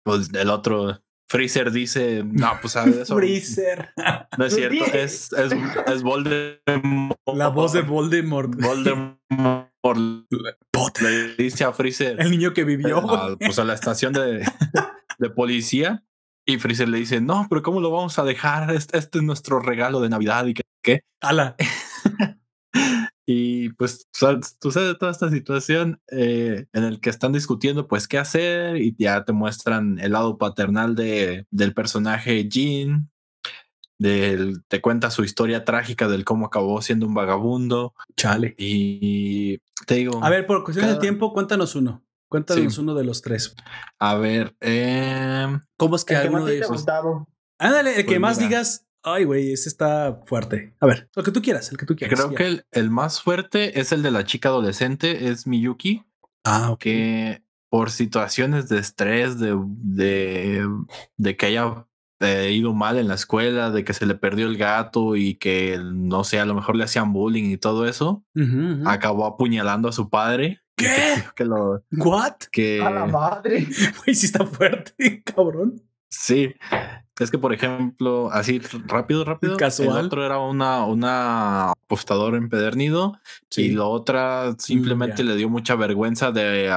Pues 0.04 0.32
el 0.32 0.50
otro, 0.50 1.00
Freezer 1.30 1.70
dice, 1.70 2.24
no, 2.24 2.52
pues 2.60 2.74
eso. 2.74 3.14
Freezer. 3.18 3.90
No 4.36 4.44
es 4.44 4.54
cierto, 4.54 4.84
es, 4.86 5.32
es, 5.32 5.52
es 5.86 6.02
Voldemort. 6.02 7.16
La 7.34 7.48
voz 7.48 7.72
de 7.72 7.82
Voldemort. 7.82 8.52
Voldemort. 8.56 9.68
Le 11.00 11.36
dice 11.36 11.64
a 11.64 11.72
Freezer. 11.72 12.20
El 12.20 12.32
niño 12.32 12.52
que 12.52 12.64
vivió. 12.64 13.02
pues 13.38 13.58
a 13.60 13.64
la 13.64 13.74
estación 13.74 14.12
de, 14.12 14.44
de 15.18 15.30
policía. 15.30 16.04
Y 16.46 16.58
Freezer 16.58 16.88
le 16.88 16.98
dice, 16.98 17.20
no, 17.20 17.46
pero 17.48 17.62
¿cómo 17.62 17.80
lo 17.80 17.92
vamos 17.92 18.18
a 18.18 18.24
dejar? 18.24 18.74
Este, 18.74 18.98
este 18.98 19.18
es 19.18 19.24
nuestro 19.24 19.60
regalo 19.60 20.00
de 20.00 20.08
Navidad 20.08 20.46
y 20.46 20.54
que, 20.54 20.62
¿qué? 20.82 21.00
Ala. 21.20 21.54
Y 23.32 23.68
pues 23.74 24.08
sucede 24.12 24.96
toda 24.96 25.12
esta 25.12 25.30
situación 25.30 26.00
eh, 26.10 26.66
en 26.72 26.82
el 26.82 27.00
que 27.00 27.10
están 27.10 27.30
discutiendo 27.30 27.86
pues 27.86 28.08
qué 28.08 28.18
hacer 28.18 28.78
y 28.78 28.96
ya 28.98 29.24
te 29.24 29.32
muestran 29.32 30.00
el 30.00 30.12
lado 30.12 30.36
paternal 30.36 30.96
de, 30.96 31.46
del 31.52 31.72
personaje 31.72 32.48
Jean. 32.48 33.08
Del, 34.00 34.64
te 34.66 34.80
cuenta 34.80 35.12
su 35.12 35.22
historia 35.22 35.64
trágica 35.64 36.08
del 36.08 36.24
cómo 36.24 36.46
acabó 36.46 36.82
siendo 36.82 37.06
un 37.06 37.14
vagabundo. 37.14 37.94
Chale. 38.16 38.56
Y 38.58 39.58
te 39.86 39.94
digo. 39.94 40.24
A 40.24 40.28
ver, 40.28 40.44
por 40.48 40.64
cuestión 40.64 40.88
de 40.88 40.96
tiempo, 40.96 41.32
cuéntanos 41.32 41.76
uno. 41.76 42.02
Cuéntanos 42.28 42.78
uno 42.78 42.96
de 42.96 43.04
los 43.04 43.22
tres. 43.22 43.54
A 44.00 44.16
ver, 44.16 44.56
eh, 44.60 45.56
¿cómo 45.76 45.94
es 45.94 46.04
que 46.04 46.16
alguno 46.16 46.46
de 46.46 46.58
esos? 46.58 46.84
Ándale, 47.58 47.90
el 47.90 48.06
que 48.06 48.18
pues 48.18 48.20
más 48.20 48.38
digas, 48.40 48.86
Ay, 49.02 49.24
güey, 49.24 49.52
ese 49.52 49.68
está 49.68 50.20
fuerte. 50.26 50.74
A 50.80 50.86
ver, 50.86 51.08
lo 51.14 51.22
que 51.22 51.30
tú 51.30 51.40
quieras, 51.40 51.70
el 51.70 51.78
que 51.78 51.86
tú 51.86 51.96
quieras. 51.96 52.20
Creo 52.20 52.34
que 52.34 52.62
el, 52.70 52.90
más 52.90 53.22
fuerte 53.22 53.80
es 53.80 53.92
el 53.92 54.02
de 54.02 54.10
la 54.10 54.24
chica 54.24 54.50
adolescente, 54.50 55.28
es 55.28 55.46
Miyuki. 55.46 56.04
Ah, 56.44 56.70
ok. 56.70 56.78
Que 56.78 57.42
por 57.70 57.90
situaciones 57.90 58.68
de 58.68 58.78
estrés, 58.78 59.38
de, 59.38 59.56
de, 59.56 60.68
de 61.16 61.36
que 61.36 61.46
haya 61.46 61.86
eh, 62.20 62.52
ido 62.52 62.74
mal 62.74 62.98
en 62.98 63.08
la 63.08 63.14
escuela, 63.14 63.70
de 63.70 63.84
que 63.84 63.94
se 63.94 64.04
le 64.04 64.14
perdió 64.14 64.46
el 64.46 64.58
gato 64.58 65.16
y 65.16 65.36
que, 65.36 65.80
no 65.82 66.22
sé, 66.24 66.38
a 66.38 66.44
lo 66.44 66.54
mejor 66.54 66.76
le 66.76 66.84
hacían 66.84 67.12
bullying 67.14 67.50
y 67.50 67.56
todo 67.56 67.86
eso, 67.86 68.24
acabó 68.84 69.24
apuñalando 69.24 69.88
a 69.88 69.92
su 69.92 70.10
padre. 70.10 70.60
¿Qué? 70.76 70.86
Que, 71.34 71.44
lo, 71.44 71.82
¿What? 71.92 72.36
Que... 72.52 72.82
A 72.82 72.90
la 72.90 73.06
madre. 73.06 73.66
Güey, 74.04 74.14
sí 74.14 74.26
está 74.26 74.44
fuerte, 74.44 75.22
cabrón. 75.24 75.80
Sí, 76.10 76.54
es 77.20 77.30
que, 77.30 77.38
por 77.38 77.52
ejemplo, 77.52 78.30
así 78.32 78.60
rápido, 78.86 79.24
rápido. 79.24 79.56
Casual. 79.56 79.98
El 79.98 80.06
otro 80.06 80.24
era 80.24 80.38
una, 80.38 80.84
una 80.86 81.70
apostador 81.70 82.34
empedernido 82.34 83.18
y 83.56 83.70
la 83.70 83.84
otra 83.84 84.54
simplemente 84.58 85.22
le 85.22 85.36
dio 85.36 85.48
mucha 85.48 85.76
vergüenza 85.76 86.32
de 86.32 86.72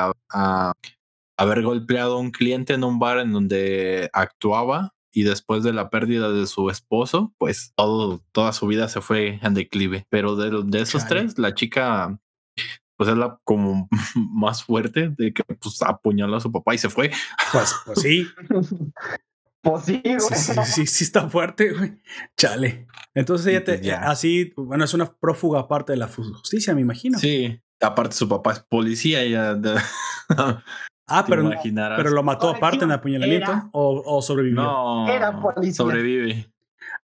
haber 1.37 1.63
golpeado 1.63 2.17
a 2.17 2.19
un 2.19 2.31
cliente 2.31 2.73
en 2.73 2.83
un 2.83 2.99
bar 2.99 3.19
en 3.19 3.31
donde 3.31 4.09
actuaba 4.11 4.93
y 5.11 5.23
después 5.23 5.63
de 5.63 5.73
la 5.73 5.89
pérdida 5.89 6.31
de 6.31 6.45
su 6.45 6.69
esposo, 6.69 7.33
pues 7.37 7.71
todo, 7.75 8.21
toda 8.31 8.51
su 8.51 8.67
vida 8.67 8.87
se 8.89 8.99
fue 8.99 9.39
en 9.41 9.53
declive. 9.53 10.05
Pero 10.09 10.35
de, 10.35 10.63
de 10.65 10.81
esos 10.81 11.05
tres, 11.07 11.37
la 11.37 11.53
chica 11.53 12.19
pues 12.97 13.09
es 13.09 13.17
la 13.17 13.39
como 13.43 13.87
más 14.15 14.63
fuerte 14.63 15.09
de 15.09 15.33
que 15.33 15.43
pues 15.43 15.81
apuñaló 15.81 16.37
a 16.37 16.41
su 16.41 16.51
papá 16.51 16.75
y 16.75 16.77
se 16.77 16.89
fue. 16.89 17.11
Pues, 17.51 17.75
pues 17.85 18.01
sí. 18.01 18.27
Pues 19.63 19.85
sí, 19.85 20.03
Sí, 20.65 20.85
sí, 20.87 21.03
está 21.05 21.29
fuerte, 21.29 21.71
güey. 21.71 21.93
Chale. 22.35 22.85
Entonces 23.13 23.47
ella 23.47 23.63
te, 23.63 23.77
pues 23.77 23.93
así, 23.93 24.51
bueno, 24.57 24.83
es 24.83 24.93
una 24.93 25.13
prófuga 25.13 25.61
aparte 25.61 25.93
de 25.93 25.99
la 25.99 26.09
justicia, 26.09 26.75
me 26.75 26.81
imagino. 26.81 27.17
Sí, 27.17 27.61
aparte 27.79 28.13
su 28.13 28.27
papá 28.27 28.51
es 28.51 28.59
policía, 28.59 29.21
ella. 29.21 29.57
ah, 31.07 31.25
pero, 31.25 31.49
pero 31.95 32.09
lo 32.09 32.23
mató 32.23 32.49
aparte 32.49 32.83
en 32.83 32.91
apuñalamiento 32.91 33.69
o, 33.71 34.21
sobrevivió. 34.21 34.63
No, 34.63 35.07
era 35.07 35.39
policía. 35.39 35.75
Sobrevive. 35.75 36.52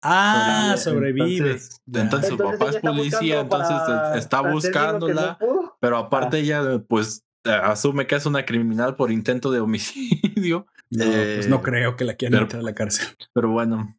Ah, 0.07 0.75
sobrevive. 0.77 1.59
Entonces, 1.93 2.29
su 2.29 2.37
papá 2.37 2.69
es 2.69 2.77
policía, 2.77 3.41
entonces 3.41 3.77
está 4.15 4.41
buscándola, 4.41 5.39
pero 5.79 5.97
aparte 5.97 6.39
ella, 6.39 6.79
pues, 6.87 7.25
asume 7.43 8.07
que 8.07 8.15
es 8.15 8.25
una 8.25 8.45
criminal 8.45 8.95
por 8.95 9.11
intento 9.11 9.51
de 9.51 9.59
homicidio. 9.59 10.67
No, 10.91 11.03
pues 11.03 11.47
no 11.49 11.57
eh, 11.57 11.61
creo 11.63 11.95
que 11.95 12.05
la 12.05 12.13
quieran 12.13 12.43
meter 12.43 12.59
a 12.59 12.63
la 12.63 12.73
cárcel. 12.73 13.07
Pero 13.33 13.49
bueno, 13.49 13.95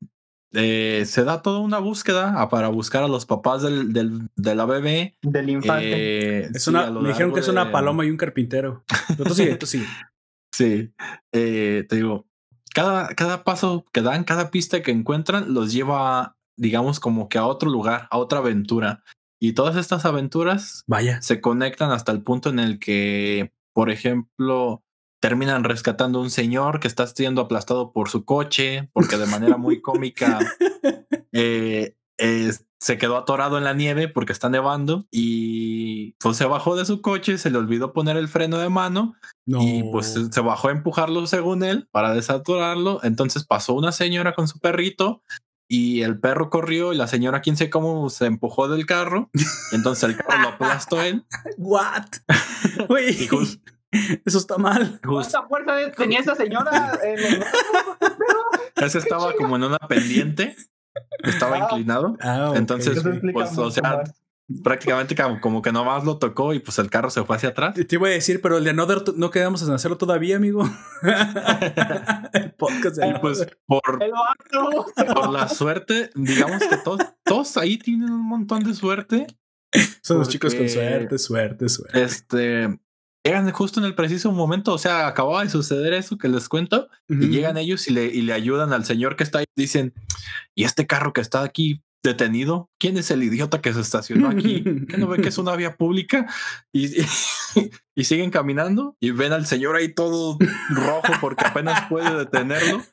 eh, 0.53 1.03
se 1.05 1.25
da 1.25 1.43
toda 1.43 1.59
una 1.59 1.79
búsqueda 1.79 2.49
para 2.49 2.69
buscar 2.69 3.03
a 3.03 3.09
los 3.09 3.27
papás 3.27 3.63
del, 3.63 3.93
del 3.93 4.29
de 4.37 4.55
la 4.55 4.67
bebé. 4.67 5.17
Del 5.23 5.51
infante. 5.51 6.45
Eh, 6.45 6.49
es 6.55 6.69
una, 6.69 6.91
me 6.91 7.09
dijeron 7.09 7.33
que 7.33 7.41
es 7.41 7.49
una 7.49 7.73
paloma 7.73 8.05
y 8.07 8.11
un 8.11 8.17
carpintero. 8.17 8.85
Tú 9.17 9.35
sigue, 9.35 9.57
tú 9.57 9.67
sigue. 9.67 9.87
Sí, 10.53 10.91
te 11.31 11.87
digo, 11.91 12.27
cada, 12.77 13.09
cada 13.15 13.43
paso 13.43 13.87
que 13.91 14.03
dan, 14.03 14.25
cada 14.25 14.51
pista 14.51 14.83
que 14.83 14.91
encuentran, 14.91 15.55
los 15.55 15.73
lleva, 15.73 16.37
digamos, 16.59 17.01
como 17.01 17.31
que 17.31 17.39
a 17.39 17.47
otro 17.47 17.71
lugar, 17.71 18.07
a 18.11 18.19
otra 18.19 18.41
aventura. 18.41 19.03
Y 19.41 19.55
todas 19.55 19.77
estas 19.77 20.05
aventuras 20.05 20.85
Vaya. 20.87 21.23
se 21.23 21.41
conectan 21.41 21.91
hasta 21.91 22.13
el 22.13 22.23
punto 22.23 22.51
en 22.51 22.59
el 22.59 22.79
que, 22.79 23.51
por 23.73 23.89
ejemplo, 23.89 24.83
terminan 25.23 25.65
rescatando 25.65 26.19
a 26.19 26.23
un 26.23 26.29
señor 26.29 26.79
que 26.79 26.87
está 26.87 27.07
siendo 27.07 27.41
aplastado 27.41 27.95
por 27.95 28.11
su 28.11 28.27
coche, 28.27 28.91
porque 28.93 29.17
de 29.17 29.27
manera 29.27 29.57
muy 29.57 29.81
cómica 29.81 30.39
eh, 31.33 31.95
se 32.81 32.99
quedó 32.99 33.17
atorado 33.17 33.57
en 33.59 33.65
la 33.65 33.73
nieve 33.73 34.09
porque 34.09 34.33
está 34.33 34.49
nevando 34.49 35.07
y 35.11 36.13
pues 36.21 36.37
se 36.37 36.45
bajó 36.45 36.77
de 36.77 36.85
su 36.85 37.01
coche, 37.01 37.39
se 37.39 37.51
le 37.51 37.59
olvidó 37.59 37.93
poner 37.93 38.17
el 38.17 38.29
freno 38.29 38.59
de 38.59 38.69
mano 38.69 39.15
y 39.47 39.83
pues 39.85 40.15
se 40.31 40.41
bajó 40.41 40.69
a 40.69 40.73
empujarlo 40.73 41.27
según 41.27 41.65
él 41.65 41.89
para 41.91 42.13
desatorarlo. 42.13 43.01
Entonces 43.03 43.45
pasó 43.45 43.75
una 43.75 43.93
señora 43.93 44.35
con 44.35 44.47
su 44.49 44.59
perrito 44.61 45.23
y 45.69 46.03
el 46.03 46.21
perro 46.21 46.51
corrió 46.51 46.93
y 46.93 46.97
la 46.97 47.09
señora 47.09 47.41
quién 47.41 47.57
sé 47.57 47.71
cómo 47.71 48.11
se 48.11 48.27
empujó 48.27 48.69
del 48.69 48.87
carro. 48.87 49.31
Entonces 49.73 50.05
el 50.11 50.17
carro 50.17 50.43
lo 50.43 50.49
aplastó 50.49 51.01
él. 51.01 51.25
What? 51.57 52.05
eso 54.25 54.39
está 54.39 54.59
mal. 54.59 55.01
¿Cuánta 55.05 55.43
fuerza 55.45 55.73
tenía 55.97 56.21
esa 56.21 56.35
señora? 56.35 56.99
Ese 58.77 58.99
estaba 58.99 59.33
como 59.35 59.57
en 59.57 59.65
una 59.65 59.79
pendiente. 59.79 60.57
Estaba 61.23 61.57
ah. 61.57 61.59
inclinado. 61.63 62.17
Ah, 62.21 62.53
Entonces, 62.57 63.03
pues, 63.33 63.57
o 63.59 63.71
sea, 63.71 64.03
prácticamente 64.63 65.17
como, 65.41 65.61
que 65.61 65.73
nomás 65.73 66.05
lo 66.05 66.19
tocó 66.19 66.55
y 66.55 66.61
pues 66.61 66.79
el 66.79 66.91
carro 66.91 67.11
se 67.11 67.25
fue 67.25 67.37
hacia 67.37 67.51
atrás. 67.51 67.75
Te 67.75 67.95
iba 67.95 68.07
a 68.09 68.11
decir, 68.11 68.41
pero 68.41 68.59
el 68.59 68.65
de 68.65 68.71
Another 68.71 69.03
no 69.17 69.31
quedamos 69.31 69.63
en 69.63 69.73
hacerlo 69.73 69.99
todavía, 69.99 70.37
amigo. 70.37 70.65
el 72.33 72.53
podcast 72.59 72.97
de 72.97 73.19
pues 73.21 73.47
por, 73.67 73.83
por 75.15 75.31
la 75.31 75.49
suerte, 75.49 76.11
digamos 76.15 76.63
que 76.65 76.77
todos, 76.77 77.01
todos 77.25 77.57
ahí 77.57 77.79
tienen 77.79 78.11
un 78.11 78.27
montón 78.27 78.63
de 78.63 78.75
suerte. 78.75 79.27
Son 80.03 80.19
los 80.19 80.29
chicos 80.29 80.55
con 80.55 80.69
suerte, 80.69 81.19
suerte, 81.19 81.69
suerte. 81.69 82.03
Este, 82.03 82.79
llegan 83.27 83.51
justo 83.51 83.81
en 83.81 83.87
el 83.87 83.95
preciso 83.95 84.33
momento, 84.33 84.73
o 84.73 84.79
sea, 84.79 85.07
acababa 85.07 85.43
de 85.43 85.51
suceder 85.51 85.93
eso 85.93 86.19
que 86.19 86.29
les 86.29 86.49
cuento, 86.49 86.89
y 87.09 87.29
llegan 87.29 87.57
ellos 87.57 87.89
y 87.89 87.93
le, 87.93 88.07
y 88.07 88.23
le 88.23 88.33
ayudan 88.33 88.73
al 88.73 88.85
señor 88.85 89.17
que 89.17 89.25
está 89.25 89.41
ahí. 89.41 89.47
Dicen, 89.57 89.95
¿y 90.55 90.65
este 90.65 90.87
carro 90.87 91.13
que 91.13 91.21
está 91.21 91.43
aquí 91.43 91.83
detenido? 92.03 92.71
¿Quién 92.79 92.97
es 92.97 93.11
el 93.11 93.23
idiota 93.23 93.61
que 93.61 93.73
se 93.73 93.81
estacionó 93.81 94.29
aquí? 94.29 94.63
¿Que 94.89 94.97
no 94.97 95.09
ve 95.09 95.21
que 95.21 95.29
es 95.29 95.39
una 95.39 95.57
vía 95.57 95.77
pública? 95.77 96.27
Y, 96.73 97.01
y, 97.97 98.05
siguen 98.05 98.31
caminando 98.31 98.97
y 99.01 99.11
ven 99.11 99.33
al 99.33 99.47
señor 99.47 99.77
ahí 99.77 99.93
todo 99.93 100.39
rojo 100.71 101.13
porque 101.21 101.45
apenas 101.45 101.89
puede 101.89 102.17
detenerlo. 102.17 102.83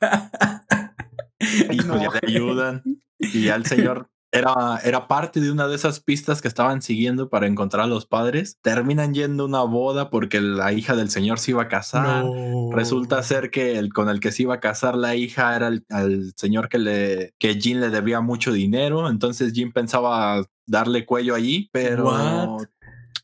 Y 1.40 1.76
pues 1.76 2.00
ya 2.00 2.08
le 2.22 2.36
ayudan. 2.36 2.82
Y 3.18 3.48
al 3.48 3.66
señor 3.66 4.08
era, 4.34 4.80
era 4.82 5.06
parte 5.06 5.40
de 5.40 5.52
una 5.52 5.68
de 5.68 5.76
esas 5.76 6.00
pistas 6.00 6.42
que 6.42 6.48
estaban 6.48 6.82
siguiendo 6.82 7.28
para 7.28 7.46
encontrar 7.46 7.84
a 7.84 7.86
los 7.86 8.04
padres. 8.04 8.58
Terminan 8.62 9.14
yendo 9.14 9.44
a 9.44 9.46
una 9.46 9.62
boda 9.62 10.10
porque 10.10 10.40
la 10.40 10.72
hija 10.72 10.96
del 10.96 11.08
señor 11.08 11.38
se 11.38 11.52
iba 11.52 11.62
a 11.62 11.68
casar. 11.68 12.24
Resulta 12.72 13.22
ser 13.22 13.50
que 13.50 13.78
el 13.78 13.92
con 13.92 14.08
el 14.08 14.18
que 14.18 14.32
se 14.32 14.42
iba 14.42 14.54
a 14.54 14.60
casar 14.60 14.96
la 14.96 15.14
hija 15.14 15.54
era 15.54 15.68
el, 15.68 16.32
señor 16.36 16.68
que 16.68 16.78
le 16.78 17.34
que 17.38 17.60
Jean 17.60 17.80
le 17.80 17.90
debía 17.90 18.20
mucho 18.20 18.52
dinero. 18.52 19.08
Entonces 19.08 19.52
Jean 19.52 19.70
pensaba 19.70 20.44
darle 20.66 21.06
cuello 21.06 21.36
allí, 21.36 21.68
pero 21.72 22.58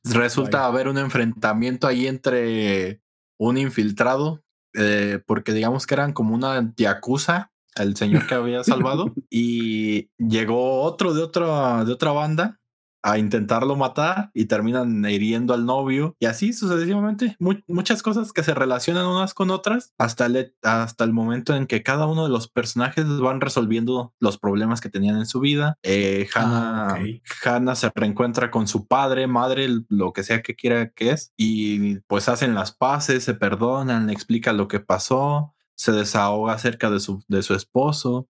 resulta 0.05 0.65
haber 0.67 0.87
un 0.87 0.99
enfrentamiento 0.99 1.89
ahí 1.89 2.07
entre 2.07 3.03
un 3.37 3.59
infiltrado, 3.59 4.45
eh, 4.75 5.21
porque 5.27 5.53
digamos 5.53 5.89
que 5.89 5.95
eran 5.95 6.13
como 6.13 6.37
una 6.37 6.73
yakuza 6.77 7.50
el 7.77 7.97
señor 7.97 8.27
que 8.27 8.35
había 8.35 8.65
salvado 8.65 9.13
y 9.31 10.11
llegó 10.19 10.83
otro 10.83 11.15
de 11.15 11.23
otra 11.23 11.85
de 11.85 11.93
otra 11.93 12.13
banda 12.13 12.61
a 13.03 13.19
intentarlo 13.19 13.77
matar 13.77 14.31
y 14.35 14.47
terminan 14.47 15.05
hiriendo 15.09 15.55
al 15.55 15.65
novio 15.65 16.17
y 16.19 16.27
así 16.27 16.53
sucesivamente. 16.53 17.37
Muchas 17.39 18.03
cosas 18.03 18.33
que 18.33 18.43
se 18.43 18.55
relacionan 18.55 19.07
unas 19.07 19.35
con 19.35 19.51
otras 19.51 19.93
hasta 19.99 20.27
el, 20.27 20.55
hasta 20.63 21.05
el 21.05 21.13
momento 21.13 21.55
en 21.55 21.67
que 21.67 21.83
cada 21.83 22.07
uno 22.07 22.25
de 22.25 22.31
los 22.31 22.49
personajes 22.49 23.07
van 23.19 23.41
resolviendo 23.41 24.15
los 24.21 24.39
problemas 24.39 24.81
que 24.81 24.91
tenían 24.91 25.17
en 25.17 25.27
su 25.27 25.41
vida. 25.41 25.79
Eh, 25.83 26.29
ah, 26.35 26.99
Hannah, 27.45 27.75
se 27.75 27.91
reencuentra 27.95 28.51
con 28.51 28.67
su 28.67 28.87
padre 28.87 29.27
madre 29.27 29.69
lo 29.89 30.13
que 30.13 30.23
sea 30.23 30.43
que 30.43 30.55
quiera 30.55 30.91
que 30.91 31.11
es 31.11 31.33
y 31.37 32.01
pues 32.01 32.29
hacen 32.29 32.55
las 32.55 32.73
paces 32.73 33.25
se 33.25 33.35
perdonan 33.35 34.07
le 34.07 34.13
explica 34.13 34.53
lo 34.53 34.69
que 34.69 34.81
pasó 34.81 35.55
se 35.81 35.93
desahoga 35.93 36.53
acerca 36.53 36.91
de 36.91 37.01
su, 37.01 37.25
de 37.27 37.43
su 37.43 37.55
esposo. 37.55 38.29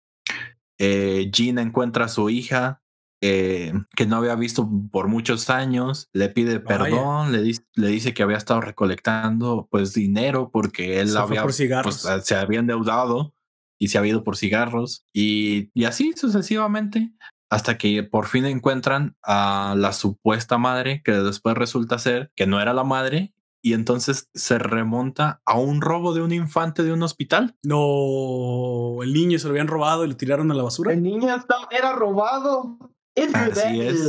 Eh, 0.79 1.29
Gina 1.31 1.61
encuentra 1.61 2.05
a 2.05 2.07
su 2.07 2.31
hija 2.31 2.81
eh, 3.21 3.71
que 3.95 4.07
no 4.07 4.15
había 4.15 4.33
visto 4.33 4.67
por 4.91 5.07
muchos 5.07 5.51
años, 5.51 6.09
le 6.11 6.29
pide 6.29 6.59
perdón, 6.59 7.31
le, 7.31 7.43
le, 7.75 7.87
dice 7.87 8.15
que 8.15 8.23
había 8.23 8.37
estado 8.37 8.61
recolectando 8.61 9.67
pues 9.69 9.93
dinero 9.93 10.49
porque 10.51 10.99
él 10.99 11.15
había, 11.15 11.43
pues, 11.43 12.07
se 12.23 12.35
había 12.35 12.59
endeudado 12.59 13.35
y 13.79 13.89
se 13.89 13.99
había 13.99 14.13
ido 14.13 14.23
por 14.23 14.37
cigarros 14.37 15.05
y, 15.13 15.69
y 15.75 15.85
así 15.85 16.13
sucesivamente 16.13 17.11
hasta 17.51 17.77
que 17.77 18.01
por 18.01 18.25
fin 18.25 18.45
encuentran 18.45 19.17
a 19.21 19.75
la 19.77 19.93
supuesta 19.93 20.57
madre 20.57 21.03
que 21.05 21.11
después 21.11 21.55
resulta 21.55 21.99
ser 21.99 22.31
que 22.35 22.47
no 22.47 22.59
era 22.59 22.73
la 22.73 22.83
madre 22.83 23.34
y 23.65 23.73
entonces 23.73 24.29
se 24.35 24.59
remonta 24.59 25.41
a 25.43 25.57
un 25.57 25.81
robo 25.81 26.13
de 26.13 26.21
un 26.21 26.31
infante 26.31 26.83
de 26.83 26.93
un 26.93 27.01
hospital. 27.01 27.55
No, 27.63 29.01
el 29.01 29.11
niño 29.11 29.39
se 29.39 29.45
lo 29.45 29.53
habían 29.53 29.67
robado 29.67 30.05
y 30.05 30.07
lo 30.07 30.15
tiraron 30.15 30.51
a 30.51 30.53
la 30.53 30.61
basura. 30.61 30.93
El 30.93 31.01
niño 31.01 31.35
era 31.71 31.93
robado. 31.93 32.77
Es 33.15 33.33
Así 33.33 33.81
es. 33.81 34.07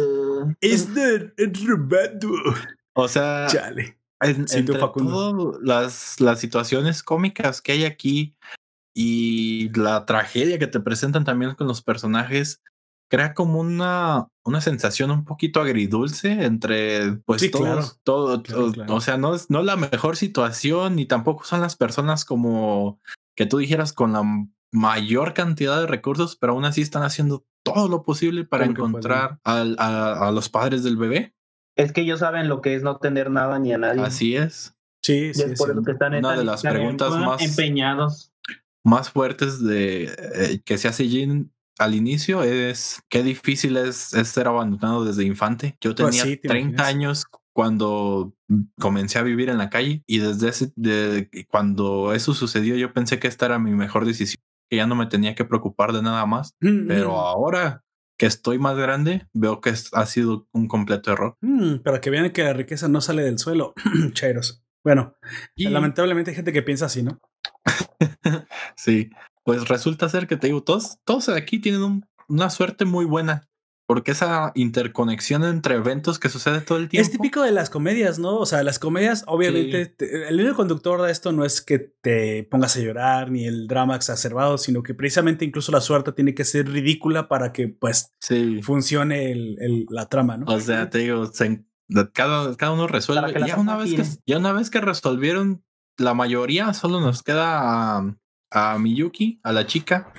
Es 0.60 0.94
robado. 1.64 2.54
O 2.92 3.08
sea, 3.08 3.46
Chale. 3.48 3.98
En, 4.20 4.44
entre 4.52 4.78
todas 4.78 5.58
las, 5.62 6.20
las 6.20 6.38
situaciones 6.38 7.02
cómicas 7.02 7.62
que 7.62 7.72
hay 7.72 7.86
aquí 7.86 8.36
y 8.94 9.70
la 9.70 10.04
tragedia 10.04 10.58
que 10.58 10.66
te 10.66 10.80
presentan 10.80 11.24
también 11.24 11.54
con 11.54 11.66
los 11.66 11.80
personajes, 11.80 12.62
crea 13.08 13.34
como 13.34 13.60
una, 13.60 14.28
una 14.44 14.60
sensación 14.60 15.10
un 15.10 15.24
poquito 15.24 15.60
agridulce 15.60 16.44
entre 16.44 17.18
pues 17.24 17.50
todos, 17.50 18.00
todo, 18.02 18.42
o 18.88 19.00
sea, 19.00 19.16
no 19.16 19.34
es 19.34 19.50
no 19.50 19.62
la 19.62 19.76
mejor 19.76 20.16
situación 20.16 20.96
ni 20.96 21.06
tampoco 21.06 21.44
son 21.44 21.60
las 21.60 21.76
personas 21.76 22.24
como 22.24 23.00
que 23.36 23.46
tú 23.46 23.58
dijeras 23.58 23.92
con 23.92 24.12
la 24.12 24.22
mayor 24.72 25.34
cantidad 25.34 25.80
de 25.80 25.86
recursos, 25.86 26.36
pero 26.36 26.52
aún 26.52 26.64
así 26.64 26.82
están 26.82 27.02
haciendo 27.02 27.46
todo 27.62 27.88
lo 27.88 28.02
posible 28.02 28.44
para 28.44 28.64
encontrar 28.64 29.38
a, 29.44 30.30
los 30.32 30.48
padres 30.48 30.84
del 30.84 30.96
bebé. 30.96 31.34
Es 31.76 31.92
que 31.92 32.02
ellos 32.02 32.20
saben 32.20 32.48
lo 32.48 32.60
que 32.60 32.74
es 32.74 32.82
no 32.82 32.98
tener 32.98 33.30
nada 33.30 33.58
ni 33.58 33.72
a 33.72 33.78
nadie. 33.78 34.02
Así 34.02 34.36
es. 34.36 34.74
Sí, 35.02 35.34
sí, 35.34 35.42
es 35.42 35.58
por 35.58 35.84
que 35.84 35.92
están 35.92 36.14
Una 36.14 36.36
de 36.36 36.44
las 36.44 36.62
preguntas 36.62 37.10
más 37.16 37.42
empeñados. 37.42 38.32
Más 38.84 39.10
fuertes 39.10 39.62
de 39.62 40.04
eh, 40.04 40.62
que 40.64 40.78
se 40.78 40.88
hace 40.88 41.08
Jean 41.08 41.52
al 41.79 41.95
inicio 41.95 42.43
es 42.43 43.03
qué 43.09 43.22
difícil 43.22 43.77
es, 43.77 43.96
ser 43.96 44.48
abandonado 44.48 45.05
desde 45.05 45.24
infante. 45.24 45.77
Yo 45.80 45.95
pues 45.95 46.19
tenía 46.19 46.40
30 46.40 46.87
años 46.87 47.27
cuando 47.53 48.35
comencé 48.79 49.19
a 49.19 49.22
vivir 49.22 49.48
en 49.48 49.59
la 49.59 49.71
calle 49.71 50.03
y 50.06 50.19
desde 50.19 50.48
ese, 50.48 50.72
de, 50.77 51.30
cuando 51.48 52.13
eso 52.13 52.35
sucedió 52.35 52.77
yo 52.77 52.93
pensé 52.93 53.19
que 53.19 53.29
esta 53.29 53.46
era 53.46 53.59
mi 53.59 53.72
mejor 53.72 54.05
decisión, 54.05 54.43
que 54.69 54.77
ya 54.77 54.87
no 54.87 54.95
me 54.95 55.06
tenía 55.06 55.35
que 55.35 55.45
preocupar 55.45 55.93
de 55.93 56.03
nada 56.03 56.27
más. 56.27 56.55
Mm, 56.61 56.87
Pero 56.87 57.13
mm. 57.13 57.16
ahora 57.16 57.82
que 58.19 58.27
estoy 58.27 58.59
más 58.59 58.77
grande, 58.77 59.27
veo 59.35 59.61
que 59.61 59.71
ha 59.71 60.06
sido 60.06 60.48
un 60.53 60.69
completo 60.69 61.13
error. 61.13 61.37
Mm, 61.40 61.77
para 61.79 62.01
que 62.01 62.11
vean 62.11 62.30
que 62.30 62.45
la 62.45 62.53
riqueza 62.55 62.88
no 62.88 63.01
sale 63.01 63.22
del 63.22 63.38
suelo, 63.38 63.74
chairos. 64.13 64.63
Bueno, 64.82 65.16
lamentablemente 65.56 66.30
hay 66.30 66.37
gente 66.37 66.53
que 66.53 66.63
piensa 66.63 66.87
así, 66.87 67.03
¿no? 67.03 67.21
sí, 68.77 69.11
pues 69.46 69.68
resulta 69.68 70.08
ser 70.08 70.26
que 70.26 70.36
te 70.36 70.48
digo, 70.48 70.64
todos, 70.64 70.98
todos 71.04 71.28
aquí 71.28 71.60
tienen 71.60 72.04
una 72.28 72.50
suerte 72.50 72.84
muy 72.84 73.04
buena. 73.04 73.48
Porque 73.88 74.10
esa 74.10 74.50
interconexión 74.56 75.44
entre 75.44 75.76
eventos 75.76 76.18
que 76.18 76.28
sucede 76.28 76.60
todo 76.60 76.78
el 76.78 76.88
tiempo. 76.88 77.06
Es 77.06 77.12
típico 77.12 77.42
de 77.42 77.52
las 77.52 77.70
comedias, 77.70 78.18
¿no? 78.18 78.38
O 78.38 78.44
sea, 78.44 78.64
las 78.64 78.80
comedias, 78.80 79.22
obviamente, 79.28 79.94
el 80.28 80.40
único 80.40 80.56
conductor 80.56 81.00
de 81.02 81.12
esto 81.12 81.30
no 81.30 81.44
es 81.44 81.60
que 81.60 81.78
te 81.78 82.42
pongas 82.50 82.76
a 82.76 82.80
llorar 82.80 83.30
ni 83.30 83.46
el 83.46 83.68
drama 83.68 83.94
exacerbado, 83.94 84.58
sino 84.58 84.82
que 84.82 84.94
precisamente 84.94 85.44
incluso 85.44 85.70
la 85.70 85.80
suerte 85.80 86.10
tiene 86.10 86.34
que 86.34 86.44
ser 86.44 86.68
ridícula 86.68 87.28
para 87.28 87.52
que, 87.52 87.68
pues, 87.68 88.12
funcione 88.62 89.30
el, 89.30 89.86
la 89.88 90.08
trama, 90.08 90.36
¿no? 90.36 90.46
O 90.52 90.58
sea, 90.58 90.90
te 90.90 90.98
digo, 90.98 91.30
cada, 92.12 92.56
cada 92.56 92.72
uno 92.72 92.88
resuelve. 92.88 93.32
Ya 93.46 93.56
una, 93.56 93.76
vez 93.76 93.94
que, 93.94 94.02
ya 94.26 94.38
una 94.38 94.52
vez 94.52 94.68
que 94.68 94.80
resolvieron 94.80 95.64
la 95.96 96.14
mayoría, 96.14 96.74
solo 96.74 97.00
nos 97.00 97.22
queda 97.22 98.16
a 98.50 98.78
Miyuki, 98.78 99.40
a 99.42 99.52
la 99.52 99.66
chica, 99.66 100.12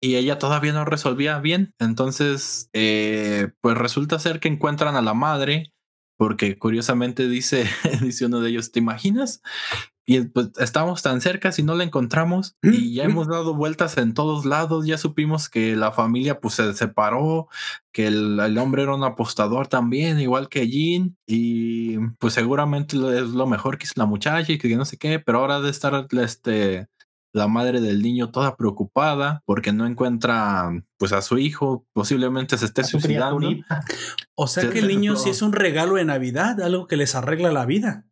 y 0.00 0.16
ella 0.16 0.38
todavía 0.38 0.72
no 0.72 0.84
resolvía 0.84 1.38
bien. 1.38 1.74
Entonces, 1.78 2.70
eh, 2.72 3.50
pues 3.60 3.76
resulta 3.76 4.18
ser 4.18 4.40
que 4.40 4.48
encuentran 4.48 4.96
a 4.96 5.02
la 5.02 5.14
madre, 5.14 5.72
porque 6.16 6.56
curiosamente 6.56 7.28
dice, 7.28 7.64
dice 8.02 8.26
uno 8.26 8.40
de 8.40 8.50
ellos, 8.50 8.72
¿te 8.72 8.78
imaginas? 8.78 9.42
Y 10.06 10.22
pues 10.22 10.50
estamos 10.58 11.02
tan 11.02 11.20
cerca 11.20 11.52
si 11.52 11.62
no 11.62 11.76
la 11.76 11.84
encontramos 11.84 12.56
y 12.62 12.94
ya 12.94 13.04
hemos 13.04 13.28
dado 13.28 13.54
vueltas 13.54 13.96
en 13.96 14.12
todos 14.12 14.44
lados, 14.44 14.84
ya 14.84 14.98
supimos 14.98 15.48
que 15.48 15.76
la 15.76 15.92
familia 15.92 16.40
pues 16.40 16.54
se 16.54 16.72
separó, 16.74 17.46
que 17.92 18.08
el, 18.08 18.58
hombre 18.58 18.82
era 18.82 18.96
un 18.96 19.04
apostador 19.04 19.68
también, 19.68 20.18
igual 20.18 20.48
que 20.48 20.68
Jean, 20.68 21.16
y 21.28 21.98
pues 22.18 22.34
seguramente 22.34 22.96
es 22.96 23.28
lo 23.28 23.46
mejor 23.46 23.78
que 23.78 23.84
es 23.84 23.96
la 23.96 24.06
muchacha 24.06 24.52
y 24.52 24.58
que 24.58 24.74
no 24.74 24.84
sé 24.84 24.96
qué, 24.96 25.20
pero 25.20 25.38
ahora 25.38 25.60
de 25.60 25.70
estar 25.70 26.08
este 26.10 26.88
la 27.32 27.48
madre 27.48 27.80
del 27.80 28.02
niño 28.02 28.30
toda 28.30 28.56
preocupada 28.56 29.42
porque 29.46 29.72
no 29.72 29.86
encuentra 29.86 30.70
pues 30.98 31.12
a 31.12 31.22
su 31.22 31.38
hijo, 31.38 31.86
posiblemente 31.92 32.58
se 32.58 32.66
esté 32.66 32.84
suicidando. 32.84 33.48
O 34.34 34.46
sea 34.46 34.68
que 34.68 34.80
el 34.80 34.88
niño 34.88 35.16
sí 35.16 35.30
es 35.30 35.42
un 35.42 35.52
regalo 35.52 35.94
de 35.94 36.04
Navidad, 36.04 36.60
algo 36.60 36.86
que 36.86 36.96
les 36.96 37.14
arregla 37.14 37.52
la 37.52 37.66
vida. 37.66 38.06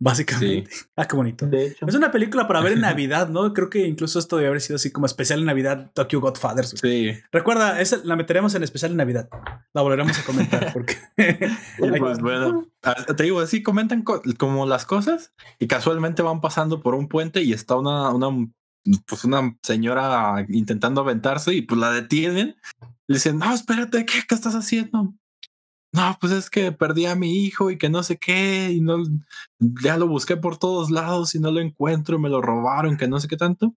Básicamente. 0.00 0.70
Ah, 0.96 1.06
qué 1.06 1.14
bonito. 1.14 1.48
Es 1.52 1.94
una 1.94 2.10
película 2.10 2.48
para 2.48 2.60
ver 2.60 2.72
en 2.72 2.80
Navidad, 2.82 3.28
¿no? 3.28 3.52
Creo 3.52 3.70
que 3.70 3.86
incluso 3.86 4.18
esto 4.18 4.36
debe 4.36 4.48
haber 4.48 4.60
sido 4.60 4.76
así 4.76 4.90
como 4.90 5.06
especial 5.06 5.38
en 5.38 5.46
Navidad, 5.46 5.92
Tokyo 5.94 6.20
Godfathers. 6.20 6.74
Sí. 6.80 7.12
Recuerda, 7.30 7.80
esa 7.80 7.98
la 8.02 8.16
meteremos 8.16 8.54
en 8.56 8.64
especial 8.64 8.90
en 8.90 8.96
Navidad. 8.96 9.28
La 9.72 9.82
volveremos 9.82 10.18
a 10.18 10.24
comentar 10.24 10.72
porque. 10.72 10.96
pues 11.76 12.18
bueno, 12.18 12.66
te 13.16 13.22
digo, 13.22 13.40
así 13.40 13.62
comentan 13.62 14.02
como 14.02 14.66
las 14.66 14.86
cosas 14.86 15.32
y 15.60 15.68
casualmente 15.68 16.22
van 16.22 16.40
pasando 16.40 16.80
por 16.82 16.96
un 16.96 17.08
puente 17.08 17.42
y 17.42 17.52
está 17.52 17.76
una, 17.76 18.10
una, 18.10 18.28
pues 19.06 19.24
una 19.24 19.56
señora 19.62 20.44
intentando 20.48 21.00
aventarse 21.00 21.54
y 21.54 21.62
pues 21.62 21.80
la 21.80 21.92
detienen. 21.92 22.56
Le 23.06 23.14
dicen, 23.14 23.38
no, 23.38 23.54
espérate, 23.54 24.04
¿qué, 24.04 24.22
qué 24.28 24.34
estás 24.34 24.54
haciendo? 24.54 25.14
No, 25.92 26.16
pues 26.20 26.32
es 26.32 26.50
que 26.50 26.72
perdí 26.72 27.06
a 27.06 27.14
mi 27.14 27.44
hijo 27.44 27.70
y 27.70 27.78
que 27.78 27.88
no 27.88 28.02
sé 28.02 28.18
qué, 28.18 28.70
y 28.70 28.80
no, 28.80 29.02
ya 29.82 29.96
lo 29.96 30.06
busqué 30.06 30.36
por 30.36 30.58
todos 30.58 30.90
lados 30.90 31.34
y 31.34 31.40
no 31.40 31.50
lo 31.50 31.60
encuentro, 31.60 32.18
me 32.18 32.28
lo 32.28 32.42
robaron, 32.42 32.96
que 32.96 33.08
no 33.08 33.20
sé 33.20 33.28
qué 33.28 33.36
tanto. 33.36 33.74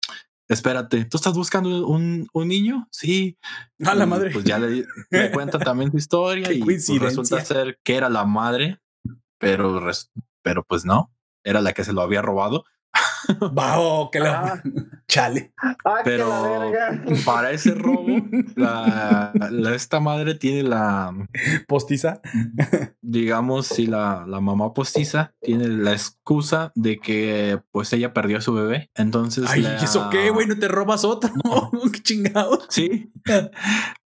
Espérate, 0.48 1.04
¿tú 1.04 1.16
estás 1.16 1.34
buscando 1.34 1.86
un, 1.86 2.26
un 2.32 2.48
niño? 2.48 2.88
Sí. 2.90 3.38
A 3.84 3.94
la 3.94 4.06
madre. 4.06 4.30
Pues 4.32 4.44
ya 4.44 4.58
le, 4.58 4.84
le 5.10 5.30
cuentan 5.30 5.60
también 5.60 5.92
su 5.92 5.96
historia 5.98 6.52
y 6.52 6.60
pues 6.60 6.88
resulta 6.98 7.44
ser 7.44 7.78
que 7.84 7.94
era 7.94 8.08
la 8.08 8.24
madre, 8.24 8.80
pero, 9.38 9.80
pero 10.42 10.64
pues 10.64 10.84
no, 10.84 11.14
era 11.44 11.60
la 11.60 11.72
que 11.72 11.84
se 11.84 11.92
lo 11.92 12.02
había 12.02 12.20
robado. 12.20 12.64
Wow, 13.52 14.10
que 14.10 14.20
la 14.20 14.40
ah. 14.40 14.62
chale. 15.08 15.52
Ah, 15.84 16.00
Pero 16.04 16.28
para 17.24 17.50
ese 17.50 17.74
robo, 17.74 18.06
la, 18.56 19.32
esta 19.74 20.00
madre 20.00 20.34
tiene 20.34 20.62
la 20.62 21.12
postiza. 21.66 22.20
Digamos, 23.00 23.66
si 23.66 23.86
la, 23.86 24.24
la, 24.26 24.40
mamá 24.40 24.72
postiza 24.72 25.32
tiene 25.40 25.68
la 25.68 25.92
excusa 25.92 26.72
de 26.74 26.98
que 26.98 27.60
pues 27.70 27.92
ella 27.92 28.12
perdió 28.12 28.38
a 28.38 28.42
su 28.42 28.52
bebé. 28.54 28.90
Entonces. 28.94 29.44
Ay, 29.48 29.66
¿eso 29.82 30.08
qué, 30.10 30.30
güey? 30.30 30.46
¿No 30.46 30.58
te 30.58 30.68
robas 30.68 31.04
otro? 31.04 31.30
qué 31.92 32.02
chingado. 32.02 32.60
Sí. 32.68 33.12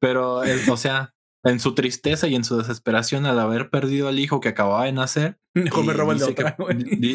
Pero, 0.01 0.43
o 0.71 0.77
sea, 0.77 1.15
en 1.45 1.61
su 1.61 1.75
tristeza 1.75 2.27
y 2.27 2.35
en 2.35 2.45
su 2.45 2.57
desesperación 2.57 3.27
al 3.27 3.39
haber 3.39 3.71
perdido 3.71 4.09
al 4.09 4.19
hijo 4.19 4.41
que 4.41 4.49
acababa 4.49 4.85
de 4.85 4.93
nacer. 4.93 5.39
Mejor 5.55 5.85
me 5.85 5.93
roba 5.93 6.13
el 6.15 6.19
de 6.19 6.25
otra. 6.25 6.57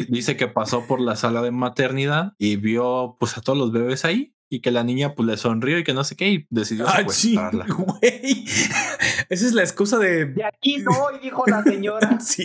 dice 0.08 0.36
que 0.36 0.48
pasó 0.48 0.86
por 0.86 1.00
la 1.00 1.16
sala 1.16 1.42
de 1.42 1.50
maternidad 1.50 2.34
y 2.38 2.56
vio 2.56 3.16
pues 3.18 3.36
a 3.36 3.40
todos 3.40 3.58
los 3.58 3.72
bebés 3.72 4.04
ahí 4.04 4.34
y 4.52 4.60
que 4.60 4.72
la 4.72 4.82
niña 4.82 5.14
pues 5.14 5.26
le 5.28 5.36
sonrió 5.36 5.78
y 5.78 5.84
que 5.84 5.94
no 5.94 6.02
sé 6.02 6.16
qué 6.16 6.28
y 6.28 6.46
decidió 6.50 6.86
ah, 6.88 7.04
sí, 7.08 7.38
güey. 7.68 8.44
Esa 9.28 9.46
es 9.46 9.52
la 9.52 9.62
excusa 9.62 9.98
de 9.98 10.26
de 10.26 10.44
aquí 10.44 10.78
no 10.78 10.92
dijo 11.22 11.44
la 11.46 11.62
señora 11.62 12.18
sí 12.20 12.44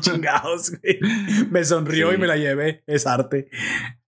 chingados 0.00 0.72
güey. 0.72 0.98
me 1.50 1.64
sonrió 1.64 2.12
y 2.12 2.18
me 2.18 2.26
la 2.26 2.36
llevé 2.36 2.82
es 2.88 3.06
arte 3.06 3.48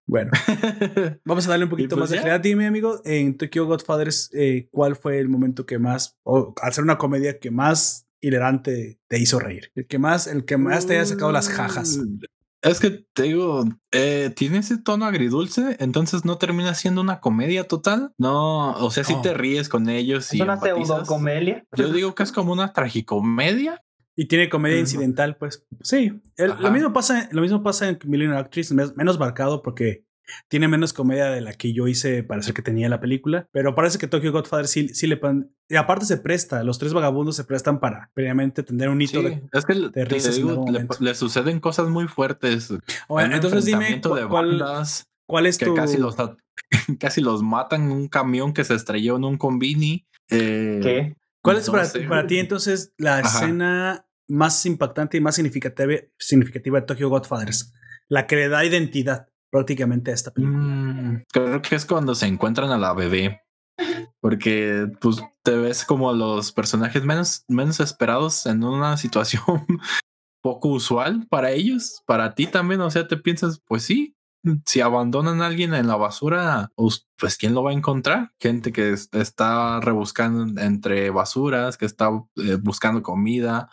bueno, 0.06 0.30
vamos 1.24 1.46
a 1.46 1.50
darle 1.50 1.64
un 1.64 1.70
poquito 1.70 1.96
pues 1.96 2.00
más 2.00 2.10
de 2.10 2.16
claridad. 2.18 2.40
Dime, 2.40 2.66
amigo, 2.66 3.00
en 3.04 3.36
Tokyo 3.36 3.66
Godfathers, 3.66 4.30
eh, 4.32 4.68
¿cuál 4.70 4.94
fue 4.96 5.18
el 5.18 5.28
momento 5.28 5.66
que 5.66 5.78
más, 5.78 6.16
o 6.22 6.54
al 6.62 6.72
ser 6.72 6.84
una 6.84 6.96
comedia 6.96 7.38
que 7.38 7.50
más 7.50 8.06
hilarante 8.20 9.00
te 9.08 9.18
hizo 9.18 9.40
reír? 9.40 9.72
El 9.74 9.86
que 9.86 9.98
más, 9.98 10.26
el 10.28 10.44
que 10.44 10.56
más 10.56 10.86
te 10.86 10.94
haya 10.94 11.06
sacado 11.06 11.32
las 11.32 11.48
jajas. 11.48 11.98
Mm, 11.98 12.20
es 12.62 12.80
que 12.80 13.06
te 13.12 13.24
digo, 13.24 13.64
eh, 13.92 14.32
tiene 14.34 14.58
ese 14.58 14.78
tono 14.78 15.04
agridulce, 15.04 15.76
entonces 15.78 16.24
no 16.24 16.38
termina 16.38 16.74
siendo 16.74 17.00
una 17.00 17.20
comedia 17.20 17.64
total. 17.68 18.12
No, 18.18 18.72
o 18.72 18.90
sea, 18.90 19.04
si 19.04 19.20
te 19.22 19.34
ríes 19.34 19.68
con 19.68 19.88
ellos. 19.88 20.26
Es 20.26 20.34
y 20.34 20.42
una 20.42 20.58
pseudo 20.58 21.04
comedia. 21.04 21.64
Yo 21.76 21.92
digo 21.92 22.14
que 22.14 22.22
es 22.22 22.32
como 22.32 22.52
una 22.52 22.72
tragicomedia. 22.72 23.82
Y 24.16 24.26
tiene 24.26 24.48
comedia 24.48 24.78
incidental, 24.78 25.36
pues 25.36 25.66
sí. 25.82 26.20
lo 26.38 26.70
mismo 26.70 26.92
pasa, 26.92 27.28
lo 27.32 27.42
mismo 27.42 27.62
pasa 27.62 27.88
en 27.88 27.98
Millionaire 28.06 28.40
Actress, 28.40 28.72
menos 28.72 29.18
marcado 29.18 29.62
porque 29.62 30.06
tiene 30.48 30.68
menos 30.68 30.92
comedia 30.92 31.26
de 31.26 31.40
la 31.40 31.52
que 31.52 31.72
yo 31.72 31.86
hice 31.86 32.22
para 32.22 32.40
hacer 32.40 32.54
que 32.54 32.62
tenía 32.62 32.88
la 32.88 33.00
película. 33.00 33.48
Pero 33.52 33.74
parece 33.74 33.98
que 33.98 34.08
Tokyo 34.08 34.32
Godfather 34.32 34.66
sí, 34.66 34.88
sí 34.88 35.06
le 35.06 35.20
Y 35.68 35.76
aparte 35.76 36.06
se 36.06 36.16
presta, 36.16 36.62
los 36.64 36.78
tres 36.78 36.92
vagabundos 36.92 37.36
se 37.36 37.44
prestan 37.44 37.80
para 37.80 38.10
previamente 38.14 38.62
tener 38.62 38.88
un 38.88 39.00
hito 39.00 39.22
de, 39.22 39.42
es 39.52 39.64
que 39.64 39.74
le, 39.74 41.14
suceden 41.14 41.60
cosas 41.60 41.88
muy 41.88 42.08
fuertes. 42.08 42.72
Bueno, 43.08 43.34
entonces 43.34 43.64
dime 43.64 44.00
cuál, 44.28 44.64
cuál 45.26 45.46
es 45.46 45.58
que 45.58 45.72
casi 45.74 45.98
los 45.98 46.16
casi 46.98 47.20
los 47.20 47.42
matan 47.42 47.84
en 47.84 47.92
un 47.92 48.08
camión 48.08 48.52
que 48.52 48.64
se 48.64 48.74
estrelló 48.74 49.16
en 49.16 49.24
un 49.24 49.38
convini. 49.38 50.06
Eh, 50.30 50.80
¿Qué? 50.82 51.16
¿Cuál 51.42 51.58
es 51.58 51.70
para, 51.70 52.26
ti 52.26 52.38
entonces 52.40 52.92
la 52.98 53.20
escena 53.20 54.05
más 54.28 54.64
impactante 54.66 55.16
y 55.16 55.20
más 55.20 55.34
significativa, 55.34 55.94
significativa 56.18 56.80
de 56.80 56.86
Tokyo 56.86 57.08
Godfathers? 57.08 57.72
La 58.08 58.26
que 58.26 58.36
le 58.36 58.48
da 58.48 58.64
identidad 58.64 59.28
prácticamente 59.50 60.10
a 60.10 60.14
esta 60.14 60.32
película. 60.32 60.58
Mm, 60.58 61.24
creo 61.32 61.62
que 61.62 61.74
es 61.74 61.86
cuando 61.86 62.14
se 62.14 62.26
encuentran 62.26 62.70
a 62.70 62.78
la 62.78 62.92
bebé. 62.94 63.42
Porque 64.20 64.88
pues 65.00 65.22
te 65.42 65.56
ves 65.56 65.84
como 65.84 66.12
los 66.12 66.50
personajes 66.52 67.04
menos, 67.04 67.44
menos 67.48 67.80
esperados 67.80 68.46
en 68.46 68.64
una 68.64 68.96
situación 68.96 69.66
poco 70.42 70.68
usual 70.68 71.26
para 71.28 71.50
ellos, 71.50 72.02
para 72.06 72.34
ti 72.34 72.46
también. 72.46 72.80
O 72.80 72.90
sea, 72.90 73.06
te 73.06 73.16
piensas, 73.16 73.60
pues 73.66 73.82
sí, 73.82 74.16
si 74.64 74.80
abandonan 74.80 75.42
a 75.42 75.46
alguien 75.46 75.74
en 75.74 75.88
la 75.88 75.96
basura, 75.96 76.70
pues, 77.18 77.36
¿quién 77.36 77.54
lo 77.54 77.62
va 77.62 77.70
a 77.70 77.74
encontrar? 77.74 78.32
Gente 78.40 78.72
que 78.72 78.92
está 78.92 79.80
rebuscando 79.80 80.60
entre 80.60 81.10
basuras, 81.10 81.76
que 81.76 81.86
está 81.86 82.10
eh, 82.36 82.56
buscando 82.60 83.02
comida, 83.02 83.68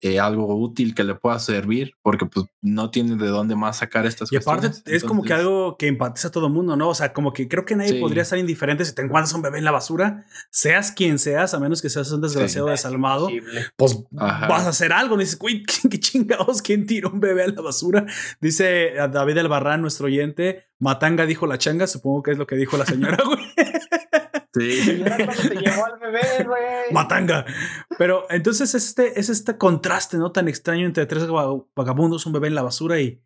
eh, 0.00 0.20
algo 0.20 0.54
útil 0.54 0.94
que 0.94 1.02
le 1.02 1.16
pueda 1.16 1.40
servir, 1.40 1.94
porque 2.02 2.24
pues 2.24 2.46
no 2.60 2.90
tiene 2.90 3.16
de 3.16 3.28
dónde 3.28 3.56
más 3.56 3.78
sacar 3.78 4.06
estas 4.06 4.30
cosas. 4.30 4.32
Y 4.32 4.36
aparte 4.36 4.96
es 4.96 5.02
como 5.02 5.24
que 5.24 5.32
algo 5.32 5.76
que 5.76 5.88
empatiza 5.88 6.28
a 6.28 6.30
todo 6.30 6.46
el 6.46 6.52
mundo, 6.52 6.76
¿no? 6.76 6.90
O 6.90 6.94
sea, 6.94 7.12
como 7.12 7.32
que 7.32 7.48
creo 7.48 7.64
que 7.64 7.74
nadie 7.74 8.00
podría 8.00 8.22
estar 8.22 8.38
indiferente 8.38 8.84
si 8.84 8.94
te 8.94 9.02
encuentras 9.02 9.34
un 9.34 9.42
bebé 9.42 9.58
en 9.58 9.64
la 9.64 9.72
basura, 9.72 10.24
seas 10.50 10.92
quien 10.92 11.18
seas, 11.18 11.52
a 11.52 11.58
menos 11.58 11.82
que 11.82 11.90
seas 11.90 12.12
un 12.12 12.20
desgraciado 12.20 12.68
desalmado, 12.68 13.28
pues 13.76 13.98
vas 14.10 14.66
a 14.66 14.68
hacer 14.68 14.92
algo. 14.92 15.16
Dices, 15.16 15.38
güey, 15.38 15.64
¿qué, 15.90 15.98
chingados? 15.98 16.62
¿Quién 16.62 16.86
tiró 16.86 17.10
un 17.10 17.18
bebé 17.18 17.42
a 17.42 17.48
la 17.48 17.60
basura? 17.60 18.06
Dice 18.40 18.92
David 19.10 19.38
Albarrán, 19.38 19.82
nuestro 19.82 20.06
oyente, 20.06 20.68
Matanga 20.78 21.26
dijo 21.26 21.46
la 21.46 21.58
changa, 21.58 21.86
supongo 21.88 22.22
que 22.22 22.30
es 22.30 22.38
lo 22.38 22.46
que 22.46 22.56
dijo 22.56 22.76
la 22.76 22.86
señora, 22.86 23.18
güey. 23.26 23.40
Sí. 24.58 25.04
Matanga. 26.92 27.44
Pero 27.96 28.26
entonces 28.30 28.74
este, 28.74 29.18
es 29.18 29.28
este 29.28 29.56
contraste, 29.56 30.16
¿no? 30.16 30.32
Tan 30.32 30.48
extraño 30.48 30.86
entre 30.86 31.06
tres 31.06 31.26
vagabundos, 31.74 32.26
un 32.26 32.32
bebé 32.32 32.48
en 32.48 32.54
la 32.54 32.62
basura 32.62 33.00
y. 33.00 33.22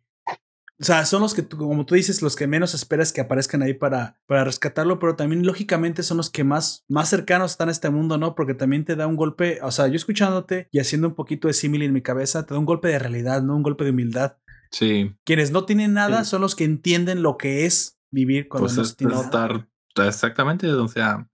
O 0.79 0.85
sea, 0.85 1.05
son 1.05 1.21
los 1.21 1.33
que, 1.33 1.47
como 1.47 1.85
tú 1.85 1.95
dices, 1.95 2.21
los 2.21 2.35
que 2.35 2.47
menos 2.47 2.73
esperas 2.73 3.13
que 3.13 3.21
aparezcan 3.21 3.61
ahí 3.61 3.73
para, 3.73 4.19
para 4.25 4.43
rescatarlo, 4.43 4.99
pero 4.99 5.15
también 5.15 5.45
lógicamente 5.45 6.01
son 6.01 6.17
los 6.17 6.31
que 6.31 6.43
más, 6.43 6.83
más 6.89 7.09
cercanos 7.09 7.51
están 7.51 7.69
a 7.69 7.71
este 7.71 7.91
mundo, 7.91 8.17
¿no? 8.17 8.33
Porque 8.35 8.55
también 8.55 8.83
te 8.83 8.95
da 8.95 9.05
un 9.05 9.15
golpe, 9.15 9.59
o 9.61 9.71
sea, 9.71 9.87
yo 9.87 9.95
escuchándote 9.95 10.67
y 10.71 10.79
haciendo 10.79 11.07
un 11.07 11.15
poquito 11.15 11.47
de 11.47 11.53
símil 11.53 11.83
en 11.83 11.93
mi 11.93 12.01
cabeza, 12.01 12.45
te 12.45 12.53
da 12.53 12.59
un 12.59 12.65
golpe 12.65 12.87
de 12.87 12.99
realidad, 12.99 13.43
¿no? 13.43 13.55
Un 13.55 13.63
golpe 13.63 13.83
de 13.83 13.91
humildad. 13.91 14.37
Sí. 14.71 15.15
Quienes 15.23 15.51
no 15.51 15.65
tienen 15.65 15.93
nada 15.93 16.25
son 16.25 16.41
los 16.41 16.55
que 16.55 16.63
entienden 16.63 17.21
lo 17.21 17.37
que 17.37 17.65
es 17.65 17.99
vivir 18.11 18.49
cuando 18.49 18.67
pues 18.67 18.77
no 18.77 18.95
tienen 18.95 19.17
nada. 19.17 19.67
Exactamente, 19.95 20.71
o 20.71 20.87
sea, 20.87 21.27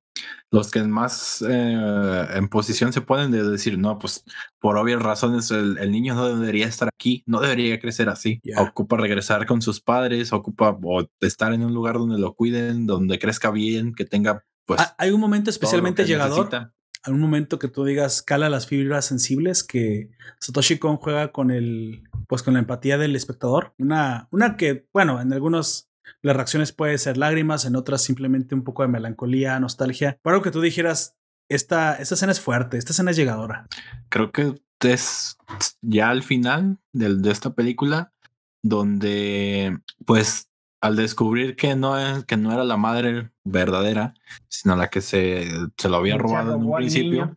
los 0.52 0.72
que 0.72 0.84
más 0.84 1.44
eh, 1.48 2.28
en 2.34 2.50
posición 2.50 2.92
se 2.92 3.02
ponen 3.02 3.32
de 3.32 3.44
decir, 3.44 3.78
no, 3.78 4.00
pues 4.00 4.24
por 4.60 4.78
obvias 4.78 5.02
razones 5.02 5.52
el, 5.52 5.92
niño 5.92 6.16
no 6.16 6.28
debería 6.28 6.68
estar 6.68 6.90
aquí, 6.90 7.24
no 7.26 7.40
debería 7.40 7.80
crecer 7.80 8.10
así. 8.10 8.42
Ocupa 8.58 8.98
regresar 8.98 9.46
con 9.46 9.62
sus 9.62 9.80
padres, 9.80 10.34
ocupa 10.34 10.78
o 10.84 11.08
estar 11.22 11.54
en 11.54 11.64
un 11.64 11.74
lugar 11.74 11.96
donde 11.96 12.20
lo 12.20 12.34
cuiden, 12.34 12.88
donde 12.88 13.20
crezca 13.20 13.52
bien, 13.52 13.94
que 13.94 14.06
tenga 14.06 14.44
pues... 14.66 14.82
Hay 15.00 15.10
un 15.10 15.20
momento 15.20 15.50
especialmente 15.50 16.06
llegador. 16.06 16.50
Hay 17.04 17.14
un 17.14 17.20
momento 17.20 17.58
que 17.58 17.70
tú 17.70 17.86
digas, 17.86 18.22
cala 18.22 18.50
las 18.50 18.68
fibras 18.68 19.06
sensibles 19.06 19.64
que 19.64 20.12
Satoshi 20.40 20.78
Kon 20.78 20.98
juega 20.98 21.32
con 21.32 21.50
el, 21.50 22.04
pues 22.28 22.44
con 22.44 22.54
la 22.54 22.60
empatía 22.60 22.98
del 22.98 23.16
espectador. 23.16 23.74
Una, 23.80 24.28
una 24.32 24.58
que, 24.58 24.88
bueno, 24.94 25.22
en 25.22 25.34
algunos 25.34 25.89
las 26.22 26.36
reacciones 26.36 26.72
pueden 26.72 27.00
ser 27.00 27.18
lágrimas, 27.18 27.66
en 27.66 27.76
otras 27.76 28.02
simplemente 28.02 28.56
un 28.56 28.64
poco 28.64 28.84
de 28.84 28.90
melancolía, 28.90 29.60
nostalgia. 29.60 30.18
Para 30.22 30.42
que 30.42 30.52
tú 30.52 30.62
dijeras, 30.62 31.16
esta, 31.50 31.96
esta 31.96 32.16
escena 32.16 32.32
es 32.32 32.40
fuerte, 32.40 32.78
esta 32.78 32.94
escena 32.94 33.12
es 33.12 33.18
llegadora. 33.18 33.68
Creo 34.10 34.32
que 34.32 34.56
es 34.82 35.38
ya 35.82 36.10
al 36.10 36.24
final 36.24 36.78
de, 36.94 37.32
esta 37.32 37.54
película 37.54 38.14
donde 38.64 39.78
pues 40.06 40.50
al 40.82 40.96
descubrir 40.96 41.56
que 41.56 41.76
no, 41.76 41.96
que 42.26 42.38
no 42.38 42.54
era 42.54 42.64
la 42.64 42.78
madre 42.78 43.32
verdadera, 43.44 44.14
sino 44.48 44.76
la 44.78 44.90
que 44.90 45.02
se, 45.02 45.50
se 45.78 45.90
lo 45.90 45.98
había 45.98 46.18
robado 46.18 46.56
en 46.56 46.64
un 46.64 46.76
principio, 46.76 47.36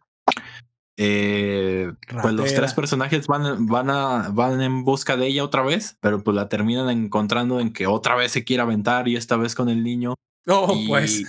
eh, 0.96 1.92
pues 2.20 2.34
los 2.34 2.52
tres 2.54 2.74
personajes 2.74 3.26
van, 3.26 3.66
van, 3.66 3.90
a, 3.90 4.28
van 4.30 4.60
en 4.60 4.84
busca 4.84 5.16
de 5.16 5.26
ella 5.26 5.44
otra 5.44 5.62
vez, 5.62 5.96
pero 6.00 6.22
pues 6.22 6.34
la 6.34 6.48
terminan 6.48 6.90
encontrando 6.90 7.60
en 7.60 7.72
que 7.72 7.86
otra 7.86 8.14
vez 8.14 8.32
se 8.32 8.44
quiere 8.44 8.62
aventar 8.62 9.08
y 9.08 9.16
esta 9.16 9.36
vez 9.36 9.54
con 9.54 9.68
el 9.68 9.82
niño. 9.82 10.14
Oh, 10.48 10.76
pues. 10.88 11.22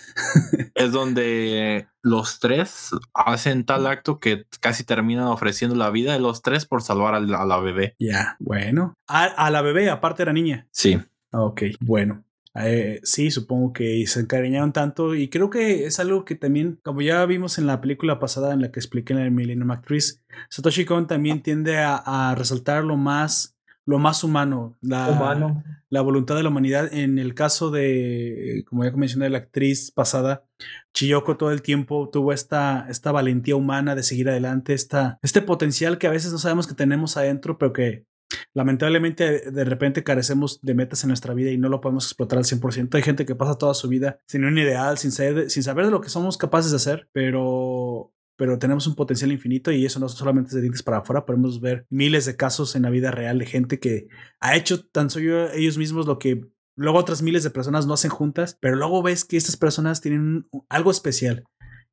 es 0.75 0.91
donde 0.91 1.87
los 2.01 2.39
tres 2.39 2.89
hacen 3.13 3.63
tal 3.63 3.85
acto 3.87 4.19
que 4.19 4.45
casi 4.59 4.83
terminan 4.83 5.27
ofreciendo 5.27 5.75
la 5.75 5.91
vida 5.91 6.13
de 6.13 6.19
los 6.19 6.41
tres 6.41 6.65
por 6.65 6.81
salvar 6.81 7.15
a 7.15 7.19
la, 7.19 7.59
bebé. 7.59 7.95
Ya, 7.99 8.35
bueno. 8.39 8.95
A, 9.07 9.49
la 9.51 9.61
bebé, 9.61 9.89
aparte 9.89 10.23
era 10.23 10.33
niña. 10.33 10.67
Sí. 10.71 10.99
Ok, 11.31 11.63
bueno. 11.79 12.23
Eh, 12.55 12.99
sí, 13.03 13.31
supongo 13.31 13.73
que 13.73 14.05
se 14.05 14.19
encariñaron 14.19 14.73
tanto 14.73 15.15
y 15.15 15.29
creo 15.29 15.49
que 15.49 15.85
es 15.85 15.99
algo 15.99 16.23
que 16.23 16.35
también, 16.35 16.79
como 16.83 17.01
ya 17.01 17.25
vimos 17.25 17.57
en 17.57 17.65
la 17.65 17.81
película 17.81 18.19
pasada 18.19 18.53
en 18.53 18.61
la 18.61 18.71
que 18.71 18.79
expliqué 18.79 19.13
en 19.13 19.19
el 19.19 19.31
Millennium 19.31 19.71
Actress, 19.71 20.23
Satoshi 20.49 20.85
Kon 20.85 21.07
también 21.07 21.41
tiende 21.41 21.77
a, 21.79 22.35
resaltar 22.37 22.83
lo 22.83 22.95
más, 22.95 23.57
lo 23.85 23.97
más 23.97 24.23
humano, 24.23 24.77
la, 24.81 25.63
la 25.89 26.01
voluntad 26.01 26.35
de 26.35 26.43
la 26.43 26.49
humanidad. 26.49 26.93
En 26.93 27.17
el 27.17 27.33
caso 27.33 27.71
de, 27.71 28.63
como 28.67 28.83
ya 28.83 28.91
mencioné, 28.91 29.29
la 29.31 29.39
actriz 29.39 29.89
pasada, 29.89 30.45
Chiyoko 30.93 31.37
todo 31.37 31.51
el 31.51 31.63
tiempo 31.63 32.09
tuvo 32.11 32.33
esta, 32.33 32.85
esta 32.87 33.11
valentía 33.11 33.55
humana 33.55 33.95
de 33.95 34.03
seguir 34.03 34.29
adelante, 34.29 34.73
esta, 34.73 35.17
este 35.23 35.41
potencial 35.41 35.97
que 35.97 36.05
a 36.05 36.11
veces 36.11 36.31
no 36.31 36.37
sabemos 36.37 36.67
que 36.67 36.75
tenemos 36.75 37.17
adentro, 37.17 37.57
pero 37.57 37.73
que 37.73 38.05
Lamentablemente, 38.53 39.51
de 39.51 39.63
repente 39.63 40.03
carecemos 40.03 40.61
de 40.61 40.75
metas 40.75 41.03
en 41.03 41.09
nuestra 41.09 41.33
vida 41.33 41.51
y 41.51 41.57
no 41.57 41.69
lo 41.69 41.81
podemos 41.81 42.05
explotar 42.05 42.39
al 42.39 42.45
100%. 42.45 42.95
Hay 42.95 43.03
gente 43.03 43.25
que 43.25 43.35
pasa 43.35 43.57
toda 43.57 43.73
su 43.73 43.87
vida 43.87 44.19
sin 44.27 44.45
un 44.45 44.57
ideal, 44.57 44.97
sin 44.97 45.11
saber, 45.11 45.49
sin 45.49 45.63
saber 45.63 45.85
de 45.85 45.91
lo 45.91 46.01
que 46.01 46.09
somos 46.09 46.37
capaces 46.37 46.71
de 46.71 46.77
hacer, 46.77 47.09
pero 47.11 48.13
pero 48.35 48.57
tenemos 48.57 48.87
un 48.87 48.95
potencial 48.95 49.31
infinito 49.31 49.71
y 49.71 49.85
eso 49.85 49.99
no 49.99 50.09
solamente 50.09 50.49
es 50.49 50.55
de 50.55 50.61
dientes 50.61 50.83
para 50.83 50.97
afuera, 50.97 51.25
podemos 51.25 51.61
ver 51.61 51.85
miles 51.89 52.25
de 52.25 52.35
casos 52.35 52.75
en 52.75 52.81
la 52.81 52.89
vida 52.89 53.11
real 53.11 53.37
de 53.37 53.45
gente 53.45 53.79
que 53.79 54.07
ha 54.39 54.55
hecho 54.55 54.85
tan 54.87 55.09
solo 55.09 55.51
ellos 55.51 55.77
mismos 55.77 56.07
lo 56.07 56.17
que 56.19 56.41
luego 56.75 56.97
otras 56.97 57.21
miles 57.21 57.43
de 57.43 57.51
personas 57.51 57.85
no 57.85 57.93
hacen 57.93 58.09
juntas, 58.09 58.57
pero 58.59 58.75
luego 58.75 59.03
ves 59.03 59.23
que 59.23 59.37
estas 59.37 59.57
personas 59.57 60.01
tienen 60.01 60.47
algo 60.69 60.91
especial. 60.91 61.43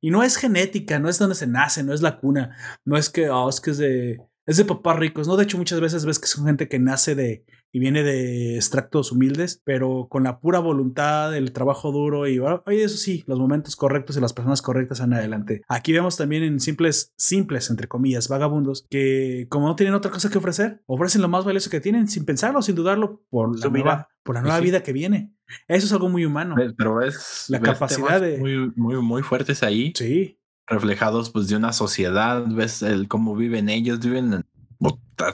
Y 0.03 0.09
no 0.09 0.23
es 0.23 0.35
genética, 0.35 0.97
no 0.97 1.09
es 1.09 1.19
donde 1.19 1.35
se 1.35 1.45
nace, 1.45 1.83
no 1.83 1.93
es 1.93 2.01
la 2.01 2.19
cuna, 2.19 2.57
no 2.85 2.97
es 2.97 3.09
que, 3.09 3.29
oh, 3.29 3.47
es 3.47 3.61
que 3.61 3.69
es 3.69 3.77
de, 3.77 4.17
es 4.45 4.57
de 4.57 4.65
papás 4.65 4.97
ricos, 4.97 5.27
¿no? 5.27 5.37
De 5.37 5.43
hecho, 5.43 5.57
muchas 5.57 5.79
veces 5.79 6.05
ves 6.05 6.19
que 6.19 6.27
son 6.27 6.45
gente 6.45 6.67
que 6.67 6.79
nace 6.79 7.15
de 7.15 7.45
y 7.73 7.79
viene 7.79 8.03
de 8.03 8.55
extractos 8.55 9.11
humildes, 9.11 9.61
pero 9.63 10.07
con 10.09 10.23
la 10.23 10.39
pura 10.39 10.59
voluntad, 10.59 11.35
el 11.35 11.53
trabajo 11.53 11.91
duro 11.91 12.27
y 12.27 12.39
oye, 12.39 12.83
eso 12.83 12.97
sí, 12.97 13.23
los 13.27 13.39
momentos 13.39 13.75
correctos 13.75 14.17
y 14.17 14.19
las 14.19 14.33
personas 14.33 14.61
correctas 14.61 14.99
en 14.99 15.13
adelante. 15.13 15.61
Aquí 15.69 15.93
vemos 15.93 16.17
también 16.17 16.43
en 16.43 16.59
simples, 16.59 17.13
simples, 17.15 17.69
entre 17.69 17.87
comillas, 17.87 18.27
vagabundos, 18.27 18.85
que 18.89 19.47
como 19.49 19.67
no 19.67 19.75
tienen 19.75 19.95
otra 19.95 20.11
cosa 20.11 20.29
que 20.29 20.37
ofrecer, 20.37 20.81
ofrecen 20.85 21.21
lo 21.21 21.29
más 21.29 21.45
valioso 21.45 21.69
que 21.69 21.79
tienen 21.79 22.09
sin 22.09 22.25
pensarlo, 22.25 22.61
sin 22.61 22.75
dudarlo, 22.75 23.23
por 23.29 23.57
la 23.57 23.69
nueva, 23.69 24.09
por 24.23 24.35
la 24.35 24.41
nueva 24.41 24.59
vida 24.59 24.83
que 24.83 24.91
viene. 24.91 25.33
Eso 25.67 25.85
es 25.85 25.93
algo 25.93 26.09
muy 26.09 26.25
humano. 26.25 26.55
Pero 26.77 27.01
es 27.01 27.45
la 27.47 27.61
capacidad 27.61 28.19
de 28.19 28.37
muy, 28.37 28.71
muy, 28.75 28.95
muy 29.01 29.21
fuertes 29.21 29.63
ahí. 29.63 29.93
Sí 29.95 30.37
reflejados 30.67 31.29
pues 31.29 31.47
de 31.47 31.55
una 31.55 31.73
sociedad, 31.73 32.45
ves 32.47 32.81
el 32.81 33.07
cómo 33.07 33.35
viven 33.35 33.69
ellos, 33.69 33.99
viven 33.99 34.45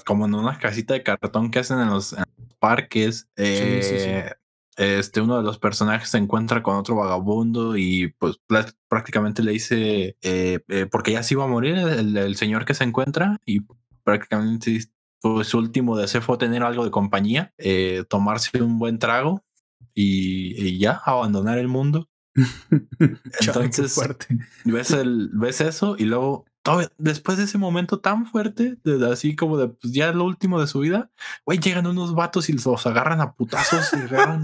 como 0.06 0.26
en 0.26 0.34
una 0.34 0.58
casita 0.60 0.94
de 0.94 1.04
cartón 1.04 1.52
que 1.52 1.60
hacen 1.60 1.80
en 1.80 1.90
los, 1.90 2.16
parques. 2.60 3.28
Eh, 3.36 4.32
este, 4.76 5.22
uno 5.22 5.38
de 5.38 5.44
los 5.44 5.58
personajes 5.58 6.10
se 6.10 6.18
encuentra 6.18 6.62
con 6.62 6.76
otro 6.76 6.96
vagabundo 6.96 7.78
y 7.78 8.10
pues 8.20 8.40
prácticamente 8.88 9.42
le 9.42 9.54
dice, 9.54 10.18
eh, 10.22 10.60
eh, 10.68 10.86
porque 10.92 11.14
ya 11.14 11.24
se 11.24 11.34
iba 11.34 11.46
a 11.46 11.48
morir 11.48 11.78
el, 11.78 12.36
señor 12.36 12.66
que 12.66 12.76
se 12.76 12.84
encuentra 12.84 13.38
y 13.46 13.62
prácticamente 14.04 14.80
pues, 15.20 15.48
su 15.48 15.58
último 15.58 15.98
deseo 15.98 16.22
fue 16.22 16.38
tener 16.38 16.62
algo 16.62 16.86
de 16.86 16.92
compañía, 16.92 17.54
tomarse 18.08 18.62
un 18.62 18.78
buen 18.78 19.00
trago 19.00 19.44
y, 19.96 20.78
ya 20.78 21.02
abandonar 21.06 21.58
el 21.58 21.68
mundo. 21.68 22.08
Entonces, 23.40 23.94
fuerte. 23.94 24.38
ves, 24.66 24.92
el, 24.92 25.30
ves 25.34 25.62
eso 25.62 25.96
y 25.98 26.06
luego 26.06 26.46
después 26.98 27.38
de 27.38 27.46
ese 27.46 27.58
momento 27.58 28.00
tan 28.00 28.26
fuerte, 28.26 28.78
así 29.12 29.36
como 29.36 29.58
de 29.58 29.70
pues, 29.70 29.94
ya 29.94 30.12
lo 30.12 30.26
último 30.26 30.60
de 30.60 30.68
su 30.68 30.80
vida, 30.80 31.10
güey, 31.46 31.60
llegan 31.60 31.88
unos 31.88 32.14
vatos 32.14 32.50
y 32.50 32.54
los 32.54 32.86
agarran 32.86 33.22
a 33.22 33.34
putazos 33.34 33.92
y 33.94 33.98
agarran 33.98 34.44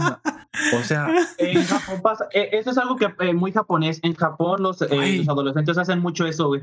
o 0.76 0.84
sea, 0.84 1.08
en 1.38 1.64
Japón 1.66 2.02
pasa, 2.02 2.28
e, 2.32 2.50
eso 2.54 2.72
es 2.72 2.78
algo 2.78 2.96
que 2.96 3.14
eh, 3.20 3.34
muy 3.34 3.52
japonés. 3.52 4.00
En 4.04 4.14
Japón 4.14 4.62
los, 4.62 4.82
eh, 4.82 5.18
los 5.18 5.30
adolescentes 5.30 5.78
hacen 5.78 6.00
mucho 6.00 6.26
eso, 6.26 6.48
güey. 6.48 6.62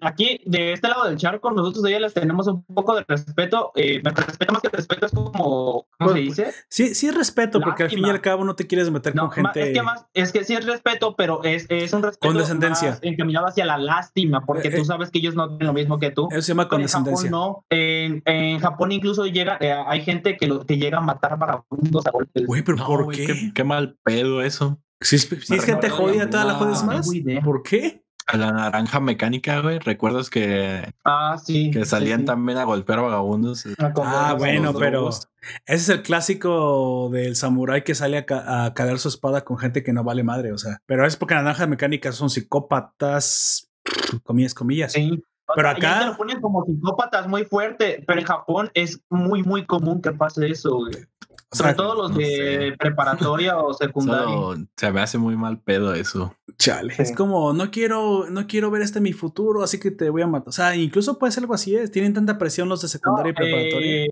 aquí, 0.00 0.40
de 0.44 0.72
este 0.72 0.88
lado 0.88 1.04
del 1.04 1.16
charco, 1.16 1.50
nosotros 1.50 1.82
de 1.82 1.98
les 1.98 2.14
tenemos 2.14 2.46
un 2.46 2.62
poco 2.64 2.94
de 2.94 3.04
respeto. 3.06 3.72
Eh, 3.74 4.00
respeto 4.04 4.52
más 4.52 4.62
que 4.62 4.68
respeto 4.68 5.06
es 5.06 5.12
como, 5.12 5.86
¿cómo 5.98 6.12
se 6.12 6.18
dice? 6.18 6.52
Sí, 6.68 6.94
sí 6.94 7.08
es 7.08 7.14
respeto, 7.14 7.60
porque 7.60 7.84
al 7.84 7.90
fin 7.90 8.06
y 8.06 8.10
al 8.10 8.20
cabo 8.20 8.44
no 8.44 8.54
te 8.54 8.66
quieres 8.66 8.90
meter 8.90 9.14
con 9.14 9.30
gente. 9.30 9.68
Es 9.68 9.72
que, 9.72 9.82
más, 9.82 10.06
es 10.14 10.32
que 10.32 10.44
sí 10.44 10.54
es 10.54 10.66
respeto, 10.66 11.16
pero 11.16 11.42
es, 11.44 11.66
es 11.68 11.92
un 11.92 12.02
respeto 12.02 12.28
condescendencia. 12.28 12.98
encaminado 13.02 13.46
hacia 13.46 13.64
la 13.64 13.78
lástima, 13.78 14.44
porque 14.44 14.70
tú 14.70 14.84
sabes 14.84 15.10
que 15.10 15.18
ellos 15.18 15.34
no 15.34 15.48
tienen 15.48 15.66
lo 15.66 15.72
mismo 15.72 15.98
que 15.98 16.10
tú. 16.10 16.28
Eso 16.30 16.42
se 16.42 16.48
llama 16.52 16.68
condescendencia. 16.68 17.28
En 17.28 17.32
Japón 17.32 17.54
no. 17.54 17.64
En, 17.70 18.22
en 18.26 18.60
Japón 18.60 18.92
incluso 18.92 19.26
llega, 19.26 19.58
hay 19.86 20.02
gente 20.02 20.36
que, 20.36 20.46
lo, 20.46 20.64
que 20.64 20.78
llega 20.78 20.98
a 20.98 21.00
matar 21.00 21.38
para 21.38 21.54
a 21.54 22.10
golpes. 22.10 22.46
Güey, 22.46 22.62
pero 22.62 22.78
¿por 23.04 23.14
qué? 23.14 23.64
mal 23.64 23.98
pedo 24.02 24.42
eso. 24.42 24.80
Si 25.00 25.16
es, 25.16 25.28
gente 25.64 25.90
jodida, 25.90 26.28
toda 26.28 26.44
la 26.44 26.54
jodes 26.54 26.82
más. 26.82 27.08
¿Por 27.44 27.62
qué? 27.62 28.02
A 28.26 28.36
la 28.36 28.52
naranja 28.52 29.00
mecánica, 29.00 29.60
güey. 29.60 29.78
¿Recuerdas 29.78 30.28
que, 30.28 30.92
ah, 31.04 31.36
sí, 31.42 31.70
que 31.70 31.84
salían 31.86 32.24
también 32.24 32.58
a 32.58 32.64
golpear 32.64 33.00
vagabundos? 33.00 33.64
Ah, 33.78 34.34
bueno, 34.36 34.74
pero 34.74 35.08
ese 35.08 35.26
es 35.66 35.88
el 35.88 36.02
clásico 36.02 37.08
del 37.10 37.36
samurái 37.36 37.84
que 37.84 37.94
sale 37.94 38.26
a, 38.28 38.64
a 38.66 38.74
caer 38.74 38.98
su 38.98 39.08
espada 39.08 39.44
con 39.44 39.56
gente 39.56 39.82
que 39.82 39.92
no 39.92 40.04
vale 40.04 40.24
madre. 40.24 40.52
O 40.52 40.58
sea, 40.58 40.82
pero 40.84 41.06
es 41.06 41.16
porque 41.16 41.34
la 41.34 41.42
naranja 41.42 41.66
mecánica 41.66 42.12
son 42.12 42.28
psicópatas, 42.28 43.70
comillas, 44.24 44.52
comillas. 44.52 44.92
Sí. 44.92 45.22
Pero 45.54 45.70
acá. 45.70 46.06
lo 46.06 46.16
ponen 46.16 46.40
como 46.40 46.64
psicópatas 46.64 47.26
muy 47.26 47.44
fuerte, 47.44 48.04
pero 48.06 48.20
en 48.20 48.26
Japón 48.26 48.70
es 48.74 49.00
muy, 49.08 49.42
muy 49.42 49.64
común 49.64 50.02
que 50.02 50.12
pase 50.12 50.46
eso, 50.48 50.76
güey. 50.76 51.06
Sobre 51.50 51.74
todo 51.74 51.94
los 51.94 52.14
de 52.14 52.74
preparatoria 52.78 53.56
o 53.58 53.72
secundaria. 53.72 54.36
se 54.76 54.92
me 54.92 55.00
hace 55.00 55.16
muy 55.16 55.36
mal 55.36 55.60
pedo 55.60 55.94
eso. 55.94 56.36
Chale. 56.58 56.94
Es 56.98 57.12
como, 57.12 57.54
no 57.54 57.70
quiero, 57.70 58.28
no 58.28 58.46
quiero 58.46 58.70
ver 58.70 58.82
este 58.82 59.00
mi 59.00 59.14
futuro, 59.14 59.62
así 59.62 59.80
que 59.80 59.90
te 59.90 60.10
voy 60.10 60.22
a 60.22 60.26
matar. 60.26 60.48
O 60.48 60.52
sea, 60.52 60.76
incluso 60.76 61.18
puede 61.18 61.32
ser 61.32 61.44
algo 61.44 61.54
así, 61.54 61.74
¿eh? 61.74 61.88
tienen 61.88 62.12
tanta 62.12 62.36
presión 62.36 62.68
los 62.68 62.82
de 62.82 62.88
secundaria 62.88 63.30
y 63.30 63.34
preparatoria. 63.34 64.04
Eh, 64.04 64.08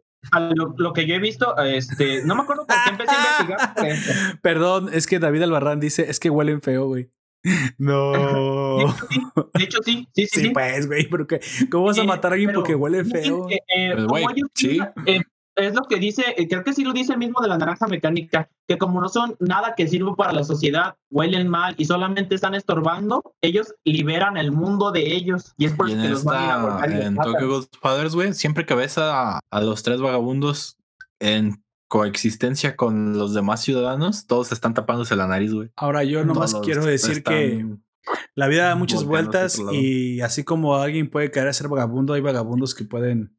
lo, 0.77 0.93
que 0.93 1.07
yo 1.07 1.15
he 1.15 1.19
visto, 1.19 1.57
este, 1.59 2.25
no 2.25 2.37
me 2.37 2.43
acuerdo 2.43 2.67
por 2.67 2.77
qué 2.85 2.91
empecé 2.91 3.15
a 3.15 3.43
investigar. 3.43 4.41
Perdón, 4.43 4.89
es 4.93 5.07
que 5.07 5.19
David 5.19 5.43
Albarrán 5.43 5.79
dice, 5.79 6.09
es 6.09 6.19
que 6.19 6.31
huelen 6.31 6.63
feo, 6.63 6.87
güey. 6.87 7.11
No. 7.79 8.13
De 9.55 9.65
hecho, 9.65 9.79
sí. 9.85 10.09
Sí, 10.15 10.27
sí, 10.27 10.41
sí. 10.41 10.51
pues, 10.51 10.87
güey, 10.87 11.09
pero 11.09 11.27
¿cómo 11.71 11.85
vas 11.85 11.99
a 11.99 12.03
eh, 12.03 12.07
matar 12.07 12.33
a 12.33 12.35
alguien 12.35 12.53
porque 12.55 12.75
huele 12.75 13.05
feo? 13.05 13.47
Eh, 13.51 13.95
pues, 14.09 14.25
sí 14.55 14.81
es 15.57 15.75
lo 15.75 15.83
que 15.85 15.99
dice, 15.99 16.23
eh, 16.37 16.49
creo 16.49 16.63
que 16.63 16.73
sí 16.73 16.85
lo 16.85 16.93
dice 16.93 17.13
el 17.13 17.19
mismo 17.19 17.41
de 17.41 17.49
la 17.49 17.59
naranja 17.59 17.87
mecánica, 17.87 18.49
que 18.69 18.77
como 18.77 19.01
no 19.01 19.09
son 19.09 19.37
nada 19.41 19.75
que 19.75 19.89
sirva 19.89 20.15
para 20.15 20.33
la 20.33 20.45
sociedad, 20.45 20.97
huelen 21.11 21.49
mal 21.49 21.75
y 21.79 21.87
solamente 21.87 22.35
están 22.35 22.55
estorbando, 22.55 23.35
ellos 23.41 23.75
liberan 23.85 24.37
el 24.37 24.53
mundo 24.53 24.93
de 24.93 25.15
ellos. 25.15 25.55
Y 25.57 25.65
es 25.65 25.73
por 25.73 25.89
eso 25.89 26.01
que 26.01 26.09
los 26.09 26.25
van 26.25 26.83
a 26.83 26.85
En 26.85 27.17
Tokyo 27.17 27.49
Godfathers, 27.49 28.15
güey, 28.15 28.35
siempre 28.35 28.67
que 28.67 28.75
ves 28.75 28.99
a, 28.99 29.41
los 29.51 29.83
tres 29.83 30.01
vagabundos 30.01 30.77
en 31.19 31.63
coexistencia 31.89 32.77
con 32.77 33.17
los 33.17 33.33
demás 33.33 33.63
ciudadanos, 33.63 34.27
todos 34.27 34.53
están 34.53 34.75
tapándose 34.75 35.17
la 35.17 35.27
nariz, 35.27 35.55
güey. 35.55 35.71
Ahora 35.77 36.05
yo 36.05 36.25
nomás 36.25 36.55
quiero 36.57 36.85
decir 36.85 37.23
que 37.23 37.65
la 38.35 38.49
vida 38.49 38.67
da 38.67 38.75
muchas 38.75 39.05
vueltas 39.05 39.61
y 39.73 40.21
así 40.21 40.45
como 40.45 40.77
alguien 40.77 41.09
puede 41.09 41.31
caer 41.31 41.49
a 41.49 41.53
ser 41.53 41.69
vagabundo, 41.69 42.13
hay 42.13 42.21
vagabundos 42.21 42.75
que 42.75 42.85
pueden 42.85 43.35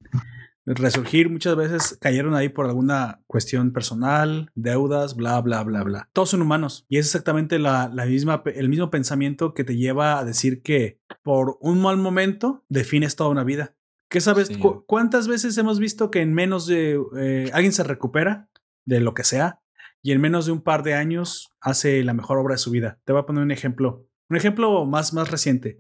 resurgir. 0.76 1.30
Muchas 1.30 1.56
veces 1.56 1.98
cayeron 2.02 2.36
ahí 2.36 2.50
por 2.50 2.66
alguna 2.66 3.22
cuestión 3.28 3.72
personal, 3.72 4.52
deudas, 4.56 5.16
bla, 5.16 5.40
bla, 5.42 5.64
bla, 5.64 5.84
bla. 5.84 6.10
Todos 6.14 6.32
son 6.32 6.42
humanos 6.42 6.86
y 6.90 6.98
es 6.98 7.06
exactamente 7.06 7.58
la, 7.60 7.90
misma, 8.08 8.44
el 8.46 8.70
mismo 8.70 8.90
pensamiento 8.90 9.54
que 9.54 9.64
te 9.64 9.78
lleva 9.78 10.20
a 10.20 10.26
decir 10.26 10.62
que 10.62 11.00
por 11.24 11.58
un 11.62 11.82
mal 11.82 11.98
momento 11.98 12.66
defines 12.70 13.16
toda 13.16 13.30
una 13.30 13.44
vida. 13.44 13.76
¿Qué 14.10 14.22
sabes? 14.22 14.50
¿Cuántas 14.86 15.28
veces 15.28 15.58
hemos 15.58 15.80
visto 15.80 16.12
que 16.12 16.22
en 16.22 16.34
menos 16.34 16.66
de 16.66 17.02
eh, 17.18 17.50
alguien 17.54 17.74
se 17.74 17.84
recupera 17.84 18.50
de 18.86 19.02
lo 19.02 19.14
que 19.14 19.26
sea 19.26 19.60
y 20.02 20.14
en 20.14 20.22
menos 20.22 20.46
de 20.46 20.54
un 20.54 20.62
par 20.62 20.84
de 20.84 20.94
años 20.94 21.54
hace 21.60 22.04
la 22.04 22.14
mejor 22.14 22.38
obra 22.38 22.54
de 22.54 22.60
su 22.60 22.72
vida? 22.72 23.00
Te 23.04 23.12
voy 23.12 23.22
a 23.22 23.26
poner 23.26 23.44
un 23.44 23.52
ejemplo. 23.52 24.06
Un 24.30 24.38
ejemplo 24.38 24.86
más, 24.86 25.14
más 25.14 25.32
reciente. 25.32 25.80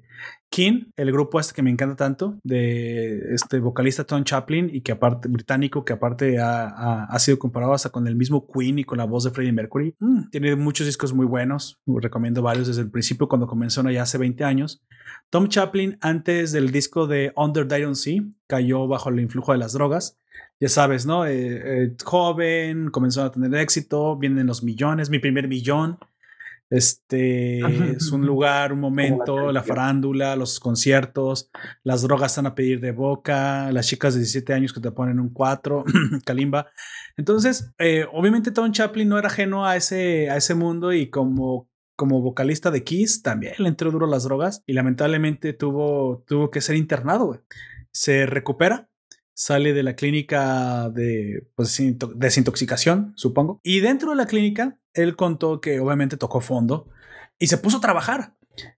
King, 0.49 0.85
el 0.95 1.11
grupo 1.11 1.39
este 1.39 1.53
que 1.53 1.61
me 1.61 1.69
encanta 1.69 1.95
tanto, 1.95 2.39
de 2.43 3.33
este 3.33 3.59
vocalista 3.59 4.05
Tom 4.05 4.23
Chaplin 4.23 4.69
y 4.71 4.81
que 4.81 4.93
aparte, 4.93 5.27
británico, 5.27 5.83
que 5.83 5.93
aparte 5.93 6.39
ha, 6.39 7.03
ha, 7.03 7.19
sido 7.19 7.37
comparado 7.37 7.73
hasta 7.73 7.89
con 7.89 8.07
el 8.07 8.15
mismo 8.15 8.47
Queen 8.47 8.79
y 8.79 8.83
con 8.83 8.97
la 8.97 9.03
voz 9.03 9.25
de 9.25 9.31
Freddie 9.31 9.51
Mercury. 9.51 9.95
Mm, 9.99 10.29
tiene 10.29 10.55
muchos 10.55 10.85
discos 10.87 11.13
muy 11.13 11.25
buenos, 11.25 11.79
recomiendo 11.85 12.41
varios 12.41 12.67
desde 12.67 12.81
el 12.81 12.89
principio 12.89 13.27
cuando 13.27 13.47
comenzó 13.47 13.87
ya 13.89 14.03
hace 14.03 14.17
20 14.17 14.43
años. 14.45 14.81
Tom 15.29 15.49
Chaplin, 15.49 15.97
antes 16.01 16.51
del 16.53 16.71
disco 16.71 17.07
de 17.07 17.33
Under 17.35 17.67
Sea, 17.95 18.23
cayó 18.47 18.87
bajo 18.87 19.09
el 19.09 19.19
influjo 19.19 19.51
de 19.51 19.57
las 19.57 19.73
drogas. 19.73 20.17
Ya 20.59 20.69
sabes, 20.69 21.05
¿no? 21.05 21.25
Eh, 21.25 21.83
eh, 21.83 21.95
joven, 22.03 22.89
comenzó 22.89 23.23
a 23.23 23.31
tener 23.31 23.53
éxito, 23.55 24.17
vienen 24.17 24.47
los 24.47 24.63
millones, 24.63 25.09
mi 25.09 25.19
primer 25.19 25.47
millón 25.47 25.99
este 26.69 27.59
es 27.91 28.11
un 28.11 28.25
lugar, 28.25 28.73
un 28.73 28.79
momento, 28.79 29.51
la 29.51 29.63
farándula, 29.63 30.35
los 30.35 30.59
conciertos, 30.59 31.49
las 31.83 32.01
drogas 32.01 32.31
están 32.31 32.45
a 32.45 32.55
pedir 32.55 32.81
de 32.81 32.91
boca, 32.91 33.71
las 33.71 33.87
chicas 33.87 34.13
de 34.13 34.19
17 34.19 34.53
años 34.53 34.73
que 34.73 34.81
te 34.81 34.91
ponen 34.91 35.19
un 35.19 35.29
4, 35.29 35.85
Kalimba. 36.25 36.67
Entonces, 37.15 37.71
eh, 37.79 38.05
obviamente 38.11 38.51
Tom 38.51 38.71
Chaplin 38.71 39.07
no 39.07 39.17
era 39.17 39.27
ajeno 39.27 39.65
a 39.65 39.75
ese, 39.75 40.29
a 40.29 40.37
ese 40.37 40.55
mundo 40.55 40.91
y 40.91 41.09
como, 41.09 41.69
como 41.95 42.21
vocalista 42.21 42.69
de 42.69 42.83
Kiss 42.83 43.21
también 43.21 43.55
le 43.59 43.69
entró 43.69 43.91
duro 43.91 44.05
las 44.05 44.25
drogas 44.25 44.63
y 44.65 44.73
lamentablemente 44.73 45.53
tuvo, 45.53 46.23
tuvo 46.27 46.51
que 46.51 46.61
ser 46.61 46.75
internado. 46.75 47.41
Se 47.91 48.25
recupera, 48.25 48.89
sale 49.33 49.73
de 49.73 49.83
la 49.83 49.95
clínica 49.95 50.89
de 50.89 51.47
pues, 51.55 51.81
desintoxicación, 52.15 53.13
supongo. 53.15 53.61
Y 53.63 53.79
dentro 53.79 54.09
de 54.09 54.15
la 54.17 54.25
clínica, 54.25 54.79
él 54.97 55.15
contó 55.15 55.61
que 55.61 55.79
obviamente 55.79 56.17
tocó 56.17 56.41
fondo 56.41 56.87
y 57.39 57.47
se 57.47 57.57
puso 57.57 57.77
a 57.77 57.81
trabajar. 57.81 58.35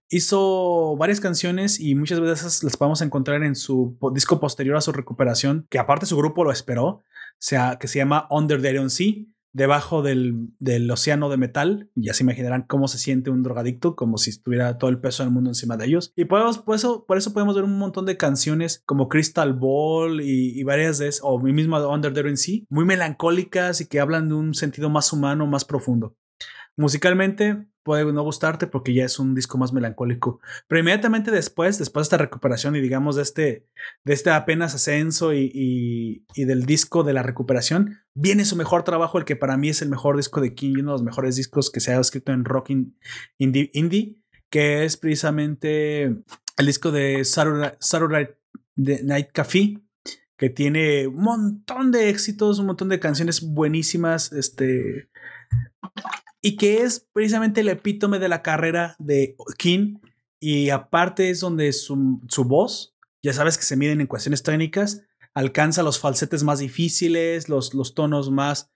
Hizo 0.08 0.96
varias 0.96 1.20
canciones 1.20 1.80
y 1.80 1.94
muchas 1.94 2.20
veces 2.20 2.62
las 2.62 2.76
podemos 2.76 3.00
encontrar 3.00 3.42
en 3.42 3.56
su 3.56 3.96
disco 4.12 4.38
posterior 4.38 4.76
a 4.76 4.82
su 4.82 4.92
recuperación, 4.92 5.66
que 5.70 5.78
aparte 5.78 6.06
su 6.06 6.16
grupo 6.16 6.44
lo 6.44 6.52
esperó, 6.52 7.02
sea, 7.38 7.78
que 7.80 7.88
se 7.88 7.98
llama 7.98 8.26
Under 8.30 8.60
the 8.60 8.70
Iron 8.70 8.90
Sea 8.90 9.14
debajo 9.52 10.02
del, 10.02 10.48
del, 10.58 10.90
océano 10.90 11.28
de 11.28 11.36
metal. 11.36 11.90
Ya 11.94 12.14
se 12.14 12.22
imaginarán 12.22 12.64
cómo 12.68 12.88
se 12.88 12.98
siente 12.98 13.30
un 13.30 13.42
drogadicto, 13.42 13.96
como 13.96 14.18
si 14.18 14.30
estuviera 14.30 14.78
todo 14.78 14.90
el 14.90 15.00
peso 15.00 15.22
del 15.22 15.32
mundo 15.32 15.50
encima 15.50 15.76
de 15.76 15.86
ellos. 15.86 16.12
Y 16.16 16.26
podemos, 16.26 16.58
por, 16.58 16.76
eso, 16.76 17.04
por 17.06 17.18
eso 17.18 17.32
podemos 17.32 17.54
ver 17.54 17.64
un 17.64 17.78
montón 17.78 18.06
de 18.06 18.16
canciones 18.16 18.82
como 18.86 19.08
Crystal 19.08 19.52
Ball 19.54 20.20
y, 20.20 20.62
varias 20.64 20.98
de 20.98 21.08
esas, 21.08 21.22
o 21.24 21.38
mi 21.38 21.52
mismo 21.52 21.78
Under 21.88 22.12
the 22.12 22.36
Sea, 22.36 22.60
muy 22.68 22.84
melancólicas 22.84 23.80
y 23.80 23.88
que 23.88 24.00
hablan 24.00 24.28
de 24.28 24.34
un 24.34 24.54
sentido 24.54 24.90
más 24.90 25.12
humano, 25.12 25.46
más 25.46 25.64
profundo. 25.64 26.16
Musicalmente, 26.76 27.66
puede 27.82 28.12
no 28.12 28.22
gustarte 28.22 28.66
porque 28.66 28.94
ya 28.94 29.04
es 29.04 29.18
un 29.18 29.34
disco 29.34 29.58
más 29.58 29.72
melancólico. 29.72 30.40
Pero 30.68 30.80
inmediatamente 30.80 31.30
después, 31.30 31.78
después 31.78 32.04
de 32.04 32.06
esta 32.06 32.18
recuperación 32.18 32.76
y 32.76 32.80
digamos 32.80 33.16
de 33.16 33.22
este, 33.22 33.66
de 34.04 34.12
este 34.12 34.30
apenas 34.30 34.74
ascenso 34.74 35.32
y, 35.34 36.24
y, 36.34 36.44
del 36.44 36.66
disco 36.66 37.02
de 37.02 37.12
la 37.12 37.22
recuperación, 37.22 37.98
viene 38.14 38.44
su 38.44 38.56
mejor 38.56 38.82
trabajo, 38.82 39.18
el 39.18 39.24
que 39.24 39.36
para 39.36 39.56
mí 39.56 39.68
es 39.68 39.82
el 39.82 39.88
mejor 39.88 40.16
disco 40.16 40.40
de 40.40 40.54
King, 40.54 40.74
uno 40.80 40.92
de 40.92 40.98
los 40.98 41.02
mejores 41.02 41.36
discos 41.36 41.70
que 41.70 41.80
se 41.80 41.92
ha 41.92 42.00
escrito 42.00 42.32
en 42.32 42.44
rock 42.44 42.70
indie, 43.38 43.70
indie 43.72 44.16
que 44.50 44.84
es 44.84 44.96
precisamente 44.96 46.04
el 46.04 46.66
disco 46.66 46.90
de 46.90 47.24
Saturday, 47.24 48.28
Night 48.76 49.28
Café, 49.32 49.78
que 50.36 50.50
tiene 50.50 51.06
un 51.06 51.22
montón 51.22 51.92
de 51.92 52.08
éxitos, 52.08 52.58
un 52.58 52.66
montón 52.66 52.88
de 52.88 52.98
canciones 52.98 53.42
buenísimas, 53.42 54.32
este 54.32 55.10
y 56.42 56.56
que 56.56 56.82
es 56.82 57.06
precisamente 57.12 57.60
el 57.60 57.68
epítome 57.68 58.18
de 58.18 58.28
la 58.28 58.42
carrera 58.42 58.96
de 58.98 59.36
King. 59.58 59.98
Y 60.38 60.70
aparte 60.70 61.30
es 61.30 61.40
donde 61.40 61.72
su, 61.72 62.20
su 62.28 62.44
voz, 62.44 62.94
ya 63.22 63.32
sabes 63.32 63.58
que 63.58 63.64
se 63.64 63.76
miden 63.76 64.00
en 64.00 64.06
cuestiones 64.06 64.42
técnicas, 64.42 65.02
alcanza 65.34 65.82
los 65.82 65.98
falsetes 65.98 66.42
más 66.42 66.58
difíciles, 66.58 67.48
los, 67.48 67.74
los 67.74 67.94
tonos 67.94 68.30
más, 68.30 68.70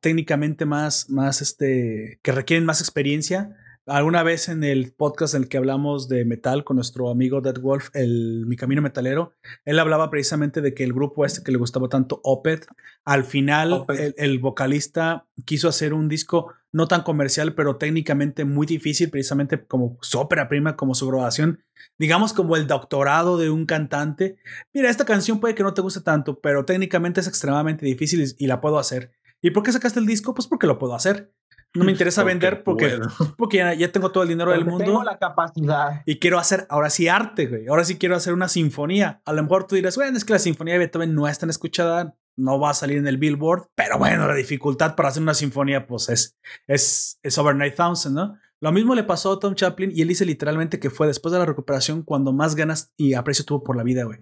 técnicamente 0.00 0.66
más, 0.66 1.08
más 1.08 1.42
este, 1.42 2.18
que 2.22 2.32
requieren 2.32 2.66
más 2.66 2.80
experiencia 2.80 3.56
alguna 3.86 4.22
vez 4.22 4.48
en 4.48 4.64
el 4.64 4.92
podcast 4.92 5.34
en 5.34 5.44
el 5.44 5.48
que 5.48 5.56
hablamos 5.56 6.08
de 6.08 6.24
metal 6.24 6.64
con 6.64 6.76
nuestro 6.76 7.08
amigo 7.08 7.40
Dead 7.40 7.58
Wolf, 7.58 7.90
el 7.94 8.44
Mi 8.46 8.56
Camino 8.56 8.82
Metalero, 8.82 9.32
él 9.64 9.78
hablaba 9.78 10.10
precisamente 10.10 10.60
de 10.60 10.74
que 10.74 10.84
el 10.84 10.92
grupo 10.92 11.24
este 11.24 11.42
que 11.42 11.52
le 11.52 11.58
gustaba 11.58 11.88
tanto, 11.88 12.20
Opeth, 12.24 12.66
al 13.04 13.24
final 13.24 13.84
El, 14.16 14.38
vocalista 14.40 15.26
quiso 15.44 15.68
hacer 15.68 15.94
un 15.94 16.08
disco 16.08 16.52
no 16.72 16.88
tan 16.88 17.02
comercial, 17.02 17.54
pero 17.54 17.76
técnicamente 17.76 18.44
muy 18.44 18.66
difícil, 18.66 19.08
precisamente 19.08 19.64
como 19.64 19.96
su 20.02 20.18
ópera 20.18 20.48
prima, 20.48 20.76
como 20.76 20.94
su 20.94 21.08
grabación, 21.08 21.62
digamos 21.98 22.32
como 22.32 22.56
el 22.56 22.66
doctorado 22.66 23.38
de 23.38 23.50
un 23.50 23.66
cantante. 23.66 24.36
Mira, 24.74 24.90
esta 24.90 25.04
canción 25.04 25.40
puede 25.40 25.54
que 25.54 25.62
no 25.62 25.74
te 25.74 25.80
guste 25.80 26.00
tanto, 26.00 26.40
pero 26.40 26.64
técnicamente 26.64 27.20
es 27.20 27.28
extremadamente 27.28 27.86
difícil 27.86 28.22
y, 28.22 28.44
y 28.44 28.46
la 28.46 28.60
puedo 28.60 28.78
hacer. 28.78 29.12
¿Y 29.40 29.50
por 29.50 29.62
qué 29.62 29.72
sacaste 29.72 30.00
el 30.00 30.06
disco? 30.06 30.34
Pues 30.34 30.48
porque 30.48 30.66
lo 30.66 30.78
puedo 30.78 30.94
hacer. 30.94 31.32
No 31.76 31.84
me 31.84 31.92
interesa 31.92 32.24
vender 32.24 32.62
porque, 32.64 32.98
porque 33.36 33.58
ya, 33.78 33.92
tengo 33.92 34.10
todo 34.10 34.22
el 34.22 34.28
dinero 34.28 34.50
del 34.52 34.64
mundo. 34.64 34.84
Tengo 34.84 35.04
la 35.04 35.18
capacidad. 35.18 36.02
Y 36.06 36.18
quiero 36.18 36.38
hacer 36.38 36.66
ahora 36.68 36.90
sí 36.90 37.08
arte, 37.08 37.46
güey. 37.46 37.66
Ahora 37.68 37.84
sí 37.84 37.98
quiero 37.98 38.16
hacer 38.16 38.32
una 38.32 38.48
sinfonía. 38.48 39.20
A 39.24 39.32
lo 39.32 39.42
mejor 39.42 39.66
tú 39.66 39.76
dirás, 39.76 39.96
bueno, 39.96 40.16
es 40.16 40.24
que 40.24 40.32
la 40.32 40.38
sinfonía 40.38 40.74
de 40.74 40.78
Beethoven 40.78 41.14
no 41.14 41.28
es 41.28 41.38
tan 41.38 41.50
escuchada, 41.50 42.16
no 42.36 42.60
va 42.60 42.70
a 42.70 42.74
salir 42.74 42.98
en 42.98 43.06
el 43.06 43.16
Billboard, 43.16 43.68
pero 43.74 43.98
bueno, 43.98 44.26
la 44.26 44.34
dificultad 44.34 44.94
para 44.94 45.08
hacer 45.08 45.22
una 45.22 45.34
sinfonía, 45.34 45.86
pues 45.86 46.08
es, 46.08 46.38
es, 46.66 47.18
es 47.22 47.38
over 47.38 47.54
9000, 47.56 48.12
¿no? 48.12 48.38
Lo 48.60 48.72
mismo 48.72 48.94
le 48.94 49.04
pasó 49.04 49.32
a 49.32 49.38
Tom 49.38 49.54
Chaplin 49.54 49.90
y 49.94 50.02
él 50.02 50.08
dice 50.08 50.24
literalmente 50.24 50.80
que 50.80 50.90
fue 50.90 51.06
después 51.06 51.32
de 51.32 51.38
la 51.38 51.46
recuperación 51.46 52.02
cuando 52.02 52.32
más 52.32 52.54
ganas 52.54 52.92
y 52.96 53.14
aprecio 53.14 53.44
tuvo 53.44 53.62
por 53.62 53.76
la 53.76 53.82
vida, 53.82 54.04
güey. 54.04 54.18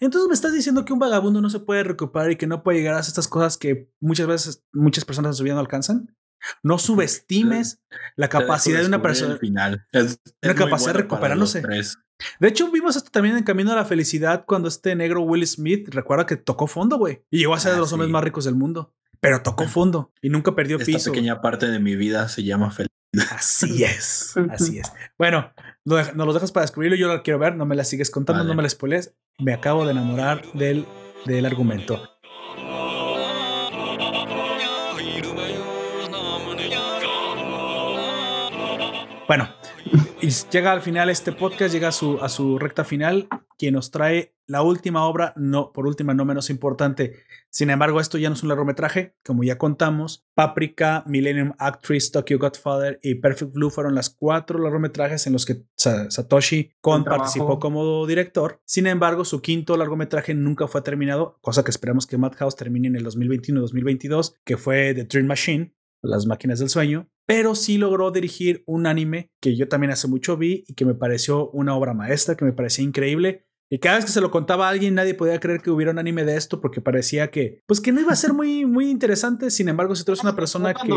Entonces 0.00 0.28
me 0.28 0.34
estás 0.34 0.52
diciendo 0.52 0.84
que 0.84 0.92
un 0.92 0.98
vagabundo 0.98 1.40
no 1.40 1.50
se 1.50 1.58
puede 1.58 1.82
recuperar 1.82 2.30
y 2.30 2.36
que 2.36 2.46
no 2.46 2.62
puede 2.62 2.78
llegar 2.78 2.94
a 2.94 3.00
estas 3.00 3.26
cosas 3.26 3.56
que 3.56 3.90
muchas 4.00 4.26
veces 4.26 4.64
muchas 4.72 5.04
personas 5.04 5.30
en 5.30 5.34
su 5.34 5.44
vida 5.44 5.54
no 5.54 5.60
alcanzan. 5.60 6.14
No 6.62 6.78
subestimes 6.78 7.80
la 8.16 8.28
capacidad 8.28 8.80
de 8.80 8.86
una 8.86 9.02
persona. 9.02 9.36
Final. 9.36 9.86
una 10.42 10.54
capacidad 10.54 10.92
de 10.94 11.02
recuperándose. 11.02 11.62
De 12.38 12.48
hecho, 12.48 12.70
vimos 12.70 12.96
esto 12.96 13.10
también 13.10 13.36
en 13.36 13.44
Camino 13.44 13.72
a 13.72 13.76
la 13.76 13.84
Felicidad 13.84 14.44
cuando 14.46 14.68
este 14.68 14.94
negro 14.94 15.22
Will 15.22 15.46
Smith 15.46 15.88
recuerda 15.90 16.26
que 16.26 16.36
tocó 16.36 16.66
fondo, 16.66 16.96
güey. 16.96 17.22
Y 17.30 17.38
llegó 17.38 17.54
a 17.54 17.58
ser 17.58 17.72
de 17.72 17.78
ah, 17.78 17.80
los 17.80 17.92
hombres 17.92 18.10
más 18.10 18.22
ricos 18.22 18.44
del 18.44 18.54
mundo. 18.54 18.94
Pero 19.20 19.42
tocó 19.42 19.68
fondo 19.68 20.12
y 20.20 20.30
nunca 20.30 20.54
perdió 20.54 20.78
Esta 20.78 20.86
piso. 20.86 21.12
pequeña 21.12 21.40
parte 21.40 21.66
de 21.66 21.78
mi 21.78 21.94
vida 21.94 22.28
se 22.28 22.42
llama 22.42 22.70
felicidad. 22.70 22.92
Así 23.30 23.84
es, 23.84 24.34
así 24.50 24.78
es. 24.80 24.92
Bueno, 25.18 25.52
nos 25.84 26.14
lo 26.14 26.32
dejas 26.32 26.50
para 26.50 26.64
descubrirlo. 26.64 26.96
Yo 26.96 27.08
lo 27.08 27.22
quiero 27.22 27.38
ver. 27.38 27.56
No 27.56 27.66
me 27.66 27.76
la 27.76 27.84
sigues 27.84 28.10
contando, 28.10 28.42
no 28.44 28.54
me 28.54 28.62
la 28.62 28.68
spoiles. 28.68 29.14
Me 29.38 29.52
acabo 29.52 29.84
de 29.84 29.92
enamorar 29.92 30.42
del, 30.54 30.86
del 31.26 31.46
argumento. 31.46 32.02
Bueno, 39.32 39.48
y 40.20 40.28
llega 40.28 40.72
al 40.72 40.82
final 40.82 41.08
este 41.08 41.32
podcast, 41.32 41.72
llega 41.72 41.88
a 41.88 41.92
su, 41.92 42.18
a 42.20 42.28
su 42.28 42.58
recta 42.58 42.84
final, 42.84 43.28
quien 43.56 43.72
nos 43.72 43.90
trae 43.90 44.34
la 44.46 44.60
última 44.60 45.06
obra, 45.06 45.32
no, 45.36 45.72
por 45.72 45.86
última, 45.86 46.12
no 46.12 46.26
menos 46.26 46.50
importante. 46.50 47.14
Sin 47.48 47.70
embargo, 47.70 47.98
esto 47.98 48.18
ya 48.18 48.28
no 48.28 48.34
es 48.34 48.42
un 48.42 48.50
largometraje, 48.50 49.16
como 49.24 49.42
ya 49.42 49.56
contamos. 49.56 50.26
Paprika, 50.34 51.02
Millennium 51.06 51.54
Actress, 51.58 52.12
Tokyo 52.12 52.38
Godfather 52.38 53.00
y 53.02 53.14
Perfect 53.14 53.54
Blue 53.54 53.70
fueron 53.70 53.94
las 53.94 54.10
cuatro 54.10 54.58
largometrajes 54.58 55.26
en 55.26 55.32
los 55.32 55.46
que 55.46 55.64
Satoshi 55.76 56.74
Kon 56.82 57.02
participó 57.02 57.58
como 57.58 58.06
director. 58.06 58.60
Sin 58.66 58.86
embargo, 58.86 59.24
su 59.24 59.40
quinto 59.40 59.78
largometraje 59.78 60.34
nunca 60.34 60.68
fue 60.68 60.82
terminado, 60.82 61.38
cosa 61.40 61.64
que 61.64 61.70
esperamos 61.70 62.06
que 62.06 62.18
Madhouse 62.18 62.56
termine 62.56 62.88
en 62.88 62.96
el 62.96 63.06
2021-2022, 63.06 64.34
que 64.44 64.58
fue 64.58 64.92
The 64.92 65.04
Dream 65.04 65.26
Machine, 65.26 65.74
las 66.02 66.26
máquinas 66.26 66.58
del 66.58 66.68
sueño, 66.68 67.08
pero 67.26 67.54
sí 67.54 67.78
logró 67.78 68.10
dirigir 68.10 68.62
un 68.66 68.86
anime 68.86 69.30
que 69.40 69.56
yo 69.56 69.68
también 69.68 69.92
hace 69.92 70.08
mucho 70.08 70.36
vi 70.36 70.64
y 70.66 70.74
que 70.74 70.84
me 70.84 70.94
pareció 70.94 71.50
una 71.50 71.76
obra 71.76 71.94
maestra, 71.94 72.36
que 72.36 72.44
me 72.44 72.52
parecía 72.52 72.84
increíble 72.84 73.46
y 73.72 73.78
cada 73.78 73.96
vez 73.96 74.04
que 74.04 74.12
se 74.12 74.20
lo 74.20 74.30
contaba 74.30 74.66
a 74.66 74.68
alguien, 74.68 74.94
nadie 74.94 75.14
podía 75.14 75.40
creer 75.40 75.62
que 75.62 75.70
hubiera 75.70 75.92
un 75.92 75.98
anime 75.98 76.26
de 76.26 76.36
esto 76.36 76.60
porque 76.60 76.82
parecía 76.82 77.30
que, 77.30 77.62
pues 77.66 77.80
que 77.80 77.90
no 77.90 78.02
iba 78.02 78.12
a 78.12 78.16
ser 78.16 78.34
muy, 78.34 78.66
muy 78.66 78.90
interesante. 78.90 79.50
Sin 79.50 79.66
embargo, 79.66 79.96
si 79.96 80.04
tú 80.04 80.12
eres 80.12 80.22
una 80.22 80.36
persona 80.36 80.74
que, 80.74 80.90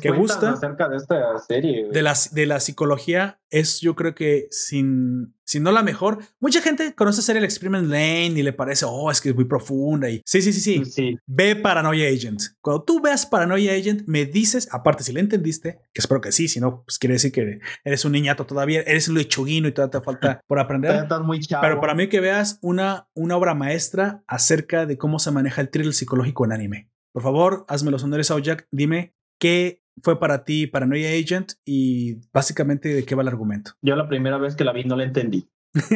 que 0.00 0.10
gusta 0.12 0.52
acerca 0.52 0.88
de 0.88 0.98
esta 0.98 1.36
serie, 1.38 1.88
de 1.90 2.02
la, 2.02 2.14
de 2.30 2.46
la 2.46 2.60
psicología, 2.60 3.40
es 3.50 3.80
yo 3.80 3.96
creo 3.96 4.14
que 4.14 4.46
sin, 4.52 5.34
si 5.46 5.60
no 5.60 5.72
la 5.72 5.82
mejor. 5.82 6.18
Mucha 6.40 6.60
gente 6.60 6.94
conoce 6.94 7.22
ser 7.22 7.36
el 7.36 7.44
Experiment 7.44 7.88
Lane 7.88 8.34
y 8.36 8.42
le 8.42 8.52
parece, 8.52 8.84
oh, 8.86 9.10
es 9.10 9.20
que 9.20 9.30
es 9.30 9.34
muy 9.34 9.44
profunda. 9.44 10.10
Y 10.10 10.22
sí, 10.26 10.42
sí, 10.42 10.52
sí, 10.52 10.60
sí. 10.60 10.84
sí. 10.84 11.18
Ve 11.26 11.56
Paranoia 11.56 12.08
Agent. 12.08 12.42
Cuando 12.60 12.82
tú 12.82 13.00
veas 13.00 13.24
Paranoia 13.24 13.72
Agent, 13.72 14.02
me 14.06 14.26
dices, 14.26 14.68
aparte 14.72 15.04
si 15.04 15.12
le 15.12 15.20
entendiste, 15.20 15.78
que 15.92 16.00
espero 16.00 16.20
que 16.20 16.32
sí, 16.32 16.48
si 16.48 16.60
no, 16.60 16.82
pues 16.84 16.98
quiere 16.98 17.14
decir 17.14 17.32
que 17.32 17.60
eres 17.84 18.04
un 18.04 18.12
niñato 18.12 18.44
todavía, 18.44 18.82
eres 18.82 19.08
un 19.08 19.14
lechuguino 19.14 19.68
y 19.68 19.72
todavía 19.72 20.00
te 20.00 20.04
falta 20.04 20.40
por 20.46 20.58
aprender. 20.58 20.96
Estás 20.96 21.22
muy 21.22 21.40
chavo. 21.40 21.62
Pero 21.62 21.80
para 21.80 21.94
mí 21.94 22.08
que 22.08 22.20
veas 22.20 22.58
una, 22.60 23.08
una 23.14 23.36
obra 23.36 23.54
maestra 23.54 24.24
acerca 24.26 24.84
de 24.84 24.98
cómo 24.98 25.18
se 25.18 25.30
maneja 25.30 25.60
el 25.60 25.70
thriller 25.70 25.94
psicológico 25.94 26.44
en 26.44 26.52
anime. 26.52 26.90
Por 27.12 27.22
favor, 27.22 27.64
hazme 27.68 27.90
los 27.90 28.02
honores, 28.02 28.30
Jack. 28.42 28.66
Dime 28.70 29.14
qué 29.38 29.82
fue 30.02 30.18
para 30.18 30.44
ti 30.44 30.66
Paranoia 30.66 31.10
Agent 31.10 31.52
y 31.64 32.16
básicamente 32.32 32.88
de 32.88 33.04
qué 33.04 33.14
va 33.14 33.22
el 33.22 33.28
argumento. 33.28 33.72
Yo 33.82 33.96
la 33.96 34.08
primera 34.08 34.38
vez 34.38 34.56
que 34.56 34.64
la 34.64 34.72
vi 34.72 34.84
no 34.84 34.96
la 34.96 35.04
entendí. 35.04 35.48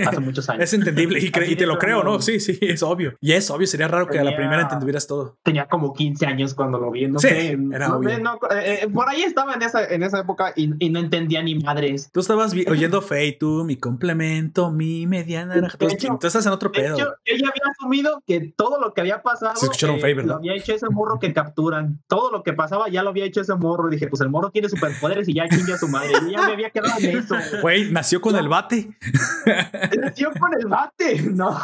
Hace 0.06 0.20
muchos 0.20 0.48
años. 0.50 0.64
es 0.64 0.74
entendible 0.74 1.18
y, 1.20 1.26
y 1.26 1.56
te 1.56 1.66
lo 1.66 1.78
creo. 1.78 2.02
¿no? 2.04 2.20
Sí, 2.20 2.40
sí, 2.40 2.58
es 2.62 2.82
obvio. 2.82 3.14
Y 3.20 3.32
es 3.32 3.50
obvio, 3.50 3.66
sería 3.66 3.88
raro 3.88 4.06
que 4.06 4.18
a 4.18 4.24
la 4.24 4.30
Tenía- 4.30 4.36
primera 4.36 4.62
entendieras 4.62 5.06
todo. 5.06 5.38
Tenía 5.42 5.66
como 5.66 5.92
15 5.92 6.26
años 6.26 6.54
cuando 6.54 6.78
lo 6.78 6.90
vi. 6.90 7.06
No 7.08 7.18
Sí, 7.18 7.28
sé. 7.28 7.58
era 7.72 7.88
no 7.88 7.96
obvio. 7.96 8.18
no, 8.20 8.34
eh, 8.50 8.80
eh, 8.82 8.88
por 8.92 9.08
ahí 9.08 9.22
estaba 9.22 9.54
en 9.54 9.62
esa, 9.62 9.84
en 9.86 10.02
esa 10.02 10.20
época 10.20 10.52
y, 10.56 10.70
y 10.78 10.90
no 10.90 11.00
entendía 11.00 11.42
ni 11.42 11.54
madres. 11.56 12.10
Tú 12.12 12.20
estabas 12.20 12.52
oyendo 12.68 13.00
Fate, 13.02 13.36
tú, 13.38 13.64
mi 13.64 13.76
complemento, 13.76 14.70
mi 14.70 15.06
mediana 15.06 15.54
naranja. 15.54 15.78
Tú, 15.78 15.86
tú 16.20 16.26
estás 16.26 16.46
en 16.46 16.52
otro 16.52 16.70
De 16.70 16.80
pedo. 16.80 16.94
hecho, 16.96 17.06
ya 17.26 17.34
había 17.48 17.62
asumido 17.70 18.22
que 18.26 18.40
todo 18.56 18.80
lo 18.80 18.92
que 18.94 19.00
había 19.00 19.22
pasado 19.22 19.56
Se 19.56 19.66
escucharon 19.66 19.96
eh, 19.96 20.02
¿verdad? 20.14 20.24
lo 20.24 20.34
había 20.36 20.54
hecho 20.54 20.74
ese 20.74 20.88
morro 20.90 21.18
que 21.18 21.32
capturan. 21.32 22.00
Todo 22.08 22.30
lo 22.30 22.42
que 22.42 22.52
pasaba 22.52 22.88
ya 22.88 23.02
lo 23.02 23.10
había 23.10 23.24
hecho 23.24 23.40
ese 23.40 23.54
morro. 23.54 23.88
Dije, 23.88 24.06
pues 24.08 24.20
el 24.22 24.28
morro 24.30 24.50
tiene 24.50 24.68
superpoderes 24.68 25.28
y 25.28 25.34
ya 25.34 25.48
chingue 25.48 25.72
a 25.74 25.78
su 25.78 25.88
madre. 25.88 26.12
Yo 26.22 26.28
ya 26.30 26.46
me 26.46 26.52
había 26.52 26.70
quedado 26.70 26.98
en 27.00 27.18
eso. 27.18 27.34
Güey, 27.62 27.90
nació 27.90 28.20
con 28.20 28.36
el 28.36 28.48
bate. 28.48 28.90
Nació 30.00 30.30
con 30.38 30.52
el 30.58 30.66
bate, 30.66 31.22
¿no? 31.30 31.56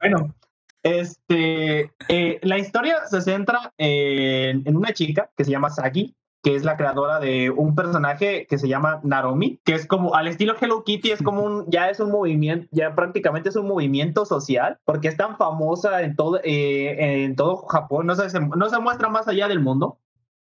bueno, 0.00 0.34
este, 0.82 1.92
eh, 2.08 2.38
la 2.42 2.58
historia 2.58 3.06
se 3.06 3.20
centra 3.20 3.72
en, 3.78 4.62
en 4.66 4.76
una 4.76 4.92
chica 4.92 5.30
que 5.36 5.44
se 5.44 5.50
llama 5.50 5.70
Saki, 5.70 6.14
que 6.42 6.54
es 6.54 6.64
la 6.64 6.76
creadora 6.76 7.18
de 7.18 7.50
un 7.50 7.74
personaje 7.74 8.46
que 8.48 8.58
se 8.58 8.68
llama 8.68 9.00
Naromi, 9.02 9.60
que 9.64 9.74
es 9.74 9.86
como 9.86 10.14
al 10.14 10.28
estilo 10.28 10.54
Hello 10.60 10.84
Kitty, 10.84 11.10
es 11.10 11.20
como 11.22 11.42
un, 11.42 11.64
ya 11.68 11.90
es 11.90 11.98
un 12.00 12.10
movimiento, 12.12 12.68
ya 12.70 12.94
prácticamente 12.94 13.48
es 13.48 13.56
un 13.56 13.66
movimiento 13.66 14.24
social, 14.24 14.78
porque 14.84 15.08
es 15.08 15.16
tan 15.16 15.36
famosa 15.36 16.00
en 16.02 16.14
todo, 16.14 16.40
eh, 16.44 17.24
en 17.24 17.34
todo 17.34 17.56
Japón, 17.66 18.06
no 18.06 18.14
se, 18.14 18.38
no 18.40 18.68
se 18.70 18.78
muestra 18.78 19.08
más 19.08 19.26
allá 19.26 19.48
del 19.48 19.60
mundo, 19.60 19.98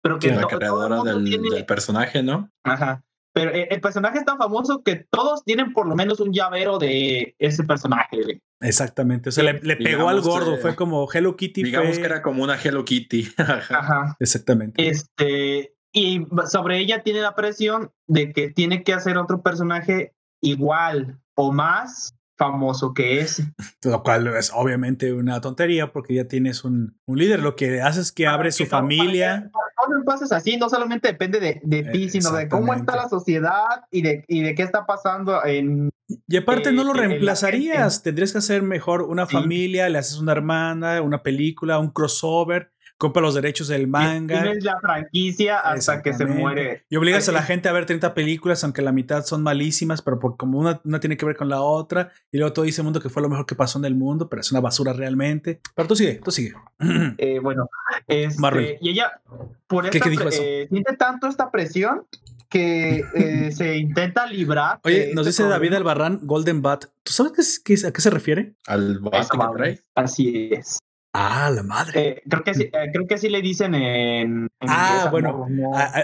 pero 0.01 0.19
que 0.19 0.29
la 0.29 0.41
to- 0.43 0.47
todo 0.47 0.53
el 0.53 0.59
creadora 0.59 0.95
mundo 0.97 1.11
del, 1.15 1.23
tiene- 1.25 1.49
del 1.55 1.65
personaje, 1.65 2.21
¿no? 2.21 2.49
Ajá. 2.63 3.03
Pero 3.33 3.51
eh, 3.51 3.67
el 3.69 3.79
personaje 3.81 4.17
es 4.19 4.25
tan 4.25 4.37
famoso 4.37 4.81
que 4.83 5.05
todos 5.09 5.43
tienen 5.43 5.71
por 5.73 5.87
lo 5.87 5.95
menos 5.95 6.19
un 6.19 6.33
llavero 6.33 6.77
de 6.79 7.35
ese 7.39 7.63
personaje. 7.63 8.23
güey. 8.23 8.41
Exactamente. 8.61 9.29
O 9.29 9.31
sea, 9.31 9.43
le, 9.43 9.53
le 9.61 9.75
pegó 9.77 9.89
Digamos 10.09 10.13
al 10.13 10.21
gordo. 10.21 10.55
que- 10.55 10.61
Fue 10.61 10.75
como 10.75 11.07
Hello 11.11 11.35
Kitty. 11.37 11.63
Digamos 11.63 11.89
fue- 11.91 11.99
que 11.99 12.05
era 12.05 12.21
como 12.21 12.43
una 12.43 12.55
Hello 12.61 12.83
Kitty. 12.83 13.27
Ajá. 13.37 13.79
Ajá. 13.79 14.17
Exactamente. 14.19 14.87
Este, 14.87 15.73
y 15.93 16.25
sobre 16.47 16.79
ella 16.79 17.01
tiene 17.03 17.21
la 17.21 17.35
presión 17.35 17.91
de 18.07 18.33
que 18.33 18.49
tiene 18.49 18.83
que 18.83 18.93
hacer 18.93 19.17
otro 19.17 19.41
personaje 19.41 20.13
igual 20.41 21.19
o 21.35 21.51
más 21.51 22.15
famoso 22.39 22.93
que 22.95 23.19
ese. 23.19 23.53
Lo 23.83 24.01
cual 24.01 24.25
es 24.35 24.51
obviamente 24.55 25.13
una 25.13 25.39
tontería 25.41 25.91
porque 25.91 26.15
ya 26.15 26.27
tienes 26.27 26.63
un, 26.63 26.97
un 27.05 27.17
líder. 27.19 27.41
Lo 27.41 27.55
que 27.55 27.81
hace 27.81 27.99
es 28.01 28.11
que 28.11 28.25
abre 28.25 28.51
su 28.51 28.63
no- 28.63 28.69
familia. 28.69 29.43
Que 29.43 29.49
todo 29.51 30.03
pases 30.05 30.31
así, 30.31 30.57
no 30.57 30.69
solamente 30.69 31.09
depende 31.09 31.39
de, 31.39 31.61
de 31.63 31.83
ti, 31.83 32.05
Eh, 32.05 32.09
sino 32.09 32.31
de 32.31 32.47
cómo 32.49 32.73
está 32.73 32.95
la 32.95 33.07
sociedad 33.09 33.63
y 33.91 34.01
de, 34.01 34.25
y 34.27 34.41
de 34.41 34.55
qué 34.55 34.63
está 34.63 34.85
pasando 34.85 35.45
en... 35.45 35.89
Y 36.27 36.37
aparte 36.37 36.71
no 36.71 36.83
lo 36.83 36.95
eh, 36.95 37.07
reemplazarías. 37.07 38.01
Tendrías 38.01 38.31
que 38.31 38.39
hacer 38.39 38.61
mejor 38.63 39.03
una 39.03 39.25
Sí. 39.27 39.33
familia, 39.33 39.87
le 39.89 39.99
haces 39.99 40.17
una 40.17 40.31
hermana, 40.31 41.01
una 41.01 41.21
película, 41.21 41.77
un 41.77 41.91
crossover, 41.91 42.71
compra 42.99 43.21
los 43.23 43.33
derechos 43.33 43.67
del 43.69 43.87
manga. 43.87 44.43
Tienes 44.43 44.63
la 44.63 44.77
franquicia 44.79 45.57
hasta 45.59 46.03
que 46.03 46.13
se 46.13 46.25
muere. 46.27 46.83
Y 46.89 46.97
obligas 46.97 47.27
a 47.29 47.31
la 47.31 47.41
gente 47.41 47.67
a 47.69 47.71
ver 47.71 47.85
30 47.87 48.13
películas, 48.13 48.63
aunque 48.63 48.81
la 48.83 48.91
mitad 48.91 49.25
son 49.25 49.41
malísimas, 49.41 50.03
pero 50.03 50.19
por, 50.19 50.37
como 50.37 50.59
una, 50.59 50.79
una 50.83 50.99
tiene 50.99 51.17
que 51.17 51.25
ver 51.25 51.35
con 51.35 51.49
la 51.49 51.61
otra, 51.61 52.11
y 52.31 52.37
luego 52.37 52.53
todo 52.53 52.65
dice 52.65 52.83
mundo 52.83 52.99
que 53.01 53.09
fue 53.09 53.21
lo 53.23 53.29
mejor 53.29 53.45
que 53.47 53.55
pasó 53.55 53.79
en 53.79 53.85
el 53.85 53.95
mundo, 53.95 54.29
pero 54.29 54.41
es 54.41 54.51
una 54.51 54.59
basura 54.61 54.93
realmente. 54.93 55.61
Pero 55.73 55.87
tú 55.87 55.95
sigue, 55.95 56.15
tú 56.23 56.29
sigue. 56.29 56.53
Eh, 57.17 57.39
bueno, 57.39 57.69
este, 58.07 58.39
Marvel. 58.39 58.77
y 58.81 58.89
ella 58.91 59.21
por 59.67 59.89
¿Qué- 59.89 59.97
esta, 59.97 60.03
qué 60.05 60.09
dijo 60.11 60.27
eso? 60.29 60.41
eh, 60.43 60.67
siente 60.69 60.95
tanto 60.95 61.27
esta 61.27 61.49
presión 61.51 62.05
que 62.49 63.03
eh, 63.15 63.51
se 63.53 63.77
intenta 63.77 64.25
librar. 64.25 64.79
Oye, 64.83 65.11
nos 65.13 65.25
este 65.27 65.43
dice 65.43 65.49
David. 65.51 65.73
Albarrán, 65.73 66.19
Golden 66.23 66.61
Bat. 66.61 66.85
¿Tú 67.03 67.13
sabes 67.13 67.31
qué 67.33 67.41
es- 67.41 67.59
qué 67.59 67.73
es- 67.73 67.85
a 67.85 67.93
qué 67.93 68.01
se 68.01 68.09
refiere? 68.09 68.53
Al 68.67 68.99
Esa 69.13 69.29
que 69.37 69.57
trae. 69.57 69.79
Así 69.95 70.49
es. 70.51 70.79
Ah, 71.21 71.49
la 71.53 71.63
madre. 71.63 72.07
Eh, 72.07 72.21
creo 72.29 72.43
que 72.43 72.53
sí, 72.53 72.63
eh, 72.63 72.89
creo 72.93 73.05
que 73.07 73.17
sí 73.17 73.27
le 73.29 73.41
dicen 73.41 73.75
en, 73.75 74.43
en 74.43 74.49
Ah, 74.61 75.09
bueno. 75.11 75.45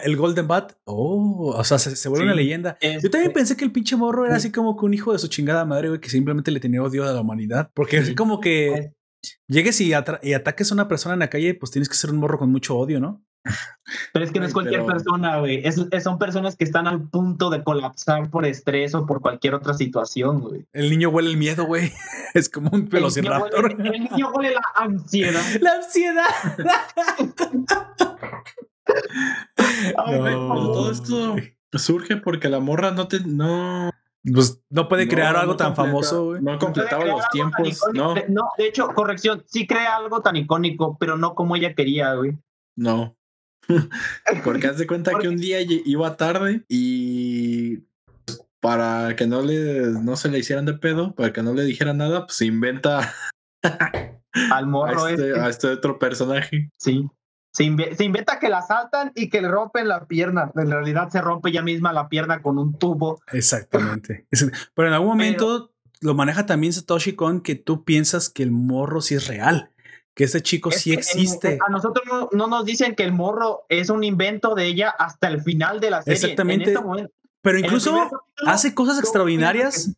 el 0.03 0.15
Golden 0.17 0.47
Bat. 0.47 0.73
Oh, 0.85 1.53
o 1.55 1.63
sea, 1.63 1.79
se, 1.79 1.95
se 1.95 2.09
vuelve 2.09 2.23
Sí. 2.23 2.27
una 2.27 2.35
leyenda. 2.35 2.77
Yo 3.01 3.09
también 3.09 3.31
pensé 3.31 3.55
que 3.55 3.63
el 3.63 3.71
pinche 3.71 3.95
morro 3.95 4.25
era 4.25 4.35
así 4.35 4.51
como 4.51 4.75
que 4.77 4.85
un 4.85 4.93
hijo 4.93 5.13
de 5.13 5.19
su 5.19 5.27
chingada 5.29 5.63
madre, 5.65 5.87
güey, 5.89 6.01
que 6.01 6.09
simplemente 6.09 6.51
le 6.51 6.59
tenía 6.59 6.83
odio 6.83 7.07
a 7.07 7.13
la 7.13 7.21
humanidad. 7.21 7.71
Porque 7.73 8.03
Sí. 8.03 8.15
como 8.15 8.39
que 8.41 8.93
llegues 9.47 9.79
y, 9.81 9.91
y 10.23 10.33
ataques 10.33 10.71
a 10.71 10.73
una 10.75 10.87
persona 10.87 11.13
en 11.13 11.19
la 11.19 11.29
calle, 11.29 11.53
pues 11.55 11.71
tienes 11.71 11.87
que 11.89 11.95
ser 11.95 12.09
un 12.11 12.17
morro 12.17 12.37
con 12.37 12.51
mucho 12.51 12.77
odio, 12.77 12.99
¿no? 12.99 13.23
Pero 14.13 14.25
es 14.25 14.31
que 14.31 14.39
no 14.39 14.45
es 14.47 14.53
cualquier 14.53 14.81
pero- 14.81 14.93
persona, 14.93 15.37
güey. 15.39 15.61
Es, 15.63 15.77
es- 15.91 16.03
son 16.03 16.17
personas 16.17 16.55
que 16.55 16.63
están 16.63 16.87
al 16.87 17.07
punto 17.07 17.49
de 17.51 17.63
colapsar 17.63 18.29
por 18.31 18.45
estrés 18.45 18.95
o 18.95 19.05
por 19.05 19.21
cualquier 19.21 19.53
otra 19.53 19.73
situación, 19.75 20.39
güey. 20.41 20.65
El 20.73 20.89
niño 20.89 21.09
huele 21.09 21.29
el 21.29 21.37
miedo, 21.37 21.65
güey. 21.65 21.91
Es 22.33 22.49
como 22.49 22.69
un 22.69 22.75
El 22.75 22.81
niño 22.85 22.91
velociraptor. 22.91 23.63
huele- 23.77 23.95
el 23.95 24.03
niño 24.03 24.29
huele 24.33 24.53
la 24.55 24.61
ansiedad. 24.75 25.41
La 25.61 25.71
ansiedad. 25.73 26.25
Ay, 29.97 30.19
No. 30.19 30.71
todo 30.71 30.91
esto 30.91 31.35
surge 31.73 32.17
porque 32.17 32.47
la 32.49 32.59
morra 32.59 32.91
no 32.91 33.07
te 33.07 33.19
no 33.21 33.89
Pues 34.33 34.61
no 34.69 34.87
puede 34.87 35.07
crear 35.07 35.33
no- 35.33 35.39
algo 35.41 35.51
no 35.53 35.57
tan 35.57 35.67
completa- 35.73 35.85
famoso, 35.91 36.25
güey. 36.25 36.41
No 36.41 36.57
completaba 36.57 37.05
los 37.05 37.29
tiempos, 37.29 37.81
no, 37.93 38.15
no, 38.29 38.49
de 38.57 38.67
hecho, 38.67 38.87
corrección, 38.89 39.43
sí 39.45 39.67
crea 39.67 39.97
algo 39.97 40.21
tan 40.21 40.35
icónico, 40.35 40.97
pero 40.99 41.17
no 41.17 41.35
como 41.35 41.55
ella 41.55 41.73
quería, 41.75 42.13
güey. 42.13 42.37
no. 42.75 43.15
Porque 44.43 44.67
haz 44.67 44.77
de 44.77 44.87
cuenta 44.87 45.11
que 45.19 45.27
un 45.27 45.37
día 45.37 45.59
iba 45.61 46.17
tarde 46.17 46.63
y 46.67 47.83
para 48.59 49.15
que 49.15 49.27
no 49.27 49.41
le 49.41 49.87
no 50.01 50.15
se 50.15 50.29
le 50.29 50.39
hicieran 50.39 50.65
de 50.65 50.73
pedo, 50.73 51.13
para 51.15 51.31
que 51.33 51.43
no 51.43 51.53
le 51.53 51.63
dijeran 51.63 51.97
nada, 51.97 52.25
pues 52.25 52.37
se 52.37 52.45
inventa 52.45 53.13
Al 54.51 54.63
a 54.63 54.67
morro 54.67 55.07
este, 55.07 55.29
este. 55.29 55.39
a 55.41 55.49
este 55.49 55.67
otro 55.67 55.97
personaje. 55.99 56.69
Sí. 56.77 57.07
Se, 57.53 57.63
inve- 57.63 57.95
se 57.95 58.03
inventa 58.03 58.37
que 58.37 58.49
la 58.49 58.61
saltan 58.61 59.13
y 59.15 59.29
que 59.29 59.41
le 59.41 59.47
rompen 59.47 59.87
la 59.87 60.07
pierna. 60.07 60.51
En 60.55 60.69
realidad 60.69 61.07
se 61.09 61.21
rompe 61.21 61.49
ella 61.49 61.61
misma 61.61 61.93
la 61.93 62.09
pierna 62.09 62.41
con 62.41 62.57
un 62.57 62.77
tubo. 62.77 63.21
Exactamente. 63.31 64.27
Es- 64.29 64.51
Pero 64.73 64.87
en 64.89 64.93
algún 64.93 65.07
momento 65.09 65.71
lo 66.01 66.13
maneja 66.15 66.45
también 66.45 66.73
Satoshi 66.73 67.13
Kon 67.13 67.39
que 67.41 67.55
tú 67.55 67.85
piensas 67.85 68.29
que 68.29 68.43
el 68.43 68.51
morro 68.51 68.99
sí 68.99 69.15
es 69.15 69.27
real, 69.27 69.69
que 70.15 70.23
ese 70.23 70.41
chico 70.41 70.69
Es 70.69 70.81
sí 70.81 70.93
en- 70.93 70.99
existe. 70.99 71.59
a 71.67 71.69
nosotros 71.69 72.03
no, 72.07 72.29
no 72.31 72.47
nos 72.47 72.65
dicen 72.65 72.95
que 72.95 73.03
el 73.03 73.11
morro 73.11 73.65
es 73.69 73.89
un 73.89 74.03
invento 74.03 74.55
de 74.55 74.65
ella 74.65 74.89
hasta 74.97 75.27
el 75.27 75.41
final 75.43 75.79
de 75.79 75.89
la 75.91 76.01
serie. 76.01 76.13
Exactamente. 76.15 76.63
En 76.65 76.69
este 76.77 76.83
momento- 76.85 77.11
Pero 77.41 77.59
incluso 77.59 77.91
capítulo, 77.95 78.21
hace 78.47 78.73
cosas 78.73 78.97
extraordinarias 78.99 79.91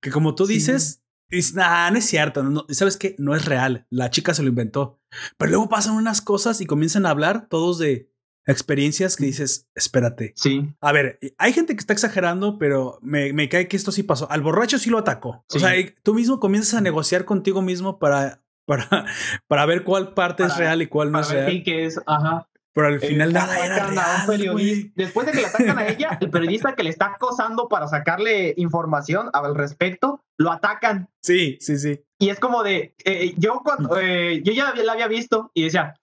que 0.00 0.10
como 0.10 0.34
tú 0.34 0.46
Sí. 0.46 0.54
dices, 0.54 1.02
dices, 1.30 1.54
nah, 1.54 1.90
no 1.90 1.98
es 1.98 2.06
cierto, 2.06 2.42
no, 2.42 2.64
¿sabes 2.70 2.96
qué? 2.96 3.14
No 3.18 3.36
es 3.36 3.44
real, 3.44 3.86
la 3.90 4.10
chica 4.10 4.32
se 4.34 4.42
lo 4.42 4.48
inventó. 4.48 4.98
Pero 5.36 5.50
luego 5.50 5.68
pasan 5.68 5.94
unas 5.94 6.22
cosas 6.22 6.60
y 6.60 6.66
comienzan 6.66 7.04
a 7.06 7.10
hablar 7.10 7.46
todos 7.48 7.78
de 7.78 8.10
experiencias 8.46 9.16
que 9.16 9.26
dices, 9.26 9.68
espérate. 9.74 10.32
Sí. 10.34 10.74
A 10.80 10.90
ver, 10.92 11.18
hay 11.36 11.52
gente 11.52 11.74
que 11.74 11.80
está 11.80 11.92
exagerando, 11.92 12.58
pero 12.58 12.98
me, 13.02 13.32
me 13.34 13.48
cae 13.50 13.68
que 13.68 13.76
esto 13.76 13.92
sí 13.92 14.02
pasó. 14.02 14.30
Al 14.30 14.40
borracho 14.40 14.78
sí 14.78 14.88
lo 14.88 14.96
atacó. 14.98 15.44
Sí. 15.50 15.58
O 15.58 15.60
sea, 15.60 15.72
tú 16.02 16.14
mismo 16.14 16.40
comienzas 16.40 16.72
a 16.74 16.80
negociar 16.80 17.26
contigo 17.26 17.60
mismo 17.60 17.98
para, 17.98 18.42
para, 18.68 19.06
para 19.48 19.64
ver 19.66 19.82
cuál 19.82 20.12
parte 20.12 20.44
es 20.44 20.56
real 20.58 20.82
y 20.82 20.86
cuál 20.86 21.10
no 21.10 21.20
es 21.20 21.30
real. 21.30 21.46
quién 21.46 21.64
que 21.64 21.86
es. 21.86 21.98
Ajá. 22.06 22.46
Pero 22.74 22.86
al 22.86 23.00
final 23.00 23.32
nada 23.32 23.66
era 23.66 23.86
real, 23.86 24.26
periodista. 24.26 24.92
Después 24.94 25.26
de 25.26 25.32
que 25.32 25.40
le 25.40 25.46
atacan 25.46 25.78
a 25.78 25.88
ella, 25.88 26.18
el 26.20 26.30
periodista 26.30 26.74
que 26.76 26.84
le 26.84 26.90
está 26.90 27.06
acosando 27.06 27.66
para 27.66 27.88
sacarle 27.88 28.54
información 28.56 29.30
al 29.32 29.56
respecto, 29.56 30.22
lo 30.36 30.52
atacan. 30.52 31.08
Sí, 31.20 31.56
sí, 31.60 31.78
sí. 31.78 32.04
Y 32.20 32.28
es 32.28 32.38
como 32.38 32.62
de, 32.62 32.94
eh, 33.04 33.34
yo 33.36 33.62
cuando, 33.64 33.98
eh, 33.98 34.42
yo 34.44 34.52
ya 34.52 34.74
la 34.74 34.92
había 34.92 35.08
visto 35.08 35.50
y 35.54 35.64
decía, 35.64 35.94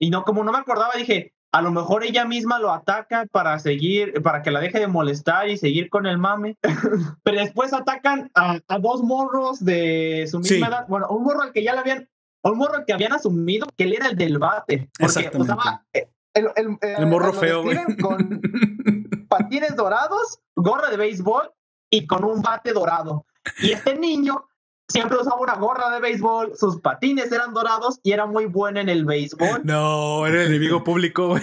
y 0.00 0.10
no, 0.10 0.24
como 0.24 0.42
no 0.42 0.50
me 0.50 0.58
acordaba, 0.58 0.94
dije, 0.96 1.34
a 1.52 1.62
lo 1.62 1.70
mejor 1.72 2.04
ella 2.04 2.24
misma 2.24 2.58
lo 2.58 2.70
ataca 2.72 3.26
para 3.30 3.58
seguir, 3.58 4.20
para 4.22 4.42
que 4.42 4.50
la 4.50 4.60
deje 4.60 4.78
de 4.80 4.86
molestar 4.88 5.48
y 5.48 5.56
seguir 5.56 5.88
con 5.88 6.06
el 6.06 6.18
mame. 6.18 6.56
Pero 7.22 7.38
después 7.40 7.72
atacan 7.72 8.30
a, 8.34 8.58
a 8.68 8.78
dos 8.78 9.02
morros 9.02 9.64
de 9.64 10.26
su 10.30 10.38
misma 10.40 10.56
Sí. 10.56 10.62
edad. 10.62 10.86
Bueno, 10.88 11.06
un 11.08 11.22
morro 11.22 11.42
al 11.42 11.52
que 11.52 11.62
ya 11.62 11.72
le 11.72 11.78
habían, 11.80 12.08
un 12.42 12.58
morro 12.58 12.84
que 12.86 12.92
habían 12.92 13.12
asumido 13.12 13.66
que 13.76 13.84
él 13.84 13.94
era 13.94 14.08
el 14.08 14.16
del 14.16 14.38
bate. 14.38 14.90
Porque 14.98 15.30
usaba, 15.34 15.84
eh, 15.92 16.08
el, 16.34 16.48
el- 16.56 16.78
eh, 16.82 16.94
El 16.98 17.06
morro 17.06 17.32
feo, 17.32 17.64
Con 18.02 18.40
patines 19.28 19.74
dorados, 19.76 20.40
gorra 20.54 20.90
de 20.90 20.96
béisbol 20.98 21.50
y 21.90 22.06
con 22.06 22.24
un 22.24 22.42
bate 22.42 22.72
dorado. 22.72 23.24
Y 23.62 23.70
este 23.72 23.96
niño 23.96 24.44
siempre 24.88 25.18
usaba 25.18 25.40
una 25.40 25.56
gorra 25.56 25.90
de 25.90 26.00
béisbol, 26.00 26.56
sus 26.56 26.80
patines 26.80 27.30
eran 27.32 27.52
dorados 27.52 27.98
y 28.02 28.12
era 28.12 28.26
muy 28.26 28.46
buena 28.46 28.80
en 28.80 28.88
el 28.88 29.04
béisbol. 29.04 29.62
No, 29.64 30.26
era 30.26 30.42
el 30.42 30.48
enemigo 30.48 30.84
público, 30.84 31.28
güey. 31.28 31.42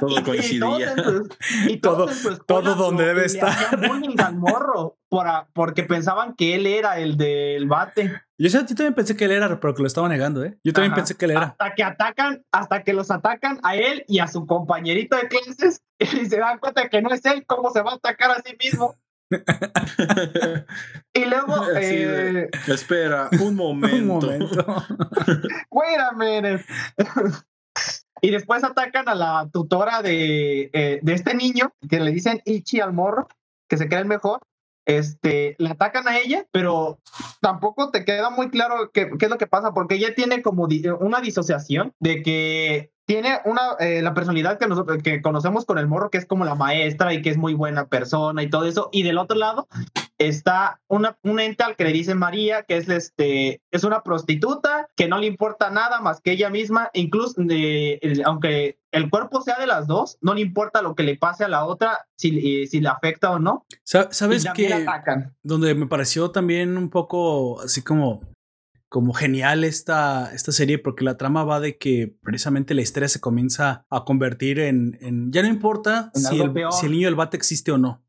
todo 0.00 0.22
coincidía. 0.24 0.94
Y 1.68 1.78
todo, 1.78 2.08
todo 2.46 2.74
donde 2.74 3.06
debe 3.06 3.26
estar. 3.26 3.88
bullying 3.88 4.20
al 4.20 4.36
morro 4.36 4.96
porque 5.52 5.82
pensaban 5.82 6.34
que 6.34 6.54
él 6.54 6.66
era 6.66 6.98
el 6.98 7.16
del 7.16 7.66
bate. 7.66 8.22
Yo, 8.38 8.48
yo 8.48 8.66
también 8.66 8.94
pensé 8.94 9.16
que 9.16 9.26
él 9.26 9.32
era, 9.32 9.60
pero 9.60 9.74
que 9.74 9.82
lo 9.82 9.86
estaba 9.86 10.08
negando, 10.08 10.44
¿eh? 10.44 10.58
Yo 10.64 10.72
también 10.72 10.94
pensé 10.94 11.16
que 11.16 11.26
él 11.26 11.32
era. 11.32 11.42
Hasta 11.42 11.74
que 11.74 11.84
atacan, 11.84 12.42
hasta 12.50 12.82
que 12.82 12.94
los 12.94 13.10
atacan 13.10 13.60
a 13.62 13.76
él 13.76 14.04
y 14.08 14.20
a 14.20 14.26
su 14.26 14.46
compañerito 14.46 15.16
de 15.16 15.28
clases 15.28 15.82
y 15.98 16.26
se 16.26 16.38
dan 16.38 16.58
cuenta 16.58 16.88
que 16.88 17.02
no 17.02 17.10
es 17.10 17.24
él, 17.26 17.44
cómo 17.46 17.70
se 17.70 17.82
va 17.82 17.92
a 17.92 17.94
atacar 17.96 18.30
a 18.30 18.42
sí 18.42 18.56
mismo. 18.58 18.96
y 21.14 21.24
luego. 21.24 21.66
Eh, 21.76 22.48
espera, 22.68 23.28
un 23.40 23.54
momento. 23.54 23.96
un 23.96 24.06
momento. 24.06 24.84
Wait 25.70 25.98
a 25.98 26.12
minute. 26.12 26.64
y 28.20 28.30
después 28.30 28.62
atacan 28.64 29.08
a 29.08 29.14
la 29.14 29.48
tutora 29.52 30.02
de, 30.02 30.70
eh, 30.72 31.00
de 31.02 31.12
este 31.12 31.34
niño, 31.34 31.72
que 31.88 32.00
le 32.00 32.12
dicen 32.12 32.42
Ichi 32.44 32.80
al 32.80 32.92
morro, 32.92 33.28
que 33.68 33.76
se 33.76 33.88
cree 33.88 34.00
el 34.00 34.06
mejor 34.06 34.40
este, 34.84 35.56
la 35.58 35.70
atacan 35.70 36.08
a 36.08 36.18
ella, 36.18 36.46
pero 36.50 36.98
tampoco 37.40 37.90
te 37.90 38.04
queda 38.04 38.30
muy 38.30 38.50
claro 38.50 38.90
qué, 38.92 39.10
es 39.18 39.30
lo 39.30 39.38
que 39.38 39.46
pasa, 39.46 39.72
porque 39.72 39.96
ella 39.96 40.14
tiene 40.14 40.42
como 40.42 40.68
una 41.00 41.20
disociación 41.20 41.92
de 42.00 42.22
que 42.22 42.92
tiene 43.04 43.40
una, 43.44 43.72
eh, 43.80 44.00
la 44.00 44.14
personalidad 44.14 44.58
que 44.58 44.68
nosotros 44.68 45.02
que 45.02 45.22
conocemos 45.22 45.64
con 45.64 45.78
el 45.78 45.88
morro, 45.88 46.10
que 46.10 46.18
es 46.18 46.26
como 46.26 46.44
la 46.44 46.54
maestra 46.54 47.12
y 47.12 47.20
que 47.20 47.30
es 47.30 47.36
muy 47.36 47.54
buena 47.54 47.88
persona 47.88 48.42
y 48.42 48.50
todo 48.50 48.64
eso. 48.64 48.88
Y 48.92 49.02
del 49.02 49.18
otro 49.18 49.36
lado 49.36 49.66
está 50.18 50.80
una, 50.88 51.18
un 51.22 51.40
ente 51.40 51.64
al 51.64 51.76
que 51.76 51.84
le 51.84 51.92
dicen 51.92 52.18
María, 52.18 52.62
que 52.62 52.76
es, 52.76 52.88
este, 52.88 53.60
es 53.70 53.84
una 53.84 54.02
prostituta, 54.02 54.88
que 54.96 55.08
no 55.08 55.18
le 55.18 55.26
importa 55.26 55.70
nada 55.70 56.00
más 56.00 56.20
que 56.20 56.32
ella 56.32 56.48
misma, 56.48 56.90
incluso 56.94 57.42
aunque 58.24 58.78
el 58.92 59.10
cuerpo 59.10 59.40
sea 59.40 59.58
de 59.58 59.66
las 59.66 59.86
dos, 59.86 60.18
no 60.20 60.34
le 60.34 60.42
importa 60.42 60.82
lo 60.82 60.94
que 60.94 61.02
le 61.02 61.16
pase 61.16 61.44
a 61.44 61.48
la 61.48 61.64
otra, 61.64 62.06
si, 62.16 62.66
si 62.66 62.80
le 62.80 62.88
afecta 62.88 63.30
o 63.30 63.38
no. 63.38 63.66
¿Sabes 63.84 64.46
qué? 64.54 64.86
Donde 65.42 65.74
me 65.74 65.86
pareció 65.86 66.30
también 66.30 66.76
un 66.76 66.90
poco 66.90 67.60
así 67.60 67.82
como 67.82 68.20
como 68.92 69.14
genial 69.14 69.64
esta, 69.64 70.34
esta 70.34 70.52
serie 70.52 70.78
porque 70.78 71.02
la 71.02 71.16
trama 71.16 71.44
va 71.44 71.60
de 71.60 71.78
que 71.78 72.14
precisamente 72.22 72.74
la 72.74 72.82
historia 72.82 73.08
se 73.08 73.20
comienza 73.20 73.86
a 73.88 74.04
convertir 74.04 74.58
en, 74.58 74.98
en 75.00 75.32
ya 75.32 75.40
no 75.40 75.48
importa 75.48 76.10
si 76.12 76.38
el, 76.38 76.52
si 76.70 76.84
el, 76.84 76.92
niño 76.92 77.08
del 77.08 77.14
bate 77.14 77.38
existe 77.38 77.72
o 77.72 77.78
no. 77.78 78.04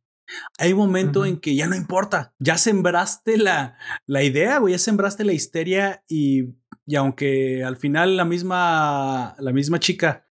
Hay 0.58 0.74
un 0.74 0.80
momento 0.80 1.26
en 1.26 1.40
que 1.40 1.56
ya 1.56 1.68
no 1.68 1.76
importa, 1.78 2.34
ya 2.38 2.58
sembraste 2.58 3.38
la, 3.38 3.78
la 4.06 4.24
idea, 4.24 4.58
güey, 4.58 4.74
ya 4.74 4.78
sembraste 4.78 5.24
la 5.24 5.32
histeria 5.32 6.03
y, 6.10 6.56
y 6.86 6.95
aunque 6.98 7.64
al 7.64 7.78
final 7.78 8.18
la 8.18 8.26
misma, 8.26 9.36
la 9.40 9.53
misma 9.53 9.80
chica 9.80 10.28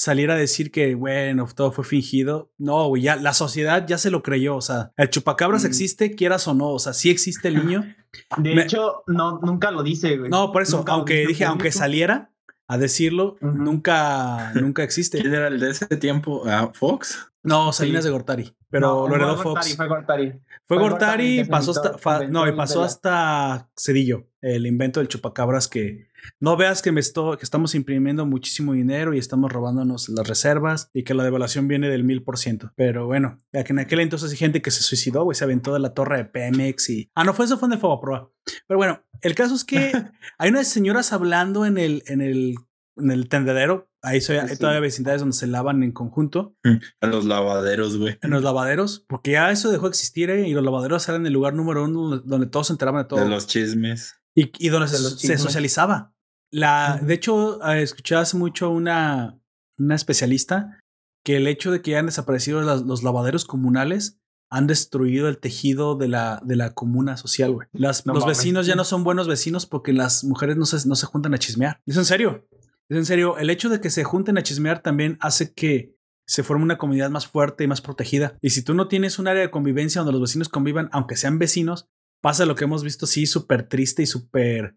saliera 0.00 0.32
a 0.32 0.38
decir 0.38 0.70
que, 0.70 0.94
bueno, 0.94 1.46
todo 1.54 1.72
fue 1.72 1.84
fingido. 1.84 2.50
No, 2.56 2.88
güey, 2.88 3.02
ya 3.02 3.16
la 3.16 3.34
sociedad 3.34 3.86
ya 3.86 3.98
se 3.98 4.10
lo 4.10 4.22
creyó. 4.22 4.56
O 4.56 4.62
sea, 4.62 4.92
el 4.96 5.10
chupacabras 5.10 5.64
mm. 5.64 5.66
existe, 5.66 6.14
quieras 6.14 6.48
o 6.48 6.54
no. 6.54 6.68
O 6.70 6.78
sea, 6.78 6.94
sí 6.94 7.10
existe 7.10 7.48
el 7.48 7.66
niño. 7.66 7.94
De 8.38 8.54
hecho, 8.62 9.04
no, 9.06 9.40
nunca 9.42 9.70
lo 9.70 9.82
dice, 9.82 10.16
güey. 10.16 10.30
No, 10.30 10.52
por 10.52 10.62
eso, 10.62 10.84
aunque 10.88 11.26
dije, 11.26 11.44
aunque 11.44 11.70
saliera 11.70 12.30
a 12.66 12.78
decirlo, 12.78 13.36
nunca, 13.42 14.52
nunca 14.54 14.82
existe. 14.82 15.20
¿Quién 15.20 15.34
era 15.34 15.48
el 15.48 15.60
de 15.60 15.70
ese 15.70 15.86
tiempo? 15.96 16.44
¿Fox? 16.72 17.30
No, 17.42 17.72
Salinas 17.72 18.04
de 18.04 18.10
Gortari, 18.10 18.54
pero 18.68 19.08
lo 19.08 19.16
heredó 19.16 19.36
Fox. 19.38 19.74
Fue 19.76 19.88
Gortari. 19.88 20.40
Fue 20.66 20.78
Gortari, 20.78 21.44
pasó 21.44 21.72
hasta, 21.72 22.26
no, 22.26 22.46
y 22.46 22.52
pasó 22.52 22.82
hasta 22.82 23.68
Cedillo, 23.78 24.26
el 24.40 24.66
invento 24.66 25.00
del 25.00 25.08
chupacabras 25.08 25.66
que 25.66 26.09
no 26.40 26.56
veas 26.56 26.82
que, 26.82 26.92
me 26.92 27.00
que 27.00 27.42
estamos 27.42 27.74
imprimiendo 27.74 28.26
muchísimo 28.26 28.72
dinero 28.72 29.14
y 29.14 29.18
estamos 29.18 29.52
robándonos 29.52 30.08
las 30.08 30.26
reservas 30.26 30.90
y 30.92 31.04
que 31.04 31.14
la 31.14 31.24
devaluación 31.24 31.68
viene 31.68 31.88
del 31.88 32.04
mil 32.04 32.22
por 32.22 32.38
ciento. 32.38 32.72
Pero 32.76 33.06
bueno, 33.06 33.38
ya 33.52 33.64
que 33.64 33.72
en 33.72 33.78
aquel 33.78 34.00
entonces 34.00 34.30
hay 34.30 34.36
gente 34.36 34.62
que 34.62 34.70
se 34.70 34.82
suicidó, 34.82 35.24
güey, 35.24 35.34
se 35.34 35.44
aventó 35.44 35.72
de 35.72 35.80
la 35.80 35.94
torre 35.94 36.18
de 36.18 36.24
Pemex 36.24 36.90
y... 36.90 37.10
Ah, 37.14 37.24
no, 37.24 37.34
fue 37.34 37.44
eso, 37.44 37.58
fue 37.58 37.68
en 37.68 37.74
el 37.74 37.78
Proa. 37.80 38.30
Pero 38.66 38.78
bueno, 38.78 39.02
el 39.20 39.34
caso 39.34 39.54
es 39.54 39.64
que 39.64 39.92
hay 40.38 40.50
unas 40.50 40.68
señoras 40.68 41.12
hablando 41.12 41.66
en 41.66 41.78
el, 41.78 42.02
en 42.06 42.20
el, 42.20 42.54
en 42.96 43.10
el 43.10 43.28
tendedero. 43.28 43.88
Ahí 44.02 44.22
soy, 44.22 44.38
hay 44.38 44.56
todavía 44.56 44.80
vecindades 44.80 45.20
donde 45.20 45.36
se 45.36 45.46
lavan 45.46 45.82
en 45.82 45.92
conjunto. 45.92 46.54
Mm, 46.64 46.76
en 47.02 47.10
los 47.10 47.26
lavaderos, 47.26 47.98
güey. 47.98 48.18
En 48.22 48.30
los 48.30 48.42
lavaderos, 48.42 49.04
porque 49.06 49.32
ya 49.32 49.50
eso 49.50 49.70
dejó 49.70 49.84
de 49.84 49.90
existir 49.90 50.30
¿eh? 50.30 50.48
y 50.48 50.54
los 50.54 50.64
lavaderos 50.64 51.06
eran 51.08 51.26
el 51.26 51.32
lugar 51.32 51.52
número 51.52 51.84
uno 51.84 52.18
donde, 52.18 52.46
todos 52.46 52.68
se 52.68 52.72
enteraban 52.72 53.02
de 53.02 53.08
todo. 53.08 53.20
De 53.20 53.28
los 53.28 53.46
chismes. 53.46 54.19
Y, 54.34 54.52
y 54.58 54.68
donde 54.68 54.88
se, 54.88 55.38
socializaba. 55.38 56.14
La, 56.52 57.00
de 57.02 57.14
hecho, 57.14 57.58
ah, 57.62 57.78
escuché 57.78 58.16
hace 58.16 58.36
mucho 58.36 58.70
una, 58.70 59.38
una 59.78 59.94
especialista 59.94 60.78
que 61.24 61.36
el 61.36 61.46
hecho 61.46 61.70
de 61.70 61.82
que 61.82 61.92
hayan 61.92 62.06
desaparecido 62.06 62.62
los 62.62 63.02
lavaderos 63.02 63.44
comunales 63.44 64.20
han 64.50 64.66
destruido 64.66 65.28
el 65.28 65.38
tejido 65.38 65.94
de 65.94 66.08
la, 66.08 66.42
de 66.44 66.56
la 66.56 66.74
comuna 66.74 67.16
social, 67.16 67.52
güey. 67.52 67.68
los 67.72 68.26
vecinos 68.26 68.66
ya 68.66 68.74
no 68.74 68.84
son 68.84 69.04
buenos 69.04 69.28
vecinos 69.28 69.64
porque 69.64 69.92
las 69.92 70.24
mujeres 70.24 70.56
no 70.56 70.66
se, 70.66 70.88
no 70.88 70.96
se 70.96 71.06
juntan 71.06 71.34
a 71.34 71.38
chismear. 71.38 71.80
Es 71.86 71.96
en 71.96 72.04
serio. 72.04 72.48
Es 72.88 72.96
en 72.96 73.06
serio. 73.06 73.38
El 73.38 73.50
hecho 73.50 73.68
de 73.68 73.80
que 73.80 73.90
se 73.90 74.02
junten 74.02 74.38
a 74.38 74.42
chismear 74.42 74.82
también 74.82 75.18
hace 75.20 75.54
que 75.54 75.94
se 76.26 76.42
forme 76.42 76.64
una 76.64 76.78
comunidad 76.78 77.10
más 77.10 77.28
fuerte 77.28 77.62
y 77.62 77.68
más 77.68 77.80
protegida. 77.80 78.36
Y 78.40 78.50
si 78.50 78.62
tú 78.62 78.74
no 78.74 78.88
tienes 78.88 79.20
un 79.20 79.28
área 79.28 79.42
de 79.42 79.50
convivencia 79.50 80.00
donde 80.00 80.12
los 80.12 80.20
vecinos 80.20 80.48
convivan, 80.48 80.88
aunque 80.92 81.16
sean 81.16 81.38
vecinos, 81.38 81.88
pasa 82.20 82.46
lo 82.46 82.54
que 82.54 82.64
hemos 82.64 82.84
visto, 82.84 83.06
sí, 83.06 83.26
súper 83.26 83.68
triste 83.68 84.02
y 84.02 84.06
súper 84.06 84.76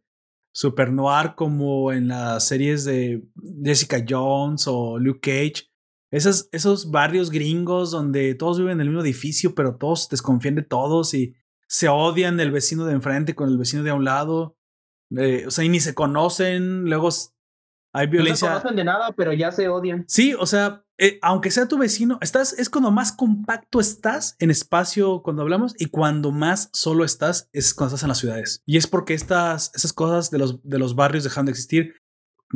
super 0.54 0.92
noir 0.92 1.34
como 1.36 1.92
en 1.92 2.10
las 2.10 2.48
series 2.48 2.86
de 2.86 3.24
Jessica 3.64 4.06
Jones 4.08 4.68
o 4.68 5.00
Luke 5.00 5.20
Cage. 5.20 5.70
Esos, 6.12 6.48
esos 6.52 6.92
barrios 6.92 7.32
gringos 7.32 7.90
donde 7.90 8.36
todos 8.36 8.60
viven 8.60 8.74
en 8.74 8.82
el 8.82 8.90
mismo 8.90 9.02
edificio, 9.02 9.56
pero 9.56 9.78
todos 9.78 10.10
desconfían 10.10 10.54
de 10.54 10.62
todos 10.62 11.16
y 11.16 11.34
se 11.68 11.90
odian 11.90 12.40
el 12.40 12.52
vecino 12.52 12.86
de 12.86 12.94
enfrente 12.94 13.34
con 13.34 13.50
el 13.50 13.58
vecino 13.58 13.82
de 13.82 13.90
a 13.90 13.96
un 13.96 14.06
lado. 14.06 14.56
Eh, 15.18 15.46
o 15.48 15.52
sea, 15.52 15.66
y 15.66 15.70
ni 15.70 15.80
se 15.80 15.96
conocen. 15.96 16.86
Luego 16.86 17.10
hay 17.94 18.08
violencia. 18.08 18.50
No 18.50 18.56
se 18.56 18.62
conocen 18.62 18.76
de 18.76 18.84
nada, 18.84 19.12
pero 19.16 19.32
ya 19.34 19.52
se 19.52 19.70
odian. 19.70 20.04
Sí, 20.08 20.34
o 20.34 20.48
sea, 20.48 20.84
eh, 20.98 21.20
aunque 21.22 21.52
sea 21.52 21.68
tu 21.68 21.78
vecino, 21.78 22.18
estás, 22.22 22.54
es 22.54 22.70
cuando 22.70 22.90
más 22.90 23.12
compacto 23.12 23.80
estás 23.80 24.36
en 24.40 24.50
espacio 24.50 25.22
cuando 25.22 25.44
hablamos 25.44 25.76
y 25.78 25.86
cuando 25.86 26.32
más 26.32 26.70
solo 26.74 27.06
estás 27.06 27.50
es 27.54 27.74
cuando 27.74 27.96
estás 27.96 28.04
en 28.04 28.10
las 28.10 28.18
ciudades. 28.18 28.64
Y 28.66 28.78
es 28.78 28.88
porque 28.88 29.14
estas, 29.14 29.72
esas 29.76 29.94
cosas 29.94 30.32
de 30.32 30.40
los, 30.40 30.62
de 30.64 30.80
los 30.80 30.96
barrios 30.96 31.24
dejan 31.24 31.46
de 31.46 31.52
existir. 31.52 31.96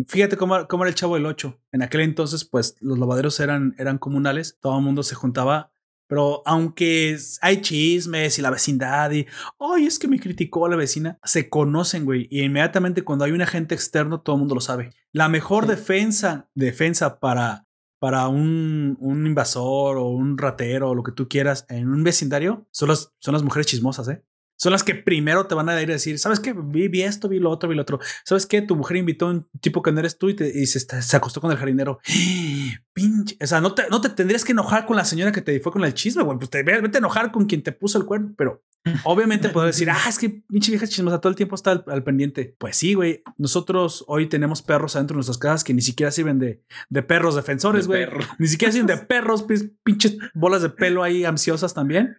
Fíjate 0.08 0.38
cómo, 0.38 0.68
cómo 0.68 0.84
era 0.84 0.90
el 0.90 0.96
chavo 0.96 1.16
del 1.16 1.26
8. 1.26 1.60
En 1.72 1.84
aquel 1.84 2.02
entonces, 2.02 2.44
pues 2.44 2.76
los 2.82 2.98
lavaderos 2.98 3.40
eran, 3.40 3.76
eran 3.78 4.00
comunales, 4.00 4.58
todo 4.60 4.78
el 4.78 4.84
mundo 4.84 5.04
se 5.04 5.16
juntaba. 5.16 5.72
Pero 6.08 6.42
aunque 6.46 7.18
hay 7.42 7.62
chismes 7.62 8.40
y 8.40 8.42
la 8.42 8.50
vecindad 8.50 9.12
y, 9.12 9.28
ay, 9.60 9.86
es 9.86 10.00
que 10.00 10.08
me 10.08 10.20
criticó 10.20 10.68
la 10.68 10.76
vecina, 10.76 11.20
se 11.24 11.50
conocen, 11.50 12.06
güey. 12.06 12.28
Y 12.32 12.44
inmediatamente 12.44 13.04
cuando 13.04 13.26
hay 13.26 13.32
un 13.32 13.42
agente 13.42 13.76
externo, 13.76 14.22
todo 14.22 14.36
el 14.36 14.40
mundo 14.40 14.56
lo 14.56 14.62
sabe. 14.62 14.92
La 15.12 15.30
mejor 15.30 15.68
defensa, 15.68 16.50
defensa 16.56 17.20
para 17.20 17.68
para 18.00 18.28
un, 18.28 18.96
un, 19.00 19.26
invasor 19.26 19.98
o 19.98 20.08
un 20.10 20.38
ratero 20.38 20.92
o 20.92 20.96
lo 20.96 21.04
que 21.04 21.12
tú 21.12 21.28
quieras 21.28 21.66
en 21.70 21.90
un 21.90 22.04
vecindario 22.04 22.68
son 22.72 22.90
las, 22.90 23.12
son 23.18 23.34
las 23.34 23.44
mujeres 23.44 23.66
chismosas, 23.66 24.08
¿eh? 24.10 24.24
Son 24.58 24.72
las 24.72 24.84
que 24.84 24.96
primero 24.96 25.46
te 25.46 25.56
van 25.56 25.70
a 25.70 25.82
ir 25.82 25.90
a 25.90 25.94
decir, 25.94 26.18
¿sabes 26.18 26.40
qué? 26.40 26.54
Vi, 26.54 27.04
esto, 27.04 27.30
vi 27.30 27.40
lo 27.40 27.52
otro, 27.52 27.70
vi 27.70 27.76
lo 27.76 27.84
otro. 27.84 28.00
¿Sabes 28.26 28.48
qué? 28.48 28.62
Tu 28.62 28.76
mujer 28.76 28.98
invitó 28.98 29.28
a 29.28 29.30
un 29.30 29.48
tipo 29.62 29.84
que 29.84 29.92
no 29.92 30.00
eres 30.00 30.18
tú 30.18 30.30
y, 30.30 30.36
te, 30.36 30.48
y 30.48 30.66
se, 30.66 30.80
se, 30.80 31.18
acostó 31.18 31.42
con 31.42 31.52
el 31.52 31.58
jardinero. 31.58 32.00
Pinche. 32.94 33.38
O 33.40 33.46
sea, 33.46 33.62
no 33.62 33.76
te, 33.76 33.84
no 33.90 34.02
te 34.02 34.10
tendrías 34.10 34.44
que 34.44 34.54
enojar 34.54 34.88
con 34.88 34.98
la 34.98 35.06
señora 35.06 35.32
que 35.32 35.42
te 35.42 35.60
fue 35.60 35.72
con 35.72 35.86
el 35.86 35.94
chisme, 35.94 36.24
güey. 36.24 36.40
Pues 36.40 36.50
te 36.50 36.64
vete 36.64 36.98
a 36.98 37.00
enojar 37.00 37.32
con 37.32 37.46
quien 37.46 37.62
te 37.62 37.72
puso 37.72 38.00
el 38.00 38.06
cuerno, 38.06 38.34
pero 38.36 38.64
obviamente 39.04 39.50
puedo 39.50 39.68
decir, 39.68 39.90
ah, 39.92 40.06
es 40.10 40.18
que 40.18 40.30
pinche 40.30 40.72
vieja 40.72 40.88
chismosa 40.88 41.22
todo 41.22 41.30
el 41.30 41.36
tiempo 41.36 41.56
está 41.56 41.84
al, 41.86 42.04
pendiente. 42.04 42.56
Pues 42.58 42.78
sí, 42.78 42.96
güey. 42.96 43.22
Nosotros 43.38 44.04
hoy 44.08 44.28
tenemos 44.28 44.64
perros 44.64 44.96
adentro 44.96 45.14
de 45.14 45.18
nuestras 45.18 45.38
casas 45.38 45.64
que 45.64 45.76
ni 45.76 45.82
siquiera 45.82 46.12
sirven 46.12 46.40
de, 46.40 46.64
de 46.90 47.04
perros 47.04 47.36
defensores, 47.36 47.86
güey. 47.86 48.08
Ni 48.40 48.48
siquiera 48.48 48.72
sirven 48.72 48.88
de 48.88 48.98
perros, 49.06 49.46
pinches 49.84 50.18
bolas 50.34 50.64
de 50.64 50.70
pelo 50.70 51.04
ahí 51.04 51.26
ansiosas 51.26 51.76
también. 51.76 52.18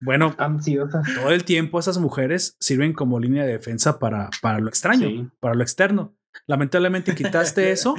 Bueno, 0.00 0.34
todo 0.36 1.30
el 1.30 1.44
tiempo 1.44 1.78
esas 1.78 1.98
mujeres 1.98 2.56
sirven 2.60 2.92
como 2.92 3.18
línea 3.18 3.44
de 3.44 3.52
defensa 3.52 3.98
para, 3.98 4.28
para 4.42 4.58
lo 4.58 4.68
extraño, 4.68 5.32
para 5.40 5.54
lo 5.54 5.62
externo. 5.62 6.16
Lamentablemente 6.46 7.14
quitaste 7.14 7.70
eso 7.72 7.94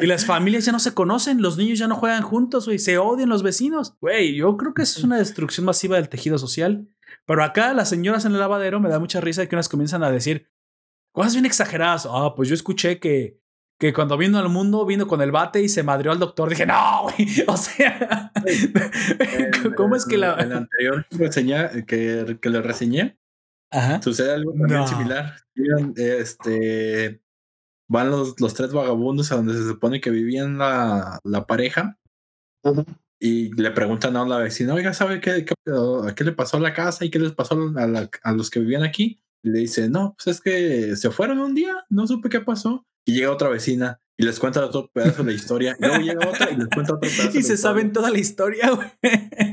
y 0.00 0.06
las 0.06 0.24
familias 0.24 0.64
ya 0.64 0.72
no 0.72 0.78
se 0.78 0.94
conocen, 0.94 1.42
los 1.42 1.58
niños 1.58 1.78
ya 1.78 1.88
no 1.88 1.96
juegan 1.96 2.22
juntos, 2.22 2.66
güey, 2.66 2.78
se 2.78 2.98
odian 2.98 3.28
los 3.28 3.42
vecinos. 3.42 3.96
Güey, 4.00 4.34
yo 4.34 4.56
creo 4.56 4.72
que 4.72 4.82
es 4.82 5.02
una 5.02 5.18
destrucción 5.18 5.66
masiva 5.66 5.96
del 5.96 6.08
tejido 6.08 6.38
social. 6.38 6.88
Pero 7.26 7.44
acá 7.44 7.74
las 7.74 7.88
señoras 7.88 8.24
en 8.24 8.32
el 8.32 8.38
lavadero 8.38 8.80
me 8.80 8.88
da 8.88 8.98
mucha 8.98 9.20
risa 9.20 9.46
que 9.46 9.56
unas 9.56 9.68
comienzan 9.68 10.02
a 10.02 10.10
decir 10.10 10.48
cosas 11.12 11.34
bien 11.34 11.46
exageradas. 11.46 12.06
Ah, 12.08 12.34
pues 12.36 12.48
yo 12.48 12.54
escuché 12.54 12.98
que 12.98 13.39
que 13.80 13.94
cuando 13.94 14.18
vino 14.18 14.38
al 14.38 14.50
mundo 14.50 14.84
vino 14.84 15.06
con 15.06 15.22
el 15.22 15.32
bate 15.32 15.62
y 15.62 15.68
se 15.70 15.82
madrió 15.82 16.12
al 16.12 16.18
doctor. 16.18 16.50
Dije, 16.50 16.66
no, 16.66 17.04
güey. 17.04 17.26
O 17.48 17.56
sea, 17.56 18.30
¿cómo 19.76 19.96
es 19.96 20.04
que 20.04 20.18
la. 20.18 20.34
El 20.34 20.52
anterior 20.52 21.06
reseña, 21.10 21.70
que, 21.86 22.38
que 22.40 22.50
le 22.50 22.60
reseñé, 22.60 23.18
Sucede 24.02 24.34
algo 24.34 24.52
también 24.52 24.86
similar. 24.86 25.36
Este, 25.96 27.22
van 27.88 28.10
los, 28.10 28.38
los 28.38 28.52
tres 28.52 28.72
vagabundos 28.72 29.32
a 29.32 29.36
donde 29.36 29.54
se 29.54 29.66
supone 29.66 30.00
que 30.02 30.10
vivían 30.10 30.58
la, 30.58 31.18
la 31.24 31.46
pareja. 31.46 31.98
Y 33.18 33.50
le 33.54 33.70
preguntan 33.70 34.14
a 34.16 34.26
la 34.26 34.38
vecina, 34.38 34.74
oiga, 34.74 34.92
¿sabe 34.92 35.20
qué, 35.20 35.46
qué, 35.46 36.24
le 36.24 36.32
pasó 36.32 36.58
a 36.58 36.60
la 36.60 36.74
casa 36.74 37.06
y 37.06 37.10
qué 37.10 37.18
les 37.18 37.32
pasó 37.32 37.54
a, 37.54 38.08
a 38.22 38.32
los 38.32 38.50
que 38.50 38.60
vivían 38.60 38.82
aquí? 38.82 39.22
Y 39.42 39.50
le 39.50 39.60
dice, 39.60 39.88
no, 39.88 40.14
pues 40.16 40.36
es 40.36 40.40
que 40.42 40.96
se 40.96 41.10
fueron 41.10 41.38
un 41.38 41.54
día, 41.54 41.74
no 41.88 42.06
supe 42.06 42.28
qué 42.28 42.40
pasó. 42.40 42.86
Y 43.04 43.14
llega 43.14 43.30
otra 43.30 43.48
vecina 43.48 44.00
y 44.16 44.24
les 44.24 44.38
cuenta 44.38 44.64
otro 44.64 44.90
pedazo 44.92 45.24
de 45.24 45.30
la 45.30 45.36
historia. 45.36 45.76
Y 45.78 45.82
luego 45.82 46.02
llega 46.02 46.28
otra 46.28 46.50
y 46.50 46.56
les 46.56 46.68
cuenta 46.68 46.94
otro 46.94 47.08
pedazo. 47.08 47.30
Y 47.38 47.42
se 47.42 47.56
saben 47.56 47.92
toda 47.92 48.10
la 48.10 48.18
historia, 48.18 48.70
güey. 48.70 48.88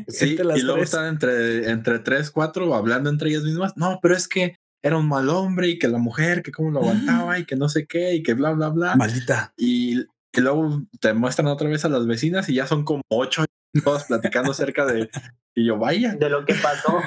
Sí, 0.09 0.37
y 0.37 0.61
luego 0.61 0.83
están 0.83 1.07
entre, 1.07 1.69
entre 1.69 1.99
tres, 1.99 2.31
cuatro 2.31 2.75
hablando 2.75 3.09
entre 3.09 3.29
ellas 3.29 3.43
mismas. 3.43 3.73
No, 3.77 3.99
pero 4.01 4.15
es 4.15 4.27
que 4.27 4.57
era 4.83 4.97
un 4.97 5.07
mal 5.07 5.29
hombre 5.29 5.69
y 5.69 5.79
que 5.79 5.87
la 5.87 5.97
mujer, 5.99 6.43
que 6.43 6.51
cómo 6.51 6.71
lo 6.71 6.79
aguantaba 6.79 7.39
y 7.39 7.45
que 7.45 7.55
no 7.55 7.69
sé 7.69 7.87
qué 7.87 8.15
y 8.15 8.23
que 8.23 8.33
bla, 8.33 8.51
bla, 8.51 8.69
bla. 8.69 8.95
Maldita. 8.95 9.53
Y, 9.57 10.01
y 10.01 10.41
luego 10.41 10.83
te 10.99 11.13
muestran 11.13 11.47
otra 11.47 11.69
vez 11.69 11.85
a 11.85 11.89
las 11.89 12.05
vecinas 12.05 12.49
y 12.49 12.55
ya 12.55 12.67
son 12.67 12.83
como 12.83 13.03
ocho 13.09 13.45
todos 13.83 14.03
platicando 14.05 14.51
acerca 14.51 14.85
de. 14.85 15.09
Y 15.55 15.65
yo, 15.65 15.77
vaya. 15.77 16.15
De 16.15 16.29
lo 16.29 16.45
que 16.45 16.55
pasó. 16.55 16.99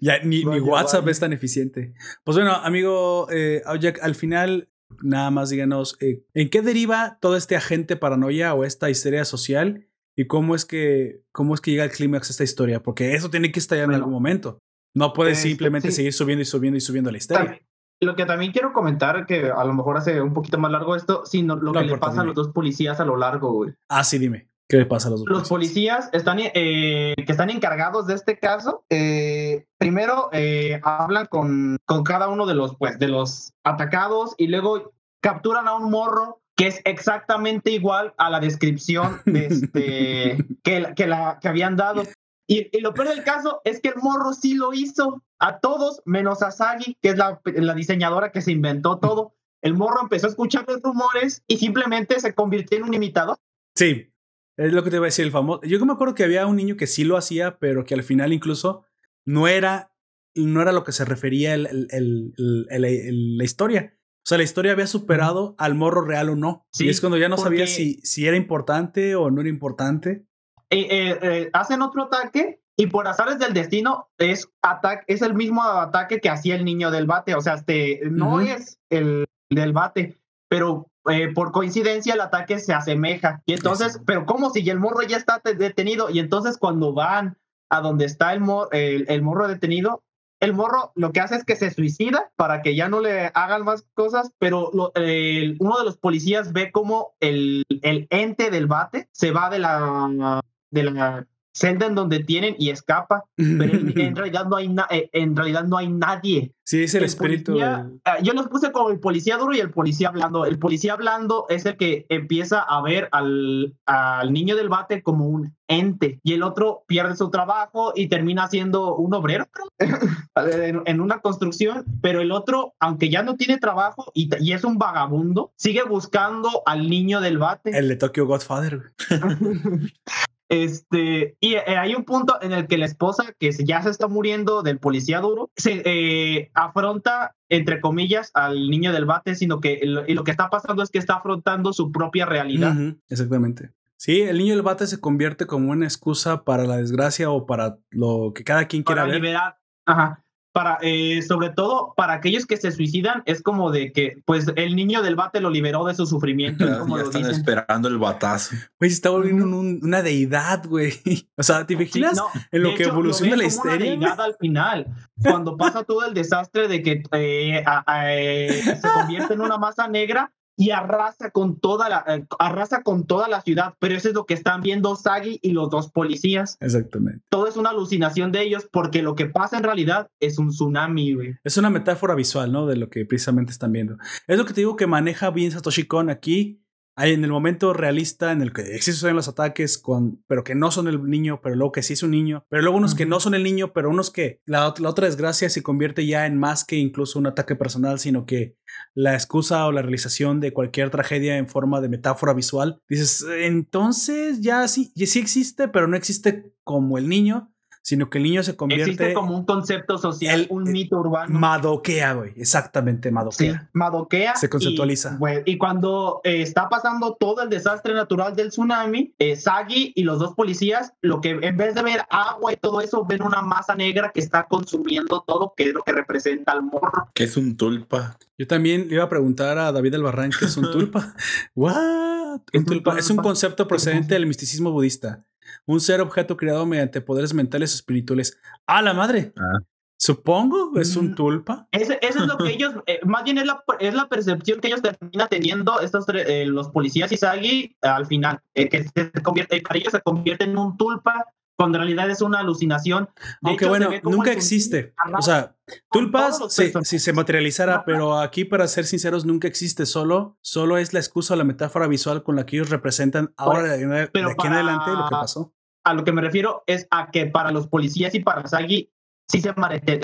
Ya, 0.00 0.20
ni, 0.20 0.44
WhatsApp 0.44 1.08
es 1.08 1.20
tan 1.20 1.32
eficiente. 1.32 1.94
Pues 2.24 2.36
bueno, 2.36 2.52
amigo 2.52 3.28
eh, 3.30 3.62
al 4.00 4.14
final, 4.14 4.68
nada 5.02 5.30
más 5.30 5.50
díganos, 5.50 5.96
eh, 6.00 6.24
¿en 6.34 6.50
qué 6.50 6.62
deriva 6.62 7.18
todo 7.20 7.36
este 7.36 7.56
agente 7.56 7.96
paranoia 7.96 8.54
o 8.54 8.64
esta 8.64 8.90
histeria 8.90 9.24
social? 9.24 9.88
¿Y 10.16 10.26
cómo 10.26 10.54
es 10.54 10.64
que, 10.64 11.22
cómo 11.32 11.54
es 11.54 11.60
que 11.60 11.70
llega 11.70 11.84
el 11.84 11.90
clímax 11.90 12.30
esta 12.30 12.44
historia? 12.44 12.82
Porque 12.82 13.14
eso 13.14 13.30
tiene 13.30 13.52
que 13.52 13.60
estallar 13.60 13.84
en 13.84 13.94
algún 13.94 14.12
momento. 14.12 14.58
No 14.94 15.12
puedes 15.12 15.38
este, 15.38 15.50
simplemente 15.50 15.92
seguir 15.92 16.12
subiendo 16.12 16.42
y 16.42 16.44
subiendo 16.44 16.76
y 16.76 16.80
subiendo 16.80 17.10
la 17.12 17.18
historia. 17.18 17.60
lo 18.00 18.16
que 18.16 18.26
también 18.26 18.52
quiero 18.52 18.72
comentar, 18.72 19.26
que 19.26 19.50
a 19.50 19.64
lo 19.64 19.74
mejor 19.74 19.96
hace 19.96 20.20
un 20.20 20.32
poquito 20.32 20.58
más 20.58 20.72
largo 20.72 20.96
esto, 20.96 21.24
sino 21.24 21.56
lo 21.56 21.72
que 21.72 21.84
le 21.84 21.98
pasa 21.98 22.22
a 22.22 22.24
los 22.24 22.34
dos 22.34 22.48
policías 22.48 22.98
a 23.00 23.04
lo 23.04 23.16
largo, 23.16 23.52
güey. 23.52 23.74
Ah, 23.88 24.02
sí, 24.02 24.18
dime. 24.18 24.48
¿Qué 24.68 24.76
le 24.76 24.86
pasa 24.86 25.08
a 25.08 25.12
los, 25.12 25.24
los 25.24 25.48
policías? 25.48 26.10
están, 26.12 26.38
eh, 26.40 27.14
que 27.16 27.32
están 27.32 27.48
encargados 27.48 28.06
de 28.06 28.14
este 28.14 28.38
caso, 28.38 28.84
eh, 28.90 29.37
primero 29.78 30.28
eh, 30.32 30.80
hablan 30.82 31.26
con, 31.26 31.78
con 31.84 32.04
cada 32.04 32.28
uno 32.28 32.46
de 32.46 32.54
los, 32.54 32.76
pues, 32.76 32.98
de 32.98 33.08
los 33.08 33.52
atacados 33.64 34.34
y 34.38 34.48
luego 34.48 34.92
capturan 35.20 35.68
a 35.68 35.74
un 35.74 35.90
morro 35.90 36.40
que 36.56 36.66
es 36.66 36.80
exactamente 36.84 37.70
igual 37.70 38.14
a 38.18 38.30
la 38.30 38.40
descripción 38.40 39.20
de 39.26 39.46
este, 39.46 40.36
que, 40.64 40.92
que, 40.96 41.06
la, 41.06 41.38
que 41.40 41.48
habían 41.48 41.76
dado. 41.76 42.02
Y, 42.48 42.68
y, 42.76 42.80
lo 42.80 42.94
peor 42.94 43.08
del 43.08 43.22
caso 43.22 43.60
es 43.64 43.80
que 43.80 43.90
el 43.90 43.96
morro 43.96 44.32
sí 44.32 44.54
lo 44.54 44.72
hizo 44.72 45.22
a 45.38 45.60
todos, 45.60 46.02
menos 46.04 46.42
a 46.42 46.50
Sagi, 46.50 46.96
que 47.00 47.10
es 47.10 47.16
la, 47.16 47.40
la 47.44 47.74
diseñadora 47.74 48.32
que 48.32 48.42
se 48.42 48.52
inventó 48.52 48.98
todo. 48.98 49.34
El 49.62 49.74
morro 49.74 50.00
empezó 50.02 50.26
a 50.26 50.30
escuchar 50.30 50.64
los 50.66 50.82
rumores 50.82 51.44
y 51.46 51.58
simplemente 51.58 52.18
se 52.20 52.34
convirtió 52.34 52.78
en 52.78 52.84
un 52.84 52.94
imitador. 52.94 53.36
Sí, 53.76 54.12
es 54.56 54.72
lo 54.72 54.82
que 54.82 54.90
te 54.90 54.96
iba 54.96 55.04
a 55.04 55.06
decir 55.06 55.24
el 55.24 55.30
famoso. 55.30 55.62
Yo 55.62 55.84
me 55.86 55.92
acuerdo 55.92 56.16
que 56.16 56.24
había 56.24 56.46
un 56.46 56.56
niño 56.56 56.76
que 56.76 56.88
sí 56.88 57.04
lo 57.04 57.16
hacía, 57.16 57.58
pero 57.58 57.84
que 57.84 57.94
al 57.94 58.02
final 58.02 58.32
incluso 58.32 58.84
no 59.28 59.46
era, 59.46 59.92
no 60.34 60.62
era 60.62 60.72
lo 60.72 60.84
que 60.84 60.92
se 60.92 61.04
refería 61.04 61.52
el, 61.52 61.86
el, 61.90 63.36
la 63.36 63.44
historia. 63.44 63.94
O 63.94 64.26
sea, 64.28 64.38
la 64.38 64.44
historia 64.44 64.72
había 64.72 64.86
superado 64.86 65.54
al 65.58 65.74
morro 65.74 66.00
real 66.00 66.30
o 66.30 66.36
no. 66.36 66.66
Sí, 66.72 66.86
y 66.86 66.88
es 66.88 67.00
cuando 67.00 67.18
ya 67.18 67.28
no 67.28 67.36
sabía 67.36 67.66
si, 67.66 68.00
si 68.04 68.26
era 68.26 68.38
importante 68.38 69.14
o 69.16 69.30
no 69.30 69.42
era 69.42 69.50
importante. 69.50 70.26
Eh, 70.70 70.86
eh, 70.90 71.18
eh, 71.22 71.50
hacen 71.52 71.82
otro 71.82 72.04
ataque 72.04 72.62
y 72.74 72.86
por 72.86 73.06
azares 73.06 73.38
del 73.38 73.52
destino 73.52 74.08
es, 74.16 74.50
ataque, 74.62 75.04
es 75.08 75.20
el 75.20 75.34
mismo 75.34 75.62
ataque 75.62 76.20
que 76.20 76.30
hacía 76.30 76.54
el 76.54 76.64
niño 76.64 76.90
del 76.90 77.06
bate. 77.06 77.34
O 77.34 77.42
sea, 77.42 77.54
este, 77.54 78.00
no 78.10 78.40
es 78.40 78.78
el 78.88 79.26
del 79.50 79.74
bate, 79.74 80.16
pero 80.48 80.90
eh, 81.10 81.28
por 81.34 81.52
coincidencia 81.52 82.14
el 82.14 82.22
ataque 82.22 82.58
se 82.60 82.72
asemeja. 82.72 83.42
Y 83.44 83.52
entonces, 83.52 84.00
pero 84.06 84.24
¿cómo 84.24 84.48
si 84.50 84.68
el 84.70 84.80
morro 84.80 85.02
ya 85.02 85.18
está 85.18 85.42
detenido? 85.44 86.08
Y 86.08 86.18
entonces 86.18 86.56
cuando 86.56 86.94
van 86.94 87.36
a 87.70 87.80
donde 87.80 88.04
está 88.04 88.32
el, 88.32 89.06
el, 89.08 89.22
morro 89.22 89.48
detenido, 89.48 90.02
el 90.40 90.54
morro 90.54 90.92
lo 90.94 91.12
que 91.12 91.20
hace 91.20 91.36
es 91.36 91.44
que 91.44 91.56
se 91.56 91.70
suicida 91.70 92.30
para 92.36 92.62
que 92.62 92.74
ya 92.74 92.88
no 92.88 93.00
le 93.00 93.30
hagan 93.34 93.64
más 93.64 93.84
cosas, 93.94 94.32
pero 94.38 94.70
uno 94.70 94.92
de 94.94 95.84
los 95.84 95.96
policías 95.98 96.52
ve 96.52 96.70
como 96.72 97.14
el, 97.20 97.64
el 97.82 98.06
ente 98.10 98.50
del 98.50 98.66
bate 98.66 99.08
se 99.12 99.32
va 99.32 99.50
de 99.50 99.58
la, 99.58 100.40
de 100.70 100.82
la 100.82 101.26
celda 101.58 101.86
en 101.86 101.94
donde 101.94 102.22
tienen 102.22 102.54
y 102.58 102.70
escapa, 102.70 103.24
pero 103.36 103.72
en, 103.72 104.16
realidad 104.16 104.46
no 104.46 104.56
hay 104.56 104.74
eh, 104.90 105.10
en 105.12 105.34
realidad 105.34 105.64
no 105.64 105.76
hay 105.76 105.88
nadie. 105.88 106.52
Sí, 106.64 106.82
es 106.82 106.94
el, 106.94 107.04
espíritu. 107.04 107.58
Ah, 107.62 107.88
yo 108.22 108.34
los 108.34 108.48
puse 108.48 108.70
como 108.72 108.90
el 108.90 109.00
policía 109.00 109.38
duro 109.38 109.54
y 109.54 109.60
el 109.60 109.70
policía 109.70 110.10
blando. 110.10 110.44
El 110.44 110.58
policía 110.58 110.96
blando 110.96 111.46
es 111.48 111.64
el 111.64 111.78
que 111.78 112.04
empieza 112.10 112.60
a 112.60 112.82
ver 112.82 113.08
al, 113.10 113.74
al 113.86 114.32
niño 114.32 114.54
del 114.54 114.68
bate 114.68 115.02
como 115.02 115.26
un 115.26 115.56
ente 115.66 116.20
y 116.22 116.34
el 116.34 116.42
otro 116.42 116.84
pierde 116.86 117.16
su 117.16 117.30
trabajo 117.30 117.92
y 117.96 118.08
termina 118.08 118.48
siendo 118.48 118.96
un 118.96 119.14
obrero 119.14 119.46
en, 120.36 121.00
una 121.00 121.20
construcción, 121.20 121.84
pero 122.02 122.20
el 122.20 122.32
otro, 122.32 122.74
aunque 122.80 123.08
ya 123.08 123.22
no 123.22 123.36
tiene 123.36 123.58
trabajo 123.58 124.10
y, 124.14 124.28
y, 124.40 124.52
es 124.52 124.64
un 124.64 124.78
vagabundo, 124.78 125.52
sigue 125.56 125.84
buscando 125.84 126.62
al 126.66 126.88
niño 126.88 127.20
del 127.20 127.38
bate. 127.38 127.76
El 127.76 127.88
de 127.88 127.96
Tokyo 127.96 128.26
Godfather. 128.26 128.92
Este, 130.48 131.36
y 131.40 131.54
eh, 131.54 131.76
hay 131.78 131.94
un 131.94 132.04
punto 132.04 132.38
en 132.40 132.52
el 132.52 132.66
que 132.66 132.78
la 132.78 132.86
esposa, 132.86 133.34
que 133.38 133.50
ya 133.52 133.82
se 133.82 133.90
está 133.90 134.08
muriendo 134.08 134.62
del 134.62 134.78
policía 134.78 135.20
duro, 135.20 135.50
se 135.56 135.82
eh, 135.84 136.50
afronta, 136.54 137.36
entre 137.48 137.80
comillas, 137.80 138.30
al 138.34 138.70
niño 138.70 138.92
del 138.92 139.04
bate, 139.04 139.34
sino 139.34 139.60
que 139.60 139.80
lo, 139.82 140.06
y 140.06 140.14
lo 140.14 140.24
que 140.24 140.30
está 140.30 140.48
pasando 140.48 140.82
es 140.82 140.90
que 140.90 140.98
está 140.98 141.14
afrontando 141.14 141.72
su 141.72 141.92
propia 141.92 142.26
realidad. 142.26 142.74
exactamente. 143.08 143.70
Sí, 143.96 144.22
el 144.22 144.38
niño 144.38 144.54
del 144.54 144.62
bate 144.62 144.86
se 144.86 145.00
convierte 145.00 145.46
como 145.46 145.72
una 145.72 145.84
excusa 145.84 146.44
para 146.44 146.64
la 146.64 146.76
desgracia 146.76 147.30
o 147.30 147.46
para 147.46 147.78
lo 147.90 148.32
que 148.32 148.44
cada 148.44 148.66
quien 148.68 148.84
quiera 148.84 149.02
para 149.02 149.14
Liberar. 149.14 149.58
Ajá 149.84 150.24
para, 150.58 150.78
eh, 150.80 151.22
sobre 151.22 151.50
todo 151.50 151.94
para 151.96 152.14
aquellos 152.14 152.44
que 152.44 152.56
se 152.56 152.72
suicidan, 152.72 153.22
es 153.26 153.42
como 153.42 153.70
de 153.70 153.92
que, 153.92 154.20
pues, 154.24 154.46
el 154.56 154.74
niño 154.74 155.02
del 155.02 155.14
bate 155.14 155.40
lo 155.40 155.50
liberó 155.50 155.84
de 155.84 155.94
su 155.94 156.04
sufrimiento. 156.04 156.64
Ya, 156.88 157.02
están 157.02 157.30
esperando 157.30 157.86
el 157.86 157.98
batazo. 157.98 158.56
Güey, 158.80 158.90
se 158.90 158.96
está 158.96 159.10
volviendo 159.10 159.44
una 159.46 160.02
deidad, 160.02 160.66
güey. 160.66 160.94
O 161.36 161.44
sea, 161.44 161.64
¿te 161.64 161.74
imaginas 161.74 162.20
en 162.50 162.62
lo 162.64 162.74
que 162.74 162.84
evoluciona 162.84 163.36
la 163.36 163.44
histeria? 163.44 163.94
Una 163.94 164.06
deidad 164.06 164.20
al 164.20 164.34
final, 164.34 164.86
cuando 165.22 165.56
pasa 165.56 165.84
todo 165.84 166.04
el 166.04 166.14
desastre 166.14 166.66
de 166.66 166.82
que 166.82 167.02
eh, 167.12 167.64
eh, 167.94 168.62
se 168.64 168.88
convierte 168.92 169.34
en 169.34 169.40
una 169.40 169.58
masa 169.58 169.86
negra, 169.86 170.32
y 170.58 170.72
arrasa 170.72 171.30
con 171.30 171.60
toda 171.60 171.88
la 171.88 172.04
eh, 172.08 172.26
arrasa 172.38 172.82
con 172.82 173.06
toda 173.06 173.28
la 173.28 173.40
ciudad, 173.40 173.74
pero 173.78 173.94
eso 173.94 174.08
es 174.08 174.14
lo 174.14 174.26
que 174.26 174.34
están 174.34 174.60
viendo 174.60 174.96
Sagi 174.96 175.38
y 175.40 175.52
los 175.52 175.70
dos 175.70 175.90
policías. 175.90 176.58
Exactamente. 176.60 177.24
Todo 177.30 177.46
es 177.46 177.56
una 177.56 177.70
alucinación 177.70 178.32
de 178.32 178.42
ellos 178.42 178.68
porque 178.70 179.00
lo 179.00 179.14
que 179.14 179.26
pasa 179.26 179.56
en 179.56 179.62
realidad 179.62 180.10
es 180.18 180.38
un 180.38 180.48
tsunami, 180.48 181.14
güey. 181.14 181.36
Es 181.44 181.56
una 181.56 181.70
metáfora 181.70 182.16
visual, 182.16 182.50
¿no? 182.50 182.66
De 182.66 182.76
lo 182.76 182.90
que 182.90 183.06
precisamente 183.06 183.52
están 183.52 183.70
viendo. 183.70 183.96
Es 184.26 184.36
lo 184.36 184.44
que 184.44 184.52
te 184.52 184.62
digo 184.62 184.74
que 184.74 184.88
maneja 184.88 185.30
bien 185.30 185.52
Satoshi 185.52 185.86
Kon 185.86 186.10
aquí 186.10 186.60
en 187.06 187.24
el 187.24 187.30
momento 187.30 187.72
realista 187.72 188.32
en 188.32 188.42
el 188.42 188.52
que 188.52 188.74
existen 188.74 189.14
los 189.14 189.28
ataques, 189.28 189.78
con, 189.78 190.22
pero 190.26 190.44
que 190.44 190.54
no 190.54 190.70
son 190.70 190.88
el 190.88 191.02
niño, 191.04 191.40
pero 191.42 191.54
luego 191.54 191.72
que 191.72 191.82
sí 191.82 191.92
es 191.92 192.02
un 192.02 192.10
niño, 192.10 192.44
pero 192.48 192.62
luego 192.62 192.76
unos 192.76 192.94
que 192.94 193.06
no 193.06 193.20
son 193.20 193.34
el 193.34 193.44
niño, 193.44 193.72
pero 193.72 193.90
unos 193.90 194.10
que 194.10 194.40
la, 194.44 194.74
la, 194.78 194.88
otra 194.88 195.06
desgracia 195.06 195.48
se 195.48 195.62
convierte 195.62 196.06
ya 196.06 196.26
en 196.26 196.38
más 196.38 196.64
que 196.64 196.76
incluso 196.76 197.18
un 197.18 197.26
ataque 197.26 197.54
personal, 197.54 197.98
sino 197.98 198.26
que 198.26 198.56
la 198.94 199.14
excusa 199.14 199.66
o 199.66 199.72
la 199.72 199.82
realización 199.82 200.40
de 200.40 200.52
cualquier 200.52 200.90
tragedia 200.90 201.36
en 201.36 201.48
forma 201.48 201.80
de 201.80 201.88
metáfora 201.88 202.34
visual. 202.34 202.80
Dices, 202.88 203.24
entonces 203.40 204.40
ya 204.40 204.66
sí, 204.68 204.92
ya 204.94 205.06
sí 205.06 205.18
existe, 205.18 205.68
pero 205.68 205.86
no 205.86 205.96
existe 205.96 206.52
como 206.64 206.98
el 206.98 207.08
niño 207.08 207.52
sino 207.88 208.10
que 208.10 208.18
el 208.18 208.24
niño 208.24 208.42
se 208.42 208.54
convierte. 208.54 208.90
Existe 208.90 209.14
como 209.14 209.34
un 209.34 209.46
concepto 209.46 209.96
social, 209.96 210.46
un 210.50 210.64
mito 210.64 210.98
urbano. 210.98 211.38
Madoquea, 211.38 212.12
güey. 212.12 212.34
Exactamente, 212.36 213.10
madoquea. 213.10 213.60
Sí, 213.60 213.66
madoquea. 213.72 214.36
Se 214.36 214.50
conceptualiza. 214.50 215.18
Y, 215.46 215.56
cuando 215.56 216.20
eh, 216.22 216.42
está 216.42 216.68
pasando 216.68 217.16
todo 217.18 217.40
el 217.40 217.48
desastre 217.48 217.94
natural 217.94 218.36
del 218.36 218.50
tsunami, 218.50 219.14
eh, 219.18 219.36
Sagi 219.36 219.94
y 219.96 220.02
los 220.02 220.18
dos 220.18 220.34
policías, 220.34 220.92
lo 221.00 221.22
que 221.22 221.30
en 221.40 221.56
vez 221.56 221.74
de 221.74 221.82
ver 221.82 222.02
agua 222.10 222.52
y 222.52 222.56
todo 222.56 222.82
eso, 222.82 223.06
ven 223.06 223.22
una 223.22 223.40
masa 223.40 223.74
negra 223.74 224.12
que 224.12 224.20
está 224.20 224.44
consumiendo 224.44 225.24
todo, 225.26 225.54
que 225.56 225.68
es 225.68 225.72
lo 225.72 225.82
que 225.82 225.92
representa 225.92 226.52
al 226.52 226.64
morro. 226.64 227.08
¿Qué 227.14 227.24
es 227.24 227.38
un 227.38 227.56
tulpa? 227.56 228.18
Yo 228.36 228.46
también 228.46 228.88
le 228.88 228.96
iba 228.96 229.04
a 229.04 229.08
preguntar 229.08 229.56
a 229.56 229.72
David 229.72 229.94
Albarrán 229.94 230.30
qué 230.38 230.44
es 230.44 230.58
un 230.58 230.70
tulpa. 230.72 231.14
¿What? 231.54 232.40
Un 232.52 232.66
tulpa 232.66 232.98
es 232.98 233.08
un 233.08 233.16
concepto 233.16 233.66
procedente 233.66 234.12
del 234.12 234.26
misticismo 234.26 234.72
budista 234.72 235.24
un 235.66 235.80
ser 235.80 236.00
objeto 236.00 236.36
creado 236.36 236.66
mediante 236.66 237.00
poderes 237.00 237.34
mentales 237.34 237.72
o 237.72 237.76
espirituales. 237.76 238.38
¡A 238.66 238.82
la 238.82 238.94
madre! 238.94 239.32
Ah. 239.36 239.58
Supongo, 240.00 240.78
es 240.78 240.94
un 240.94 241.10
mm. 241.10 241.14
tulpa. 241.16 241.66
eso 241.72 241.94
es 242.00 242.14
lo 242.14 242.38
que 242.38 242.50
ellos, 242.50 242.72
eh, 242.86 243.00
más 243.04 243.24
bien 243.24 243.36
es 243.38 243.46
la, 243.46 243.64
es 243.80 243.92
la 243.92 244.08
percepción 244.08 244.60
que 244.60 244.68
ellos 244.68 244.80
terminan 244.80 245.28
teniendo, 245.28 245.80
estos 245.80 246.06
eh, 246.14 246.46
los 246.46 246.68
policías 246.68 247.10
y 247.10 247.16
Sagi, 247.16 247.76
al 247.82 248.06
final, 248.06 248.40
eh, 248.54 248.68
que 248.68 248.84
se 248.84 249.10
convierte, 249.24 249.60
para 249.60 249.80
ellos 249.80 249.90
se 249.90 250.00
convierte 250.00 250.44
en 250.44 250.56
un 250.56 250.76
tulpa 250.76 251.26
cuando 251.58 251.78
en 251.78 251.82
realidad 251.86 252.08
es 252.08 252.22
una 252.22 252.38
alucinación. 252.38 253.10
Aunque 253.42 253.66
bueno, 253.66 253.90
nunca 254.04 254.30
existe. 254.30 254.94
O 255.12 255.20
sea, 255.20 255.56
Tulpas 255.90 256.40
si, 256.50 256.72
si 256.84 256.98
se 257.00 257.12
materializara, 257.12 257.84
pero 257.84 258.16
aquí 258.16 258.44
para 258.44 258.68
ser 258.68 258.86
sinceros 258.86 259.26
nunca 259.26 259.48
existe, 259.48 259.84
solo, 259.84 260.38
solo 260.40 260.78
es 260.78 260.92
la 260.92 261.00
excusa 261.00 261.34
o 261.34 261.36
la 261.36 261.42
metáfora 261.42 261.88
visual 261.88 262.22
con 262.22 262.36
la 262.36 262.46
que 262.46 262.56
ellos 262.56 262.70
representan 262.70 263.34
ahora 263.36 263.76
de, 263.76 264.02
aquí 264.02 264.46
en 264.46 264.52
adelante 264.52 264.90
lo 264.92 265.04
que 265.04 265.10
pasó. 265.10 265.52
A 265.82 265.94
lo 265.94 266.04
que 266.04 266.12
me 266.12 266.22
refiero 266.22 266.62
es 266.66 266.86
a 266.92 267.10
que 267.10 267.26
para 267.26 267.50
los 267.50 267.66
policías 267.66 268.14
y 268.14 268.20
para 268.20 268.46
Sagi 268.46 268.92
sí 269.26 269.40
se, 269.40 269.52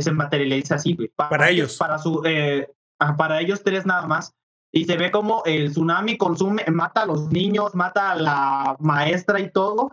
se 0.02 0.10
materializa 0.10 0.74
así, 0.74 0.98
Para, 1.14 1.50
ellos. 1.50 1.76
Para, 1.76 1.98
su, 1.98 2.20
eh, 2.24 2.68
para 3.16 3.40
ellos 3.40 3.62
tres 3.62 3.86
nada 3.86 4.08
más. 4.08 4.34
Y 4.72 4.86
se 4.86 4.96
ve 4.96 5.12
como 5.12 5.44
el 5.46 5.70
tsunami 5.70 6.16
consume, 6.16 6.64
mata 6.66 7.02
a 7.02 7.06
los 7.06 7.30
niños, 7.30 7.76
mata 7.76 8.10
a 8.10 8.16
la 8.16 8.76
maestra 8.80 9.38
y 9.38 9.52
todo, 9.52 9.92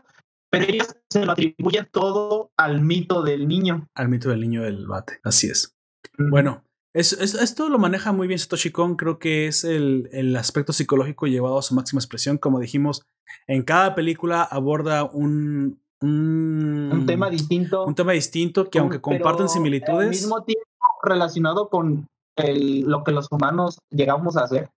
pero 0.51 0.65
ellos 0.65 0.95
se 1.09 1.25
lo 1.25 1.31
atribuyen 1.31 1.87
todo 1.91 2.51
al 2.57 2.81
mito 2.81 3.23
del 3.23 3.47
niño. 3.47 3.89
Al 3.95 4.09
mito 4.09 4.29
del 4.29 4.41
niño 4.41 4.61
del 4.63 4.85
bate, 4.85 5.19
así 5.23 5.47
es. 5.47 5.75
Bueno, 6.17 6.63
esto 6.93 7.69
lo 7.69 7.79
maneja 7.79 8.11
muy 8.11 8.27
bien 8.27 8.37
Satoshi 8.37 8.71
Kon, 8.71 8.97
creo 8.97 9.17
que 9.17 9.47
es 9.47 9.63
el, 9.63 10.09
el, 10.11 10.35
aspecto 10.35 10.73
psicológico 10.73 11.25
llevado 11.25 11.57
a 11.57 11.61
su 11.61 11.73
máxima 11.73 11.99
expresión. 11.99 12.37
Como 12.37 12.59
dijimos, 12.59 13.03
en 13.47 13.63
cada 13.63 13.95
película 13.95 14.43
aborda 14.43 15.05
un, 15.05 15.81
un, 16.01 17.05
tema 17.07 17.29
distinto. 17.29 17.85
Un 17.85 17.95
tema 17.95 18.11
distinto 18.11 18.69
que 18.69 18.79
aunque 18.79 18.99
comparten 18.99 19.47
similitudes... 19.47 20.03
Al 20.03 20.09
mismo 20.09 20.43
tiempo 20.43 20.67
relacionado 21.01 21.69
con 21.69 22.07
el, 22.35 22.81
lo 22.81 23.03
que 23.05 23.13
los 23.13 23.27
humanos 23.31 23.79
llegamos 23.89 24.35
a 24.35 24.43
hacer. 24.43 24.69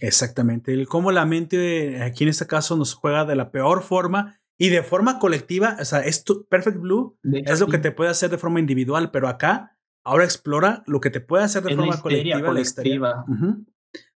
Exactamente, 0.00 0.72
el 0.72 0.88
cómo 0.88 1.12
la 1.12 1.24
mente 1.26 2.02
aquí 2.02 2.24
en 2.24 2.30
este 2.30 2.46
caso 2.46 2.76
nos 2.76 2.94
juega 2.94 3.24
de 3.24 3.36
la 3.36 3.50
peor 3.50 3.82
forma 3.82 4.40
y 4.62 4.68
de 4.68 4.84
forma 4.84 5.18
colectiva, 5.18 5.76
o 5.80 5.84
sea, 5.84 6.02
esto, 6.02 6.46
Perfect 6.46 6.78
Blue 6.78 7.18
es 7.24 7.58
lo 7.58 7.66
que 7.66 7.78
te 7.78 7.90
puede 7.90 8.10
hacer 8.10 8.30
de 8.30 8.38
forma 8.38 8.60
individual, 8.60 9.10
pero 9.10 9.26
acá 9.26 9.76
ahora 10.04 10.22
explora 10.22 10.84
lo 10.86 11.00
que 11.00 11.10
te 11.10 11.20
puede 11.20 11.42
hacer 11.42 11.64
de 11.64 11.74
forma 11.74 12.00
colectiva, 12.00 12.46
colectiva. 12.46 13.24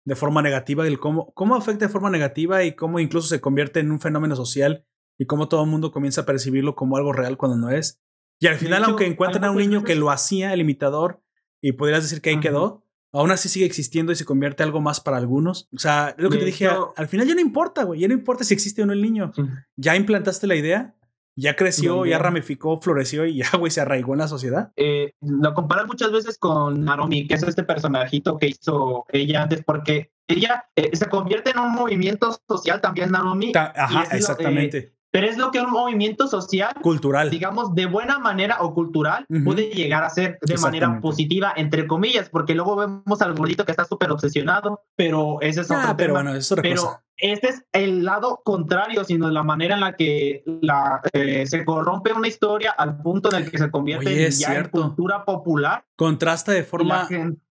de 0.05 0.15
forma 0.15 0.41
negativa, 0.41 0.87
el 0.87 0.99
cómo, 0.99 1.33
cómo 1.33 1.55
afecta 1.55 1.87
de 1.87 1.91
forma 1.91 2.09
negativa 2.09 2.63
y 2.63 2.77
cómo 2.77 3.01
incluso 3.01 3.27
se 3.27 3.41
convierte 3.41 3.81
en 3.81 3.91
un 3.91 3.99
fenómeno 3.99 4.37
social 4.37 4.85
y 5.19 5.25
cómo 5.25 5.49
todo 5.49 5.65
el 5.65 5.69
mundo 5.69 5.91
comienza 5.91 6.21
a 6.21 6.25
percibirlo 6.25 6.75
como 6.75 6.95
algo 6.95 7.11
real 7.11 7.35
cuando 7.35 7.57
no 7.57 7.69
es. 7.69 8.01
Y 8.39 8.47
al 8.47 8.55
final, 8.55 8.85
aunque 8.85 9.05
encuentren 9.05 9.43
a 9.43 9.51
un 9.51 9.57
niño 9.57 9.83
que 9.83 9.95
lo 9.95 10.11
hacía, 10.11 10.53
el 10.53 10.61
imitador, 10.61 11.21
y 11.61 11.73
podrías 11.73 12.03
decir 12.03 12.21
que 12.21 12.29
ahí 12.29 12.39
quedó, 12.39 12.86
aún 13.11 13.31
así 13.31 13.49
sigue 13.49 13.65
existiendo 13.65 14.11
y 14.11 14.15
se 14.15 14.25
convierte 14.25 14.63
en 14.63 14.67
algo 14.67 14.81
más 14.81 14.99
para 14.99 15.17
algunos. 15.17 15.67
O 15.73 15.79
sea, 15.79 16.15
lo 16.17 16.29
que 16.29 16.37
te 16.37 16.45
dije, 16.45 16.67
al, 16.67 17.07
final 17.07 17.27
ya 17.27 17.35
no 17.35 17.41
importa, 17.41 17.83
güey, 17.83 17.99
ya 17.99 18.07
no 18.07 18.13
importa 18.13 18.43
si 18.43 18.53
existe 18.53 18.83
o 18.83 18.85
no 18.85 18.93
el 18.93 19.01
niño. 19.01 19.31
Ya 19.75 19.95
implantaste 19.95 20.47
la 20.47 20.55
idea, 20.55 20.95
ya 21.35 21.55
creció, 21.55 22.05
ya 22.05 22.19
ramificó, 22.19 22.79
floreció 22.81 23.25
y 23.25 23.37
ya, 23.37 23.49
güey, 23.57 23.71
se 23.71 23.81
arraigó 23.81 24.13
en 24.13 24.19
la 24.19 24.27
sociedad. 24.27 24.71
Eh, 24.75 25.13
lo 25.21 25.53
comparan 25.53 25.87
muchas 25.87 26.11
veces 26.11 26.37
con 26.37 26.83
Naromi, 26.83 27.27
que 27.27 27.35
es 27.35 27.43
este 27.43 27.63
personajito 27.63 28.37
que 28.37 28.47
hizo 28.47 29.05
ella 29.09 29.43
antes, 29.43 29.63
porque 29.63 30.11
ella 30.27 30.65
eh, 30.75 30.95
se 30.95 31.07
convierte 31.07 31.51
en 31.51 31.59
un 31.59 31.73
movimiento 31.73 32.37
social 32.47 32.81
también, 32.81 33.11
Naromi. 33.11 33.53
ajá, 33.55 34.03
exactamente 34.15 34.96
pero 35.11 35.27
es 35.27 35.37
lo 35.37 35.51
que 35.51 35.59
un 35.59 35.71
movimiento 35.71 36.27
social, 36.27 36.73
cultural, 36.81 37.29
digamos, 37.29 37.73
de 37.75 37.85
buena 37.85 38.19
manera 38.19 38.57
o 38.61 38.73
cultural, 38.73 39.25
puede 39.43 39.69
llegar 39.69 40.03
a 40.03 40.09
ser 40.09 40.37
de 40.41 40.57
manera 40.57 40.99
positiva, 41.01 41.53
entre 41.55 41.87
comillas, 41.87 42.29
porque 42.29 42.55
luego 42.55 42.75
vemos 42.75 43.21
al 43.21 43.33
gordito 43.33 43.65
que 43.65 43.71
está 43.71 43.85
súper 43.85 44.11
obsesionado, 44.11 44.83
pero 44.95 45.39
ese 45.41 45.61
es 45.61 45.71
ah, 45.71 45.79
otro 45.79 45.97
pero 45.97 46.13
tema. 46.13 46.23
Bueno, 46.23 46.37
es 46.37 46.53
pero 46.61 47.01
este 47.17 47.49
es 47.49 47.63
el 47.71 48.03
lado 48.03 48.41
contrario, 48.43 49.03
sino 49.03 49.29
la 49.29 49.43
manera 49.43 49.75
en 49.75 49.81
la 49.81 49.95
que 49.95 50.43
la, 50.61 51.01
eh, 51.13 51.47
se 51.47 51.65
corrompe 51.65 52.13
una 52.13 52.27
historia 52.27 52.71
al 52.71 53.01
punto 53.01 53.29
en 53.31 53.43
el 53.43 53.51
que 53.51 53.57
se 53.57 53.71
convierte 53.71 54.25
en, 54.25 54.31
ya 54.31 54.55
en 54.55 54.69
cultura 54.69 55.25
popular. 55.25 55.83
Contrasta 55.95 56.51
de 56.51 56.63
forma 56.63 57.07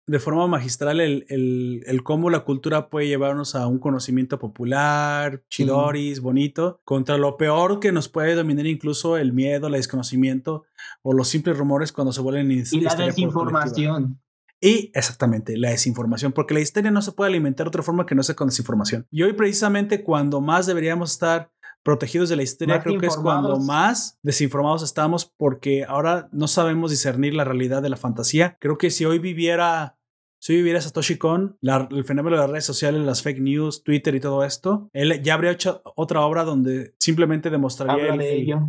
de 0.09 0.19
forma 0.19 0.47
magistral 0.47 1.01
el, 1.01 1.27
el, 1.29 1.83
el, 1.85 2.01
cómo 2.01 2.31
la 2.31 2.39
cultura 2.39 2.89
puede 2.89 3.07
llevarnos 3.07 3.53
a 3.53 3.67
un 3.67 3.77
conocimiento 3.77 4.39
popular, 4.39 5.43
chidoris, 5.49 6.19
bonito, 6.19 6.81
contra 6.83 7.19
lo 7.19 7.37
peor 7.37 7.79
que 7.79 7.91
nos 7.91 8.09
puede 8.09 8.33
dominar 8.33 8.65
incluso 8.65 9.17
el 9.17 9.33
miedo, 9.33 9.67
el 9.67 9.73
desconocimiento 9.73 10.65
o 11.03 11.13
los 11.13 11.27
simples 11.27 11.59
rumores 11.59 11.91
cuando 11.91 12.11
se 12.11 12.21
vuelven 12.21 12.51
Y 12.51 12.81
la 12.81 12.95
desinformación. 12.95 14.19
Y 14.59 14.91
exactamente, 14.95 15.55
la 15.57 15.69
desinformación, 15.69 16.31
porque 16.31 16.55
la 16.55 16.61
historia 16.61 16.89
no 16.89 17.03
se 17.03 17.11
puede 17.11 17.29
alimentar 17.29 17.65
de 17.65 17.69
otra 17.69 17.83
forma 17.83 18.07
que 18.07 18.15
no 18.15 18.23
sea 18.23 18.35
con 18.35 18.47
desinformación. 18.47 19.05
Y 19.11 19.21
hoy 19.21 19.33
precisamente 19.33 20.03
cuando 20.03 20.41
más 20.41 20.65
deberíamos 20.65 21.11
estar 21.11 21.51
protegidos 21.83 22.29
de 22.29 22.35
la 22.35 22.43
historia, 22.43 22.81
creo 22.81 22.99
que 22.99 23.05
es 23.05 23.15
cuando 23.15 23.59
más 23.59 24.17
desinformados 24.23 24.81
estamos 24.81 25.31
porque 25.37 25.85
ahora 25.85 26.29
no 26.31 26.47
sabemos 26.47 26.89
discernir 26.89 27.35
la 27.35 27.43
realidad 27.43 27.83
de 27.83 27.89
la 27.89 27.95
fantasía. 27.95 28.57
Creo 28.59 28.79
que 28.79 28.89
si 28.89 29.05
hoy 29.05 29.19
viviera 29.19 29.98
si 30.41 30.55
viviera 30.55 30.79
Satoshi 30.79 31.17
Kon, 31.17 31.57
el 31.61 32.05
fenómeno 32.05 32.37
de 32.37 32.41
las 32.41 32.49
redes 32.49 32.65
sociales, 32.65 33.01
las 33.01 33.21
fake 33.21 33.41
news, 33.41 33.83
Twitter 33.83 34.15
y 34.15 34.19
todo 34.19 34.43
esto, 34.45 34.89
él 34.93 35.21
ya 35.21 35.33
habría 35.33 35.51
hecho 35.51 35.81
otra 35.95 36.21
obra 36.21 36.45
donde 36.45 36.95
simplemente 36.99 37.49
demostraría. 37.49 38.15
de 38.15 38.35
ello. 38.35 38.61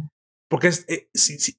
Porque 0.49 0.71
eh, 0.89 1.09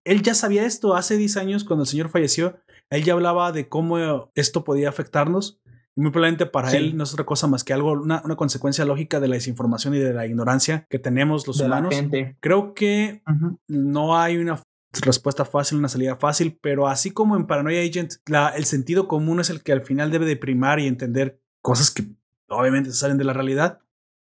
él 0.03 0.21
ya 0.21 0.33
sabía 0.33 0.65
esto 0.65 0.95
hace 0.95 1.15
10 1.15 1.37
años 1.37 1.63
cuando 1.63 1.83
el 1.83 1.87
señor 1.87 2.09
falleció. 2.09 2.57
Él 2.89 3.05
ya 3.05 3.13
hablaba 3.13 3.53
de 3.53 3.69
cómo 3.69 4.29
esto 4.35 4.65
podía 4.65 4.89
afectarnos. 4.89 5.61
Y 5.95 6.01
muy 6.01 6.11
probablemente 6.11 6.45
para 6.45 6.71
él 6.71 6.95
no 6.97 7.03
es 7.03 7.13
otra 7.13 7.25
cosa 7.25 7.47
más 7.47 7.63
que 7.63 7.73
algo, 7.73 7.93
una, 7.93 8.21
consecuencia 8.35 8.85
lógica 8.85 9.19
de 9.19 9.27
la 9.29 9.35
desinformación 9.35 9.95
y 9.95 9.99
de 9.99 10.13
la 10.13 10.25
ignorancia 10.25 10.85
que 10.89 10.99
tenemos 10.99 11.47
los 11.47 11.61
humanos. 11.61 11.95
Creo 12.41 12.73
que 12.73 13.21
no 13.69 14.17
hay 14.17 14.37
una 14.37 14.61
respuesta 14.99 15.45
fácil, 15.45 15.77
una 15.77 15.87
salida 15.87 16.17
fácil, 16.17 16.59
pero 16.61 16.87
así 16.87 17.11
como 17.11 17.37
en 17.37 17.47
Paranoia 17.47 17.81
Agent, 17.81 18.15
la, 18.25 18.49
el 18.49 18.65
sentido 18.65 19.07
común 19.07 19.39
es 19.39 19.49
el 19.49 19.63
que 19.63 19.71
al 19.71 19.81
final 19.81 20.11
debe 20.11 20.25
de 20.25 20.35
primar 20.35 20.79
y 20.79 20.87
entender 20.87 21.39
cosas 21.61 21.91
que 21.91 22.07
obviamente 22.49 22.91
salen 22.91 23.17
de 23.17 23.23
la 23.23 23.33
realidad. 23.33 23.79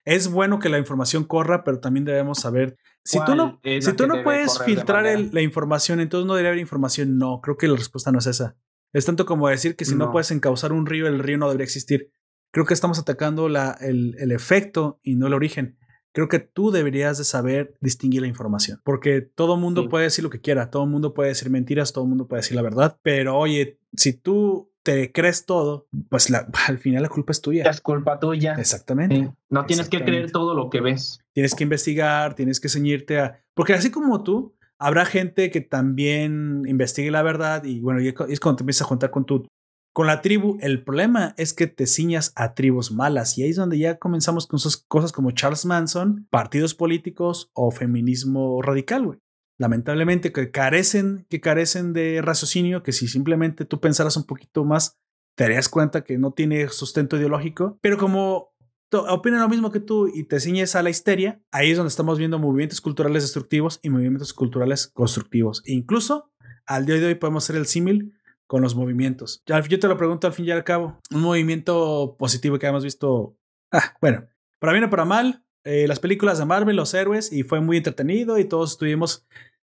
Es 0.04 0.28
bueno 0.28 0.58
que 0.58 0.68
la 0.68 0.78
información 0.78 1.24
corra, 1.24 1.64
pero 1.64 1.80
también 1.80 2.04
debemos 2.04 2.38
saber. 2.38 2.76
Si 3.02 3.18
tú 3.24 3.34
no, 3.34 3.60
si 3.64 3.92
tú 3.94 4.06
no 4.06 4.22
puedes 4.22 4.62
filtrar 4.62 5.04
la 5.04 5.40
información, 5.40 5.98
entonces 5.98 6.26
no 6.26 6.34
debería 6.34 6.50
haber 6.50 6.60
información. 6.60 7.18
No, 7.18 7.40
creo 7.40 7.56
que 7.56 7.66
la 7.66 7.76
respuesta 7.76 8.12
no 8.12 8.18
es 8.18 8.26
esa. 8.26 8.56
Es 8.92 9.06
tanto 9.06 9.26
como 9.26 9.48
decir 9.48 9.76
que 9.76 9.84
si 9.84 9.96
no, 9.96 10.12
puedes 10.12 10.30
encauzar 10.30 10.72
un 10.72 10.86
río, 10.86 11.08
el 11.08 11.18
río 11.18 11.38
no 11.38 11.46
debería 11.46 11.64
existir. 11.64 12.12
Creo 12.52 12.66
que 12.66 12.74
estamos 12.74 12.98
atacando 12.98 13.48
la, 13.48 13.76
el, 13.80 14.14
el 14.18 14.30
efecto 14.30 15.00
y 15.02 15.16
no 15.16 15.26
el 15.26 15.34
origen 15.34 15.78
creo 16.14 16.28
que 16.28 16.38
tú 16.38 16.70
deberías 16.70 17.18
de 17.18 17.24
saber 17.24 17.74
distinguir 17.80 18.22
la 18.22 18.28
información, 18.28 18.80
porque 18.84 19.20
todo 19.20 19.56
mundo 19.56 19.88
puede 19.88 20.04
decir 20.04 20.22
lo 20.22 20.30
que 20.30 20.40
quiera, 20.40 20.70
todo 20.70 20.86
mundo 20.86 21.12
puede 21.12 21.30
decir 21.30 21.50
mentiras, 21.50 21.92
todo 21.92 22.06
mundo 22.06 22.28
puede 22.28 22.40
decir 22.40 22.54
la 22.54 22.62
verdad, 22.62 22.96
pero 23.02 23.36
oye, 23.36 23.78
si 23.94 24.12
tú 24.12 24.70
te 24.84 25.10
crees 25.10 25.44
todo, 25.44 25.88
pues 26.08 26.30
al 26.68 26.78
final 26.78 27.02
la 27.02 27.08
culpa 27.08 27.32
es 27.32 27.40
tuya. 27.40 27.64
Es 27.68 27.80
culpa 27.80 28.20
tuya. 28.20 28.54
Exactamente. 28.54 29.32
No 29.50 29.66
tienes 29.66 29.88
que 29.88 30.04
creer 30.04 30.30
todo 30.30 30.54
lo 30.54 30.70
que 30.70 30.80
ves. 30.80 31.18
Tienes 31.32 31.54
que 31.54 31.64
investigar, 31.64 32.34
tienes 32.34 32.60
que 32.60 32.68
ceñirte 32.68 33.18
a... 33.18 33.40
Porque 33.54 33.74
así 33.74 33.90
como 33.90 34.22
tú, 34.22 34.54
habrá 34.78 35.04
gente 35.06 35.50
que 35.50 35.62
también 35.62 36.62
investigue 36.66 37.10
la 37.10 37.22
verdad 37.22 37.64
y 37.64 37.80
bueno, 37.80 38.00
y 38.00 38.08
es 38.08 38.40
cuando 38.40 38.58
te 38.58 38.62
empiezas 38.62 38.82
a 38.82 38.88
juntar 38.88 39.10
con 39.10 39.24
tu 39.24 39.46
con 39.94 40.08
la 40.08 40.22
tribu, 40.22 40.58
el 40.60 40.82
problema 40.82 41.34
es 41.38 41.54
que 41.54 41.68
te 41.68 41.86
ciñas 41.86 42.32
a 42.34 42.54
tribus 42.54 42.90
malas 42.90 43.38
y 43.38 43.44
ahí 43.44 43.50
es 43.50 43.56
donde 43.56 43.78
ya 43.78 43.96
comenzamos 43.98 44.48
con 44.48 44.58
esas 44.58 44.76
cosas 44.76 45.12
como 45.12 45.30
Charles 45.30 45.64
Manson, 45.66 46.26
partidos 46.30 46.74
políticos 46.74 47.52
o 47.54 47.70
feminismo 47.70 48.60
radical, 48.60 49.06
güey. 49.06 49.18
Lamentablemente 49.56 50.32
que 50.32 50.50
carecen, 50.50 51.26
que 51.30 51.40
carecen 51.40 51.92
de 51.92 52.20
raciocinio, 52.22 52.82
que 52.82 52.90
si 52.90 53.06
simplemente 53.06 53.64
tú 53.66 53.78
pensaras 53.78 54.16
un 54.16 54.24
poquito 54.24 54.64
más, 54.64 54.98
te 55.36 55.44
darías 55.44 55.68
cuenta 55.68 56.02
que 56.02 56.18
no 56.18 56.32
tiene 56.32 56.68
sustento 56.70 57.16
ideológico, 57.16 57.78
pero 57.80 57.96
como 57.96 58.52
opinan 58.90 59.42
lo 59.42 59.48
mismo 59.48 59.70
que 59.70 59.78
tú 59.78 60.08
y 60.12 60.24
te 60.24 60.40
ciñes 60.40 60.74
a 60.74 60.82
la 60.82 60.90
histeria, 60.90 61.40
ahí 61.52 61.70
es 61.70 61.76
donde 61.76 61.90
estamos 61.90 62.18
viendo 62.18 62.40
movimientos 62.40 62.80
culturales 62.80 63.22
destructivos 63.22 63.78
y 63.80 63.90
movimientos 63.90 64.34
culturales 64.34 64.88
constructivos. 64.88 65.62
E 65.66 65.72
incluso 65.72 66.32
al 66.66 66.84
día 66.84 66.96
de 66.96 67.06
hoy 67.06 67.14
podemos 67.14 67.44
hacer 67.44 67.54
el 67.54 67.66
símil 67.66 68.12
con 68.46 68.62
los 68.62 68.74
movimientos. 68.74 69.42
Yo 69.46 69.78
te 69.78 69.88
lo 69.88 69.96
pregunto 69.96 70.26
al 70.26 70.32
fin 70.32 70.46
y 70.46 70.50
al 70.50 70.64
cabo. 70.64 71.00
Un 71.10 71.22
movimiento 71.22 72.16
positivo 72.18 72.58
que 72.58 72.66
hemos 72.66 72.84
visto. 72.84 73.36
Ah, 73.72 73.96
bueno, 74.00 74.26
para 74.58 74.72
bien 74.72 74.84
o 74.84 74.90
para 74.90 75.04
mal, 75.04 75.44
eh, 75.64 75.86
las 75.88 75.98
películas 75.98 76.38
de 76.38 76.44
Marvel, 76.44 76.76
los 76.76 76.94
héroes, 76.94 77.32
y 77.32 77.42
fue 77.42 77.60
muy 77.60 77.78
entretenido 77.78 78.38
y 78.38 78.44
todos 78.44 78.72
estuvimos 78.72 79.26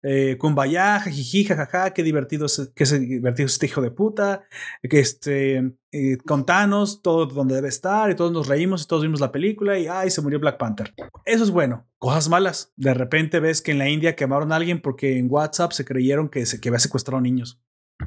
eh, 0.03 0.37
con 0.39 0.55
vaya, 0.55 0.99
jajiji, 0.99 1.43
jajaja, 1.43 1.93
qué 1.93 2.01
divertido, 2.01 2.47
es, 2.47 2.71
qué 2.73 2.85
divertido 2.85 3.45
este 3.45 3.67
hijo 3.67 3.81
de 3.81 3.91
puta, 3.91 4.45
que 4.81 4.99
este, 4.99 5.75
eh, 5.91 6.17
contanos 6.25 7.03
todo 7.03 7.27
donde 7.27 7.53
debe 7.53 7.67
estar 7.67 8.09
y 8.09 8.15
todos 8.15 8.31
nos 8.31 8.47
reímos 8.47 8.83
y 8.83 8.87
todos 8.87 9.03
vimos 9.03 9.19
la 9.19 9.31
película 9.31 9.77
y 9.77 9.85
ay, 9.87 10.09
se 10.09 10.21
murió 10.21 10.39
Black 10.39 10.57
Panther. 10.57 10.93
Eso 11.25 11.43
es 11.43 11.51
bueno. 11.51 11.87
Cosas 11.99 12.29
malas. 12.29 12.73
De 12.77 12.95
repente 12.95 13.39
ves 13.39 13.61
que 13.61 13.71
en 13.71 13.77
la 13.77 13.89
India 13.89 14.15
quemaron 14.15 14.51
a 14.51 14.55
alguien 14.55 14.81
porque 14.81 15.19
en 15.19 15.27
WhatsApp 15.29 15.71
se 15.71 15.85
creyeron 15.85 16.29
que, 16.29 16.47
se, 16.47 16.59
que 16.59 16.69
había 16.69 16.79
secuestrado 16.79 17.21
niños. 17.21 17.61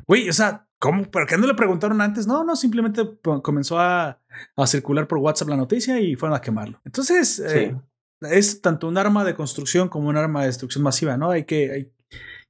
Güey, 0.07 0.29
o 0.29 0.33
sea, 0.33 0.67
¿cómo? 0.79 1.11
¿Pero 1.11 1.27
qué 1.27 1.39
no 1.39 1.47
le 1.47 1.55
preguntaron 1.55 2.01
antes? 2.01 2.27
No, 2.27 2.45
no, 2.45 2.57
simplemente 2.57 3.03
comenzó 3.43 3.79
a, 3.79 4.21
a, 4.57 4.67
circular 4.67 5.07
por 5.07 5.19
WhatsApp 5.19 5.49
la 5.49 5.57
noticia 5.57 6.01
y 6.01 6.17
fueron 6.17 6.37
a 6.37 6.41
quemarlo. 6.41 6.81
Entonces, 6.85 7.41
eh, 7.41 7.77
es 8.21 8.61
tanto 8.61 8.89
un 8.89 8.99
arma 8.99 9.25
de 9.25 9.35
construcción 9.35 9.89
como 9.89 10.09
un 10.09 10.17
arma 10.17 10.41
de 10.41 10.47
destrucción 10.49 10.85
masiva, 10.85 11.17
¿no? 11.17 11.31
Hay 11.31 11.45
que, 11.45 11.71
hay, 11.71 11.93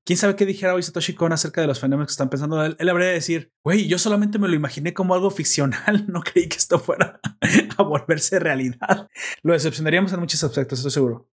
quién 0.05 0.17
sabe 0.17 0.37
qué 0.37 0.47
dijera 0.47 0.75
hoy 0.75 0.83
Satoshi 0.83 1.15
Kon 1.15 1.33
acerca 1.33 1.61
de 1.61 1.67
los 1.67 1.81
fenómenos 1.81 2.09
que 2.09 2.13
están 2.13 2.29
pensando. 2.29 2.63
Él, 2.65 2.77
él 2.79 2.89
habría 2.89 3.09
de 3.09 3.15
decir, 3.15 3.53
güey, 3.63 3.89
yo 3.89 3.99
solamente 3.99 4.39
me 4.39 4.49
lo 4.49 4.55
imaginé 4.55 4.95
como 4.95 5.15
algo 5.15 5.31
ficcional. 5.31 6.07
No 6.15 6.21
creí 6.21 6.49
que 6.49 6.59
esto 6.59 6.79
fuera 6.79 7.21
a 7.77 7.83
volverse 7.83 8.39
realidad. 8.39 9.09
Lo 9.43 9.53
decepcionaríamos 9.53 10.13
en 10.13 10.21
muchos 10.21 10.43
aspectos, 10.45 10.79
estoy 10.79 10.93
seguro. 10.93 11.29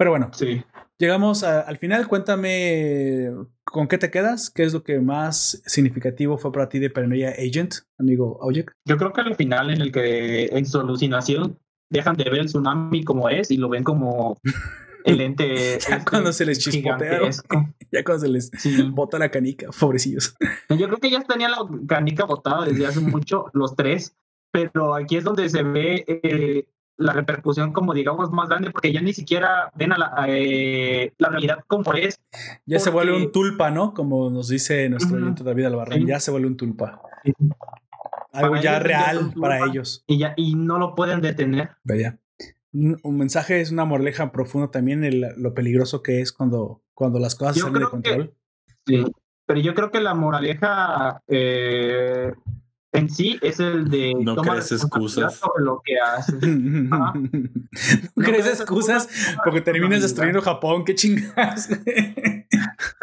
Pero 0.00 0.12
bueno, 0.12 0.30
Sí. 0.32 0.62
llegamos 0.98 1.44
a- 1.44 1.60
al 1.60 1.76
final. 1.76 2.08
Cuéntame 2.08 3.30
con 3.64 3.86
qué 3.86 3.98
te 3.98 4.10
quedas. 4.10 4.48
¿Qué 4.48 4.62
es 4.62 4.72
lo 4.72 4.82
que 4.82 4.98
más 4.98 5.62
significativo 5.66 6.38
fue 6.38 6.50
para 6.52 6.70
ti 6.70 6.78
de 6.78 6.88
Paranoia 6.88 7.34
Agent, 7.38 7.74
amigo 7.98 8.38
Ojek? 8.40 8.72
Yo 8.88 8.96
creo 8.96 9.12
que 9.12 9.20
al 9.20 9.36
final 9.36 9.68
en 9.70 9.82
el 9.82 9.92
que 9.92 10.46
en 10.46 10.64
su 10.64 10.80
alucinación 10.80 11.58
dejan 11.90 12.16
de 12.16 12.24
ver 12.24 12.40
el 12.40 12.46
tsunami 12.46 13.04
como 13.04 13.28
es 13.28 13.50
y 13.50 13.58
lo 13.58 13.68
ven 13.68 13.84
como 13.84 14.38
el 15.04 15.20
ente 15.20 15.78
Ya 15.80 15.96
este 15.96 16.10
cuando 16.10 16.32
se 16.32 16.46
les 16.46 16.58
chispotea. 16.60 17.20
Ya 17.92 18.02
cuando 18.02 18.20
se 18.24 18.28
les 18.32 18.50
Sí. 18.56 18.80
bota 18.90 19.18
la 19.18 19.28
canica, 19.30 19.66
pobrecillos. 19.78 20.34
Yo 20.70 20.86
creo 20.86 20.96
que 20.98 21.10
ya 21.10 21.20
tenían 21.24 21.50
la 21.50 21.58
canica 21.86 22.24
botada 22.24 22.64
desde 22.64 22.86
hace 22.86 23.00
mucho, 23.00 23.50
los 23.52 23.76
tres, 23.76 24.16
pero 24.50 24.94
aquí 24.94 25.16
es 25.18 25.24
donde 25.24 25.46
se 25.50 25.62
ve 25.62 26.04
eh, 26.06 26.66
la 27.00 27.12
repercusión 27.12 27.72
como 27.72 27.94
digamos 27.94 28.30
más 28.30 28.48
grande, 28.48 28.70
porque 28.70 28.92
ya 28.92 29.00
ni 29.00 29.12
siquiera 29.12 29.70
ven 29.74 29.92
a 29.92 29.98
la, 29.98 30.12
a, 30.16 30.26
eh, 30.28 31.12
la 31.18 31.28
realidad 31.30 31.58
como 31.66 31.92
es. 31.94 32.20
Ya 32.66 32.78
se 32.78 32.90
vuelve 32.90 33.16
un 33.16 33.32
tulpa, 33.32 33.70
¿no? 33.70 33.94
Como 33.94 34.30
nos 34.30 34.48
dice 34.48 34.88
nuestro 34.88 35.16
oyente 35.16 35.42
David 35.42 35.64
Albarrán, 35.66 36.00
Sí. 36.00 36.06
ya 36.06 36.20
se 36.20 36.30
vuelve 36.30 36.46
un 36.48 36.56
tulpa. 36.56 37.00
Algo 38.32 38.50
Para 38.50 38.62
ya 38.62 38.70
ellos 38.76 38.82
real 38.84 39.32
para 39.40 39.66
ellos. 39.66 40.04
Y, 40.06 40.18
ya, 40.18 40.34
y 40.36 40.54
no 40.54 40.78
lo 40.78 40.94
pueden 40.94 41.20
detener. 41.20 41.70
Vaya. 41.84 42.18
Un, 42.72 42.98
un 43.02 43.18
mensaje 43.18 43.60
es 43.60 43.72
una 43.72 43.84
moraleja 43.84 44.30
profunda 44.30 44.70
también 44.70 45.02
el- 45.02 45.26
lo 45.36 45.54
peligroso 45.54 46.02
que 46.02 46.20
es 46.20 46.32
cuando, 46.32 46.82
cuando 46.94 47.18
las 47.18 47.34
cosas 47.34 47.56
Yo 47.56 47.62
salen 47.64 47.74
de 47.74 47.84
que- 47.86 47.90
control. 47.90 48.34
Sí. 48.86 49.04
Pero 49.46 49.60
yo 49.60 49.74
creo 49.74 49.90
que 49.90 50.00
la 50.00 50.14
moraleja 50.14 51.22
eh, 51.26 52.32
en 52.92 53.08
sí 53.10 53.38
es 53.42 53.60
el 53.60 53.88
de 53.88 54.14
No 54.20 54.36
crees 54.36 54.72
excusas. 54.72 55.36
sobre 55.36 55.64
lo 55.64 55.82
que 55.84 55.94
haces. 55.98 56.40
no 56.42 56.96
Ajá. 56.96 57.12
crees 58.16 58.46
excusas 58.46 59.08
porque 59.44 59.60
terminas 59.60 60.02
destruyendo 60.02 60.42
Japón, 60.42 60.84
qué 60.84 60.94
chingas. 60.94 61.68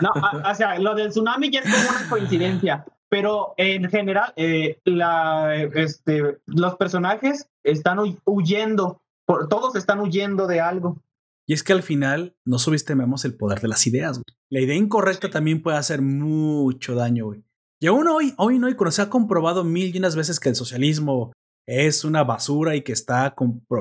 No, 0.01 0.11
o 0.49 0.55
sea, 0.55 0.77
lo 0.79 0.93
del 0.95 1.09
tsunami 1.09 1.49
ya 1.49 1.61
es 1.61 1.73
como 1.73 1.89
una 1.97 2.09
coincidencia, 2.09 2.85
pero 3.09 3.53
en 3.57 3.89
general 3.89 4.33
eh, 4.35 4.79
la, 4.85 5.55
este, 5.55 6.39
los 6.45 6.75
personajes 6.75 7.47
están 7.63 7.97
hu- 7.99 8.19
huyendo, 8.25 9.01
por, 9.25 9.47
todos 9.47 9.75
están 9.75 9.99
huyendo 9.99 10.45
de 10.47 10.59
algo. 10.61 11.01
Y 11.47 11.53
es 11.53 11.63
que 11.63 11.73
al 11.73 11.81
final 11.83 12.35
no 12.45 12.59
subestimemos 12.59 13.23
el 13.25 13.35
poder 13.35 13.59
de 13.61 13.69
las 13.69 13.87
ideas. 13.87 14.17
güey. 14.19 14.25
La 14.49 14.59
idea 14.61 14.75
incorrecta 14.75 15.29
también 15.29 15.61
puede 15.63 15.77
hacer 15.77 16.01
mucho 16.01 16.93
daño, 16.95 17.25
güey. 17.27 17.43
Y 17.79 17.87
aún 17.87 18.07
hoy, 18.07 18.33
hoy 18.37 18.57
no, 18.59 18.69
y 18.69 18.75
cuando 18.75 18.91
se 18.91 19.01
ha 19.01 19.09
comprobado 19.09 19.63
mil 19.63 19.93
y 19.93 19.99
unas 19.99 20.15
veces 20.15 20.39
que 20.39 20.49
el 20.49 20.55
socialismo 20.55 21.31
es 21.67 22.05
una 22.05 22.23
basura 22.23 22.75
y 22.75 22.81
que 22.81 22.93
está 22.93 23.35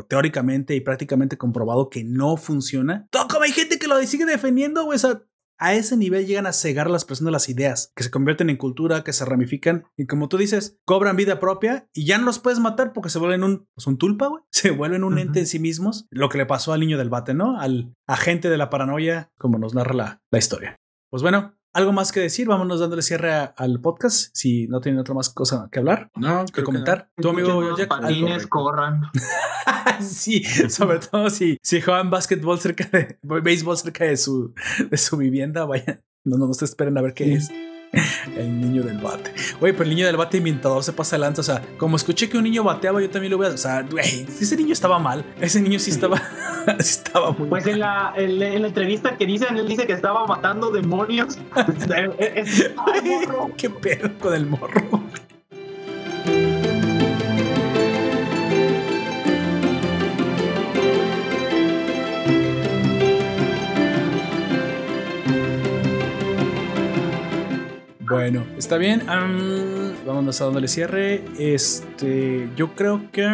teóricamente 0.08 0.75
y 0.75 0.81
prácticamente 0.81 1.39
comprobado 1.39 1.89
que 1.89 2.05
no 2.05 2.36
funciona, 2.36 3.07
todo 3.10 3.28
como 3.28 3.44
hay 3.44 3.52
gente 3.52 3.78
que 3.78 3.86
lo 3.86 4.02
sigue 4.02 4.26
defendiendo, 4.26 4.84
güey. 4.84 4.97
O 4.97 4.99
sea, 4.99 5.23
a 5.58 5.75
ese 5.75 5.97
nivel 5.97 6.26
llegan 6.26 6.47
a 6.47 6.52
cegar 6.52 6.86
a 6.86 6.91
las 6.91 7.05
personas 7.05 7.33
las 7.33 7.49
ideas, 7.49 7.92
que 7.97 8.02
se 8.02 8.10
convierten 8.10 8.50
en 8.50 8.57
cultura, 8.57 9.05
que 9.05 9.12
se 9.12 9.25
ramifican 9.25 9.84
y 9.97 10.07
como 10.07 10.28
tú 10.28 10.36
dices, 10.36 10.78
cobran 10.84 11.16
vida 11.16 11.41
propia 11.41 11.89
y 11.94 12.05
ya 12.05 12.18
no 12.18 12.26
los 12.26 12.39
puedes 12.39 12.58
matar 12.58 12.92
porque 12.92 13.08
se 13.08 13.18
vuelven 13.18 13.44
un, 13.44 13.66
pues 13.75 13.86
un 13.86 13.97
tulpa, 13.97 14.26
güey. 14.26 14.42
Se 14.50 14.70
vuelven 14.70 15.05
un 15.05 15.18
ente 15.18 15.39
en 15.39 15.47
sí 15.47 15.58
mismos. 15.58 16.07
Lo 16.10 16.28
que 16.28 16.39
le 16.39 16.47
pasó 16.47 16.73
al 16.73 16.81
niño 16.81 16.99
del 16.99 17.10
bate, 17.10 17.34
¿no? 17.34 17.60
Al 17.60 17.94
agente 18.07 18.50
de 18.50 18.57
la 18.57 18.68
paranoia, 18.68 19.31
como 19.39 19.58
nos 19.58 19.75
narra 19.75 19.94
la, 19.94 20.23
la 20.31 20.39
historia. 20.39 20.76
Pues 21.10 21.23
bueno, 21.23 21.56
algo 21.76 21.92
más 21.92 22.10
que 22.12 22.20
decir. 22.20 22.48
Vámonos 22.48 22.80
dándole 22.80 23.02
cierre 23.02 23.32
a- 23.34 23.44
al 23.56 23.80
podcast. 23.80 24.30
Si 24.34 24.66
no 24.68 24.80
tienen 24.80 24.98
otra 25.00 25.14
más 25.14 25.28
cosa 25.30 25.68
que 25.70 25.78
hablar, 25.78 26.10
No, 26.16 26.44
que 26.46 26.62
comentar. 26.62 27.10
Tu 27.16 27.28
amigo 27.28 27.76
Jack, 27.76 27.88
patines, 27.88 28.46
corran. 28.46 29.02
sí, 30.00 30.42
sobre 30.44 30.98
todo 31.00 31.30
si, 31.30 31.58
si 31.62 31.80
juegan 31.80 32.10
básquetbol 32.10 32.58
cerca 32.58 32.88
de 32.92 33.18
béisbol 33.42 33.76
cerca 33.76 34.05
de 34.05 34.16
su, 34.16 34.55
de 34.90 34.96
su 34.96 35.16
vivienda, 35.16 35.64
vaya, 35.64 36.00
no, 36.24 36.36
no, 36.38 36.46
no 36.46 36.55
se 36.55 36.64
esperen 36.64 36.96
a 36.98 37.02
ver 37.02 37.14
qué 37.14 37.34
es. 37.34 37.50
El 38.36 38.60
niño 38.60 38.82
del 38.82 38.98
bate. 38.98 39.32
Oye, 39.60 39.73
pero 39.73 39.84
el 39.84 39.90
niño 39.90 40.06
del 40.06 40.16
bate 40.16 40.36
inventador 40.36 40.82
se 40.82 40.92
pasa 40.92 41.16
adelante. 41.16 41.40
O 41.40 41.44
sea, 41.44 41.62
como 41.78 41.97
escuché 41.97 42.28
que 42.28 42.36
un 42.36 42.44
niño 42.44 42.62
bateaba, 42.65 43.00
yo 43.00 43.08
también 43.08 43.31
lo 43.31 43.39
voy 43.39 43.47
a. 43.47 43.50
O 43.50 43.56
sea, 43.56 43.82
güey, 43.82 44.26
ese 44.28 44.56
niño 44.56 44.73
estaba 44.73 44.98
mal. 44.98 45.24
Ese 45.40 45.60
niño 45.60 45.78
sí 45.78 45.90
estaba. 45.90 46.18
sí 46.81 46.90
estaba 47.05 47.31
muy 47.32 47.48
Pues 47.48 47.66
en 47.66 47.78
la, 47.81 48.12
en, 48.16 48.39
la- 48.39 48.48
en 48.48 48.62
la 48.62 48.68
entrevista 48.68 49.16
que 49.16 49.24
dicen, 49.26 49.56
él 49.56 49.66
dice 49.68 49.86
que 49.86 49.92
estaba 49.94 50.26
matando 50.26 50.70
demonios. 50.70 51.39
Es- 52.18 52.36
es- 52.36 52.70
¡Ay, 52.76 53.00
morro! 53.26 53.50
Qué 53.56 53.70
pedo 53.70 54.10
con 54.18 54.34
el 54.34 54.47
morro. 54.47 55.02
Bueno, 68.09 68.47
está 68.57 68.76
bien. 68.76 69.02
Am, 69.09 69.75
vámonos 70.07 70.41
a 70.41 70.44
dándole 70.44 70.68
cierre. 70.68 71.25
Este, 71.39 72.49
yo 72.57 72.75
creo 72.75 73.10
que 73.12 73.26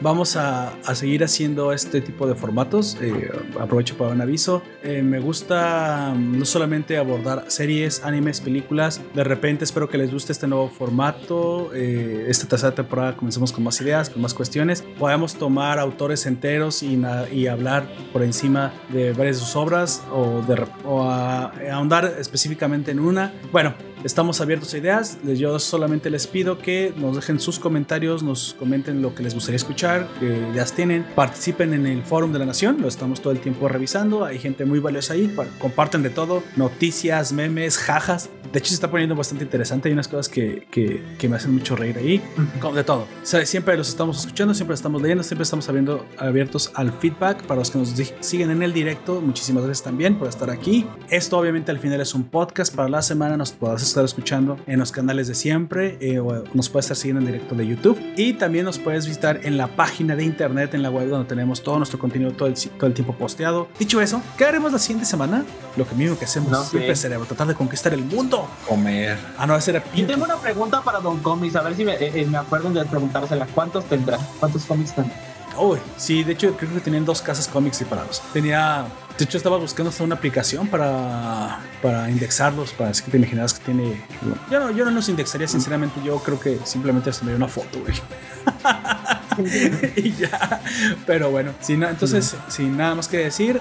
vamos 0.00 0.36
a, 0.36 0.70
a 0.84 0.94
seguir 0.94 1.24
haciendo 1.24 1.72
este 1.72 2.00
tipo 2.00 2.26
de 2.26 2.34
formatos. 2.34 2.96
Eh, 3.00 3.30
aprovecho 3.60 3.96
para 3.96 4.10
un 4.12 4.20
aviso. 4.20 4.62
Eh, 4.82 5.02
me 5.02 5.20
gusta 5.20 6.12
mm, 6.16 6.38
no 6.38 6.44
solamente 6.44 6.96
abordar 6.96 7.44
series, 7.48 8.04
animes, 8.04 8.40
películas. 8.40 9.00
De 9.14 9.24
repente 9.24 9.64
espero 9.64 9.88
que 9.88 9.98
les 9.98 10.12
guste 10.12 10.32
este 10.32 10.46
nuevo 10.46 10.68
formato. 10.68 11.70
Eh, 11.74 12.26
esta 12.28 12.46
tercera 12.48 12.74
temporada 12.74 13.16
comencemos 13.16 13.52
con 13.52 13.64
más 13.64 13.80
ideas, 13.80 14.10
con 14.10 14.22
más 14.22 14.34
cuestiones. 14.34 14.82
Podemos 14.98 15.34
tomar 15.36 15.78
autores 15.78 16.26
enteros 16.26 16.82
y, 16.82 17.00
y 17.32 17.46
hablar 17.46 17.88
por 18.12 18.22
encima 18.22 18.72
de 18.92 19.12
varias 19.12 19.36
de 19.38 19.44
sus 19.44 19.56
obras 19.56 20.02
o, 20.12 20.42
de, 20.46 20.64
o 20.84 21.02
a- 21.04 21.52
ahondar 21.72 22.16
específicamente 22.18 22.90
en 22.90 22.98
una. 22.98 23.32
Bueno, 23.52 23.74
estamos 24.04 24.40
abiertos 24.40 24.74
a 24.74 24.78
ideas. 24.78 25.18
Yo 25.24 25.58
solamente 25.58 26.10
les 26.10 26.26
pido 26.26 26.58
que 26.58 26.92
nos 26.96 27.16
dejen 27.16 27.40
sus 27.40 27.58
comentarios, 27.58 28.22
nos 28.22 28.54
comenten 28.58 29.02
lo 29.02 29.14
que 29.14 29.22
les 29.22 29.34
gustaría 29.34 29.56
escuchar, 29.56 30.08
que 30.20 30.26
ideas 30.52 30.72
tienen. 30.72 31.04
Participen 31.14 31.74
en 31.74 31.86
el 31.86 32.02
Fórum 32.02 32.32
de 32.32 32.38
la 32.38 32.46
Nación, 32.46 32.78
lo 32.80 32.88
estamos 32.88 33.20
todo 33.20 33.32
el 33.32 33.40
tiempo 33.40 33.68
revisando. 33.68 34.24
Hay 34.24 34.38
gente 34.38 34.64
muy 34.64 34.78
valiosa 34.78 35.14
ahí, 35.14 35.28
pa- 35.28 35.46
comparten 35.58 36.02
de 36.02 36.10
todo: 36.10 36.42
noticias, 36.56 37.32
memes, 37.32 37.78
jajas. 37.78 38.30
De 38.52 38.58
hecho, 38.58 38.68
se 38.68 38.74
está 38.74 38.90
poniendo 38.90 39.14
bastante 39.14 39.44
interesante. 39.44 39.88
Hay 39.88 39.92
unas 39.92 40.08
cosas 40.08 40.28
que, 40.28 40.66
que, 40.70 41.02
que 41.18 41.28
me 41.28 41.36
hacen 41.36 41.52
mucho 41.52 41.76
reír 41.76 41.98
ahí. 41.98 42.22
Como 42.60 42.74
de 42.74 42.84
todo. 42.84 43.02
O 43.02 43.06
sea, 43.26 43.44
siempre 43.46 43.76
los 43.76 43.88
estamos 43.88 44.18
escuchando, 44.18 44.54
siempre 44.54 44.72
los 44.72 44.80
estamos 44.80 45.02
leyendo, 45.02 45.22
siempre 45.22 45.42
estamos 45.42 45.68
abriendo, 45.68 46.06
abiertos 46.18 46.70
al 46.74 46.92
feedback. 46.92 47.44
Para 47.44 47.60
los 47.60 47.70
que 47.70 47.78
nos 47.78 47.94
siguen 48.20 48.50
en 48.50 48.62
el 48.62 48.72
directo, 48.72 49.20
muchísimas 49.20 49.64
gracias 49.64 49.84
también 49.84 50.18
por 50.18 50.28
estar 50.28 50.50
aquí. 50.50 50.86
Esto 51.08 51.38
obviamente 51.38 51.70
al 51.70 51.78
final 51.78 52.00
es 52.00 52.14
un 52.14 52.24
podcast 52.24 52.74
para 52.74 52.88
la 52.88 53.02
semana. 53.02 53.36
Nos 53.36 53.52
podrás 53.52 53.82
estar 53.82 54.04
escuchando 54.04 54.58
en 54.66 54.78
los 54.78 54.92
canales 54.92 55.28
de 55.28 55.34
siempre 55.34 55.98
eh, 56.00 56.18
o 56.18 56.44
nos 56.54 56.68
puedes 56.68 56.86
estar 56.86 56.96
siguiendo 56.96 57.20
en 57.20 57.26
directo 57.26 57.54
de 57.54 57.66
YouTube. 57.66 57.98
Y 58.16 58.34
también 58.34 58.64
nos 58.64 58.78
puedes 58.78 59.06
visitar 59.06 59.40
en 59.44 59.56
la 59.56 59.68
página 59.68 60.16
de 60.16 60.24
internet, 60.24 60.74
en 60.74 60.82
la 60.82 60.90
web 60.90 61.08
donde 61.08 61.28
tenemos 61.28 61.62
todo 61.62 61.76
nuestro 61.78 61.98
contenido 61.98 62.32
todo 62.32 62.48
el, 62.48 62.54
todo 62.54 62.86
el 62.86 62.94
tiempo 62.94 63.14
posteado. 63.14 63.68
Dicho 63.78 64.00
eso, 64.00 64.22
¿qué 64.36 64.44
haremos 64.44 64.72
la 64.72 64.78
siguiente 64.78 65.06
semana? 65.06 65.44
Lo 65.76 65.86
que 65.86 65.94
mismo 65.94 66.18
que 66.18 66.24
hacemos 66.24 66.50
No 66.50 66.64
siempre, 66.64 66.94
cerebro, 66.96 67.26
tratar 67.26 67.46
de 67.46 67.54
conquistar 67.54 67.94
el 67.94 68.04
mundo. 68.04 68.37
Comer. 68.66 69.18
Ah, 69.36 69.46
no, 69.46 69.56
ese 69.56 69.70
era 69.72 69.84
Yo 69.94 70.06
tengo 70.06 70.24
una 70.24 70.36
pregunta 70.36 70.82
para 70.82 71.00
Don 71.00 71.18
Comics, 71.20 71.56
a 71.56 71.62
ver 71.62 71.74
si 71.74 71.84
me, 71.84 71.94
eh, 71.94 72.12
eh, 72.14 72.26
me 72.26 72.38
acuerdo 72.38 72.70
de 72.70 72.84
preguntársela. 72.84 73.46
¿Cuántos 73.54 73.84
tendrá? 73.86 74.18
¿Cuántos 74.38 74.64
cómics 74.64 74.94
tendrá? 74.94 75.14
Uy, 75.58 75.78
sí, 75.96 76.22
de 76.22 76.34
hecho 76.34 76.56
creo 76.56 76.72
que 76.72 76.80
tenían 76.80 77.04
dos 77.04 77.20
casas 77.20 77.48
cómics 77.48 77.78
separados. 77.78 78.22
Tenía, 78.32 78.86
de 79.16 79.24
hecho 79.24 79.36
estaba 79.36 79.56
buscando 79.56 79.90
hasta 79.90 80.04
una 80.04 80.14
aplicación 80.14 80.68
para, 80.68 81.58
para 81.82 82.08
indexarlos, 82.10 82.72
para 82.72 82.90
así 82.90 83.02
que 83.02 83.10
te 83.10 83.16
imaginas 83.16 83.54
que 83.54 83.64
tiene... 83.64 84.04
Yo 84.50 84.60
no, 84.60 84.70
yo 84.70 84.84
no 84.84 84.92
los 84.92 85.08
indexaría, 85.08 85.48
sinceramente, 85.48 86.00
yo 86.04 86.18
creo 86.20 86.38
que 86.38 86.60
simplemente 86.64 87.10
les 87.10 87.18
tomaría 87.18 87.36
una 87.36 87.48
foto, 87.48 87.80
güey. 87.80 87.94
y 89.96 90.12
ya. 90.12 90.60
Pero 91.06 91.30
bueno, 91.30 91.52
no, 91.76 91.88
entonces, 91.88 92.36
sin 92.48 92.76
nada 92.76 92.94
más 92.94 93.08
que 93.08 93.18
decir, 93.18 93.60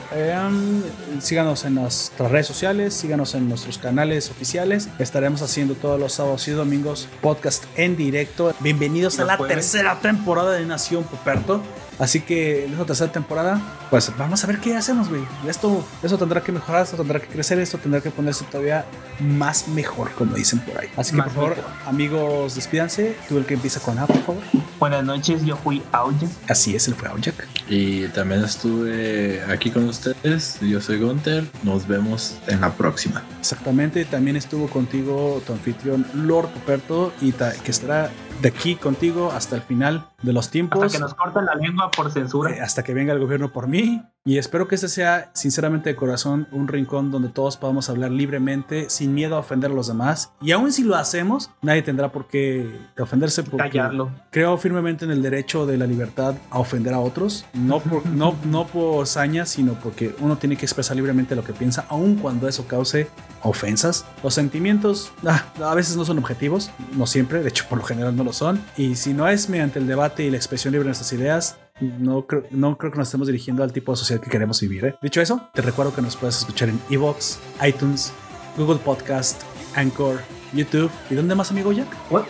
síganos 1.20 1.66
en 1.66 1.76
nuestras 1.76 2.32
redes 2.32 2.48
sociales, 2.48 2.94
síganos 2.94 3.36
en 3.36 3.50
nuestros 3.50 3.78
canales 3.78 4.30
oficiales. 4.32 4.90
Estaremos 5.00 5.42
haciendo 5.42 5.76
todos 5.76 6.00
los 6.00 6.14
sábados 6.14 6.48
y 6.48 6.52
domingos 6.52 7.08
podcast 7.22 7.66
en 7.76 7.96
directo. 7.96 8.54
Bienvenidos 8.60 9.20
a 9.20 9.26
la 9.26 9.38
jueves. 9.38 9.56
tercera 9.56 10.00
temporada 10.00 10.54
de 10.54 10.66
Nación 10.66 11.04
Poperto. 11.04 11.62
Así 12.00 12.22
que 12.22 12.66
en 12.66 12.74
esta 12.74 12.85
tercera 12.85 13.11
temporada, 13.11 13.59
pues 13.90 14.11
vamos 14.17 14.43
a 14.43 14.48
ver 14.48 14.59
qué 14.59 14.76
hacemos, 14.76 15.09
güey. 15.09 15.22
Esto, 15.48 15.84
eso 16.03 16.17
tendrá 16.17 16.42
que 16.42 16.51
mejorar, 16.51 16.84
esto 16.84 16.98
tendrá 16.98 17.19
que 17.19 17.27
crecer, 17.27 17.59
esto 17.59 17.77
tendrá 17.77 18.01
que 18.01 18.11
ponerse 18.11 18.45
todavía 18.45 18.85
más 19.19 19.67
mejor, 19.67 20.11
como 20.11 20.35
dicen 20.35 20.59
por 20.59 20.80
ahí. 20.80 20.90
Así 20.95 21.11
que, 21.11 21.17
Más 21.17 21.27
por 21.27 21.35
favor, 21.35 21.58
mejor. 21.58 21.72
amigos, 21.88 22.56
despídanse. 22.56 23.16
Tú 23.27 23.38
el 23.38 23.45
que 23.45 23.56
empieza 23.56 23.80
con 23.80 23.98
A, 23.98 24.06
por 24.06 24.22
favor. 24.22 24.43
Buenas 24.80 25.03
noches, 25.03 25.43
yo 25.43 25.58
fui 25.58 25.82
Audio. 25.92 26.30
Así 26.48 26.76
es, 26.76 26.88
él 26.88 26.93
fue 26.93 27.09
Jack. 27.19 27.48
Y 27.67 28.08
también 28.09 28.43
estuve 28.43 29.42
aquí 29.50 29.72
con 29.72 29.85
ustedes. 29.90 30.59
Yo 30.61 30.80
soy 30.82 31.00
Gunter. 31.00 31.45
Nos 31.64 31.88
vemos 31.88 32.38
en 32.48 32.61
la 32.61 32.72
próxima. 32.72 33.24
Exactamente, 33.40 34.06
también 34.06 34.35
estuvo 34.35 34.67
contigo 34.67 35.42
tu 35.48 35.53
anfitrión 35.53 36.06
Lord 36.14 36.50
Poperto 36.50 37.11
y 37.22 37.32
que 37.32 37.72
estará 37.72 38.11
de 38.42 38.50
aquí 38.50 38.76
contigo 38.76 39.32
hasta 39.32 39.56
el 39.56 39.61
final 39.64 40.08
de 40.22 40.34
los 40.34 40.50
tiempos. 40.50 40.84
Hasta 40.84 40.98
que 40.98 41.02
nos 41.02 41.14
cortan 41.14 41.46
la 41.46 41.54
lengua 41.56 41.92
por 41.92 42.12
censura. 42.12 42.52
eh, 42.52 42.62
hasta 42.62 42.84
que 42.84 42.94
venga 42.94 43.14
el 43.14 43.20
gobierno 43.20 43.52
por 43.52 43.68
mí. 43.68 44.02
Y 44.26 44.40
espero 44.40 44.68
que 44.68 44.76
este 44.76 44.90
sea, 44.90 45.32
sinceramente 45.34 45.90
de 45.90 45.96
corazón, 45.96 46.48
un 46.52 46.68
rincón 46.68 47.12
donde 47.12 47.30
todos 47.30 47.56
podamos 47.56 47.90
hablar 47.90 48.12
libremente, 48.12 48.90
sin 48.90 49.14
miedo 49.14 49.38
a 49.38 49.40
ofender 49.40 49.72
a 49.72 49.74
los 49.74 49.88
demás. 49.88 50.34
Y 50.42 50.52
aun 50.52 50.74
si 50.74 50.84
lo 50.84 50.96
hacemos, 50.96 51.50
nadie 51.62 51.82
tendrá 51.82 52.12
por 52.12 52.28
qué 52.28 52.78
ofenderse. 53.00 53.44
Porque 53.44 53.70
Callarlo. 53.70 54.12
Creo 54.32 54.58
firmemente 54.58 55.06
en 55.06 55.12
el 55.12 55.22
derecho 55.22 55.66
de 55.66 55.78
la 55.78 55.86
libertad 55.86 56.36
a 56.50 56.60
ofender 56.60 56.94
a 56.94 57.00
otros. 57.00 57.46
No 57.54 57.80
por, 57.80 58.06
no, 58.08 58.36
no 58.46 58.66
por 58.68 59.06
saña, 59.08 59.46
sino 59.46 59.74
porque 59.76 60.14
uno 60.20 60.38
tiene 60.38 60.58
que 60.58 60.66
expresar 60.66 60.98
libremente 60.98 61.36
lo 61.36 61.44
que 61.44 61.54
piensa, 61.54 61.86
aun 61.88 62.16
cuando 62.16 62.48
eso 62.48 62.68
cause 62.68 63.08
ofensas. 63.44 64.04
Los 64.24 64.34
sentimientos 64.34 65.14
ah, 65.26 65.46
a 65.64 65.76
veces 65.76 65.96
no 65.96 66.04
son 66.04 66.18
objetivos, 66.18 66.72
no 66.94 67.06
siempre, 67.06 67.44
de 67.44 67.50
hecho 67.50 67.66
por 67.70 67.78
lo 67.78 67.86
general 67.86 68.16
no 68.16 68.24
lo 68.26 68.34
son. 68.34 68.60
Y 68.76 68.96
si 68.96 69.14
no 69.14 69.28
es 69.28 69.48
mediante 69.48 69.80
el 69.80 69.88
debate 69.88 70.07
y 70.18 70.30
la 70.32 70.38
expresión 70.38 70.72
libre 70.72 70.86
de 70.86 70.90
nuestras 70.90 71.11
ideas, 71.14 71.58
no 71.80 72.26
creo, 72.26 72.44
no 72.52 72.77
creo 72.77 72.92
que 72.92 72.98
nos 72.98 73.08
estemos 73.08 73.27
dirigiendo 73.27 73.64
al 73.64 73.72
tipo 73.72 73.92
de 73.92 73.98
sociedad 73.98 74.22
que 74.22 74.30
queremos 74.30 74.60
vivir. 74.61 74.86
¿eh? 74.86 74.95
Dicho 75.02 75.22
eso, 75.22 75.48
te 75.53 75.61
recuerdo 75.61 75.94
que 75.94 76.02
nos 76.02 76.16
puedes 76.16 76.38
escuchar 76.40 76.69
en 76.69 76.80
Evox, 76.90 77.40
iTunes, 77.66 78.11
Google 78.58 78.80
Podcast, 78.80 79.42
Anchor, 79.76 80.19
YouTube. 80.53 80.90
¿Y 81.10 81.16
dónde 81.16 81.36
más, 81.36 81.52
amigo 81.52 81.72
Jack? 81.72 81.88
Fuck? 82.10 82.27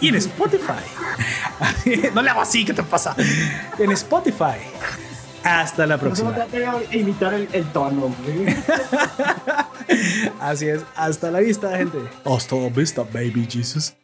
Y 0.00 0.08
en 0.08 0.16
Spotify. 0.16 0.72
no 2.14 2.22
le 2.22 2.30
hago 2.30 2.40
así, 2.40 2.64
¿qué 2.64 2.72
te 2.72 2.82
pasa? 2.82 3.14
En 3.78 3.92
Spotify. 3.92 4.56
Hasta 5.44 5.86
la 5.86 5.96
No 5.96 6.00
próxima. 6.02 6.32
de 6.32 6.88
imitar 6.98 7.34
el, 7.34 7.48
el 7.52 7.64
tono. 7.72 8.12
Así 10.40 10.66
es. 10.68 10.82
Hasta 10.96 11.30
la 11.30 11.38
vista, 11.38 11.76
gente. 11.76 11.98
Hasta 12.24 12.56
la 12.56 12.68
vista, 12.68 13.04
baby 13.12 13.46
Jesus. 13.48 13.94